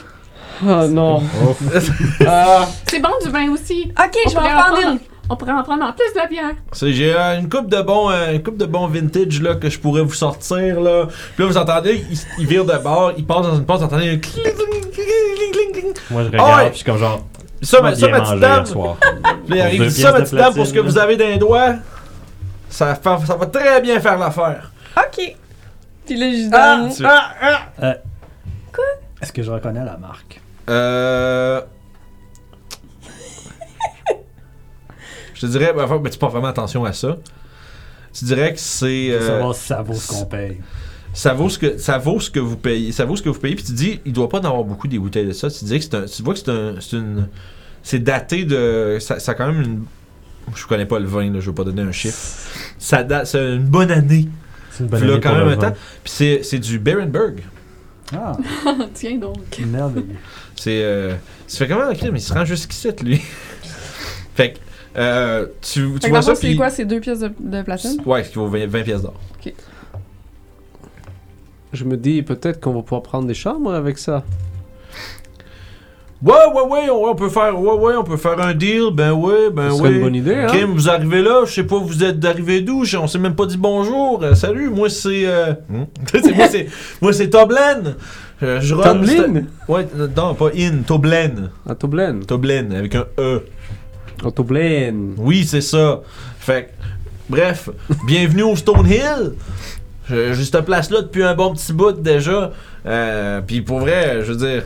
Ah 0.67 0.87
non. 0.89 1.23
C'est 2.87 3.01
bon 3.01 3.11
du 3.25 3.31
vin 3.31 3.51
aussi. 3.53 3.91
Ok, 3.99 4.17
je 4.27 4.31
vais 4.33 4.39
en 4.39 4.59
prendre 4.61 4.79
une. 4.93 4.99
On 5.31 5.37
pourrait 5.37 5.53
en 5.53 5.63
prendre 5.63 5.85
en 5.85 5.93
plus 5.93 6.11
de 6.15 6.19
la 6.19 6.27
bière. 6.27 6.55
C'est- 6.73 6.91
J'ai 6.93 7.15
euh, 7.15 7.39
une 7.39 7.51
coupe 7.51 7.69
de 7.69 7.83
bons 7.83 8.11
euh, 8.11 8.33
une 8.33 8.43
coupe 8.43 8.57
de 8.57 8.65
bons 8.65 8.87
vintage 8.87 9.43
là, 9.43 9.55
que 9.57 9.69
je 9.69 9.79
pourrais 9.79 10.01
vous 10.03 10.15
sortir. 10.15 10.81
Là. 10.81 11.07
Puis 11.37 11.45
là, 11.45 11.51
vous 11.51 11.57
entendez, 11.59 12.03
il, 12.11 12.19
il 12.39 12.47
vire 12.47 12.65
de 12.65 12.77
bord, 12.79 13.13
il 13.17 13.27
passe 13.27 13.43
dans 13.43 13.55
une 13.57 13.67
pause, 13.67 13.81
vous 13.81 13.85
entendez 13.85 14.09
un 14.09 14.17
cling, 14.17 14.43
cling, 14.43 14.55
cling, 14.55 14.91
cling, 14.91 15.53
cling, 15.53 15.73
cling. 15.73 15.95
Moi, 16.11 16.23
je 16.25 16.29
Ah 16.39 16.43
regarde, 16.43 16.57
ouais. 16.57 16.65
puis 16.71 16.71
je 16.73 16.77
suis 16.77 16.85
comme 16.85 16.97
genre, 16.99 17.21
Ça, 17.61 17.83
ma, 17.83 17.91
bien 17.93 18.01
ça, 18.01 18.09
ma 18.09 18.19
mangé 18.21 18.31
petite 18.37 18.43
hier 18.49 18.67
soir. 18.67 18.97
Puis 19.01 19.59
là, 19.59 19.69
il 19.71 19.77
Pour 19.77 19.81
arrive, 19.85 19.89
ça, 19.91 20.13
ma 20.13 20.21
petite 20.23 20.35
dame, 20.35 20.55
pour 20.55 20.67
ce 20.67 20.73
que 20.73 20.81
vous 20.81 20.99
avez 20.99 21.17
dans 21.19 21.27
les 21.29 21.37
doigts, 21.39 21.75
ça, 22.69 22.95
fa- 22.95 23.19
ça 23.25 23.37
va 23.37 23.47
très 23.47 23.81
bien 23.81 24.01
faire 24.01 24.19
l'affaire. 24.19 24.71
Ok. 24.97 25.37
Puis 26.07 26.17
là, 26.17 26.31
je 26.31 26.49
Ah, 26.53 26.77
donne. 26.77 26.95
tu- 26.95 27.05
Est-ce 29.23 29.33
que 29.33 29.43
je 29.43 29.51
reconnais 29.51 29.85
la 29.85 29.97
marque? 29.97 30.41
Euh. 30.69 31.61
Je 35.35 35.41
te 35.43 35.47
dirais, 35.47 35.73
ben, 35.73 35.85
enfin, 35.85 35.99
ben, 35.99 36.11
tu 36.11 36.19
portes 36.19 36.33
vraiment 36.33 36.49
attention 36.49 36.85
à 36.85 36.93
ça. 36.93 37.17
Tu 38.13 38.25
dirais 38.25 38.53
que 38.53 38.59
c'est. 38.61 39.11
Euh, 39.13 39.27
savoir 39.27 39.55
si 39.55 39.67
ça 39.67 39.83
vaut 39.83 39.95
ce 39.95 40.09
qu'on 40.09 40.25
paye. 40.25 40.61
ça 41.13 41.33
vaut 41.35 41.49
ce 41.49 41.59
que 41.59 41.79
ça 41.79 41.99
vaut 41.99 42.19
ce 42.21 42.31
que 42.31 42.41
vous 42.41 42.57
payez. 42.57 42.91
Ça 42.93 43.05
vaut 43.05 43.15
ce 43.17 43.23
que 43.23 43.29
vous 43.29 43.39
payez. 43.39 43.55
Puis 43.55 43.65
tu 43.65 43.73
dis, 43.73 44.01
il 44.05 44.13
doit 44.13 44.29
pas 44.29 44.39
en 44.41 44.45
avoir 44.45 44.65
beaucoup 44.65 44.89
des 44.89 44.99
bouteilles 44.99 45.27
de 45.27 45.33
ça. 45.33 45.49
Tu 45.51 45.65
dis 45.65 45.79
que 45.79 45.85
c'est 45.85 45.95
un. 45.95 46.05
Tu 46.07 46.23
vois 46.23 46.35
que 46.35 46.41
c'est 46.41 46.51
un. 46.51 46.75
C'est 46.81 46.97
une. 46.97 47.29
C'est 47.83 47.99
daté 48.01 48.45
de. 48.45 48.99
Ça, 49.01 49.21
ça 49.21 49.33
a 49.33 49.35
quand 49.35 49.47
même 49.53 49.63
une. 49.63 49.85
Je 50.55 50.67
connais 50.67 50.87
pas 50.87 50.99
le 50.99 51.07
vin, 51.07 51.31
là, 51.33 51.41
je 51.41 51.47
veux 51.47 51.55
pas 51.55 51.65
donner 51.65 51.83
un 51.83 51.93
chiffre. 51.93 52.19
Ça 52.79 53.03
date. 53.03 53.27
C'est 53.27 53.55
une 53.55 53.65
bonne 53.65 53.91
année. 53.91 54.29
C'est 54.71 54.85
une 54.85 54.91
bonne 54.91 55.01
Puis 55.01 55.09
là, 55.09 55.15
année 55.15 55.23
quand 55.23 55.31
pour 55.31 55.39
même 55.39 55.47
le 55.49 55.53
un 55.55 55.71
temps. 55.71 55.77
Puis 56.05 56.13
c'est, 56.13 56.41
c'est 56.43 56.59
du 56.59 56.79
Berenberg. 56.79 57.43
Ah, 58.15 58.33
Tiens 58.95 59.17
donc. 59.19 59.59
merveilleux. 59.67 60.07
C'est. 60.57 60.83
Euh, 60.83 61.15
tu 61.47 61.57
fais 61.57 61.69
comment, 61.69 61.91
ok, 61.91 62.03
mais 62.13 62.19
il 62.19 62.23
se 62.23 62.33
rend 62.33 62.45
jusqu'ici, 62.45 62.89
lui? 63.03 63.21
fait 64.35 64.55
que. 64.55 64.59
Euh, 64.97 65.47
tu, 65.61 65.93
tu 65.95 66.01
Fait 66.01 66.09
vois 66.09 66.23
ça, 66.23 66.35
c'est 66.35 66.57
quoi, 66.57 66.71
c'est 66.71 66.85
deux 66.85 67.01
pièces 67.01 67.21
de, 67.21 67.31
de 67.39 67.63
platine? 67.63 68.01
Ouais, 68.05 68.25
ce 68.25 68.31
qui 68.31 68.37
vaut 68.37 68.49
20, 68.49 68.67
20 68.67 68.83
pièces 68.83 69.03
d'or. 69.03 69.15
Je 71.73 71.85
me 71.85 71.97
dis 71.97 72.23
peut-être 72.23 72.61
qu'on 72.61 72.73
va 72.73 72.83
pouvoir 72.83 73.03
prendre 73.03 73.27
des 73.27 73.35
chambres 73.35 73.75
avec 73.75 73.99
ça. 73.99 74.25
Ouais, 76.21 76.35
ouais, 76.53 76.63
ouais, 76.69 76.91
on, 76.91 77.05
on 77.11 77.15
peut 77.15 77.29
faire. 77.29 77.57
Ouais, 77.61 77.75
ouais, 77.75 77.95
on 77.97 78.03
peut 78.03 78.17
faire 78.17 78.41
un 78.41 78.53
deal. 78.53 78.89
Ben 78.93 79.13
ouais, 79.13 79.51
ben 79.53 79.71
ouais. 79.73 79.93
une 79.93 80.01
bonne 80.03 80.15
idée, 80.17 80.35
hein? 80.35 80.47
Kim, 80.51 80.73
vous 80.73 80.89
arrivez 80.89 81.23
là, 81.23 81.45
je 81.47 81.53
sais 81.53 81.63
pas, 81.63 81.79
vous 81.79 82.03
êtes 82.03 82.25
arrivé 82.25 82.61
d'où, 82.61 82.83
on 83.01 83.07
s'est 83.07 83.19
même 83.21 83.37
pas 83.37 83.47
dit 83.47 83.57
bonjour. 83.57 84.21
Euh, 84.25 84.35
salut, 84.35 84.69
moi 84.69 84.91
c'est. 84.91 85.27
Euh... 85.27 85.53
hmm? 85.69 85.85
C'est- 86.13 86.35
moi 86.35 86.49
c'est. 86.49 86.67
Moi 87.01 87.13
c'est 87.13 87.31
Toblen. 87.31 87.95
Euh, 88.43 88.61
je 88.61 88.75
Tomlin? 88.75 89.45
Ouais, 89.69 89.87
euh, 89.97 90.09
non, 90.17 90.35
pas 90.35 90.51
in, 90.57 90.79
Toblen. 90.87 91.51
À 91.69 91.75
Toblen. 91.77 92.25
Toblen, 92.25 92.73
avec 92.73 92.95
un 92.97 93.05
E. 93.19 93.43
À 94.27 94.31
Toblen. 94.33 95.15
Oui, 95.19 95.45
c'est 95.45 95.61
ça. 95.61 96.01
Fait 96.41 96.65
que, 96.65 96.71
bref, 97.31 97.69
bienvenue 98.07 98.43
au 98.43 98.57
Stonehill. 98.57 99.35
Je- 100.09 100.33
J'ai 100.33 100.45
cette 100.45 100.63
place-là 100.65 101.03
depuis 101.03 101.23
un 101.23 101.35
bon 101.35 101.53
petit 101.53 101.73
bout 101.73 101.93
déjà. 102.01 102.53
Euh, 102.87 103.41
Puis 103.47 103.61
pour 103.61 103.81
vrai, 103.81 104.21
je 104.25 104.33
veux 104.33 104.37
dire, 104.39 104.63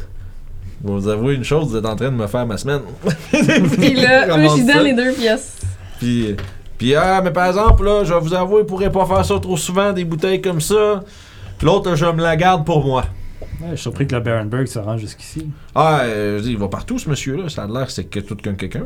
je 0.82 0.88
vais 0.88 0.94
vous 0.94 1.09
avouer 1.09 1.34
une 1.34 1.44
chose, 1.44 1.68
vous 1.68 1.76
êtes 1.76 1.86
en 1.86 1.96
train 1.96 2.10
de 2.10 2.16
me 2.16 2.26
faire 2.26 2.46
ma 2.46 2.56
semaine. 2.56 2.80
Puis 3.30 3.94
là, 3.94 4.26
eux, 4.38 4.48
j'y 4.56 4.66
ça? 4.66 4.74
donne 4.74 4.84
les 4.84 4.94
deux 4.94 5.12
pièces. 5.12 5.59
Puis, 5.98 6.34
puis 6.78 6.94
ah, 6.94 7.20
mais 7.22 7.30
par 7.30 7.46
exemple, 7.46 7.84
là, 7.84 8.02
je 8.04 8.12
vais 8.12 8.20
vous 8.20 8.34
avouer, 8.34 8.60
il 8.62 8.66
pourrait 8.66 8.90
pas 8.90 9.06
faire 9.06 9.24
ça 9.24 9.38
trop 9.38 9.56
souvent, 9.56 9.92
des 9.92 10.04
bouteilles 10.04 10.40
comme 10.42 10.60
ça. 10.60 11.02
L'autre, 11.62 11.94
je 11.94 12.04
me 12.06 12.20
la 12.22 12.36
garde 12.36 12.64
pour 12.66 12.84
moi. 12.84 13.04
Ouais, 13.60 13.68
je 13.70 13.74
suis 13.76 13.82
surpris 13.82 14.06
que 14.09 14.14
le 14.16 14.20
Barenberg 14.20 14.66
se 14.66 14.80
rend 14.80 14.98
jusqu'ici. 14.98 15.48
Ah, 15.74 16.00
euh, 16.02 16.38
je 16.38 16.42
dis, 16.42 16.50
il 16.52 16.59
va 16.59 16.66
partout, 16.66 16.98
ce 16.98 17.09
monsieur-là. 17.09 17.48
Ça 17.48 17.62
a 17.62 17.66
l'air 17.68 17.86
que 17.86 17.92
c'est 17.92 18.04
que 18.04 18.18
tout 18.18 18.34
qu'un 18.34 18.54
quelqu'un. 18.54 18.82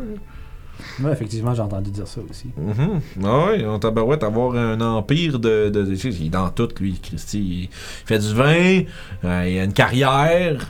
Ouais, 1.03 1.11
effectivement, 1.11 1.55
j'ai 1.55 1.63
entendu 1.63 1.91
dire 1.91 2.07
ça 2.07 2.21
aussi. 2.29 2.49
Mhm. 2.59 3.01
Ah 3.25 3.47
ouais, 3.47 3.65
on 3.65 3.79
tabarouette 3.79 4.23
avoir 4.23 4.55
un 4.57 4.79
empire 4.83 5.39
de. 5.39 5.71
de, 5.71 5.83
de- 5.85 5.95
tu 5.95 6.13
sais, 6.13 6.19
il 6.21 6.27
est 6.27 6.31
dans 6.31 6.51
tout, 6.51 6.69
lui, 6.81 6.99
Christy. 7.03 7.63
Il 7.63 7.69
fait 8.07 8.19
du 8.19 8.35
vin, 8.35 8.83
euh, 9.25 9.45
il 9.49 9.59
a 9.59 9.65
une 9.65 9.73
carrière. 9.73 10.67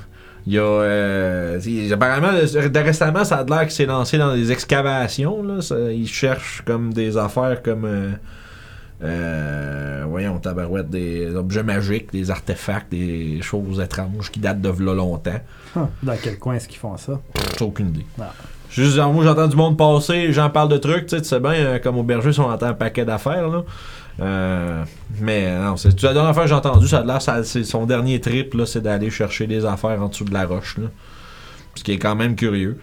Il 0.47 0.53
y 0.55 0.59
a. 0.59 0.63
euh, 0.63 1.61
apparemment, 1.93 2.31
le- 2.33 2.83
récemment, 2.83 3.25
ça 3.25 3.39
a 3.39 3.45
l'air 3.45 3.63
qu'il 3.63 3.73
s'est 3.73 3.87
lancé 3.87 4.17
dans 4.19 4.35
des 4.35 4.53
excavations. 4.53 5.43
Là. 5.43 5.61
Ça- 5.61 5.91
il 5.93 6.07
cherche 6.09 6.63
comme 6.67 6.93
des 6.95 7.17
affaires 7.17 7.63
comme. 7.63 7.85
euh, 7.85 8.11
euh, 9.03 10.05
voyons, 10.09 10.39
tabarouette, 10.39 10.89
des 10.89 11.35
objets 11.35 11.63
magiques, 11.63 12.11
des 12.13 12.31
artefacts, 12.31 12.91
des 12.91 13.41
choses 13.43 13.81
étranges 13.81 14.31
qui 14.31 14.41
datent 14.41 14.61
de 14.63 14.71
v'là 14.71 14.95
longtemps. 14.95 15.41
Hum, 15.77 15.89
Dans 16.03 16.15
quel 16.23 16.39
coin 16.39 16.55
est-ce 16.55 16.69
qu'ils 16.69 16.79
font 16.79 16.97
ça? 16.97 17.21
J'ai 17.59 17.65
aucune 17.65 17.89
idée. 17.89 18.07
Ah. 18.21 18.33
Juste, 18.71 18.97
moi, 18.99 19.25
j'entends 19.25 19.49
du 19.49 19.57
monde 19.57 19.77
passer, 19.77 20.27
les 20.29 20.33
gens 20.33 20.51
parlent 20.51 20.69
de 20.71 20.77
trucs, 20.79 21.07
tu 21.07 21.23
sais, 21.23 21.41
bien, 21.41 21.53
euh, 21.53 21.79
comme 21.79 21.99
aubergiste, 21.99 22.39
on 22.39 22.51
entend 22.51 22.67
un 22.67 22.75
paquet 22.75 23.05
d'affaires, 23.05 23.49
là. 23.49 23.63
Euh, 24.21 24.83
mais 25.21 25.55
non, 25.59 25.77
c'est 25.77 26.01
la 26.03 26.15
dernière 26.15 26.33
fois 26.33 26.45
que 26.45 26.49
j'ai 26.49 26.55
entendu, 26.55 26.89
ça 26.89 27.21
ça- 27.21 27.45
c'est 27.45 27.65
son 27.65 27.85
dernier 27.87 28.21
trip, 28.21 28.55
là, 28.55 28.65
c'est 28.67 28.81
d'aller 28.81 29.11
chercher 29.11 29.47
des 29.47 29.65
affaires 29.65 30.03
en 30.03 30.09
dessous 30.09 30.25
de 30.25 30.33
la 30.33 30.47
roche, 30.47 30.79
là. 30.79 30.89
Ce 31.75 31.85
qui 31.85 31.93
est 31.93 31.99
quand 31.99 32.15
même 32.17 32.35
curieux. 32.37 32.79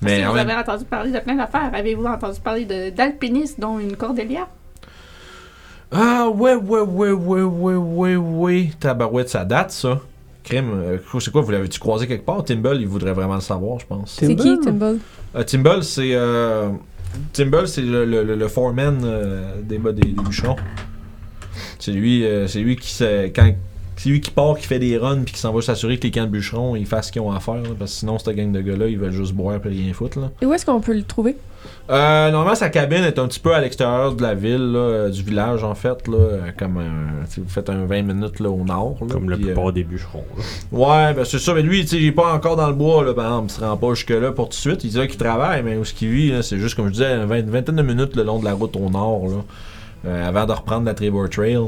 Mais 0.00 0.18
si 0.18 0.24
vous 0.24 0.32
même- 0.34 0.48
avez 0.50 0.58
entendu 0.60 0.84
parler 0.84 1.12
de 1.12 1.20
plein 1.20 1.36
d'affaires, 1.36 1.70
avez-vous 1.72 2.04
entendu 2.06 2.40
parler 2.40 2.64
de- 2.64 2.90
d'alpinistes, 2.90 3.60
dont 3.60 3.78
une 3.78 3.94
cordélia? 3.96 4.48
Ah, 5.92 6.28
ouais, 6.28 6.54
ouais, 6.54 6.80
ouais, 6.80 7.10
ouais, 7.12 7.42
ouais, 7.42 7.74
ouais, 7.74 8.16
ouais. 8.16 8.70
Tabarouette, 8.80 9.28
ça 9.28 9.44
date, 9.44 9.70
ça. 9.70 10.00
Crime, 10.42 10.70
euh, 10.74 10.98
c'est 11.20 11.30
quoi, 11.30 11.42
vous 11.42 11.50
l'avez-tu 11.52 11.78
croisé 11.78 12.08
quelque 12.08 12.24
part? 12.24 12.42
Timble, 12.42 12.78
il 12.80 12.88
voudrait 12.88 13.12
vraiment 13.12 13.36
le 13.36 13.40
savoir, 13.40 13.78
je 13.78 13.86
pense. 13.86 14.16
C'est 14.18 14.34
qui, 14.34 14.58
Timble? 14.58 14.98
Euh, 15.36 15.44
Timble, 15.44 15.84
c'est. 15.84 16.14
Euh, 16.14 16.70
Timble, 17.32 17.68
c'est 17.68 17.82
le, 17.82 18.04
le, 18.04 18.22
le- 18.24 18.36
le 18.36 18.48
foreman 18.48 19.00
euh, 19.04 19.54
des, 19.62 19.78
des, 19.78 19.92
des 19.92 20.08
bûcherons. 20.22 20.56
C'est 21.78 21.92
lui, 21.92 22.24
euh, 22.24 22.46
c'est 22.48 22.60
lui 22.60 22.76
qui. 22.76 22.92
Quand, 23.34 23.54
c'est 23.96 24.08
lui 24.08 24.20
qui 24.20 24.30
part, 24.30 24.56
qui 24.58 24.66
fait 24.66 24.78
des 24.78 24.96
runs, 24.98 25.22
puis 25.24 25.34
qui 25.34 25.40
s'en 25.40 25.52
va 25.52 25.60
s'assurer 25.62 25.98
que 25.98 26.04
les 26.04 26.10
camps 26.10 26.24
de 26.24 26.28
bûcherons 26.30 26.74
ils 26.76 26.86
fassent 26.86 27.08
ce 27.08 27.12
qu'ils 27.12 27.22
ont 27.22 27.30
à 27.32 27.40
faire. 27.40 27.54
là, 27.54 27.70
parce 27.78 27.92
que 27.92 27.98
sinon, 27.98 28.18
cette 28.18 28.34
gang 28.36 28.50
de 28.52 28.60
gars-là, 28.60 28.86
ils 28.88 28.98
veulent 28.98 29.12
juste 29.12 29.32
boire 29.34 29.56
et 29.64 29.68
rien 29.68 29.92
foutre. 29.92 30.18
Là. 30.18 30.30
Et 30.40 30.46
où 30.46 30.52
est-ce 30.52 30.64
qu'on 30.66 30.80
peut 30.80 30.94
le 30.94 31.02
trouver? 31.02 31.36
Euh, 31.90 32.30
normalement, 32.30 32.54
sa 32.56 32.70
cabine 32.70 33.04
est 33.04 33.18
un 33.18 33.28
petit 33.28 33.38
peu 33.38 33.54
à 33.54 33.60
l'extérieur 33.60 34.14
de 34.14 34.22
la 34.22 34.34
ville, 34.34 34.72
là, 34.72 34.78
euh, 34.78 35.08
du 35.10 35.22
village 35.22 35.62
en 35.62 35.74
fait. 35.74 36.08
Là, 36.08 36.16
euh, 36.16 36.40
comme 36.58 36.78
un, 36.78 37.24
vous 37.38 37.48
faites 37.48 37.70
un 37.70 37.84
20 37.84 38.02
minutes 38.02 38.40
là, 38.40 38.50
au 38.50 38.64
nord. 38.64 38.96
Là, 39.00 39.06
Comme 39.12 39.30
la 39.30 39.36
euh, 39.36 39.40
plupart 39.40 39.72
des 39.72 39.84
bûcherons. 39.84 40.24
là. 40.36 40.42
Ouais, 40.72 41.14
ben 41.14 41.24
c'est 41.24 41.38
ça, 41.38 41.54
mais 41.54 41.62
lui, 41.62 41.80
il 41.80 42.06
est 42.06 42.12
pas 42.12 42.32
encore 42.34 42.56
dans 42.56 42.68
le 42.68 42.74
bois, 42.74 43.04
là, 43.04 43.14
par 43.14 43.26
exemple, 43.26 43.46
il 43.50 43.54
se 43.54 43.60
rend 43.64 43.76
pas 43.76 43.94
jusque-là 43.94 44.32
pour 44.32 44.46
tout 44.46 44.50
de 44.50 44.54
suite. 44.54 44.82
Il 44.84 44.90
dit 44.90 45.06
qu'il 45.06 45.18
travaille, 45.18 45.62
mais 45.62 45.76
où 45.76 45.84
ce 45.84 45.92
qu'il 45.94 46.08
vit, 46.08 46.30
là, 46.32 46.42
c'est 46.42 46.58
juste, 46.58 46.74
comme 46.74 46.86
je 46.86 46.92
disais, 46.92 47.14
une 47.14 47.26
vingt- 47.26 47.48
vingtaine 47.48 47.76
de 47.76 47.82
minutes 47.82 48.16
le 48.16 48.24
long 48.24 48.38
de 48.40 48.44
la 48.44 48.54
route 48.54 48.74
au 48.76 48.88
nord, 48.90 49.26
là, 49.28 49.44
euh, 50.06 50.28
avant 50.28 50.46
de 50.46 50.52
reprendre 50.52 50.84
la 50.86 50.94
Trevor 50.94 51.28
Trail. 51.28 51.58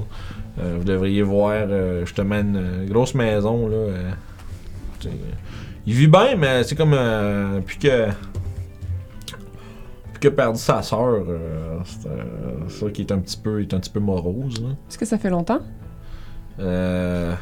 Euh, 0.59 0.77
vous 0.79 0.85
devriez 0.85 1.23
voir, 1.23 1.53
euh, 1.53 2.05
justement, 2.07 2.37
une 2.37 2.87
grosse 2.87 3.15
maison, 3.15 3.69
là. 3.69 3.77
euh, 3.77 4.13
il 5.87 5.95
vit 5.95 6.07
bien, 6.07 6.37
mais 6.37 6.63
c'est 6.65 6.77
comme, 6.77 6.95
euh, 6.95 7.61
puis 7.65 7.79
que... 7.79 8.09
Puis 10.21 10.29
a 10.29 10.31
perdu 10.31 10.59
sa 10.59 10.81
sœur, 10.81 11.25
euh, 11.29 11.79
c'est 11.85 12.81
ça 12.81 12.91
qui 12.91 13.03
est 13.03 13.13
un 13.13 13.19
petit 13.19 13.37
peu, 13.37 13.61
est 13.61 13.75
un 13.75 13.81
petit 13.81 13.91
peu 13.91 14.01
morose. 14.01 14.65
Est-ce 14.89 14.97
que 14.97 15.05
ça 15.05 15.19
fait 15.19 15.29
longtemps? 15.29 15.61
Euh, 16.61 17.35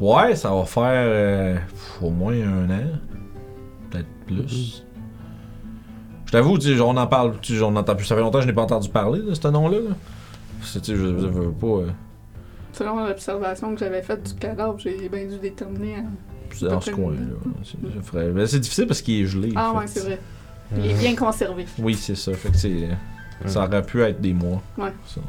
ouais, 0.00 0.34
ça 0.34 0.54
va 0.54 0.64
faire 0.64 1.60
au 2.00 2.08
moins 2.08 2.32
un 2.32 2.70
an. 2.70 2.86
Peut-être 3.90 4.08
plus. 4.26 4.86
Je 6.24 6.32
t'avoue, 6.32 6.56
on 6.80 6.96
en 6.96 7.06
parle, 7.06 7.34
on 7.62 7.76
entend 7.76 7.94
plus. 7.94 8.06
Ça 8.06 8.14
fait 8.14 8.22
longtemps 8.22 8.38
que 8.38 8.44
je 8.44 8.48
n'ai 8.48 8.54
pas 8.54 8.62
entendu 8.62 8.88
parler 8.88 9.20
de 9.20 9.34
ce 9.34 9.48
nom-là. 9.48 9.78
là. 9.78 9.94
Je, 10.62 10.80
je 10.82 10.94
veux 10.94 11.52
pas. 11.52 11.92
Euh, 12.74 12.78
Selon 12.78 13.06
l'observation 13.06 13.72
que 13.74 13.80
j'avais 13.80 14.02
faite 14.02 14.22
du 14.34 14.34
cadavre, 14.34 14.78
j'ai 14.78 15.08
bien 15.08 15.26
dû 15.26 15.38
déterminer. 15.38 15.96
à- 15.96 16.02
c'est 16.52 16.66
dans 16.68 16.80
ce 16.80 16.90
coin-là. 16.90 17.18
C'est, 17.64 18.32
mais 18.32 18.46
c'est 18.46 18.60
difficile 18.60 18.86
parce 18.86 19.02
qu'il 19.02 19.22
est 19.22 19.26
gelé. 19.26 19.52
Ah 19.56 19.70
fait 19.72 19.78
ouais, 19.78 19.86
c'est 19.86 20.00
vrai. 20.00 20.20
Il 20.76 20.90
est 20.90 20.94
bien 20.94 21.14
conservé. 21.16 21.66
Oui, 21.78 21.94
c'est 21.94 22.14
ça. 22.14 22.32
Fait 22.34 22.50
que 22.50 22.56
c'est. 22.56 22.88
Ça 23.46 23.64
aurait 23.64 23.82
pu 23.82 24.00
être 24.02 24.20
des 24.20 24.32
mois. 24.32 24.62
Ouais. 24.78 24.92
ça. 25.06 25.20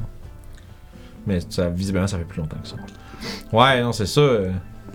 Mais 1.27 1.39
ça, 1.49 1.69
visiblement, 1.69 2.05
ça 2.07 2.17
fait 2.19 2.23
plus 2.25 2.39
longtemps 2.39 2.57
que 2.61 2.67
ça. 2.67 2.75
Ouais, 3.51 3.81
non, 3.81 3.91
c'est 3.91 4.05
ça. 4.05 4.21
euh, 4.21 4.51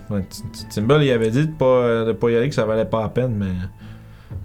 ouais, 0.09 0.25
Timbal, 0.73 1.03
il 1.03 1.11
avait 1.11 1.29
dit 1.29 1.45
de 1.47 1.51
pas, 1.51 1.65
euh, 1.65 2.05
de 2.05 2.11
pas 2.13 2.29
y 2.31 2.35
aller, 2.37 2.47
que 2.49 2.55
ça 2.55 2.65
valait 2.65 2.85
pas 2.85 3.01
la 3.01 3.09
peine, 3.09 3.35
mais 3.35 3.51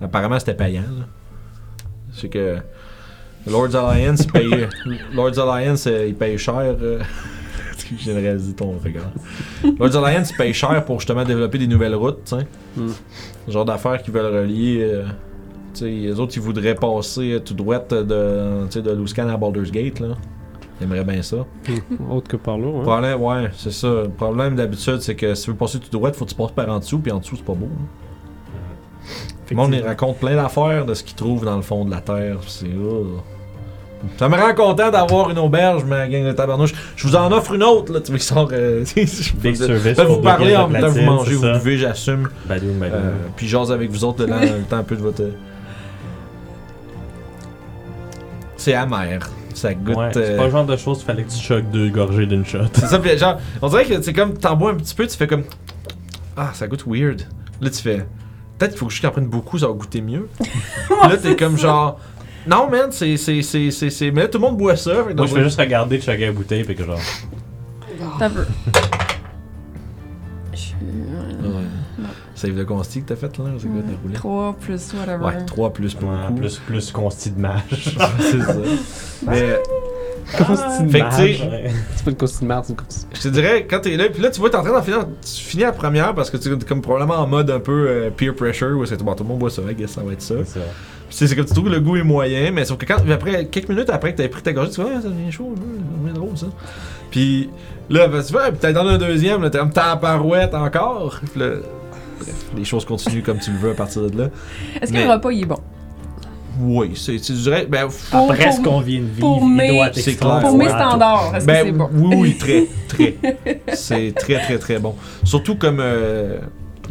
apparemment, 0.05 0.39
c'était 0.41 0.55
payant. 0.55 0.83
là. 0.83 1.07
C'est 2.13 2.29
que 2.29 2.57
Lords 3.47 3.77
Alliance 3.77 4.27
paye. 4.27 4.67
Lords 5.15 5.39
Alliance, 5.39 5.87
euh, 5.87 6.07
il 6.09 6.17
paye 6.17 6.37
cher. 6.37 6.57
euh, 6.59 7.01
J'ai 7.99 8.13
généralisé 8.13 8.53
ton 8.55 8.73
regard. 8.83 9.11
Lords 9.79 10.05
Alliance, 10.05 10.33
paye 10.33 10.53
cher 10.53 10.85
pour 10.85 11.01
justement 11.01 11.25
développer 11.25 11.59
des 11.59 11.67
nouvelles 11.67 11.95
routes, 11.95 12.25
tu 12.25 12.37
sais. 12.37 12.47
Hmm. 12.77 12.91
Le 13.47 13.53
genre 13.53 13.65
d'affaires 13.65 14.03
qui 14.03 14.11
veulent 14.11 14.35
relier. 14.35 14.81
euh, 14.83 15.05
tu 15.75 15.81
sais, 15.81 15.91
les 15.91 16.19
autres, 16.21 16.33
ils 16.37 16.43
voudraient 16.43 16.75
passer 16.75 17.33
euh, 17.33 17.41
tout 17.41 17.55
droit 17.55 17.79
de, 17.79 18.65
tu 18.67 18.73
sais, 18.73 18.83
de 18.83 18.91
Luscan 18.93 19.29
à 19.29 19.37
Baldur's 19.37 19.71
Gate, 19.71 20.01
là. 20.01 20.09
Ils 20.81 20.85
aimeraient 20.85 21.05
bien 21.05 21.23
ça. 21.23 21.39
Autre 22.11 22.29
que 22.29 22.37
par 22.37 22.59
là, 22.59 22.67
Le 22.67 22.79
hein. 22.79 22.83
problème, 22.83 23.23
ouais, 23.23 23.51
c'est 23.57 23.73
ça. 23.73 23.89
Le 23.89 24.09
problème 24.11 24.57
d'habitude, 24.57 25.01
c'est 25.01 25.15
que 25.15 25.35
si 25.35 25.45
tu 25.45 25.51
veux 25.51 25.57
passer 25.57 25.79
tout 25.79 25.89
droit, 25.91 26.13
faut 26.13 26.25
que 26.27 26.31
tu 26.31 26.37
passes 26.37 26.51
par 26.53 26.69
en 26.69 26.79
dessous, 26.79 26.99
puis 26.99 27.11
en 27.13 27.19
dessous, 27.19 27.37
c'est 27.37 27.45
pas 27.45 27.55
beau. 27.55 27.67
hein. 27.67 27.85
Le 29.51 29.57
monde, 29.57 29.75
il 29.75 29.83
raconte 29.83 30.19
plein 30.19 30.35
d'affaires 30.35 30.85
de 30.85 30.93
ce 30.93 31.05
qu'ils 31.05 31.15
trouvent 31.15 31.45
dans 31.45 31.57
le 31.57 31.63
fond 31.63 31.85
de 31.85 31.91
la 31.91 32.01
terre. 32.01 32.39
C'est. 32.47 32.67
oh. 32.77 33.21
Ça 34.19 34.29
me 34.29 34.37
rend 34.37 34.55
content 34.55 34.91
d'avoir 34.91 35.31
une 35.31 35.39
auberge, 35.39 35.85
ma 35.85 36.07
gang 36.07 36.25
de 36.25 36.33
tabarnouche. 36.33 36.73
Je 36.97 37.07
vous 37.07 37.17
en 37.17 37.31
offre 37.33 37.55
une 37.55 37.63
autre, 37.63 37.93
là. 37.93 38.01
Tu 38.01 38.11
vois, 38.11 38.19
qui 38.19 38.25
sort. 38.25 38.49
Euh, 38.53 38.85
je 38.97 39.33
Big 39.35 39.59
peux 39.59 39.67
service 39.67 39.99
vous 39.99 40.21
parler 40.21 40.57
en 40.57 40.69
même 40.69 40.83
temps 40.83 40.93
que 40.93 40.99
vous 40.99 41.05
mangez, 41.05 41.35
vous 41.35 41.53
buvez, 41.53 41.79
j'assume. 41.79 42.29
Badoum, 42.47 42.79
badoum. 42.79 42.99
Euh, 42.99 43.13
puis 43.37 43.49
j'ose 43.49 43.73
avec 43.73 43.91
vous 43.91 44.05
autres 44.05 44.19
dedans, 44.25 44.41
le 44.41 44.63
temps 44.63 44.79
un 44.79 44.83
peu 44.83 44.97
de 44.97 45.03
votre. 45.03 45.23
C'est 48.57 48.75
amer. 48.75 49.21
Ça 49.55 49.73
goûte. 49.73 49.97
ouais, 49.97 50.11
c'est 50.13 50.33
euh, 50.33 50.37
pas 50.37 50.45
le 50.45 50.51
genre 50.51 50.67
de 50.67 50.77
choses 50.77 50.99
qu'il 50.99 51.07
fallait 51.07 51.23
que 51.23 51.31
tu 51.31 51.39
choques 51.39 51.71
deux 51.71 51.89
gorgées 51.89 52.27
d'une 52.27 52.45
shot. 52.45 52.59
C'est 52.75 52.87
ça, 52.87 52.99
puis 52.99 53.17
genre, 53.17 53.39
on 53.63 53.69
dirait 53.69 53.87
que 53.87 54.03
c'est 54.03 54.13
comme, 54.13 54.35
t'en 54.35 54.55
bois 54.55 54.73
un 54.73 54.75
petit 54.75 54.95
peu, 54.95 55.07
tu 55.07 55.17
fais 55.17 55.27
comme. 55.27 55.45
Ah, 56.37 56.51
ça 56.53 56.67
goûte 56.69 56.85
weird. 56.87 57.23
Là, 57.63 57.71
tu 57.71 57.81
fais. 57.81 58.07
Peut-être 58.59 58.73
qu'il 58.73 58.79
faut 58.79 58.87
que 58.87 58.93
je 58.93 59.01
t'en 59.01 59.11
prenne 59.11 59.29
beaucoup, 59.29 59.59
ça 59.59 59.67
va 59.67 59.73
goûter 59.73 60.03
mieux. 60.03 60.29
Là, 60.91 61.17
t'es 61.17 61.37
comme 61.37 61.57
genre. 61.57 61.99
Non, 62.47 62.69
man, 62.71 62.89
c'est. 62.91 63.17
c'est, 63.17 63.43
c'est, 63.43 63.71
c'est, 63.71 63.91
c'est- 63.91 64.11
Mais 64.11 64.23
là, 64.23 64.29
tout 64.29 64.39
le 64.39 64.43
monde 64.47 64.57
boit 64.57 64.77
ça. 64.77 64.95
fait 65.05 65.13
que 65.13 65.17
Moi, 65.17 65.27
je 65.27 65.35
fais 65.35 65.43
juste 65.43 65.59
regarder 65.61 65.99
de 65.99 66.11
la 66.21 66.33
bouteille, 66.33 66.65
puis 66.65 66.75
que 66.77 66.85
genre. 66.85 66.99
T'as 68.19 68.31
peu. 68.31 68.45
Ouais. 70.53 71.63
Save 72.35 72.55
de 72.55 72.65
consti 72.65 73.03
que 73.03 73.09
t'as 73.09 73.17
fait, 73.17 73.39
là. 73.39 73.45
C'est 73.59 73.67
quoi, 73.69 73.81
t'as 73.87 74.03
roulé? 74.03 74.15
3 74.15 74.57
plus 74.61 74.93
whatever. 74.95 75.25
Ouais, 75.25 75.45
3 75.47 75.73
plus 75.73 75.95
pour 75.95 76.09
Ouais, 76.11 76.17
beaucoup. 76.29 76.41
plus, 76.41 76.59
plus 76.59 76.91
consti 76.91 77.31
de 77.31 77.41
mage. 77.41 77.63
c'est 78.21 78.41
ça. 78.43 78.55
Mais. 79.27 79.59
Costume 80.37 80.91
Fait 80.91 81.01
que, 81.01 81.09
tu 81.11 81.15
sais, 81.37 81.47
Ouais. 81.49 81.71
C'est 81.95 82.05
pas 82.05 82.11
une 82.11 82.17
costume 82.17 82.49
marde, 82.49 82.65
c'est 82.67 82.73
une 82.73 82.77
costume. 82.79 83.09
Je 83.15 83.21
te 83.23 83.29
dirais, 83.29 83.67
quand 83.71 83.79
t'es 83.81 83.97
là, 83.97 84.09
puis 84.13 84.21
là, 84.21 84.29
tu 84.31 84.41
vois, 84.41 84.51
t'es 84.51 84.57
en 84.57 84.63
train 84.63 84.73
d'en 84.73 84.83
finir, 84.83 85.07
tu 85.25 85.31
finis 85.43 85.63
la 85.63 85.71
première 85.73 86.15
parce 86.17 86.31
que 86.31 86.37
tu 86.37 86.53
es 86.53 86.59
comme 86.59 86.83
probablement 86.83 87.15
en 87.21 87.29
mode 87.29 87.49
un 87.49 87.61
peu 87.61 87.87
euh, 87.89 88.11
peer 88.11 88.35
pressure, 88.35 88.77
où 88.77 88.85
c'est 88.85 89.01
bon, 89.03 89.15
tout 89.15 89.23
le 89.23 89.29
monde 89.29 89.39
boit 89.39 89.51
ça, 89.51 89.63
I 89.71 89.75
guess 89.75 89.93
ça 89.93 90.03
va 90.03 90.13
être 90.13 90.23
ça. 90.23 90.35
C'est 90.45 90.59
ça. 90.59 90.65
C'est 91.11 91.27
c'est 91.29 91.37
comme 91.37 91.45
tu 91.45 91.53
trouves 91.53 91.67
que 91.67 91.71
le 91.71 91.81
goût 91.81 91.97
est 91.97 92.03
moyen, 92.03 92.51
mais 92.51 92.65
sauf 92.65 92.79
que 92.79 92.85
quand, 92.87 92.97
après, 93.11 93.47
quelques 93.47 93.69
minutes 93.69 93.91
après 93.91 94.13
que 94.13 94.17
t'avais 94.19 94.29
pris 94.29 94.43
ta 94.43 94.53
gorgée, 94.53 94.71
tu 94.71 94.81
vois, 94.81 94.91
ah, 94.97 95.01
ça 95.01 95.09
devient 95.09 95.31
chaud, 95.33 95.55
ça 95.57 95.63
devient 96.03 96.15
drôle 96.15 96.37
ça. 96.37 96.47
Puis 97.11 97.49
là, 97.89 98.09
ben, 98.09 98.23
tu 98.23 98.33
vois, 98.33 98.49
puis 98.51 98.59
t'es 98.59 98.73
dans 98.73 98.87
un 98.87 98.99
deuxième, 98.99 99.43
là, 99.43 99.51
t'es 99.51 99.59
comme 99.59 99.73
ta 99.73 99.97
parouette 99.97 100.55
encore. 100.55 101.21
Puis 101.33 101.41
là, 101.41 101.51
bref, 102.21 102.45
les 102.57 102.65
choses 102.65 102.85
continuent 102.85 103.23
comme 103.23 103.39
tu 103.39 103.53
le 103.53 103.59
veux 103.59 103.71
à 103.71 103.75
partir 103.75 104.03
de 104.11 104.19
là. 104.19 104.29
Est-ce 104.83 104.93
que 104.93 104.97
Mais- 104.99 105.05
le 105.07 105.13
repas 105.13 105.31
il 105.31 105.43
est 105.43 105.47
bon? 105.47 105.59
Oui, 106.59 106.93
c'est, 106.97 107.17
tu 107.21 107.33
dirais, 107.35 107.67
ben, 107.69 107.87
Pour- 108.11 108.31
Après 108.31 108.51
ce 108.51 108.63
qu'on 108.63 108.81
vient 108.81 109.01
de 109.01 109.05
vivre, 109.05 109.21
pour 109.21 109.43
il 109.43 109.49
mes- 109.57 109.69
doit 109.75 109.89
être 109.89 109.99
C'est 109.99 110.15
clair, 110.15 110.41
Pour 110.41 110.57
mes 110.57 110.65
ouais. 110.65 110.71
standards, 110.71 111.33
est-ce 111.37 111.45
que 111.45 111.51
Ben, 111.53 111.67
c'est 111.67 111.73
bon? 111.73 111.89
Oui, 111.93 112.17
oui, 112.17 112.37
très, 112.39 112.67
très. 112.89 113.17
c'est 113.75 114.13
très, 114.17 114.39
très, 114.41 114.59
très 114.59 114.79
bon. 114.79 114.95
Surtout 115.23 115.57
comme, 115.57 115.79
euh, 115.81 116.39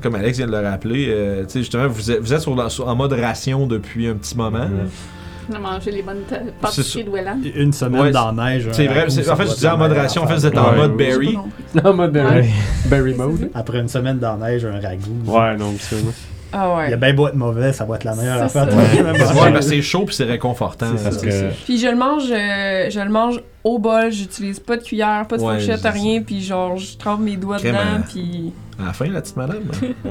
comme 0.06 0.15
Alex 0.15 0.38
vient 0.38 0.45
de 0.48 0.52
le 0.52 0.60
rappeler, 0.60 1.07
euh, 1.10 1.44
tu 1.45 1.49
sais, 1.49 1.60
justement, 1.60 1.88
vous 1.88 2.11
êtes, 2.11 2.19
vous 2.22 2.32
êtes 2.34 2.41
sur 2.41 2.56
la- 2.56 2.69
sur- 2.69 2.88
en 2.88 2.95
mode 2.95 3.14
ration 3.14 3.65
depuis 3.65 4.07
un 4.07 4.14
petit 4.14 4.38
moment. 4.38 4.68
On 5.52 5.53
a 5.56 5.60
mangé 5.60 5.90
les 5.91 6.02
bonnes 6.03 6.22
ta- 6.30 6.40
pâtisseries 6.61 7.03
de 7.03 7.10
Welland. 7.10 7.40
Une 7.56 7.72
semaine 7.73 8.02
Ouais, 8.02 8.11
dans 8.11 8.32
la 8.32 8.52
neige. 8.52 8.68
C'est 8.72 8.88
un 8.88 8.91
vrai, 8.91 8.99
ragoût, 9.02 9.11
c'est- 9.11 9.23
ça 9.23 9.34
en 9.34 9.36
fait, 9.36 9.44
doit 9.44 9.45
je 9.45 9.52
être 9.52 9.56
disais 9.57 9.68
en 9.68 9.72
la 9.72 9.77
mode 9.77 9.90
meilleure 9.90 10.03
ration, 10.03 10.22
en 10.23 10.27
fait, 10.27 10.34
affaire. 10.34 10.52
vous 10.52 10.57
êtes 10.57 10.57
en 10.65 10.72
Ouais. 10.72 10.77
mode 10.77 10.95
berry. 10.98 11.38
Non, 11.84 11.94
mode 11.94 12.11
Berry. 12.14 12.49
Berry 12.86 13.14
mode. 13.15 13.49
Après 13.53 13.80
une 13.80 13.88
semaine 13.88 14.18
dans 14.19 14.38
la 14.38 14.48
neige, 14.52 14.65
un 14.65 14.80
ragoût. 14.80 15.11
Ouais, 15.26 15.56
non, 15.57 15.72
absolument. 15.76 16.11
Ah 16.57 16.84
Il 16.88 16.91
y 16.91 16.94
a 16.94 16.98
bien 16.98 17.14
beau 17.14 17.27
être 17.27 17.36
mauvais, 17.36 17.73
ça 17.73 17.84
va 17.86 17.95
être 17.98 18.03
la 18.06 18.15
meilleure 18.15 18.49
C'est 18.49 18.57
affaire. 18.60 18.76
Ouais, 18.77 19.52
ben, 19.52 19.61
c'est 19.61 19.82
chaud 19.82 20.06
puis 20.06 20.15
c'est 20.15 20.23
réconfortant. 20.23 20.88
Que. 20.95 21.52
Puis 21.65 21.77
je 21.80 21.88
le 21.88 21.95
mange, 21.98 22.32
euh, 22.32 22.90
je 22.90 22.99
le 23.02 23.10
mange 23.10 23.41
au 23.64 23.77
bol, 23.77 24.11
j'utilise 24.11 24.60
pas 24.60 24.77
de 24.77 24.84
cuillère, 24.84 25.27
pas 25.27 25.38
de 25.38 25.41
Ouais, 25.41 25.60
fourchette, 25.60 25.84
rien, 25.84 26.22
puis 26.22 26.41
genre 26.41 26.77
je 26.77 26.98
trempe 26.98 27.19
mes 27.22 27.36
doigts 27.36 27.57
Crème, 27.57 27.73
dedans, 27.73 27.84
hein. 27.98 28.03
puis 28.10 28.53
À 28.82 28.86
la 28.88 28.94
fin, 28.94 29.06
la 29.07 29.22
petite 29.22 29.36
madame. 29.38 29.57
hein. 29.82 30.10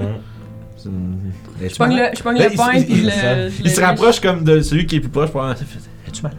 C'est 0.77 0.91
une- 0.91 1.33
je 1.67 1.77
pogne 1.77 1.89
malade? 1.95 2.11
le, 2.13 2.19
je 2.19 2.23
pogne 2.23 2.39
Là, 2.39 2.45
le 2.47 2.53
il- 2.53 2.57
pain, 2.59 2.73
il- 2.75 2.85
puis 2.85 2.95
je 2.95 2.99
il- 3.01 3.05
le. 3.07 3.11
ça- 3.11 3.49
je 3.49 3.55
Il 3.61 3.65
le 3.65 3.71
se 3.71 3.81
rapproche 3.81 4.21
comme 4.21 4.45
de 4.45 4.61
celui 4.61 4.87
qui 4.87 4.97
est 4.97 5.01
plus 5.01 5.09
proche. 5.09 5.31
pour 5.31 5.43
Es-tu 5.49 6.23
malade? 6.23 6.39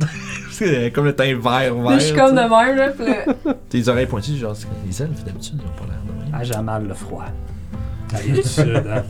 C'est 0.52 0.90
comme 0.92 1.04
le 1.04 1.14
teint 1.14 1.24
vert, 1.36 1.74
vert. 1.74 1.74
Là, 1.84 1.98
je 1.98 2.04
suis 2.06 2.16
comme 2.16 2.30
de 2.34 2.40
même, 2.40 2.76
là. 2.76 3.54
Tes 3.68 3.88
oreilles 3.88 4.06
pointues, 4.06 4.36
genre, 4.36 4.54
les 4.86 5.02
elfes 5.02 5.22
d'habitude, 5.24 5.60
ils 5.62 5.66
ont 5.66 5.72
pas 5.86 5.92
l'air 5.92 6.02
de 6.06 6.12
même. 6.24 6.32
Ah, 6.32 6.42
j'ai 6.42 6.58
mal 6.62 6.86
le 6.88 6.94
froid. 6.94 7.26
La 8.12 8.18
rive 8.18 8.34
du 8.36 8.42
sud, 8.42 8.82
hein. 8.88 9.02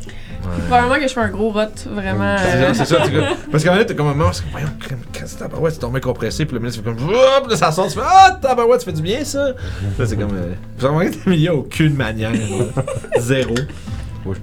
probablement 0.68 0.96
que 0.96 1.08
je 1.08 1.12
fais 1.12 1.20
un 1.20 1.28
gros 1.28 1.50
rot, 1.50 1.60
vraiment. 1.86 2.36
C'est 2.38 2.44
euh, 2.46 2.74
ça, 2.74 2.84
c'est 2.84 2.94
ça. 2.94 3.02
Parce 3.50 3.64
qu'en 3.64 3.74
fait, 3.74 3.86
t'es 3.86 3.94
comme 3.94 4.08
un 4.08 4.14
moment, 4.14 4.32
c'est 4.32 4.42
comme, 4.42 4.52
voyons, 4.52 4.68
crème, 4.80 5.00
qu'est-ce 5.12 5.34
que 5.34 5.40
tabarouette, 5.40 5.74
c'est 5.74 5.80
tombé 5.80 6.00
compressé, 6.00 6.44
puis 6.44 6.54
le 6.54 6.60
ministre 6.60 6.82
fait 6.82 6.90
comme, 6.90 7.08
hop, 7.08 7.48
là, 7.48 7.56
ça 7.56 7.70
sort, 7.70 7.88
tu 7.88 7.94
fais, 7.94 8.04
ah, 8.04 8.38
tabarouette, 8.40 8.80
ça 8.80 8.86
fait 8.86 8.92
du 8.92 9.02
bien, 9.02 9.24
ça. 9.24 9.48
Là, 9.98 10.06
c'est 10.06 10.16
comme, 10.16 10.34
euh, 10.34 10.54
vous 10.78 10.88
remarquez 10.88 11.48
a 11.48 11.54
aucune 11.54 11.94
manière, 11.94 12.32
là. 12.32 12.82
Zéro. 13.18 13.54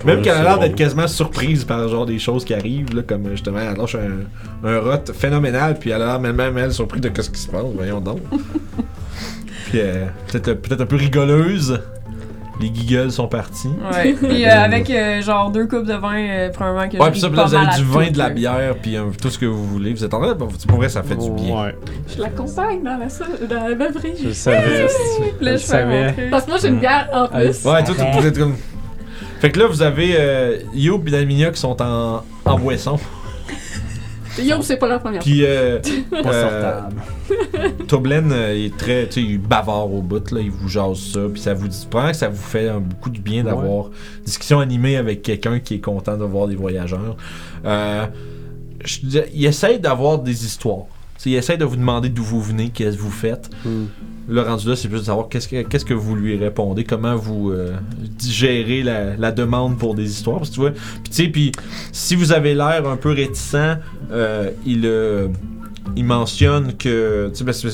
Même 0.05 0.21
qu'elle 0.21 0.37
a 0.37 0.43
l'air 0.43 0.59
d'être 0.59 0.75
quasiment 0.75 1.07
surprise 1.07 1.63
par 1.63 1.87
genre 1.89 2.05
des 2.05 2.17
choses 2.17 2.45
qui 2.45 2.53
arrivent, 2.53 2.95
là, 2.95 3.03
comme 3.03 3.29
justement, 3.31 3.59
elle 3.59 3.77
lâche 3.77 3.95
un, 3.95 4.67
un 4.67 4.79
rot 4.79 5.11
phénoménal, 5.13 5.77
puis 5.77 5.91
elle 5.91 6.01
a 6.01 6.05
l'air 6.05 6.19
même, 6.19 6.35
même 6.35 6.57
elle 6.57 6.73
surprise 6.73 7.01
de 7.01 7.11
ce 7.21 7.29
qui 7.29 7.39
se 7.39 7.49
passe, 7.49 7.65
voyons 7.75 7.99
donc. 7.99 8.21
puis 9.69 9.79
euh, 9.81 10.05
peut-être 10.27 10.53
peut 10.53 10.77
un 10.79 10.85
peu 10.85 10.95
rigoleuse. 10.95 11.79
Les 12.61 12.71
giggles 12.73 13.11
sont 13.11 13.27
partis. 13.27 13.69
Ouais. 13.93 14.13
Puis 14.21 14.45
euh, 14.45 14.49
avec 14.63 14.89
euh, 14.89 15.21
genre 15.21 15.51
deux 15.51 15.67
coupes 15.67 15.85
de 15.85 15.93
vin, 15.93 16.15
euh, 16.17 16.49
probablement 16.51 16.87
que 16.89 16.97
Ouais, 16.97 17.05
je 17.07 17.11
puis 17.11 17.19
ça, 17.19 17.27
puis 17.27 17.37
là, 17.37 17.43
vous 17.45 17.55
avez 17.55 17.75
du 17.75 17.83
vin, 17.83 18.09
de 18.11 18.17
la 18.17 18.29
bière, 18.29 18.75
puis 18.81 18.95
euh, 18.95 19.03
tout 19.21 19.29
ce 19.29 19.37
que 19.37 19.45
vous 19.45 19.65
voulez. 19.65 19.93
Vous 19.93 20.03
êtes 20.05 20.13
en 20.13 20.19
train 20.21 20.33
de. 20.33 20.33
Pour 20.67 20.77
vrai, 20.77 20.87
ça 20.89 21.03
fait 21.03 21.15
du 21.17 21.29
bien. 21.31 21.63
Ouais, 21.63 21.75
Je 22.15 22.21
l'accompagne 22.21 22.81
dans 22.83 22.97
la, 22.97 23.09
salle- 23.09 23.47
dans 23.49 23.67
la 23.67 23.75
beuverie. 23.75 24.13
je 24.21 24.27
le 24.29 24.33
savais. 24.33 24.87
Je 25.41 25.45
le 25.45 25.57
savais. 25.57 26.15
Parce 26.31 26.45
que 26.45 26.49
moi, 26.51 26.59
j'ai 26.61 26.67
une 26.69 26.79
bière 26.79 27.09
en 27.13 27.27
plus. 27.27 27.65
Ouais, 27.65 27.83
tout, 27.83 27.93
vous 28.13 28.25
êtes 28.25 28.37
comme. 28.37 28.55
Fait 29.41 29.51
que 29.51 29.59
là, 29.59 29.67
vous 29.67 29.81
avez 29.81 30.15
euh, 30.17 30.57
Youb 30.73 31.07
et 31.07 31.11
Dalminia 31.11 31.51
qui 31.51 31.59
sont 31.59 31.79
en, 31.81 32.23
en 32.45 32.57
boisson. 32.57 32.97
Yob, 34.39 34.61
c'est 34.61 34.77
pas 34.77 34.87
la 34.87 34.99
première 34.99 35.21
fois. 35.21 35.31
Puis, 35.31 35.45
euh, 35.45 35.79
Pas 36.09 36.17
euh, 36.17 36.89
sortable. 36.89 37.01
Toblen 37.87 38.31
euh, 38.31 38.65
est 38.65 38.75
très, 38.75 39.07
tu 39.07 39.25
sais, 39.25 39.37
bavard 39.37 39.91
au 39.91 40.01
bout, 40.01 40.31
là, 40.31 40.41
il 40.41 40.51
vous 40.51 40.67
jase 40.67 40.99
ça, 40.99 41.21
puis 41.31 41.41
ça 41.41 41.53
vous 41.53 41.67
dit, 41.67 41.87
que 41.89 42.13
ça 42.13 42.29
vous 42.29 42.41
fait 42.41 42.71
beaucoup 42.79 43.09
de 43.09 43.19
bien 43.19 43.43
d'avoir 43.43 43.87
une 43.87 44.23
discussion 44.25 44.59
animée 44.59 44.97
avec 44.97 45.21
quelqu'un 45.21 45.59
qui 45.59 45.75
est 45.75 45.79
content 45.79 46.17
de 46.17 46.25
voir 46.25 46.47
des 46.47 46.55
voyageurs. 46.55 47.15
Euh, 47.65 48.05
je 48.83 48.99
il 49.33 49.45
essaye 49.45 49.79
d'avoir 49.79 50.19
des 50.19 50.45
histoires. 50.45 50.85
Il 51.25 51.35
essaye 51.35 51.57
de 51.57 51.65
vous 51.65 51.75
demander 51.75 52.09
d'où 52.09 52.23
vous 52.23 52.41
venez, 52.41 52.69
qu'est-ce 52.69 52.97
que 52.97 53.01
vous 53.01 53.11
faites. 53.11 53.49
Hmm. 53.65 53.85
Le 54.27 54.41
rendu 54.41 54.67
là, 54.67 54.75
c'est 54.75 54.87
plus 54.87 54.99
de 54.99 55.03
savoir 55.05 55.29
qu'est-ce 55.29 55.47
que, 55.47 55.61
qu'est-ce 55.61 55.85
que 55.85 55.93
vous 55.93 56.15
lui 56.15 56.35
répondez, 56.35 56.83
comment 56.83 57.15
vous 57.15 57.51
euh, 57.51 57.73
digérez 58.17 58.81
la, 58.81 59.15
la 59.15 59.31
demande 59.31 59.77
pour 59.77 59.93
des 59.93 60.09
histoires. 60.09 60.37
Parce 60.37 60.49
que 60.49 60.55
tu 60.55 60.61
vois, 60.61 60.71
puis 60.71 61.11
tu 61.11 61.13
sais, 61.13 61.27
puis 61.27 61.51
si 61.91 62.15
vous 62.15 62.31
avez 62.31 62.55
l'air 62.55 62.87
un 62.87 62.97
peu 62.97 63.11
réticent, 63.11 63.77
euh, 64.11 64.49
il, 64.65 64.81
euh, 64.85 65.27
il 65.95 66.05
mentionne 66.05 66.73
que. 66.75 67.29
Tu 67.29 67.35
sais, 67.35 67.43
parce 67.45 67.61
que 67.61 67.67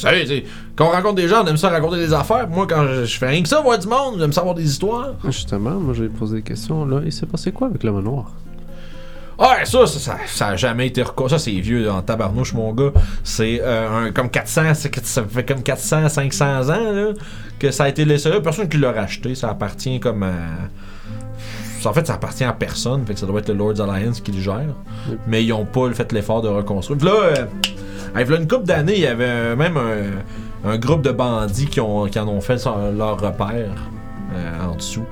savez, 0.00 0.22
tu 0.22 0.28
sais, 0.28 0.44
quand 0.76 0.86
on 0.86 0.90
rencontre 0.90 1.16
des 1.16 1.28
gens, 1.28 1.44
on 1.44 1.46
aime 1.46 1.56
ça 1.56 1.68
raconter 1.68 1.98
des 1.98 2.12
affaires. 2.12 2.48
Moi, 2.48 2.66
quand 2.66 2.86
je, 2.86 3.04
je 3.04 3.18
fais 3.18 3.28
rien 3.28 3.42
que 3.42 3.48
ça, 3.48 3.60
voir 3.60 3.78
du 3.78 3.88
monde, 3.88 4.16
j'aime 4.18 4.32
ça 4.32 4.40
avoir 4.40 4.54
des 4.54 4.64
histoires. 4.64 5.14
Justement, 5.24 5.78
moi 5.78 5.94
j'ai 5.94 6.08
posé 6.08 6.36
des 6.36 6.42
questions. 6.42 6.84
Là, 6.84 7.00
il 7.04 7.12
s'est 7.12 7.26
passé 7.26 7.52
quoi 7.52 7.68
avec 7.68 7.82
le 7.82 7.92
manoir? 7.92 8.32
Ouais, 9.40 9.64
ça, 9.64 9.86
ça, 9.86 9.98
ça, 9.98 10.16
ça 10.26 10.46
a 10.48 10.56
jamais 10.56 10.88
été 10.88 11.02
reco- 11.02 11.28
Ça, 11.28 11.38
c'est 11.38 11.50
vieux 11.52 11.90
en 11.90 12.02
tabarnouche, 12.02 12.52
mon 12.52 12.72
gars. 12.74 12.90
C'est 13.24 13.60
euh, 13.62 14.08
un- 14.08 14.12
comme 14.12 14.28
400, 14.30 14.74
c'est 14.74 14.90
que 14.90 15.00
ça 15.02 15.22
fait 15.26 15.44
comme 15.44 15.62
400, 15.62 16.08
500 16.10 16.68
ans, 16.68 16.92
là, 16.92 17.06
que 17.58 17.70
ça 17.70 17.84
a 17.84 17.88
été 17.88 18.04
laissé 18.04 18.28
là. 18.28 18.40
Personne 18.40 18.68
qui 18.68 18.76
l'a 18.76 18.92
racheté. 18.92 19.34
Ça 19.34 19.48
appartient 19.50 19.98
comme 19.98 20.22
à. 20.24 20.32
En 21.88 21.92
fait, 21.94 22.06
ça 22.06 22.14
appartient 22.14 22.44
à 22.44 22.52
personne. 22.52 23.06
Fait 23.06 23.14
que 23.14 23.20
ça 23.20 23.24
doit 23.26 23.40
être 23.40 23.48
le 23.48 23.54
Lord's 23.54 23.80
Alliance 23.80 24.20
qui 24.20 24.32
le 24.32 24.40
gère. 24.40 24.74
Mais 25.26 25.42
ils 25.42 25.52
ont 25.54 25.64
pas 25.64 25.90
fait 25.94 26.12
l'effort 26.12 26.42
de 26.42 26.48
reconstruire. 26.48 27.02
Là, 27.02 27.12
euh, 28.18 28.24
v'là 28.24 28.36
une 28.38 28.46
couple 28.46 28.64
d'années, 28.66 28.96
il 28.96 29.00
y 29.00 29.06
avait 29.06 29.56
même 29.56 29.78
un, 29.78 30.68
un 30.70 30.76
groupe 30.76 31.00
de 31.00 31.12
bandits 31.12 31.66
qui, 31.68 31.80
ont, 31.80 32.04
qui 32.08 32.18
en 32.18 32.28
ont 32.28 32.42
fait 32.42 32.62
leur 32.94 33.18
repère 33.18 33.72
euh, 34.34 34.68
en 34.70 34.74
dessous 34.74 35.06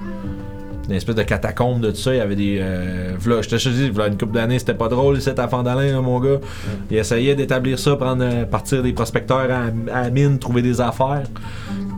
une 0.88 0.94
espèce 0.94 1.14
de 1.14 1.22
catacombe 1.22 1.80
de 1.80 1.90
tout 1.90 1.96
ça. 1.98 2.14
Il 2.14 2.18
y 2.18 2.20
avait 2.20 2.36
des. 2.36 2.58
Euh, 2.60 3.12
v'là, 3.18 3.42
je 3.42 3.48
te 3.48 3.56
dis, 3.68 3.86
une 3.88 4.16
couple 4.18 4.32
d'années, 4.32 4.58
c'était 4.58 4.74
pas 4.74 4.88
drôle, 4.88 5.20
cet 5.20 5.38
Fandalin, 5.50 5.92
là, 5.92 6.00
mon 6.00 6.18
gars. 6.20 6.38
Il 6.90 6.96
essayait 6.96 7.34
d'établir 7.34 7.78
ça, 7.78 7.94
prendre, 7.96 8.24
euh, 8.24 8.44
partir 8.44 8.82
des 8.82 8.92
prospecteurs 8.92 9.48
à, 9.50 9.94
à 9.94 10.02
la 10.04 10.10
mine, 10.10 10.38
trouver 10.38 10.62
des 10.62 10.80
affaires. 10.80 11.24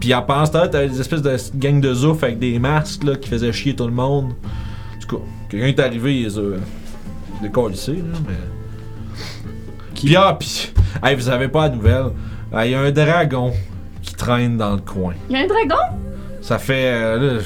Puis 0.01 0.13
en 0.15 0.23
pensant, 0.23 0.67
t'avais 0.67 0.89
des 0.89 1.01
espèces 1.01 1.23
de 1.23 1.37
gangs 1.57 1.81
de 1.81 1.93
zouf 1.95 2.23
avec 2.25 2.39
des 2.39 2.59
masques 2.59 3.05
là, 3.05 3.17
qui 3.17 3.29
faisaient 3.29 3.53
chier 3.53 3.77
tout 3.77 3.87
le 3.87 3.93
monde. 3.93 4.33
En 4.33 5.01
tout 5.07 5.17
cas, 5.19 5.23
quelqu'un 5.49 5.67
est 5.67 5.81
arrivé, 5.81 6.21
il 6.21 6.25
les 6.25 6.39
a 6.39 6.43
décollissés, 7.43 7.93
là, 7.97 8.19
mais. 8.27 8.35
Puis 9.95 10.17
ah, 10.17 10.37
puis. 10.39 10.73
Hey, 11.03 11.15
vous 11.15 11.29
avez 11.29 11.47
pas 11.49 11.69
la 11.69 11.75
nouvelle. 11.77 12.07
Ah, 12.53 12.67
Il 12.67 12.73
y 12.73 12.75
a 12.75 12.81
un 12.81 12.91
dragon 12.91 13.53
qui 14.03 14.15
traîne 14.15 14.57
dans 14.57 14.73
le 14.75 14.81
coin. 14.81 15.15
Il 15.31 15.37
y 15.37 15.41
a 15.41 15.45
un 15.45 15.47
dragon? 15.47 15.97
Ça 16.43 16.59
fait. 16.59 16.91
euh, 16.93 17.37
là, 17.37 17.43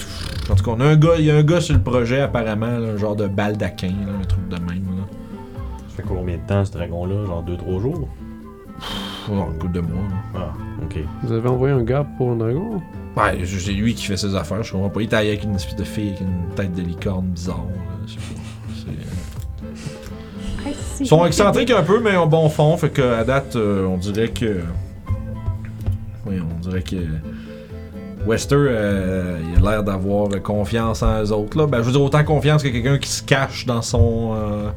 en 0.51 0.55
tout 0.55 0.65
cas, 0.65 0.71
on 0.77 0.81
a 0.81 0.85
un 0.87 0.97
gars, 0.97 1.15
il 1.19 1.25
y 1.25 1.31
a 1.31 1.37
un 1.37 1.43
gars 1.43 1.61
sur 1.61 1.75
le 1.75 1.83
projet 1.83 2.21
apparemment, 2.21 2.67
là, 2.79 2.89
un 2.89 2.97
genre 2.97 3.17
de 3.17 3.27
baldaquin, 3.27 3.89
là, 3.89 4.13
un 4.21 4.25
truc 4.25 4.49
de 4.49 4.57
même. 4.57 4.85
Là. 4.97 5.05
Ça 5.89 5.97
fait 5.97 6.03
combien 6.07 6.37
de 6.37 6.43
temps 6.47 6.65
ce 6.65 6.73
dragon-là? 6.73 7.27
Genre 7.27 7.45
2-3 7.45 7.81
jours? 7.81 8.09
Pff, 8.79 9.31
oh, 9.31 9.35
un 9.51 9.59
coup 9.59 9.69
de 9.69 9.81
mois. 9.81 10.03
là. 10.35 10.41
Ah, 10.41 10.53
ok. 10.85 10.99
Vous 11.23 11.33
avez 11.33 11.49
envoyé 11.49 11.75
un 11.75 11.83
gars 11.83 12.07
pour 12.19 12.33
un 12.33 12.37
dragon? 12.37 12.83
Ouais, 13.17 13.39
c'est 13.45 13.73
lui 13.73 13.95
qui 13.95 14.05
fait 14.07 14.17
ses 14.17 14.35
affaires. 14.35 14.63
Je 14.65 14.73
comprends 14.73 14.89
pas. 14.91 15.01
Il 15.01 15.05
est 15.05 15.09
taillé 15.09 15.29
avec 15.31 15.45
une 15.45 15.55
espèce 15.55 15.77
de 15.77 15.85
fille 15.85 16.09
avec 16.09 16.21
une 16.21 16.55
tête 16.57 16.75
de 16.75 16.83
licorne 16.83 17.27
bizarre. 17.27 17.65
là, 17.69 17.85
je 18.07 18.13
sais 18.13 18.19
pas. 18.19 18.41
C'est- 20.97 21.05
Ils 21.05 21.07
sont 21.07 21.25
excentriques 21.27 21.71
un 21.71 21.83
peu, 21.83 22.01
mais 22.01 22.17
en 22.17 22.27
bon 22.27 22.49
fond. 22.49 22.77
Fait 22.77 22.91
que 22.91 23.03
à 23.03 23.25
date, 23.25 23.55
euh, 23.57 23.87
on 23.87 23.97
dirait 23.99 24.29
que. 24.29 24.61
Oui, 26.27 26.37
on 26.41 26.61
dirait 26.61 26.83
que. 26.83 26.97
Wester, 28.27 28.57
euh, 28.57 29.39
il 29.53 29.67
a 29.67 29.71
l'air 29.71 29.85
d'avoir 29.85 30.29
confiance 30.43 31.03
en 31.03 31.23
eux 31.23 31.33
autres. 31.33 31.59
Là. 31.59 31.67
Ben, 31.67 31.79
je 31.79 31.85
veux 31.85 31.93
dire, 31.93 32.03
autant 32.03 32.25
confiance 32.25 32.63
que 32.63 32.69
quelqu'un 32.69 32.99
qui 32.99 33.09
se 33.09 33.23
cache 33.23 33.67
dans 33.67 33.83
son. 33.83 34.35
euh, 34.35 34.71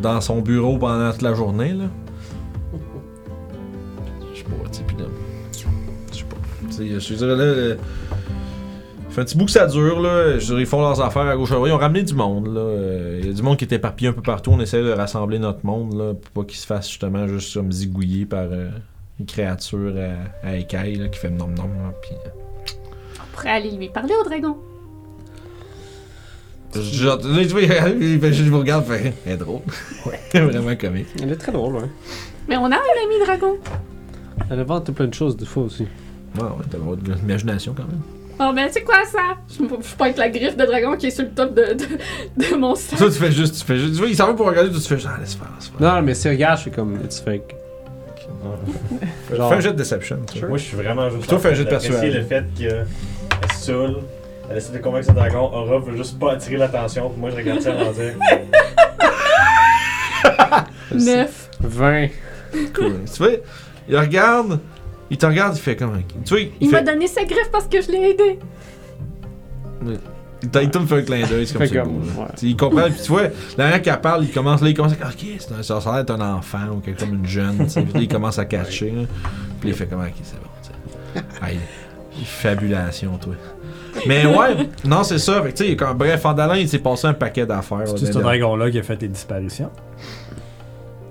dans 0.00 0.20
son 0.20 0.40
bureau 0.40 0.78
pendant 0.78 1.10
toute 1.12 1.22
la 1.22 1.34
journée. 1.34 1.72
Là. 1.72 1.84
Je 4.32 4.38
sais 4.38 4.44
pas, 4.44 4.68
tu 4.70 4.78
sais, 4.78 4.84
pis 4.84 4.94
là. 4.96 5.04
Je 5.52 6.16
sais 6.16 6.24
pas. 6.24 6.36
Je 6.70 7.14
dirais 7.14 7.36
là. 7.36 7.76
fait 9.10 9.20
un 9.20 9.24
petit 9.24 9.36
bout 9.36 9.46
que 9.46 9.50
ça 9.50 9.66
dure, 9.66 10.00
là. 10.00 10.38
Je 10.38 10.46
dire, 10.46 10.60
ils 10.60 10.66
font 10.66 10.80
leurs 10.80 11.00
affaires 11.00 11.26
à 11.26 11.36
gauche 11.36 11.50
à 11.50 11.54
droite. 11.54 11.70
Ils 11.70 11.74
ont 11.74 11.78
ramené 11.78 12.02
du 12.02 12.14
monde, 12.14 12.54
là. 12.54 13.18
Il 13.18 13.26
y 13.26 13.30
a 13.30 13.32
du 13.32 13.42
monde 13.42 13.56
qui 13.56 13.64
est 13.64 13.72
éparpillé 13.72 14.10
un 14.10 14.12
peu 14.12 14.22
partout. 14.22 14.50
On 14.52 14.60
essaie 14.60 14.82
de 14.82 14.90
rassembler 14.92 15.38
notre 15.38 15.66
monde, 15.66 15.94
là, 15.94 16.14
pour 16.14 16.44
pas 16.44 16.48
qu'ils 16.48 16.60
se 16.60 16.66
fassent 16.66 16.88
justement 16.88 17.26
juste 17.26 17.54
comme 17.54 17.72
zigouiller 17.72 18.26
par 18.26 18.46
euh, 18.52 18.70
une 19.20 19.26
créature 19.26 19.94
à, 20.42 20.48
à 20.48 20.54
écailles, 20.56 20.96
là, 20.96 21.08
qui 21.08 21.18
fait 21.18 21.30
nom 21.30 21.48
nom. 21.48 21.64
là, 21.64 21.92
Puis, 22.02 22.12
euh, 22.12 22.28
On 23.20 23.34
pourrait 23.36 23.50
aller 23.50 23.70
lui 23.70 23.88
parler 23.88 24.14
au 24.20 24.24
dragon. 24.24 24.56
Il 26.74 26.82
fait- 28.20 28.32
je 28.32 28.50
vous 28.50 28.58
regarde, 28.58 28.84
fait, 28.84 29.14
elle 29.26 29.32
est 29.32 29.36
drôle. 29.36 29.62
Vraiment 30.34 30.76
comique. 30.76 31.06
Elle 31.22 31.32
est 31.32 31.36
très 31.36 31.52
drôle, 31.52 31.74
ouais. 31.76 31.88
Mais 32.48 32.56
on 32.56 32.64
a 32.66 32.76
un 32.76 33.04
ami 33.04 33.24
dragon. 33.24 33.56
Elle 34.50 34.60
invente 34.60 34.90
plein 34.92 35.06
de 35.06 35.14
choses 35.14 35.36
des 35.36 35.46
fois 35.46 35.64
aussi. 35.64 35.84
Ouais, 36.36 36.42
ouais, 36.42 36.64
t'as 36.70 36.78
de 36.78 37.14
l'imagination 37.14 37.74
quand 37.76 37.84
même. 37.86 38.00
Oh, 38.40 38.52
ben 38.54 38.68
c'est 38.70 38.82
quoi 38.84 39.04
ça? 39.04 39.36
Je 39.50 39.58
peux 39.64 39.68
je 39.82 39.90
peux 39.90 39.96
pas 39.98 40.10
être 40.10 40.18
la 40.18 40.28
griffe 40.28 40.56
de 40.56 40.64
dragon 40.64 40.96
qui 40.96 41.06
est 41.06 41.10
sur 41.10 41.24
le 41.24 41.30
top 41.30 41.54
de, 41.54 41.74
de, 41.74 42.50
de 42.50 42.54
mon 42.56 42.74
sac. 42.76 42.96
Ça, 42.98 43.06
tu 43.06 43.12
fais 43.12 43.32
juste, 43.32 43.58
tu 43.58 43.64
fais 43.64 43.76
juste. 43.78 43.94
Tu 43.94 43.98
vois, 43.98 44.08
il 44.08 44.14
s'en 44.14 44.28
va 44.28 44.34
pour 44.34 44.46
regarder, 44.46 44.70
tu 44.70 44.78
fais 44.80 44.98
genre, 44.98 45.12
ah, 45.16 45.20
laisse 45.20 45.34
faire, 45.34 45.48
laisse 45.58 45.68
faire. 45.68 45.80
Non, 45.96 46.02
mais 46.02 46.14
si 46.14 46.28
regarde, 46.28 46.58
je 46.58 46.62
suis 46.62 46.70
comme, 46.70 47.00
it's 47.04 47.18
fake. 47.18 47.56
Genre, 49.34 49.48
Fais 49.50 49.54
un 49.56 49.60
jet 49.60 49.72
de 49.72 49.76
deception. 49.78 50.18
vois. 50.36 50.48
Moi, 50.48 50.58
je 50.58 50.62
suis 50.64 50.76
vraiment 50.76 51.10
juste. 51.10 51.28
Toi, 51.28 51.38
fais 51.38 51.48
un 51.50 51.54
jet 51.54 51.64
de 51.64 51.68
persuasion. 51.70 52.14
le 52.20 52.22
fait 52.24 52.44
qu'elle 52.56 52.86
est 53.42 53.52
saoule. 53.54 53.96
Elle 54.50 54.56
essaie 54.56 54.72
de 54.72 54.78
convaincre 54.78 55.06
ce 55.08 55.12
dragon. 55.12 55.40
Aura 55.52 55.78
veut 55.78 55.96
juste 55.96 56.18
pas 56.18 56.32
attirer 56.32 56.56
l'attention. 56.56 57.10
Puis 57.10 57.20
moi, 57.20 57.30
je 57.30 57.36
regarde 57.36 57.60
ça 57.60 57.72
en 57.72 57.92
dire. 57.92 58.14
Neuf. 60.94 61.50
20. 61.60 62.08
Cool. 62.74 63.04
tu 63.04 63.18
vois, 63.22 63.32
il 63.88 63.96
regarde, 63.98 64.58
il 65.10 65.18
te 65.18 65.26
regarde, 65.26 65.54
il 65.56 65.60
fait 65.60 65.76
comme 65.76 65.94
un. 65.94 66.00
Tu 66.24 66.30
vois, 66.30 66.40
il, 66.40 66.50
Il 66.60 66.70
m'a 66.70 66.80
donné 66.82 67.06
sa 67.06 67.24
griffe 67.24 67.50
parce 67.52 67.66
que 67.66 67.80
je 67.82 67.90
l'ai 67.90 68.10
aidé. 68.10 68.38
Il 69.84 69.98
t'a- 70.46 70.62
il 70.62 70.70
te 70.70 70.78
fait 70.78 70.94
un 70.98 71.02
clin 71.02 71.26
d'œil, 71.26 71.46
c'est 71.46 71.52
comme 71.54 71.62
Fait 71.62 71.68
c'est 71.68 71.78
comme, 71.80 71.88
beau, 71.98 72.20
ouais. 72.22 72.26
Il 72.42 72.56
comprend, 72.56 72.82
puis 72.90 73.00
tu 73.02 73.08
vois, 73.08 73.22
la 73.24 73.30
dernière 73.56 73.82
qu'elle 73.82 74.00
parle, 74.00 74.24
il 74.24 74.30
commence 74.32 74.60
là, 74.62 74.68
il 74.68 74.74
commence 74.74 74.92
à. 74.92 75.08
Ok, 75.08 75.24
c'est 75.38 75.52
un, 75.52 75.62
ça 75.62 75.76
a 75.78 75.80
l'air 75.96 76.04
d'être 76.04 76.20
un 76.20 76.34
enfant 76.36 76.68
ou 76.74 76.80
quelque 76.80 77.00
comme 77.00 77.14
une 77.14 77.26
jeune. 77.26 77.56
Puis 77.66 77.84
là, 77.84 78.00
il 78.00 78.08
commence 78.08 78.38
à 78.38 78.44
catcher, 78.44 78.90
là. 78.92 79.02
Puis 79.60 79.70
il 79.70 79.74
fait 79.74 79.86
comme, 79.86 80.00
ok, 80.00 80.12
c'est 80.22 80.36
bon, 80.36 80.48
tu 80.62 81.18
sais. 81.18 81.24
Aïe, 81.42 81.58
fabulation, 82.24 83.16
toi. 83.18 83.34
Mais 84.06 84.24
ouais, 84.26 84.68
non, 84.84 85.02
c'est 85.02 85.18
ça. 85.18 85.42
Fait 85.42 85.52
tu 85.52 85.64
sais, 85.66 85.74
bref, 85.96 86.20
Fandalin, 86.20 86.56
il 86.56 86.68
s'est 86.68 86.78
passé 86.78 87.08
un 87.08 87.14
paquet 87.14 87.46
d'affaires. 87.46 87.88
C'est 87.96 88.12
ce 88.12 88.18
dragon-là 88.18 88.70
qui 88.70 88.78
a 88.78 88.82
fait 88.82 89.00
les 89.02 89.08
disparitions? 89.08 89.70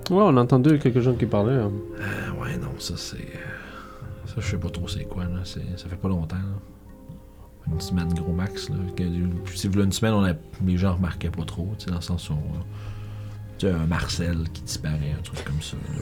Ouais, 0.09 0.21
on 0.21 0.37
a 0.37 0.41
entendu 0.41 0.79
quelques 0.79 1.01
gens 1.01 1.13
qui 1.15 1.25
parlaient. 1.25 1.53
hein. 1.55 1.71
Ah, 1.99 2.41
ouais, 2.41 2.55
non, 2.57 2.69
ça 2.79 2.93
c'est. 2.95 3.17
euh, 3.17 4.27
Ça, 4.27 4.35
je 4.37 4.47
sais 4.51 4.57
pas 4.57 4.69
trop 4.69 4.87
c'est 4.87 5.03
quoi, 5.03 5.23
là. 5.23 5.41
Ça 5.43 5.59
fait 5.89 5.97
pas 5.97 6.07
longtemps, 6.07 6.37
là. 6.37 6.76
Une 7.71 7.81
semaine, 7.81 8.13
gros 8.13 8.31
max, 8.33 8.69
là. 8.69 8.75
Que- 8.95 9.03
Si 9.55 9.67
vous 9.67 9.81
une 9.81 9.91
semaine, 9.91 10.13
on 10.13 10.23
a... 10.23 10.33
les 10.65 10.77
gens 10.77 10.93
remarquaient 10.95 11.29
pas 11.29 11.43
trop, 11.43 11.73
tu 11.77 11.85
sais, 11.85 11.91
dans 11.91 11.97
le 11.97 12.01
sens 12.01 12.29
où. 12.29 12.33
euh, 12.33 12.37
Tu 13.57 13.67
un 13.67 13.85
Marcel 13.87 14.37
qui 14.53 14.61
disparaît, 14.61 15.15
un 15.17 15.21
truc 15.21 15.43
comme 15.43 15.61
ça, 15.61 15.75
là. 15.93 16.01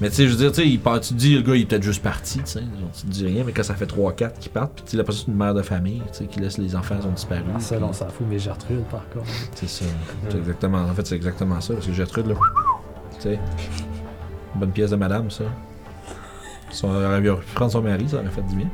Mais 0.00 0.08
tu 0.10 0.16
sais, 0.16 0.24
je 0.26 0.30
veux 0.32 0.36
dire, 0.38 0.50
tu 0.50 0.62
sais, 0.62 0.68
il 0.68 0.80
part- 0.80 0.98
tu 1.00 1.10
te 1.14 1.18
dis, 1.18 1.36
le 1.36 1.42
gars, 1.42 1.54
il 1.54 1.62
est 1.62 1.66
peut-être 1.66 1.82
juste 1.84 2.02
parti, 2.02 2.38
tu 2.40 2.46
sais. 2.46 2.62
Tu 2.98 3.02
te 3.02 3.10
dis 3.12 3.26
rien, 3.26 3.44
mais 3.44 3.52
quand 3.52 3.62
ça 3.62 3.74
fait 3.76 3.86
3-4 3.86 4.38
qui 4.40 4.48
partent, 4.48 4.74
puis 4.74 4.84
tu 4.84 4.96
sais, 4.96 5.04
c'est 5.08 5.28
une 5.28 5.36
mère 5.36 5.54
de 5.54 5.62
famille, 5.62 6.02
tu 6.12 6.18
sais, 6.18 6.26
qui 6.26 6.40
laisse 6.40 6.58
les 6.58 6.74
enfants, 6.74 6.96
ils 7.00 7.06
ont 7.06 7.12
disparu. 7.12 7.44
Marcel, 7.52 7.78
puis- 7.78 7.86
on 7.88 7.92
s'en 7.92 8.08
fout, 8.08 8.26
mais 8.28 8.38
Gertrude, 8.40 8.82
par 8.90 9.08
contre. 9.10 9.26
c'est 9.54 9.68
ça. 9.68 9.84
C'est 10.28 10.38
exactement. 10.38 10.78
En 10.78 10.94
fait, 10.94 11.06
c'est 11.06 11.14
exactement 11.16 11.60
ça. 11.60 11.74
Parce 11.74 11.86
que 11.86 11.92
Gertrude, 11.92 12.26
là. 12.26 12.34
Tu 13.16 13.20
sais. 13.22 13.38
Bonne 14.56 14.72
pièce 14.72 14.90
de 14.90 14.96
madame, 14.96 15.30
ça. 15.30 15.44
Son, 16.70 16.88
elle 16.98 17.30
aurait 17.30 17.40
pu 17.40 17.54
prendre 17.54 17.70
son 17.70 17.82
mari, 17.82 18.08
ça 18.08 18.16
aurait 18.16 18.30
fait 18.30 18.42
du 18.42 18.56
bien. 18.56 18.66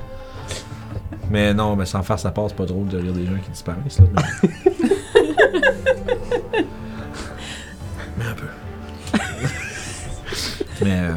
Mais 1.30 1.54
non, 1.54 1.76
mais 1.76 1.86
sans 1.86 2.02
faire 2.02 2.18
sa 2.18 2.30
passe, 2.32 2.48
c'est 2.50 2.56
pas 2.56 2.66
drôle 2.66 2.88
de 2.88 2.98
lire 2.98 3.12
des 3.12 3.24
gens 3.24 3.38
qui 3.44 3.50
disparaissent, 3.50 4.00
là. 4.00 4.06
Mais, 4.12 4.22
mais 8.18 8.24
un 8.24 8.34
peu. 8.34 8.46
mais. 10.82 11.00
euh, 11.00 11.14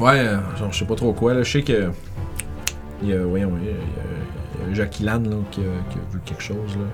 Ouais, 0.00 0.20
euh, 0.20 0.38
genre, 0.56 0.72
je 0.72 0.78
sais 0.78 0.84
pas 0.84 0.94
trop 0.94 1.12
quoi, 1.12 1.34
là. 1.34 1.42
Je 1.42 1.50
sais 1.50 1.62
que. 1.62 1.90
Il 3.02 3.08
y 3.08 3.12
a, 3.14 3.24
voyons, 3.24 3.52
il 3.60 3.66
y 3.66 3.70
a, 3.70 3.72
il 4.62 4.68
y 4.68 4.72
a 4.72 4.74
Jackie 4.74 5.02
là, 5.02 5.18
qui 5.50 5.60
a, 5.60 5.64
qui 5.90 5.98
a 5.98 6.12
vu 6.12 6.20
quelque 6.24 6.42
chose, 6.42 6.76
là. 6.76 6.84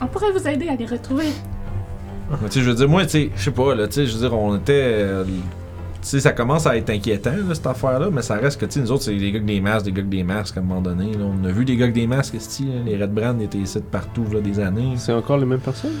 On 0.00 0.06
pourrait 0.06 0.32
vous 0.32 0.48
aider 0.48 0.68
à 0.68 0.76
les 0.76 0.86
retrouver. 0.86 1.26
Tu 1.26 2.50
sais, 2.52 2.60
je 2.62 2.70
veux 2.70 2.76
dire, 2.76 2.88
moi, 2.88 3.02
tu 3.04 3.10
sais, 3.10 3.30
je 3.36 3.42
sais 3.42 3.50
pas, 3.50 3.74
là, 3.74 3.86
tu 3.88 3.94
sais, 3.94 4.06
je 4.06 4.14
veux 4.14 4.20
dire, 4.20 4.32
on 4.38 4.56
était. 4.56 4.72
euh, 4.72 5.24
sais, 6.08 6.20
ça 6.20 6.32
commence 6.32 6.66
à 6.66 6.76
être 6.76 6.90
inquiétant, 6.90 7.30
là, 7.30 7.54
cette 7.54 7.66
affaire-là, 7.66 8.08
mais 8.12 8.22
ça 8.22 8.36
reste 8.36 8.60
que, 8.60 8.66
tu 8.66 8.72
sais, 8.72 8.80
nous 8.80 8.92
autres, 8.92 9.04
c'est 9.04 9.14
des 9.14 9.30
gars 9.30 9.38
avec 9.38 9.46
des 9.46 9.60
masques, 9.60 9.86
des 9.86 9.92
gars 9.92 9.98
avec 9.98 10.08
des 10.08 10.24
masques, 10.24 10.56
à 10.56 10.60
un 10.60 10.62
moment 10.62 10.80
donné, 10.80 11.12
là. 11.12 11.24
On 11.24 11.44
a 11.44 11.52
vu 11.52 11.64
des 11.64 11.76
gars 11.76 11.84
avec 11.84 11.94
des 11.94 12.06
masques, 12.06 12.34
là, 12.34 12.40
les 12.86 12.96
Red 12.96 13.12
Brand 13.12 13.40
étaient 13.40 13.58
ici 13.58 13.78
de 13.78 13.84
partout, 13.84 14.24
là, 14.32 14.40
des 14.40 14.58
années. 14.60 14.94
C'est 14.96 15.12
encore 15.12 15.38
les 15.38 15.46
mêmes 15.46 15.60
personnes? 15.60 15.98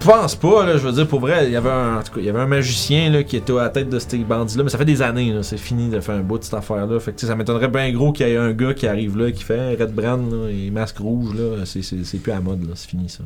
Pense 0.00 0.34
pas, 0.34 0.66
là, 0.66 0.76
je 0.76 0.86
veux 0.86 0.92
dire, 0.92 1.08
pour 1.08 1.20
vrai, 1.20 1.46
il 1.46 1.52
y 1.52 1.56
avait 1.56 1.70
un, 1.70 1.98
en 1.98 2.02
tout 2.02 2.12
cas, 2.12 2.20
il 2.20 2.26
y 2.26 2.28
avait 2.28 2.40
un 2.40 2.46
magicien 2.46 3.08
là, 3.10 3.22
qui 3.22 3.38
était 3.38 3.52
à 3.52 3.62
la 3.62 3.68
tête 3.70 3.88
de 3.88 3.98
ces 3.98 4.18
bandits-là, 4.18 4.62
mais 4.62 4.68
ça 4.68 4.76
fait 4.76 4.84
des 4.84 5.00
années, 5.00 5.32
là, 5.32 5.42
c'est 5.42 5.56
fini 5.56 5.88
de 5.88 5.98
faire 6.00 6.16
un 6.16 6.20
bout 6.20 6.38
de 6.38 6.44
cette 6.44 6.52
affaire-là. 6.52 7.00
Fait 7.00 7.12
que 7.12 7.16
tu 7.16 7.24
sais, 7.24 7.32
ça 7.32 7.36
m'étonnerait 7.36 7.68
bien 7.68 7.90
gros 7.90 8.12
qu'il 8.12 8.28
y 8.28 8.32
ait 8.32 8.36
un 8.36 8.52
gars 8.52 8.74
qui 8.74 8.86
arrive 8.86 9.16
là, 9.16 9.32
qui 9.32 9.42
fait 9.42 9.74
Red 9.80 9.94
Brand, 9.94 10.30
là, 10.30 10.50
et 10.50 10.70
masque 10.70 10.98
rouge, 10.98 11.34
là, 11.34 11.64
c'est, 11.64 11.80
c'est, 11.80 12.04
c'est 12.04 12.18
plus 12.18 12.32
à 12.32 12.34
la 12.34 12.40
mode, 12.42 12.68
là, 12.68 12.74
c'est 12.74 12.90
fini 12.90 13.08
ça. 13.08 13.24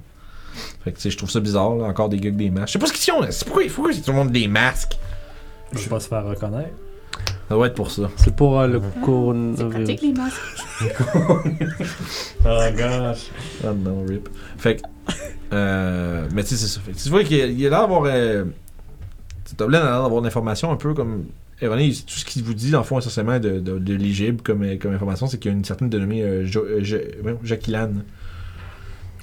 Fait 0.85 0.93
que 0.93 0.97
tu 0.97 1.03
sais, 1.03 1.11
je 1.11 1.17
trouve 1.17 1.31
ça 1.31 1.41
bizarre, 1.41 1.75
là, 1.75 1.87
encore 1.87 2.09
des 2.09 2.19
gars 2.19 2.29
avec 2.29 2.37
des 2.37 2.51
masques. 2.51 2.69
Je 2.69 2.73
sais 2.75 2.79
pas 2.79 2.87
ce 2.87 2.93
qu'ils 2.93 3.13
ont, 3.13 3.23
là, 3.23 3.33
c'est 3.33 3.45
pourquoi 3.45 3.65
il 3.65 3.71
faut 3.71 3.83
que 3.83 3.93
tout 3.93 4.13
le 4.13 4.13
monde 4.13 4.31
des 4.31 4.47
masques? 4.47 4.97
Je 5.73 5.79
vais 5.79 5.89
pas 5.89 6.01
se 6.01 6.09
faire 6.09 6.25
reconnaître. 6.25 6.71
Ça 7.49 7.55
doit 7.55 7.67
être 7.67 7.75
pour 7.75 7.91
ça. 7.91 8.11
C'est 8.17 8.35
pour 8.37 8.61
euh, 8.61 8.67
le 8.67 8.81
C'est 8.95 9.01
coronavirus. 9.01 9.71
pratique 9.75 10.03
les 10.03 10.13
masques. 10.13 10.41
Oh 12.45 12.61
gosh. 12.77 13.31
Ah 13.65 13.73
non, 13.75 14.05
rip. 14.07 14.29
Fait 14.59 14.77
que. 14.77 14.83
Euh, 15.53 16.29
mais 16.35 16.43
tu 16.45 16.51
sais, 16.51 16.57
c'est 16.57 16.67
ça. 16.69 16.81
Fait 16.81 16.93
que 16.93 16.99
tu 16.99 17.09
vois 17.09 17.25
qu'il 17.25 17.59
l'air 17.59 17.71
d'avoir. 17.71 18.03
Euh, 18.07 18.45
Toblin 19.57 19.81
a 19.81 19.85
l'air 19.91 20.03
d'avoir 20.03 20.21
de 20.21 20.27
l'information 20.27 20.71
un 20.71 20.77
peu 20.77 20.95
comme. 20.95 21.25
Erroné, 21.61 21.91
tout 21.93 22.15
ce 22.15 22.25
qu'il 22.25 22.45
vous 22.45 22.55
dit, 22.55 22.71
dans 22.71 22.79
le 22.79 22.85
fond, 22.85 22.99
essentiellement 23.01 23.41
de, 23.41 23.59
de, 23.59 23.79
de 23.81 23.95
légible 23.95 24.43
comme, 24.43 24.63
euh, 24.63 24.77
comme 24.77 24.95
information, 24.95 25.27
c'est 25.27 25.39
qu'il 25.39 25.51
y 25.51 25.55
a 25.55 25.57
une 25.57 25.65
certaine 25.65 25.89
dénommée 25.89 26.23
euh, 26.23 26.47
jo, 26.47 26.65
euh, 26.65 26.85
Ja- 26.85 26.99
voyons, 27.21 27.41
Jackie 27.43 27.73
Lann, 27.73 28.05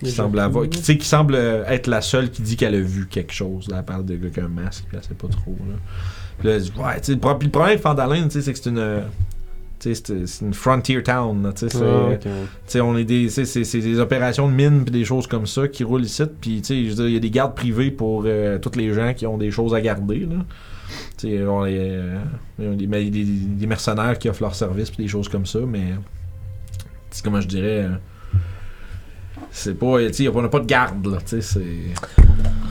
qui 0.04 0.12
semble 0.12 0.40
avoir, 0.40 0.66
qui, 0.66 0.80
tu 0.80 0.84
sais, 0.84 0.98
qui 0.98 1.08
semble 1.08 1.36
être 1.36 1.88
la 1.88 2.02
seule 2.02 2.30
qui 2.32 2.42
dit 2.42 2.58
qu'elle 2.58 2.76
a 2.76 2.82
vu 2.82 3.08
quelque 3.08 3.32
chose. 3.32 3.70
Là, 3.70 3.78
elle 3.80 3.86
parle 3.86 4.04
de 4.04 4.18
gars 4.18 4.30
qui 4.30 4.42
a 4.42 4.46
un 4.46 4.50
masque, 4.50 4.84
puis 4.90 4.98
elle 4.98 5.04
sait 5.08 5.14
pas 5.14 5.30
trop. 5.30 5.56
Là. 5.62 5.76
Puis 6.40 6.48
là, 6.48 6.56
ouais, 6.56 7.00
tu 7.00 7.06
sais, 7.06 7.12
le 7.14 7.20
problème 7.20 7.52
avec 7.62 7.80
Fandalin, 7.82 8.28
c'est 8.30 8.40
que 8.52 8.58
c'est 8.58 8.70
une. 8.70 8.78
euh, 8.78 9.02
c'est 9.80 9.94
c'est 9.94 10.44
une 10.46 10.54
frontier 10.54 11.04
town, 11.04 11.44
là, 11.44 11.54
tu 11.54 11.70
sais, 11.70 11.78
c'est- 11.78 11.84
Ah, 11.86 12.10
ok. 12.14 12.20
tu 12.22 12.30
sais, 12.66 12.82
on 12.82 12.98
est 12.98 13.04
des, 13.04 13.30
c'est, 13.30 13.46
c'est, 13.46 13.64
c'est 13.64 13.82
des 13.82 14.00
opérations 14.00 14.48
de 14.50 14.54
mine 14.54 14.84
puis 14.84 14.92
des 14.92 15.06
choses 15.06 15.28
comme 15.28 15.46
ça 15.46 15.68
qui 15.68 15.84
roulent 15.84 16.06
ici. 16.06 16.24
Puis, 16.42 16.58
il 16.70 17.12
y 17.14 17.16
a 17.18 17.20
des 17.20 17.30
gardes 17.30 17.54
privés 17.56 17.92
pour 17.92 18.24
euh, 18.26 18.58
tous 18.58 18.76
les 18.78 18.94
gens 18.94 19.14
qui 19.14 19.28
ont 19.28 19.38
des 19.38 19.52
choses 19.52 19.76
à 19.76 19.82
garder, 19.82 20.22
là. 20.22 20.38
Tu 21.18 21.30
sais, 21.30 21.44
on 21.46 21.64
les, 21.64 21.78
euh, 21.80 22.20
des, 22.76 22.88
mais 22.88 23.10
des, 23.10 23.24
des 23.26 23.68
mercenaires 23.68 24.18
qui 24.18 24.28
offrent 24.30 24.42
leurs 24.44 24.56
services 24.56 24.90
puis 24.90 25.04
des 25.04 25.10
choses 25.10 25.30
comme 25.30 25.46
ça, 25.46 25.60
mais, 25.68 25.94
sais, 27.12 27.22
comment 27.24 27.42
je 27.42 27.48
dirais, 27.48 27.84
euh, 27.84 27.90
c'est 29.52 29.78
pas, 29.78 30.00
tu 30.08 30.14
sais, 30.14 30.24
y 30.24 30.28
a 30.28 30.32
pas- 30.32 30.40
on 30.40 30.42
n'a 30.42 30.50
pas 30.50 30.60
de 30.60 30.66
garde, 30.66 31.06
là, 31.08 31.18
tu 31.26 31.42
sais, 31.42 31.42
c'est... 31.42 31.60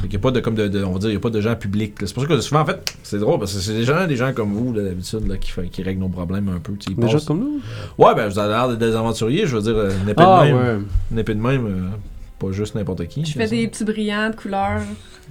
Fait 0.02 0.08
qu'il 0.08 0.12
y 0.14 0.16
a 0.16 0.18
pas 0.18 0.30
de, 0.30 0.40
comme 0.40 0.54
de, 0.54 0.68
de- 0.68 0.84
on 0.84 0.92
va 0.92 0.98
dire, 0.98 1.10
il 1.10 1.14
y 1.14 1.16
a 1.16 1.20
pas 1.20 1.30
de 1.30 1.40
gens 1.40 1.54
publics. 1.56 1.94
C'est 2.00 2.12
pour 2.12 2.22
ça 2.24 2.28
que 2.28 2.38
souvent, 2.40 2.60
en 2.60 2.66
fait, 2.66 2.94
c'est 3.02 3.18
drôle, 3.18 3.38
parce 3.38 3.54
que 3.54 3.60
c'est 3.60 3.72
des 3.72 3.84
gens, 3.84 4.06
des 4.06 4.16
gens 4.16 4.32
comme 4.34 4.52
vous, 4.52 4.72
d'habitude, 4.72 5.26
là, 5.26 5.36
qui, 5.38 5.50
fait- 5.50 5.68
qui 5.68 5.82
règlent 5.82 6.00
nos 6.00 6.08
problèmes 6.08 6.48
un 6.54 6.58
peu, 6.60 6.72
Des 6.72 7.06
gens 7.06 7.12
passent- 7.14 7.24
comme 7.24 7.40
nous? 7.40 7.60
Ouais, 7.96 8.14
ben, 8.14 8.28
vous 8.28 8.38
avez 8.38 8.48
l'air 8.52 8.68
d'être 8.68 8.78
des 8.78 8.94
aventuriers, 8.94 9.46
je 9.46 9.56
veux 9.56 9.62
dire, 9.62 9.76
euh, 9.76 9.90
une 10.02 10.08
épée 10.10 10.22
Ah, 10.26 10.42
de 10.46 10.52
même. 10.52 10.56
ouais. 10.56 10.84
Une 11.12 11.18
épée 11.18 11.34
de 11.34 11.40
même, 11.40 11.66
euh, 11.66 11.96
pas 12.38 12.52
juste 12.52 12.74
n'importe 12.74 13.06
qui. 13.08 13.24
Je 13.24 13.32
fais 13.32 13.46
des 13.48 13.66
petits 13.68 13.84
brillants 13.84 14.28
de 14.30 14.36
couleurs 14.36 14.82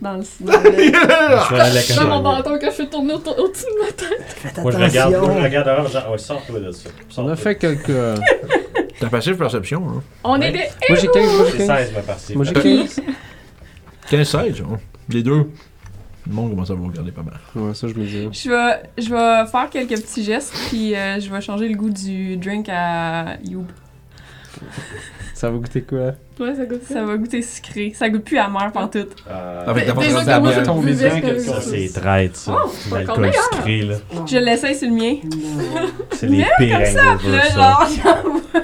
dans 0.01 0.13
le 0.17 0.23
ciel. 0.23 0.49
Je 0.49 1.95
Dans 1.99 2.07
mon 2.07 2.23
bâton 2.23 2.57
que 2.57 2.65
je 2.65 2.71
fais 2.71 2.87
tourner 2.87 3.13
au- 3.13 3.17
au-dessus 3.17 3.65
de 3.65 3.79
ma 3.85 3.91
tête. 3.91 4.23
Faites 4.25 4.57
Moi 4.57 4.71
je 4.71 4.77
regarde, 4.77 5.13
moi 5.13 5.33
je 5.37 5.43
regarde 5.43 5.67
avant, 5.67 5.87
genre, 5.87 6.11
ouais, 6.11 6.17
sors-toi 6.17 6.59
de 6.59 6.71
ça. 6.71 6.89
On 7.17 7.27
a 7.27 7.35
fait 7.35 7.55
quelques. 7.57 7.91
Moi 8.93 9.09
T'as 9.09 9.09
passif 9.09 9.37
perception, 9.37 9.83
hein? 9.89 10.03
On 10.23 10.39
Ouais. 10.39 10.49
est 10.49 10.51
des. 10.51 10.95
j'ai 10.95 11.07
15. 11.07 11.13
Moi 11.37 11.45
j'ai 11.45 11.51
C'est 11.51 11.57
15. 11.67 11.77
16 11.77 11.93
ma 11.93 12.01
partie. 12.01 12.35
Moi 12.35 12.45
j'ai 12.45 12.53
Fait 12.53 12.61
que- 12.61 12.77
15. 12.83 13.01
15 14.09 14.27
16, 14.27 14.61
hein? 14.61 14.77
Les 15.09 15.23
deux. 15.23 15.49
Le 16.25 16.33
monde 16.33 16.51
commence 16.51 16.69
à 16.71 16.73
vous 16.75 16.87
regarder 16.87 17.11
pas 17.11 17.23
mal. 17.23 17.33
Ouais, 17.55 17.73
ça 17.73 17.87
je 17.87 17.93
me 17.95 18.05
dis. 18.05 18.29
Je 18.31 18.49
vais, 18.49 18.83
je 18.97 19.09
vais 19.09 19.45
faire 19.51 19.69
quelques 19.69 19.99
petits 20.01 20.23
gestes, 20.23 20.53
puis 20.69 20.95
euh, 20.95 21.19
je 21.19 21.29
vais 21.29 21.41
changer 21.41 21.67
le 21.67 21.75
goût 21.75 21.89
du 21.89 22.37
drink 22.37 22.69
à 22.69 23.35
Youb. 23.43 23.65
Ça 25.33 25.49
va 25.49 25.57
goûter 25.57 25.81
quoi? 25.81 26.13
Ouais, 26.39 26.55
ça 26.55 26.65
goûte 26.65 26.83
Ça 26.87 27.03
va 27.03 27.17
goûter 27.17 27.41
sucré. 27.41 27.91
Ça 27.93 28.07
goûte 28.09 28.23
plus 28.23 28.37
amer 28.37 28.71
pantoute. 28.71 29.13
Euh, 29.29 29.65
Avec 29.67 29.87
la 29.87 29.93
Déjà 29.93 30.05
façon 30.05 30.19
de 30.19 30.23
que 30.25 30.29
la 30.29 30.39
moi, 30.39 30.49
bière. 30.51 30.59
je 30.61 30.65
Ton 30.65 30.79
buvais 30.79 30.91
visuel, 31.09 31.21
que- 31.21 31.39
Ça 31.39 31.59
c'est 31.61 31.99
traite 31.99 32.37
ça. 32.37 32.55
Oh, 32.63 32.71
c'est 32.73 32.93
L'alcool 32.95 33.19
meilleur. 33.19 33.43
sucré 33.51 33.81
là. 33.81 33.95
Je 34.25 34.37
l'essaye 34.37 34.75
sur 34.75 34.87
le 34.89 34.95
mien. 34.95 35.15
C'est 36.11 36.27
les 36.27 36.45
pires 36.57 36.77
hangovers 36.77 37.31
Là, 37.33 37.41
ça. 37.43 37.55
genre, 37.57 37.89
C'est 38.53 38.61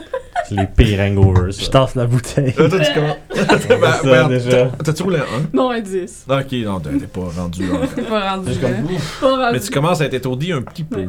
les 0.52 0.66
pires 0.66 1.00
hangovers 1.00 1.52
Je 1.52 1.70
tasse 1.70 1.96
la 1.96 2.06
bouteille. 2.06 2.54
Là, 2.58 2.70
toi, 2.70 2.80
tu 2.80 2.94
commences. 2.94 3.18
Ben, 3.70 3.92
ça, 4.04 4.28
déjà. 4.28 4.50
t'as- 4.68 4.84
T'as-tu 4.84 5.04
roulé 5.04 5.18
un? 5.18 5.22
1? 5.22 5.26
Non, 5.54 5.70
un 5.72 5.80
10. 5.80 6.26
Ok, 6.30 6.52
non, 6.64 6.80
t'es 6.80 6.90
t'es 6.98 7.08
pas 7.08 7.22
rendu 7.36 7.68
là. 7.68 7.80
c'est 7.96 8.02
pas 8.10 8.32
rendu 8.32 8.50
là. 8.50 8.56
comme 8.62 8.98
Pas 9.22 9.28
rendu. 9.46 9.54
Mais 9.54 9.60
tu 9.60 9.72
commences 9.72 10.02
à 10.02 10.06
être 10.06 10.14
étourdi 10.14 10.52
un 10.52 10.62
petit 10.62 10.84
peu. 10.84 11.02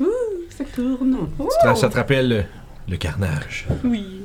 Ouais. 0.00 0.06
Ça 0.56 0.64
tourne. 0.74 1.16
Tu 1.38 1.44
te- 1.72 1.78
Ça 1.78 1.88
te 1.88 1.94
rappelle 1.96 2.28
le, 2.28 2.42
le 2.88 2.96
carnage. 2.96 3.66
Oui. 3.84 4.22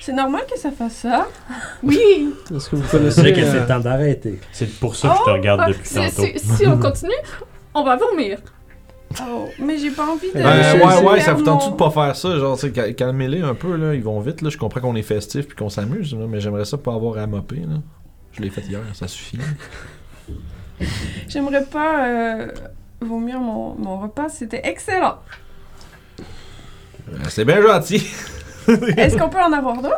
C'est 0.00 0.12
normal 0.12 0.42
que 0.50 0.58
ça 0.58 0.70
fasse 0.70 0.94
ça. 0.94 1.26
Oui. 1.82 1.98
Est-ce 2.54 2.70
que 2.70 2.76
vous 2.76 2.82
C'est 2.90 2.98
connaissez. 2.98 3.20
vrai 3.20 3.32
que 3.34 3.40
euh, 3.40 3.50
c'est 3.52 3.60
le 3.60 3.66
temps 3.66 3.80
d'arrêter. 3.80 4.40
C'est 4.52 4.70
pour 4.78 4.96
ça 4.96 5.08
que 5.08 5.14
je 5.18 5.24
te 5.24 5.30
regarde 5.30 5.60
Ah, 5.64 5.68
depuis 5.68 5.86
si, 5.88 5.94
tantôt. 5.94 6.22
si- 6.24 6.38
si 6.56 6.66
on 6.66 6.78
continue, 6.78 7.12
on 7.74 7.84
va 7.84 7.96
vomir. 7.96 8.38
Oh, 9.22 9.48
mais 9.58 9.78
j'ai 9.78 9.90
pas 9.90 10.06
envie 10.06 10.28
de. 10.28 10.34
Ben, 10.34 10.46
Euh, 10.46 10.72
ouais, 10.74 11.00
de 11.02 11.06
ouais, 11.06 11.20
ça 11.20 11.32
vous 11.32 11.42
tente 11.42 11.62
mon- 11.64 11.70
de 11.70 11.76
pas 11.76 11.90
faire 11.90 12.14
ça? 12.14 12.38
Genre, 12.38 12.54
tu 12.56 12.66
sais, 12.66 12.72
cal- 12.72 12.94
calmez-les 12.94 13.40
un 13.42 13.54
peu, 13.54 13.76
là. 13.76 13.94
Ils 13.94 14.02
vont 14.02 14.20
vite, 14.20 14.42
là. 14.42 14.50
Je 14.50 14.58
comprends 14.58 14.80
qu'on 14.80 14.94
est 14.96 15.02
festif 15.02 15.46
puis 15.48 15.56
qu'on 15.56 15.70
s'amuse, 15.70 16.14
mais 16.14 16.40
j'aimerais 16.40 16.64
ça 16.66 16.76
pas 16.78 16.92
avoir 16.94 17.16
à 17.18 17.26
mopper, 17.26 17.60
là. 17.60 17.76
Je 18.32 18.42
l'ai 18.42 18.50
fait 18.50 18.60
hier, 18.62 18.80
ça 18.92 19.08
suffit. 19.08 19.38
J'aimerais 21.28 21.64
pas 21.64 22.06
euh, 22.06 22.48
vomir 23.00 23.40
mon, 23.40 23.74
mon 23.74 23.98
repas. 23.98 24.28
C'était 24.28 24.60
excellent. 24.64 25.16
Euh, 27.10 27.16
C'est 27.28 27.44
bien 27.44 27.60
gentil. 27.62 28.06
Est-ce 28.96 29.16
qu'on 29.16 29.30
peut 29.30 29.40
en 29.40 29.52
avoir 29.52 29.76
d'autres? 29.80 29.94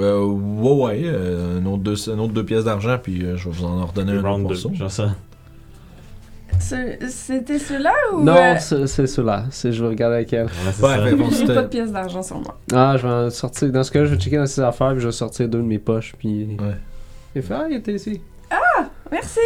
Euh, 0.00 0.24
ouais, 0.24 0.72
ouais, 0.72 1.00
euh, 1.04 1.60
un, 1.60 1.66
autre 1.66 1.82
deux, 1.82 2.10
un 2.10 2.18
autre 2.18 2.32
deux 2.32 2.44
pièces 2.44 2.64
d'argent, 2.64 2.98
puis 3.00 3.22
euh, 3.24 3.36
je 3.36 3.44
vais 3.48 3.54
vous 3.54 3.64
en 3.66 3.84
redonner 3.86 4.12
un 4.12 4.18
autre 4.18 4.28
Round 4.28 4.42
2, 4.48 4.54
morceau. 4.54 4.74
genre 4.74 4.90
ça. 4.90 5.14
C'était 6.58 7.58
ceux-là 7.58 7.92
ou. 8.12 8.22
Non, 8.22 8.36
euh, 8.36 8.86
c'est 8.86 9.06
ceux-là. 9.06 9.44
Je 9.62 9.68
vais 9.68 9.88
regarder 9.88 10.16
avec 10.16 10.32
elle. 10.32 10.46
Ouais, 10.80 11.12
bon, 11.14 11.28
J'ai 11.38 11.46
pas 11.46 11.62
de 11.62 11.68
pièces 11.68 11.92
d'argent 11.92 12.22
sur 12.22 12.38
moi. 12.38 12.58
Ah, 12.72 12.96
je 12.96 13.06
vais 13.06 13.12
en 13.12 13.30
sortir. 13.30 13.70
Dans 13.70 13.82
ce 13.82 13.90
cas-là, 13.90 14.06
je 14.06 14.14
vais 14.14 14.20
checker 14.20 14.36
dans 14.36 14.46
ses 14.46 14.60
affaires, 14.60 14.92
puis 14.92 15.00
je 15.00 15.06
vais 15.06 15.12
sortir 15.12 15.48
deux 15.48 15.58
de 15.58 15.64
mes 15.64 15.78
poches, 15.78 16.14
puis. 16.18 16.56
Ouais. 16.60 16.76
Il 17.34 17.42
fait 17.42 17.54
Ah, 17.54 17.66
il 17.68 17.76
était 17.76 17.94
ici. 17.94 18.20
Merci. 19.12 19.40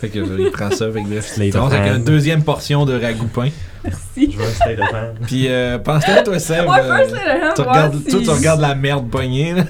Fait 0.00 0.08
que 0.08 0.18
euh, 0.18 0.36
il 0.40 0.50
prend 0.50 0.70
ça 0.70 0.86
avec 0.86 1.04
une 1.06 2.04
deuxième 2.04 2.42
portion 2.42 2.86
de 2.86 2.98
ragoût 2.98 3.26
pain. 3.26 3.50
Merci. 3.84 4.32
Je 4.32 4.38
veux 4.38 4.44
un 4.44 4.50
state 4.50 4.78
of 4.80 4.94
hand. 4.94 5.26
Puis 5.26 5.46
euh, 5.48 5.78
pense-toi, 5.78 6.22
toi, 6.22 6.38
Seb, 6.38 6.66
Ouais, 6.66 6.80
euh, 6.80 7.52
tu 7.54 7.60
regardes, 7.60 8.04
toi, 8.04 8.20
tu 8.22 8.30
regardes 8.30 8.60
la 8.62 8.74
merde 8.74 9.10
poignée, 9.10 9.52
là. 9.52 9.64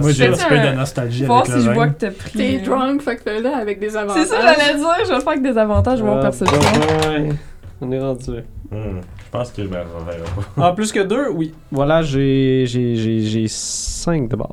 Moi, 0.00 0.12
j'ai 0.12 0.26
un 0.28 0.32
petit 0.32 0.44
peu 0.48 0.58
de 0.58 0.72
nostalgie 0.76 1.24
Voir 1.24 1.40
avec 1.40 1.50
si 1.52 1.58
le 1.58 1.64
je 1.64 1.70
vois 1.70 1.88
que 1.88 1.98
t'as 1.98 2.10
pris. 2.10 2.30
T'es 2.32 2.60
euh, 2.60 2.64
drunk, 2.64 3.02
fait 3.02 3.16
que 3.16 3.22
fais-le 3.22 3.48
avec 3.48 3.80
des 3.80 3.96
avantages. 3.96 4.22
C'est 4.24 4.28
ça, 4.28 4.40
j'allais 4.40 4.78
dire. 4.78 4.86
Je 5.04 5.12
vais 5.12 5.20
faire 5.20 5.28
avec 5.28 5.42
des 5.42 5.58
avantages, 5.58 5.98
je 5.98 6.04
vais 6.04 6.08
Ah, 6.10 6.12
voir 6.12 6.22
perception. 6.22 6.58
ouais. 7.10 7.28
On 7.80 7.92
est 7.92 8.00
rendu. 8.00 8.30
Hmm, 8.70 9.00
Je 9.00 9.30
pense 9.30 9.50
que 9.50 9.62
je 9.62 9.68
me 9.68 9.76
reverrai 9.76 10.18
pas. 10.34 10.42
Ah, 10.68 10.72
plus 10.72 10.90
que 10.92 11.00
deux, 11.00 11.28
oui. 11.32 11.54
Voilà, 11.70 12.02
j'ai 12.02 12.64
j'ai- 12.66 12.96
j'ai- 12.96 13.20
j'ai 13.20 13.46
cinq 13.48 14.28
de 14.28 14.36
base. 14.36 14.48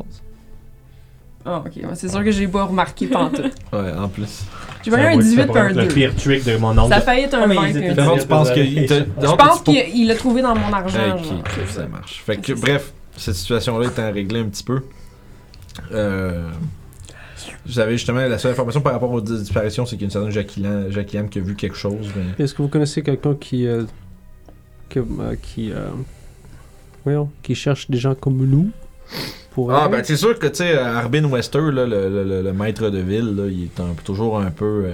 Ah, 1.46 1.62
ok. 1.66 1.84
C'est 1.94 2.10
sûr 2.10 2.24
que 2.24 2.32
j'ai 2.32 2.48
pas 2.48 2.64
remarqué 2.64 3.08
pantoute. 3.08 3.52
Ouais, 3.74 3.92
en 3.98 4.08
plus. 4.08 4.44
J'ai 4.84 4.92
pris 4.92 5.02
un 5.02 5.12
Ça 5.14 5.18
18 5.18 5.46
pourrait 5.46 5.60
par 5.60 5.66
un 5.66 5.70
être 5.70 5.76
2. 5.76 5.82
Le 5.82 5.88
pire 5.88 6.16
trick 6.16 6.44
de 6.46 6.58
mon 6.58 6.78
oncle. 6.78 6.90
Ça 6.90 6.96
a 6.98 7.02
failli 7.02 7.24
être 7.24 7.34
un 7.36 7.42
Ah, 7.44 7.48
mais 7.48 7.56
20 7.56 7.68
ils 7.68 7.74
puis 7.74 7.82
étaient 7.84 7.90
un 7.92 7.96
D'abord, 7.96 8.16
10. 8.16 8.22
tu 8.22 8.28
penses 8.28 8.52
qu'il 8.52 8.86
te. 8.86 8.94
Je 8.94 9.36
pense 9.36 9.62
qu'il 9.62 9.76
il 9.96 10.08
l'a 10.08 10.16
trouvé 10.16 10.42
dans 10.42 10.56
mon 10.56 10.72
argent. 10.74 11.00
Ok, 11.18 11.24
genre. 11.24 11.44
ça 11.70 11.88
marche. 11.88 12.24
Fait 12.26 12.38
que, 12.38 12.54
bref, 12.54 12.94
cette 13.18 13.36
situation-là 13.36 13.88
étant 13.88 14.12
réglée 14.12 14.40
un 14.42 14.46
petit 14.46 14.64
peu. 14.64 14.82
Euh. 15.92 16.50
Vous 17.66 17.80
avez 17.80 17.94
justement 17.94 18.22
la 18.22 18.38
seule 18.38 18.52
information 18.54 18.82
par 18.82 18.94
rapport 18.94 19.12
aux 19.12 19.22
disparitions, 19.22 19.86
c'est 19.86 19.98
qu'il 19.98 20.04
y 20.10 20.16
a 20.16 20.20
une 20.22 20.32
certaine 20.32 20.64
Lam 21.14 21.30
qui 21.30 21.40
a 21.40 21.42
vu 21.42 21.56
quelque 21.56 21.76
chose. 21.76 22.08
Mais... 22.16 22.44
Est-ce 22.44 22.54
que 22.54 22.62
vous 22.62 22.70
connaissez 22.70 23.02
quelqu'un 23.02 23.36
qui. 23.36 23.68
euh, 23.68 23.84
euh, 24.96 25.36
qui. 25.42 25.72
euh, 25.72 25.88
voyons, 27.04 27.30
qui 27.44 27.54
cherche 27.56 27.90
des 27.90 27.98
gens 27.98 28.16
comme 28.16 28.38
nous 28.38 28.70
pour 29.52 29.72
Ah, 29.74 29.88
ben, 29.90 30.04
c'est 30.04 30.16
sûr 30.18 30.38
que, 30.40 30.48
tu 30.48 30.56
sais, 30.58 30.78
Arbin 30.78 31.26
Wester, 31.26 31.60
là, 31.72 31.86
le, 31.86 32.10
le- 32.10 32.24
le- 32.24 32.42
le 32.42 32.54
maître 32.54 32.90
de 32.90 33.00
ville, 33.00 33.36
là, 33.36 33.46
il 33.48 33.64
est 33.66 33.80
un- 33.80 33.94
toujours 34.04 34.40
un 34.40 34.52
peu. 34.52 34.86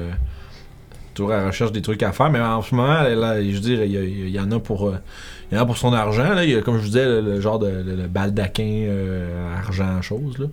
toujours 1.14 1.32
à 1.34 1.38
la 1.38 1.48
recherche 1.48 1.72
des 1.72 1.82
trucs 1.82 2.02
à 2.04 2.12
faire, 2.12 2.32
mais 2.32 2.40
en 2.42 2.62
ce 2.62 2.74
moment, 2.74 3.02
là, 3.02 3.42
je 3.42 3.52
veux 3.54 3.60
dire, 3.60 3.84
il 3.84 4.30
y, 4.30 4.40
en 4.40 4.52
a 4.52 4.60
pour. 4.60 4.94
il 5.52 5.56
y 5.56 5.60
en 5.60 5.64
a 5.64 5.66
pour 5.66 5.78
son 5.78 5.94
argent, 5.94 6.34
là. 6.34 6.44
Il 6.44 6.50
y 6.52 6.56
a, 6.56 6.62
comme 6.62 6.76
je 6.78 6.82
vous 6.82 6.88
disais, 6.88 7.22
le, 7.22 7.40
genre 7.40 7.60
de 7.60 7.68
le, 7.68 8.08
baldaquin 8.08 8.88
argent 9.58 10.02
chose, 10.02 10.38
là. 10.40 10.48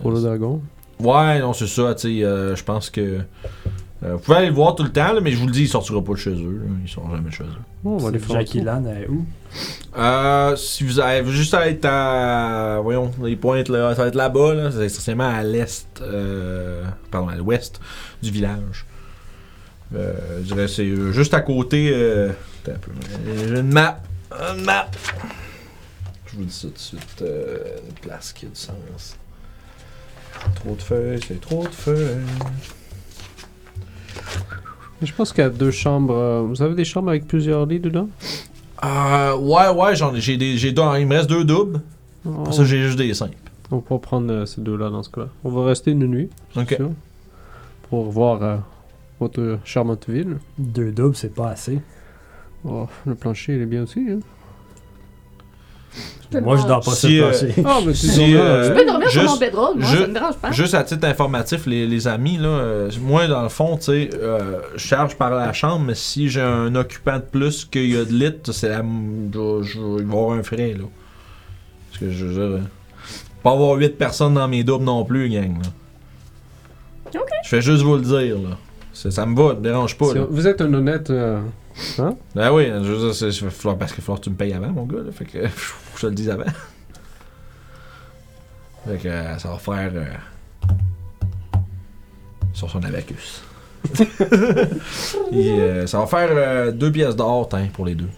Pour 0.00 0.10
le 0.12 0.20
dragon. 0.20 0.60
Ouais, 1.00 1.40
non, 1.40 1.52
c'est 1.52 1.66
ça, 1.66 1.94
tu 1.94 2.18
sais, 2.18 2.24
euh, 2.24 2.54
je 2.56 2.62
pense 2.64 2.88
que. 2.90 3.00
euh, 3.00 4.12
vous 4.14 4.18
pouvez 4.18 4.36
aller 4.38 4.46
le 4.48 4.54
voir 4.54 4.74
tout 4.76 4.84
le 4.84 4.92
temps, 4.92 5.12
là, 5.12 5.20
mais 5.20 5.32
je 5.32 5.38
vous 5.38 5.46
le 5.46 5.52
dis, 5.52 5.62
il 5.62 5.68
sortira 5.68 6.02
pas 6.02 6.12
de 6.12 6.18
chez 6.18 6.30
eux. 6.30 6.62
là. 6.64 6.70
Ils 6.84 6.88
sortent 6.90 7.10
jamais 7.10 7.28
de 7.30 7.34
chez 7.34 7.42
eux. 7.44 7.46
Oh, 7.84 7.90
on 7.90 7.96
va 7.98 8.08
aller 8.08 8.18
faire 8.18 8.36
un 8.36 8.38
Jackie 8.40 8.58
tour. 8.58 8.66
Lan 8.66 8.84
est 8.86 9.08
où? 9.08 9.24
Euh, 9.96 10.56
si 10.56 10.84
vous 10.84 10.98
avez 11.00 11.30
juste 11.30 11.54
à 11.54 11.68
être 11.68 11.84
à. 11.84 12.80
Voyons, 12.82 13.10
les 13.22 13.36
pointes 13.36 13.68
là, 13.68 13.94
ça 13.94 14.02
va 14.02 14.08
être 14.08 14.14
là-bas, 14.14 14.54
là. 14.54 14.70
C'est 14.72 14.86
essentiellement 14.86 15.28
à 15.28 15.42
l'est. 15.42 15.86
euh, 16.00 16.82
pardon, 17.10 17.28
à 17.28 17.36
l'ouest 17.36 17.80
du 18.22 18.30
village. 18.30 18.86
Euh, 19.94 20.12
je 20.40 20.44
dirais 20.54 20.66
c'est 20.66 20.86
euh, 20.86 21.12
juste 21.12 21.34
à 21.34 21.40
côté. 21.40 21.90
Euh, 21.92 22.30
attends 22.64 22.72
un 22.72 22.78
peu. 22.78 22.90
euh, 23.28 23.48
J'ai 23.48 23.60
une 23.60 23.72
map. 23.72 24.00
Une 24.56 24.64
map. 24.64 24.86
Je 26.26 26.36
vous 26.36 26.44
dis 26.44 26.52
ça 26.52 26.66
tout 26.68 26.72
de 26.74 26.78
suite. 26.78 27.22
euh, 27.22 27.58
une 27.88 27.94
place 27.94 28.32
qui 28.32 28.46
a 28.46 28.48
du 28.48 28.54
sens. 28.56 29.16
Trop 30.56 30.74
de 30.74 30.82
feuilles, 30.82 31.20
c'est 31.26 31.40
trop 31.40 31.62
de 31.64 31.68
feuilles. 31.68 32.18
Je 35.02 35.12
pense 35.12 35.32
qu'il 35.32 35.42
y 35.42 35.46
a 35.46 35.50
deux 35.50 35.70
chambres. 35.70 36.14
euh, 36.14 36.42
Vous 36.42 36.62
avez 36.62 36.74
des 36.74 36.84
chambres 36.84 37.10
avec 37.10 37.26
plusieurs 37.26 37.66
lits 37.66 37.80
dedans? 37.80 38.08
Euh, 38.84 39.36
ouais, 39.36 39.68
ouais, 39.70 39.96
j'en 39.96 40.14
ai, 40.14 40.20
j'ai 40.20 40.36
des, 40.36 40.56
j'ai 40.56 40.72
deux, 40.72 40.82
il 40.98 41.06
me 41.06 41.16
reste 41.16 41.28
deux 41.28 41.44
doubles. 41.44 41.80
ça, 42.50 42.64
j'ai 42.64 42.82
juste 42.82 42.98
des 42.98 43.12
simples. 43.14 43.34
on 43.70 43.80
pourra 43.80 44.00
prendre 44.00 44.32
euh, 44.32 44.46
ces 44.46 44.60
deux-là 44.60 44.90
dans 44.90 45.02
ce 45.02 45.10
cas-là. 45.10 45.28
On 45.44 45.50
va 45.50 45.66
rester 45.66 45.90
une 45.92 46.06
nuit 46.06 46.30
Ok. 46.56 46.74
sûr, 46.76 46.90
pour 47.88 48.10
voir 48.10 48.42
euh, 48.42 48.56
votre 49.20 49.58
charmante 49.64 50.08
ville. 50.08 50.38
Deux 50.58 50.90
doubles, 50.92 51.16
c'est 51.16 51.34
pas 51.34 51.50
assez. 51.50 51.80
Oh, 52.64 52.86
le 53.06 53.14
plancher, 53.14 53.54
il 53.56 53.62
est 53.62 53.66
bien 53.66 53.82
aussi. 53.82 54.06
Hein? 54.10 54.20
Moi, 56.42 56.56
je 56.56 56.66
dors 56.66 56.80
pas 56.80 56.90
Si, 56.90 57.16
sur 57.16 57.26
euh, 57.26 57.30
le 57.30 57.38
plancher. 57.38 57.62
Ah, 57.64 57.78
mais 57.86 57.94
Si, 57.94 58.08
c'est 58.08 58.34
euh, 58.34 58.68
Tu 58.70 58.74
peux 58.80 58.86
dormir 58.86 59.08
sur 59.08 59.20
juste- 59.20 59.32
mon 59.34 59.38
bedroll, 59.40 59.76
moi, 59.78 59.88
je- 59.92 59.98
ça 60.00 60.06
me 60.08 60.12
dérange 60.14 60.34
pas. 60.36 60.50
Juste 60.50 60.74
à 60.74 60.82
titre 60.82 61.06
informatif, 61.06 61.66
les, 61.66 61.86
les 61.86 62.08
amis, 62.08 62.38
là, 62.38 62.48
euh, 62.48 62.90
moi, 63.00 63.28
dans 63.28 63.42
le 63.42 63.48
fond, 63.48 63.76
tu 63.76 63.84
sais, 63.84 64.10
euh, 64.14 64.58
je 64.74 64.84
charge 64.84 65.14
par 65.16 65.30
la 65.30 65.52
chambre, 65.52 65.84
mais 65.86 65.94
si 65.94 66.28
j'ai 66.28 66.40
un 66.40 66.74
occupant 66.74 67.16
de 67.18 67.22
plus 67.22 67.64
qu'il 67.64 67.94
y 67.94 67.96
a 67.96 68.04
de 68.04 68.12
lit, 68.12 68.32
c'est 68.50 68.68
la, 68.68 68.82
je, 68.82 69.62
je- 69.62 69.78
il 69.78 70.06
va 70.06 70.14
y 70.14 70.18
avoir 70.18 70.32
un 70.32 70.42
frais, 70.42 70.74
là. 70.76 70.84
Parce 71.90 72.00
que 72.00 72.10
je 72.10 72.24
veux 72.26 72.32
dire, 72.32 72.42
euh, 72.56 72.60
pas 73.44 73.52
avoir 73.52 73.76
8 73.76 73.96
personnes 73.96 74.34
dans 74.34 74.48
mes 74.48 74.64
doubles 74.64 74.84
non 74.84 75.04
plus, 75.04 75.28
gang, 75.28 75.56
là. 75.62 75.68
Ok. 77.20 77.28
Je 77.44 77.48
fais 77.48 77.62
juste 77.62 77.82
vous 77.84 77.94
le 77.94 78.02
dire, 78.02 78.36
là. 78.38 78.56
Ça 78.92 79.24
me 79.26 79.36
va, 79.36 79.50
ça 79.50 79.54
me 79.54 79.60
dérange 79.62 79.96
pas, 79.96 80.06
Si- 80.06 80.14
là. 80.14 80.26
Vous 80.28 80.48
êtes 80.48 80.60
un 80.60 80.74
honnête. 80.74 81.12
Euh, 81.98 82.12
Ben 82.34 82.52
oui, 82.52 82.66
je 82.66 82.72
veux 82.92 82.98
dire, 83.06 83.14
c'est- 83.14 83.32
c'est- 83.32 83.50
faut- 83.50 83.74
parce 83.74 83.92
qu'il 83.92 84.00
va 84.00 84.06
falloir 84.06 84.18
que 84.20 84.24
tu 84.24 84.30
me 84.30 84.36
payes 84.36 84.52
avant, 84.52 84.70
mon 84.70 84.84
gars, 84.84 85.02
là. 85.04 85.12
Fait 85.12 85.24
que, 85.24 85.38
je 85.96 86.00
te 86.00 86.06
le 86.06 86.14
dis 86.14 86.30
avant. 86.30 86.44
Fait 88.86 88.98
que, 88.98 89.08
euh, 89.08 89.38
ça 89.38 89.48
va 89.50 89.58
faire... 89.58 89.90
euh, 89.94 90.04
sur 92.52 92.70
son 92.70 92.82
abacus. 92.84 93.42
Et, 95.32 95.50
euh, 95.50 95.86
ça 95.86 95.98
va 95.98 96.06
faire 96.06 96.28
euh, 96.30 96.70
deux 96.72 96.92
pièces 96.92 97.16
d'or, 97.16 97.48
pour 97.72 97.84
les 97.86 97.94
deux. 97.94 98.08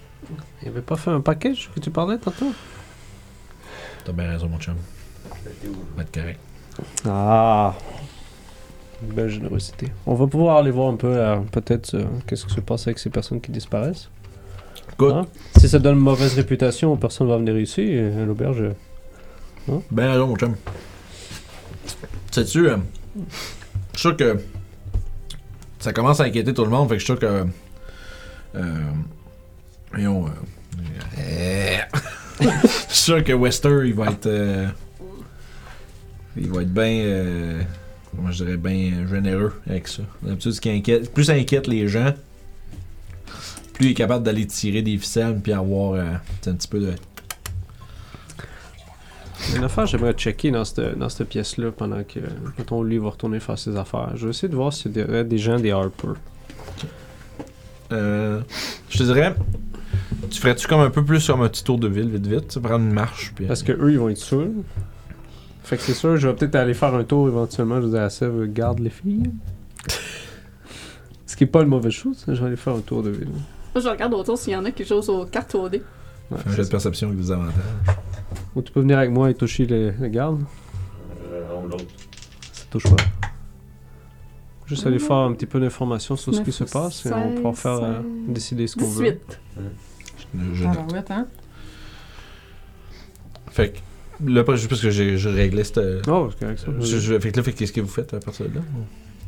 Il 0.63 0.69
avait 0.69 0.81
pas 0.83 0.97
fait 0.97 1.11
un 1.11 1.21
package 1.21 1.71
que 1.75 1.81
tu 1.81 1.91
parlais 1.91 2.19
tantôt? 2.19 2.53
T'as 4.05 4.13
bien 4.13 4.29
raison, 4.31 4.49
mon 4.49 4.59
chum. 4.59 4.75
Va 5.97 6.03
être 6.03 6.13
correct. 6.13 6.39
Ah 7.07 7.75
Une 9.03 9.13
belle 9.15 9.29
générosité. 9.29 9.89
On 10.07 10.15
va 10.15 10.27
pouvoir 10.27 10.57
aller 10.57 10.71
voir 10.71 10.89
un 10.93 10.97
peu, 10.97 11.09
euh, 11.17 11.37
peut-être, 11.53 11.95
euh, 11.95 12.05
qu'est-ce 12.27 12.47
qui 12.47 12.55
se 12.55 12.61
passe 12.61 12.87
avec 12.87 12.99
ces 12.99 13.11
personnes 13.11 13.41
qui 13.41 13.51
disparaissent. 13.51 14.09
Good. 14.99 15.13
Hein? 15.15 15.27
Si 15.59 15.69
ça 15.69 15.79
donne 15.79 15.97
une 15.97 16.03
mauvaise 16.03 16.35
réputation, 16.35 16.97
personne 16.97 17.29
va 17.29 17.37
venir 17.37 17.59
ici. 17.59 17.83
et 17.83 18.07
à 18.21 18.25
L'auberge. 18.25 18.63
euh, 19.69 19.79
Ben 19.91 20.11
raison, 20.13 20.29
mon 20.29 20.37
chum. 20.37 20.55
Sais-tu, 22.31 22.69
euh, 22.71 22.77
je 23.95 23.99
suis 23.99 24.09
sûr 24.09 24.17
que 24.17 24.39
ça 25.79 25.93
commence 25.93 26.21
à 26.21 26.25
inquiéter 26.25 26.55
tout 26.55 26.65
le 26.65 26.71
monde, 26.71 26.89
fait 26.89 26.95
que 26.95 27.01
je 27.01 27.05
suis 27.05 27.13
sûr 27.13 27.19
que. 27.21 27.47
Euh, 28.55 28.75
voyons, 29.93 30.27
je 32.41 32.47
suis 32.89 33.03
sûr 33.05 33.23
que 33.25 33.33
Wester, 33.33 33.83
il 33.85 33.95
va 33.95 34.07
être. 34.11 34.27
euh, 34.27 34.67
il 36.37 36.49
va 36.51 36.63
être 36.63 36.73
bien. 36.73 37.61
Comment 38.17 38.31
je 38.31 38.45
dirais, 38.45 38.57
bien 38.57 39.07
généreux 39.09 39.53
avec 39.69 39.89
ça. 39.89 40.03
D'habitude, 40.23 40.53
ce 40.53 40.61
qui 40.61 40.71
inquiète, 40.71 41.13
plus 41.13 41.25
ça 41.25 41.33
inquiète 41.33 41.67
les 41.67 41.87
gens, 41.89 42.13
plus 43.73 43.87
il 43.87 43.91
est 43.91 43.95
capable 43.95 44.25
d'aller 44.25 44.47
tirer 44.47 44.83
des 44.83 44.97
ficelles 44.99 45.39
puis 45.43 45.53
avoir 45.53 45.93
euh, 45.93 46.05
un 46.47 46.55
petit 46.55 46.69
peu 46.69 46.81
de. 46.81 46.93
Une 49.55 49.65
affaire, 49.65 49.87
j'aimerais 49.87 50.15
checker 50.15 50.51
dans 50.51 50.65
cette, 50.65 50.99
dans 50.99 51.09
cette 51.09 51.29
pièce-là 51.29 51.71
pendant 51.71 52.03
que 52.03 52.21
mettons, 52.59 52.83
lui 52.83 52.99
va 52.99 53.11
retourner 53.11 53.39
faire 53.39 53.59
ses 53.59 53.77
affaires. 53.77 54.13
Je 54.17 54.25
vais 54.25 54.31
essayer 54.31 54.49
de 54.49 54.57
voir 54.57 54.73
s'il 54.73 54.97
y 54.97 55.01
a 55.01 55.23
des, 55.23 55.39
gens 55.39 55.61
des 55.61 55.71
Harper. 55.71 56.09
Euh, 57.93 58.41
je 58.89 58.99
te 58.99 59.03
dirais, 59.05 59.37
tu 60.31 60.41
ferais-tu 60.41 60.67
comme 60.67 60.81
un 60.81 60.91
peu 60.91 61.05
plus 61.05 61.25
comme 61.27 61.43
un 61.43 61.49
petit 61.49 61.63
tour 61.63 61.79
de 61.79 61.87
ville, 61.87 62.09
vite 62.09 62.27
vite, 62.27 62.59
prendre 62.59 62.85
une 62.85 62.93
marche, 62.93 63.33
puis... 63.37 63.47
Parce 63.47 63.63
que 63.63 63.73
eux, 63.73 63.93
ils 63.93 63.99
vont 63.99 64.09
être 64.09 64.17
sûrs. 64.17 64.49
Fait 65.67 65.77
que 65.77 65.83
c'est 65.83 65.95
sûr, 65.95 66.17
je 66.17 66.29
vais 66.29 66.35
peut-être 66.35 66.55
aller 66.55 66.75
faire 66.75 66.95
un 66.95 67.03
tour 67.03 67.27
éventuellement. 67.27 67.81
Je 67.83 67.89
dis 67.89 67.97
à 67.99 68.09
Sèvres, 68.09 68.47
garde 68.47 68.79
les 68.79 68.91
filles. 68.91 69.31
Ce 71.27 71.35
qui 71.35 71.43
est 71.45 71.49
pas 71.49 71.63
une 71.63 71.69
mauvaise 71.69 71.93
chose, 71.93 72.25
je 72.29 72.33
vais 72.35 72.47
aller 72.47 72.57
faire 72.57 72.75
un 72.75 72.81
tour 72.81 73.03
de 73.03 73.11
ville. 73.11 73.29
Moi, 73.75 73.83
je 73.83 73.89
regarde 73.89 74.15
autour 74.15 74.39
s'il 74.39 74.53
y 74.53 74.57
en 74.57 74.65
a 74.65 74.71
qui 74.71 74.85
jouent 74.85 74.95
aux 75.09 75.27
cartes 75.27 75.55
au 75.57 75.69
dé. 75.69 75.83
Ouais, 76.31 76.39
Fais 76.39 76.51
un 76.51 76.53
jet 76.55 76.63
de 76.65 76.69
perception 76.69 77.09
avec 77.09 77.19
des 77.21 77.31
avantages. 77.33 77.53
Ou 78.55 78.63
tu 78.63 78.73
peux 78.73 78.81
venir 78.81 78.97
avec 78.99 79.11
moi 79.11 79.29
et 79.29 79.35
toucher 79.35 79.67
le, 79.67 79.91
le 79.91 80.09
garde. 80.09 80.41
Euh, 81.33 81.61
ou 81.63 81.69
l'autre. 81.69 81.85
Ça 82.53 82.65
touche 82.71 82.85
pas. 82.85 83.03
Juste 84.67 84.87
aller 84.87 84.99
faire 85.01 85.17
un 85.17 85.33
petit 85.33 85.47
peu 85.47 85.59
d'informations 85.61 86.17
sur 86.17 86.33
ce 86.35 86.41
qui 86.43 86.53
se 86.53 86.65
passe 86.65 87.07
et 87.07 87.13
on 87.13 87.33
pourra 87.35 87.53
faire 87.55 87.83
euh, 87.85 88.01
décider 88.29 88.67
ce 88.69 88.77
qu'on 88.77 88.87
veut. 88.89 89.05
18. 89.05 89.41
Je- 90.35 90.55
je 90.55 90.65
Ah, 90.65 90.73
note. 90.95 91.11
hein? 91.11 91.27
Fait 93.51 93.71
que, 93.73 93.79
là, 94.25 94.45
parce 94.45 94.67
que 94.67 94.91
j'ai 94.91 95.19
je 95.19 95.29
réglais 95.29 95.65
cette... 95.65 95.81
Oh, 96.09 96.29
c'est 96.31 96.39
correct 96.41 96.59
ça. 96.65 96.67
je, 96.81 96.99
je- 96.99 97.19
fait 97.19 97.33
que 97.33 97.37
là, 97.37 97.43
fait 97.43 97.53
qu'est-ce 97.53 97.73
que 97.73 97.81
vous 97.81 97.89
faites 97.89 98.15
à 98.15 98.21
partir 98.21 98.49
de 98.49 98.55
là? 98.57 98.61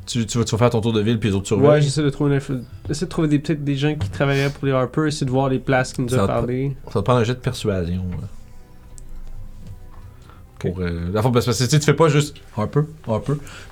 Tu, 0.06 0.24
tu, 0.26 0.38
vas, 0.38 0.44
tu 0.44 0.52
vas 0.52 0.58
faire 0.58 0.70
ton 0.70 0.80
tour 0.80 0.94
de 0.94 1.02
ville, 1.02 1.18
puis 1.20 1.28
les 1.28 1.34
autres 1.36 1.52
Ouais, 1.54 1.60
surveillent? 1.62 1.82
j'essaie 1.82 2.02
de 2.02 2.08
trouver 2.08 2.36
essayer 2.36 3.06
de 3.06 3.10
trouver 3.10 3.28
des 3.28 3.38
peut-être 3.40 3.62
des 3.62 3.76
gens 3.76 3.94
qui 3.94 4.08
travaillaient 4.08 4.48
pour 4.48 4.64
les 4.64 4.72
Harper, 4.72 5.06
essayer 5.08 5.26
de 5.26 5.30
voir 5.30 5.50
les 5.50 5.58
places 5.58 5.92
qui 5.92 6.00
nous 6.00 6.08
te- 6.08 6.16
parlé. 6.16 6.74
Ça 6.86 6.92
va 6.94 7.00
te 7.00 7.04
prendre 7.04 7.20
un 7.20 7.24
jet 7.24 7.34
de 7.34 7.40
persuasion. 7.40 8.04
là. 8.12 8.26
Pour... 10.58 10.80
Euh, 10.80 11.10
la 11.12 11.22
fois, 11.22 11.30
parce 11.30 11.46
que 11.46 11.64
tu 11.76 11.78
fais 11.80 11.94
pas 11.94 12.08
juste 12.08 12.36
un 12.56 12.66
peu, 12.66 12.86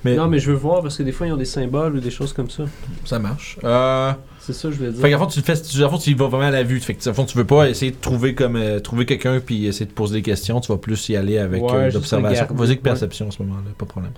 mais 0.05 0.15
Non, 0.15 0.27
mais 0.27 0.39
je 0.39 0.51
veux 0.51 0.57
voir 0.57 0.81
parce 0.81 0.95
que 0.97 1.03
des 1.03 1.11
fois 1.11 1.27
ils 1.27 1.33
ont 1.33 1.37
des 1.37 1.43
symboles 1.43 1.95
ou 1.95 1.99
des 1.99 2.11
choses 2.11 2.31
comme 2.31 2.49
ça. 2.49 2.63
ça 3.03 3.19
marche. 3.19 3.57
Euh... 3.63 4.13
C'est 4.47 4.53
ça, 4.53 4.71
je 4.71 4.77
voulais 4.77 4.91
dire. 4.91 5.01
Fait 5.01 5.09
qu'à 5.09 5.17
fond, 5.17 5.25
tu 5.25 5.39
le 5.39 5.43
fais, 5.45 5.61
tu, 5.61 5.83
à 5.83 5.89
fond, 5.89 5.97
tu 5.97 6.11
y 6.11 6.13
vas 6.13 6.27
vraiment 6.27 6.47
à 6.47 6.51
la 6.51 6.63
vue. 6.63 6.79
Fait 6.79 6.93
que, 6.93 7.09
à 7.09 7.13
fond, 7.13 7.25
tu 7.25 7.37
veux 7.37 7.43
pas 7.43 7.67
essayer 7.67 7.91
de 7.91 7.97
trouver 7.97 8.33
comme 8.33 8.55
euh, 8.55 8.79
trouver 8.79 9.05
quelqu'un 9.05 9.41
puis 9.41 9.65
essayer 9.67 9.85
de 9.85 9.91
poser 9.91 10.15
des 10.15 10.21
questions. 10.21 10.61
Tu 10.61 10.71
vas 10.71 10.77
plus 10.77 11.09
y 11.09 11.17
aller 11.17 11.37
avec 11.37 11.61
Ouais, 11.61 11.73
euh, 11.73 11.91
l'observation. 11.91 12.47
Vas-y 12.51 12.67
que 12.67 12.71
ouais. 12.75 12.77
perception 12.77 13.27
à 13.27 13.31
ce 13.31 13.43
moment-là, 13.43 13.71
pas 13.77 13.83
de 13.83 13.89
problème. 13.89 14.13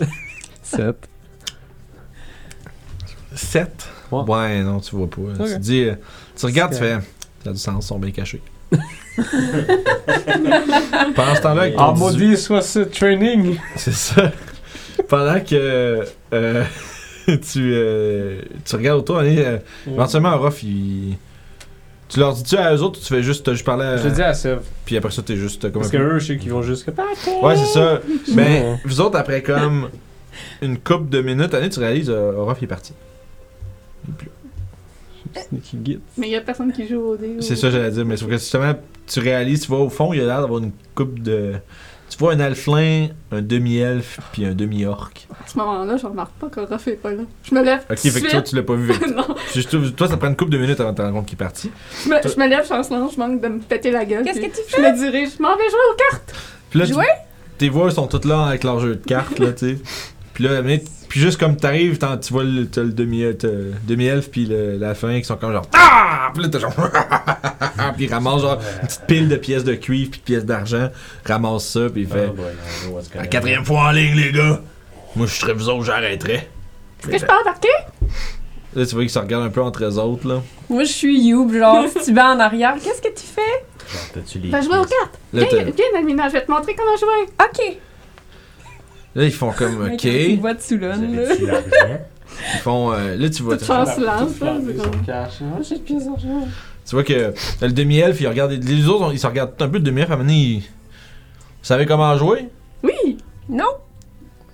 7. 0.64 0.96
7 3.36 3.88
Ouais. 4.10 4.22
Ouais, 4.22 4.62
non, 4.64 4.80
tu 4.80 4.96
vois 4.96 5.08
pas. 5.08 5.20
Tu 5.46 5.52
te 5.54 5.58
dis, 5.58 5.84
euh, 5.84 5.94
tu 6.36 6.46
regardes, 6.46 6.72
tu 6.72 6.80
fais. 6.80 6.98
Ça 7.44 7.50
a 7.50 7.52
du 7.52 7.58
sens, 7.60 7.84
ils 7.84 7.86
sont 7.86 8.00
bien 8.00 8.10
cachés. 8.10 8.42
Pendant 11.14 11.34
ce 11.36 11.40
temps-là, 11.42 11.62
avec 11.62 11.76
ton 11.76 11.82
Ah, 11.82 11.92
18 11.94 12.00
maudit 12.00 12.36
soit 12.36 12.62
ce 12.62 12.80
training! 12.80 13.56
C'est 13.76 13.94
ça. 13.94 14.32
Pendant 15.08 15.38
que 15.38 16.04
euh, 16.32 16.64
tu, 17.52 17.72
euh, 17.74 18.40
tu 18.64 18.76
regardes 18.76 19.00
autour, 19.00 19.18
euh, 19.18 19.58
éventuellement, 19.86 20.38
Ruff, 20.38 20.62
il. 20.62 21.16
Tu 22.08 22.20
leur 22.20 22.34
dis-tu 22.34 22.56
à 22.56 22.74
eux 22.74 22.82
autres 22.82 23.00
ou 23.00 23.02
tu 23.02 23.08
fais 23.08 23.22
juste, 23.22 23.50
juste 23.52 23.64
parlé 23.64 23.84
à. 23.84 23.96
Je 23.96 24.08
dis 24.08 24.22
à 24.22 24.34
Sev. 24.34 24.60
Puis 24.84 24.96
après 24.96 25.10
ça, 25.10 25.22
t'es 25.22 25.36
juste 25.36 25.62
comme 25.62 25.82
Parce 25.82 25.88
un 25.88 25.98
que 25.98 26.02
eux, 26.02 26.18
je 26.18 26.26
sais 26.26 26.36
qu'ils 26.36 26.50
vont 26.52 26.62
juste. 26.62 26.86
Ouais, 27.42 27.56
c'est 27.56 27.72
ça. 27.72 28.00
Ben, 28.34 28.44
Ouais. 28.44 28.76
vous 28.84 29.00
autres, 29.00 29.16
après 29.18 29.42
comme 29.42 29.88
une 30.62 30.78
couple 30.78 31.08
de 31.08 31.22
minutes, 31.22 31.54
année, 31.54 31.70
tu 31.70 31.80
réalises, 31.80 32.10
euh, 32.10 32.32
il 32.60 32.64
est 32.64 32.66
parti. 32.66 32.92
Il 34.06 34.10
est 34.10 34.16
plus 34.16 34.26
là. 34.26 35.42
Sneaky 35.48 35.78
git. 35.84 36.00
Mais 36.18 36.28
il 36.28 36.32
y 36.32 36.36
a 36.36 36.40
personne 36.42 36.72
qui 36.72 36.86
joue 36.86 37.00
au 37.00 37.16
dé. 37.16 37.36
C'est 37.40 37.54
ou- 37.54 37.56
ça, 37.56 37.70
j'allais 37.70 37.90
dire. 37.90 38.04
Mais 38.04 38.16
sauf 38.16 38.28
que 38.28 38.34
justement, 38.36 38.74
tu 39.06 39.20
réalises, 39.20 39.62
tu 39.62 39.68
vois 39.68 39.80
au 39.80 39.88
fond, 39.88 40.12
il 40.12 40.20
a 40.20 40.26
l'air 40.26 40.40
d'avoir 40.42 40.60
une 40.62 40.72
coupe 40.94 41.18
de. 41.20 41.54
Tu 42.10 42.18
vois 42.18 42.34
un 42.34 42.40
alflin, 42.40 43.08
un 43.32 43.42
demi-elfe, 43.42 44.20
puis 44.32 44.44
un 44.46 44.54
demi-orc. 44.54 45.10
À 45.44 45.48
ce 45.48 45.58
moment-là, 45.58 45.96
je 45.96 46.06
remarque 46.06 46.32
pas 46.34 46.48
que 46.48 46.60
Ruff 46.60 46.86
est 46.86 46.92
pas 46.92 47.10
là. 47.10 47.22
Je 47.42 47.54
me 47.54 47.62
lève. 47.64 47.80
Ok, 47.90 47.98
fait 47.98 48.20
que 48.20 48.30
toi, 48.30 48.42
tu 48.42 48.54
l'as 48.54 48.62
pas 48.62 48.74
vu. 48.74 48.92
Non, 49.14 49.26
Puis 49.52 49.66
toi, 49.96 50.06
ça 50.08 50.16
prend 50.16 50.28
une 50.28 50.36
couple 50.36 50.52
de 50.52 50.58
minutes 50.58 50.78
avant 50.80 50.92
de 50.92 50.96
te 50.96 51.02
rendre 51.02 51.14
compte 51.14 51.26
qu'il 51.26 51.34
est 51.34 51.38
parti. 51.44 51.70
je 52.04 52.08
me, 52.10 52.16
je 52.22 52.38
me 52.38 52.46
lève 52.46 52.66
chancelant, 52.66 53.08
je 53.08 53.18
manque 53.18 53.40
de 53.40 53.48
me 53.48 53.58
péter 53.58 53.90
la 53.90 54.04
gueule. 54.04 54.22
Qu'est-ce 54.24 54.40
que 54.40 54.46
tu 54.46 54.60
Je 54.76 54.80
me 54.80 54.96
dirige, 54.96 55.30
je 55.38 55.42
m'en 55.42 55.56
vais 55.56 55.68
jouer 55.68 55.78
aux 55.92 55.96
cartes. 56.10 56.34
Puis 56.70 56.78
là, 56.78 56.86
tu- 56.86 56.92
Jouer? 56.92 57.04
tes 57.58 57.68
voix 57.68 57.90
sont 57.90 58.06
toutes 58.06 58.24
là 58.26 58.44
avec 58.46 58.62
leur 58.64 58.78
jeu 58.80 58.96
de 58.96 59.04
cartes, 59.04 59.38
là, 59.40 59.52
tu 59.52 59.76
sais. 59.76 59.78
Puis 60.34 60.44
là, 60.44 60.60
mais- 60.62 60.82
puis 61.08 61.20
juste 61.20 61.38
comme 61.38 61.56
t'arrives, 61.56 61.96
t'en- 61.98 62.16
tu 62.18 62.32
vois 62.32 62.44
le, 62.44 62.66
t'as 62.66 62.82
le 62.82 62.90
demi, 62.92 63.24
demi-elfe 63.84 64.30
puis 64.30 64.46
le- 64.46 64.76
la 64.76 64.94
fin 64.94 65.16
qui 65.18 65.24
sont 65.24 65.36
comme 65.36 65.52
genre 65.52 65.66
Ah! 65.72 66.30
Puis 66.34 66.42
là, 66.42 66.48
t'as 66.50 66.58
genre 66.58 66.74
Puis 67.96 68.06
il 68.06 68.12
ramasse 68.12 68.40
genre 68.42 68.58
une 68.82 68.86
petite 68.88 69.02
pile 69.06 69.28
de 69.28 69.36
pièces 69.36 69.64
de 69.64 69.74
cuivre 69.74 70.10
puis 70.10 70.20
de 70.20 70.24
pièces 70.24 70.44
d'argent, 70.44 70.90
ramasse 71.24 71.68
ça, 71.68 71.88
puis 71.92 72.02
il 72.02 72.08
fait 72.08 72.30
Ah, 72.30 72.32
boy, 72.88 73.02
La 73.14 73.26
quatrième 73.26 73.64
fois 73.64 73.88
en 73.88 73.90
ligne, 73.92 74.16
les 74.16 74.32
gars! 74.32 74.60
Moi, 75.16 75.26
je 75.28 75.34
serais 75.34 75.52
vous 75.52 75.68
autres, 75.68 75.84
j'arrêterais. 75.84 76.48
Est-ce 77.02 77.08
que 77.08 77.18
je 77.18 77.24
peux 77.26 77.32
embarquer? 77.40 77.68
Là, 78.74 78.84
tu 78.86 78.94
vois 78.94 79.02
qu'ils 79.04 79.10
se 79.10 79.18
regardent 79.20 79.44
un 79.44 79.50
peu 79.50 79.62
entre 79.62 79.84
eux 79.84 79.98
autres, 79.98 80.26
là. 80.26 80.42
Moi, 80.68 80.82
je 80.82 80.92
suis 80.92 81.20
Youb, 81.28 81.52
genre, 81.52 81.84
si 81.88 82.06
tu 82.06 82.12
vas 82.14 82.34
en 82.34 82.40
arrière, 82.40 82.74
qu'est-ce 82.82 83.00
que 83.00 83.14
tu 83.14 83.24
fais? 83.24 83.40
Genre, 83.92 84.02
t'as-tu 84.14 84.38
les. 84.40 84.48
Ben, 84.48 84.60
jouer 84.62 84.78
aux 84.78 84.84
cartes. 84.84 85.18
Viens, 85.32 85.46
viens, 85.46 86.28
je 86.28 86.32
vais 86.32 86.44
te 86.44 86.50
montrer 86.50 86.74
comment 86.74 86.96
jouer. 86.96 87.28
Ok. 87.40 87.76
Là, 89.14 89.24
ils 89.24 89.32
font 89.32 89.50
comme 89.52 89.84
OK. 89.92 90.04
une 90.04 90.10
Ils 90.10 90.40
voix 90.40 90.54
de 90.54 90.58
Vous 90.58 90.64
Soulon, 90.64 90.88
là. 90.88 90.94
avez-tu 90.94 91.46
l'argent? 91.46 92.00
font. 92.62 92.92
euh, 92.92 93.16
là, 93.16 93.30
tu 93.30 93.42
vois. 93.42 93.54
Toute 93.54 93.60
tu- 93.60 93.66
chance 93.66 93.98
là. 93.98 94.18
c'est 94.18 94.38
comme- 94.76 94.90
J'ai 95.62 95.76
de 95.76 95.80
pièces 95.82 96.04
d'argent. 96.06 96.48
Tu 96.86 96.94
vois 96.94 97.04
que 97.04 97.32
le 97.62 97.72
demi-elfe, 97.72 98.20
il 98.20 98.28
regarde. 98.28 98.52
Les 98.52 98.88
autres, 98.88 99.12
ils 99.12 99.18
se 99.18 99.26
regardent 99.26 99.52
un 99.60 99.68
peu 99.68 99.78
de 99.80 99.84
demi-elfe. 99.84 100.10
À 100.10 100.14
un 100.14 100.16
moment 100.16 100.28
donné, 100.28 100.40
ils, 100.42 100.62
savez 101.62 101.86
comment 101.86 102.16
jouer? 102.16 102.48
Oui! 102.82 103.18
Non! 103.48 103.64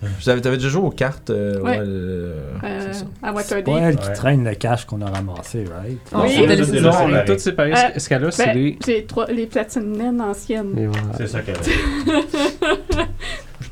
Vous 0.01 0.29
avez, 0.29 0.41
t'avais 0.41 0.57
déjà 0.57 0.69
joué 0.69 0.81
aux 0.83 0.89
cartes? 0.89 1.29
euh, 1.29 1.59
Ouais. 1.61 1.77
le- 1.77 2.33
Euh, 2.63 2.79
c'est 2.87 2.93
ça. 2.93 3.05
à 3.21 3.29
C'est 3.29 3.35
Waterdeep. 3.35 3.65
pas 3.65 3.79
elle 3.81 3.95
qui 3.97 4.07
Ouais. 4.07 4.13
traîne 4.13 4.43
le 4.43 4.55
cash 4.55 4.85
qu'on 4.85 4.99
a 5.01 5.05
ramassé, 5.09 5.65
right? 5.71 5.99
Ah, 6.11 6.21
Oui. 6.23 6.31
C'est 6.35 6.47
les- 6.47 6.55
déjà 6.55 6.81
Non, 6.81 6.91
séparé. 6.91 7.13
on 7.13 7.15
est 7.17 7.25
tous 7.25 7.37
séparés. 7.39 7.73
Euh, 7.73 7.75
Ce- 7.93 7.99
Ce 7.99 8.09
cas-là, 8.09 8.31
c'est 8.31 8.45
Ben, 8.47 8.53
des. 8.55 8.79
j'ai 8.83 9.05
trois, 9.05 9.27
les 9.27 9.45
platines 9.45 9.91
naines 9.91 10.19
anciennes. 10.21 10.71
Voilà. 10.73 10.91
C'est 11.17 11.27
ça 11.27 11.41
qu'elle 11.41 11.55
a. 11.55 11.59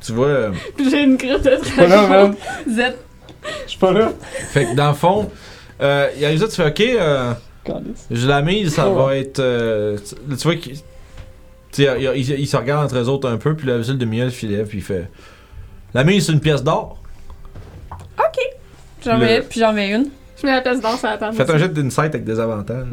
Tu 0.01 0.14
vois, 0.14 0.27
euh, 0.27 0.51
j'ai 0.77 1.03
une 1.03 1.18
griffe 1.18 1.41
de 1.41 1.76
Pas 1.76 1.88
là, 1.88 2.07
man. 2.07 2.35
Z. 2.69 2.93
Je 3.65 3.69
suis 3.72 3.80
pas 3.80 3.91
là. 3.91 4.11
fait 4.51 4.65
que 4.65 4.76
dans 4.76 4.89
le 4.89 4.95
fond, 4.95 5.30
euh, 5.81 6.10
il 6.15 6.22
y 6.22 6.26
a 6.26 6.38
ça, 6.38 6.47
tu 6.47 6.56
fais 6.56 6.68
OK, 6.68 6.81
euh, 6.81 7.34
je 8.11 8.27
la 8.27 8.41
mise, 8.41 8.73
ça 8.73 8.88
va 8.89 9.15
être. 9.18 9.39
euh, 9.39 9.97
tu 9.97 10.15
tu 10.38 10.43
vois 10.43 10.56
qu'il. 10.56 10.73
il, 11.77 12.11
il- 12.15 12.39
il 12.39 12.47
se 12.47 12.57
regarde 12.57 12.85
entre 12.85 12.97
eux 12.97 13.07
autres 13.10 13.30
un 13.30 13.38
peu, 13.38 13.56
puis 13.56 13.68
la 13.68 13.77
visite 13.77 13.97
de 13.97 14.06
Miel 14.06 14.31
il 14.43 14.51
lève, 14.51 14.68
puis 14.68 14.80
il 14.80 14.84
fait. 14.84 15.10
La 15.94 16.03
mise, 16.03 16.26
c'est 16.28 16.32
une 16.34 16.40
pièce 16.40 16.64
d'or. 16.64 16.98
J'en 19.03 19.14
Le- 19.14 19.20
mets, 19.26 19.41
puis 19.41 19.61
j'en 19.61 19.72
mets 19.72 19.91
une. 19.91 20.10
Je 20.40 20.45
mets 20.45 20.52
la 20.53 20.60
pièce 20.61 20.82
d'or 20.82 20.98
sur 20.98 21.07
la 21.07 21.18
table. 21.18 21.34
Faites 21.36 21.49
un 21.49 21.57
jet 21.57 21.70
d'insight 21.70 22.14
avec 22.14 22.26
des 22.26 22.38
avantages. 22.38 22.86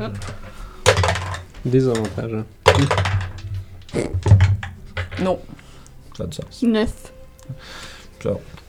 Des 1.65 1.89
avantages. 1.89 2.31
hein. 2.33 4.01
Non. 5.21 5.41
Ça 6.17 6.23
a 6.23 6.27
du 6.27 6.37
sens. 6.37 6.63
Neuf. 6.63 7.13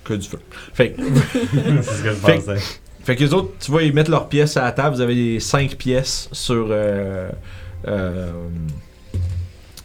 Que 0.03 0.13
du 0.15 0.27
feu. 0.27 0.39
Fait, 0.73 0.93
que- 0.93 1.01
C'est 1.81 1.91
ce 1.91 2.03
que 2.03 2.09
je 2.09 2.15
Fait- 2.15 2.35
pensais. 2.37 2.57
fait 3.03 3.15
que 3.15 3.23
les 3.23 3.33
autres, 3.33 3.51
tu 3.59 3.69
vois, 3.71 3.83
ils 3.83 3.93
mettent 3.93 4.07
leurs 4.09 4.29
pièces 4.29 4.57
à 4.57 4.63
la 4.63 4.71
table. 4.71 4.95
Vous 4.95 5.01
avez 5.01 5.13
les 5.15 5.39
5 5.39 5.75
pièces 5.75 6.29
sur. 6.31 6.67
euh, 6.71 7.29
euh, 7.87 8.31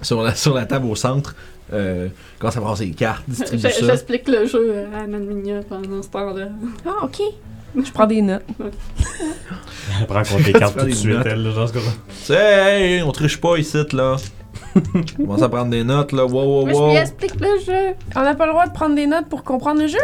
sur, 0.00 0.22
la, 0.22 0.34
sur 0.34 0.54
la 0.54 0.64
table 0.64 0.86
au 0.86 0.94
centre. 0.96 1.34
Euh, 1.72 2.08
commence 2.38 2.56
à 2.56 2.60
brasser 2.60 2.84
les 2.86 2.90
cartes, 2.92 3.24
distribue 3.26 3.62
ça. 3.62 3.68
J'explique 3.86 4.28
le 4.28 4.46
jeu 4.46 4.84
à 4.94 5.06
Manminia 5.06 5.60
pendant 5.68 6.02
ce 6.02 6.08
temps-là. 6.08 6.48
Ah, 6.86 7.04
ok. 7.04 7.20
Je 7.74 7.90
prends 7.90 8.06
des 8.06 8.20
notes. 8.20 8.42
Elle 10.00 10.06
prend 10.06 10.22
compte 10.30 10.44
les 10.46 10.52
cartes 10.52 10.74
Tu 10.74 10.80
tout 10.80 10.86
de 10.90 10.92
suite, 10.94 11.16
notes. 11.16 11.26
elle, 11.30 11.42
dans 11.54 11.66
ce 11.66 11.72
cas-là. 11.72 11.92
Tu 12.08 12.14
sais, 12.24 12.34
hey, 12.36 13.02
on 13.02 13.10
triche 13.12 13.40
pas 13.40 13.56
ici, 13.56 13.78
là. 13.92 14.16
commence 15.16 15.40
à 15.42 15.48
prendre 15.48 15.70
des 15.70 15.82
notes, 15.82 16.12
là. 16.12 16.26
Wow, 16.26 16.42
wow, 16.44 16.60
Moi, 16.66 16.72
je 16.72 16.78
wow. 16.78 16.90
lui 16.90 16.96
explique 16.96 17.40
le 17.40 17.58
jeu. 17.64 17.94
On 18.14 18.22
n'a 18.22 18.34
pas 18.34 18.44
le 18.46 18.52
droit 18.52 18.66
de 18.66 18.72
prendre 18.72 18.94
des 18.94 19.06
notes 19.06 19.26
pour 19.30 19.42
comprendre 19.42 19.80
le 19.80 19.86
jeu? 19.88 19.98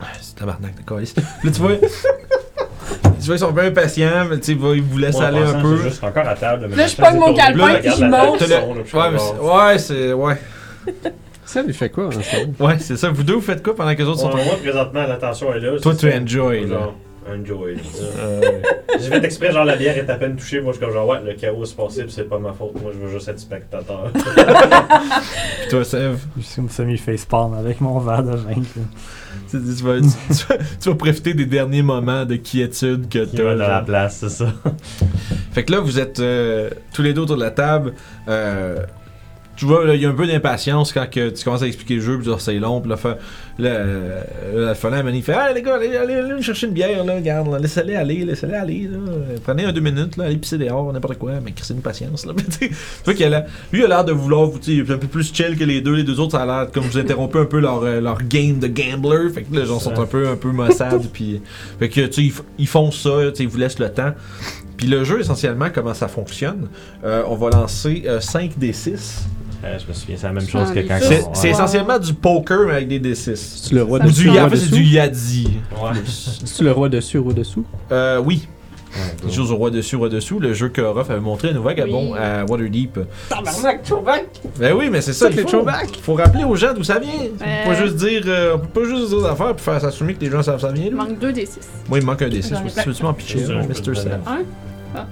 Ah, 0.00 0.06
C'est 0.20 0.34
tabarnak, 0.36 0.74
d'accord. 0.76 0.98
Là, 1.00 1.04
tu 1.44 1.48
vois. 1.60 1.72
tu 1.76 3.26
vois, 3.26 3.34
ils 3.34 3.38
sont 3.38 3.48
un 3.50 3.52
peu 3.52 3.60
impatients, 3.64 4.24
mais 4.30 4.38
tu 4.40 4.46
sais, 4.46 4.52
ils 4.52 4.82
vous 4.82 4.98
laissent 4.98 5.20
aller 5.20 5.38
un 5.42 5.60
peu. 5.60 5.76
c'est 5.76 5.82
juste 5.90 6.02
encore 6.04 6.26
à 6.26 6.34
table. 6.34 6.66
mais 6.70 6.76
Là, 6.76 6.86
je 6.86 6.96
pogne 6.96 7.16
mon 7.18 7.26
c'est 7.28 7.34
calepin, 7.34 7.66
regarde 7.74 7.98
je 7.98 8.04
monte. 8.06 8.40
Ouais, 8.40 9.18
c'est- 9.18 9.38
ouais, 9.38 9.78
c'est. 9.78 10.12
Ouais. 10.14 10.38
Ça 11.44 11.62
lui 11.62 11.74
fait 11.74 11.90
quoi, 11.90 12.06
en 12.06 12.10
ce 12.12 12.16
moment? 12.18 12.52
Ouais, 12.60 12.78
c'est 12.78 12.96
ça. 12.96 13.10
Vous 13.10 13.24
deux, 13.24 13.34
vous 13.34 13.40
faites 13.40 13.62
quoi 13.62 13.74
pendant 13.74 13.92
que 13.94 13.98
les 14.02 14.08
autres 14.08 14.20
sont. 14.20 14.30
Ouais, 14.32 14.44
moi, 14.44 14.54
présentement, 14.62 15.06
l'attention 15.06 15.52
est 15.52 15.60
là. 15.60 15.78
Toi, 15.80 15.94
tu 15.94 16.10
ça. 16.10 16.16
enjoy, 16.18 16.60
là. 16.62 16.68
Genre, 16.68 16.94
enjoy. 17.28 17.76
Euh, 18.20 18.40
J'ai 19.00 19.08
fait 19.10 19.24
exprès, 19.24 19.52
genre, 19.52 19.64
la 19.64 19.76
bière 19.76 19.98
est 19.98 20.08
à 20.08 20.14
peine 20.14 20.36
touchée. 20.36 20.60
Moi, 20.60 20.72
je 20.72 20.78
suis 20.78 20.86
comme, 20.86 20.94
genre, 20.94 21.06
ouais, 21.08 21.18
le 21.26 21.34
chaos 21.34 21.64
est 21.64 21.76
passé, 21.76 22.04
c'est 22.08 22.28
pas 22.28 22.38
ma 22.38 22.52
faute. 22.52 22.80
Moi, 22.80 22.92
je 22.94 22.98
veux 23.04 23.10
juste 23.12 23.28
être 23.28 23.40
spectateur. 23.40 24.10
Puis 24.14 25.68
toi, 25.68 25.84
Sev. 25.84 26.18
Je 26.38 26.42
suis 26.42 26.56
comme 26.56 26.70
semi-facepalm 26.70 27.54
avec 27.54 27.80
mon 27.80 27.98
verre 27.98 28.22
de 28.22 28.36
vin. 28.36 28.50
là. 28.54 28.82
Tu, 29.50 29.58
tu 29.58 29.82
vas, 29.84 30.00
tu- 30.00 30.06
tu 30.34 30.46
vas- 30.48 30.58
tu 30.80 30.88
vas 30.88 30.94
profiter 30.94 31.34
des 31.34 31.46
derniers 31.46 31.82
moments 31.82 32.24
de 32.24 32.36
quiétude 32.36 33.08
que 33.08 33.24
tu 33.24 33.42
va 33.42 33.54
dans 33.56 33.68
la 33.68 33.82
place, 33.82 34.18
c'est 34.20 34.28
ça. 34.30 34.46
Fait 35.52 35.64
que 35.64 35.72
là, 35.72 35.80
vous 35.80 35.98
êtes 35.98 36.20
euh, 36.20 36.70
tous 36.94 37.02
les 37.02 37.12
deux 37.12 37.22
autour 37.22 37.36
de 37.36 37.42
la 37.42 37.50
table. 37.50 37.92
Euh, 38.28 38.76
tu 39.56 39.66
vois, 39.66 39.84
il 39.94 40.00
y 40.00 40.06
a 40.06 40.08
un 40.08 40.14
peu 40.14 40.26
d'impatience 40.26 40.92
quand 40.92 41.08
que 41.10 41.28
tu 41.28 41.44
commences 41.44 41.62
à 41.62 41.66
expliquer 41.66 41.96
le 41.96 42.00
jeu, 42.00 42.18
puis 42.18 42.30
Ah, 42.32 42.36
c'est 42.38 42.58
long, 42.58 42.80
puis 42.80 42.90
là, 42.90 42.96
là, 43.58 43.70
euh, 43.70 44.22
l'alphelin, 44.54 45.04
il 45.10 45.22
fait 45.22 45.34
Ah, 45.34 45.52
les 45.52 45.60
gars, 45.62 45.74
allez, 45.76 45.94
allez, 45.94 46.14
allez 46.14 46.42
chercher 46.42 46.68
une 46.68 46.72
bière, 46.72 47.04
là, 47.04 47.16
regarde, 47.16 47.52
là, 47.52 47.58
laissez-les 47.58 47.94
aller, 47.94 48.24
laissez-les 48.24 48.54
aller, 48.54 48.88
là. 48.90 48.98
Prenez 49.44 49.64
un 49.64 49.72
deux 49.72 49.82
minutes, 49.82 50.16
là, 50.16 50.24
allez 50.24 50.36
pisser 50.36 50.56
dehors, 50.56 50.90
n'importe 50.92 51.18
quoi, 51.18 51.32
mais 51.44 51.52
crissez 51.52 51.74
une 51.74 51.82
patience, 51.82 52.24
là. 52.24 52.32
Tu 52.60 52.70
vois 53.04 53.14
qu'il 53.14 53.34
a 53.34 53.40
lui, 53.72 53.80
il 53.80 53.84
a 53.84 53.88
l'air 53.88 54.04
de 54.04 54.12
vouloir, 54.12 54.46
vous, 54.46 54.58
tu 54.58 54.84
sais, 54.84 54.92
un 54.92 54.98
peu 54.98 55.06
plus 55.06 55.32
chill 55.34 55.56
que 55.56 55.64
les 55.64 55.80
deux, 55.80 55.94
les 55.94 56.04
deux 56.04 56.18
autres, 56.18 56.32
ça 56.32 56.42
a 56.42 56.46
l'air 56.46 56.70
comme 56.70 56.84
vous 56.84 56.98
interrompez 56.98 57.40
un 57.40 57.44
peu 57.44 57.60
leur, 57.60 57.82
euh, 57.82 58.00
leur 58.00 58.22
game 58.22 58.58
de 58.58 58.68
gambler, 58.68 59.30
fait 59.34 59.42
que 59.42 59.54
là, 59.54 59.60
les 59.60 59.66
gens 59.66 59.80
sont 59.80 59.98
un 60.00 60.06
peu, 60.06 60.28
un 60.28 60.36
peu 60.36 60.50
maussades, 60.50 61.08
puis, 61.12 61.42
fait 61.78 61.90
que, 61.90 62.06
tu 62.06 62.30
sais, 62.30 62.42
ils, 62.58 62.66
font 62.66 62.90
ça, 62.90 63.10
tu 63.30 63.36
sais, 63.36 63.42
ils 63.42 63.48
vous 63.48 63.58
laissent 63.58 63.78
le 63.78 63.92
temps. 63.92 64.12
Puis 64.78 64.86
le 64.86 65.04
jeu, 65.04 65.20
essentiellement, 65.20 65.68
comment 65.72 65.94
ça 65.94 66.08
fonctionne, 66.08 66.68
euh, 67.04 67.22
on 67.28 67.36
va 67.36 67.50
lancer 67.50 68.04
5 68.18 68.52
D6. 68.58 69.26
Euh, 69.64 69.78
je 69.78 69.86
me 69.86 69.92
souviens, 69.92 70.16
c'est 70.18 70.26
la 70.26 70.32
même 70.32 70.48
chose 70.48 70.72
que 70.72 70.80
quand. 70.80 70.98
C'est 71.00 71.22
on- 71.24 71.34
c'est 71.34 71.50
essentiellement 71.50 71.98
du 71.98 72.12
poker, 72.14 72.66
mais 72.66 72.72
avec 72.74 72.88
des 72.88 72.98
D6. 72.98 73.36
C'est 73.36 73.72
le 73.74 73.82
roi 73.84 74.00
dessus, 74.00 74.28
du, 74.28 74.38
en 74.38 74.48
fait, 74.48 74.56
c'est 74.56 74.72
du 74.72 74.82
Yadi. 74.82 75.48
Ouais. 75.80 75.90
C'est-tu 76.04 76.64
le 76.64 76.72
roi 76.72 76.88
dessus, 76.88 77.18
roi 77.18 77.32
dessous? 77.32 77.64
Euh, 77.92 78.18
oui, 78.24 78.48
quelque 79.20 79.32
chose 79.32 79.52
au 79.52 79.56
roi 79.56 79.70
dessus, 79.70 79.94
roi 79.94 80.08
dessous. 80.08 80.40
Le 80.40 80.52
jeu 80.52 80.68
que 80.68 80.80
Ruff 80.80 81.08
avait 81.10 81.20
montré 81.20 81.50
à 81.50 81.52
Nouveau 81.52 81.70
Gabon 81.72 82.12
Oui. 82.12 82.18
à 82.18 82.44
Waterdeep. 82.44 82.98
Tabarnak, 83.28 83.86
Chauvac! 83.88 84.26
Ben 84.58 84.74
oui, 84.76 84.88
mais 84.90 85.00
c'est 85.00 85.12
ça, 85.12 85.26
Ça, 85.26 85.30
il 85.30 85.36
c'est 85.36 85.48
faut, 85.48 85.64
faut 86.02 86.14
rappeler 86.14 86.42
aux 86.42 86.56
gens 86.56 86.74
d'où 86.74 86.82
ça 86.82 86.98
vient. 86.98 87.10
On 87.12 87.38
peut 87.38 87.44
Euh. 87.46 87.64
pas 87.66 87.74
juste 87.74 87.96
dire, 87.96 88.22
euh, 88.26 88.54
on 88.56 88.58
peut 88.58 88.80
pas 88.82 88.88
juste 88.88 89.08
dire 89.10 89.18
des 89.20 89.26
affaires 89.26 89.54
puis 89.54 89.64
faire 89.64 89.80
s'assumer 89.80 90.14
que 90.14 90.20
les 90.24 90.30
gens 90.30 90.42
savent 90.42 90.60
ça 90.60 90.72
vient. 90.72 90.86
Il 90.86 90.96
manque 90.96 91.18
deux 91.20 91.32
des 91.32 91.46
six. 91.46 91.60
Moi, 91.88 91.98
il 91.98 92.02
me 92.02 92.06
manque 92.10 92.22
un 92.22 92.28
D6. 92.28 92.48
J'en 92.50 92.60
ai 92.62 92.64
aussi. 92.66 92.74
plein. 92.74 92.82
Peux-tu 92.82 93.02
m'en 93.04 93.12
pitcher, 93.14 93.38
C'est 93.38 93.82
peux 93.84 93.92
Mr. 93.92 93.94
Sam? 93.94 94.20
Un? 94.26 94.38
Ah. 94.96 95.06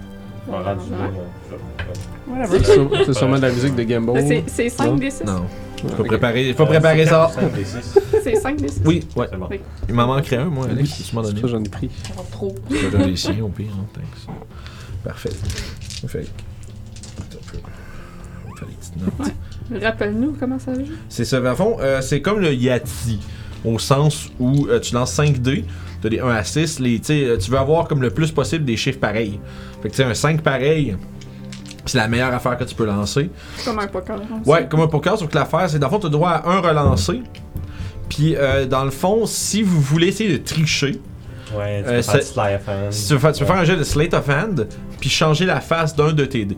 Ouais. 2.33 2.39
ouais. 2.41 2.47
C'est 2.51 2.65
sûre- 2.73 2.91
c'est 3.07 3.13
sûrement 3.15 3.37
de 3.37 3.43
la 3.43 3.51
musique 3.51 3.75
de 3.75 3.83
Gambo. 3.83 4.15
C'est- 4.17 4.45
C'est 4.47 4.69
5 4.69 4.87
Non. 4.87 4.97
des 4.97 5.11
6. 5.11 5.25
Non. 5.25 5.35
Ouais, 5.83 5.91
Faut 5.97 6.05
préparer, 6.05 6.53
faut 6.53 6.63
Euh, 6.65 6.67
préparer 6.67 7.05
c'est 7.05 7.11
ça. 7.11 7.31
C'est 8.23 8.37
5 8.37 8.57
des 8.61 8.69
6. 8.69 8.83
Oui, 8.85 9.07
ouais. 9.17 9.27
C'est 9.31 9.37
bon. 9.39 9.47
Oui. 9.51 9.61
Il 9.89 9.95
m'en 9.95 10.07
manquerait 10.07 10.37
un, 10.37 10.45
moi, 10.47 10.67
Oui, 10.67 10.73
Alex. 10.73 11.03
Tu 11.09 11.15
m'en 11.17 11.25
ça, 11.25 11.31
j'en 11.45 11.63
ai 11.65 11.69
pris. 11.69 11.91
Trop. 12.31 12.55
Je 12.71 12.77
vais 12.77 12.91
donner 12.91 13.07
les 13.07 13.17
siens 13.17 13.37
au 13.43 13.49
pire, 13.49 13.67
hein, 13.79 13.85
thanks. 13.95 14.35
Parfait. 15.05 15.31
Fait 16.07 16.19
que- 16.19 16.25
Attends 17.23 17.39
un 17.39 17.51
peu. 17.53 17.59
On 18.51 18.55
fait 18.57 18.67
les 18.67 18.75
petites 18.75 18.97
notes. 18.97 19.83
Rappelle-nous 19.83 20.37
comment 20.39 20.59
ça 20.59 20.75
joue. 20.75 20.93
C'est 21.09 21.25
ça, 21.25 21.39
à 21.39 21.55
fond, 21.55 21.77
euh, 21.81 22.01
c'est 22.03 22.21
comme 22.21 22.41
le 22.41 22.53
Yati, 22.53 23.21
au 23.65 23.79
sens 23.79 24.29
où 24.39 24.67
euh, 24.69 24.81
tu 24.81 24.95
lances 24.95 25.13
5 25.13 25.39
dés, 25.41 25.65
tu 26.01 26.07
as 26.07 26.11
des 26.11 26.21
1 26.21 26.29
à 26.29 26.45
6, 26.45 26.79
les, 26.81 26.99
tu 26.99 27.07
sais, 27.07 27.25
euh, 27.25 27.39
tu 27.39 27.51
veux 27.51 27.59
avoir 27.59 27.87
comme 27.89 28.03
le 28.03 28.11
plus 28.11 28.33
possible 28.33 28.65
des 28.65 28.77
chiffres 28.77 28.99
pareils. 28.99 29.39
Fait 29.83 29.89
que 29.89 29.95
tu 29.95 30.03
sais, 30.03 30.05
un 30.05 30.15
5 30.15 30.43
pareil, 30.43 30.97
c'est 31.91 31.99
la 31.99 32.09
meilleure 32.09 32.33
affaire 32.35 32.57
que 32.57 32.65
tu 32.65 32.75
peux 32.75 32.87
lancer. 32.87 33.31
Comme 33.65 33.79
un 33.79 33.87
poker. 33.87 34.17
aussi. 34.17 34.49
Ouais, 34.51 34.67
comme 34.69 34.81
un 34.81 34.87
poker, 34.89 35.19
sauf 35.19 35.29
que 35.29 35.37
l'affaire, 35.37 35.69
c'est 35.69 35.79
dans 35.79 35.87
le 35.89 35.93
fond, 35.93 35.99
tu 36.01 36.07
as 36.07 36.11
droit 36.11 36.31
à 36.31 36.49
un 36.51 36.61
relancé. 36.61 37.23
Puis, 38.09 38.35
euh, 38.37 38.67
dans 38.67 38.85
le 38.85 38.91
fond, 38.91 39.25
si 39.27 39.63
vous 39.63 39.81
voulez 39.81 40.09
essayer 40.09 40.33
de 40.39 40.43
tricher, 40.45 41.01
Ouais, 41.53 41.83
tu 41.83 41.89
Euh, 41.91 41.97
peux 41.97 42.03
faire 42.03 42.15
du 42.15 42.21
c'est- 42.21 42.33
sly 42.33 42.55
of 42.55 42.69
hand. 42.69 42.93
si 42.93 43.07
tu 43.09 43.13
veux 43.15 43.19
faire, 43.19 43.33
tu 43.33 43.45
faire 43.45 43.57
un 43.57 43.65
jet 43.65 43.77
de 43.77 43.83
slate 43.83 44.15
of 44.15 44.29
hand, 44.29 44.69
puis 45.01 45.11
changer 45.11 45.47
la 45.47 45.61
face 45.61 45.97
d'un 45.97 46.13
de 46.13 46.25
tes 46.25 46.45
dés. 46.45 46.57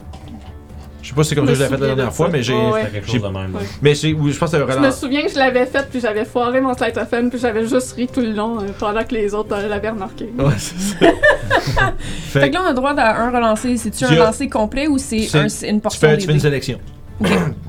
Je 1.03 1.09
sais 1.09 1.15
pas 1.15 1.23
si 1.24 1.31
c'est 1.31 1.35
comme 1.35 1.47
ça 1.47 1.53
que 1.53 1.59
je 1.59 1.62
l'ai 1.65 1.69
fait 1.69 1.77
la 1.79 1.87
dernière 1.89 2.12
fois, 2.15 2.29
mais 2.31 2.43
j'ai. 2.43 2.55
Ouais. 2.55 2.81
C'était 2.83 2.93
quelque 2.93 3.11
chose 3.11 3.23
de 3.23 3.29
même. 3.29 3.55
Ouais. 3.55 3.62
Mais 3.83 3.95
j'ai, 3.95 4.12
oui, 4.12 4.33
je 4.33 4.39
pense 4.39 4.51
que 4.53 4.57
c'est 4.57 4.62
un 4.62 4.66
Je 4.66 4.73
me 4.73 4.79
relance. 4.79 5.01
souviens 5.01 5.23
que 5.23 5.31
je 5.33 5.37
l'avais 5.39 5.66
fait, 5.66 5.87
puis 5.91 6.01
j'avais 6.01 6.24
foiré 6.24 6.61
mon 6.61 6.74
slide 6.74 6.97
of 6.97 7.12
hand, 7.12 7.29
puis 7.31 7.39
j'avais 7.41 7.66
juste 7.66 7.93
ri 7.95 8.07
tout 8.07 8.20
le 8.20 8.31
long 8.33 8.61
euh, 8.61 8.66
pendant 8.79 9.03
que 9.03 9.15
les 9.15 9.35
autres 9.35 9.55
euh, 9.57 9.69
l'avaient 9.69 9.91
remarqué. 9.91 10.31
Ouais, 10.39 10.53
c'est 10.59 10.79
ça. 10.79 10.97
Fait 12.33 12.41
fait 12.41 12.51
que 12.51 12.55
là, 12.55 12.62
on 12.65 12.70
a 12.70 12.73
droit 12.73 12.93
à 12.97 13.20
un 13.23 13.31
relancé. 13.31 13.77
C'est-tu 13.77 13.99
Tu 13.99 14.05
un 14.05 14.12
as- 14.12 14.27
lancer 14.27 14.49
complet 14.49 14.87
ou 14.89 14.97
c'est 14.99 15.20
C'est- 15.20 15.39
un- 15.39 15.49
c'est 15.49 15.69
une 15.69 15.77
tu 15.77 15.83
portion 15.83 16.09
fais, 16.09 16.15
des 16.16 16.20
tu 16.23 16.27
fais 16.27 16.33
une 16.33 16.39
dés? 16.39 16.43
sélection. 16.43 16.79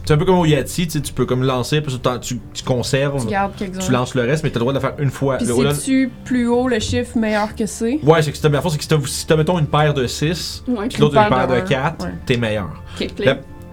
C'est 0.06 0.14
un 0.14 0.18
peu 0.18 0.26
comme 0.26 0.40
au 0.40 0.46
Yati, 0.46 0.88
tu 0.88 0.94
sais, 0.94 1.02
tu 1.02 1.14
peux 1.14 1.26
comme 1.26 1.44
lancer, 1.44 1.82
puis 1.82 1.94
tu, 1.98 2.20
tu, 2.20 2.40
tu 2.54 2.64
conserves, 2.64 3.22
Tu 3.26 3.32
gardes 3.32 3.54
tu 3.58 3.92
lances 3.92 4.16
le 4.16 4.22
reste, 4.24 4.44
mais 4.44 4.50
tu 4.50 4.56
as 4.58 4.60
le 4.60 4.62
droit 4.62 4.74
de 4.74 4.78
le 4.80 4.82
faire 4.82 4.94
une 5.00 5.10
fois. 5.12 5.38
Puis 5.38 5.50
roll- 5.52 5.74
c'est-tu 5.74 6.12
plus 6.26 6.48
haut 6.48 6.68
le 6.68 6.80
chiffre 6.80 7.18
meilleur 7.18 7.56
que 7.56 7.66
c'est? 7.66 8.00
Ouais, 8.04 8.22
c'est 8.22 8.32
que 8.32 8.38
si 8.38 8.44
t'as, 8.44 8.50
c'est 8.70 8.78
que 8.78 8.84
si 8.84 8.88
t'as, 8.90 8.98
si 9.06 9.28
t'as, 9.28 9.36
mettons, 9.36 9.60
une 9.60 9.68
paire 9.68 9.94
de 9.94 10.08
6, 10.08 10.64
Ouais, 10.68 10.88
puis 10.88 11.00
l'autre 11.02 11.18
une 11.18 11.30
paire 11.30 11.48
de 11.48 11.56
de 11.56 11.60
4, 11.62 12.04
un. 12.06 12.08
Ouais. 12.08 12.14
t'es 12.26 12.38
meilleur. 12.38 12.70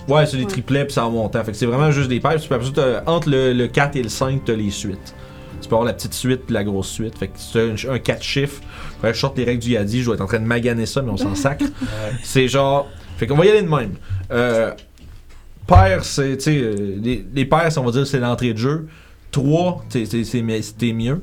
Ouais, 0.09 0.27
c'est 0.27 0.37
des 0.39 0.47
triplets, 0.47 0.85
puis 0.87 0.95
ça 0.95 1.07
en 1.07 1.11
montant. 1.11 1.45
Fait 1.45 1.53
que 1.53 1.57
c'est 1.57 1.67
vraiment 1.67 1.91
juste 1.93 2.09
des 2.09 2.21
paires, 2.21 2.37
puis 2.37 2.73
t'as- 2.75 3.03
entre 3.07 3.29
le, 3.29 3.53
le 3.53 3.67
4 3.69 3.97
et 3.97 4.03
le 4.03 4.09
5, 4.09 4.43
t'as 4.45 4.55
les 4.55 4.71
suites. 4.71 5.15
Tu 5.63 5.69
peux 5.69 5.75
avoir 5.75 5.87
la 5.87 5.93
petite 5.93 6.15
suite 6.15 6.47
puis 6.47 6.55
la 6.55 6.65
grosse 6.65 6.89
suite. 6.89 7.19
Fait 7.19 7.29
que 7.29 7.35
si 7.37 7.53
t'as 7.53 7.91
un, 7.91 7.95
un 7.95 7.99
4 7.99 8.23
chiffres, 8.23 8.61
je 9.05 9.13
sorte 9.13 9.37
les 9.37 9.45
règles 9.45 9.63
du 9.63 9.71
Yadi, 9.73 10.01
je 10.01 10.07
dois 10.07 10.15
être 10.15 10.21
en 10.23 10.27
train 10.27 10.39
de 10.41 10.47
maganer 10.47 10.87
ça, 10.87 11.03
mais 11.03 11.11
on 11.11 11.17
s'en 11.19 11.35
sacre. 11.35 11.67
C'est 12.25 12.49
genre. 12.49 12.89
Fait 13.19 13.27
qu'on 13.27 13.37
va 13.37 13.45
y 13.45 13.51
aller 13.51 13.61
de 13.63 13.69
même. 13.69 13.93
Euh, 14.33 14.73
paire, 15.75 16.05
c'est. 16.05 16.37
Tu 16.37 16.43
sais, 16.45 16.57
euh, 16.59 16.99
les, 17.03 17.25
les 17.35 17.45
paires, 17.47 17.69
on 17.79 17.83
va 17.85 17.91
dire, 17.93 18.07
c'est 18.07 18.19
l'entrée 18.21 18.53
de 18.53 18.59
jeu. 18.59 18.89
3, 19.31 19.85
c'est 19.89 20.05
c'est- 20.07 20.25
c'est 20.25 20.43
mi- 20.43 20.63
c'était 20.63 20.93
mieux. 20.93 21.23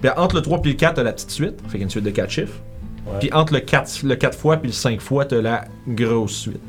Puis 0.00 0.10
entre 0.16 0.36
le 0.36 0.42
3 0.42 0.60
puis 0.62 0.72
le 0.72 0.76
4, 0.76 0.94
t'as 0.96 1.02
la 1.02 1.12
petite 1.12 1.30
suite. 1.30 1.54
Fait 1.64 1.70
qu'il 1.72 1.80
y 1.80 1.82
a 1.82 1.84
une 1.84 1.90
suite 1.90 2.04
de 2.04 2.10
4 2.10 2.30
chiffres. 2.30 2.60
Ouais. 3.06 3.14
Puis 3.20 3.32
entre 3.32 3.54
le 3.54 3.60
4, 3.60 4.02
le 4.04 4.14
4 4.16 4.38
fois 4.38 4.56
puis 4.58 4.68
le 4.68 4.74
5 4.74 5.00
fois, 5.00 5.24
t'as 5.24 5.40
la 5.40 5.64
grosse 5.88 6.34
suite. 6.36 6.60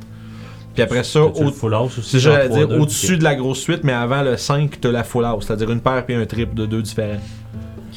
Puis 0.74 0.84
après 0.84 1.04
ça, 1.04 1.20
T'as-tu 1.26 1.42
le 1.44 1.50
au, 1.50 1.52
full 1.52 1.74
house 1.74 1.98
aussi. 1.98 2.10
c'est 2.12 2.20
genre 2.20 2.36
j'allais 2.36 2.50
dire 2.50 2.68
3-2, 2.68 2.80
au-dessus 2.80 3.14
ok. 3.14 3.20
de 3.20 3.24
la 3.24 3.36
grosse 3.36 3.60
suite, 3.60 3.84
mais 3.84 3.94
avant 3.94 4.22
le 4.22 4.38
5, 4.38 4.80
t'as 4.80 4.92
la 4.92 5.04
full 5.04 5.26
house, 5.26 5.46
c'est-à-dire 5.48 5.72
une 5.72 5.82
paire 5.82 6.06
puis 6.06 6.16
un 6.16 6.26
triple 6.26 6.54
de 6.56 6.66
deux 6.68 6.82
différents. 6.84 7.20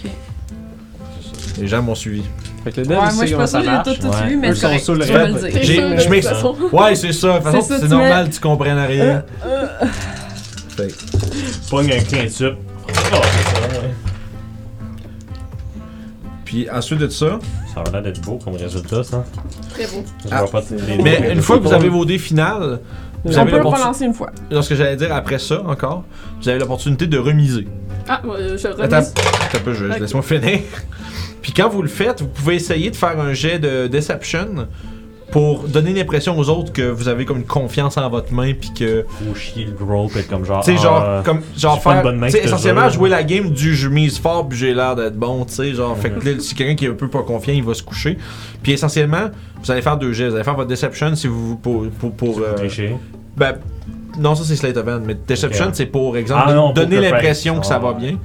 Ok. 0.04 0.10
Les 1.58 1.68
gens 1.68 1.82
m'ont 1.82 1.94
suivi. 1.94 2.22
Fait 2.64 2.72
que 2.72 2.80
le 2.82 2.86
Ouais, 2.88 2.94
dev, 2.94 3.14
moi, 3.14 3.24
il 3.24 3.28
je 3.28 3.36
ça 3.36 3.46
sûre, 3.46 3.60
j'ai 3.84 3.94
tout, 3.94 4.00
tout 4.02 4.08
Ouais. 4.08 4.28
lu, 4.28 4.36
mais 4.36 4.48
c'est 4.48 4.54
sont 4.60 4.66
correct, 4.66 4.84
sous 4.84 4.94
le 4.94 5.06
tu 5.06 5.12
vas 5.12 5.20
fait. 5.20 5.28
le 5.28 5.50
dire. 5.50 6.00
Je? 6.00 6.76
Ouais, 6.76 6.94
c'est 6.94 7.12
ça. 7.12 7.28
De 7.28 7.34
toute 7.42 7.52
façon, 7.52 7.74
C'est 7.80 7.88
normal 7.88 8.28
que 8.28 8.34
tu 8.34 8.40
comprennes 8.40 8.78
rien. 8.78 9.24
Euh, 9.46 9.66
Fait 10.76 10.88
que- 10.88 11.70
Pogne 11.70 11.92
un 11.92 12.00
quintuple. 12.00 12.56
Oh, 12.58 12.90
c'est 12.90 12.94
ça, 13.14 13.20
ouais. 13.80 13.90
Puis 16.44 16.68
ensuite 16.70 16.98
de 16.98 17.08
ça, 17.08 17.38
Ça 17.74 17.82
a 17.86 17.90
l'air 17.92 18.02
d'être 18.02 18.20
beau 18.22 18.38
comme 18.44 18.56
résultat, 18.56 19.04
ça. 19.04 19.24
Très 19.72 19.86
beau. 19.86 20.02
Ah. 20.32 20.42
pas 20.50 20.60
mais 21.02 21.32
une 21.32 21.40
fois 21.40 21.58
que 21.58 21.62
vous 21.62 21.72
avez 21.72 21.88
vos 21.88 22.04
dés 22.04 22.18
finales, 22.18 22.80
vous 23.24 23.38
On 23.38 23.40
avez 23.42 23.50
peut 23.52 23.58
le 23.58 23.64
relancer 23.64 24.04
une 24.04 24.14
fois. 24.14 24.30
Non, 24.50 24.60
ce 24.60 24.68
que 24.70 24.74
j'allais 24.74 24.96
dire 24.96 25.14
après 25.14 25.38
ça 25.38 25.62
encore, 25.64 26.02
vous 26.42 26.48
avez 26.48 26.58
l'opportunité 26.58 27.06
de 27.06 27.16
remiser. 27.16 27.68
Ah, 28.12 28.20
ouais, 28.26 28.58
je 28.58 28.66
Attends, 28.66 28.82
remise. 28.82 28.94
attends 28.94 29.58
un 29.58 29.60
peu, 29.60 29.72
je, 29.72 29.84
laisse-moi 29.84 30.22
finir. 30.22 30.58
Puis 31.40 31.52
quand 31.52 31.68
vous 31.68 31.80
le 31.80 31.88
faites, 31.88 32.20
vous 32.20 32.28
pouvez 32.28 32.56
essayer 32.56 32.90
de 32.90 32.96
faire 32.96 33.18
un 33.20 33.32
jet 33.34 33.60
de 33.60 33.86
Deception 33.86 34.66
pour 35.30 35.68
donner 35.68 35.92
l'impression 35.92 36.36
aux 36.36 36.48
autres 36.48 36.72
que 36.72 36.82
vous 36.82 37.06
avez 37.06 37.24
comme 37.24 37.36
une 37.38 37.46
confiance 37.46 37.96
en 37.96 38.10
votre 38.10 38.32
main, 38.32 38.52
puis 38.52 38.72
que 38.76 39.06
Faut 39.08 39.34
chier 39.36 39.66
le 39.66 39.72
groupe 39.72 40.16
et 40.16 40.24
comme 40.24 40.44
genre. 40.44 40.64
Tu 40.64 40.76
sais, 40.76 40.82
genre, 40.82 41.04
ah, 41.06 41.22
comme, 41.24 41.40
genre 41.56 41.80
faire, 41.80 42.02
bonne 42.02 42.18
main, 42.18 42.26
tu 42.26 42.32
sais, 42.32 42.44
essentiellement 42.44 42.88
jouer 42.88 43.10
la 43.10 43.22
game 43.22 43.50
du 43.50 43.76
je 43.76 43.88
mise 43.88 44.18
fort 44.18 44.48
puis 44.48 44.58
j'ai 44.58 44.74
l'air 44.74 44.96
d'être 44.96 45.16
bon, 45.16 45.44
tu 45.44 45.54
sais, 45.54 45.72
genre, 45.72 45.96
fait 45.96 46.10
que 46.10 46.28
là, 46.28 46.40
si 46.40 46.56
quelqu'un 46.56 46.74
qui 46.74 46.86
est 46.86 46.90
un 46.90 46.94
peu 46.94 47.08
pas 47.08 47.22
confiant, 47.22 47.54
il 47.54 47.62
va 47.62 47.74
se 47.74 47.84
coucher. 47.84 48.18
Puis 48.60 48.72
essentiellement, 48.72 49.30
vous 49.62 49.70
allez 49.70 49.82
faire 49.82 49.96
deux 49.96 50.12
jets, 50.12 50.30
vous 50.30 50.34
allez 50.34 50.44
faire 50.44 50.56
votre 50.56 50.68
Deception 50.68 51.14
si 51.14 51.28
vous, 51.28 51.54
pour, 51.54 51.86
pour, 51.90 52.12
pour, 52.12 52.38
euh, 52.40 52.54
tricher. 52.54 52.96
ben, 53.36 53.54
non, 54.18 54.34
ça 54.34 54.44
c'est 54.44 54.56
Slate 54.56 54.76
of 54.76 54.86
Hand, 54.88 55.02
mais 55.06 55.16
Deception 55.26 55.66
Ok. 55.66 55.70
c'est 55.74 55.86
pour 55.86 56.16
exemple, 56.16 56.44
Ah 56.46 56.54
non, 56.54 56.72
donner 56.72 57.00
l'impression 57.00 57.58
que 57.60 57.66
ça 57.66 57.78
va 57.78 57.94
Ah. 57.96 57.98
bien. 57.98 58.18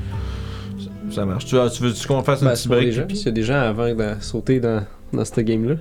Ça 1.11 1.25
marche. 1.25 1.45
Tu, 1.45 1.55
tu 1.73 1.83
veux-tu 1.83 2.07
qu'on 2.07 2.23
fasse 2.23 2.41
un 2.41 2.45
Ben, 2.47 2.51
petit 2.53 2.61
c'est 2.63 2.67
pour 2.69 2.77
break? 2.77 3.07
puis- 3.07 3.17
S'il 3.17 3.25
y 3.27 3.29
a 3.29 3.31
des 3.31 3.43
gens 3.43 3.59
avant 3.59 3.93
de 3.93 4.15
sauter 4.21 4.59
dans, 4.59 4.83
dans 5.13 5.23
cette 5.25 5.39
game-là, 5.41 5.75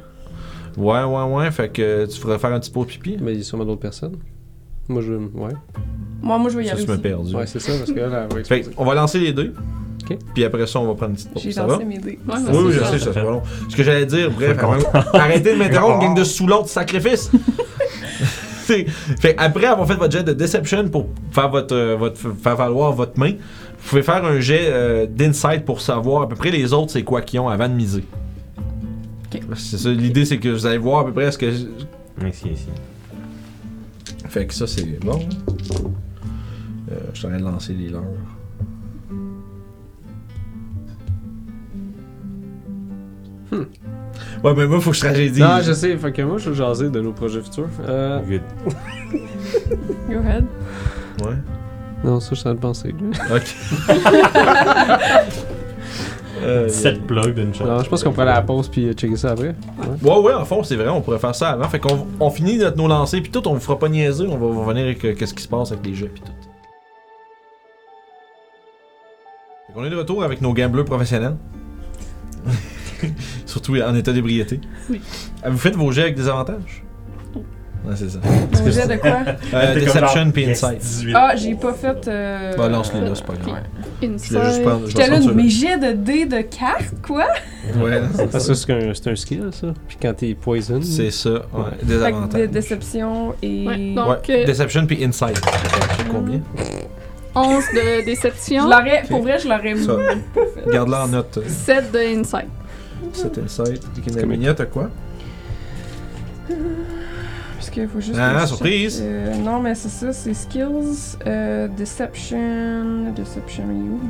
Ouais, 0.76 1.02
ouais, 1.05 1.22
ouais, 1.35 1.51
fait 1.52 1.68
que 1.68 2.05
tu 2.06 2.18
ferais 2.20 2.39
faire 2.39 2.52
un 2.52 2.59
petit 2.60 2.70
pot 2.70 2.85
de 2.85 2.90
pipi? 2.90 3.16
mais 3.20 3.32
il 3.32 3.39
y 3.39 3.40
a 3.40 3.44
sûrement 3.44 3.64
d'autres 3.64 3.81
personnes. 3.81 4.16
Moi, 4.89 5.02
je. 5.02 5.12
Ouais. 5.14 5.52
Moi, 6.20 6.36
moi, 6.39 6.51
je 6.51 6.56
vais 6.59 6.64
y 6.64 6.66
Ça, 6.66 6.74
aller 6.74 6.85
tu 6.85 6.98
perdu. 6.98 7.35
Ouais, 7.35 7.47
c'est 7.47 7.60
ça, 7.60 7.72
parce 7.78 7.90
que 7.93 7.98
là, 8.01 8.26
elle 8.31 8.36
va 8.39 8.44
Fait 8.44 8.68
on 8.76 8.85
va 8.85 8.94
lancer 8.94 9.18
les 9.18 9.32
deux. 9.32 9.55
Puis 10.35 10.44
après 10.44 10.66
ça, 10.66 10.81
on 10.81 10.86
va 10.86 10.94
prendre 10.94 11.10
une 11.10 11.16
petite 11.16 11.32
pause. 11.32 11.43
J'ai 11.43 11.52
Ça 11.52 11.64
va? 11.64 11.74
lancé 11.74 11.85
mes 11.86 11.98
dés. 11.98 12.18
Ouais, 12.28 12.35
Oui, 12.51 12.59
oui, 12.66 12.72
je 12.72 12.81
ça. 12.81 12.90
sais, 12.90 12.98
ça 12.98 13.12
pas 13.12 13.22
long. 13.22 13.43
Ce 13.70 13.74
que 13.76 13.82
j'allais 13.82 14.05
dire, 14.05 14.31
bref, 14.31 14.59
arrêtez 15.14 15.55
de 15.55 15.59
m'interrompre, 15.59 16.01
gang 16.02 16.14
de 16.14 16.24
sous 16.24 16.47
l'autre 16.47 16.68
sacrifice. 16.68 17.31
Fait 18.65 19.35
après 19.36 19.66
avoir 19.66 19.86
fait 19.86 19.95
votre 19.95 20.12
jet 20.12 20.23
de 20.23 20.32
deception 20.32 20.89
pour 20.89 21.09
faire 21.31 21.51
votre, 21.51 21.74
euh, 21.74 21.97
votre 21.97 22.19
faire 22.19 22.57
valoir 22.57 22.93
votre 22.93 23.19
main, 23.19 23.32
vous 23.32 23.89
pouvez 23.89 24.03
faire 24.03 24.24
un 24.24 24.41
jet 24.41 24.66
euh, 24.69 25.07
d'insight 25.07 25.65
pour 25.65 25.81
savoir 25.81 26.23
à 26.23 26.28
peu 26.28 26.35
près 26.35 26.51
les 26.51 26.73
autres 26.73 26.93
c'est 26.93 27.03
quoi 27.03 27.23
qu'ils 27.23 27.41
ont 27.41 27.49
avant 27.49 27.69
de 27.69 27.74
miser. 27.74 28.05
C'est 29.57 29.78
ça, 29.78 29.91
l'idée 29.91 30.24
c'est 30.24 30.39
que 30.39 30.49
vous 30.49 30.65
allez 30.65 30.78
voir 30.78 31.01
à 31.01 31.05
peu 31.05 31.12
près 31.12 31.31
ce 31.31 31.39
que. 31.39 31.47
Ici, 31.47 32.49
ici. 32.53 32.69
Fait 34.28 34.47
que 34.47 34.55
ça 34.55 34.66
c'est 34.66 34.99
bon. 35.01 35.20
Euh, 36.91 36.99
je 37.12 37.19
suis 37.19 37.27
en 37.27 37.31
train 37.31 37.39
de 37.39 37.45
lancer 37.45 37.73
les 37.74 37.89
leurs. 37.89 38.03
Hmm. 43.51 43.65
Ouais, 44.43 44.53
mais 44.57 44.66
moi, 44.66 44.81
faut 44.81 44.91
que 44.91 44.97
je 44.97 45.01
tragédie. 45.01 45.41
Non, 45.41 45.61
je 45.62 45.73
sais, 45.73 45.97
fait 45.97 46.12
que 46.12 46.23
moi, 46.23 46.39
je 46.39 46.51
veux 46.51 46.55
jaser 46.57 46.91
de 46.91 47.01
nos 47.01 47.12
projets 47.12 47.41
futurs. 47.41 47.69
Euh, 47.89 48.20
Good. 48.20 48.43
Go 50.11 50.19
ahead. 50.19 50.45
Ouais. 51.23 51.36
non, 52.05 52.20
ça, 52.20 52.31
je 52.31 52.35
suis 52.36 52.49
en 52.49 52.51
train 52.51 52.55
de 52.55 52.61
penser. 52.61 52.95
là. 53.28 53.36
Ok. 53.36 53.55
Euh, 56.43 56.69
7 56.69 57.07
plugs 57.07 57.35
d'une 57.35 57.55
shot. 57.55 57.65
Non, 57.65 57.82
je 57.82 57.89
pense 57.89 58.03
qu'on 58.05 58.11
pourrait 58.11 58.24
aller 58.24 58.32
à 58.32 58.41
la 58.41 58.43
pause 58.43 58.69
puis 58.69 58.86
euh, 58.86 58.93
checker 58.93 59.16
ça 59.16 59.31
après. 59.31 59.55
Ouais. 60.03 60.11
Ouais, 60.11 60.19
ouais, 60.19 60.35
en 60.35 60.45
fond, 60.45 60.62
c'est 60.62 60.77
vrai, 60.77 60.89
on 60.89 61.01
pourrait 61.01 61.19
faire 61.19 61.35
ça 61.35 61.51
avant. 61.51 61.66
Fait 61.69 61.78
qu'on 61.78 62.07
on 62.20 62.28
finit 62.28 62.59
notre, 62.59 62.77
nos 62.77 62.86
lancers, 62.86 63.23
puis 63.23 63.31
tout, 63.31 63.47
on 63.49 63.55
vous 63.55 63.61
fera 63.61 63.78
pas 63.78 63.89
niaiser, 63.89 64.27
on 64.28 64.36
va 64.36 64.47
revenir 64.61 64.85
avec 64.85 65.03
euh, 65.05 65.15
qu'est-ce 65.15 65.32
qui 65.32 65.43
se 65.43 65.49
passe 65.49 65.73
avec 65.73 65.86
les 65.86 65.95
jeux, 65.95 66.11
puis 66.12 66.20
tout. 66.23 66.32
Fait 69.69 69.73
qu'on 69.73 69.85
est 69.85 69.91
de 69.91 69.97
retour 69.97 70.23
avec 70.23 70.43
nos 70.43 70.53
gamblers 70.53 70.85
professionnels. 70.85 71.36
Surtout 73.47 73.77
en 73.81 73.95
état 73.95 74.12
d'ébriété. 74.12 74.61
Oui. 74.91 75.01
Ah, 75.43 75.51
Vous 75.51 75.59
faites 75.59 75.77
vos 75.77 75.91
jets 75.93 76.03
avec 76.03 76.16
des 76.16 76.29
avantages? 76.29 76.83
Ouais, 77.87 77.93
c'est 77.97 78.09
ça. 78.09 78.19
Mon 78.25 78.71
jet 78.71 78.87
de 78.89 78.97
quoi? 78.97 79.19
Euh, 79.55 79.75
Deception 79.75 80.31
puis 80.31 80.51
Insight. 80.51 80.79
18. 80.79 81.12
Ah, 81.15 81.37
j'ai 81.37 81.55
pas 81.55 81.75
fait. 81.75 82.09
Euh... 82.09 82.57
Bah, 82.57 82.69
lance-les 82.69 83.01
là, 83.03 83.11
c'est 83.15 83.27
pas 83.27 83.35
grave. 83.35 83.59
Je 84.01 84.07
je 84.07 84.35
vais 84.39 84.89
J'étais 84.89 85.09
là, 85.11 85.33
mes 85.35 85.49
jets 85.51 85.79
de 85.79 85.93
dés 85.93 86.25
de 86.25 86.41
cartes, 86.41 86.95
quoi? 87.07 87.27
Ouais, 87.79 88.01
c'est 88.15 88.31
Parce 88.31 88.47
ça. 88.53 88.66
que 88.66 88.95
c'est 88.95 89.11
un, 89.11 89.16
skill, 89.16 89.51
ça. 89.53 89.66
Puis 89.87 89.99
quand 90.01 90.15
t'es 90.15 90.35
poison. 90.35 90.81
C'est 90.83 91.11
ça, 91.11 91.31
ouais. 91.31 91.41
Des 91.83 91.99
Fait 91.99 92.05
avantages. 92.07 92.41
de 92.41 92.47
déception 92.47 93.35
et. 93.43 93.66
Ouais, 93.66 93.75
Ouais, 93.77 93.95
donc 93.95 94.31
euh, 94.31 94.45
Deception 94.47 94.87
puis 94.87 95.05
Insight. 95.05 95.41
C'est 95.99 96.09
combien? 96.09 96.41
11 97.35 97.65
de 97.75 97.81
Je 98.01 98.05
déception, 98.05 98.65
l'aurais, 98.65 99.03
Ok. 99.03 99.09
pour 99.09 99.23
vrai, 99.23 99.39
je 99.39 99.49
l'aurais 99.49 99.77
Ça. 99.77 99.97
Garde-la 100.71 101.05
en 101.05 101.09
note. 101.09 101.39
7 101.47 101.93
de 101.93 101.99
insight. 102.19 102.47
Cet 103.12 103.39
Insight. 103.39 103.82
Ok, 103.98 104.14
Naminia, 104.14 104.55
t'as 104.55 104.66
quoi? 104.66 104.90
Parce 107.56 107.70
qu'il 107.70 107.89
faut 107.89 108.01
juste. 108.01 108.18
Ah, 108.18 108.35
que 108.35 108.40
je 108.43 108.47
surprise! 108.47 109.02
euh, 109.02 109.36
non, 109.36 109.60
mais 109.60 109.74
c'est 109.74 109.89
ça, 109.89 110.12
c'est 110.12 110.35
skills, 110.35 111.16
euh, 111.26 111.68
deception. 111.68 113.12
Deception, 113.16 113.64
you. 113.64 114.01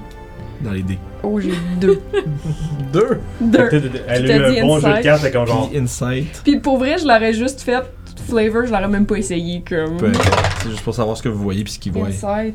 Dans 0.61 0.73
les 0.73 0.83
dés. 0.83 0.99
Oh, 1.23 1.39
j'ai 1.41 1.53
deux. 1.81 2.01
Deux! 2.93 3.21
deux. 3.41 3.69
Elle 4.09 4.31
a 4.31 4.51
eu 4.51 4.53
dit 4.55 4.61
un 4.61 4.67
bon 4.67 4.79
jeu 4.79 4.83
de 4.83 4.89
insight. 4.89 5.03
cartes, 5.05 5.23
c'est 5.23 5.31
comme 5.33 5.47
genre. 5.47 5.69
Puis 5.69 5.79
Insight. 5.79 6.41
Puis 6.45 6.59
pour 6.59 6.79
vrai, 6.79 6.97
je 6.99 7.07
l'aurais 7.07 7.33
juste 7.33 7.61
fait 7.61 7.83
flavor, 8.29 8.65
je 8.67 8.73
l'aurais 8.73 8.89
même 8.89 9.05
pas 9.07 9.17
essayé 9.17 9.63
comme. 9.69 9.97
Peu 9.99 10.07
importe. 10.07 10.57
C'est 10.63 10.71
juste 10.71 10.83
pour 10.83 10.95
savoir 10.95 11.17
ce 11.17 11.23
que 11.23 11.29
vous 11.29 11.43
voyez 11.43 11.65
puis 11.65 11.73
ce 11.73 11.79
qu'ils 11.79 11.93
voient. 11.93 12.07
Insight. 12.09 12.55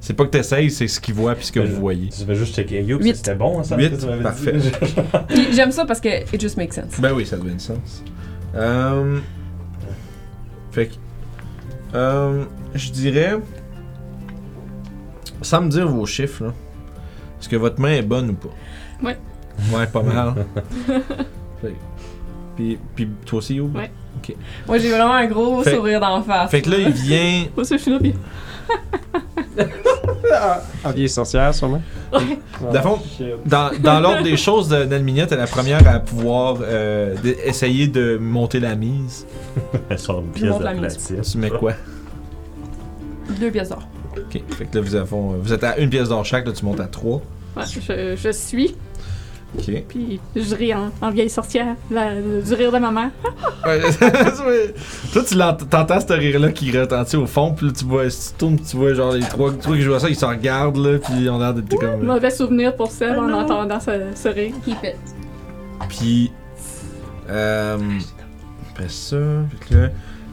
C'est 0.00 0.14
pas 0.14 0.24
que 0.24 0.30
t'essayes, 0.30 0.70
c'est 0.70 0.86
ce 0.88 1.00
qu'ils 1.00 1.14
voient 1.14 1.34
puis 1.34 1.46
ce 1.46 1.52
que 1.52 1.60
Euh, 1.60 1.66
vous 1.66 1.80
voyez. 1.80 2.08
Tu 2.08 2.24
vas 2.24 2.34
juste 2.34 2.54
checker. 2.54 2.82
Yo, 2.82 2.98
Huit. 2.98 3.16
c'était 3.16 3.34
bon, 3.34 3.62
ça? 3.64 3.76
Huit, 3.76 3.90
que 3.90 3.96
tu 4.00 4.06
m'avais 4.06 4.18
dit? 4.18 4.22
parfait. 4.22 4.54
J'aime 5.52 5.72
ça 5.72 5.84
parce 5.84 6.00
que 6.00 6.22
it 6.34 6.40
just 6.40 6.56
makes 6.56 6.72
sense. 6.74 7.00
Ben 7.00 7.12
oui, 7.12 7.26
ça 7.26 7.36
du 7.36 7.50
sens. 7.58 8.02
Euh... 8.54 9.18
Fait 10.70 10.86
que... 10.86 10.94
Euh... 11.94 12.44
Je 12.74 12.90
dirais... 12.92 13.38
Sans 15.42 15.62
me 15.62 15.68
dire 15.68 15.88
vos 15.88 16.06
chiffres, 16.06 16.44
là. 16.44 16.52
Est-ce 17.40 17.48
que 17.48 17.56
votre 17.56 17.80
main 17.80 17.92
est 17.92 18.02
bonne 18.02 18.30
ou 18.30 18.34
pas? 18.34 18.48
Ouais. 19.02 19.16
Ouais, 19.72 19.86
pas 19.86 20.02
mal. 20.02 20.46
Fait 21.60 21.74
Puis, 22.56 22.78
puis 22.94 23.08
toi 23.26 23.38
aussi, 23.38 23.54
Youb? 23.56 23.74
Ouais. 23.76 23.90
Moi, 24.66 24.78
j'ai 24.78 24.90
vraiment 24.90 25.14
un 25.14 25.26
gros 25.26 25.62
Fait- 25.62 25.74
sourire 25.74 26.00
d'en 26.00 26.22
face. 26.22 26.50
Fait 26.50 26.62
que 26.62 26.70
là, 26.70 26.78
il 26.78 26.90
vient... 26.92 27.46
Moi, 27.56 27.64
ça, 27.64 27.76
je 27.76 27.82
suis 27.82 27.90
là, 27.90 27.98
puis- 28.00 28.14
Ah, 30.84 30.92
vieille 30.94 31.08
sorcière, 31.08 31.54
sûrement. 31.54 31.80
Dans 32.12 32.72
le 32.72 32.78
fond, 32.80 32.98
dans, 33.46 33.70
dans 33.80 34.00
l'ordre 34.00 34.22
des 34.22 34.36
choses, 34.36 34.68
de- 34.68 34.84
Nelminia, 34.84 35.26
t'es 35.26 35.36
la 35.36 35.46
première 35.46 35.86
à 35.88 35.98
pouvoir 36.00 36.58
euh, 36.62 37.14
essayer 37.44 37.86
de 37.88 38.18
monter 38.18 38.60
la 38.60 38.74
mise. 38.74 39.26
Elle 39.90 39.98
sort 39.98 40.20
une 40.20 40.30
pièce 40.32 40.58
de 40.58 40.64
la 40.64 40.74
mise. 40.74 40.96
platine. 40.96 41.20
Tu 41.22 41.38
mets 41.38 41.50
quoi? 41.50 41.72
Deux 43.40 43.50
pièces 43.50 43.70
d'or. 43.70 43.86
Ok, 44.16 44.42
fait 44.56 44.64
que 44.66 44.76
là, 44.78 44.82
vous, 44.82 44.94
avez- 44.94 45.06
vous 45.40 45.52
êtes 45.52 45.64
à 45.64 45.78
une 45.78 45.90
pièce 45.90 46.08
d'or 46.08 46.24
chaque, 46.24 46.46
là, 46.46 46.52
tu 46.52 46.64
montes 46.64 46.80
à 46.80 46.86
trois. 46.86 47.20
Ouais, 47.56 47.62
je, 47.66 48.16
je 48.16 48.30
suis, 48.32 48.76
Puis 49.56 50.20
je 50.36 50.54
ris 50.54 50.74
en, 50.74 50.90
en 51.00 51.10
vieille 51.10 51.30
sorcière, 51.30 51.74
la- 51.90 52.20
du 52.20 52.54
rire 52.54 52.70
de 52.70 52.78
ma 52.78 52.90
mère. 52.90 53.10
Ouais, 53.66 53.80
ouais. 53.82 54.74
Toi, 55.12 55.22
tu 55.58 55.66
t'entends 55.66 56.00
ce 56.00 56.12
rire-là 56.12 56.52
qui 56.52 56.70
retentit 56.78 57.16
au 57.16 57.26
fond, 57.26 57.52
puis 57.54 57.66
là, 57.66 57.72
tu 57.76 57.84
vois, 57.84 58.08
si 58.08 58.32
tu 58.32 58.38
tournes, 58.38 58.58
tu 58.60 58.76
vois, 58.76 58.94
genre, 58.94 59.12
les 59.12 59.20
trois, 59.20 59.52
trois 59.52 59.74
qui 59.74 59.82
jouent 59.82 59.94
à 59.94 60.00
ça, 60.00 60.08
ils 60.08 60.16
se 60.16 60.24
regardent, 60.24 60.76
là, 60.76 60.98
puis 60.98 61.12
ils 61.18 61.28
ont 61.30 61.38
l'air 61.38 61.54
d'être 61.54 61.74
comme. 61.76 62.02
Mauvais 62.04 62.30
souvenir 62.30 62.76
pour 62.76 62.90
Seb 62.90 63.14
Oh 63.16 63.20
en 63.22 63.26
non. 63.28 63.38
entendant 63.40 63.80
ce, 63.80 63.90
ce 64.14 64.28
rire. 64.28 64.54
Keep 64.64 64.76
it. 64.84 64.96
Puis. 65.88 66.30
Euh. 67.28 67.78
Après 68.72 68.88
ça. 68.88 69.16
Fait 69.50 69.68
que 69.68 69.74
là, 69.80 69.88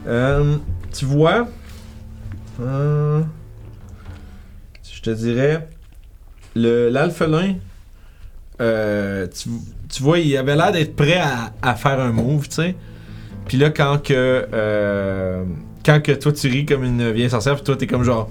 euh, 0.06 0.56
tu 0.96 1.04
vois. 1.04 1.48
Euh, 2.60 3.20
je 4.94 5.00
te 5.02 5.10
dirais. 5.10 5.68
Le, 6.54 6.88
l'alphelin. 6.90 7.54
Euh, 8.60 9.26
tu, 9.26 9.50
tu 9.88 10.02
vois, 10.02 10.18
il 10.18 10.36
avait 10.36 10.56
l'air 10.56 10.72
d'être 10.72 10.96
prêt 10.96 11.18
à, 11.18 11.52
à 11.62 11.74
faire 11.74 12.00
un 12.00 12.12
move, 12.12 12.48
tu 12.48 12.56
sais. 12.56 12.74
Puis 13.46 13.58
là, 13.58 13.70
quand 13.70 14.02
que. 14.02 14.46
euh, 14.52 15.44
quand 15.84 16.02
que 16.02 16.12
toi 16.12 16.32
tu 16.32 16.48
ris 16.48 16.66
comme 16.66 16.82
une 16.82 17.12
vieille 17.12 17.30
sorcière, 17.30 17.54
puis 17.54 17.62
toi 17.64 17.76
t'es 17.76 17.86
comme 17.86 18.02
genre. 18.02 18.28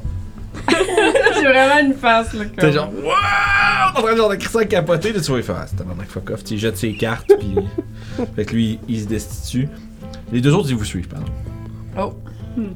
j'ai 0.70 1.48
vraiment 1.48 1.80
une 1.88 1.94
face, 1.94 2.34
là. 2.34 2.46
T'es 2.58 2.72
genre, 2.72 2.92
waouh! 2.94 3.98
En 3.98 4.02
train 4.02 4.12
de 4.12 4.18
genre 4.18 4.30
de 4.30 4.36
crisser 4.36 4.58
à 4.60 4.66
capoter, 4.66 5.14
là, 5.14 5.22
tu 5.22 5.28
vois, 5.28 5.38
il 5.40 5.44
fait, 5.44 5.54
ah, 5.56 5.66
c'est 5.68 5.82
un 5.82 6.06
fuck 6.06 6.30
off, 6.32 6.44
tu 6.44 6.50
sais, 6.50 6.56
il 6.56 6.60
jette 6.60 6.78
ses 6.78 6.94
cartes, 6.96 7.32
puis. 7.40 7.56
fait 8.36 8.46
que 8.46 8.54
lui, 8.54 8.80
il 8.90 9.02
se 9.02 9.06
destitue. 9.06 9.70
Les 10.32 10.42
deux 10.42 10.54
autres, 10.54 10.70
ils 10.70 10.76
vous 10.76 10.86
suivent, 10.86 11.08
pardon. 11.08 12.16
Mhm. 12.58 12.74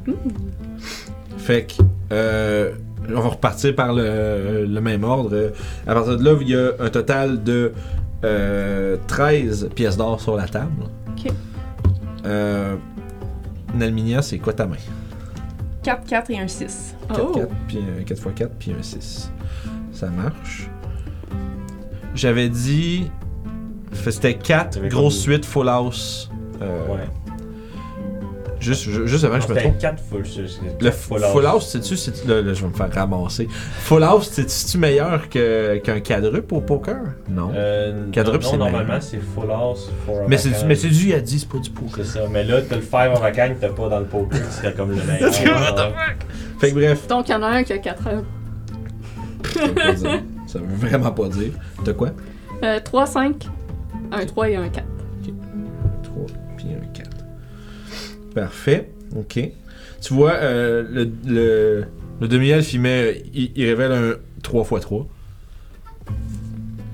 Fait 1.38 1.66
que, 1.66 1.84
euh, 2.12 2.72
on 3.16 3.22
va 3.22 3.30
repartir 3.30 3.76
par 3.76 3.94
le, 3.94 4.66
le 4.66 4.82
même 4.82 5.04
ordre. 5.04 5.30
Euh, 5.34 5.50
À 5.88 5.94
partir 5.94 6.18
de 6.18 6.24
là, 6.24 6.36
il 6.42 6.50
y 6.50 6.56
a 6.56 6.72
un 6.80 6.90
total 6.90 7.44
de 7.44 7.72
euh, 8.24 8.98
13 9.08 9.70
pièces 9.76 9.98
d'or 9.98 10.20
sur 10.22 10.36
la 10.36 10.48
table. 10.48 10.84
Ok. 11.10 11.32
Euh, 12.26 12.76
Nalminia, 13.76 14.22
c'est 14.22 14.38
quoi 14.40 14.54
ta 14.54 14.66
main? 14.68 14.76
4, 15.84 16.06
4 16.06 16.32
et 16.32 16.40
un 16.40 16.48
6. 16.48 16.96
4, 17.08 17.22
Oh. 17.24 17.32
4, 17.34 17.48
puis 17.68 17.78
un 17.78 18.04
4 18.04 18.12
x 18.12 18.28
4, 18.36 18.52
puis 18.60 18.72
un 18.78 18.84
6. 18.84 19.32
Ça 19.94 20.08
marche. 20.10 20.70
J'avais 22.16 22.50
dit. 22.50 23.10
C'était 23.94 24.36
4 24.36 24.72
T'avais 24.76 24.90
grosses 24.90 25.18
suites 25.20 25.46
Full 25.46 25.68
House. 25.70 26.30
euh, 26.62 26.88
Ouais. 26.88 27.08
Juste, 28.60 28.84
ju- 28.90 29.08
juste 29.08 29.24
avant 29.24 29.40
que 29.40 29.44
je 29.48 29.54
me 29.54 29.60
trompe. 29.60 29.78
4 29.78 30.04
full, 30.04 30.24
Le 30.82 30.92
Full 30.92 31.46
House, 31.46 31.70
sais-tu, 31.70 31.96
c'est 31.96 32.26
là, 32.26 32.42
là, 32.42 32.54
je 32.54 32.62
vais 32.62 32.68
me 32.68 32.74
faire 32.74 32.92
ramasser. 32.94 33.48
Full 33.84 34.04
House, 34.04 34.30
c'est-tu 34.32 34.78
meilleur 34.78 35.30
que- 35.30 35.78
qu'un 35.78 36.00
quadruple 36.02 36.54
au 36.56 36.62
poker? 36.62 36.98
Non. 37.30 37.52
Euh, 37.56 38.12
Quadruple, 38.14 38.44
non, 38.44 38.52
c'est 38.52 38.58
normalement, 38.58 39.00
c'est 39.02 39.20
full 39.22 39.50
house, 39.52 39.90
four 40.06 40.24
mais 40.28 40.38
c'est 40.38 40.50
kind. 40.52 40.66
mais 40.68 40.76
c'est 40.76 40.90
du 40.90 41.08
Yadi, 41.10 41.40
c'est 41.40 41.48
pas 41.50 41.58
du 41.60 41.70
poker. 41.70 42.04
C'est 42.06 42.20
ça. 42.20 42.22
Mais 42.30 42.44
là, 42.44 42.62
t'as 42.62 42.76
le 42.76 42.82
5 42.82 43.12
of 43.14 43.24
a 43.24 43.32
kind 43.32 43.56
que 43.56 43.62
t'as 43.62 43.70
pas 43.74 43.88
dans 43.90 44.00
le 44.00 44.06
poker, 44.06 44.40
c'est 44.50 44.76
comme 44.76 44.90
le 44.92 44.96
meilleur. 45.06 45.32
genre. 45.32 45.94
Fait 46.60 46.70
que 46.72 46.76
bref, 46.76 47.08
Donc, 47.08 47.30
il 47.30 47.32
y 47.32 47.36
en 47.36 47.44
a 47.44 47.48
un 47.48 47.64
qui 47.64 47.72
a 47.74 47.78
4 47.78 48.08
heures. 48.08 48.24
ça 49.54 49.62
veut, 49.66 49.74
pas 49.74 49.94
dire. 49.94 50.24
Ça 50.48 50.60
veut 50.60 50.88
vraiment 50.88 51.12
pas 51.12 51.30
dire. 51.30 51.52
T'as 51.86 51.94
quoi? 51.94 52.10
Euh, 52.64 52.80
3, 52.84 53.06
5, 53.06 53.48
un 54.12 54.26
3 54.26 54.50
et 54.50 54.56
un 54.58 54.68
4. 54.68 54.86
Parfait. 58.40 58.90
Ok. 59.18 59.40
Tu 60.02 60.14
vois, 60.14 60.34
euh, 60.34 60.84
le, 60.90 61.10
le, 61.28 61.84
le 62.22 62.28
demi-elfe, 62.28 62.74
il, 62.74 62.82
met, 62.82 63.24
il, 63.34 63.52
il 63.56 63.66
révèle 63.66 63.92
un 63.92 64.14
3 64.44 64.66
x 64.72 64.82
3. 64.82 65.08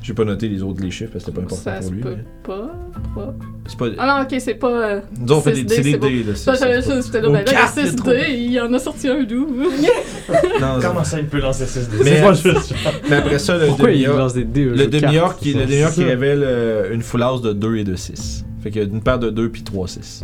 J'ai 0.02 0.14
pas 0.14 0.24
noté 0.24 0.48
les 0.48 0.62
autres 0.62 0.84
les 0.84 0.92
chiffres 0.92 1.14
parce 1.14 1.26
que 1.26 1.32
c'était 1.32 1.42
pas 1.42 1.46
important 1.48 1.64
Ça 1.64 1.80
pour 1.82 1.92
lui. 1.92 2.02
peut 2.02 2.16
mais 2.16 2.24
pas. 2.44 2.72
3. 3.16 3.34
C'est 3.68 3.78
pas. 3.78 3.86
Ah 3.98 4.06
non, 4.20 4.24
ok, 4.24 4.40
c'est 4.40 4.54
pas. 4.54 4.68
Euh, 4.92 5.02
Nous 5.20 5.34
on 5.34 5.42
fait 5.42 5.54
des, 5.54 5.64
6D, 5.64 5.70
c'est 5.70 5.82
des 5.82 5.98
dés, 5.98 6.24
là. 6.24 6.36
ça, 6.36 6.54
c'est- 6.54 6.60
j'avais 6.64 6.82
juste. 6.84 7.06
J'étais 7.08 7.22
là, 7.22 7.28
ben 7.30 7.34
là, 7.34 7.44
cartes, 7.44 7.76
le 7.78 7.82
c'est 7.86 7.90
6D, 7.90 7.96
trop. 7.98 8.12
il 8.32 8.60
en 8.62 8.74
a 8.74 8.78
sorti 8.80 9.08
un 9.08 9.24
d'où. 9.24 9.48
Non, 10.62 10.78
Comment 10.80 11.04
ça, 11.04 11.20
il 11.20 11.26
peut 11.26 11.40
lancer 11.40 11.66
6 11.66 11.90
dés? 11.90 11.98
Mais- 12.04 12.18
C'est 12.18 12.22
pas 12.22 12.34
juste. 12.34 12.76
mais 13.10 13.16
après 13.16 13.40
ça, 13.40 13.58
le 13.58 13.68
demi-orc 13.76 14.18
lance 14.18 14.34
des 14.36 14.44
dés 14.44 14.68
au 14.70 14.76
le 14.76 14.86
demi-orc 14.88 15.38
qui, 15.38 15.54
qui 15.54 16.04
révèle 16.04 16.44
euh, 16.46 16.94
une 16.94 17.02
house 17.24 17.42
de 17.42 17.54
2 17.54 17.78
et 17.78 17.84
de 17.84 17.96
6. 17.96 18.46
Fait 18.62 18.70
qu'il 18.70 18.82
y 18.84 18.86
a 18.86 18.88
une 18.88 19.02
paire 19.02 19.18
de 19.18 19.32
2 19.32 19.50
puis 19.50 19.64
3 19.64 19.88
6. 19.88 20.24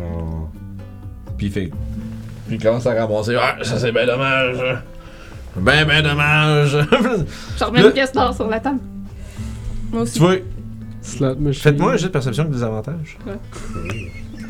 Puis 1.41 1.47
il 1.47 1.53
fait. 1.53 1.71
Puis 2.45 2.57
il 2.57 2.61
commence 2.61 2.85
à 2.85 2.93
ramasser. 2.93 3.35
Ah, 3.35 3.55
ça 3.63 3.79
c'est 3.79 3.91
ben 3.91 4.05
dommage. 4.05 4.57
Ben, 5.55 5.85
ben 5.87 6.03
dommage. 6.03 6.77
Je 7.57 7.63
remets 7.63 7.81
une 7.81 7.91
pièce 7.93 8.11
d'or 8.11 8.35
sur 8.35 8.47
la 8.47 8.59
table. 8.59 8.77
Moi 9.91 10.03
aussi. 10.03 10.13
tu 10.13 10.19
vois, 10.19 10.35
Slot 11.01 11.35
machine. 11.37 11.63
faites-moi 11.63 11.93
un 11.93 11.97
jet 11.97 12.05
de 12.05 12.11
perception 12.11 12.43
avec 12.43 12.53
des 12.55 12.61
avantages. 12.61 13.17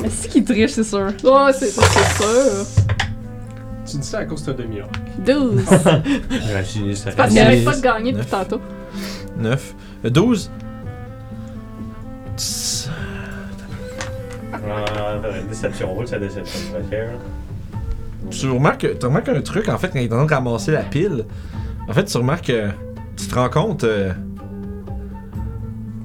Mais 0.02 0.10
c'est 0.10 0.28
qui 0.28 0.44
triche, 0.44 0.72
c'est 0.72 0.84
sûr? 0.84 1.12
Oh, 1.24 1.48
c'est 1.50 1.68
c'est 1.70 2.22
sûr. 2.22 2.66
Tu 3.90 3.96
dis 3.96 4.06
ça 4.06 4.18
à 4.18 4.24
cause 4.26 4.44
de 4.44 4.52
demi-heure. 4.52 4.90
12. 5.24 5.64
Rachid, 6.52 6.94
ça 6.94 7.12
Parce 7.12 7.30
qu'il 7.30 7.40
arrête 7.40 7.64
pas 7.64 7.74
de 7.74 7.80
gagner 7.80 8.12
depuis 8.12 8.30
Neuf. 8.30 8.30
tantôt. 8.30 8.60
9. 9.38 9.74
12. 10.04 10.50
Euh, 14.54 15.42
déception, 15.48 15.92
roule 15.94 16.06
sa 16.06 16.18
déception. 16.18 16.60
Tu 18.30 18.48
remarques, 18.48 18.86
tu 18.98 19.06
remarques 19.06 19.28
un 19.28 19.40
truc 19.40 19.68
en 19.68 19.78
fait 19.78 19.88
quand 19.88 19.98
il 19.98 20.04
est 20.06 20.12
en 20.12 20.16
train 20.16 20.26
de 20.26 20.32
ramasser 20.34 20.72
la 20.72 20.82
pile. 20.82 21.24
En 21.88 21.92
fait, 21.92 22.04
tu 22.04 22.16
remarques 22.16 22.46
que 22.46 22.68
tu 23.16 23.26
te 23.26 23.34
rends 23.34 23.48
compte. 23.50 23.84
Euh, 23.84 24.12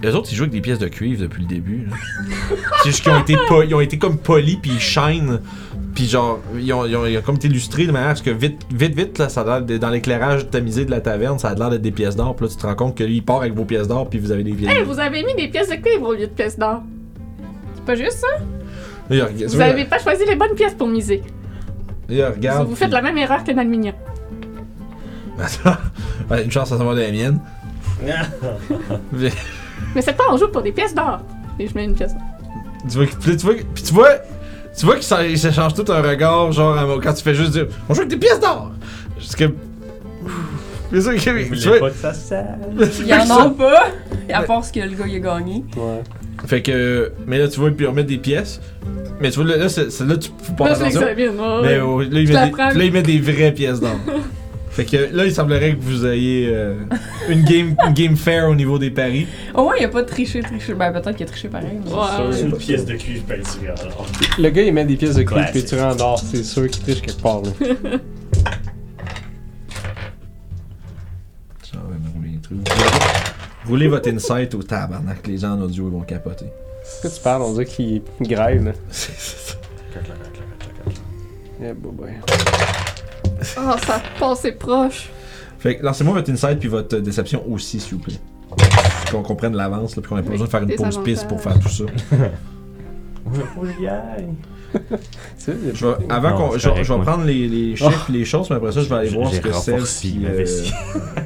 les 0.02 0.14
autres, 0.14 0.30
ils 0.32 0.36
jouent 0.36 0.44
avec 0.44 0.54
des 0.54 0.62
pièces 0.62 0.80
de 0.80 0.88
cuivre 0.88 1.22
depuis 1.24 1.42
le 1.42 1.48
début. 1.48 1.88
C'est 2.84 2.90
juste 2.90 3.04
qu'ils 3.04 3.12
ont 3.12 3.20
été, 3.20 3.36
ils 3.68 3.76
ont 3.76 3.82
été 3.82 3.98
comme 3.98 4.18
polis, 4.18 4.58
puis 4.62 4.72
ils 4.76 4.80
shine. 4.80 5.40
Puis 5.96 6.08
genre, 6.08 6.40
ils 6.56 6.72
ont, 6.74 6.86
ils 6.86 6.96
ont- 6.96 7.06
ils 7.08 7.18
ont 7.18 7.22
comme 7.24 7.36
été 7.38 7.48
illustrés 7.48 7.88
de 7.88 7.92
manière 7.92 8.10
à 8.10 8.16
ce 8.16 8.22
que 8.22 8.30
vite, 8.30 8.62
vite, 8.72 8.96
vite, 8.96 9.18
là, 9.18 9.30
ça 9.30 9.42
a 9.42 9.46
l'air 9.46 9.62
de- 9.64 9.78
dans 9.80 9.90
l'éclairage 9.90 10.48
tamisé 10.52 10.86
de 10.86 10.92
la 10.92 11.02
taverne, 11.02 11.40
ça 11.40 11.50
a 11.50 11.56
l'air 11.56 11.72
d'être 11.72 11.82
des 11.82 11.92
pièces 11.92 12.16
d'or. 12.16 12.36
Puis 12.36 12.46
là, 12.46 12.52
tu 12.52 12.58
te 12.58 12.68
rends 12.68 12.76
compte 12.76 12.96
que 12.96 13.04
lui, 13.04 13.16
il 13.18 13.24
part 13.26 13.38
avec 13.42 13.56
vos 13.56 13.66
pièces 13.66 13.88
d'or, 13.88 14.08
puis 14.08 14.20
vous 14.20 14.32
avez 14.32 14.44
des 14.44 14.52
pièces 14.54 14.72
Hey, 14.72 14.84
vous 14.84 15.00
avez 15.00 15.24
mis 15.24 15.34
des 15.34 15.48
pièces 15.48 15.70
de 15.70 15.76
cuivre 15.76 16.10
au 16.10 16.14
lieu 16.14 16.28
de 16.28 16.32
pièces 16.32 16.60
d'or. 16.60 16.84
C'est 17.88 17.96
pas 17.96 18.04
juste 18.04 18.18
ça? 18.20 18.28
Là, 19.10 19.16
il 19.16 19.22
regarde- 19.22 19.54
Vous 19.54 19.62
avez 19.62 19.86
pas 19.86 19.98
choisi 20.00 20.26
les 20.26 20.36
bonnes 20.36 20.56
pièces 20.56 20.74
pour 20.74 20.88
miser. 20.88 21.24
regarde. 22.10 22.68
Vous 22.68 22.76
faites 22.76 22.88
puis- 22.90 22.96
la 22.96 23.02
même 23.02 23.18
erreur 23.18 23.44
que 23.46 23.52
dans 23.52 23.64
le 23.64 23.70
mignon. 23.70 23.94
Attends. 25.40 25.78
Ouais, 26.30 26.44
une 26.44 26.52
chance 26.52 26.72
à 26.74 26.78
savoir 26.78 26.96
de 26.96 27.02
la 27.02 27.12
mienne. 27.12 27.40
Mais 29.14 30.02
c'est 30.02 30.14
pas 30.18 30.26
on 30.32 30.38
joue 30.38 30.50
pour 30.50 30.62
des 30.62 30.72
pièces 30.74 30.94
d'or. 30.94 31.20
Et 31.60 31.68
je 31.68 31.74
mets 31.76 31.86
une 31.86 31.96
pièce 31.96 32.14
d'or. 32.14 32.22
Tu 32.90 32.98
vois, 32.98 33.06
tu 33.08 33.46
vois, 33.46 33.54
puis 33.74 33.84
tu 33.84 33.94
vois, 33.94 34.10
tu 34.78 34.86
vois 34.86 34.96
qu'il 34.96 35.04
s'en- 35.04 35.22
il 35.22 35.38
s'échange 35.40 35.74
tout 35.74 35.86
un 35.92 36.02
regard, 36.02 36.52
genre 36.52 37.00
quand 37.02 37.14
tu 37.14 37.24
fais 37.24 37.34
juste 37.36 37.52
dire 37.52 37.68
On 37.88 37.94
joue 37.94 38.02
avec 38.02 38.10
des 38.12 38.18
pièces 38.18 38.40
d'or 38.40 38.72
Parce 39.16 39.36
que. 39.36 39.46
C'est 40.92 41.02
ça 41.02 41.12
Tu 41.14 41.68
vois, 41.68 41.80
pas 41.80 41.90
que 41.90 41.96
ça 41.98 42.14
sale? 42.14 42.60
Il 43.00 43.08
y 43.08 43.14
en 43.14 43.30
a 43.30 43.50
pas! 43.50 43.88
À 44.34 44.44
part 44.44 44.64
ce 44.64 44.72
que 44.74 44.80
le 44.80 44.90
gars 44.96 45.06
il 45.08 45.16
a 45.16 45.20
gagné. 45.20 45.66
Ouais. 45.76 46.02
Fait 46.46 46.62
que. 46.62 47.12
Mais 47.26 47.40
là, 47.40 47.48
tu 47.48 47.60
vois, 47.60 47.72
puis 47.72 47.88
on 47.88 47.94
met 47.94 48.04
des 48.04 48.18
pièces. 48.18 48.62
Mais 49.20 49.32
tu 49.32 49.40
vois, 49.40 49.48
là, 49.50 49.58
là, 49.58 49.70
c'est- 49.70 49.90
c'est- 49.90 50.06
là 50.06 50.16
tu 50.18 50.30
faut 50.44 50.54
pas 50.54 50.66
attention. 50.72 51.02
oh, 51.02 51.62
Mais 51.64 51.80
oh, 51.80 52.02
là, 52.02 52.08
il 52.12 52.14
met 52.14 52.26
des, 52.26 52.34
là, 52.78 52.84
il 52.86 52.92
met 52.92 53.02
des 53.02 53.20
vraies 53.20 53.52
pièces 53.52 53.80
d'or. 53.80 53.96
fait 54.70 54.86
que 54.86 54.98
là, 55.12 55.26
il 55.26 55.32
semblerait 55.34 55.74
que 55.76 55.82
vous 55.82 56.06
ayez 56.06 56.50
euh, 56.54 56.76
une, 57.30 57.44
game, 57.44 57.76
une 57.88 57.94
game 57.94 58.16
fair 58.16 58.48
au 58.48 58.54
niveau 58.54 58.78
des 58.78 58.92
paris. 58.92 59.26
Au 59.56 59.64
moins, 59.64 59.74
il 59.80 59.86
a 59.86 59.88
pas 59.88 60.04
triché, 60.04 60.42
triché. 60.42 60.76
Ben, 60.76 60.92
peut-être 60.92 61.16
qu'il 61.16 61.26
a 61.26 61.30
triché 61.30 61.48
pareil. 61.48 61.80
mais- 61.84 61.92
Ouais. 61.92 62.32
C'est 62.32 62.42
une 62.42 62.56
pièce 62.58 62.86
de 62.86 62.94
cuivre 62.94 63.24
peinturée 63.26 63.70
alors. 63.70 64.06
Le 64.38 64.50
gars, 64.50 64.62
il 64.62 64.74
met 64.74 64.86
des 64.86 64.96
pièces 64.96 65.16
de 65.16 65.24
cuivre 65.24 65.52
peinturées 65.52 65.82
en 65.82 66.00
or. 66.00 66.20
C'est 66.24 66.44
sûr 66.44 66.68
qu'il 66.70 66.84
triche 66.84 67.02
quelque 67.02 67.22
part, 67.22 67.42
là. 67.42 67.50
Roulez 73.68 73.88
votre 73.88 74.10
insight 74.10 74.54
au 74.56 74.64
tabarnak, 74.64 75.26
les 75.28 75.38
gens 75.40 75.52
en 75.54 75.62
audio 75.62 75.88
ils 75.88 75.92
vont 75.94 76.02
capoter. 76.02 76.46
Qu'est-ce 77.02 77.14
que 77.14 77.18
tu 77.18 77.22
parles? 77.24 77.42
On 77.42 77.52
dirait 77.52 77.66
qu'il 77.66 78.02
grève, 78.22 78.66
là. 78.66 78.72
C'est- 78.90 79.12
c'est- 79.18 79.58
Eh, 81.62 81.74
bah, 81.74 81.90
bah. 81.92 82.06
Oh, 83.60 83.76
ça 83.86 84.02
passe 84.20 84.48
proche. 84.60 85.10
Fait 85.60 85.78
que 85.78 85.84
lancez-moi 85.84 86.14
votre 86.14 86.30
insight 86.32 86.60
puis 86.60 86.70
votre 86.70 86.98
déception 87.00 87.44
aussi, 87.52 87.80
s'il 87.80 87.96
vous 87.96 88.00
plaît. 88.04 88.20
Qu'on 89.12 89.24
comprenne 89.24 89.56
l'avance, 89.56 89.96
là, 89.96 90.02
puis 90.02 90.10
qu'on 90.10 90.18
ait 90.18 90.22
pas 90.24 90.30
besoin 90.32 90.46
de 90.46 90.52
faire 90.52 90.62
une 90.62 90.68
des 90.70 90.76
pause 90.76 91.02
piste 91.04 91.28
pour 91.28 91.42
faire 91.42 91.60
tout 91.60 91.70
ça. 91.70 91.84
Faut 93.56 93.62
que 93.62 93.68
j'y 93.80 93.88
aille. 93.88 94.28
Je 95.48 95.86
vais, 95.86 95.94
avant 96.10 96.30
Non, 96.32 96.38
qu'on, 96.38 96.52
c'est 96.54 96.60
je, 96.60 96.70
correct, 96.70 96.84
je 96.84 96.90
vais 96.92 96.96
moi. 96.98 97.06
prendre 97.06 97.24
les, 97.26 97.48
les 97.48 97.76
chiffres, 97.76 98.12
les 98.12 98.26
choses, 98.26 98.50
mais 98.50 98.56
après 98.58 98.72
ça, 98.72 98.82
je 98.82 98.90
vais 98.90 98.96
aller 98.96 99.10
voir 99.10 99.32
ce 99.34 99.40
que 99.40 99.52
c'est. 99.54 99.72
ma 100.18 100.30
euh, 100.30 100.46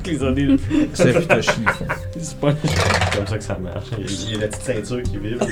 les 0.06 0.24
années, 0.24 0.58
Seth 0.94 1.16
et 1.16 1.26
Toshi, 1.28 1.52
ils 1.62 1.70
font. 1.74 1.86
c'est 2.20 2.38
pas 2.40 2.54
c'est 2.64 3.18
comme 3.18 3.28
ça 3.28 3.38
que 3.38 3.44
ça 3.44 3.58
marche. 3.58 3.88
Il 3.98 4.32
y 4.32 4.36
a- 4.36 4.40
la 4.42 4.48
petite 4.48 4.64
ceinture 4.64 5.04
qui 5.04 5.18
vibre. 5.18 5.46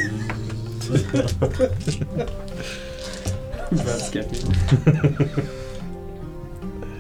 handicapé. 3.72 4.38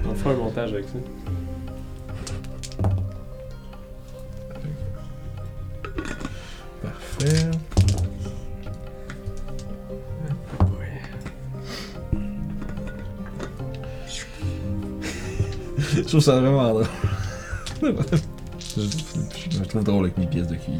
On 0.09 0.15
fera 0.15 0.33
un 0.33 0.37
montage 0.37 0.73
avec 0.73 0.85
ça. 0.85 0.99
Parfait. 6.81 7.51
Je 16.03 16.07
trouve 16.07 16.21
ça 16.21 16.39
vraiment 16.39 16.69
drôle. 16.69 16.85
je, 18.77 19.63
trouve 19.67 19.83
drôle 19.83 20.05
avec 20.05 20.17
mes 20.17 20.25
pièces 20.25 20.47
de 20.47 20.55
cuivre. 20.55 20.79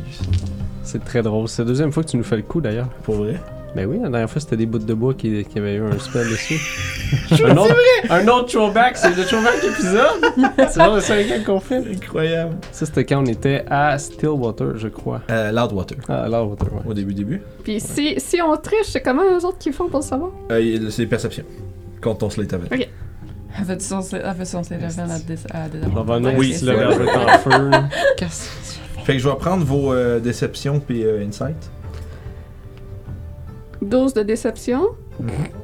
C'est 0.83 1.03
très 1.03 1.21
drôle. 1.21 1.47
C'est 1.47 1.61
la 1.63 1.67
deuxième 1.67 1.91
fois 1.91 2.03
que 2.03 2.09
tu 2.09 2.17
nous 2.17 2.23
fais 2.23 2.37
le 2.37 2.43
coup, 2.43 2.61
d'ailleurs. 2.61 2.89
Pour 3.03 3.15
vrai? 3.15 3.39
Ben 3.75 3.85
oui, 3.85 3.99
la 4.01 4.09
dernière 4.09 4.29
fois, 4.29 4.41
c'était 4.41 4.57
des 4.57 4.65
bouts 4.65 4.79
de 4.79 4.93
bois 4.93 5.13
qui, 5.13 5.45
qui 5.45 5.59
avaient 5.59 5.75
eu 5.75 5.83
un 5.83 5.99
spell 5.99 6.27
dessus. 6.27 6.59
un, 7.43 7.55
autre, 7.55 7.75
un 8.09 8.27
autre 8.27 8.47
throwback, 8.47 8.97
c'est 8.97 9.15
le 9.15 9.23
throwback 9.23 9.63
épisode! 9.63 10.51
c'est 10.69 10.79
genre 10.79 10.95
le 10.95 11.01
cinquième 11.01 11.43
qu'on 11.43 11.59
fait. 11.59 11.77
Incroyable. 11.77 12.55
Ça, 12.71 12.87
c'était 12.87 13.05
quand 13.05 13.21
on 13.21 13.25
était 13.27 13.63
à 13.69 13.99
Stillwater, 13.99 14.77
je 14.77 14.87
crois. 14.87 15.21
Euh, 15.29 15.51
Loudwater. 15.51 15.97
Ah, 16.07 16.25
Loudwater, 16.25 16.73
ouais. 16.73 16.81
Au 16.87 16.93
début, 16.95 17.13
début. 17.13 17.41
Puis 17.63 17.79
si, 17.79 18.15
si 18.17 18.41
on 18.41 18.55
triche, 18.57 18.87
c'est 18.87 19.01
comment 19.01 19.23
eux 19.23 19.45
autres 19.45 19.59
qui 19.59 19.71
font 19.71 19.87
pour 19.87 19.99
le 19.99 20.05
savoir? 20.05 20.31
Euh, 20.51 20.89
c'est 20.89 21.03
des 21.03 21.07
perceptions. 21.07 21.45
Contre 22.01 22.19
ton 22.19 22.29
slate 22.31 22.53
avec. 22.53 22.89
Elle 23.57 23.65
fait 23.65 23.81
son, 23.81 23.99
event 24.01 25.09
à, 25.51 25.67
des 25.69 25.79
On 25.85 26.03
va 26.03 26.15
venir 26.17 26.33
Oui, 26.37 26.55
le 26.61 26.71
vrai. 26.71 26.87
verre 26.87 27.01
est 27.01 27.17
en 27.17 27.37
feu. 27.39 27.71
Casse. 28.17 28.79
Fait 29.03 29.13
que 29.13 29.19
je 29.19 29.27
vais 29.27 29.35
prendre 29.35 29.65
vos 29.65 29.91
euh, 29.91 30.19
déceptions 30.19 30.79
puis 30.79 31.03
euh, 31.03 31.25
insights. 31.27 31.69
12 33.81 34.13
de 34.13 34.23
déception? 34.23 34.89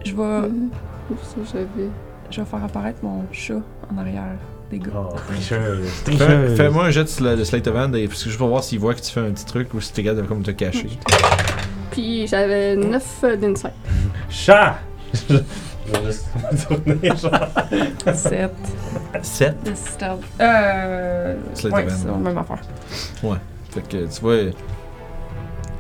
Je 0.04 0.16
vais, 0.16 0.48
Mhm. 0.48 0.70
Oups, 1.12 1.22
ça, 1.24 1.36
j'avais. 1.54 1.90
je 2.32 2.42
vais 2.42 2.46
faire 2.48 2.64
apparaître 2.64 3.00
mon 3.04 3.24
chat 3.32 3.62
en 3.94 3.98
arrière 4.00 4.24
des 4.72 4.80
gars. 4.80 4.88
Oh. 4.96 5.16
Fais- 5.40 6.56
Fais-moi 6.56 6.86
un 6.86 6.90
jet 6.90 7.04
de 7.04 7.10
sla- 7.10 7.38
de 7.38 7.44
slate 7.44 7.68
event 7.68 7.94
et- 7.94 8.08
parce 8.08 8.24
que 8.24 8.30
je 8.32 8.38
vais 8.38 8.48
voir 8.48 8.64
s'il 8.64 8.80
voit 8.80 8.96
que 8.96 9.02
tu 9.02 9.12
fais 9.12 9.20
un 9.20 9.32
petit 9.32 9.46
truc 9.46 9.74
ou 9.76 9.82
si 9.82 9.94
t'es 9.94 10.04
capable 10.04 10.24
de 10.24 10.28
comme 10.28 10.42
te 10.44 10.52
cacher. 10.52 10.90
Puis 11.92 12.26
j'avais 12.28 12.76
9 12.76 13.26
d'insight. 13.40 13.74
Chat! 14.30 14.80
Je 15.86 15.92
vais 15.92 16.06
juste 16.06 16.28
tourner, 16.68 17.18
genre. 17.18 18.14
7 18.14 18.52
7. 19.22 19.64
de 19.64 19.76
stealth. 19.76 20.20
Euh. 20.40 21.36
Slate 21.54 21.74
ouais, 21.74 21.86
c'est 21.90 22.08
la 22.08 22.14
même 22.14 22.38
affaire. 22.38 22.62
Fait 23.70 23.82
que 23.82 24.06
tu 24.06 24.22
vois. 24.22 24.36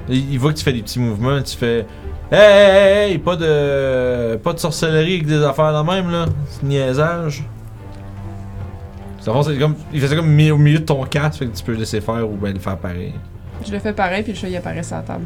Il, 0.07 0.34
il 0.34 0.40
voit 0.40 0.52
que 0.53 0.57
tu 0.57 0.64
fais 0.64 0.73
des 0.73 0.82
petits 0.82 0.99
mouvements, 0.99 1.41
tu 1.41 1.57
fais. 1.57 1.86
Hey, 2.32 2.40
hey, 2.40 3.11
hey, 3.11 3.18
pas 3.19 3.36
de. 3.36 4.36
Pas 4.38 4.53
de 4.53 4.60
sorcellerie 4.60 5.15
avec 5.15 5.27
des 5.27 5.44
affaires 5.44 5.72
de 5.72 5.90
même, 5.90 6.11
là. 6.11 6.26
C'est 6.49 6.64
niaisage. 6.64 7.44
Ça 9.22 9.32
va, 9.32 9.41
c'est 9.44 9.57
comme. 9.57 9.76
Il 9.91 10.02
fait 10.02 10.07
ça 10.07 10.15
comme 10.15 10.27
au 10.27 10.57
milieu 10.57 10.80
de 10.80 10.86
ton 10.86 11.03
casque, 11.06 11.40
fait 11.40 11.48
que 11.48 11.56
tu 11.56 11.64
peux 11.64 11.72
le 11.72 11.80
laisser 11.80 12.02
faire 12.02 12.30
ou 12.30 12.36
ben 12.36 12.53
le 12.53 12.60
faire 12.60 12.77
pareil. 12.77 13.14
Je 13.65 13.72
le 13.72 13.80
fais 13.80 13.94
pareil, 13.94 14.23
puis 14.23 14.34
le 14.34 14.38
chat 14.38 14.48
il 14.49 14.56
apparaît 14.57 14.84
sur 14.84 14.95
la 14.95 15.02
table. 15.03 15.26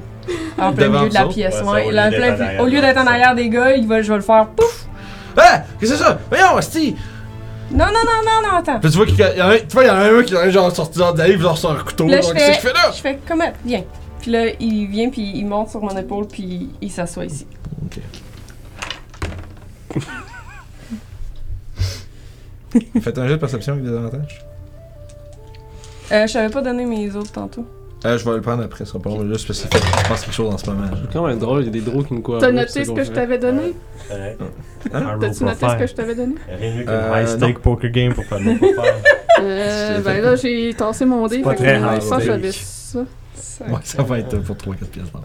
En 0.58 0.72
plein 0.74 0.86
Devant 0.88 1.00
milieu 1.00 1.10
de 1.10 1.14
la 1.14 1.26
pièce. 1.26 1.56
Ouais, 1.56 1.64
ça, 1.64 1.72
ouais. 1.72 1.86
au 1.86 1.90
lieu 1.90 1.96
d'être 1.96 2.18
plein- 2.18 2.36
en 2.36 2.42
arrière 2.46 2.62
au 2.62 2.66
lieu 2.66 2.76
de 2.78 2.82
d'être 2.82 2.98
en 3.00 3.04
ça. 3.06 3.12
arrière 3.12 3.36
des 3.36 3.50
gars, 3.50 3.72
il 3.76 3.88
va, 3.88 4.02
je 4.02 4.10
vais 4.10 4.16
le 4.18 4.22
faire 4.24 4.48
pouf! 4.48 4.86
Ah! 5.38 5.64
Qu'est-ce 5.80 5.92
que 5.92 5.98
c'est 5.98 6.04
ça? 6.04 6.20
Voyons, 6.30 6.58
Asti! 6.58 6.96
Non, 7.72 7.86
non, 7.86 7.92
non, 7.94 8.22
non, 8.26 8.50
non, 8.50 8.58
attends. 8.58 8.80
Puis 8.80 8.90
tu 8.90 8.98
vois 8.98 9.06
qu'il 9.06 9.20
y, 9.20 9.42
en 9.42 9.50
a- 9.50 9.60
tu 9.60 9.68
vois, 9.74 9.84
il 9.84 9.88
y 9.88 9.92
en 9.92 9.96
a 9.96 10.20
un 10.20 10.24
qui 10.24 10.34
est 10.36 10.52
genre 10.52 10.76
sorti 10.76 11.00
dans 11.00 11.16
genre 11.16 11.58
sur 11.58 11.72
un 11.72 11.76
couteau. 11.84 12.08
Là, 12.08 12.22
genre, 12.22 12.32
je 12.32 12.36
qu'est-ce 12.36 12.46
fais- 12.46 12.52
qu'il 12.54 12.62
fait 12.70 12.74
là? 12.74 12.92
Je 12.96 13.02
fais 13.02 13.20
comment? 13.28 13.52
Viens. 13.66 13.84
Puis 14.22 14.32
là, 14.32 14.46
il 14.60 14.88
vient, 14.88 15.10
puis 15.10 15.32
il 15.36 15.46
monte 15.46 15.70
sur 15.70 15.82
mon 15.82 15.96
épaule, 15.96 16.28
puis 16.28 16.70
il 16.82 16.92
s'assoit 16.92 17.26
ici. 17.26 17.46
Faites 23.02 23.18
un 23.18 23.28
jeu 23.28 23.36
de 23.36 23.40
perception 23.40 23.74
avec 23.74 23.86
des 23.86 23.96
avantages. 23.96 24.46
Euh, 26.12 26.28
je 26.28 26.32
savais 26.32 26.50
pas 26.50 26.62
donner 26.62 26.86
mes 26.86 27.16
autres 27.16 27.32
tantôt. 27.32 27.66
Euh, 28.06 28.18
je 28.18 28.24
vais 28.24 28.36
le 28.36 28.42
prendre 28.42 28.64
après, 28.64 28.86
ça 28.86 28.98
pas 28.98 29.10
long, 29.10 29.28
juste 29.28 29.46
parce 29.48 29.60
qu'il 29.62 29.70
fait, 29.70 29.86
je 29.86 30.08
pense 30.08 30.22
quelque 30.22 30.34
chose 30.34 30.54
en 30.54 30.58
ce 30.58 30.70
moment. 30.70 30.86
C'est 31.02 31.12
quand 31.12 31.28
même 31.28 31.38
drôle, 31.38 31.62
il 31.64 31.66
y 31.66 31.68
a 31.68 31.72
des 31.72 31.82
drôles 31.82 32.06
qui 32.06 32.14
nous 32.14 32.22
courent. 32.22 32.38
T'as 32.40 32.52
noté 32.52 32.86
ce 32.86 32.92
que 32.92 33.04
je 33.04 33.12
t'avais 33.12 33.38
donné? 33.38 33.74
Ouais. 34.10 34.38
Hein? 34.94 35.06
Un 35.16 35.20
T'as-tu 35.20 35.44
noté 35.44 35.68
ce 35.68 35.76
que 35.78 35.88
je 35.88 35.94
t'avais 35.96 36.16
donné? 36.16 36.36
Rien 36.48 36.72
de 36.72 36.78
mieux 36.78 36.84
qu'un 36.86 36.92
Euh, 36.92 37.22
high 37.22 37.28
stake 37.28 37.60
poker 37.60 37.90
game 37.92 38.14
pour 38.14 38.24
faire 38.26 38.40
le. 38.40 38.56
Euh, 39.42 40.02
ben 40.02 40.22
là, 40.22 40.36
j'ai 40.36 40.74
tassé 40.74 41.06
mon 41.06 41.26
dé. 41.28 41.40
pas 41.40 41.52
fait 41.52 41.56
que 41.56 41.62
très 41.64 41.80
je 41.80 41.80
high 41.80 41.86
pense 41.86 42.00
que 42.00 42.06
stake. 42.16 42.26
j'avais 42.26 42.52
ça. 42.52 43.00
Ouais, 43.70 43.80
ça 43.86 44.04
va 44.04 44.20
être 44.20 44.38
pour 44.40 44.56
3-4 44.58 44.86
pièces 44.88 45.12
d'or. 45.14 45.24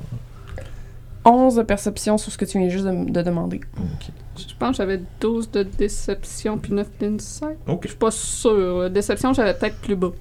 11 1.25 1.57
de 1.57 1.63
perception 1.63 2.17
sur 2.19 2.31
ce 2.31 2.39
que 2.39 2.45
tu 2.45 2.59
viens 2.59 2.69
juste 2.69 2.85
de, 2.85 3.11
de 3.11 3.23
demander. 3.23 3.61
Ok. 3.77 4.09
Je 4.37 4.55
pense 4.59 4.71
que 4.73 4.77
j'avais 4.77 5.01
12 5.21 5.51
de 5.51 5.63
déception 5.65 6.59
puis 6.59 6.73
9 6.75 6.87
d'insight. 7.01 7.57
Je 7.67 7.73
Ok. 7.73 7.87
suis 7.89 7.97
pas 7.97 8.11
sûre. 8.13 8.89
Déception, 8.91 9.33
j'avais 9.33 9.55
peut-être 9.55 9.79
plus 9.81 9.97
bas. 9.97 10.13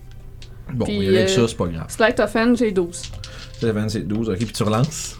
Bon, 0.71 0.85
Puis, 0.85 0.95
il 0.97 1.03
y 1.03 1.17
avec 1.17 1.29
euh, 1.29 1.35
ça, 1.35 1.47
c'est 1.47 1.57
pas 1.57 1.67
grave. 1.67 1.85
Slight 1.89 2.19
of 2.19 2.35
hand, 2.35 2.57
j'ai 2.57 2.71
12. 2.71 3.01
Cet 3.53 3.63
event, 3.69 3.89
c'est 3.89 4.07
12. 4.07 4.29
Ok, 4.29 4.37
puis 4.37 4.47
tu 4.47 4.63
relances? 4.63 5.17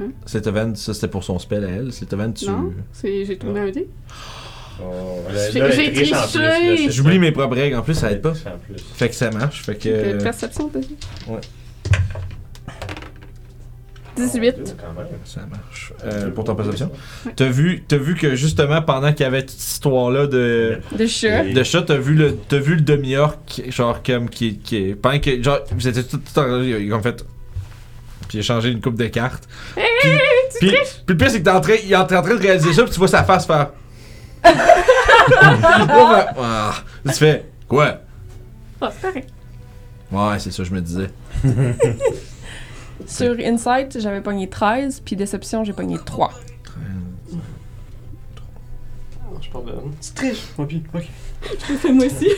Hein? 0.00 0.10
Cet 0.26 0.46
event, 0.46 0.74
ça 0.74 0.94
c'était 0.94 1.08
pour 1.08 1.24
son 1.24 1.38
spell 1.38 1.64
à 1.64 1.68
elle. 1.68 1.92
Cet 1.92 2.12
event, 2.12 2.32
tu. 2.32 2.46
Non, 2.46 2.72
c'est 2.92 3.24
j'ai 3.24 3.36
tourné 3.36 3.60
un 3.60 3.70
dé. 3.70 3.88
Oh, 4.82 5.18
J'ai- 5.52 5.92
triché. 5.92 6.90
J'oublie 6.90 7.18
mes 7.18 7.32
propres 7.32 7.56
règles. 7.56 7.76
En 7.76 7.82
plus, 7.82 7.94
ça 7.94 8.10
aide 8.10 8.22
pas. 8.22 8.32
Fait 8.94 9.08
que 9.10 9.14
ça 9.14 9.30
marche. 9.30 9.62
Fait 9.62 9.76
que. 9.76 10.22
Perception? 10.22 10.70
Ouais. 11.28 11.40
18. 14.20 14.76
Quand 14.78 15.00
même. 15.00 15.06
Ça 15.24 15.40
marche. 15.50 15.92
Euh, 16.04 16.30
pour 16.30 16.44
ton 16.44 16.54
perception. 16.54 16.90
Ouais. 17.26 17.32
T'as 17.34 17.48
vu, 17.48 17.84
t'as 17.86 17.96
vu 17.96 18.14
que 18.14 18.34
justement, 18.34 18.82
pendant 18.82 19.12
qu'il 19.12 19.22
y 19.22 19.26
avait 19.26 19.42
toute 19.42 19.50
cette 19.50 19.74
histoire-là 19.74 20.26
de. 20.26 20.80
De 20.96 21.06
chat. 21.06 21.44
De 21.44 21.62
chat, 21.62 21.82
t'as 21.82 21.96
vu 21.96 22.14
le, 22.14 22.36
t'as 22.36 22.58
vu 22.58 22.76
le 22.76 22.80
demi-orc, 22.82 23.38
genre 23.68 24.02
comme 24.02 24.28
qui, 24.28 24.58
qui 24.58 24.76
est, 24.76 24.94
pendant 24.94 25.18
que, 25.18 25.42
genre, 25.42 25.60
vous 25.72 25.88
étiez 25.88 26.04
tout, 26.04 26.18
tout 26.18 26.38
en, 26.38 26.62
il 26.62 26.92
a 26.92 26.96
en 26.96 27.02
fait, 27.02 27.24
puis 28.28 28.38
il 28.38 28.40
a 28.40 28.42
changé 28.42 28.70
une 28.70 28.80
coupe 28.80 28.96
de 28.96 29.06
cartes. 29.06 29.48
Puis, 29.74 30.10
puis, 30.58 30.70
puis 30.70 30.76
le 31.08 31.16
pire 31.16 31.30
c'est 31.30 31.40
que 31.40 31.44
t'es 31.44 31.50
en 31.50 31.60
train, 31.60 31.74
il 31.82 31.92
est 31.92 31.96
en 31.96 32.06
train 32.06 32.22
de 32.22 32.40
réaliser 32.40 32.72
ça, 32.72 32.82
puis 32.82 32.92
tu 32.92 32.98
vois 32.98 33.08
sa 33.08 33.24
face 33.24 33.46
faire. 33.46 33.70
Ben, 35.30 36.26
ah. 36.38 36.74
tu 37.06 37.12
fais 37.12 37.44
quoi? 37.68 38.00
Ah, 38.80 38.90
c'est. 39.00 39.26
Ouais, 40.10 40.38
c'est 40.38 40.50
ça, 40.50 40.64
je 40.64 40.72
me 40.72 40.80
disais. 40.80 41.10
Sur 43.06 43.36
Insight, 43.38 43.98
j'avais 44.00 44.20
pogné 44.20 44.48
13, 44.48 45.02
puis 45.04 45.16
Déception, 45.16 45.64
j'ai 45.64 45.72
pogné 45.72 45.98
3. 46.04 46.32
Je 49.40 49.48
parle 49.48 49.64
de. 49.64 49.72
Tu 50.02 50.12
triches, 50.14 50.44
moi, 50.58 50.68
puis. 50.68 50.82
Ok. 50.94 51.02
Je 51.66 51.72
le 51.72 51.78
fais 51.78 51.92
moi 51.92 52.04
aussi. 52.04 52.28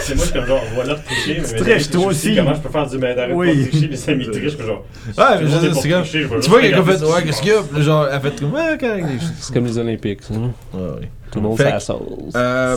C'est 0.00 0.14
moi, 0.14 0.24
je 0.24 0.30
suis 0.30 0.32
comme 0.32 0.46
genre, 0.46 0.62
voilà, 0.74 0.94
tricher. 0.94 1.40
mais 1.42 1.52
mes 1.52 1.60
triches, 1.60 1.90
toi 1.90 2.06
aussi. 2.06 2.36
Comment 2.36 2.54
je 2.54 2.60
peux 2.60 2.68
faire 2.68 2.86
du 2.86 2.98
main 2.98 3.14
d'arrêt 3.14 3.32
Oui. 3.32 3.62
pour 3.62 3.70
tricher, 3.70 3.88
les 3.88 4.10
amis 4.10 4.30
trichent, 4.30 4.56
mais 4.58 4.66
genre. 4.66 4.84
Ouais, 5.18 5.24
mais 5.40 5.46
je 5.48 5.68
pour 5.72 5.82
c'est 5.82 5.88
comme. 5.90 6.04
Tu 6.04 6.50
vois 6.50 6.60
qu'il 6.60 6.72
a 6.74 6.80
regarder 6.80 6.98
fait, 6.98 7.04
ouais, 7.04 7.20
qui 7.20 7.26
qu'est-ce 7.26 7.42
qu'il 7.42 7.52
y 7.52 7.80
a? 7.80 7.82
Genre, 7.82 8.08
elle 8.12 8.20
fait 8.20 8.38
comme, 8.38 8.52
ouais. 8.54 8.78
C'est 9.40 9.52
comme 9.52 9.66
les 9.66 9.78
Olympiques, 9.78 10.22
ça. 10.22 10.34
Ouais, 10.34 10.48
ouais. 10.72 11.10
Tout 11.32 11.40
le 11.40 11.48
monde 11.48 11.56
Fait 11.56 11.64
la 11.64 11.80
sauce. 11.80 12.32
Euh, 12.36 12.76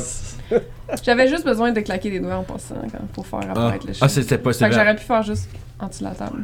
J'avais 1.04 1.28
juste 1.28 1.46
besoin 1.46 1.72
de 1.72 1.80
claquer 1.82 2.10
des 2.10 2.20
doigts 2.20 2.38
en 2.38 2.44
passant 2.44 2.76
pour 3.14 3.28
faire 3.28 3.42
ah, 3.44 3.52
apparaître 3.52 3.86
le 3.86 3.94
chat. 3.94 4.06
ah, 4.06 4.10
c'était 4.10 4.40
pas, 4.40 4.54
fait 4.54 4.70
que 4.70 4.74
j'aurais 4.74 4.96
pu 4.96 5.04
faire 5.04 5.22
juste 5.22 5.48
en 5.80 5.88
dessous 5.88 6.00
de 6.00 6.10
la 6.10 6.16
table. 6.16 6.44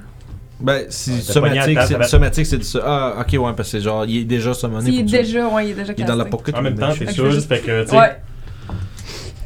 Ben, 0.63 0.85
si 0.87 1.21
somatique, 1.21 1.77
c'est 1.85 2.03
somatique, 2.05 2.45
c'est 2.45 2.57
du 2.57 2.63
ça. 2.63 2.79
Ah, 2.85 3.15
ok, 3.19 3.37
ouais, 3.41 3.53
parce 3.55 3.69
que 3.69 3.79
genre, 3.81 4.05
il 4.05 4.19
est 4.19 4.23
déjà 4.23 4.53
summoné. 4.53 4.89
S'il 4.89 4.99
est 5.01 5.03
déjà, 5.03 5.47
ouais, 5.49 5.67
il 5.67 5.71
est 5.71 5.73
déjà 5.73 5.93
Il 5.97 6.01
est 6.01 6.05
dans 6.05 6.15
la 6.15 6.25
pocket. 6.25 6.55
En 6.55 6.61
même 6.61 6.77
temps, 6.77 6.91
veux 6.91 7.11
sûr, 7.11 7.31
fait 7.41 7.59
que, 7.59 7.83
tu 7.83 7.89
sais. 7.89 7.97
Ouais, 7.97 8.15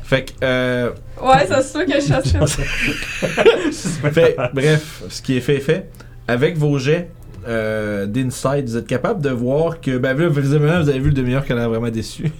Fait 0.03 0.25
que, 0.25 0.31
euh, 0.43 0.91
ouais, 1.21 1.47
c'est 1.47 1.63
sûr 1.63 1.85
que 1.85 1.99
je 1.99 2.07
fait, 4.11 4.37
bref, 4.53 5.03
ce 5.09 5.21
qui 5.23 5.37
est 5.37 5.41
fait 5.41 5.57
est 5.57 5.61
fait. 5.61 5.89
Avec 6.27 6.55
vos 6.55 6.77
jets 6.77 7.09
euh, 7.47 8.05
d'inside, 8.05 8.65
vous 8.67 8.77
êtes 8.77 8.87
capable 8.87 9.21
de 9.21 9.29
voir 9.31 9.81
que, 9.81 9.97
ben 9.97 10.15
là, 10.15 10.29
visiblement, 10.29 10.81
vous 10.81 10.89
avez 10.89 10.99
vu 10.99 11.07
le 11.09 11.13
demi-heure 11.15 11.43
qu'elle 11.45 11.57
a 11.57 11.61
l'air 11.61 11.69
vraiment 11.69 11.89
déçu. 11.89 12.31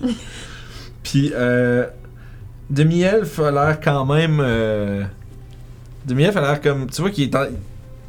Puis, 1.03 1.31
euh, 1.35 1.87
Demi-Elf 2.69 3.39
a 3.39 3.49
l'air 3.51 3.79
quand 3.81 4.05
même. 4.05 4.39
Euh, 4.39 5.03
Demi-Elf 6.05 6.35
a 6.37 6.41
l'air 6.41 6.61
comme. 6.61 6.87
Tu 6.89 7.01
vois 7.01 7.09
qu'il 7.11 7.23
est 7.23 7.35
en- 7.35 7.47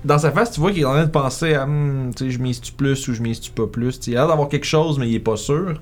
Dans 0.05 0.19
sa 0.19 0.31
face, 0.31 0.53
tu 0.53 0.61
vois 0.61 0.71
qu'il 0.71 0.83
est 0.83 0.87
en 0.87 0.93
train 0.93 1.05
de 1.07 1.11
penser 1.11 1.55
à. 1.55 1.67
Hmm, 1.67 2.13
tu 2.15 2.25
sais, 2.25 2.31
je 2.31 2.39
mise-tu 2.39 2.73
plus 2.73 3.09
ou 3.09 3.15
je 3.15 3.23
mise-tu 3.23 3.51
pas 3.51 3.67
plus? 3.67 3.99
Il 4.07 4.17
a 4.17 4.21
l'air 4.21 4.29
d'avoir 4.29 4.49
quelque 4.49 4.67
chose, 4.67 4.99
mais 4.99 5.09
il 5.09 5.15
est 5.15 5.21
pas 5.21 5.37
sûr. 5.37 5.81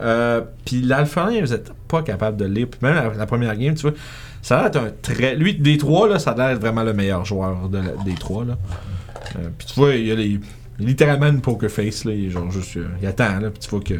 Euh, 0.00 0.42
puis 0.66 0.82
l'alphalin, 0.82 1.40
vous 1.40 1.54
êtes 1.54 1.72
pas 1.88 2.02
capable 2.02 2.36
de 2.36 2.44
lire. 2.44 2.66
Même 2.82 2.94
la, 2.94 3.08
la 3.14 3.26
première 3.26 3.56
game, 3.56 3.74
tu 3.74 3.82
vois, 3.82 3.92
ça 4.42 4.58
a 4.58 4.62
l'air 4.62 4.70
d'être 4.70 4.84
un 4.84 4.90
très. 5.00 5.34
Lui, 5.36 5.54
des 5.54 5.78
trois, 5.78 6.06
là, 6.06 6.18
ça 6.18 6.32
a 6.32 6.36
l'air 6.36 6.48
d'être 6.50 6.60
vraiment 6.60 6.82
le 6.82 6.92
meilleur 6.92 7.24
joueur 7.24 7.70
des 8.04 8.14
trois, 8.14 8.44
là. 8.44 8.58
Euh, 9.36 9.48
puis 9.56 9.66
tu 9.66 9.74
vois, 9.74 9.94
il 9.94 10.06
y 10.06 10.12
a 10.12 10.14
les. 10.14 10.38
littéralement 10.78 11.28
une 11.28 11.40
poker 11.40 11.70
face, 11.70 12.04
là. 12.04 12.12
Il 12.12 12.26
est 12.26 12.30
genre 12.30 12.50
juste. 12.50 12.76
euh, 12.76 12.86
il 13.00 13.06
attend, 13.08 13.40
là. 13.40 13.50
Puis 13.50 13.60
tu 13.60 13.70
vois 13.70 13.80
que. 13.80 13.94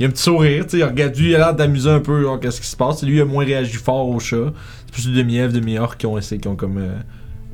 Il 0.00 0.06
a 0.06 0.08
un 0.08 0.10
petit 0.10 0.22
sourire, 0.24 0.64
tu 0.64 0.70
sais. 0.70 0.78
Il 0.78 0.84
regarde 0.84 1.16
lui, 1.16 1.30
il 1.30 1.34
a 1.36 1.38
l'air 1.38 1.54
d'amuser 1.54 1.90
un 1.90 2.00
peu, 2.00 2.20
genre, 2.22 2.40
qu'est-ce 2.40 2.60
qui 2.60 2.66
se 2.66 2.76
passe. 2.76 3.04
Lui, 3.04 3.16
il 3.16 3.20
a 3.20 3.24
moins 3.24 3.44
réagi 3.44 3.76
fort 3.76 4.08
au 4.08 4.18
chat. 4.18 4.52
C'est 4.86 4.92
plus 4.92 5.12
des 5.12 5.22
demi-elfes, 5.22 5.52
demi-orcs 5.52 5.96
qui 5.96 6.06
ont 6.06 6.18
essayé, 6.18 6.40
qui 6.40 6.48
ont 6.48 6.56
comme. 6.56 6.82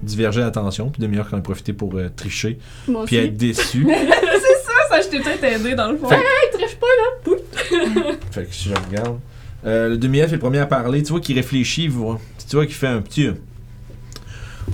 Divergé 0.02 0.40
l'attention. 0.40 0.90
Puis 0.90 1.02
qui 1.08 1.18
en 1.34 1.38
ont 1.38 1.42
profité 1.42 1.72
pour 1.72 1.94
euh, 1.96 2.08
tricher. 2.14 2.58
Moi 2.86 3.04
Puis 3.06 3.16
aussi. 3.18 3.26
être 3.26 3.36
déçu. 3.36 3.84
ça, 3.88 4.72
ça, 4.90 5.00
je 5.02 5.08
t'ai 5.08 5.20
peut-être 5.20 5.44
aidé 5.44 5.74
dans 5.74 5.90
le 5.92 5.98
fond. 5.98 6.08
Fait- 6.08 6.16
Hey, 6.16 6.50
triche 6.52 6.76
pas 6.76 6.86
là! 7.30 8.14
Fait 8.30 8.44
que 8.44 8.54
si 8.54 8.68
je 8.68 8.74
regarde. 8.74 9.18
Euh, 9.66 9.88
le 9.90 9.96
demi-elfe 9.98 10.30
est 10.30 10.36
le 10.36 10.40
premier 10.40 10.58
à 10.58 10.66
parler. 10.66 11.02
Tu 11.02 11.10
vois 11.10 11.20
qu'il 11.20 11.34
réfléchit, 11.36 11.84
il 11.84 11.90
voit. 11.90 12.20
Tu 12.48 12.56
vois 12.56 12.64
qu'il 12.66 12.74
fait 12.76 12.86
un 12.86 13.00
petit. 13.02 13.26
euh, 13.26 13.32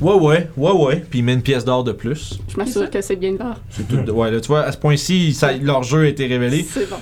Ouais, 0.01 0.15
ouais, 0.15 0.49
ouais, 0.57 0.73
ouais. 0.73 1.05
Puis 1.09 1.21
il 1.21 1.23
met 1.25 1.33
une 1.35 1.43
pièce 1.43 1.65
d'or 1.65 1.85
de 1.85 1.93
plus. 1.93 2.39
Je 2.49 2.57
m'assure 2.57 2.91
que 2.91 3.01
c'est 3.01 3.17
bien 3.17 3.33
de 3.33 3.39
l'art. 3.39 3.61
C'est 3.71 3.87
tout. 3.89 3.97
de- 3.97 4.11
Ouais, 4.11 4.31
là, 4.31 4.41
tu 4.41 4.49
vois, 4.49 4.63
à 4.63 4.73
ce 4.73 4.77
point-ci, 4.77 5.33
ça- 5.33 5.53
leur 5.57 5.83
jeu 5.85 6.01
a 6.03 6.07
été 6.09 6.27
révélé. 6.27 6.65
C'est 6.69 6.89
bon. 6.91 6.97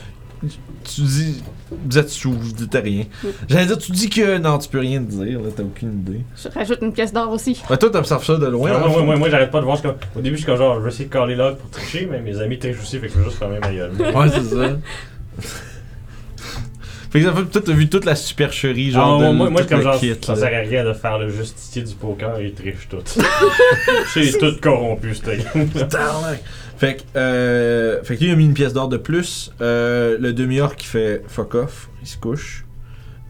Tu 0.84 1.00
dis. 1.00 1.42
Vous 1.88 1.98
êtes 1.98 2.08
sous, 2.10 2.32
vous 2.32 2.52
dites 2.52 2.74
rien. 2.82 3.04
J'allais 3.48 3.66
dire, 3.66 3.78
tu 3.78 3.92
dis 3.92 4.08
que. 4.10 4.38
Non, 4.38 4.58
tu 4.58 4.68
peux 4.68 4.78
rien 4.80 5.00
te 5.02 5.10
dire, 5.10 5.40
là, 5.40 5.48
t'as 5.54 5.62
aucune 5.62 5.92
idée. 6.00 6.20
Je 6.42 6.48
rajoute 6.48 6.78
une 6.82 6.92
pièce 6.92 7.12
d'or 7.12 7.30
aussi. 7.32 7.60
Ouais, 7.70 7.76
toi, 7.76 7.90
t'observes 7.90 8.24
ça 8.24 8.36
de 8.36 8.46
loin. 8.46 8.70
Ouais, 8.72 8.88
moi, 8.88 9.02
moi, 9.02 9.16
moi, 9.16 9.30
j'arrête 9.30 9.50
pas 9.50 9.60
de 9.60 9.64
voir. 9.64 9.80
comme- 9.82 9.96
Au 10.16 10.20
début, 10.20 10.36
je 10.36 10.42
suis 10.42 10.46
comme 10.46 10.56
genre, 10.58 10.76
je 10.78 10.84
vais 10.84 10.88
essayer 10.90 11.06
de 11.06 11.12
caler 11.12 11.34
là 11.36 11.52
pour 11.52 11.70
tricher, 11.70 12.08
mais 12.10 12.20
mes 12.20 12.40
amis 12.40 12.58
trichent 12.58 12.80
aussi, 12.80 12.98
fait 12.98 13.08
que 13.08 13.14
je 13.14 13.18
vais 13.18 13.24
juste 13.24 13.38
fermer 13.38 13.58
ma 13.60 13.72
gueule. 13.72 13.92
Ouais, 13.98 14.28
c'est 14.28 14.42
ça. 14.44 14.78
fait 17.10 17.20
que 17.20 17.26
ça 17.26 17.32
fait 17.34 17.44
toi, 17.44 17.62
t'as 17.64 17.72
vu 17.72 17.88
toute 17.88 18.04
la 18.06 18.14
supercherie, 18.14 18.90
genre. 18.90 19.20
Ah, 19.22 19.28
de, 19.28 19.32
moi, 19.32 19.50
comme 19.68 19.82
genre, 19.82 19.98
kit, 19.98 20.14
ça 20.22 20.32
là. 20.34 20.38
sert 20.40 20.54
à 20.54 20.60
rien 20.62 20.84
de 20.84 20.92
faire 20.94 21.18
le 21.18 21.28
justicier 21.28 21.82
du 21.82 21.94
poker, 21.94 22.40
ils 22.40 22.54
trichent 22.54 22.88
tout. 22.88 22.96
C'est 24.14 24.38
tout 24.38 24.54
corrompu, 24.60 25.14
cette 25.14 25.26
game. 25.54 25.68
Tabarnak. 26.82 26.82
Fait 26.82 26.96
que, 26.96 27.18
euh, 27.18 28.02
fait 28.02 28.16
que 28.16 28.20
lui, 28.20 28.30
il 28.30 28.32
a 28.32 28.36
mis 28.36 28.44
une 28.44 28.54
pièce 28.54 28.72
d'or 28.72 28.88
de 28.88 28.96
plus. 28.96 29.52
Euh, 29.60 30.18
le 30.18 30.32
demi-orc 30.32 30.76
qui 30.76 30.86
fait 30.86 31.22
fuck 31.28 31.54
off, 31.54 31.88
il 32.02 32.08
se 32.08 32.16
couche. 32.16 32.64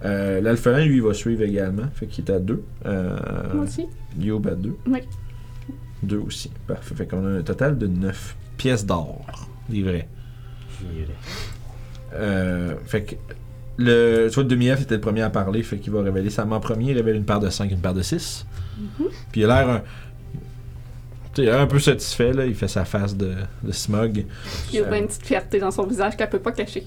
Euh, 0.04 0.40
L'alphelin, 0.40 0.84
lui, 0.84 0.96
il 0.96 1.02
va 1.02 1.14
suivre 1.14 1.42
également. 1.42 1.84
Fait 1.94 2.06
qu'il 2.06 2.24
est 2.24 2.30
à 2.30 2.40
2. 2.40 2.62
Euh, 2.86 3.16
Moi 3.54 3.64
aussi. 3.64 3.86
Yob 4.18 4.46
à 4.48 4.54
2. 4.54 4.74
Oui. 4.86 5.00
2 6.02 6.16
aussi. 6.18 6.50
Parfait. 6.66 6.94
Fait 6.94 7.06
qu'on 7.06 7.24
a 7.24 7.28
un 7.38 7.42
total 7.42 7.78
de 7.78 7.86
9 7.86 8.36
pièces 8.56 8.84
d'or 8.84 9.24
livrées. 9.70 10.08
Euh, 12.14 12.74
fait 12.84 13.04
que 13.04 13.14
le, 13.78 14.26
tu 14.28 14.34
vois, 14.34 14.42
le 14.42 14.48
demi-elfe 14.48 14.82
était 14.82 14.96
le 14.96 15.00
premier 15.00 15.22
à 15.22 15.30
parler, 15.30 15.62
fait 15.62 15.78
qu'il 15.78 15.92
va 15.92 16.02
révéler 16.02 16.28
sa 16.28 16.44
main 16.44 16.56
en 16.56 16.60
premier, 16.60 16.90
il 16.90 16.96
révèle 16.96 17.16
une 17.16 17.24
paire 17.24 17.40
de 17.40 17.48
5, 17.48 17.70
une 17.70 17.78
paire 17.78 17.94
de 17.94 18.02
6. 18.02 18.46
Puis 19.30 19.40
il 19.42 19.44
a 19.50 19.64
l'air 19.64 19.82
un, 21.32 21.34
tu 21.34 21.44
sais, 21.44 21.50
un 21.50 21.66
peu 21.66 21.78
satisfait, 21.78 22.32
là, 22.32 22.44
il 22.46 22.54
fait 22.54 22.68
sa 22.68 22.84
face 22.84 23.16
de, 23.16 23.34
de 23.62 23.72
smug. 23.72 24.26
Il 24.72 24.78
y 24.78 24.82
a 24.82 24.96
une 24.96 25.06
petite 25.06 25.26
fierté 25.26 25.58
dans 25.58 25.70
son 25.70 25.86
visage 25.86 26.16
qu'elle 26.16 26.30
peut 26.30 26.38
pas 26.38 26.52
cacher. 26.52 26.84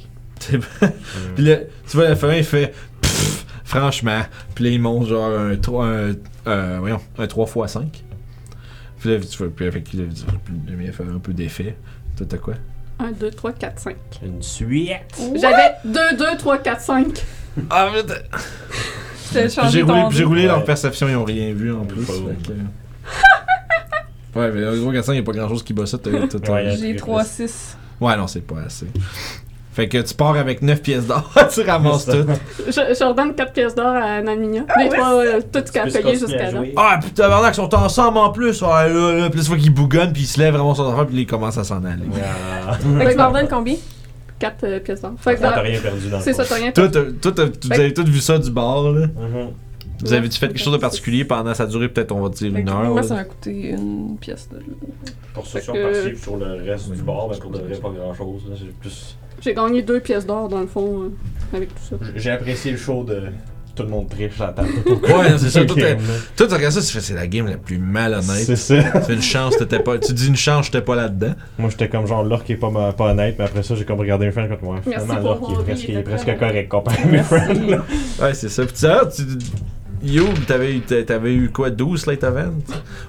Puis 1.36 1.44
là, 1.46 1.58
tu 1.90 1.98
vois, 1.98 2.10
la 2.10 2.16
fin, 2.16 2.34
il 2.34 2.44
fait 2.44 2.74
Pfff, 3.02 3.46
franchement. 3.64 4.22
Puis 4.54 4.64
là, 4.66 4.70
il 4.72 4.82
monte 4.82 5.08
genre 5.08 5.32
un 5.38 5.56
3, 5.56 5.86
un, 5.86 6.16
euh, 6.48 6.78
voyons, 6.80 7.02
un 7.18 7.28
3 7.28 7.46
x 7.66 7.74
5. 7.74 8.04
Puis 9.00 9.10
là, 9.10 9.20
tu 9.20 9.38
vois, 9.38 9.48
puis 9.56 9.66
avec 9.66 9.94
le, 9.94 10.10
fait 10.92 11.04
un 11.04 11.20
peu 11.20 11.34
d'effet. 11.34 11.76
Toi, 12.18 12.26
t'as 12.30 12.38
quoi? 12.38 12.56
1, 13.00 13.12
2, 13.12 13.32
3, 13.32 13.54
4, 13.54 13.80
5. 13.80 13.96
Une 14.24 14.42
suite. 14.42 14.92
J'avais 15.36 15.74
2, 15.84 16.00
2, 16.18 16.26
3, 16.38 16.58
4, 16.60 16.82
5. 16.82 17.26
Ah, 17.70 17.90
J'ai 19.70 19.82
roulé, 19.82 20.24
roulé 20.24 20.46
leur 20.46 20.64
perception, 20.64 21.08
ils 21.10 21.16
ont 21.16 21.24
rien 21.26 21.54
vu 21.54 21.74
en 21.74 21.86
plus. 21.86 22.04
Fait 22.06 22.14
que- 22.48 22.54
ouais, 24.36 24.52
mais 24.52 24.78
3 24.80 24.94
4 24.94 25.06
5, 25.06 25.12
il 25.14 25.16
n'y 25.16 25.20
a 25.22 25.24
pas 25.24 25.32
grand 25.32 25.49
chose 25.49 25.64
qui 25.64 25.74
bat 25.74 25.86
ça. 25.86 25.98
J'ai 26.80 26.95
3, 26.95 27.24
6. 27.24 27.78
Ouais, 28.02 28.18
non, 28.18 28.28
c'est 28.28 28.41
pas 28.45 28.62
assez. 28.66 28.88
Fait 29.74 29.90
que 29.90 29.98
tu 29.98 30.14
pars 30.14 30.38
avec 30.38 30.62
9 30.62 30.82
pièces 30.82 31.06
d'or, 31.06 31.30
tu 31.53 31.62
ramasses 31.62 32.06
tout. 32.06 32.26
Je, 32.66 32.72
je 32.72 33.03
redonne 33.03 33.36
4 33.36 33.52
pièces 33.52 33.76
d'or 33.76 33.88
à 33.88 34.22
Naminia. 34.22 34.62
Les 34.80 34.88
trois, 34.88 35.16
euh, 35.16 35.41
tout 35.52 35.60
ce 35.66 35.72
qu'elle 35.72 35.90
a 35.90 35.91
payé 36.02 36.18
jusqu'à 36.18 36.49
là. 36.52 36.62
Ah, 36.78 36.98
puis 37.02 37.12
tabarnak, 37.12 37.52
ils 37.53 37.56
sont 37.56 37.76
ensemble 37.76 38.18
en 38.20 38.30
plus. 38.30 38.62
Ouais, 38.62 38.70
là, 38.90 39.12
là. 39.18 39.30
Tu 39.30 39.38
vois 39.40 39.57
qu'ils 39.57 39.74
bougonnent, 39.74 40.14
puis 40.14 40.22
ils 40.24 40.28
se 40.28 40.40
lèvent 40.40 40.53
vraiment 40.53 40.76
son 40.76 40.84
enfant, 40.84 41.06
puis 41.06 41.16
là, 41.16 41.22
ils 41.24 41.28
commencent 41.28 41.57
à 41.57 41.66
s'en 41.66 41.84
aller. 41.84 42.03
Ah. 42.70 42.74
Fait 42.74 43.06
que 43.06 43.12
tu 43.12 43.18
m'en 43.18 43.28
redonnes 43.30 43.49
combien? 43.49 43.76
4 44.40 44.80
pièces 44.80 45.02
d'or. 45.02 45.12
Fait 45.20 45.36
que 45.36 45.41
T'as 45.41 45.60
rien 45.62 45.80
perdu 45.82 46.10
dans 46.10 46.18
le 46.20 46.24
C'est 46.24 46.34
ça, 46.34 46.45
t'as 46.45 46.56
rien 46.56 46.72
Toi, 46.72 46.88
perdu. 46.90 47.14
t'as- 47.20 47.32
toi, 47.32 47.45
t'as- 47.45 47.68
vous 47.68 47.74
avez 47.74 47.94
tous 47.94 48.03
vu 48.06 48.20
ça 48.20 48.38
du 48.38 48.52
bar, 48.52 48.82
là. 48.94 49.07
Mhm. 49.07 49.49
Vous 50.06 50.14
avez-tu 50.14 50.38
fait 50.40 50.48
quelque 50.48 50.60
chose 50.64 50.73
de 50.73 50.77
particulier 50.77 51.26
pendant 51.26 51.53
ça 51.53 51.64
a 51.64 51.68
duré 51.68 51.90
peut-être, 51.90 52.11
on 52.11 52.22
va 52.22 52.30
dire, 52.30 52.52
Fait 52.53 52.60
une 52.61 52.69
heure? 52.69 52.84
moi, 52.84 53.02
là? 53.02 53.03
ça 53.07 53.15
m'a 53.15 53.23
coûté 53.23 53.69
une 53.72 54.18
pièce 54.19 54.48
de 54.52 54.60
Pour 55.34 55.45
Fait 55.48 55.60
ceux 55.60 55.60
qui 55.60 55.65
sont 55.65 55.73
que- 55.73 56.15
sur 56.15 56.38
le 56.38 56.64
reste 56.72 56.91
du 56.91 57.02
bar, 57.02 57.27
ben 57.27 57.38
pour 57.40 57.52
de 57.52 57.60
vrai, 57.60 57.76
pas 57.76 57.90
grand 57.90 58.14
chose. 58.14 58.41
J'ai 58.56 58.68
plus. 58.80 59.18
J'ai 59.41 59.53
gagné 59.53 59.82
2 59.82 59.99
pièces 59.99 60.26
d'or 60.26 60.48
dans 60.48 60.61
le 60.61 60.68
fond 60.68 61.03
euh, 61.03 61.10
avec 61.57 61.69
tout 61.69 61.82
ça. 61.90 61.95
J'ai 62.15 62.32
apprécié 62.32 62.72
le 62.72 62.77
show 62.77 63.03
de 63.03 63.23
tout 63.76 63.84
le 63.84 63.90
monde 63.90 64.07
triche 64.07 64.40
à 64.40 64.45
la 64.48 64.53
table. 64.53 64.69
Ouais, 65.03 65.38
c'est 65.38 65.49
ça. 65.49 65.65
Toi, 65.65 66.48
tu 66.48 66.53
regardes 66.53 66.73
ça, 66.73 66.80
tu 66.82 66.88
fais, 66.94 67.02
c'est 67.02 67.14
la 67.14 67.27
game 67.27 67.45
la 67.48 67.57
plus 67.57 67.77
malhonnête. 67.77 68.23
C'est 68.45 68.56
ça. 68.56 69.02
C'est 69.03 69.14
une 69.14 69.22
chance, 69.22 69.57
t'étais 69.57 69.80
pas. 69.80 69.98
Tu 69.98 70.14
dis 70.14 70.30
une 70.30 70.38
chance, 70.38 70.68
j'étais 70.68 70.82
pas 70.82 70.95
là-dedans. 70.95 71.34
Moi, 71.60 71.69
j'étais 71.69 71.90
comme 71.90 72.07
genre 72.07 72.23
l'orque 72.23 72.45
qui 72.45 72.53
est 72.53 72.57
pas, 72.57 72.69
ma- 72.69 72.94
pas 72.94 73.11
honnête, 73.11 73.36
mais 73.38 73.44
après 73.44 73.64
ça, 73.64 73.76
j'ai 73.76 73.84
comme 73.84 73.99
regardé 73.99 74.27
un 74.27 74.32
film 74.32 74.48
comme 74.48 74.60
moi. 74.64 74.80
Merci 74.86 75.06
Finalement, 75.06 75.36
pour 75.36 75.49
l'orque 75.52 75.60
est 75.60 75.64
presque, 75.65 75.90
il 75.90 75.98
est 75.98 76.03
presque 76.03 76.40
correct 76.40 76.69
comparé 76.69 76.98
à 77.03 77.06
mes 77.07 77.23
friends. 77.23 77.68
là. 77.68 77.84
Ouais, 78.22 78.34
c'est 78.34 78.48
ça. 78.48 78.64
Puis 78.65 78.76
tu 78.76 78.86
tu. 80.06 80.11
Yo, 80.14 80.26
t'avais 80.48 80.76
eu, 80.77 80.82
t'avais 80.82 81.34
eu 81.34 81.49
quoi, 81.52 81.69
12 81.69 82.06
late 82.06 82.23
events? 82.23 82.53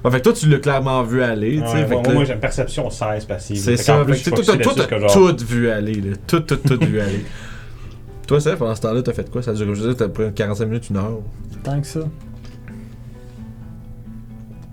Ouais, 0.05 0.11
fait 0.11 0.19
que 0.19 0.23
toi, 0.25 0.33
tu 0.33 0.49
l'as 0.49 0.59
clairement 0.59 1.03
vu 1.03 1.23
aller, 1.23 1.61
tu 1.61 1.67
sais. 1.67 1.73
Ouais, 1.75 1.87
fait 1.87 1.93
moi, 1.95 2.03
que 2.03 2.09
là- 2.09 2.15
moi, 2.15 2.25
j'ai 2.25 2.33
une 2.35 2.41
perception 2.41 2.91
16 2.91 3.25
passive. 3.25 3.57
C'est 3.59 3.77
ça. 3.77 4.05
Fait 4.05 4.13
que 4.13 4.17
tu 4.17 4.31
toi, 4.31 4.45
t'as 4.87 5.13
tout 5.13 5.45
vu 5.47 5.69
aller, 5.71 5.95
là. 6.01 6.17
Tout, 6.27 6.41
tout, 6.41 6.57
tout 6.57 6.79
vu 6.85 7.01
aller. 7.01 7.25
Toi, 8.27 8.41
ça, 8.41 8.57
pendant 8.57 8.75
ce 8.75 8.81
temps-là, 8.81 9.03
t'as 9.03 9.13
fait 9.13 9.31
quoi? 9.31 9.41
Ça 9.41 9.53
a 9.53 9.55
duré, 9.55 9.73
je 9.73 9.83
veux 9.83 9.89
dire, 9.95 9.97
t'as 9.97 10.09
pris 10.09 10.33
45 10.35 10.65
minutes, 10.67 10.91
une 10.91 10.97
heure? 10.97 11.19
Tant 11.63 11.81
que 11.81 11.87
ça. 11.87 12.01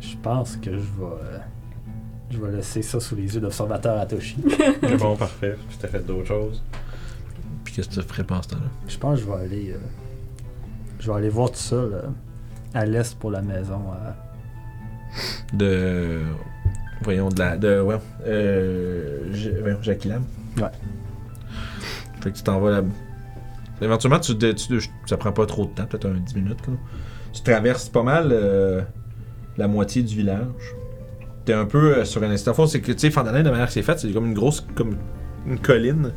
Je 0.01 0.15
pense 0.23 0.55
que 0.57 0.71
je 0.71 0.77
vais. 0.77 1.03
euh, 1.03 1.37
Je 2.31 2.39
vais 2.39 2.51
laisser 2.51 2.81
ça 2.81 2.99
sous 2.99 3.15
les 3.15 3.33
yeux 3.35 3.41
d'observateur 3.41 3.99
à 3.99 4.05
Toshi. 4.07 4.37
C'est 4.81 4.97
bon, 4.97 5.15
parfait. 5.15 5.55
Puis 5.69 5.77
t'as 5.79 5.87
fait 5.87 6.03
d'autres 6.05 6.27
choses. 6.27 6.63
Puis 7.63 7.75
qu'est-ce 7.75 7.89
que 7.89 8.01
tu 8.01 8.07
ferais 8.07 8.23
pendant 8.23 8.41
ce 8.41 8.47
temps-là? 8.49 8.69
Je 8.87 8.97
pense 8.97 9.19
que 9.19 9.25
je 9.25 9.29
vais 9.31 9.37
aller. 9.43 9.71
euh, 9.75 9.77
Je 11.03 11.11
vais 11.11 11.17
aller 11.17 11.29
voir 11.29 11.51
tout 11.51 11.57
ça 11.57 11.75
là, 11.75 12.03
à 12.73 12.85
l'est 12.85 13.19
pour 13.19 13.29
la 13.29 13.41
maison. 13.41 13.81
euh. 13.91 14.11
De. 15.53 16.21
Voyons, 17.01 17.27
de 17.27 17.39
la. 17.39 17.57
De. 17.57 17.81
Ouais. 17.81 17.97
Euh. 18.25 19.19
Voyons, 19.59 19.79
Jackie 19.81 20.07
Lam. 20.07 20.23
Ouais. 20.57 20.71
Fait 22.21 22.31
que 22.31 22.37
tu 22.37 22.43
t'en 22.43 22.57
vas 22.61 22.71
là. 22.71 22.81
Éventuellement, 23.81 24.19
tu, 24.21 24.33
ça 25.05 25.17
prend 25.17 25.33
pas 25.33 25.45
trop 25.45 25.65
de 25.65 25.71
temps, 25.71 25.85
peut-être 25.85 26.05
un 26.05 26.13
10 26.13 26.35
minutes. 26.35 26.65
Là. 26.67 26.73
Tu 27.33 27.41
traverses 27.41 27.89
pas 27.89 28.03
mal 28.03 28.29
euh, 28.31 28.81
la 29.57 29.67
moitié 29.67 30.03
du 30.03 30.15
village. 30.15 30.45
T'es 31.43 31.51
un 31.51 31.65
peu 31.65 32.05
sur 32.05 32.23
un 32.23 32.31
instant. 32.31 32.65
c'est 32.65 32.79
que, 32.79 32.93
tu 32.93 32.99
sais, 32.99 33.11
Fandalin, 33.11 33.43
de 33.43 33.49
manière 33.49 33.67
que 33.67 33.73
c'est 33.73 33.81
fait, 33.81 33.99
c'est 33.99 34.09
comme 34.13 34.27
une 34.27 34.33
grosse. 34.33 34.65
comme 34.73 34.95
une 35.45 35.59
colline. 35.59 36.13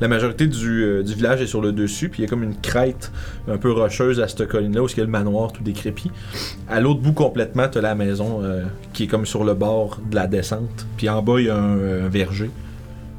La 0.00 0.08
majorité 0.08 0.46
du, 0.46 0.84
euh, 0.84 1.02
du 1.02 1.14
village 1.14 1.40
est 1.42 1.46
sur 1.46 1.60
le 1.60 1.72
dessus, 1.72 2.08
puis 2.08 2.22
il 2.22 2.24
y 2.24 2.26
a 2.26 2.30
comme 2.30 2.42
une 2.42 2.56
crête 2.56 3.10
un 3.48 3.56
peu 3.58 3.72
rocheuse 3.72 4.20
à 4.20 4.28
cette 4.28 4.46
colline-là, 4.46 4.82
où 4.82 4.86
il 4.88 4.96
y 4.96 5.00
a 5.00 5.04
le 5.04 5.10
manoir 5.10 5.52
tout 5.52 5.62
décrépit. 5.62 6.10
À 6.68 6.80
l'autre 6.80 7.00
bout 7.00 7.12
complètement, 7.12 7.68
t'as 7.68 7.80
la 7.80 7.94
maison 7.94 8.40
euh, 8.42 8.64
qui 8.92 9.04
est 9.04 9.08
comme 9.08 9.26
sur 9.26 9.44
le 9.44 9.54
bord 9.54 9.98
de 10.10 10.14
la 10.14 10.26
descente. 10.26 10.86
Puis 10.96 11.08
en 11.08 11.22
bas, 11.22 11.40
il 11.40 11.46
y 11.46 11.50
a 11.50 11.56
un, 11.56 12.04
un 12.04 12.08
verger. 12.08 12.50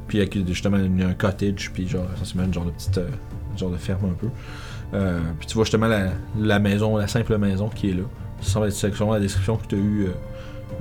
Puis 0.08 0.18
avec 0.18 0.36
justement 0.48 0.78
il 0.78 0.98
y 0.98 1.02
a 1.04 1.08
un 1.08 1.14
cottage, 1.14 1.70
puis 1.72 1.86
genre, 1.86 2.06
essentiellement 2.14 2.46
une 2.46 2.54
genre 2.54 2.64
de 2.64 2.70
petite. 2.72 2.98
euh, 2.98 3.06
genre 3.56 3.70
de 3.70 3.76
ferme 3.76 4.06
un 4.06 4.14
peu. 4.14 4.28
Euh, 4.94 5.20
puis 5.38 5.46
tu 5.46 5.54
vois 5.54 5.64
justement 5.64 5.88
la, 6.38 6.58
maison, 6.58 6.96
la 6.96 7.06
simple 7.06 7.36
maison 7.38 7.68
qui 7.68 7.90
est 7.90 7.94
là. 7.94 8.02
Ça 8.40 8.52
semble 8.52 8.68
être 8.68 9.12
la 9.12 9.20
description 9.20 9.56
que 9.56 9.66
tu 9.66 9.74
as 9.76 9.78
eue. 9.78 10.06
euh, 10.06 10.10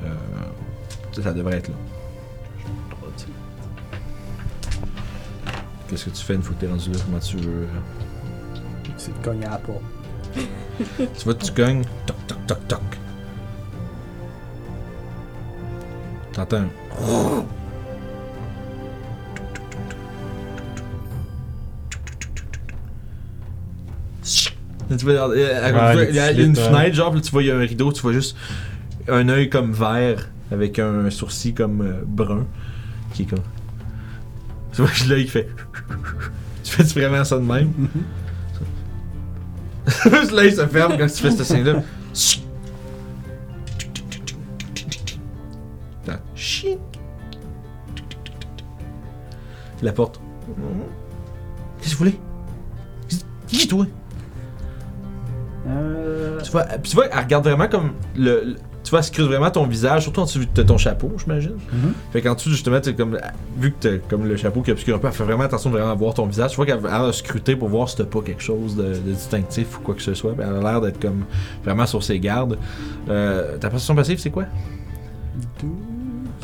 euh, 0.05 1.21
ça 1.21 1.33
devrait 1.33 1.57
être 1.57 1.67
là. 1.67 1.75
Qu'est-ce 5.89 6.05
que 6.05 6.09
tu 6.11 6.23
fais 6.23 6.35
une 6.35 6.43
fois 6.43 6.55
que 6.55 6.61
t'es 6.61 6.67
rendu 6.71 6.91
là? 6.91 6.99
Comment 7.05 7.19
tu 7.19 7.37
veux. 7.37 7.63
euh, 7.63 7.67
C'est 8.97 9.17
de 9.19 9.23
cogner 9.25 9.45
à 9.45 9.51
la 9.51 9.57
porte. 9.57 9.81
Tu 11.17 11.23
vois, 11.25 11.33
tu 11.33 11.51
cognes. 11.51 11.83
Toc, 12.05 12.15
toc, 12.27 12.37
toc, 12.47 12.67
toc. 12.67 12.79
T'entends 16.31 16.57
un. 16.57 16.69
Tu 24.97 25.05
vois, 25.05 25.13
euh, 25.31 25.95
Ouais, 25.95 26.07
il 26.09 26.15
y 26.15 26.19
a 26.19 26.31
une 26.31 26.55
fenêtre, 26.55 26.95
genre, 26.95 27.11
puis 27.11 27.21
tu 27.21 27.29
vois, 27.31 27.43
il 27.43 27.47
y 27.47 27.51
a 27.51 27.55
un 27.55 27.59
rideau, 27.59 27.91
tu 27.93 28.01
vois 28.01 28.13
juste 28.13 28.35
un 29.07 29.27
œil 29.29 29.49
comme 29.49 29.71
vert 29.71 30.29
avec 30.51 30.79
un 30.79 31.09
sourcil 31.11 31.53
comme 31.53 31.81
euh, 31.81 32.01
brun 32.05 32.45
qui 33.13 33.23
est 33.23 33.25
comme. 33.25 33.39
Tu 34.73 34.81
vois, 34.81 34.89
l'œil 35.07 35.25
qui 35.25 35.31
fait. 35.31 35.49
tu 36.63 36.71
fais 36.71 36.83
vraiment 37.07 37.23
ça 37.23 37.37
de 37.37 37.43
même? 37.43 37.71
Juste 39.87 40.31
l'œil 40.31 40.53
se 40.55 40.65
ferme 40.67 40.97
quand 40.97 41.07
tu 41.07 41.21
fais 41.21 41.31
ce 41.31 41.43
signe-là. 41.43 41.81
Là, 46.07 46.19
chien. 46.35 46.77
La 49.81 49.91
porte. 49.93 50.19
Qu'est-ce 51.81 51.91
que 51.93 51.97
vous 51.97 52.05
voulez? 52.05 52.19
Qui 53.47 53.67
toi? 53.67 53.85
Euh, 55.67 56.39
Tu 56.41 56.51
vois, 56.51 56.63
puis 56.65 56.89
tu 56.91 56.95
vois, 56.95 57.07
elle 57.07 57.19
regarde 57.19 57.45
vraiment 57.45 57.67
comme 57.67 57.93
le. 58.15 58.43
le- 58.43 58.55
tu 58.89 58.95
vois, 58.95 59.03
scrute 59.03 59.27
vraiment 59.27 59.51
ton 59.51 59.67
visage, 59.67 60.01
surtout 60.01 60.21
en 60.21 60.23
dessous 60.23 60.39
de 60.51 60.63
ton 60.63 60.79
chapeau, 60.79 61.11
j'imagine. 61.19 61.57
Mhm. 61.71 61.93
Fait 62.11 62.23
qu'en 62.23 62.33
dessous, 62.33 62.49
justement, 62.49 62.81
tu 62.81 62.95
comme. 62.95 63.19
Vu 63.55 63.71
que 63.71 63.75
t'as 63.79 63.97
comme 64.09 64.25
le 64.27 64.35
chapeau 64.35 64.63
qui 64.63 64.71
obscure 64.71 64.95
un 64.95 64.97
peu, 64.97 65.05
elle 65.05 65.13
fait 65.13 65.23
vraiment 65.23 65.43
attention 65.43 65.69
de 65.69 65.77
vraiment 65.77 65.95
voir 65.95 66.15
ton 66.15 66.25
visage. 66.25 66.49
Tu 66.49 66.55
vois 66.55 66.65
qu'elle 66.65 66.79
elle 66.83 66.91
a 66.91 67.13
scruté 67.13 67.55
pour 67.55 67.69
voir 67.69 67.87
si 67.87 67.97
t'as 67.97 68.05
pas 68.05 68.21
quelque 68.21 68.41
chose 68.41 68.75
de, 68.75 68.95
de 68.95 69.11
distinctif 69.11 69.77
ou 69.77 69.81
quoi 69.83 69.93
que 69.93 70.01
ce 70.01 70.15
soit. 70.15 70.33
Puis 70.33 70.43
elle 70.43 70.55
a 70.55 70.71
l'air 70.71 70.81
d'être 70.81 70.99
comme 70.99 71.25
vraiment 71.63 71.85
sur 71.85 72.03
ses 72.03 72.19
gardes. 72.19 72.57
Euh, 73.09 73.59
ta 73.59 73.69
position 73.69 73.93
passive, 73.93 74.17
c'est 74.17 74.31
quoi? 74.31 74.45
12, 75.61 75.69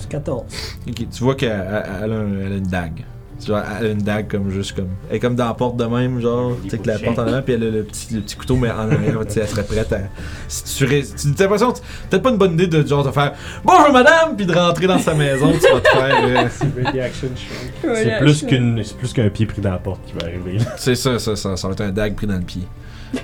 14. 0.07 0.43
Ok, 0.87 0.93
tu 0.95 1.23
vois 1.23 1.33
qu'elle 1.33 1.51
a 1.51 2.05
une 2.05 2.59
dague. 2.61 3.03
Tu 3.39 3.51
vois, 3.51 3.63
elle 3.79 3.87
a 3.87 3.89
une 3.91 4.01
dague 4.01 4.29
comme 4.29 4.49
juste 4.49 4.75
comme. 4.75 4.87
Elle 5.09 5.17
est 5.17 5.19
comme 5.19 5.35
dans 5.35 5.45
la 5.47 5.53
porte 5.53 5.75
de 5.75 5.83
même, 5.83 6.21
genre. 6.21 6.55
Tu 6.63 6.69
sais, 6.69 6.77
que 6.77 6.87
la 6.87 6.97
porte 6.99 7.19
en 7.19 7.27
avant, 7.27 7.41
puis 7.41 7.53
elle 7.53 7.63
a 7.63 7.69
le 7.69 7.83
petit, 7.83 8.13
le 8.13 8.21
petit 8.21 8.35
couteau, 8.37 8.55
mais 8.55 8.71
en 8.71 8.89
arrière, 8.89 9.19
tu 9.27 9.33
sais, 9.33 9.41
elle 9.41 9.47
serait 9.49 9.63
prête 9.65 9.91
à. 9.91 9.99
Si 10.47 10.63
tu. 10.77 10.85
ré- 10.85 11.03
tu 11.03 11.33
t'as 11.33 11.43
l'impression, 11.43 11.73
peut-être 12.09 12.23
pas 12.23 12.29
une 12.29 12.37
bonne 12.37 12.53
idée 12.53 12.67
de 12.67 12.87
genre 12.87 13.05
te 13.05 13.11
faire 13.11 13.33
Bonjour 13.63 13.91
madame, 13.91 14.35
puis 14.37 14.45
de 14.45 14.53
rentrer 14.53 14.87
dans 14.87 14.99
sa 14.99 15.13
maison, 15.13 15.51
tu 15.51 15.59
vas 15.73 15.81
te 15.81 15.87
faire. 15.89 16.23
euh, 16.23 16.47
C'est 17.95 18.19
plus 18.19 18.43
qu'une, 18.45 18.81
c'est 18.83 18.97
plus 18.97 19.11
qu'un 19.13 19.29
pied 19.29 19.45
pris 19.45 19.61
dans 19.61 19.71
la 19.71 19.79
porte 19.79 20.01
qui 20.05 20.13
va 20.13 20.27
arriver. 20.27 20.57
là. 20.59 20.65
C'est 20.77 20.95
ça, 20.95 21.19
ça, 21.19 21.35
ça, 21.35 21.57
ça 21.57 21.67
va 21.67 21.73
être 21.73 21.81
un 21.81 21.91
dague 21.91 22.15
pris 22.15 22.27
dans 22.27 22.37
le 22.37 22.41
pied. 22.41 22.63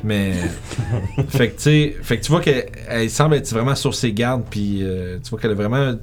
Mais. 0.04 0.34
fait 1.30 1.50
que 1.52 1.56
tu 1.56 1.62
sais. 1.64 1.96
Fait 2.02 2.18
que 2.18 2.24
tu 2.26 2.32
vois 2.32 2.42
qu'elle 2.42 2.66
elle 2.90 3.10
semble 3.10 3.36
être 3.36 3.50
vraiment 3.52 3.76
sur 3.76 3.96
ses 3.96 4.12
gardes, 4.14 4.44
puis 4.50 4.80
euh, 4.84 5.18
tu 5.24 5.30
vois 5.30 5.40
qu'elle 5.40 5.52
a 5.52 5.56
vraiment 5.56 5.96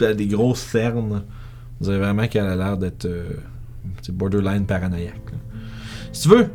elle 0.00 0.06
a 0.06 0.14
des 0.14 0.26
grosses 0.26 0.60
cernes. 0.62 1.22
Vous 1.80 1.88
avez 1.88 1.98
vraiment 1.98 2.26
qu'elle 2.26 2.46
a 2.46 2.56
l'air 2.56 2.76
d'être. 2.76 3.04
euh, 3.06 3.24
tu 3.98 4.06
sais, 4.06 4.12
borderline 4.12 4.66
paranoïaque. 4.66 5.30
là. 5.32 5.38
Si 6.12 6.22
tu 6.22 6.28
veux, 6.28 6.50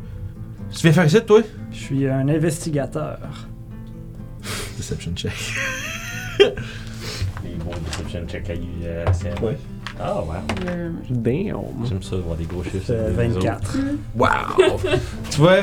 tu 0.70 0.82
viens 0.82 0.92
faire 0.92 1.06
ici, 1.06 1.20
toi? 1.26 1.40
Je 1.70 1.76
suis 1.76 2.06
un 2.08 2.28
investigateur. 2.28 3.18
Deception 4.76 5.12
check. 5.14 5.32
Les 6.38 7.54
gros 7.58 7.74
deception 7.86 8.26
check 8.26 8.50
à. 8.50 8.54
Ouais. 9.44 9.56
Ah, 10.00 10.22
ouais. 10.22 10.36
Damn. 11.10 11.66
J'aime 11.84 12.02
ça, 12.02 12.16
voir 12.16 12.36
des 12.36 12.44
gros 12.44 12.62
chiffres. 12.62 12.90
Euh, 12.90 13.12
sur 13.12 13.20
les 13.20 13.36
autres. 13.36 13.46
24. 13.46 13.78
Wow! 14.16 14.78
tu 15.30 15.38
vois, 15.40 15.62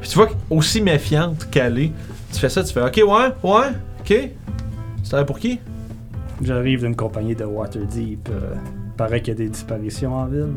puis 0.00 0.08
tu 0.08 0.16
vois 0.16 0.30
aussi 0.48 0.80
méfiante 0.80 1.48
qu'elle 1.50 1.78
est, 1.78 1.92
tu 2.32 2.38
fais 2.38 2.48
ça, 2.48 2.64
tu 2.64 2.72
fais 2.72 2.80
OK, 2.80 2.96
ouais, 2.96 3.50
ouais, 3.50 3.66
OK. 4.00 4.30
C'est 5.02 5.16
là 5.16 5.24
pour 5.24 5.38
qui? 5.38 5.60
J'arrive 6.42 6.80
d'une 6.80 6.96
compagnie 6.96 7.34
de 7.34 7.44
Waterdeep. 7.44 8.28
Euh, 8.30 8.54
paraît 8.96 9.20
qu'il 9.20 9.34
y 9.34 9.36
a 9.36 9.38
des 9.38 9.48
disparitions 9.50 10.14
en 10.14 10.26
ville. 10.26 10.52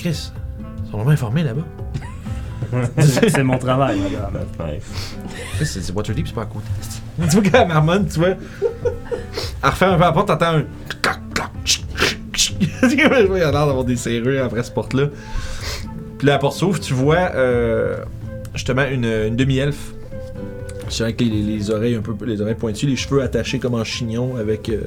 Chris, 0.00 0.32
ils 0.86 0.90
sont 0.90 0.96
vraiment 0.96 1.10
informés 1.10 1.42
là-bas. 1.42 1.64
c'est 3.02 3.42
mon 3.42 3.58
travail, 3.58 3.98
madame. 4.00 4.46
Chris, 5.56 5.66
c'est 5.66 5.82
c'est 5.82 5.92
Waterdeep, 5.92 6.26
c'est 6.26 6.34
pas 6.34 6.42
à 6.42 6.46
côté. 6.46 6.64
tu 7.18 7.26
vois 7.26 7.42
qu'elle 7.42 7.68
marmonne, 7.68 8.08
tu 8.08 8.18
vois. 8.18 8.28
Elle 8.30 8.38
refait 9.62 9.84
un 9.84 9.96
peu 9.96 10.00
la 10.00 10.12
porte, 10.12 10.28
t'entends 10.28 10.56
un. 10.56 10.64
Il 12.82 13.02
a 13.02 13.20
l'air 13.20 13.52
d'avoir 13.52 13.84
des 13.84 13.96
serrures 13.96 14.42
après 14.46 14.62
cette 14.62 14.72
porte-là. 14.72 15.08
Puis 16.16 16.26
là, 16.26 16.32
la 16.34 16.38
porte 16.38 16.56
s'ouvre, 16.56 16.80
tu 16.80 16.94
vois 16.94 17.32
euh, 17.34 17.98
justement 18.54 18.86
une, 18.86 19.04
une 19.04 19.36
demi-elfe. 19.36 19.92
C'est 20.90 21.04
avec 21.04 21.20
les, 21.20 21.28
les- 21.28 21.42
les 21.42 21.70
oreilles 21.70 21.94
un 21.94 22.02
peu 22.02 22.14
les 22.24 22.40
oreilles 22.40 22.54
pointues, 22.54 22.86
les 22.86 22.96
cheveux 22.96 23.22
attachés 23.22 23.58
comme 23.58 23.74
en 23.74 23.84
chignon 23.84 24.36
avec 24.36 24.68
euh, 24.68 24.82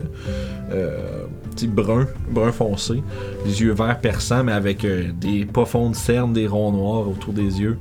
euh, 0.72 1.26
brun, 1.68 2.08
foncé, 2.52 3.02
les 3.46 3.62
yeux 3.62 3.74
verts 3.74 4.00
perçants 4.00 4.44
mais 4.44 4.52
avec 4.52 4.84
euh, 4.86 5.10
des 5.20 5.46
profondes 5.46 5.96
cernes, 5.96 6.34
des 6.34 6.48
ronds 6.48 6.72
noirs 6.72 7.08
autour 7.08 7.34
des 7.34 7.62
yeux. 7.62 7.78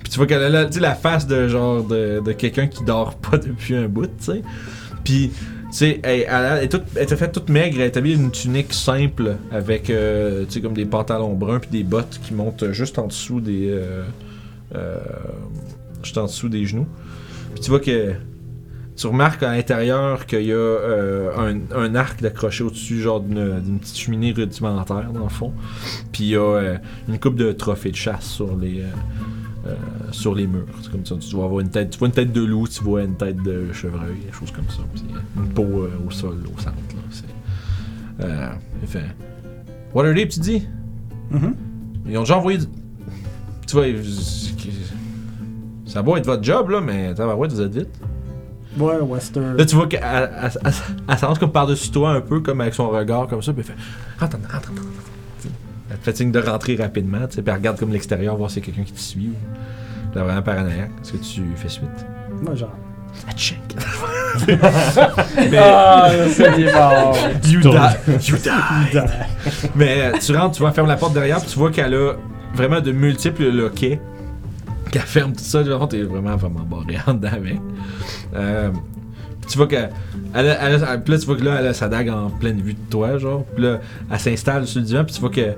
Puis 0.00 0.10
tu 0.10 0.16
vois 0.16 0.26
qu'elle 0.26 0.54
a 0.56 0.68
la, 0.68 0.94
face 0.94 1.26
de 1.26 1.48
genre 1.48 1.82
de, 1.84 2.20
de 2.24 2.32
quelqu'un 2.32 2.66
qui 2.66 2.84
dort 2.84 3.14
pas 3.16 3.36
depuis 3.38 3.74
un 3.74 3.88
bout, 3.88 4.06
tu 4.06 4.12
sais. 4.24 4.42
Puis 5.04 5.30
tu 5.30 5.76
sais, 5.76 6.00
elle, 6.02 6.26
elle, 6.28 6.68
elle 6.96 7.02
était 7.02 7.16
faite 7.16 7.32
toute 7.32 7.48
maigre, 7.48 7.76
elle 7.78 7.86
est 7.86 7.96
habillée 7.96 8.16
d'une 8.16 8.30
tunique 8.32 8.72
simple 8.72 9.36
avec, 9.52 9.88
euh, 9.88 10.44
tu 10.48 10.60
comme 10.60 10.74
des 10.74 10.84
pantalons 10.84 11.34
bruns 11.34 11.60
puis 11.60 11.70
des 11.70 11.84
bottes 11.84 12.18
qui 12.22 12.34
montent 12.34 12.72
juste 12.72 12.98
en 12.98 13.06
dessous 13.06 13.40
des, 13.40 13.68
euh, 13.70 14.02
euh, 14.74 14.96
juste 16.02 16.18
en 16.18 16.24
dessous 16.24 16.48
des 16.48 16.64
genoux. 16.66 16.86
Puis 17.60 17.64
tu 17.66 17.70
vois 17.70 17.80
que 17.80 18.14
tu 18.96 19.06
remarques 19.06 19.42
à 19.42 19.52
l'intérieur 19.54 20.24
qu'il 20.24 20.42
y 20.46 20.52
a 20.52 20.54
euh, 20.56 21.30
un, 21.36 21.76
un 21.78 21.94
arc 21.94 22.22
d'accroché 22.22 22.64
au-dessus, 22.64 23.00
genre 23.02 23.20
d'une 23.20 23.78
petite 23.78 23.98
cheminée 23.98 24.32
rudimentaire 24.32 25.10
dans 25.12 25.24
le 25.24 25.28
fond. 25.28 25.52
Puis 26.10 26.24
il 26.24 26.28
y 26.30 26.36
a 26.36 26.40
euh, 26.40 26.78
une 27.08 27.18
coupe 27.18 27.36
de 27.36 27.52
trophées 27.52 27.90
de 27.90 27.96
chasse 27.96 28.24
sur 28.24 28.56
les, 28.56 28.80
euh, 28.80 28.86
euh, 29.68 29.74
sur 30.10 30.34
les 30.34 30.46
murs. 30.46 30.64
C'est 30.82 30.90
comme 30.90 31.04
ça. 31.04 31.16
Tu 31.20 31.30
dois 31.32 31.44
avoir 31.44 31.60
une 31.60 31.68
tête, 31.70 31.90
tu 31.90 31.98
vois 31.98 32.08
une 32.08 32.14
tête 32.14 32.32
de 32.32 32.42
loup, 32.42 32.66
tu 32.66 32.82
vois 32.82 33.02
une 33.02 33.16
tête 33.16 33.42
de 33.42 33.72
chevreuil, 33.74 34.16
des 34.26 34.32
choses 34.32 34.50
comme 34.52 34.68
ça. 34.68 34.80
Puis 34.94 35.04
une 35.36 35.48
peau 35.52 35.86
au 36.06 36.10
sol, 36.10 36.36
au 36.54 36.58
centre. 36.58 36.70
Là. 36.94 37.02
C'est, 37.10 38.24
euh, 38.24 38.48
fait 38.86 39.04
Waterdeep, 39.94 40.28
tu 40.30 40.40
dis? 40.40 40.66
Mhm. 41.30 41.54
Ils 42.08 42.16
ont 42.16 42.22
déjà 42.22 42.38
envoyé. 42.38 42.58
du- 42.58 42.66
Tu 43.66 43.76
vois, 43.76 43.86
ils- 43.86 43.96
ça 45.92 46.02
va 46.02 46.18
être 46.18 46.26
votre 46.26 46.42
job, 46.44 46.70
là, 46.70 46.80
mais 46.80 47.12
tabarouette, 47.14 47.52
vous 47.52 47.60
êtes 47.60 47.74
vite. 47.74 47.88
Ouais, 48.78 48.94
Wester. 49.00 49.40
Là, 49.56 49.64
tu 49.64 49.74
vois 49.74 49.86
qu'elle 49.88 50.00
elle- 50.04 50.30
elle- 50.64 50.72
elle- 51.08 51.18
s'avance 51.18 51.38
comme 51.40 51.50
par-dessus 51.50 51.90
toi, 51.90 52.12
un 52.12 52.20
peu, 52.20 52.40
comme 52.40 52.60
avec 52.60 52.72
son 52.74 52.88
regard, 52.88 53.26
comme 53.26 53.42
ça, 53.42 53.52
puis 53.52 53.62
elle 53.68 53.74
fait 53.74 53.82
Rentre, 54.20 54.36
rentre, 54.36 54.52
rentre, 54.68 54.68
rentre. 54.68 55.50
Elle 55.90 55.98
te 55.98 56.04
fait 56.04 56.16
signe 56.16 56.30
de 56.30 56.38
rentrer 56.38 56.76
rapidement, 56.76 57.26
tu 57.28 57.34
sais, 57.36 57.42
puis 57.42 57.50
elle 57.50 57.58
regarde 57.58 57.78
comme 57.80 57.90
l'extérieur, 57.92 58.36
voir 58.36 58.48
si 58.48 58.54
c'est 58.54 58.60
quelqu'un 58.60 58.84
qui 58.84 58.92
te 58.92 59.00
suit. 59.00 59.30
ou- 59.34 60.16
Là, 60.16 60.24
vraiment 60.24 60.42
paranoïaque. 60.42 60.90
Est-ce 61.02 61.12
que 61.12 61.16
tu 61.18 61.42
fais 61.56 61.68
suite? 61.68 61.88
Moi, 62.42 62.54
genre. 62.54 62.74
Ah, 63.28 63.32
check. 63.36 63.58
Ah, 65.58 66.10
c'est 66.32 66.72
mort. 66.72 67.16
You 67.44 67.60
die. 67.60 68.28
You 68.28 68.36
die. 68.36 69.00
Mais 69.74 70.02
euh, 70.14 70.18
tu 70.20 70.34
rentres, 70.36 70.52
tu 70.56 70.60
vois, 70.60 70.68
elle 70.68 70.74
ferme 70.74 70.88
la 70.88 70.96
porte 70.96 71.12
derrière, 71.14 71.40
puis 71.40 71.48
tu 71.50 71.58
vois 71.58 71.70
qu'elle 71.70 71.94
a 71.94 72.12
vraiment 72.54 72.80
de 72.80 72.92
multiples 72.92 73.50
loquets. 73.50 74.00
Qu'elle 74.92 75.02
ferme 75.02 75.32
tout 75.32 75.44
ça, 75.44 75.62
genre, 75.62 75.88
t'es 75.88 76.02
vraiment, 76.02 76.36
vraiment 76.36 76.64
barré 76.64 76.98
en 77.06 77.14
dedans 77.14 77.30
tu 79.50 79.58
vois 79.58 79.66
qu'elle. 79.66 79.90
Elle 80.34 81.02
puis 81.04 81.12
là, 81.12 81.18
tu 81.18 81.26
vois 81.26 81.36
que 81.36 81.44
là, 81.44 81.56
elle 81.58 81.66
a 81.66 81.74
sa 81.74 81.88
dague 81.88 82.08
en 82.08 82.30
pleine 82.30 82.60
vue 82.60 82.74
de 82.74 82.90
toi, 82.90 83.18
genre. 83.18 83.44
Puis 83.54 83.64
là, 83.64 83.80
elle 84.10 84.18
s'installe 84.18 84.66
sur 84.66 84.80
le 84.80 84.86
divan, 84.86 85.04
puis 85.04 85.14
tu 85.14 85.20
vois 85.20 85.30
que. 85.30 85.54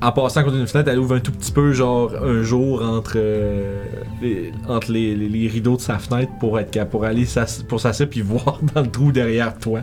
En 0.00 0.12
passant 0.12 0.44
contre 0.44 0.56
une 0.56 0.66
fenêtre, 0.66 0.90
elle 0.90 0.98
ouvre 0.98 1.14
un 1.14 1.20
tout 1.20 1.32
petit 1.32 1.50
peu, 1.50 1.72
genre, 1.72 2.12
un 2.22 2.42
jour 2.42 2.82
entre, 2.84 3.14
euh, 3.16 3.82
les, 4.20 4.52
entre 4.68 4.92
les, 4.92 5.48
rideaux 5.48 5.76
de 5.76 5.80
sa 5.80 5.98
fenêtre 5.98 6.30
pour 6.40 6.58
être 6.60 6.84
pour 6.88 7.04
aller 7.04 7.26
pour 7.68 7.80
s'asseoir 7.80 8.10
puis 8.10 8.20
voir 8.20 8.60
dans 8.74 8.82
le 8.82 8.90
trou 8.90 9.12
derrière 9.12 9.56
toi. 9.56 9.80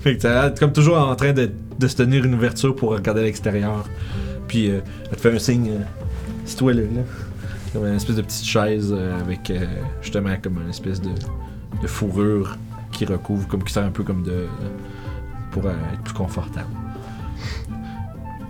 Fait 0.00 0.16
que 0.16 0.26
l'air 0.26 0.54
comme 0.54 0.72
toujours 0.72 0.96
en 0.96 1.14
train 1.16 1.34
de, 1.34 1.50
de 1.78 1.86
se 1.86 1.96
tenir 1.96 2.24
une 2.24 2.34
ouverture 2.34 2.74
pour 2.74 2.92
regarder 2.92 3.22
l'extérieur. 3.22 3.84
Puis 4.48 4.70
euh, 4.70 4.80
elle 5.10 5.16
te 5.16 5.20
fait 5.20 5.34
un 5.34 5.38
signe, 5.38 5.68
euh, 5.68 5.84
c'est 6.46 6.56
toi 6.56 6.72
là. 6.72 6.82
Comme 7.76 7.88
une 7.88 7.96
espèce 7.96 8.16
de 8.16 8.22
petite 8.22 8.46
chaise 8.46 8.88
euh, 8.90 9.20
avec 9.20 9.50
euh, 9.50 9.66
justement 10.00 10.34
comme 10.42 10.62
une 10.62 10.70
espèce 10.70 10.98
de, 10.98 11.10
de 11.82 11.86
fourrure 11.86 12.56
qui 12.90 13.04
recouvre, 13.04 13.46
comme 13.48 13.62
qui 13.62 13.70
sert 13.70 13.84
un 13.84 13.90
peu 13.90 14.02
comme 14.02 14.22
de. 14.22 14.46
pour 15.50 15.66
euh, 15.66 15.74
être 15.92 16.02
plus 16.02 16.14
confortable. 16.14 16.70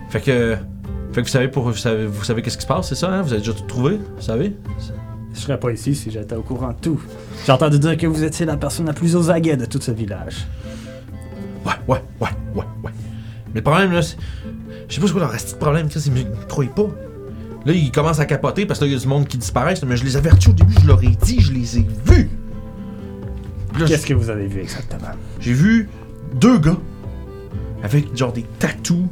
Fait 0.09 0.21
que. 0.21 0.55
Fait 1.11 1.21
que 1.21 1.27
vous 1.27 1.31
savez, 1.33 1.49
pour, 1.49 1.63
vous 1.63 1.75
savez, 1.75 2.05
vous 2.05 2.23
savez 2.23 2.41
qu'est-ce 2.41 2.55
qui 2.55 2.63
se 2.63 2.67
passe, 2.67 2.87
c'est 2.87 2.95
ça, 2.95 3.11
hein? 3.11 3.21
Vous 3.21 3.33
avez 3.33 3.41
déjà 3.41 3.51
tout 3.51 3.65
trouvé, 3.65 3.97
vous 3.97 4.21
savez? 4.21 4.55
Je 5.33 5.39
serais 5.41 5.59
pas 5.59 5.71
ici 5.71 5.93
si 5.93 6.09
j'étais 6.09 6.35
au 6.35 6.41
courant 6.41 6.69
de 6.69 6.79
tout. 6.79 7.01
J'ai 7.45 7.51
entendu 7.51 7.79
dire 7.79 7.97
que 7.97 8.07
vous 8.07 8.23
étiez 8.23 8.45
la 8.45 8.55
personne 8.55 8.85
la 8.85 8.93
plus 8.93 9.13
aux 9.13 9.29
aguets 9.29 9.57
de 9.57 9.65
tout 9.65 9.81
ce 9.81 9.91
village. 9.91 10.47
Ouais, 11.65 11.73
ouais, 11.85 12.01
ouais, 12.21 12.29
ouais, 12.55 12.65
ouais. 12.81 12.91
Mais 13.47 13.55
le 13.55 13.61
problème, 13.61 13.91
là, 13.91 14.01
c'est. 14.01 14.15
Je 14.87 14.95
sais 14.95 15.01
pas 15.01 15.07
ce 15.07 15.11
que 15.11 15.19
leur 15.19 15.31
reste 15.31 15.55
de 15.55 15.59
problème, 15.59 15.89
Chris, 15.89 16.03
ils 16.05 16.13
me 16.13 16.45
croient 16.47 16.65
pas. 16.73 17.06
Là, 17.65 17.73
ils 17.73 17.91
commencent 17.91 18.19
à 18.19 18.25
capoter 18.25 18.65
parce 18.65 18.79
que 18.79 18.85
là, 18.85 18.91
il 18.91 18.93
y 18.93 18.97
a 18.97 18.99
du 18.99 19.07
monde 19.07 19.27
qui 19.27 19.37
disparaissent, 19.37 19.83
mais 19.83 19.97
je 19.97 20.05
les 20.05 20.15
avertis 20.15 20.49
au 20.49 20.53
début, 20.53 20.73
je 20.81 20.87
leur 20.87 21.03
ai 21.03 21.07
dit, 21.23 21.39
je 21.41 21.51
les 21.51 21.79
ai 21.79 21.85
vus. 22.05 22.29
Qu'est-ce 23.85 24.05
que 24.07 24.13
vous 24.13 24.29
avez 24.29 24.47
vu 24.47 24.61
exactement? 24.61 25.07
j'ai 25.39 25.53
vu 25.53 25.89
deux 26.39 26.57
gars 26.57 26.77
avec 27.83 28.15
genre 28.15 28.33
des 28.33 28.43
tatous 28.59 29.05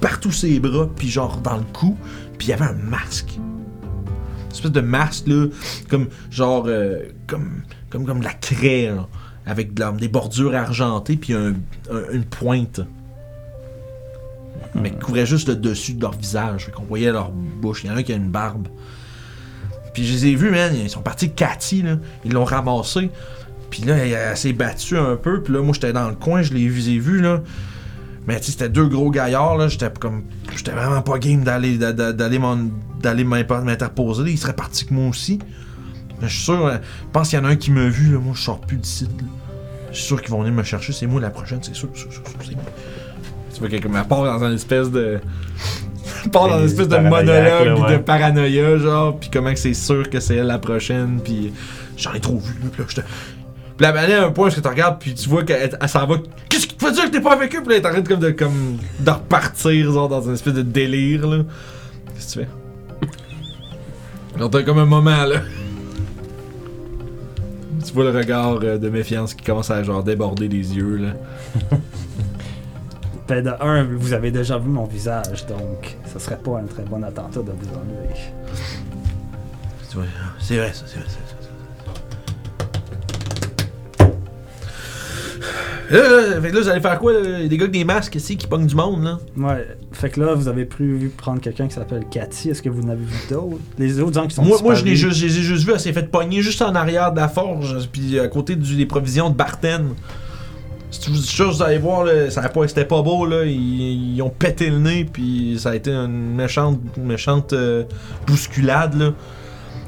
partout 0.00 0.30
ses 0.30 0.60
bras, 0.60 0.88
puis 0.94 1.08
genre 1.08 1.38
dans 1.38 1.56
le 1.56 1.64
cou, 1.72 1.96
puis 2.38 2.48
il 2.48 2.50
y 2.50 2.52
avait 2.52 2.66
un 2.66 2.74
masque. 2.74 3.38
Une 3.38 4.52
espèce 4.52 4.70
de 4.72 4.80
masque, 4.80 5.26
là, 5.26 5.46
comme 5.88 6.06
genre, 6.30 6.64
euh, 6.68 7.00
comme, 7.26 7.62
comme, 7.90 8.04
comme 8.04 8.20
de 8.20 8.24
la 8.24 8.34
craie, 8.34 8.92
là, 8.94 9.08
avec 9.46 9.74
de 9.74 9.80
la- 9.80 9.92
des 9.92 10.08
bordures 10.08 10.54
argentées, 10.54 11.16
puis 11.16 11.32
un, 11.32 11.54
un- 11.90 12.12
une 12.12 12.24
pointe. 12.24 12.80
Mais 14.74 14.90
qui 14.90 14.98
couvrait 14.98 15.26
juste 15.26 15.48
le 15.48 15.56
dessus 15.56 15.94
de 15.94 16.02
leur 16.02 16.12
visage, 16.12 16.70
qu'on 16.74 16.84
voyait 16.84 17.12
leur 17.12 17.30
bouche. 17.30 17.84
Il 17.84 17.88
y 17.88 17.90
en 17.90 17.96
a 17.96 17.98
un 17.98 18.02
qui 18.02 18.12
a 18.12 18.16
une 18.16 18.30
barbe. 18.30 18.68
Puis 19.94 20.04
je 20.04 20.12
les 20.12 20.26
ai 20.26 20.34
vus, 20.34 20.50
man, 20.50 20.74
ils 20.74 20.90
sont 20.90 21.00
partis 21.00 21.30
Cathy, 21.30 21.82
là. 21.82 21.96
Ils 22.24 22.32
l'ont 22.32 22.44
ramassé. 22.44 23.10
Puis 23.70 23.82
là, 23.82 23.96
elle, 23.96 24.36
s'est 24.36 24.52
battue 24.52 24.98
un 24.98 25.16
peu. 25.16 25.42
Puis 25.42 25.54
là, 25.54 25.62
moi, 25.62 25.72
j'étais 25.72 25.92
dans 25.92 26.08
le 26.08 26.14
coin, 26.14 26.42
je 26.42 26.52
l'ai 26.52 26.68
vu, 26.68 26.80
j'ai 26.80 26.98
vu, 26.98 27.20
là. 27.20 27.42
Mais 28.26 28.40
tu 28.40 28.50
c'était 28.50 28.68
deux 28.68 28.88
gros 28.88 29.10
gaillards, 29.10 29.56
là. 29.56 29.68
J'étais 29.68 29.88
comme. 29.98 30.24
J'étais 30.54 30.72
vraiment 30.72 31.00
pas 31.00 31.18
game 31.18 31.44
d'aller 31.44 33.24
m'interposer. 33.24 34.30
Ils 34.30 34.36
seraient 34.36 34.52
partis 34.52 34.84
que 34.84 34.92
moi 34.92 35.08
aussi. 35.08 35.38
Mais 36.20 36.28
je 36.28 36.34
suis 36.34 36.44
sûr, 36.44 36.66
euh, 36.66 36.76
je 36.76 37.10
pense 37.12 37.30
qu'il 37.30 37.38
y 37.38 37.42
en 37.42 37.44
a 37.44 37.48
un 37.48 37.56
qui 37.56 37.70
m'a 37.70 37.88
vu, 37.88 38.12
là. 38.12 38.18
Moi, 38.18 38.34
je 38.36 38.42
sors 38.42 38.60
plus 38.60 38.76
d'ici. 38.76 39.08
Je 39.92 39.96
suis 39.96 40.08
sûr 40.08 40.20
qu'ils 40.20 40.30
vont 40.30 40.40
venir 40.40 40.52
me 40.52 40.62
chercher. 40.62 40.92
C'est 40.92 41.06
moi 41.06 41.22
la 41.22 41.30
prochaine, 41.30 41.60
c'est 41.62 41.74
sûr, 41.74 41.88
sûr, 41.94 42.12
sûr, 42.12 42.22
c'est 42.44 42.54
moi. 42.54 42.64
Tu 43.56 43.60
vois 43.60 43.70
quelqu'un, 43.70 43.88
mais 43.90 44.00
elle 44.00 44.06
part 44.06 44.22
dans 44.22 44.44
une 44.44 44.52
espèce 44.52 44.90
de. 44.90 45.18
elle 46.24 46.30
part 46.30 46.50
dans 46.50 46.58
une 46.58 46.66
espèce 46.66 46.88
de 46.88 46.98
monologue 46.98 47.80
là, 47.80 47.92
de 47.92 47.96
paranoïa, 47.96 48.76
genre, 48.76 49.18
pis 49.18 49.30
comment 49.30 49.50
que 49.50 49.58
c'est 49.58 49.72
sûr 49.72 50.10
que 50.10 50.20
c'est 50.20 50.36
elle 50.36 50.48
la 50.48 50.58
prochaine, 50.58 51.20
pis 51.24 51.54
j'en 51.96 52.12
ai 52.12 52.20
trop 52.20 52.36
vu, 52.36 52.52
là, 52.62 52.68
pis 52.70 52.78
là, 52.80 52.84
j'étais. 52.86 53.02
Pis 53.78 53.82
là, 53.82 53.92
ben, 53.92 54.06
là, 54.06 54.24
à 54.24 54.26
un 54.26 54.30
point, 54.30 54.48
où 54.48 54.50
tu 54.50 54.60
regardes, 54.60 54.98
puis 54.98 55.14
tu 55.14 55.30
vois 55.30 55.42
qu'elle 55.42 55.74
elle 55.80 55.88
s'en 55.88 56.06
va. 56.06 56.16
Qu'est-ce 56.50 56.66
qui 56.66 56.76
te 56.76 56.84
fait 56.84 56.92
dire 56.92 57.04
que 57.04 57.08
t'es 57.08 57.20
pas 57.22 57.32
avec 57.32 57.56
eux? 57.56 57.62
Pis 57.62 57.70
là, 57.70 57.76
elle 57.76 57.82
est 57.82 57.86
en 57.86 57.92
train 57.92 58.00
de, 58.02 58.08
comme, 58.08 58.20
de, 58.20 58.30
comme, 58.32 58.76
de 59.00 59.10
repartir, 59.10 59.90
genre, 59.90 60.10
dans 60.10 60.20
une 60.20 60.34
espèce 60.34 60.52
de 60.52 60.60
délire, 60.60 61.26
là. 61.26 61.38
Qu'est-ce 62.14 62.36
que 62.36 62.40
tu 62.40 62.46
fais? 62.46 63.08
Alors, 64.36 64.50
t'as 64.50 64.64
comme 64.64 64.80
un 64.80 64.84
moment, 64.84 65.24
là. 65.24 65.40
Tu 67.86 67.92
vois 67.94 68.04
le 68.04 68.18
regard 68.18 68.58
euh, 68.62 68.76
de 68.76 68.90
méfiance 68.90 69.32
qui 69.32 69.42
commence 69.42 69.70
à, 69.70 69.82
genre, 69.82 70.04
déborder 70.04 70.48
des 70.48 70.76
yeux, 70.76 70.96
là. 70.96 71.14
Ben, 73.28 73.42
de 73.42 73.50
un, 73.60 73.82
vous 73.84 74.12
avez 74.12 74.30
déjà 74.30 74.56
vu 74.58 74.68
mon 74.68 74.84
visage, 74.84 75.46
donc 75.46 75.96
ce 76.12 76.18
serait 76.20 76.36
pas 76.38 76.58
un 76.58 76.64
très 76.64 76.84
bon 76.84 77.02
attentat 77.02 77.40
de 77.40 77.50
vous 77.50 77.68
enlever. 77.74 78.14
C'est 80.38 80.56
vrai, 80.58 80.70
ça, 80.72 80.84
c'est 80.86 80.98
vrai, 80.98 81.06
c'est 81.08 81.16
vrai. 81.16 81.42
Là, 85.88 85.98
là, 86.34 86.40
fait 86.40 86.50
que 86.50 86.54
là, 86.56 86.60
vous 86.62 86.68
allez 86.68 86.80
faire 86.80 86.98
quoi, 86.98 87.12
là? 87.12 87.46
Des 87.46 87.56
gars 87.56 87.62
avec 87.64 87.70
des 87.72 87.84
masques 87.84 88.14
ici 88.16 88.36
qui 88.36 88.46
pognent 88.48 88.66
du 88.66 88.74
monde, 88.74 89.04
là? 89.04 89.18
Ouais, 89.36 89.66
fait 89.92 90.10
que 90.10 90.20
là, 90.20 90.34
vous 90.34 90.48
avez 90.48 90.64
prévu 90.64 91.08
prendre 91.10 91.40
quelqu'un 91.40 91.68
qui 91.68 91.74
s'appelle 91.74 92.04
Cathy. 92.10 92.50
Est-ce 92.50 92.60
que 92.62 92.68
vous 92.68 92.82
en 92.82 92.88
avez 92.88 93.04
vu 93.04 93.14
d'autres? 93.30 93.58
Les 93.78 94.00
autres 94.00 94.14
gens 94.14 94.26
qui 94.26 94.34
sont 94.34 94.42
Moi, 94.44 94.58
moi 94.62 94.74
je 94.74 94.84
l'ai 94.84 94.96
juste, 94.96 95.22
les 95.22 95.38
ai 95.38 95.42
juste 95.42 95.64
vus, 95.64 95.72
elle 95.72 95.80
s'est 95.80 95.92
fait 95.92 96.10
pogner 96.10 96.42
juste 96.42 96.60
en 96.62 96.74
arrière 96.74 97.12
de 97.12 97.18
la 97.20 97.28
forge, 97.28 97.88
puis 97.92 98.18
à 98.18 98.26
côté 98.28 98.56
du- 98.56 98.74
des 98.76 98.86
provisions 98.86 99.30
de 99.30 99.36
Barten. 99.36 99.94
Si 100.96 101.02
tu 101.02 101.10
vous 101.10 101.22
chose, 101.22 101.58
vous 101.58 101.62
allez 101.62 101.76
voir, 101.76 102.04
là, 102.04 102.30
ça 102.30 102.48
pas, 102.48 102.66
c'était 102.66 102.86
pas 102.86 103.02
beau, 103.02 103.26
là. 103.26 103.44
Ils, 103.44 104.14
ils 104.14 104.22
ont 104.22 104.30
pété 104.30 104.70
le 104.70 104.78
nez, 104.78 105.04
puis 105.04 105.58
ça 105.58 105.70
a 105.70 105.74
été 105.74 105.90
une 105.90 106.34
méchante, 106.34 106.78
une 106.96 107.04
méchante 107.04 107.52
euh, 107.52 107.84
bousculade, 108.26 108.94
là. 108.94 109.10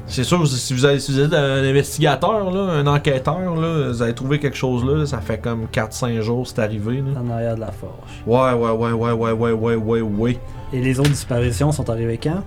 C'est 0.05 0.23
sûr, 0.23 0.47
si 0.47 0.73
vous, 0.75 0.85
avez, 0.85 0.99
si 0.99 1.11
vous 1.11 1.19
êtes 1.19 1.33
un 1.33 1.63
investigateur, 1.63 2.51
là, 2.51 2.59
un 2.73 2.85
enquêteur, 2.85 3.55
là, 3.55 3.89
vous 3.89 4.01
avez 4.03 4.13
trouvé 4.13 4.37
quelque 4.37 4.57
chose 4.57 4.83
là, 4.83 5.05
ça 5.07 5.19
fait 5.19 5.39
comme 5.39 5.65
4-5 5.71 6.21
jours 6.21 6.47
c'est 6.47 6.59
arrivé. 6.59 6.97
Là. 6.97 7.19
En 7.19 7.29
arrière 7.29 7.55
de 7.55 7.61
la 7.61 7.71
forge. 7.71 8.23
Ouais, 8.25 8.53
ouais, 8.53 8.71
ouais, 8.71 8.91
ouais, 8.91 9.11
ouais, 9.11 9.31
ouais, 9.31 9.51
ouais, 9.51 9.75
ouais, 9.75 10.01
ouais. 10.01 10.39
Et 10.73 10.81
les 10.81 10.99
autres 10.99 11.09
disparitions 11.09 11.71
sont 11.71 11.87
arrivées 11.89 12.19
quand? 12.21 12.43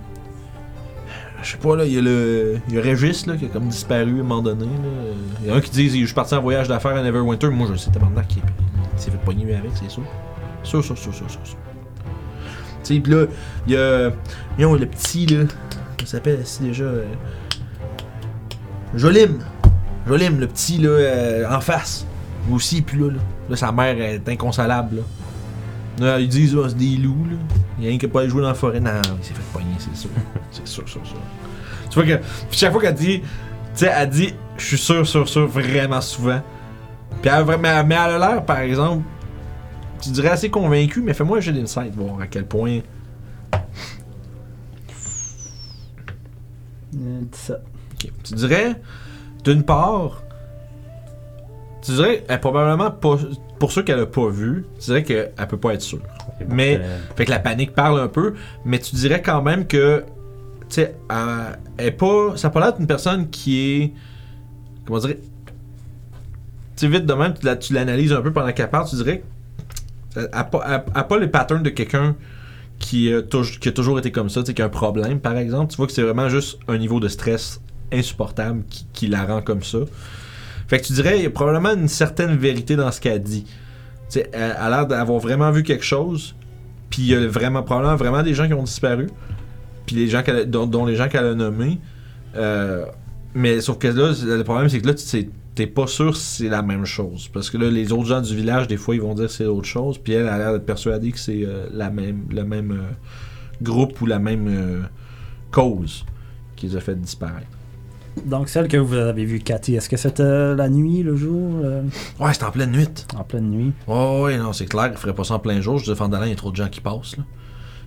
Je 1.43 1.51
sais 1.51 1.57
pas, 1.57 1.75
là, 1.75 1.85
il 1.85 1.93
y 1.93 1.97
a 1.97 2.01
le. 2.01 2.57
Il 2.69 2.75
y 2.75 2.77
a 2.77 2.81
Régis, 2.81 3.25
là, 3.25 3.35
qui 3.35 3.45
a 3.45 3.47
comme 3.49 3.67
disparu 3.67 4.01
à 4.17 4.19
un 4.21 4.23
moment 4.23 4.41
donné, 4.41 4.65
là. 4.65 5.13
Il 5.41 5.47
y 5.47 5.51
a 5.51 5.55
un 5.55 5.59
qui 5.61 5.69
dit, 5.71 5.89
je 5.99 6.05
suis 6.05 6.15
parti 6.15 6.33
en 6.33 6.41
voyage 6.41 6.69
d'affaires 6.69 6.95
à 6.95 7.01
Neverwinter. 7.03 7.49
Moi, 7.49 7.67
je 7.71 7.77
sais, 7.77 7.91
tabarnak, 7.91 8.33
il 8.35 8.41
s'est 8.95 9.11
fait 9.11 9.17
pogner 9.17 9.53
avec, 9.53 9.71
c'est 9.75 9.91
sûr. 9.91 10.03
Sûr, 10.63 10.83
sûr, 10.83 10.97
sûr, 10.97 11.13
sûr, 11.13 11.29
sûr, 11.29 11.39
sûr. 11.43 11.57
Tu 12.83 12.95
sais, 12.95 12.99
pis 13.01 13.11
là, 13.11 13.25
il 13.67 13.73
y 13.73 13.77
a. 13.77 14.09
Le 14.57 14.85
petit, 14.85 15.25
là. 15.25 15.43
Comment 15.97 16.07
s'appelle, 16.07 16.39
c'est 16.45 16.63
déjà. 16.63 16.85
euh, 16.85 17.03
Jolim. 18.95 19.39
Jolim, 20.07 20.39
le 20.39 20.47
petit, 20.47 20.77
là, 20.77 20.89
euh, 20.89 21.45
en 21.49 21.59
face. 21.59 22.05
Lui 22.47 22.55
aussi, 22.55 22.81
puis 22.81 22.99
là, 22.99 23.07
là. 23.11 23.19
Là, 23.49 23.55
sa 23.57 23.71
mère 23.71 23.99
est 23.99 24.27
inconsolable, 24.29 24.97
là. 24.97 25.01
Là, 25.99 26.19
ils 26.19 26.27
disent, 26.27 26.57
ah, 26.61 26.67
c'est 26.69 26.77
des 26.77 26.97
loups, 26.97 27.25
là. 27.29 27.37
Il 27.77 27.83
y 27.83 27.87
a 27.87 27.89
rien 27.89 27.97
qui 27.99 28.05
a 28.05 28.09
pas 28.09 28.21
allé 28.21 28.29
jouer 28.29 28.41
dans 28.41 28.47
la 28.47 28.53
forêt. 28.53 28.79
Non, 28.79 28.91
il 29.19 29.23
s'est 29.23 29.33
fait 29.33 29.41
pogner, 29.53 29.75
c'est 29.77 29.95
sûr. 29.95 30.09
c'est 30.51 30.67
sûr, 30.67 30.87
sûr, 30.87 31.05
sûr. 31.05 31.17
Tu 31.89 31.95
vois 31.95 32.05
que. 32.17 32.23
Puis 32.49 32.57
chaque 32.59 32.71
fois 32.71 32.81
qu'elle 32.81 32.95
dit. 32.95 33.21
Tu 33.21 33.27
sais, 33.75 33.91
elle 33.95 34.09
dit, 34.09 34.33
je 34.57 34.65
suis 34.65 34.77
sûr, 34.77 35.05
sûr, 35.07 35.27
sûr, 35.27 35.47
vraiment 35.47 36.01
souvent. 36.01 36.41
Puis 37.21 37.31
elle, 37.33 37.43
vraiment- 37.43 37.83
mais 37.83 37.95
elle 37.95 38.11
a 38.11 38.17
l'air, 38.19 38.45
par 38.45 38.59
exemple, 38.59 39.03
tu 40.01 40.09
dirais 40.09 40.29
assez 40.29 40.49
convaincu, 40.49 41.01
mais 41.01 41.13
fais-moi 41.13 41.37
un 41.37 41.41
jeu 41.41 41.53
d'insight, 41.53 41.93
voir 41.95 42.19
à 42.21 42.27
quel 42.27 42.45
point. 42.45 42.79
Euh, 46.95 47.21
17. 47.31 47.57
Ok. 47.93 48.11
Tu 48.23 48.33
dirais, 48.35 48.75
d'une 49.43 49.63
part, 49.63 50.21
tu 51.81 51.91
dirais, 51.93 52.23
elle, 52.27 52.39
probablement 52.39 52.91
pas. 52.91 53.17
Pour 53.63 53.71
ceux 53.71 53.81
qu'elle 53.83 53.99
a 54.01 54.05
pas 54.05 54.27
vu, 54.27 54.65
tu 54.77 54.87
dirais 54.87 55.03
qu'elle 55.03 55.31
peut 55.47 55.55
pas 55.55 55.73
être 55.73 55.81
sûre. 55.81 56.01
Mais- 56.49 56.81
Fait 57.15 57.23
que 57.23 57.29
la 57.31 57.39
panique 57.39 57.71
parle 57.73 57.97
un 57.97 58.09
peu, 58.09 58.33
mais 58.65 58.77
tu 58.77 58.93
dirais 58.97 59.21
quand 59.21 59.41
même 59.41 59.67
que, 59.67 60.03
tu 60.67 60.75
sais, 60.75 60.97
elle- 61.09 61.85
est 61.87 61.91
pas. 61.91 62.35
Ça 62.35 62.49
a 62.49 62.51
pas 62.51 62.59
l'air 62.59 62.75
d'une 62.75 62.87
personne 62.87 63.29
qui 63.29 63.57
est. 63.61 63.93
Comment 64.85 64.99
dire. 64.99 65.15
Tu 65.15 65.21
sais, 66.75 66.87
vite 66.89 67.05
de 67.05 67.13
même, 67.13 67.33
tu 67.39 67.45
la- 67.45 67.55
tu 67.55 67.71
l'analyses 67.71 68.11
un 68.11 68.21
peu 68.21 68.33
pendant 68.33 68.51
qu'elle 68.51 68.69
parle, 68.69 68.89
tu 68.89 68.97
dirais. 68.97 69.23
Elle 70.17 70.27
a 70.33 70.43
pas, 70.43 70.61
elle 70.67 70.83
a 70.93 71.03
pas 71.05 71.17
les 71.17 71.27
patterns 71.29 71.63
de 71.63 71.69
quelqu'un 71.69 72.17
qui, 72.79 73.13
a 73.13 73.21
touj- 73.21 73.59
qui 73.59 73.69
a 73.69 73.71
toujours 73.71 73.97
été 73.97 74.11
comme 74.11 74.27
ça, 74.27 74.41
tu 74.41 74.47
sais, 74.47 74.53
qui 74.53 74.61
a 74.61 74.65
un 74.65 74.69
problème, 74.69 75.21
par 75.21 75.37
exemple. 75.37 75.71
Tu 75.71 75.77
vois 75.77 75.87
que 75.87 75.93
c'est 75.93 76.01
vraiment 76.03 76.27
juste 76.27 76.59
un 76.67 76.77
niveau 76.77 76.99
de 76.99 77.07
stress 77.07 77.61
insupportable 77.93 78.63
qui, 78.69 78.85
qui 78.91 79.07
la 79.07 79.23
rend 79.25 79.41
comme 79.41 79.63
ça. 79.63 79.77
Fait 80.67 80.79
que 80.79 80.85
tu 80.85 80.93
dirais, 80.93 81.17
il 81.17 81.23
y 81.23 81.25
a 81.25 81.29
probablement 81.29 81.73
une 81.73 81.87
certaine 81.87 82.35
vérité 82.35 82.75
dans 82.75 82.91
ce 82.91 83.01
qu'elle 83.01 83.21
dit. 83.21 83.43
Tu 84.09 84.19
sais, 84.19 84.29
elle 84.33 84.51
a 84.57 84.69
l'air 84.69 84.87
d'avoir 84.87 85.19
vraiment 85.19 85.51
vu 85.51 85.63
quelque 85.63 85.83
chose, 85.83 86.35
puis 86.89 87.01
il 87.03 87.07
y 87.07 87.15
a 87.15 87.27
vraiment, 87.27 87.63
probablement 87.63 87.95
vraiment 87.95 88.23
des 88.23 88.33
gens 88.33 88.47
qui 88.47 88.53
ont 88.53 88.63
disparu, 88.63 89.07
puis 89.85 89.95
les 89.95 90.07
gens 90.07 90.21
dont, 90.47 90.67
dont 90.67 90.85
les 90.85 90.95
gens 90.95 91.07
qu'elle 91.09 91.25
a 91.25 91.33
nommés. 91.33 91.79
Euh, 92.35 92.85
mais 93.33 93.61
sauf 93.61 93.77
que 93.77 93.87
là, 93.87 94.13
le 94.23 94.43
problème, 94.43 94.69
c'est 94.69 94.79
que 94.79 94.87
là, 94.87 94.93
tu 94.93 95.29
t'es 95.55 95.67
pas 95.67 95.85
sûr 95.85 96.15
si 96.15 96.43
c'est 96.43 96.49
la 96.49 96.61
même 96.61 96.85
chose. 96.85 97.29
Parce 97.31 97.49
que 97.49 97.57
là, 97.57 97.69
les 97.69 97.91
autres 97.91 98.05
gens 98.05 98.21
du 98.21 98.35
village, 98.35 98.67
des 98.67 98.77
fois, 98.77 98.95
ils 98.95 99.01
vont 99.01 99.13
dire 99.13 99.25
que 99.25 99.31
c'est 99.31 99.45
autre 99.45 99.67
chose, 99.67 99.97
puis 99.97 100.13
elle 100.13 100.27
a 100.27 100.37
l'air 100.37 100.53
d'être 100.53 100.65
persuadée 100.65 101.11
que 101.11 101.19
c'est 101.19 101.43
euh, 101.43 101.67
la 101.71 101.89
même, 101.89 102.25
le 102.31 102.43
même 102.43 102.71
euh, 102.71 102.91
groupe 103.61 103.99
ou 104.01 104.05
la 104.05 104.19
même 104.19 104.87
cause 105.51 106.05
qui 106.55 106.67
les 106.67 106.75
a 106.75 106.79
fait 106.79 106.99
disparaître. 106.99 107.52
Donc, 108.25 108.47
celle 108.49 108.67
que 108.67 108.77
vous 108.77 108.93
avez 108.93 109.25
vue, 109.25 109.39
Cathy, 109.39 109.75
est-ce 109.75 109.89
que 109.89 109.97
c'était 109.97 110.55
la 110.55 110.69
nuit, 110.69 111.01
le 111.03 111.15
jour, 111.15 111.59
euh, 111.63 111.81
Ouais, 112.19 112.33
c'est 112.33 112.43
en 112.43 112.51
pleine 112.51 112.71
nuit. 112.71 112.87
en 113.17 113.23
pleine 113.23 113.49
nuit 113.49 113.73
Ouais, 113.87 114.21
ouais, 114.21 114.37
non, 114.37 114.53
c'est 114.53 114.65
clair, 114.65 114.89
il 114.91 114.97
ferait 114.97 115.15
pas 115.15 115.23
ça 115.23 115.35
en 115.35 115.39
plein 115.39 115.59
jour. 115.61 115.79
Je 115.79 115.91
dis, 115.91 115.97
Fandalin, 115.97 116.27
il 116.27 116.29
y 116.29 116.33
a 116.33 116.35
trop 116.35 116.51
de 116.51 116.55
gens 116.55 116.67
qui 116.69 116.79
passent, 116.81 117.17
là. 117.17 117.23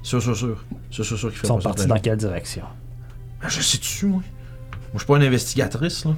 Sûr, 0.02 0.20
sûr, 0.22 0.36
sûr. 0.36 0.64
Sûr, 0.90 1.04
sûr, 1.04 1.18
sûr 1.18 1.28
qu'il 1.30 1.36
Ils 1.36 1.38
ferait 1.38 1.48
sont 1.48 1.56
pas 1.56 1.62
ça 1.62 1.68
en 1.68 1.72
partis 1.72 1.86
dans 1.86 1.98
quelle 1.98 2.16
direction? 2.18 2.62
Ah, 3.42 3.48
je 3.48 3.60
sais 3.60 3.78
dessus, 3.78 4.06
moi. 4.06 4.20
Moi, 4.20 4.24
je 4.94 4.98
suis 4.98 5.06
pas 5.06 5.16
une 5.16 5.22
investigatrice, 5.24 6.04
là. 6.04 6.12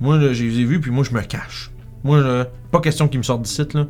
Moi, 0.00 0.18
là, 0.18 0.32
je 0.32 0.44
les 0.44 0.60
ai 0.60 0.64
vus, 0.64 0.80
puis 0.80 0.90
moi, 0.90 1.04
je 1.04 1.12
me 1.12 1.20
cache. 1.22 1.70
Moi, 2.04 2.20
là, 2.20 2.46
pas 2.70 2.80
question 2.80 3.06
qu'ils 3.08 3.18
me 3.18 3.24
sortent 3.24 3.42
d'ici, 3.42 3.62
là. 3.74 3.86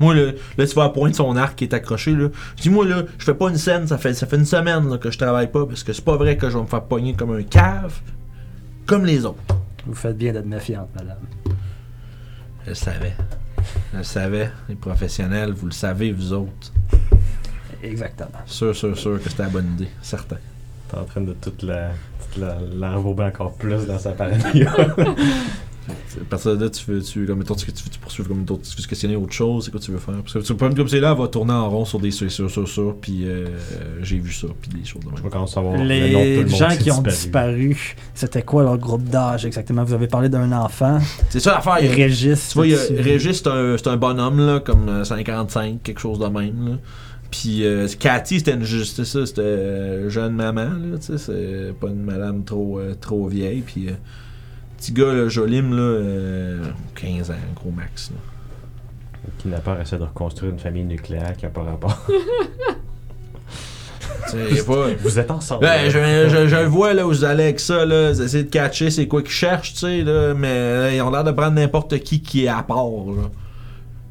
Moi, 0.00 0.14
là, 0.14 0.32
là, 0.58 0.66
tu 0.66 0.74
vois 0.74 0.84
la 0.84 0.90
pointe 0.90 1.12
de 1.12 1.16
son 1.16 1.36
arc 1.36 1.56
qui 1.56 1.64
est 1.64 1.72
accroché, 1.74 2.12
là. 2.12 2.28
Je 2.56 2.62
dis, 2.62 2.70
moi, 2.70 2.84
là, 2.84 3.04
je 3.18 3.24
fais 3.24 3.34
pas 3.34 3.48
une 3.48 3.56
scène, 3.56 3.86
ça 3.86 3.96
fait, 3.96 4.12
ça 4.14 4.26
fait 4.26 4.36
une 4.36 4.44
semaine, 4.44 4.88
là, 4.90 4.98
que 4.98 5.10
je 5.10 5.16
travaille 5.18 5.50
pas, 5.50 5.64
parce 5.66 5.82
que 5.82 5.92
c'est 5.92 6.04
pas 6.04 6.16
vrai 6.16 6.36
que 6.36 6.50
je 6.50 6.56
vais 6.56 6.62
me 6.62 6.68
faire 6.68 6.82
pogner 6.84 7.14
comme 7.14 7.32
un 7.34 7.42
cave, 7.42 7.94
comme 8.86 9.04
les 9.04 9.24
autres. 9.24 9.40
Vous 9.86 9.94
faites 9.94 10.16
bien 10.16 10.32
d'être 10.32 10.46
méfiante, 10.46 10.88
madame. 10.94 11.18
Je 12.64 12.70
le 12.70 12.74
savais. 12.74 13.12
Je 13.92 13.98
le 13.98 14.04
savais. 14.04 14.50
Les 14.68 14.74
professionnels, 14.74 15.52
vous 15.52 15.66
le 15.66 15.72
savez, 15.72 16.12
vous 16.12 16.32
autres. 16.32 16.72
Exactement. 17.82 18.40
Sûr, 18.46 18.74
sûr, 18.74 18.96
sûr 18.96 19.22
que 19.22 19.28
c'était 19.28 19.42
la 19.42 19.48
bonne 19.50 19.72
idée. 19.74 19.88
Certain. 20.00 20.38
T'es 20.88 20.96
en 20.96 21.04
train 21.04 21.20
de 21.20 21.34
toute 21.34 21.62
la. 21.62 21.90
toute 22.20 22.42
la 22.42 22.58
l'enrober 22.60 23.24
encore 23.24 23.54
plus 23.54 23.86
dans 23.86 23.98
sa 23.98 24.12
paranoïa. 24.12 24.74
À 25.88 26.24
partir 26.30 26.56
de 26.56 26.64
là, 26.64 26.70
tu 26.70 26.84
veux, 26.90 27.02
tu, 27.02 27.26
comme, 27.26 27.38
mettons, 27.38 27.54
tu, 27.54 27.66
tu, 27.66 27.90
tu 27.90 27.98
poursuivre 27.98 28.28
comme 28.28 28.38
mettons, 28.38 28.56
tu 28.56 28.74
veux 28.76 28.82
se 28.82 28.88
questionner 28.88 29.16
autre 29.16 29.32
chose, 29.32 29.64
c'est 29.64 29.70
quoi 29.70 29.80
tu 29.80 29.90
veux 29.90 29.98
faire? 29.98 30.14
Parce 30.14 30.32
que 30.32 30.38
le 30.38 30.44
problème 30.56 30.74
comme 30.76 30.88
c'est 30.88 31.00
là, 31.00 31.12
elle 31.12 31.18
va 31.20 31.28
tourner 31.28 31.52
en 31.52 31.68
rond 31.68 31.84
sur 31.84 32.00
des 32.00 32.10
sur, 32.10 32.30
sur, 32.30 32.50
sur, 32.50 32.66
sur, 32.66 32.96
puis 32.96 33.24
euh, 33.26 33.46
j'ai 34.02 34.18
vu 34.18 34.32
ça, 34.32 34.46
puis 34.62 34.70
des 34.80 34.86
choses 34.86 35.02
de 35.02 35.08
Je 35.10 35.14
même. 35.14 35.22
vais 35.24 35.30
commencer 35.30 35.58
à 35.58 35.62
voir 35.62 35.74
le 35.74 35.78
nom 35.80 35.84
de 35.84 35.88
tout 35.88 35.92
Les 35.92 36.42
le 36.42 36.48
gens 36.48 36.68
qui 36.78 36.90
ont 36.90 37.02
disparu, 37.02 37.96
c'était 38.14 38.42
quoi 38.42 38.62
leur 38.62 38.78
groupe 38.78 39.04
d'âge 39.04 39.44
exactement? 39.44 39.84
Vous 39.84 39.92
avez 39.94 40.06
parlé 40.08 40.28
d'un 40.28 40.50
enfant, 40.52 40.98
C'est 41.28 41.40
ça 41.40 41.52
l'affaire. 41.54 41.74
Régis. 41.90 42.48
Tu 42.50 42.54
vois, 42.54 42.66
y 42.66 42.74
a- 42.74 42.78
Régis, 43.02 43.38
c'est 43.42 43.48
un, 43.48 43.76
c'est 43.76 43.88
un 43.88 43.96
bonhomme, 43.96 44.38
là, 44.46 44.60
comme 44.60 44.88
euh, 44.88 45.04
55, 45.04 45.82
quelque 45.82 46.00
chose 46.00 46.18
de 46.18 46.26
même, 46.26 46.68
là. 46.68 46.76
Puis 47.30 47.64
euh, 47.66 47.88
Cathy, 47.98 48.38
c'était 48.38 48.52
une 48.54 48.62
juste 48.62 49.02
ça, 49.02 49.26
c'était 49.26 49.40
euh, 49.42 50.08
jeune 50.08 50.34
maman, 50.34 50.64
là, 50.66 50.98
tu 50.98 51.06
sais, 51.06 51.18
c'est 51.18 51.74
pas 51.80 51.88
une 51.88 52.02
madame 52.04 52.44
trop, 52.44 52.78
euh, 52.78 52.94
trop 53.00 53.26
vieille, 53.26 53.62
puis 53.66 53.88
euh, 53.88 53.92
petit 54.84 54.92
gars, 54.92 55.12
là, 55.12 55.28
Jolim, 55.28 55.74
là, 55.74 55.82
euh, 55.82 56.64
15 56.96 57.30
ans, 57.30 57.34
gros 57.56 57.70
max, 57.70 58.10
là. 58.10 58.16
Qui 59.38 59.48
n'a 59.48 59.58
pas 59.58 59.80
essaie 59.80 59.96
de 59.96 60.02
reconstruire 60.04 60.52
une 60.52 60.58
famille 60.58 60.84
nucléaire 60.84 61.34
qui 61.36 61.46
a 61.46 61.50
pas 61.50 61.62
rapport. 61.62 62.06
Tu 64.30 64.30
sais, 64.30 64.54
y 64.54 64.60
a 64.60 64.64
pas... 64.64 64.86
Vous 65.00 65.18
êtes 65.18 65.30
ensemble. 65.30 65.62
Ben, 65.62 65.90
je, 65.90 65.98
je, 66.28 66.48
je 66.48 66.56
le 66.56 66.64
vois 66.64 66.94
là 66.94 67.06
où 67.06 67.10
vous 67.10 67.24
allez 67.24 67.44
avec 67.44 67.60
ça, 67.60 67.84
là. 67.84 68.10
Vous 68.12 68.22
essayez 68.22 68.44
de 68.44 68.48
catcher 68.48 68.90
c'est 68.90 69.06
quoi 69.06 69.20
qu'ils 69.22 69.32
cherchent, 69.32 69.74
tu 69.74 69.80
sais, 69.80 70.02
là. 70.02 70.32
Mais 70.34 70.48
euh, 70.48 70.94
ils 70.94 71.02
ont 71.02 71.10
l'air 71.10 71.24
de 71.24 71.30
prendre 71.30 71.52
n'importe 71.52 71.98
qui 71.98 72.22
qui 72.22 72.44
est 72.44 72.48
à 72.48 72.62
part, 72.62 72.86
là. 72.86 73.28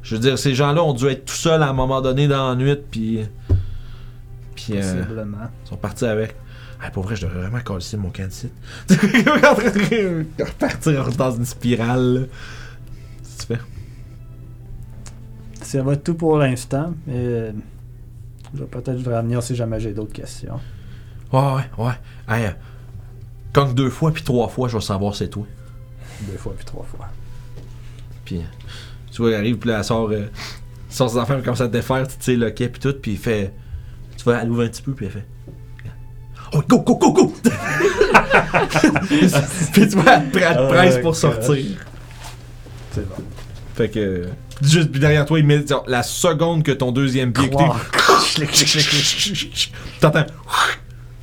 Je 0.02 0.14
veux 0.14 0.20
dire, 0.20 0.38
ces 0.38 0.54
gens-là 0.54 0.84
ont 0.84 0.92
dû 0.92 1.06
être 1.08 1.24
tout 1.24 1.34
seuls 1.34 1.62
à 1.62 1.68
un 1.68 1.72
moment 1.72 2.00
donné 2.00 2.28
dans 2.28 2.50
la 2.50 2.54
nuit, 2.54 2.76
puis. 2.90 3.20
Puis. 4.54 4.74
euh, 4.76 5.02
ils 5.64 5.68
sont 5.68 5.76
partis 5.76 6.04
avec. 6.04 6.36
Ah, 6.86 6.90
pour 6.90 7.04
vrai, 7.04 7.16
je 7.16 7.22
devrais 7.26 7.40
vraiment 7.40 7.60
coller 7.60 7.84
mon 7.96 8.10
camp 8.10 8.26
de 8.28 8.32
site. 8.32 8.52
repartir 10.38 11.10
dans 11.16 11.30
une 11.30 11.46
spirale. 11.46 12.28
Qu'est-ce 13.22 13.46
que 13.46 13.54
tu 13.54 13.58
fais? 13.58 13.64
Ça 15.62 15.82
va 15.82 15.94
être 15.94 16.04
tout 16.04 16.14
pour 16.14 16.36
l'instant. 16.36 16.92
mais 17.06 17.14
euh, 17.16 17.52
je 18.54 18.60
vais 18.60 18.66
peut-être 18.66 18.98
vous 18.98 19.10
revenir 19.10 19.42
si 19.42 19.56
jamais 19.56 19.80
j'ai 19.80 19.92
d'autres 19.94 20.12
questions. 20.12 20.60
Ouais, 21.32 21.40
ouais, 21.40 21.84
ouais. 21.86 21.92
Hey, 22.28 22.46
euh, 23.56 23.64
deux 23.72 23.88
fois, 23.90 24.12
puis 24.12 24.22
trois 24.22 24.48
fois, 24.48 24.68
je 24.68 24.76
vais 24.76 24.82
savoir 24.82 25.14
c'est 25.14 25.28
toi. 25.28 25.46
Deux 26.30 26.36
fois 26.36 26.52
puis 26.54 26.66
trois 26.66 26.84
fois. 26.84 27.08
Puis, 28.26 28.38
euh, 28.38 28.42
tu 29.10 29.22
vois, 29.22 29.30
elle 29.30 29.36
arrive, 29.36 29.56
puis 29.56 29.70
là, 29.70 29.78
elle 29.78 29.84
sort, 29.84 30.10
euh, 30.10 30.26
sort 30.90 31.10
ses 31.10 31.18
enfants, 31.18 31.34
elle 31.34 31.42
commence 31.42 31.60
à 31.62 31.68
te 31.68 31.72
défaire, 31.72 32.06
tu 32.06 32.14
sais, 32.20 32.36
le 32.36 32.50
quai, 32.50 32.68
puis 32.68 32.80
tout, 32.80 32.94
puis 33.00 33.12
il 33.12 33.18
fait. 33.18 33.52
Tu 34.16 34.24
vois, 34.24 34.42
elle 34.42 34.50
ouvre 34.50 34.62
un 34.64 34.68
petit 34.68 34.82
peu, 34.82 34.92
puis 34.92 35.06
elle 35.06 35.12
fait. 35.12 35.26
Oh, 36.54 36.62
go, 36.68 36.78
go, 36.80 36.96
go, 36.96 37.12
go! 37.12 37.32
puis 39.72 39.88
tu 39.88 39.96
vois, 39.96 40.14
elle 40.14 40.30
te, 40.30 40.68
presse 40.68 40.98
pour 40.98 41.16
sortir. 41.16 41.56
C'est 42.92 43.08
bon. 43.08 43.16
Fait 43.74 43.88
que. 43.88 44.28
Juste, 44.62 44.92
derrière 44.92 45.26
toi, 45.26 45.40
il 45.40 45.46
met, 45.46 45.66
genre, 45.66 45.84
la 45.88 46.04
seconde 46.04 46.62
que 46.62 46.70
ton 46.70 46.92
deuxième 46.92 47.32
pied. 47.32 47.50
T'entends. 50.00 50.26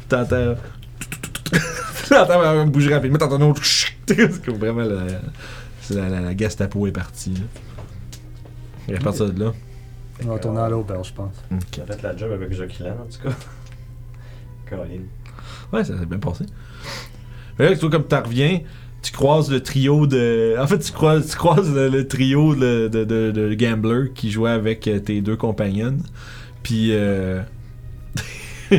T'entends. 0.09 0.55
T'entends 2.09 2.65
bouger 2.67 2.93
rapidement, 2.93 3.17
t'entends 3.17 3.35
un 3.35 3.49
autre. 3.49 3.61
Vraiment 4.47 4.81
la, 4.81 5.05
la, 5.91 6.09
la, 6.09 6.19
la 6.19 6.37
Gestapo 6.37 6.85
est 6.87 6.91
partie. 6.91 7.33
Là. 7.33 7.39
Et 8.89 8.97
à 8.97 8.99
partir 8.99 9.31
de 9.31 9.45
là. 9.45 9.53
On 10.23 10.27
va 10.27 10.33
retourner 10.33 10.59
à 10.59 10.69
l'auberge, 10.69 11.07
je 11.07 11.13
pense. 11.13 11.35
Qui 11.71 11.81
a 11.81 11.85
fait 11.85 12.01
la 12.01 12.15
job 12.15 12.31
avec 12.33 12.53
Joquilan, 12.53 12.91
en 12.91 13.05
tout 13.05 13.29
cas. 13.29 13.35
Caroline. 14.69 15.07
Ouais, 15.73 15.83
ça 15.83 15.97
s'est 15.97 16.05
bien 16.05 16.19
passé. 16.19 16.45
Fait 17.57 17.69
là, 17.69 17.77
toi, 17.77 17.89
comme 17.89 18.03
t'en 18.03 18.23
reviens, 18.23 18.59
tu 19.01 19.11
croises 19.11 19.51
le 19.51 19.61
trio 19.61 20.07
de. 20.07 20.55
En 20.59 20.67
fait, 20.67 20.79
tu 20.79 20.91
croises, 20.91 21.29
tu 21.31 21.37
croises 21.37 21.73
le, 21.73 22.07
trio 22.07 22.55
de, 22.55 22.87
de, 22.87 23.03
de, 23.03 23.31
de 23.31 23.53
gamblers 23.53 24.13
qui 24.13 24.31
jouaient 24.31 24.51
avec 24.51 24.87
euh, 24.87 24.99
tes 24.99 25.21
deux 25.21 25.35
compagnonnes. 25.35 26.03
Puis. 26.63 26.89
Euh... 26.91 27.41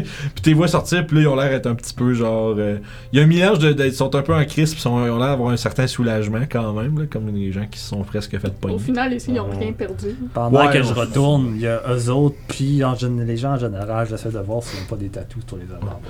puis 0.00 0.42
t'es 0.42 0.52
vois 0.52 0.68
sortir, 0.68 1.06
puis 1.06 1.16
là, 1.16 1.22
ils 1.22 1.28
ont 1.28 1.36
l'air 1.36 1.50
d'être 1.50 1.66
un 1.66 1.74
petit 1.74 1.92
peu 1.94 2.14
genre. 2.14 2.54
euh, 2.58 2.78
Il 3.12 3.18
y 3.18 3.22
a 3.22 3.24
un 3.24 3.28
mélange 3.28 3.58
de. 3.58 3.72
de- 3.72 3.84
Ils 3.84 3.92
sont 3.92 4.14
un 4.14 4.22
peu 4.22 4.34
en 4.34 4.44
crise, 4.44 4.72
puis 4.74 4.82
ils 4.84 4.88
ont 4.88 5.04
l'air 5.04 5.18
d'avoir 5.18 5.50
un 5.50 5.56
certain 5.56 5.86
soulagement 5.86 6.42
quand 6.50 6.72
même, 6.72 6.98
là, 6.98 7.06
comme 7.10 7.28
les 7.34 7.52
gens 7.52 7.66
qui 7.70 7.78
se 7.78 7.88
sont 7.88 8.02
presque 8.02 8.38
fait 8.38 8.48
Au 8.48 8.50
pogner. 8.50 8.78
final, 8.78 9.12
ici, 9.12 9.26
ils 9.30 9.34
n'ont 9.34 9.50
rien 9.50 9.72
perdu. 9.72 10.16
Pendant 10.34 10.66
Ouais, 10.66 10.72
que 10.72 10.82
je 10.82 10.92
retourne, 10.94 11.52
il 11.54 11.60
y 11.62 11.66
a 11.66 11.82
eux 11.90 12.10
autres, 12.10 12.36
puis 12.48 12.82
en 12.84 12.94
les 13.02 13.36
gens 13.36 13.52
en 13.52 13.58
général, 13.58 14.06
j'essaie 14.08 14.30
de 14.30 14.38
voir 14.38 14.62
s'ils 14.62 14.80
n'ont 14.80 14.86
pas 14.86 14.96
des 14.96 15.08
tatous 15.08 15.42
sur 15.46 15.56
les 15.56 15.64
avant 15.74 16.00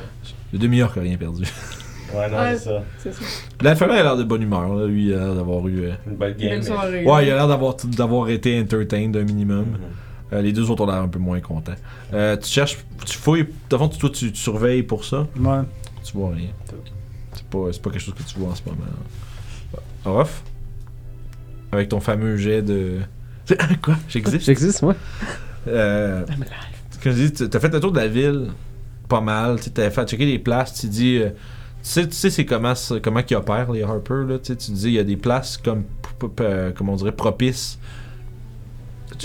Le 0.52 0.58
demi-heure 0.58 0.92
qui 0.92 0.98
a 0.98 1.02
rien 1.02 1.16
perdu. 1.16 1.42
Ouais, 2.14 2.28
non, 2.30 2.36
Ouais. 2.36 2.56
c'est 2.58 2.64
ça. 2.68 2.82
C'est 2.98 3.14
ça. 3.14 3.20
L'alphabet 3.62 3.94
a 3.94 4.02
l'air 4.02 4.16
de 4.18 4.24
bonne 4.24 4.42
humeur, 4.42 4.74
là. 4.74 4.86
lui, 4.86 5.06
il 5.06 5.14
a 5.14 5.18
l'air 5.18 5.34
d'avoir 5.34 5.66
eu. 5.66 5.84
euh, 5.86 5.92
Une 6.06 6.16
bonne 6.16 6.32
game. 6.34 6.50
Belle 6.50 6.64
soirée. 6.64 7.04
Ouais, 7.06 7.26
il 7.26 7.30
a 7.30 7.36
l'air 7.36 7.48
d'avoir, 7.48 7.74
d'avoir 7.84 8.28
été 8.28 8.60
entertained 8.60 9.16
un 9.16 9.22
minimum. 9.24 9.60
Mhm. 9.64 9.78
Euh, 10.32 10.40
les 10.42 10.52
deux 10.52 10.70
autres 10.70 10.82
ont 10.84 10.86
l'air 10.86 10.96
un 11.02 11.08
peu 11.08 11.18
moins 11.18 11.40
contents. 11.40 11.72
Euh, 12.14 12.36
tu 12.36 12.48
cherches, 12.48 12.78
tu 13.04 13.16
fouilles, 13.18 13.46
de 13.70 13.76
fond, 13.76 13.88
toi, 13.88 14.10
tu, 14.10 14.32
tu 14.32 14.40
surveilles 14.40 14.82
pour 14.82 15.04
ça? 15.04 15.26
Ouais. 15.38 15.60
Tu 16.04 16.12
vois 16.16 16.30
rien. 16.34 16.48
C'est 17.34 17.44
pas, 17.44 17.58
c'est 17.72 17.82
pas 17.82 17.90
quelque 17.90 18.00
chose 18.02 18.14
que 18.14 18.22
tu 18.22 18.38
vois 18.38 18.50
en 18.50 18.54
ce 18.54 18.62
moment. 18.66 18.84
Off. 20.04 20.42
Avec 21.70 21.88
ton 21.88 22.00
fameux 22.00 22.36
jet 22.36 22.62
de. 22.62 22.98
Quoi? 23.82 23.96
J'existe? 24.08 24.44
J'existe, 24.44 24.82
moi. 24.82 24.94
Euh, 25.68 26.24
Comme 27.02 27.12
je 27.12 27.22
dis, 27.26 27.32
tu- 27.32 27.48
t'as 27.48 27.60
fait 27.60 27.72
le 27.72 27.80
tour 27.80 27.92
de 27.92 27.98
la 27.98 28.08
ville 28.08 28.48
pas 29.08 29.20
mal. 29.20 29.58
Tu 29.60 29.80
as 29.80 29.90
fait 29.90 30.06
checker 30.08 30.26
les 30.26 30.38
places. 30.38 30.74
Tu 30.80 30.88
dis. 30.88 31.18
euh, 31.18 31.28
tu 31.30 31.88
sais, 31.88 32.06
tu 32.08 32.14
sais 32.14 32.30
c'est 32.30 32.44
comment, 32.46 32.74
comment 33.02 33.20
ils 33.28 33.34
opèrent, 33.36 33.72
les 33.72 33.82
Harper. 33.82 34.24
Là, 34.28 34.38
tu 34.38 34.52
sais, 34.52 34.56
tu 34.56 34.70
dis, 34.72 34.86
il 34.88 34.92
y 34.94 34.98
a 34.98 35.04
des 35.04 35.16
places 35.16 35.56
comme, 35.56 35.82
p- 35.82 36.28
p- 36.28 36.42
euh, 36.44 36.72
comment 36.74 36.92
on 36.92 36.96
dirait, 36.96 37.12
propices. 37.12 37.78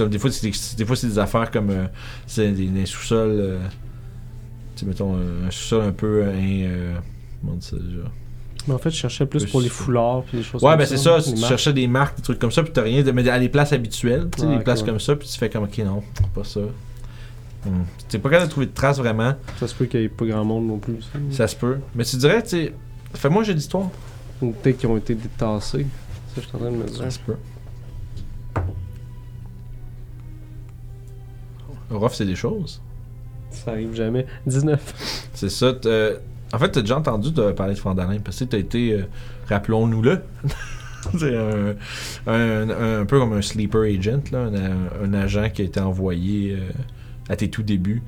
Des 0.05 0.19
fois, 0.19 0.31
c'est 0.31 0.47
des, 0.49 0.55
des 0.77 0.85
fois, 0.85 0.95
c'est 0.95 1.07
des 1.07 1.19
affaires 1.19 1.49
comme. 1.51 1.69
euh, 1.69 1.85
c'est 2.25 2.51
des, 2.51 2.67
des 2.67 2.85
sous-sols. 2.85 3.29
euh, 3.31 3.59
tu 4.75 4.81
sais, 4.81 4.85
mettons, 4.85 5.15
un 5.15 5.49
sous-sol 5.51 5.83
un 5.85 5.91
peu. 5.91 6.23
euh, 6.23 6.31
in- 6.33 6.69
euh, 6.69 6.95
comment 7.41 7.53
on 7.53 7.57
dit 7.57 7.65
ça 7.65 7.75
déjà? 7.77 8.03
Mais 8.67 8.73
en 8.73 8.77
fait, 8.79 8.89
je 8.89 8.97
cherchais 8.97 9.25
plus 9.25 9.45
pour 9.45 9.61
les 9.61 9.69
foulards 9.69 10.23
puis 10.23 10.37
les 10.39 10.43
choses 10.43 10.61
Ouais, 10.61 10.71
comme 10.71 10.79
ben 10.79 10.85
c'est 10.85 10.97
ça, 10.97 11.21
tu 11.21 11.29
marques. 11.31 11.45
cherchais 11.47 11.71
des 11.71 11.87
marques, 11.87 12.17
des 12.17 12.23
trucs 12.23 12.37
comme 12.39 12.51
ça, 12.51 12.63
puis 12.63 12.73
t'as 12.73 12.81
rien 12.81 13.01
de. 13.01 13.11
Mais 13.11 13.27
à 13.29 13.39
des 13.39 13.47
places 13.49 13.71
habituelles, 13.71 14.27
tu 14.35 14.41
sais, 14.41 14.47
Ah, 14.51 14.57
des 14.57 14.63
places 14.63 14.81
ouais. 14.81 14.87
comme 14.87 14.99
ça, 14.99 15.15
puis 15.15 15.27
tu 15.27 15.37
fais 15.37 15.49
comme, 15.49 15.63
ok, 15.63 15.77
non, 15.79 16.03
pas 16.35 16.43
ça. 16.43 16.59
Hmm. 17.65 17.83
T'es 18.09 18.19
pas 18.19 18.29
capable 18.29 18.47
de 18.47 18.51
trouver 18.51 18.65
de 18.67 18.73
traces 18.73 18.97
vraiment, 18.97 19.33
Ça 19.59 19.67
se 19.67 19.73
peut 19.75 19.85
qu'il 19.85 20.01
y 20.01 20.03
ait 20.03 20.09
pas 20.09 20.25
grand 20.25 20.43
monde 20.45 20.67
non 20.67 20.77
plus. 20.79 21.01
ça. 21.01 21.19
ça 21.31 21.47
se 21.47 21.55
peut. 21.55 21.77
Mais 21.95 22.03
tu 22.03 22.17
dirais, 22.17 22.43
tu 22.43 22.49
sais, 22.49 22.73
fais-moi 23.13 23.43
jeu 23.43 23.53
d'histoire. 23.53 23.89
Peut-être 24.39 24.77
qu'ils 24.77 24.89
ont 24.89 24.97
été 24.97 25.15
détassés. 25.15 25.87
Ça, 26.35 26.41
je 26.41 26.41
suis 26.41 26.55
en 26.55 26.59
train 26.59 26.71
de 26.71 26.75
me 26.75 26.83
dire. 26.85 26.97
Ça 26.97 27.09
se 27.09 27.19
peut. 27.19 27.35
Ruff, 31.89 32.13
c'est 32.15 32.25
des 32.25 32.35
choses. 32.35 32.81
Ça 33.51 33.71
arrive 33.71 33.93
jamais. 33.95 34.25
19. 34.45 35.29
C'est 35.33 35.49
ça. 35.49 35.73
En 36.53 36.59
fait, 36.59 36.69
t'as 36.71 36.81
déjà 36.81 36.97
entendu 36.97 37.31
de 37.31 37.51
parler 37.51 37.73
de 37.73 37.79
Fandalin, 37.79 38.19
parce 38.23 38.39
que 38.39 38.45
t'as 38.45 38.57
été, 38.57 38.93
euh, 38.93 39.03
rappelons-nous-le, 39.49 40.21
c'est 41.17 41.35
un, 41.35 41.75
un, 42.25 42.69
un- 42.69 43.01
un 43.01 43.05
peu 43.05 43.19
comme 43.19 43.33
un 43.33 43.41
sleeper 43.41 43.81
agent, 43.83 44.21
là, 44.31 44.49
un, 45.03 45.13
agent 45.13 45.49
qui 45.49 45.61
a 45.63 45.65
été 45.65 45.79
envoyé 45.81 46.53
euh, 46.53 46.59
à 47.29 47.35
tes 47.35 47.49
tout 47.49 47.63
débuts 47.63 48.01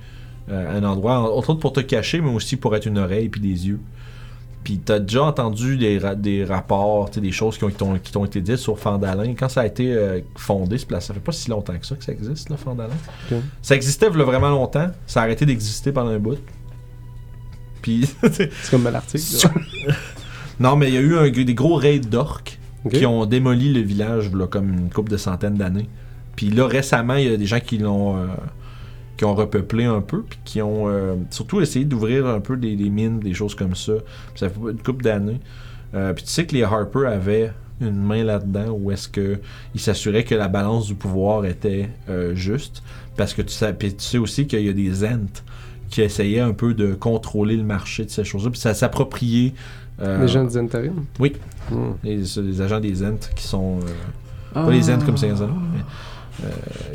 euh, 0.50 0.74
à 0.74 0.78
un 0.78 0.84
endroit, 0.86 1.20
entre 1.20 1.50
autres 1.50 1.60
pour 1.60 1.74
te 1.74 1.82
cacher, 1.82 2.22
mais 2.22 2.32
aussi 2.32 2.56
pour 2.56 2.74
être 2.78 2.86
une 2.86 2.98
oreille 2.98 3.28
puis 3.28 3.42
des 3.42 3.68
yeux. 3.68 3.80
Puis 4.64 4.78
t'as 4.80 5.00
déjà 5.00 5.24
entendu 5.24 5.78
des, 5.78 5.98
ra- 5.98 6.16
des 6.16 6.44
rapports, 6.44 7.10
des 7.10 7.32
choses 7.32 7.58
qui 7.58 7.64
ont- 7.64 7.98
qui 8.04 8.12
t'ont 8.12 8.26
été 8.26 8.42
dites 8.42 8.58
sur 8.58 8.78
Fandalin. 8.78 9.34
Quand 9.34 9.50
ça 9.50 9.62
a 9.62 9.66
été 9.66 9.94
euh, 9.94 10.20
fondé, 10.36 10.78
ce 10.78 10.86
place, 10.86 11.06
ça 11.08 11.14
fait 11.14 11.20
pas 11.22 11.32
si 11.32 11.50
longtemps 11.50 11.78
que 11.78 11.86
ça 11.86 11.96
que 11.96 12.04
ça 12.04 12.12
existe, 12.12 12.50
là, 12.50 12.58
Fandalin. 12.58 12.94
Ça 13.62 13.76
existait 13.76 14.08
il 14.12 14.18
y 14.18 14.22
a 14.22 14.26
vraiment 14.26 14.50
longtemps, 14.50 14.90
ça 15.08 15.22
a 15.22 15.24
arrêté 15.24 15.46
d'exister 15.46 15.92
pendant 15.92 16.10
un 16.12 16.20
bout. 16.20 16.38
Puis, 17.82 18.10
C'est 18.32 18.50
comme 18.70 18.84
l'article. 18.84 19.24
là. 19.88 19.94
non, 20.60 20.76
mais 20.76 20.90
il 20.90 20.94
y 20.94 20.98
a 20.98 21.02
eu 21.02 21.18
un- 21.18 21.30
des 21.30 21.54
gros 21.56 21.76
raids 21.76 22.00
d'orques 22.00 22.60
qui 22.94 23.06
ont 23.06 23.26
démoli 23.26 23.74
le 23.74 23.82
village 23.82 24.32
là, 24.34 24.48
comme 24.48 24.70
une 24.74 24.90
couple 24.90 25.12
de 25.12 25.18
centaines 25.18 25.56
d'années. 25.56 25.90
Puis 26.36 26.50
là, 26.50 26.68
récemment, 26.68 27.16
il 27.16 27.30
y 27.30 27.34
a 27.34 27.38
des 27.38 27.46
gens 27.46 27.60
qui 27.60 27.78
l'ont 27.78 28.18
euh, 28.18 28.28
qui 29.20 29.26
ont 29.26 29.36
repeuplé 29.36 29.84
un 29.84 30.00
peu, 30.00 30.22
puis 30.24 30.40
qui 30.46 30.62
ont 30.62 30.88
euh, 30.88 31.16
surtout 31.30 31.60
essayé 31.60 31.84
d'ouvrir 31.84 32.26
un 32.26 32.40
peu 32.40 32.56
des, 32.56 32.78
des 32.78 32.90
mines, 32.90 33.20
des 33.20 33.34
choses 33.34 33.54
comme 33.54 33.76
ça. 33.76 33.92
Puis 34.32 34.40
ça 34.40 34.50
fait 34.50 34.60
une 34.62 34.82
couple 34.82 35.04
d'années. 35.04 35.42
Euh, 35.94 36.14
puis 36.14 36.24
tu 36.24 36.30
sais 36.32 36.46
que 36.46 36.56
les 36.56 36.64
Harper 36.64 37.06
avaient 37.06 37.52
une 37.82 38.02
main 38.02 38.24
là-dedans 38.24 38.70
où 38.72 38.92
est-ce 38.92 39.10
que 39.10 39.40
ils 39.76 39.82
s'assuraient 39.82 40.24
que 40.24 40.36
la 40.36 40.48
balance 40.48 40.88
du 40.88 40.96
pouvoir 40.96 41.44
était 41.46 41.90
euh, 42.10 42.34
juste. 42.34 42.82
Parce 43.18 43.34
que 43.34 43.42
tu 43.42 43.50
sais, 43.54 43.74
puis 43.74 43.94
tu 43.94 44.04
sais 44.06 44.18
aussi 44.18 44.48
qu'il 44.48 44.62
y 44.66 44.70
a 44.70 44.74
des 44.74 45.04
Ents 45.04 45.44
qui 45.90 46.02
essayaient 46.02 46.40
un 46.40 46.54
peu 46.54 46.74
de 46.74 46.94
contrôler 46.94 47.58
le 47.58 47.64
marché 47.64 48.06
de 48.06 48.10
ces 48.10 48.24
choses-là, 48.24 48.52
puis 48.52 48.60
ça 48.62 48.70
s'approprier. 48.74 49.54
euh, 50.02 50.22
Les 50.22 50.28
gens 50.30 50.46
des 50.46 50.56
intérims. 50.56 51.04
Oui. 51.20 51.34
Hmm. 51.70 51.92
les, 52.06 52.18
les 52.38 52.62
agents 52.62 52.80
des 52.80 53.04
Ents 53.04 53.20
qui 53.36 53.44
sont. 53.46 53.80
euh, 53.84 53.90
Ah. 54.56 54.64
pas 54.64 54.72
les 54.72 54.90
Ents 54.90 55.00
comme 55.06 55.18
mais. 55.74 55.80
euh, 55.82 55.84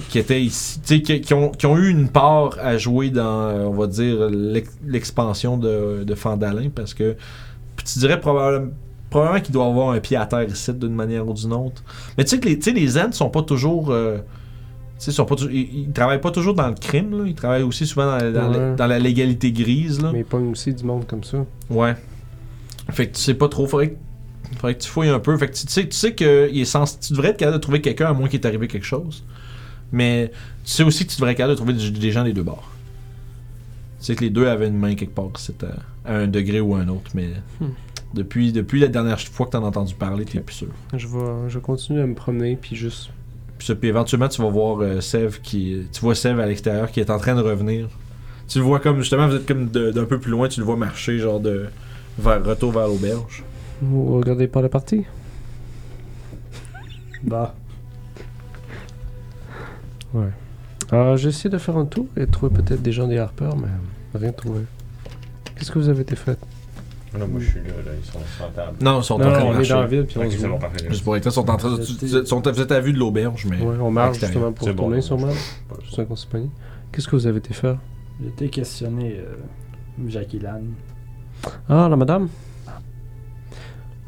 qui 0.08 0.18
étaient 0.18 0.42
ici, 0.42 0.80
tu 0.80 0.96
sais, 0.96 1.02
qui, 1.02 1.20
qui 1.20 1.34
ont, 1.34 1.50
qui 1.50 1.66
ont 1.66 1.76
eu 1.76 1.88
une 1.90 2.08
part 2.08 2.56
à 2.60 2.78
jouer 2.78 3.10
dans, 3.10 3.48
euh, 3.48 3.64
on 3.64 3.72
va 3.74 3.86
dire, 3.86 4.28
l'ex- 4.30 4.76
l'expansion 4.86 5.56
de, 5.58 6.04
de 6.04 6.14
Fandalin, 6.14 6.68
parce 6.74 6.94
que 6.94 7.16
tu 7.84 7.98
dirais 7.98 8.20
probablement, 8.20 8.70
probablement 9.10 9.40
qu'il 9.40 9.52
doit 9.52 9.66
avoir 9.66 9.90
un 9.90 10.00
pied 10.00 10.16
à 10.16 10.26
terre 10.26 10.44
ici 10.48 10.72
d'une 10.72 10.94
manière 10.94 11.26
ou 11.28 11.32
d'une 11.34 11.52
autre. 11.52 11.82
Mais 12.16 12.24
tu 12.24 12.30
sais 12.30 12.38
que 12.40 12.48
les, 12.48 12.58
tu 12.58 12.64
sais, 12.64 12.72
les 12.72 12.98
Ents 12.98 13.12
sont 13.12 13.30
pas 13.30 13.42
toujours. 13.42 13.90
euh, 13.90 14.18
tu 14.98 15.06
sais, 15.06 15.12
sont 15.12 15.24
pas, 15.24 15.34
ils, 15.50 15.80
ils 15.86 15.92
travaillent 15.92 16.20
pas 16.20 16.30
toujours 16.30 16.54
dans 16.54 16.68
le 16.68 16.74
crime, 16.74 17.18
là. 17.18 17.24
ils 17.26 17.34
travaillent 17.34 17.62
aussi 17.64 17.86
souvent 17.86 18.06
dans, 18.06 18.16
la- 18.18 18.30
dans 18.32 18.48
la, 18.48 18.58
Ouais. 18.58 18.76
dans 18.76 18.86
la 18.86 18.98
légalité 18.98 19.50
grise. 19.52 20.00
Là. 20.00 20.10
Mais 20.12 20.20
ils 20.20 20.24
pognent 20.24 20.50
aussi 20.52 20.72
du 20.72 20.84
monde 20.84 21.06
comme 21.06 21.24
ça. 21.24 21.44
Ouais. 21.68 21.94
Fait 22.90 23.08
que 23.08 23.16
tu 23.16 23.20
sais 23.20 23.34
pas 23.34 23.48
trop. 23.48 23.66
Faudrait 23.66 23.90
que, 23.90 23.96
faudrait 24.56 24.74
que 24.74 24.82
tu 24.82 24.88
fouilles 24.88 25.08
un 25.08 25.18
peu. 25.18 25.36
Fait 25.36 25.48
que 25.48 25.54
tu 25.54 25.66
tu 25.66 25.72
sais, 25.72 25.84
tu 25.88 25.96
sais 25.96 26.14
que 26.14 26.48
il 26.52 26.60
est 26.60 26.64
sens- 26.64 26.98
tu 27.00 27.12
devrais 27.12 27.30
être 27.30 27.38
capable 27.38 27.56
de 27.58 27.60
trouver 27.62 27.80
quelqu'un 27.80 28.06
à 28.06 28.12
moins 28.12 28.28
qu'il 28.28 28.40
est 28.40 28.46
arrivé 28.46 28.68
quelque 28.68 28.84
chose. 28.86 29.24
Mais 29.92 30.30
tu 30.64 30.70
sais 30.70 30.82
aussi 30.82 31.06
que 31.06 31.10
tu 31.12 31.16
devrais 31.16 31.32
être 31.32 31.38
capable 31.38 31.52
de 31.52 31.56
trouver 31.56 31.72
des, 31.74 31.90
des 31.90 32.10
gens 32.10 32.24
des 32.24 32.32
deux 32.32 32.42
bords. 32.42 32.70
Tu 34.00 34.06
sais 34.06 34.14
que 34.16 34.22
les 34.24 34.30
deux 34.30 34.46
avaient 34.46 34.68
une 34.68 34.78
main 34.78 34.94
quelque 34.94 35.14
part, 35.14 35.30
c'est 35.36 35.62
à, 35.64 35.76
à 36.04 36.16
un 36.16 36.26
degré 36.26 36.60
ou 36.60 36.74
à 36.74 36.80
un 36.80 36.88
autre. 36.88 37.10
Mais 37.14 37.28
Hmm. 37.60 37.66
depuis, 38.12 38.52
depuis 38.52 38.80
la 38.80 38.88
dernière 38.88 39.20
fois 39.20 39.46
que 39.46 39.52
t'en 39.52 39.64
as 39.64 39.68
entendu 39.68 39.94
parler, 39.94 40.24
t'es 40.24 40.40
plus 40.40 40.54
sûr. 40.54 40.68
Je 40.96 41.06
vais, 41.06 41.48
je 41.48 41.58
vais 41.58 41.62
continuer 41.62 42.02
à 42.02 42.06
me 42.06 42.14
promener 42.14 42.56
puis 42.56 42.76
juste. 42.76 43.10
Puis, 43.58 43.66
ça, 43.68 43.74
puis 43.76 43.88
éventuellement, 43.88 44.28
tu 44.28 44.42
vas 44.42 44.48
voir 44.50 44.80
euh, 44.80 45.00
Sev 45.00 45.38
qui. 45.42 45.86
Tu 45.92 46.00
vois 46.00 46.14
Sev 46.16 46.40
à 46.40 46.46
l'extérieur 46.46 46.90
qui 46.90 47.00
est 47.00 47.10
en 47.10 47.18
train 47.18 47.34
de 47.36 47.40
revenir. 47.40 47.88
Tu 48.48 48.58
le 48.58 48.64
vois 48.64 48.80
comme 48.80 48.98
justement, 48.98 49.26
vous 49.28 49.36
êtes 49.36 49.46
comme 49.46 49.68
de- 49.70 49.90
d'un 49.90 50.04
peu 50.04 50.18
plus 50.18 50.30
loin, 50.32 50.48
tu 50.48 50.60
le 50.60 50.66
vois 50.66 50.76
marcher, 50.76 51.18
genre 51.18 51.40
de. 51.40 51.66
Vers, 52.18 52.44
retour 52.44 52.72
vers 52.72 52.86
l'auberge. 52.88 53.42
Vous 53.80 54.16
regardez 54.18 54.46
pas 54.48 54.60
la 54.60 54.68
partie? 54.68 55.04
Bah, 57.22 57.54
Ouais. 60.14 60.28
Alors, 60.90 61.16
j'ai 61.16 61.28
essayé 61.30 61.50
de 61.50 61.58
faire 61.58 61.76
un 61.76 61.86
tour 61.86 62.06
et 62.16 62.20
de 62.26 62.30
trouver 62.30 62.54
peut-être 62.54 62.82
des 62.82 62.92
gens 62.92 63.06
des 63.08 63.18
Harper, 63.18 63.50
mais 63.56 64.18
rien 64.18 64.32
trouvé. 64.32 64.60
Qu'est-ce 65.56 65.70
que 65.70 65.78
vous 65.78 65.88
avez 65.88 66.02
été 66.02 66.14
fait? 66.16 66.38
Là, 67.18 67.26
moi, 67.28 67.38
je 67.40 67.46
suis 67.46 67.60
là, 67.60 67.68
là, 67.84 67.92
ils 67.96 68.04
sont 68.04 68.18
sur 68.36 68.44
la 68.44 68.50
table. 68.50 68.76
Non, 68.80 69.00
ils 69.00 69.04
sont 69.04 69.18
Non, 69.18 69.26
en 69.26 69.30
train 69.30 69.58
de 69.58 69.62
est 69.64 69.68
dans 69.68 69.80
la 69.80 69.86
ville 69.86 70.04
puis 70.04 70.18
on 70.18 70.22
Ok, 70.22 70.32
se 70.32 70.38
c'est 70.38 70.46
voit. 70.48 70.56
bon, 70.56 70.58
parfait. 70.58 70.86
Juste 70.88 71.04
pour 71.04 71.16
être 71.16 71.24
là, 71.24 71.30
ils 71.30 71.34
sont 71.34 71.48
en 71.48 71.56
train 71.56 71.76
de. 71.76 71.84
tu- 71.84 71.94
tu- 71.96 72.26
sont- 72.26 72.40
vous 72.40 72.60
êtes 72.60 72.72
à 72.72 72.80
vue 72.80 72.92
de 72.92 72.98
l'auberge, 72.98 73.46
mais. 73.48 73.60
Ouais, 73.60 73.76
on 73.80 73.90
marche 73.92 74.16
extérieur. 74.16 74.32
justement 74.34 74.52
pour 74.52 74.66
C'est 74.66 74.72
bon, 74.74 74.82
retourner 74.84 74.96
là, 74.96 75.02
sûrement. 75.02 75.30
je- 75.30 75.84
Juste 75.84 75.98
en 76.00 76.04
compagnie. 76.06 76.50
Qu'est-ce 76.90 77.06
que 77.08 77.14
vous 77.16 77.26
avez 77.28 77.38
été 77.38 77.54
faire? 77.54 77.78
J'ai 78.20 78.28
été 78.28 78.48
questionné, 78.48 79.16
euh, 79.18 79.34
Jackie 80.08 80.40
Lan. 80.40 80.60
Ah, 81.68 81.88
la 81.88 81.96
madame? 81.96 82.28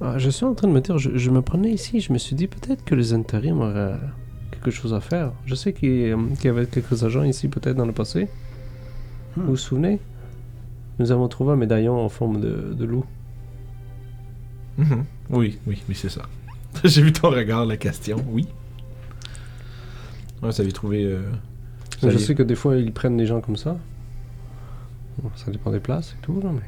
Ah, 0.01 0.19
Je 0.19 0.29
suis 0.31 0.45
en 0.45 0.55
train 0.55 0.69
de 0.69 0.73
me 0.73 0.81
dire, 0.81 0.99
je, 0.99 1.17
je 1.17 1.31
me 1.31 1.43
prenais 1.43 1.71
ici, 1.71 2.01
je 2.01 2.13
me 2.13 2.19
suis 2.19 2.35
dit 2.37 2.49
peut-être 2.49 2.85
que 2.85 2.95
les 2.95 3.13
intérims 3.15 3.61
auraient 3.61 3.95
quelque 4.67 4.81
chose 4.81 4.95
à 4.95 5.01
faire. 5.01 5.33
Je 5.47 5.55
sais 5.55 5.73
qu'il 5.73 6.09
y, 6.09 6.49
avait 6.49 6.67
quelques 6.67 7.05
agents 7.05 7.23
ici 7.23 7.49
peut-être 7.49 7.77
dans 7.77 7.87
le 7.87 7.93
passé. 7.93 8.29
Hmm. 9.37 9.43
Vous 9.43 9.47
vous 9.51 9.57
souvenez? 9.57 10.01
Nous 10.99 11.13
avons 11.13 11.29
trouvé 11.29 11.53
un 11.53 11.57
médaillon 11.57 11.99
en 12.01 12.09
forme 12.09 12.41
de, 12.41 12.75
de 12.77 12.85
loup. 12.85 13.05
Mhm. 14.79 15.05
Oui, 15.31 15.59
oui, 15.67 15.83
oui, 15.89 15.95
c'est 15.95 16.09
ça. 16.09 16.23
J'ai 16.85 17.03
vu 17.03 17.13
ton 17.13 17.31
regard, 17.31 17.65
la 17.65 17.77
question. 17.77 18.17
Oui. 18.29 18.47
Ouais, 20.43 20.51
vous 20.51 20.61
avez 20.61 20.73
trouvé. 20.73 21.05
euh, 21.05 21.23
Je 22.03 22.19
sais 22.19 22.35
que 22.35 22.43
des 22.43 22.57
fois 22.57 22.77
ils 22.77 22.93
prennent 22.93 23.17
des 23.17 23.27
gens 23.27 23.41
comme 23.41 23.57
ça. 23.57 23.77
Bon, 25.23 25.31
ça 25.37 25.51
dépend 25.51 25.71
des 25.71 25.81
places 25.81 26.15
et 26.19 26.23
tout, 26.23 26.41
là, 26.43 26.51
mais. 26.53 26.61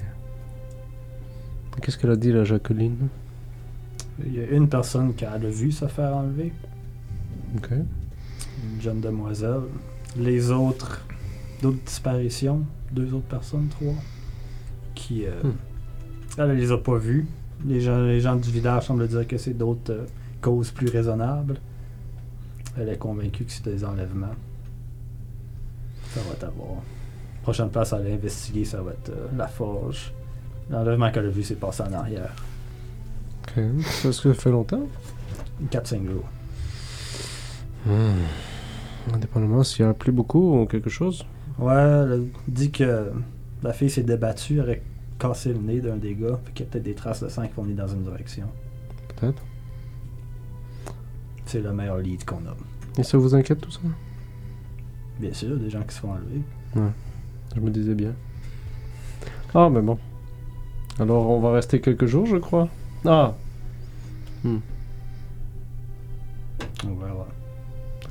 Qu'est-ce 1.82 1.98
qu'elle 1.98 2.10
a 2.10 2.16
dit, 2.16 2.32
la 2.32 2.44
Jacqueline? 2.44 3.08
Il 4.24 4.34
y 4.34 4.40
a 4.40 4.46
une 4.50 4.68
personne 4.68 5.14
qui 5.14 5.24
a 5.24 5.36
vu 5.38 5.70
se 5.70 5.86
faire 5.86 6.16
enlever, 6.16 6.52
Ok. 7.56 7.70
une 7.72 8.80
jeune 8.80 9.00
demoiselle. 9.00 9.62
Les 10.16 10.50
autres, 10.50 11.04
d'autres 11.62 11.82
disparitions, 11.84 12.62
deux 12.92 13.12
autres 13.14 13.26
personnes, 13.28 13.68
trois, 13.68 13.94
qui. 14.94 15.24
euh, 15.26 15.42
Hmm. 15.42 15.52
Elle, 16.38 16.50
elle 16.50 16.56
les 16.58 16.70
a 16.72 16.78
pas 16.78 16.96
vues. 16.98 17.26
Les 17.66 17.80
gens, 17.80 18.02
les 18.04 18.20
gens 18.20 18.36
du 18.36 18.50
village 18.50 18.84
semblent 18.86 19.08
dire 19.08 19.26
que 19.26 19.36
c'est 19.38 19.54
d'autres 19.54 19.92
euh, 19.92 20.06
causes 20.40 20.70
plus 20.70 20.88
raisonnables. 20.88 21.58
Elle 22.78 22.88
est 22.90 22.98
convaincue 22.98 23.44
que 23.44 23.50
c'est 23.50 23.64
des 23.64 23.84
enlèvements. 23.84 24.34
Ça 26.14 26.20
va 26.28 26.34
t'avoir. 26.36 26.80
prochaine 27.42 27.70
place 27.70 27.92
à 27.92 27.96
aller 27.96 28.12
investiguer, 28.12 28.64
ça 28.64 28.80
va 28.82 28.92
être 28.92 29.10
euh, 29.10 29.26
la 29.36 29.48
forge. 29.48 30.12
L'enlèvement 30.70 31.10
qu'elle 31.10 31.26
a 31.26 31.30
vu 31.30 31.42
s'est 31.42 31.54
passé 31.56 31.82
en 31.82 31.92
arrière. 31.92 32.34
Ok. 33.48 33.62
Ça, 33.84 34.12
ça 34.12 34.34
fait 34.34 34.50
longtemps? 34.50 34.86
4-5 35.70 36.06
jours. 36.10 36.24
Hmm. 37.86 39.14
Indépendamment 39.14 39.62
s'il 39.62 39.84
y 39.84 39.88
en 39.88 39.90
a 39.90 39.94
plus 39.94 40.12
beaucoup 40.12 40.60
ou 40.60 40.66
quelque 40.66 40.90
chose. 40.90 41.24
Ouais, 41.59 41.74
elle 41.74 42.28
dit 42.46 42.70
que 42.70 43.10
la 43.62 43.72
fille 43.72 43.90
s'est 43.90 44.02
débattue, 44.02 44.60
aurait 44.60 44.82
cassé 45.18 45.52
le 45.52 45.59
nez 45.59 45.80
d'un 45.80 45.96
des 45.96 46.14
gars, 46.14 46.38
fait 46.44 46.52
qu'il 46.52 46.66
y 46.66 46.68
a 46.68 46.70
peut-être 46.70 46.84
des 46.84 46.94
traces 46.94 47.22
de 47.22 47.28
sang 47.28 47.46
qui 47.46 47.55
vont 47.55 47.62
venir 47.62 47.84
dans 47.84 47.92
une 47.92 48.02
direction. 48.02 48.46
Peut-être. 49.16 49.42
C'est 51.46 51.60
le 51.60 51.72
meilleur 51.72 51.98
lead 51.98 52.24
qu'on 52.24 52.36
a. 52.36 52.56
Et 52.98 53.02
ça 53.02 53.18
vous 53.18 53.34
inquiète 53.34 53.60
tout 53.60 53.70
ça? 53.70 53.80
Bien 55.18 55.32
sûr, 55.32 55.56
des 55.56 55.70
gens 55.70 55.82
qui 55.82 55.94
se 55.94 56.00
font 56.00 56.12
enlever. 56.12 56.42
Je 57.55 57.60
me 57.60 57.70
disais 57.70 57.94
bien. 57.94 58.12
Ah, 59.55 59.68
mais 59.70 59.80
bon. 59.80 59.98
Alors, 61.00 61.30
on 61.30 61.40
va 61.40 61.52
rester 61.52 61.80
quelques 61.80 62.06
jours, 62.06 62.26
je 62.26 62.36
crois. 62.36 62.68
Ah, 63.06 63.34
On 64.44 64.60
verra. 66.94 67.26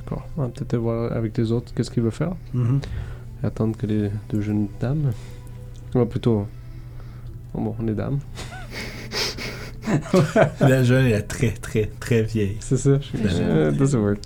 D'accord. 0.08 0.26
On 0.36 0.42
va 0.42 0.48
peut-être 0.48 0.76
voir 0.76 1.12
avec 1.12 1.36
les 1.36 1.52
autres 1.52 1.72
qu'est-ce 1.74 1.90
qu'ils 1.90 2.02
veulent 2.02 2.12
faire. 2.12 2.34
Et 2.54 3.46
attendre 3.46 3.76
que 3.76 3.86
les 3.86 4.10
deux 4.30 4.40
jeunes 4.40 4.68
dames. 4.80 5.12
Ou 5.94 6.04
plutôt. 6.04 6.46
Oh 7.54 7.60
bon, 7.60 7.76
les 7.84 7.94
dames. 7.94 8.18
La 10.60 10.82
jeune 10.82 11.06
est 11.06 11.22
très, 11.22 11.52
très, 11.52 11.86
très 11.98 12.22
vieille. 12.22 12.58
C'est 12.60 12.76
ça. 12.76 13.00
Je. 13.00 13.08
Euh, 13.40 13.72
the 13.72 13.94
word. 13.94 14.18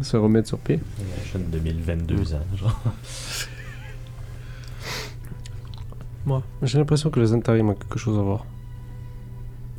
Se 0.00 0.16
remettre 0.16 0.46
sur 0.46 0.58
pied. 0.58 0.78
Un 1.00 1.32
jeune 1.32 1.50
de 1.50 1.58
1022 1.58 2.34
ans, 2.34 2.38
genre. 2.54 2.80
Moi, 6.26 6.42
j'ai 6.62 6.78
l'impression 6.78 7.10
que 7.10 7.18
les 7.18 7.32
intérim 7.32 7.70
ont 7.70 7.74
quelque 7.74 7.98
chose 7.98 8.16
à 8.16 8.22
voir. 8.22 8.46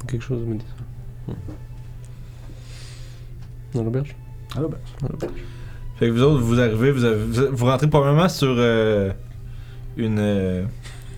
Quelque 0.07 0.23
chose 0.23 0.43
me 0.45 0.55
dit 0.55 0.65
ça. 0.65 1.31
Hmm. 1.31 1.35
Dans 3.75 3.83
l'auberge? 3.83 4.13
Ah, 4.55 4.59
ben, 4.61 4.69
Dans 5.01 5.07
l'auberge. 5.09 5.31
Fait 5.97 6.07
que 6.07 6.11
vous 6.11 6.23
autres, 6.23 6.41
vous 6.41 6.59
arrivez, 6.59 6.91
vous, 6.91 7.03
avez- 7.03 7.17
vous, 7.23 7.41
vous 7.51 7.65
rentrez 7.65 7.87
probablement 7.87 8.29
sur 8.29 8.55
euh, 8.57 9.11
une 9.97 10.17
euh, 10.19 10.63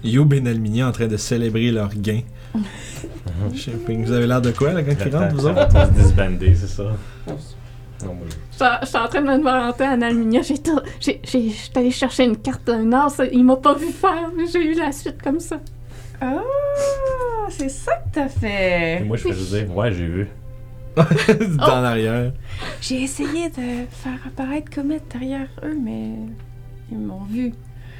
Youb 0.03 0.33
et 0.33 0.41
Nalmini 0.41 0.83
en 0.83 0.91
train 0.91 1.07
de 1.07 1.17
célébrer 1.17 1.71
leur 1.71 1.89
gain. 1.93 2.21
Je 3.53 3.59
sais 3.61 3.71
pas, 3.71 3.93
vous 3.93 4.11
avez 4.11 4.27
l'air 4.27 4.41
de 4.41 4.51
quoi 4.51 4.73
là 4.73 4.83
quand 4.83 4.91
ils 5.05 5.15
rentrent, 5.15 5.35
vous 5.35 5.45
autres? 5.45 5.67
tous 5.67 5.85
se 5.85 6.01
disbander, 6.03 6.55
c'est 6.55 6.67
ça. 6.67 6.83
Non, 8.03 8.15
moi, 8.15 8.25
Je 8.81 8.87
suis- 8.87 8.97
en 8.97 9.07
train 9.07 9.21
de 9.21 9.27
me 9.27 9.43
vanter 9.43 9.83
à 9.83 9.91
Alminia. 9.91 10.41
J'ai 10.41 10.57
tout- 10.57 10.79
j'ai- 10.99 11.21
j'ai- 11.23 11.49
J'étais 11.49 11.79
allée 11.79 11.91
chercher 11.91 12.25
une 12.25 12.37
carte 12.37 12.65
d'un 12.65 12.91
as. 12.93 13.21
Il 13.31 13.45
m'a 13.45 13.57
pas 13.57 13.75
vu 13.75 13.87
faire, 13.87 14.31
mais 14.35 14.45
j'ai 14.51 14.65
eu 14.65 14.73
la 14.73 14.91
suite 14.91 15.21
comme 15.23 15.39
ça. 15.39 15.59
Ah, 16.19 16.41
c'est 17.49 17.69
ça 17.69 17.91
que 17.93 18.13
t'as 18.13 18.25
Et 18.25 18.29
fait. 18.29 19.03
moi, 19.05 19.17
je 19.17 19.23
fais 19.23 19.33
juste 19.33 19.53
dire, 19.53 19.75
ouais, 19.75 19.91
j'ai 19.91 20.05
vu. 20.07 20.27
Dans 21.57 21.81
l'arrière. 21.81 22.33
J'ai 22.81 23.03
essayé 23.03 23.49
de 23.49 23.85
faire 23.89 24.19
apparaître 24.25 24.69
Comet 24.73 25.01
derrière 25.11 25.47
eux, 25.63 25.77
mais 25.81 26.15
ils 26.91 26.97
m'ont 26.97 27.23
vu. 27.23 27.53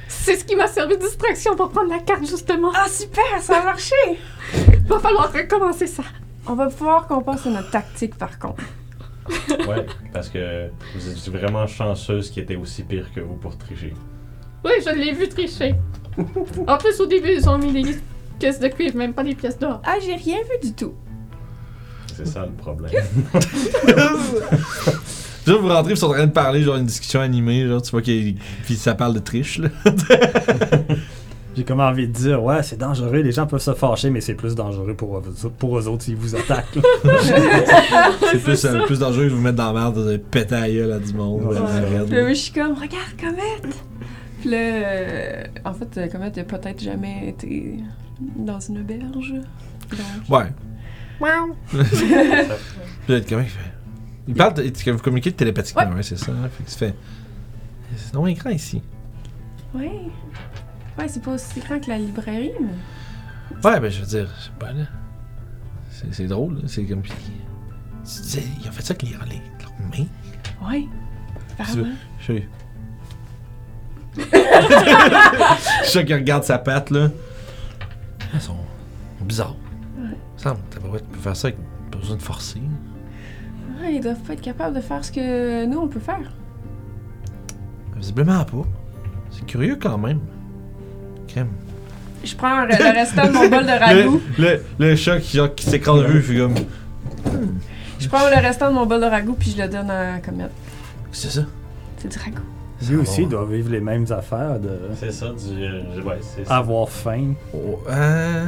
C'est 0.08 0.36
ce 0.36 0.44
qui 0.44 0.56
m'a 0.56 0.66
servi 0.66 0.96
de 0.96 1.02
distraction 1.02 1.56
pour 1.56 1.70
prendre 1.70 1.88
la 1.88 2.00
carte, 2.00 2.26
justement. 2.26 2.70
Ah, 2.74 2.86
super, 2.88 3.24
ça 3.40 3.60
a 3.60 3.64
marché. 3.64 3.94
Va 4.86 4.98
falloir 4.98 5.32
recommencer 5.32 5.86
ça. 5.86 6.02
On 6.46 6.54
va 6.54 6.66
pouvoir 6.66 7.06
qu'on 7.06 7.22
passe 7.22 7.46
à 7.46 7.50
notre 7.50 7.70
tactique 7.70 8.16
par 8.16 8.38
contre. 8.38 8.62
Ouais, 9.68 9.86
parce 10.12 10.28
que 10.28 10.68
vous 10.94 11.08
êtes 11.08 11.28
vraiment 11.28 11.66
chanceuse 11.68 12.30
qui 12.30 12.40
était 12.40 12.56
aussi 12.56 12.82
pire 12.82 13.06
que 13.14 13.20
vous 13.20 13.36
pour 13.36 13.56
tricher. 13.56 13.94
Oui, 14.64 14.72
je 14.84 14.90
l'ai 14.90 15.12
vu 15.12 15.28
tricher. 15.28 15.74
En 16.66 16.76
plus, 16.76 17.00
au 17.00 17.06
début, 17.06 17.30
ils 17.36 17.48
ont 17.48 17.58
mis 17.58 17.72
des 17.72 17.96
pièces 18.38 18.60
de 18.60 18.68
cuivre, 18.68 18.96
même 18.96 19.14
pas 19.14 19.24
des 19.24 19.34
pièces 19.34 19.58
d'or. 19.58 19.80
Ah, 19.84 19.96
j'ai 20.04 20.14
rien 20.14 20.38
vu 20.38 20.68
du 20.68 20.74
tout. 20.74 20.94
C'est 22.16 22.26
ça 22.26 22.46
le 22.46 22.52
problème. 22.52 22.92
Genre, 25.46 25.60
vous 25.60 25.68
rentrez, 25.68 25.92
ils 25.92 25.96
sont 25.96 26.06
en 26.06 26.12
train 26.12 26.26
de 26.26 26.32
parler, 26.32 26.62
genre 26.62 26.76
une 26.76 26.86
discussion 26.86 27.20
animée, 27.20 27.66
genre 27.66 27.82
tu 27.82 27.90
vois 27.90 28.00
qu'ils. 28.02 28.36
Puis 28.64 28.76
ça 28.76 28.94
parle 28.94 29.14
de 29.14 29.18
triche 29.18 29.58
là. 29.58 29.70
J'ai 31.56 31.64
comme 31.64 31.80
envie 31.80 32.06
de 32.08 32.12
dire, 32.12 32.42
ouais, 32.42 32.62
c'est 32.62 32.78
dangereux, 32.78 33.18
les 33.18 33.32
gens 33.32 33.46
peuvent 33.46 33.60
se 33.60 33.74
fâcher, 33.74 34.08
mais 34.08 34.22
c'est 34.22 34.32
plus 34.34 34.54
dangereux 34.54 34.94
pour 34.94 35.18
eux, 35.18 35.22
pour 35.58 35.78
eux 35.78 35.86
autres 35.86 36.04
s'ils 36.04 36.16
vous 36.16 36.34
attaquent. 36.34 36.76
là. 36.76 36.82
C'est 38.30 38.38
plus, 38.42 38.64
euh, 38.64 38.86
plus 38.86 39.00
dangereux 39.00 39.24
que 39.24 39.28
de 39.30 39.34
vous 39.34 39.40
mettre 39.42 39.56
dans 39.58 39.70
la 39.74 39.80
merde, 39.80 40.08
de 40.12 40.16
péter 40.16 40.54
à 40.54 40.70
gueule 40.70 40.92
à 40.92 40.98
du 40.98 41.12
monde. 41.12 41.42
Ouais. 41.42 41.58
raide. 41.58 42.06
Puis 42.06 42.14
là, 42.16 42.28
je 42.30 42.34
suis 42.34 42.52
comme, 42.52 42.72
regarde 42.72 43.20
Comet! 43.20 43.74
Puis 44.40 44.48
là, 44.50 44.56
euh, 44.56 45.44
en 45.66 45.74
fait, 45.74 45.98
euh, 45.98 46.06
Comet 46.08 46.32
a 46.38 46.44
peut-être 46.44 46.80
jamais 46.82 47.28
été 47.28 47.80
dans 48.36 48.58
une 48.60 48.78
auberge. 48.80 49.34
Donc, 49.34 50.00
Ouais. 50.30 50.46
Puis 51.68 51.80
là, 53.14 53.20
comment 53.28 53.42
il 53.42 53.48
fait? 53.48 53.72
Il 54.28 54.34
parle, 54.34 54.54
de, 54.54 54.62
que 54.68 54.90
vous 54.90 54.98
communiquez 55.02 55.32
télépathiquement, 55.32 55.90
ouais, 55.94 56.02
c'est 56.02 56.16
ça. 56.18 56.32
hein, 56.32 56.48
Fait 56.56 56.64
que 56.64 56.70
ça 56.70 56.78
fait. 56.78 56.94
C'est 57.96 58.14
non 58.14 58.22
grand 58.32 58.50
ici. 58.50 58.82
ouais. 59.74 59.90
Ouais, 60.98 61.08
c'est 61.08 61.22
pas 61.22 61.32
aussi 61.32 61.60
grand 61.60 61.80
que 61.80 61.88
la 61.88 61.98
librairie, 61.98 62.52
mais. 62.60 62.68
Ouais, 63.70 63.80
ben 63.80 63.90
je 63.90 64.00
veux 64.00 64.06
dire, 64.06 64.28
je 64.38 64.44
sais 64.44 64.50
pas 64.58 64.72
là. 64.72 64.84
C'est, 65.90 66.12
c'est 66.14 66.26
drôle, 66.26 66.54
là. 66.56 66.60
c'est 66.66 66.84
comme. 66.84 67.00
puis- 67.02 67.12
Tu 68.04 68.20
disais, 68.22 68.42
ils 68.62 68.68
ont 68.68 68.72
fait 68.72 68.82
ça 68.82 68.92
avec 68.94 69.02
les, 69.02 69.10
les, 69.30 69.40
leurs 69.60 69.72
mains. 69.90 70.06
Ouais. 70.70 70.86
Je 72.18 72.24
suis. 72.24 72.44
Je 75.82 75.88
sûr 75.88 76.04
qu'il 76.04 76.14
regarde 76.14 76.44
sa 76.44 76.58
patte 76.58 76.90
là. 76.90 77.08
Elles 78.34 78.40
sont 78.40 78.56
bizarres. 79.22 79.56
T'as 80.42 80.50
pas 80.54 80.98
tu 80.98 81.04
peux 81.12 81.18
faire 81.20 81.36
ça 81.36 81.48
avec 81.48 81.58
pas 81.90 81.98
besoin 81.98 82.16
de 82.16 82.22
forcer. 82.22 82.60
Ouais, 83.80 83.94
ils 83.94 84.00
doivent 84.00 84.20
pas 84.20 84.32
être 84.34 84.40
capables 84.40 84.74
de 84.76 84.80
faire 84.80 85.04
ce 85.04 85.12
que 85.12 85.64
nous, 85.66 85.78
on 85.78 85.88
peut 85.88 86.00
faire. 86.00 86.32
Visiblement 87.96 88.44
pas. 88.44 88.62
C'est 89.30 89.46
curieux 89.46 89.76
quand 89.80 89.98
même. 89.98 90.20
Crème. 91.28 91.48
Je 92.24 92.34
prends 92.36 92.62
le 92.62 92.68
le 92.68 92.92
restant 92.98 93.26
de 93.26 93.32
mon 93.32 93.48
bol 93.48 93.64
de 93.64 93.78
ragoût. 93.78 94.20
Le, 94.38 94.44
le, 94.78 94.88
le 94.90 94.96
chat 94.96 95.18
qui, 95.20 95.36
genre, 95.36 95.54
qui 95.54 95.66
s'écrase 95.66 96.02
de 96.02 96.06
vue, 96.06 96.38
comme. 96.40 96.54
Je 97.98 98.08
prends 98.08 98.28
le 98.28 98.40
restant 98.40 98.68
de 98.70 98.74
mon 98.74 98.86
bol 98.86 99.00
de 99.00 99.06
ragoût 99.06 99.36
puis 99.38 99.54
je 99.56 99.62
le 99.62 99.68
donne 99.68 99.90
à 99.90 100.18
Comet. 100.18 100.48
C'est 101.12 101.30
ça? 101.30 101.42
C'est 101.98 102.08
du 102.08 102.18
ragoût. 102.18 102.42
Lui 102.88 102.96
aussi, 102.96 103.22
il 103.22 103.28
doit 103.28 103.46
vivre 103.46 103.70
les 103.70 103.80
mêmes 103.80 104.06
affaires 104.10 104.58
de 104.58 104.76
C'est 104.96 105.12
ça, 105.12 105.26
du. 105.28 105.62
euh, 105.64 106.02
ouais, 106.02 106.18
c'est 106.20 106.44
ça. 106.44 106.56
avoir 106.56 106.88
faim. 106.88 107.34
Oh, 107.54 107.78
euh, 107.88 108.46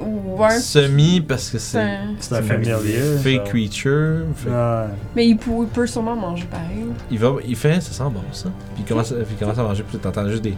Ouais. 0.00 0.58
Semi, 0.60 1.20
parce 1.20 1.50
que 1.50 1.58
c'est 1.58 1.78
c'est. 2.20 2.34
un- 2.36 2.42
familier. 2.42 3.16
Fake 3.22 3.44
creature. 3.44 4.22
Fait- 4.36 4.48
Ouais. 4.50 4.84
Mais 5.16 5.26
il 5.28 5.36
peut, 5.36 5.50
il 5.62 5.66
peut 5.66 5.86
sûrement 5.86 6.14
manger 6.16 6.44
pareil. 6.50 6.84
Il 7.10 7.18
va, 7.18 7.34
il 7.46 7.56
fait, 7.56 7.80
ça 7.80 7.92
sent 7.92 8.04
bon 8.12 8.22
ça. 8.32 8.48
Puis 8.74 8.84
il 8.84 8.88
commence, 8.88 9.10
à- 9.12 9.16
puis 9.16 9.26
il 9.32 9.36
commence 9.38 9.58
à 9.58 9.62
manger, 9.64 9.82
puis 9.88 9.98
t'entends 9.98 10.28
juste 10.28 10.42
des. 10.42 10.54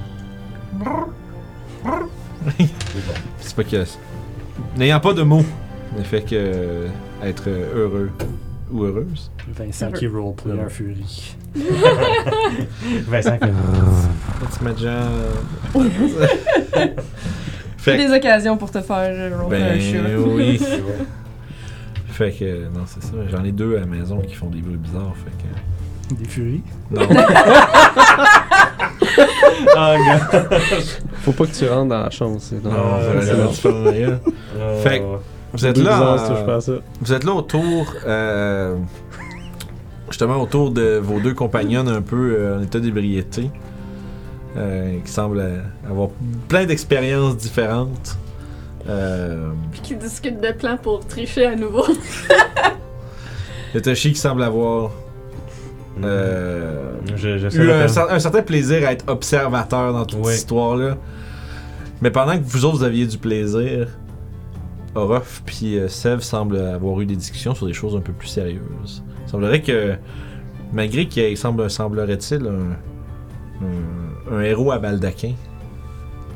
c'est 3.40 3.56
pas 3.56 3.64
que. 3.64 3.84
N'ayant 4.76 5.00
pas 5.00 5.12
de 5.14 5.22
mots, 5.22 5.44
ne 5.96 6.02
fait 6.02 6.22
que 6.22 6.28
euh, 6.34 6.88
être 7.24 7.48
heureux 7.48 8.10
ou 8.70 8.84
heureuse. 8.84 9.30
Vincent 9.48 9.90
qui 9.90 10.06
roleplay 10.06 10.52
un 10.60 10.68
furie. 10.68 11.34
Vincent, 13.08 13.36
Petit 13.38 14.62
major. 14.64 15.02
fait 17.80 17.96
que. 17.96 18.08
Des 18.08 18.14
occasions 18.14 18.56
pour 18.56 18.70
te 18.70 18.80
faire 18.80 18.96
euh, 18.98 19.30
roller 19.42 19.62
un 19.62 19.68
Ben 19.76 19.80
chat. 19.80 19.98
oui. 20.18 20.60
fait 22.08 22.32
que, 22.32 22.64
non, 22.66 22.84
c'est 22.86 23.02
ça. 23.02 23.12
J'en 23.30 23.44
ai 23.44 23.52
deux 23.52 23.76
à 23.76 23.80
la 23.80 23.86
maison 23.86 24.18
qui 24.20 24.34
font 24.34 24.48
des 24.48 24.60
bruits 24.60 24.76
bizarres. 24.76 25.14
Fait 25.24 25.30
que. 26.10 26.14
Des 26.22 26.28
furies? 26.28 26.62
Non. 26.90 27.02
Ah, 29.76 29.96
gars. 29.96 30.48
Faut 31.22 31.32
pas 31.32 31.46
que 31.46 31.52
tu 31.52 31.68
rentres 31.68 31.88
dans 31.88 32.02
la 32.02 32.10
chambre, 32.10 32.36
c'est 32.40 32.62
Non, 32.64 32.70
ça 33.20 33.48
faire 33.70 33.84
rien. 33.84 34.20
Fait 34.82 35.00
que- 35.00 35.04
Vous 35.52 35.66
êtes 35.66 35.78
là. 35.78 36.16
ça. 36.60 36.72
Vous 37.00 37.12
êtes 37.12 37.24
là 37.24 37.32
autour, 37.32 37.92
euh, 38.06 38.76
justement 40.08 40.40
autour 40.40 40.70
de 40.70 40.98
vos 41.02 41.20
deux 41.20 41.34
compagnons 41.34 41.86
un 41.88 42.02
peu 42.02 42.36
euh, 42.38 42.58
en 42.58 42.62
état 42.62 42.78
d'ébriété, 42.80 43.50
euh, 44.56 44.98
qui 45.04 45.10
semblent 45.12 45.38
euh, 45.40 45.60
avoir 45.88 46.08
plein 46.48 46.64
d'expériences 46.66 47.36
différentes. 47.36 48.16
Euh, 48.88 49.50
Puis 49.72 49.80
qui 49.82 49.96
discutent 49.96 50.40
de 50.40 50.52
plans 50.52 50.76
pour 50.78 51.06
tricher 51.06 51.46
à 51.46 51.56
nouveau. 51.56 51.84
Il 51.88 53.74
y 53.74 53.78
a 53.78 53.80
Toshi 53.80 54.12
qui 54.12 54.18
semble 54.18 54.42
avoir 54.42 54.90
euh, 56.02 56.92
Je- 57.16 57.38
J'essaie 57.38 57.58
eu 57.58 57.70
un, 57.70 57.88
certain 58.18 58.42
plaisir 58.42 58.86
à 58.86 58.92
être 58.92 59.04
observateur 59.08 59.92
dans 59.92 60.04
toute 60.04 60.18
Oui. 60.20 60.26
cette 60.32 60.36
histoire-là. 60.38 60.96
Mais 62.02 62.10
pendant 62.10 62.36
que 62.38 62.42
vous 62.44 62.64
autres 62.64 62.78
vous 62.78 62.82
aviez 62.84 63.06
du 63.06 63.18
plaisir, 63.18 63.88
Orof 64.94 65.42
puis 65.44 65.78
euh, 65.78 65.88
Sev 65.88 66.20
semblent 66.20 66.58
avoir 66.58 67.00
eu 67.00 67.06
des 67.06 67.16
discussions 67.16 67.54
sur 67.54 67.66
des 67.66 67.72
choses 67.74 67.94
un 67.94 68.00
peu 68.00 68.12
plus 68.12 68.28
sérieuses. 68.28 69.04
Il 69.26 69.30
semblerait 69.30 69.60
que, 69.62 69.94
malgré 70.72 71.06
qu'il 71.06 71.36
semble, 71.36 71.70
semblerait-il 71.70 72.46
un, 72.46 73.64
un, 73.64 74.09
un 74.30 74.40
héros 74.40 74.72
à 74.72 74.78
baldaquin 74.78 75.34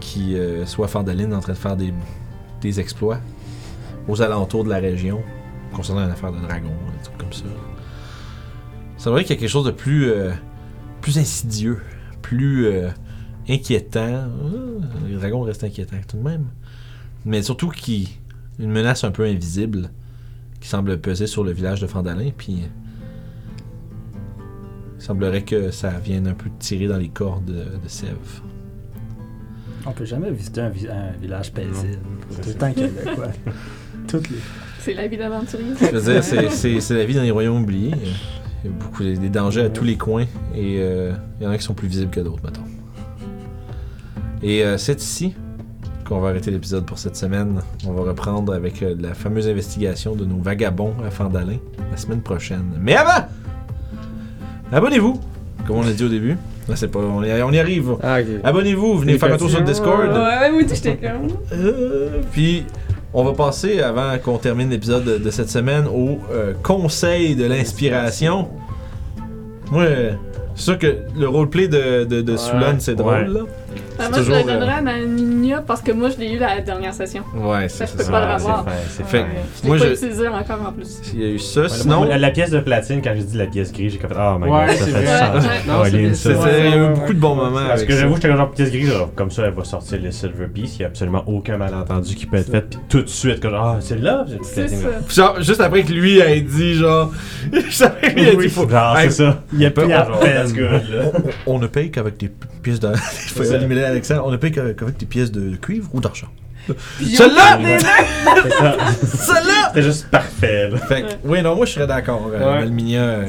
qui 0.00 0.36
euh, 0.36 0.66
soit 0.66 0.88
Fandaline 0.88 1.32
en 1.34 1.40
train 1.40 1.52
de 1.52 1.58
faire 1.58 1.76
des, 1.76 2.80
exploits 2.80 3.20
aux 4.08 4.22
alentours 4.22 4.64
de 4.64 4.70
la 4.70 4.78
région 4.78 5.20
concernant 5.74 6.02
une 6.02 6.10
affaire 6.10 6.32
de 6.32 6.40
dragon, 6.40 6.70
un 6.70 7.02
truc 7.02 7.18
comme 7.18 7.32
ça. 7.32 7.44
C'est 8.96 9.10
vrai 9.10 9.22
qu'il 9.22 9.34
y 9.34 9.38
a 9.38 9.40
quelque 9.40 9.50
chose 9.50 9.66
de 9.66 9.70
plus, 9.70 10.08
euh, 10.08 10.30
plus 11.02 11.18
insidieux, 11.18 11.82
plus 12.22 12.66
euh, 12.66 12.88
inquiétant. 13.46 14.28
Les 15.06 15.16
dragons 15.16 15.42
restent 15.42 15.64
inquiétants 15.64 15.96
tout 16.08 16.16
de 16.16 16.22
même. 16.22 16.46
Mais 17.26 17.42
surtout 17.42 17.68
qui 17.68 18.18
une 18.58 18.70
menace 18.70 19.04
un 19.04 19.10
peu 19.10 19.24
invisible 19.24 19.90
qui 20.58 20.68
semble 20.68 20.98
peser 20.98 21.26
sur 21.26 21.44
le 21.44 21.52
village 21.52 21.82
de 21.82 21.86
Fandalin. 21.86 22.30
Puis 22.34 22.62
il 25.04 25.06
semblerait 25.08 25.42
que 25.42 25.70
ça 25.70 25.90
vienne 26.02 26.26
un 26.28 26.32
peu 26.32 26.48
tirer 26.58 26.86
dans 26.86 26.96
les 26.96 27.10
cordes 27.10 27.44
de, 27.44 27.52
de 27.56 27.88
Sèvres. 27.88 28.16
On 29.84 29.92
peut 29.92 30.06
jamais 30.06 30.30
visiter 30.30 30.62
un, 30.62 30.70
vi- 30.70 30.88
un 30.88 31.12
village 31.20 31.52
paisible. 31.52 31.98
Tout 32.42 32.48
le 32.48 32.54
temps 32.54 32.72
qu'il 32.72 32.84
y 32.84 32.86
a 33.08 33.14
quoi. 33.14 33.26
Toutes 34.08 34.30
les... 34.30 34.38
C'est 34.80 34.94
la 34.94 35.06
vie 35.06 35.18
d'aventurier. 35.18 35.74
Je 35.78 35.94
veux 35.98 36.12
dire, 36.12 36.24
c'est 36.82 36.94
la 36.94 37.04
vie 37.04 37.14
dans 37.16 37.22
les 37.22 37.30
royaumes 37.30 37.62
oubliés. 37.64 37.92
Il 38.64 38.70
y 38.70 38.72
a 38.72 38.76
beaucoup 38.78 39.02
des 39.02 39.28
dangers 39.28 39.60
à 39.66 39.68
tous 39.68 39.84
les 39.84 39.98
coins 39.98 40.24
et 40.54 40.78
euh, 40.80 41.12
il 41.38 41.44
y 41.44 41.46
en 41.46 41.50
a 41.50 41.58
qui 41.58 41.64
sont 41.64 41.74
plus 41.74 41.88
visibles 41.88 42.10
que 42.10 42.20
d'autres, 42.20 42.42
mettons. 42.42 42.62
Et 44.42 44.64
euh, 44.64 44.78
c'est 44.78 45.02
ici 45.02 45.34
qu'on 46.08 46.20
va 46.20 46.30
arrêter 46.30 46.50
l'épisode 46.50 46.86
pour 46.86 46.98
cette 46.98 47.16
semaine. 47.16 47.60
On 47.86 47.92
va 47.92 48.04
reprendre 48.04 48.54
avec 48.54 48.82
euh, 48.82 48.94
la 48.98 49.12
fameuse 49.12 49.48
investigation 49.48 50.16
de 50.16 50.24
nos 50.24 50.38
vagabonds 50.38 50.94
à 51.06 51.10
Fandalin 51.10 51.58
la 51.90 51.96
semaine 51.98 52.22
prochaine. 52.22 52.64
Mais 52.80 52.94
avant, 52.96 53.26
abonnez-vous, 54.74 55.20
comme 55.66 55.76
on 55.76 55.82
a 55.86 55.92
dit 55.92 56.04
au 56.04 56.08
début. 56.08 56.36
Là, 56.68 56.76
c'est 56.76 56.88
pas, 56.88 56.98
on 56.98 57.22
y, 57.22 57.42
on 57.42 57.52
y 57.52 57.58
arrive. 57.58 57.96
Ah. 58.02 58.18
Abonnez-vous, 58.42 58.98
venez 58.98 59.18
faire 59.18 59.32
un 59.32 59.36
tour 59.36 59.50
sur 59.50 59.60
le 59.60 59.66
Discord. 59.66 60.08
Ouais, 60.08 60.14
ouais, 60.18 60.50
moi 60.50 60.62
aussi, 60.64 60.74
j'étais 60.76 60.96
comme. 61.08 61.28
Euh, 61.52 62.20
puis, 62.32 62.64
on 63.12 63.22
va 63.24 63.32
passer, 63.32 63.80
avant 63.80 64.16
qu'on 64.18 64.38
termine 64.38 64.70
l'épisode 64.70 65.04
de, 65.04 65.18
de 65.18 65.30
cette 65.30 65.50
semaine, 65.50 65.84
au 65.86 66.18
euh, 66.32 66.54
conseil 66.62 67.34
de 67.36 67.44
l'inspiration. 67.44 68.48
Moi, 69.70 69.82
euh, 69.82 70.12
c'est 70.54 70.62
sûr 70.64 70.78
que 70.78 70.96
le 71.18 71.28
roleplay 71.28 71.68
de, 71.68 72.04
de, 72.04 72.22
de 72.22 72.32
Ouais, 72.32 72.38
Soulan, 72.38 72.76
c'est 72.78 72.94
drôle, 72.94 73.12
ouais. 73.12 73.28
là. 73.28 73.40
Ah, 73.98 74.08
moi, 74.10 74.22
je 74.22 74.30
le 74.32 74.42
donnerais 74.42 74.72
à 74.74 74.80
Maninia 74.82 75.62
parce 75.66 75.80
que 75.80 75.92
moi, 75.92 76.08
je 76.10 76.16
l'ai 76.18 76.32
eu 76.32 76.38
la 76.38 76.60
dernière 76.60 76.92
session. 76.92 77.22
Ouais, 77.36 77.68
Ça, 77.68 77.86
c'est 77.86 77.92
je 77.92 77.98
peux 77.98 78.02
ça. 78.04 78.10
pas 78.12 78.20
le 78.20 78.26
Ah, 78.26 78.38
c'est 78.38 78.44
revoir. 78.44 78.66
c'est 78.88 79.06
Fait- 79.06 79.18
fin. 79.18 79.26
Je 79.64 79.70
l'ai 79.72 79.78
pas 79.78 79.84
je- 79.86 79.92
utilisé 79.92 80.28
encore 80.28 80.60
en 80.68 80.72
plus. 80.72 81.00
Il 81.14 81.20
y 81.20 81.24
a 81.24 81.28
eu 81.28 81.38
ça, 81.38 81.62
Ouais, 81.62 81.68
sinon... 81.68 81.98
moi, 81.98 82.06
la, 82.08 82.18
la 82.18 82.30
pièce 82.30 82.50
de 82.50 82.60
platine, 82.60 83.00
quand 83.02 83.12
j'ai 83.16 83.22
dit 83.22 83.36
la 83.36 83.46
pièce 83.46 83.72
grise, 83.72 83.92
j'ai 83.92 83.98
comme 83.98 84.10
fait 84.10 84.16
Oh 84.18 84.38
my 84.38 84.50
Ouais, 84.50 84.66
god, 84.66 84.76
ça 84.76 84.84
c'est 84.84 84.90
fait. 84.90 84.98
Ouais. 84.98 85.04
Ouais, 85.04 86.14
ça. 86.14 86.30
il 86.30 86.36
y 86.36 86.72
a 86.72 86.76
eu 86.76 86.80
ouais, 86.82 86.88
beaucoup 86.94 87.14
de 87.14 87.18
bons 87.20 87.34
moments 87.36 87.66
Parce 87.68 87.84
que 87.84 87.92
ça. 87.92 88.00
j'avoue, 88.00 88.16
j'étais 88.16 88.36
genre 88.36 88.50
pièce 88.50 88.70
grise, 88.70 88.92
comme 89.14 89.30
ça, 89.30 89.42
elle 89.46 89.52
va 89.54 89.64
sortir 89.64 89.98
le 90.02 90.10
Silver 90.10 90.46
Piece, 90.52 90.76
il 90.76 90.78
n'y 90.80 90.84
a 90.84 90.88
absolument 90.88 91.22
aucun 91.26 91.56
malentendu 91.56 92.14
qui 92.14 92.26
peut 92.26 92.36
être 92.38 92.50
fait, 92.50 92.62
puis 92.62 92.78
tout 92.88 93.02
de 93.02 93.08
suite, 93.08 93.40
comme 93.40 93.54
ah, 93.54 93.76
c'est 93.80 94.00
là, 94.00 94.24
ça. 94.42 94.62
Genre, 95.08 95.40
juste 95.40 95.60
après 95.60 95.82
que 95.82 95.92
lui 95.92 96.20
a 96.20 96.34
dit, 96.40 96.74
genre... 96.74 97.12
a 97.52 97.56
dit, 97.56 98.48
faut... 98.48 98.66
C'est 98.98 99.10
ça. 99.10 99.42
Il 99.52 99.60
y 99.60 99.66
a 99.66 99.70
à 99.98 100.06
on, 101.46 101.54
on 101.54 101.58
ne 101.58 101.66
paye 101.66 101.90
qu'avec 101.90 102.16
des 102.18 102.30
pièces 102.62 102.80
de... 102.80 102.88
Alexandre. 103.84 104.22
On 104.26 104.30
ne 104.30 104.36
paye 104.36 104.52
qu'avec 104.52 104.96
des 104.98 105.06
pièces 105.06 105.30
de 105.32 105.56
cuivre 105.56 105.88
ou 105.92 106.00
d'argent. 106.00 106.28
Celle-là! 106.98 107.58
C'est. 107.62 109.06
Celle-là! 109.06 109.68
C'était 109.68 109.82
juste 109.82 110.08
parfait, 110.10 110.70
là. 110.70 110.78
Fait 110.78 111.02
que, 111.02 111.06
oui, 111.24 111.42
non, 111.42 111.54
moi 111.56 111.66
je 111.66 111.72
serais 111.72 111.86
d'accord. 111.86 112.30
euh, 112.32 112.38
Ouais. 112.38 112.60
Malminia, 112.60 113.00
euh, 113.02 113.24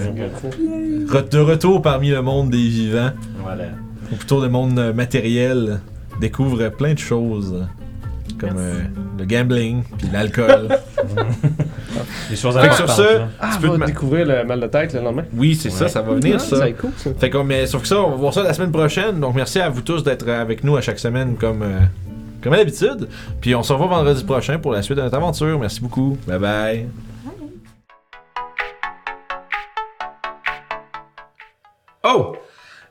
re- 1.09 1.29
de 1.29 1.39
retour 1.39 1.81
parmi 1.81 2.09
le 2.11 2.21
monde 2.21 2.49
des 2.51 2.57
vivants, 2.67 3.11
Voilà. 3.43 3.65
ou 4.11 4.15
plutôt 4.15 4.41
le 4.41 4.47
monde 4.49 4.79
euh, 4.79 4.93
matériel, 4.93 5.81
découvre 6.21 6.69
plein 6.69 6.93
de 6.93 6.99
choses. 6.99 7.65
Comme 8.39 8.57
euh, 8.57 8.81
le 9.17 9.25
gambling, 9.25 9.83
puis 9.97 10.07
l'alcool. 10.11 10.67
Les 12.29 12.35
choses 12.35 12.59
Fait 12.59 12.67
que 12.67 12.73
sur 12.75 12.83
importantes, 12.83 13.05
ce. 13.07 13.21
Ah, 13.39 13.49
tu 13.51 13.57
on 13.57 13.61
peux 13.71 13.77
va 13.77 13.85
te 13.85 13.91
découvrir 13.91 14.25
le 14.25 14.43
mal 14.43 14.59
de 14.59 14.67
tête 14.67 14.93
le 14.93 14.99
lendemain. 15.01 15.23
oui, 15.35 15.55
c'est 15.55 15.69
ça, 15.69 15.85
Ouais. 15.85 15.89
ça 15.89 16.01
va 16.01 16.13
venir 16.15 16.35
Ah, 16.37 16.39
ça. 16.39 16.57
C'est 16.63 16.73
cool, 16.73 16.91
ça. 16.97 17.09
Fait 17.17 17.29
qu'on, 17.29 17.43
mais 17.43 17.65
sauf 17.67 17.83
que 17.83 17.87
ça, 17.87 18.01
on 18.01 18.09
va 18.09 18.15
voir 18.17 18.33
ça 18.33 18.43
la 18.43 18.53
semaine 18.53 18.71
prochaine. 18.71 19.19
Donc 19.19 19.35
merci 19.35 19.59
à 19.59 19.69
vous 19.69 19.81
tous 19.81 20.03
d'être 20.03 20.27
avec 20.27 20.63
nous 20.63 20.75
à 20.75 20.81
chaque 20.81 20.99
semaine 20.99 21.35
comme, 21.37 21.61
euh, 21.63 21.79
comme 22.41 22.53
à 22.53 22.57
l'habitude. 22.57 23.07
Puis 23.39 23.55
on 23.55 23.63
se 23.63 23.71
revoit 23.71 23.87
vendredi 23.87 24.23
prochain 24.23 24.59
pour 24.59 24.71
la 24.73 24.81
suite 24.81 24.97
de 24.97 25.03
notre 25.03 25.15
aventure. 25.15 25.57
Merci 25.59 25.79
beaucoup. 25.81 26.17
Bye 26.27 26.39
bye. 26.39 26.87
Oh! 32.03 32.35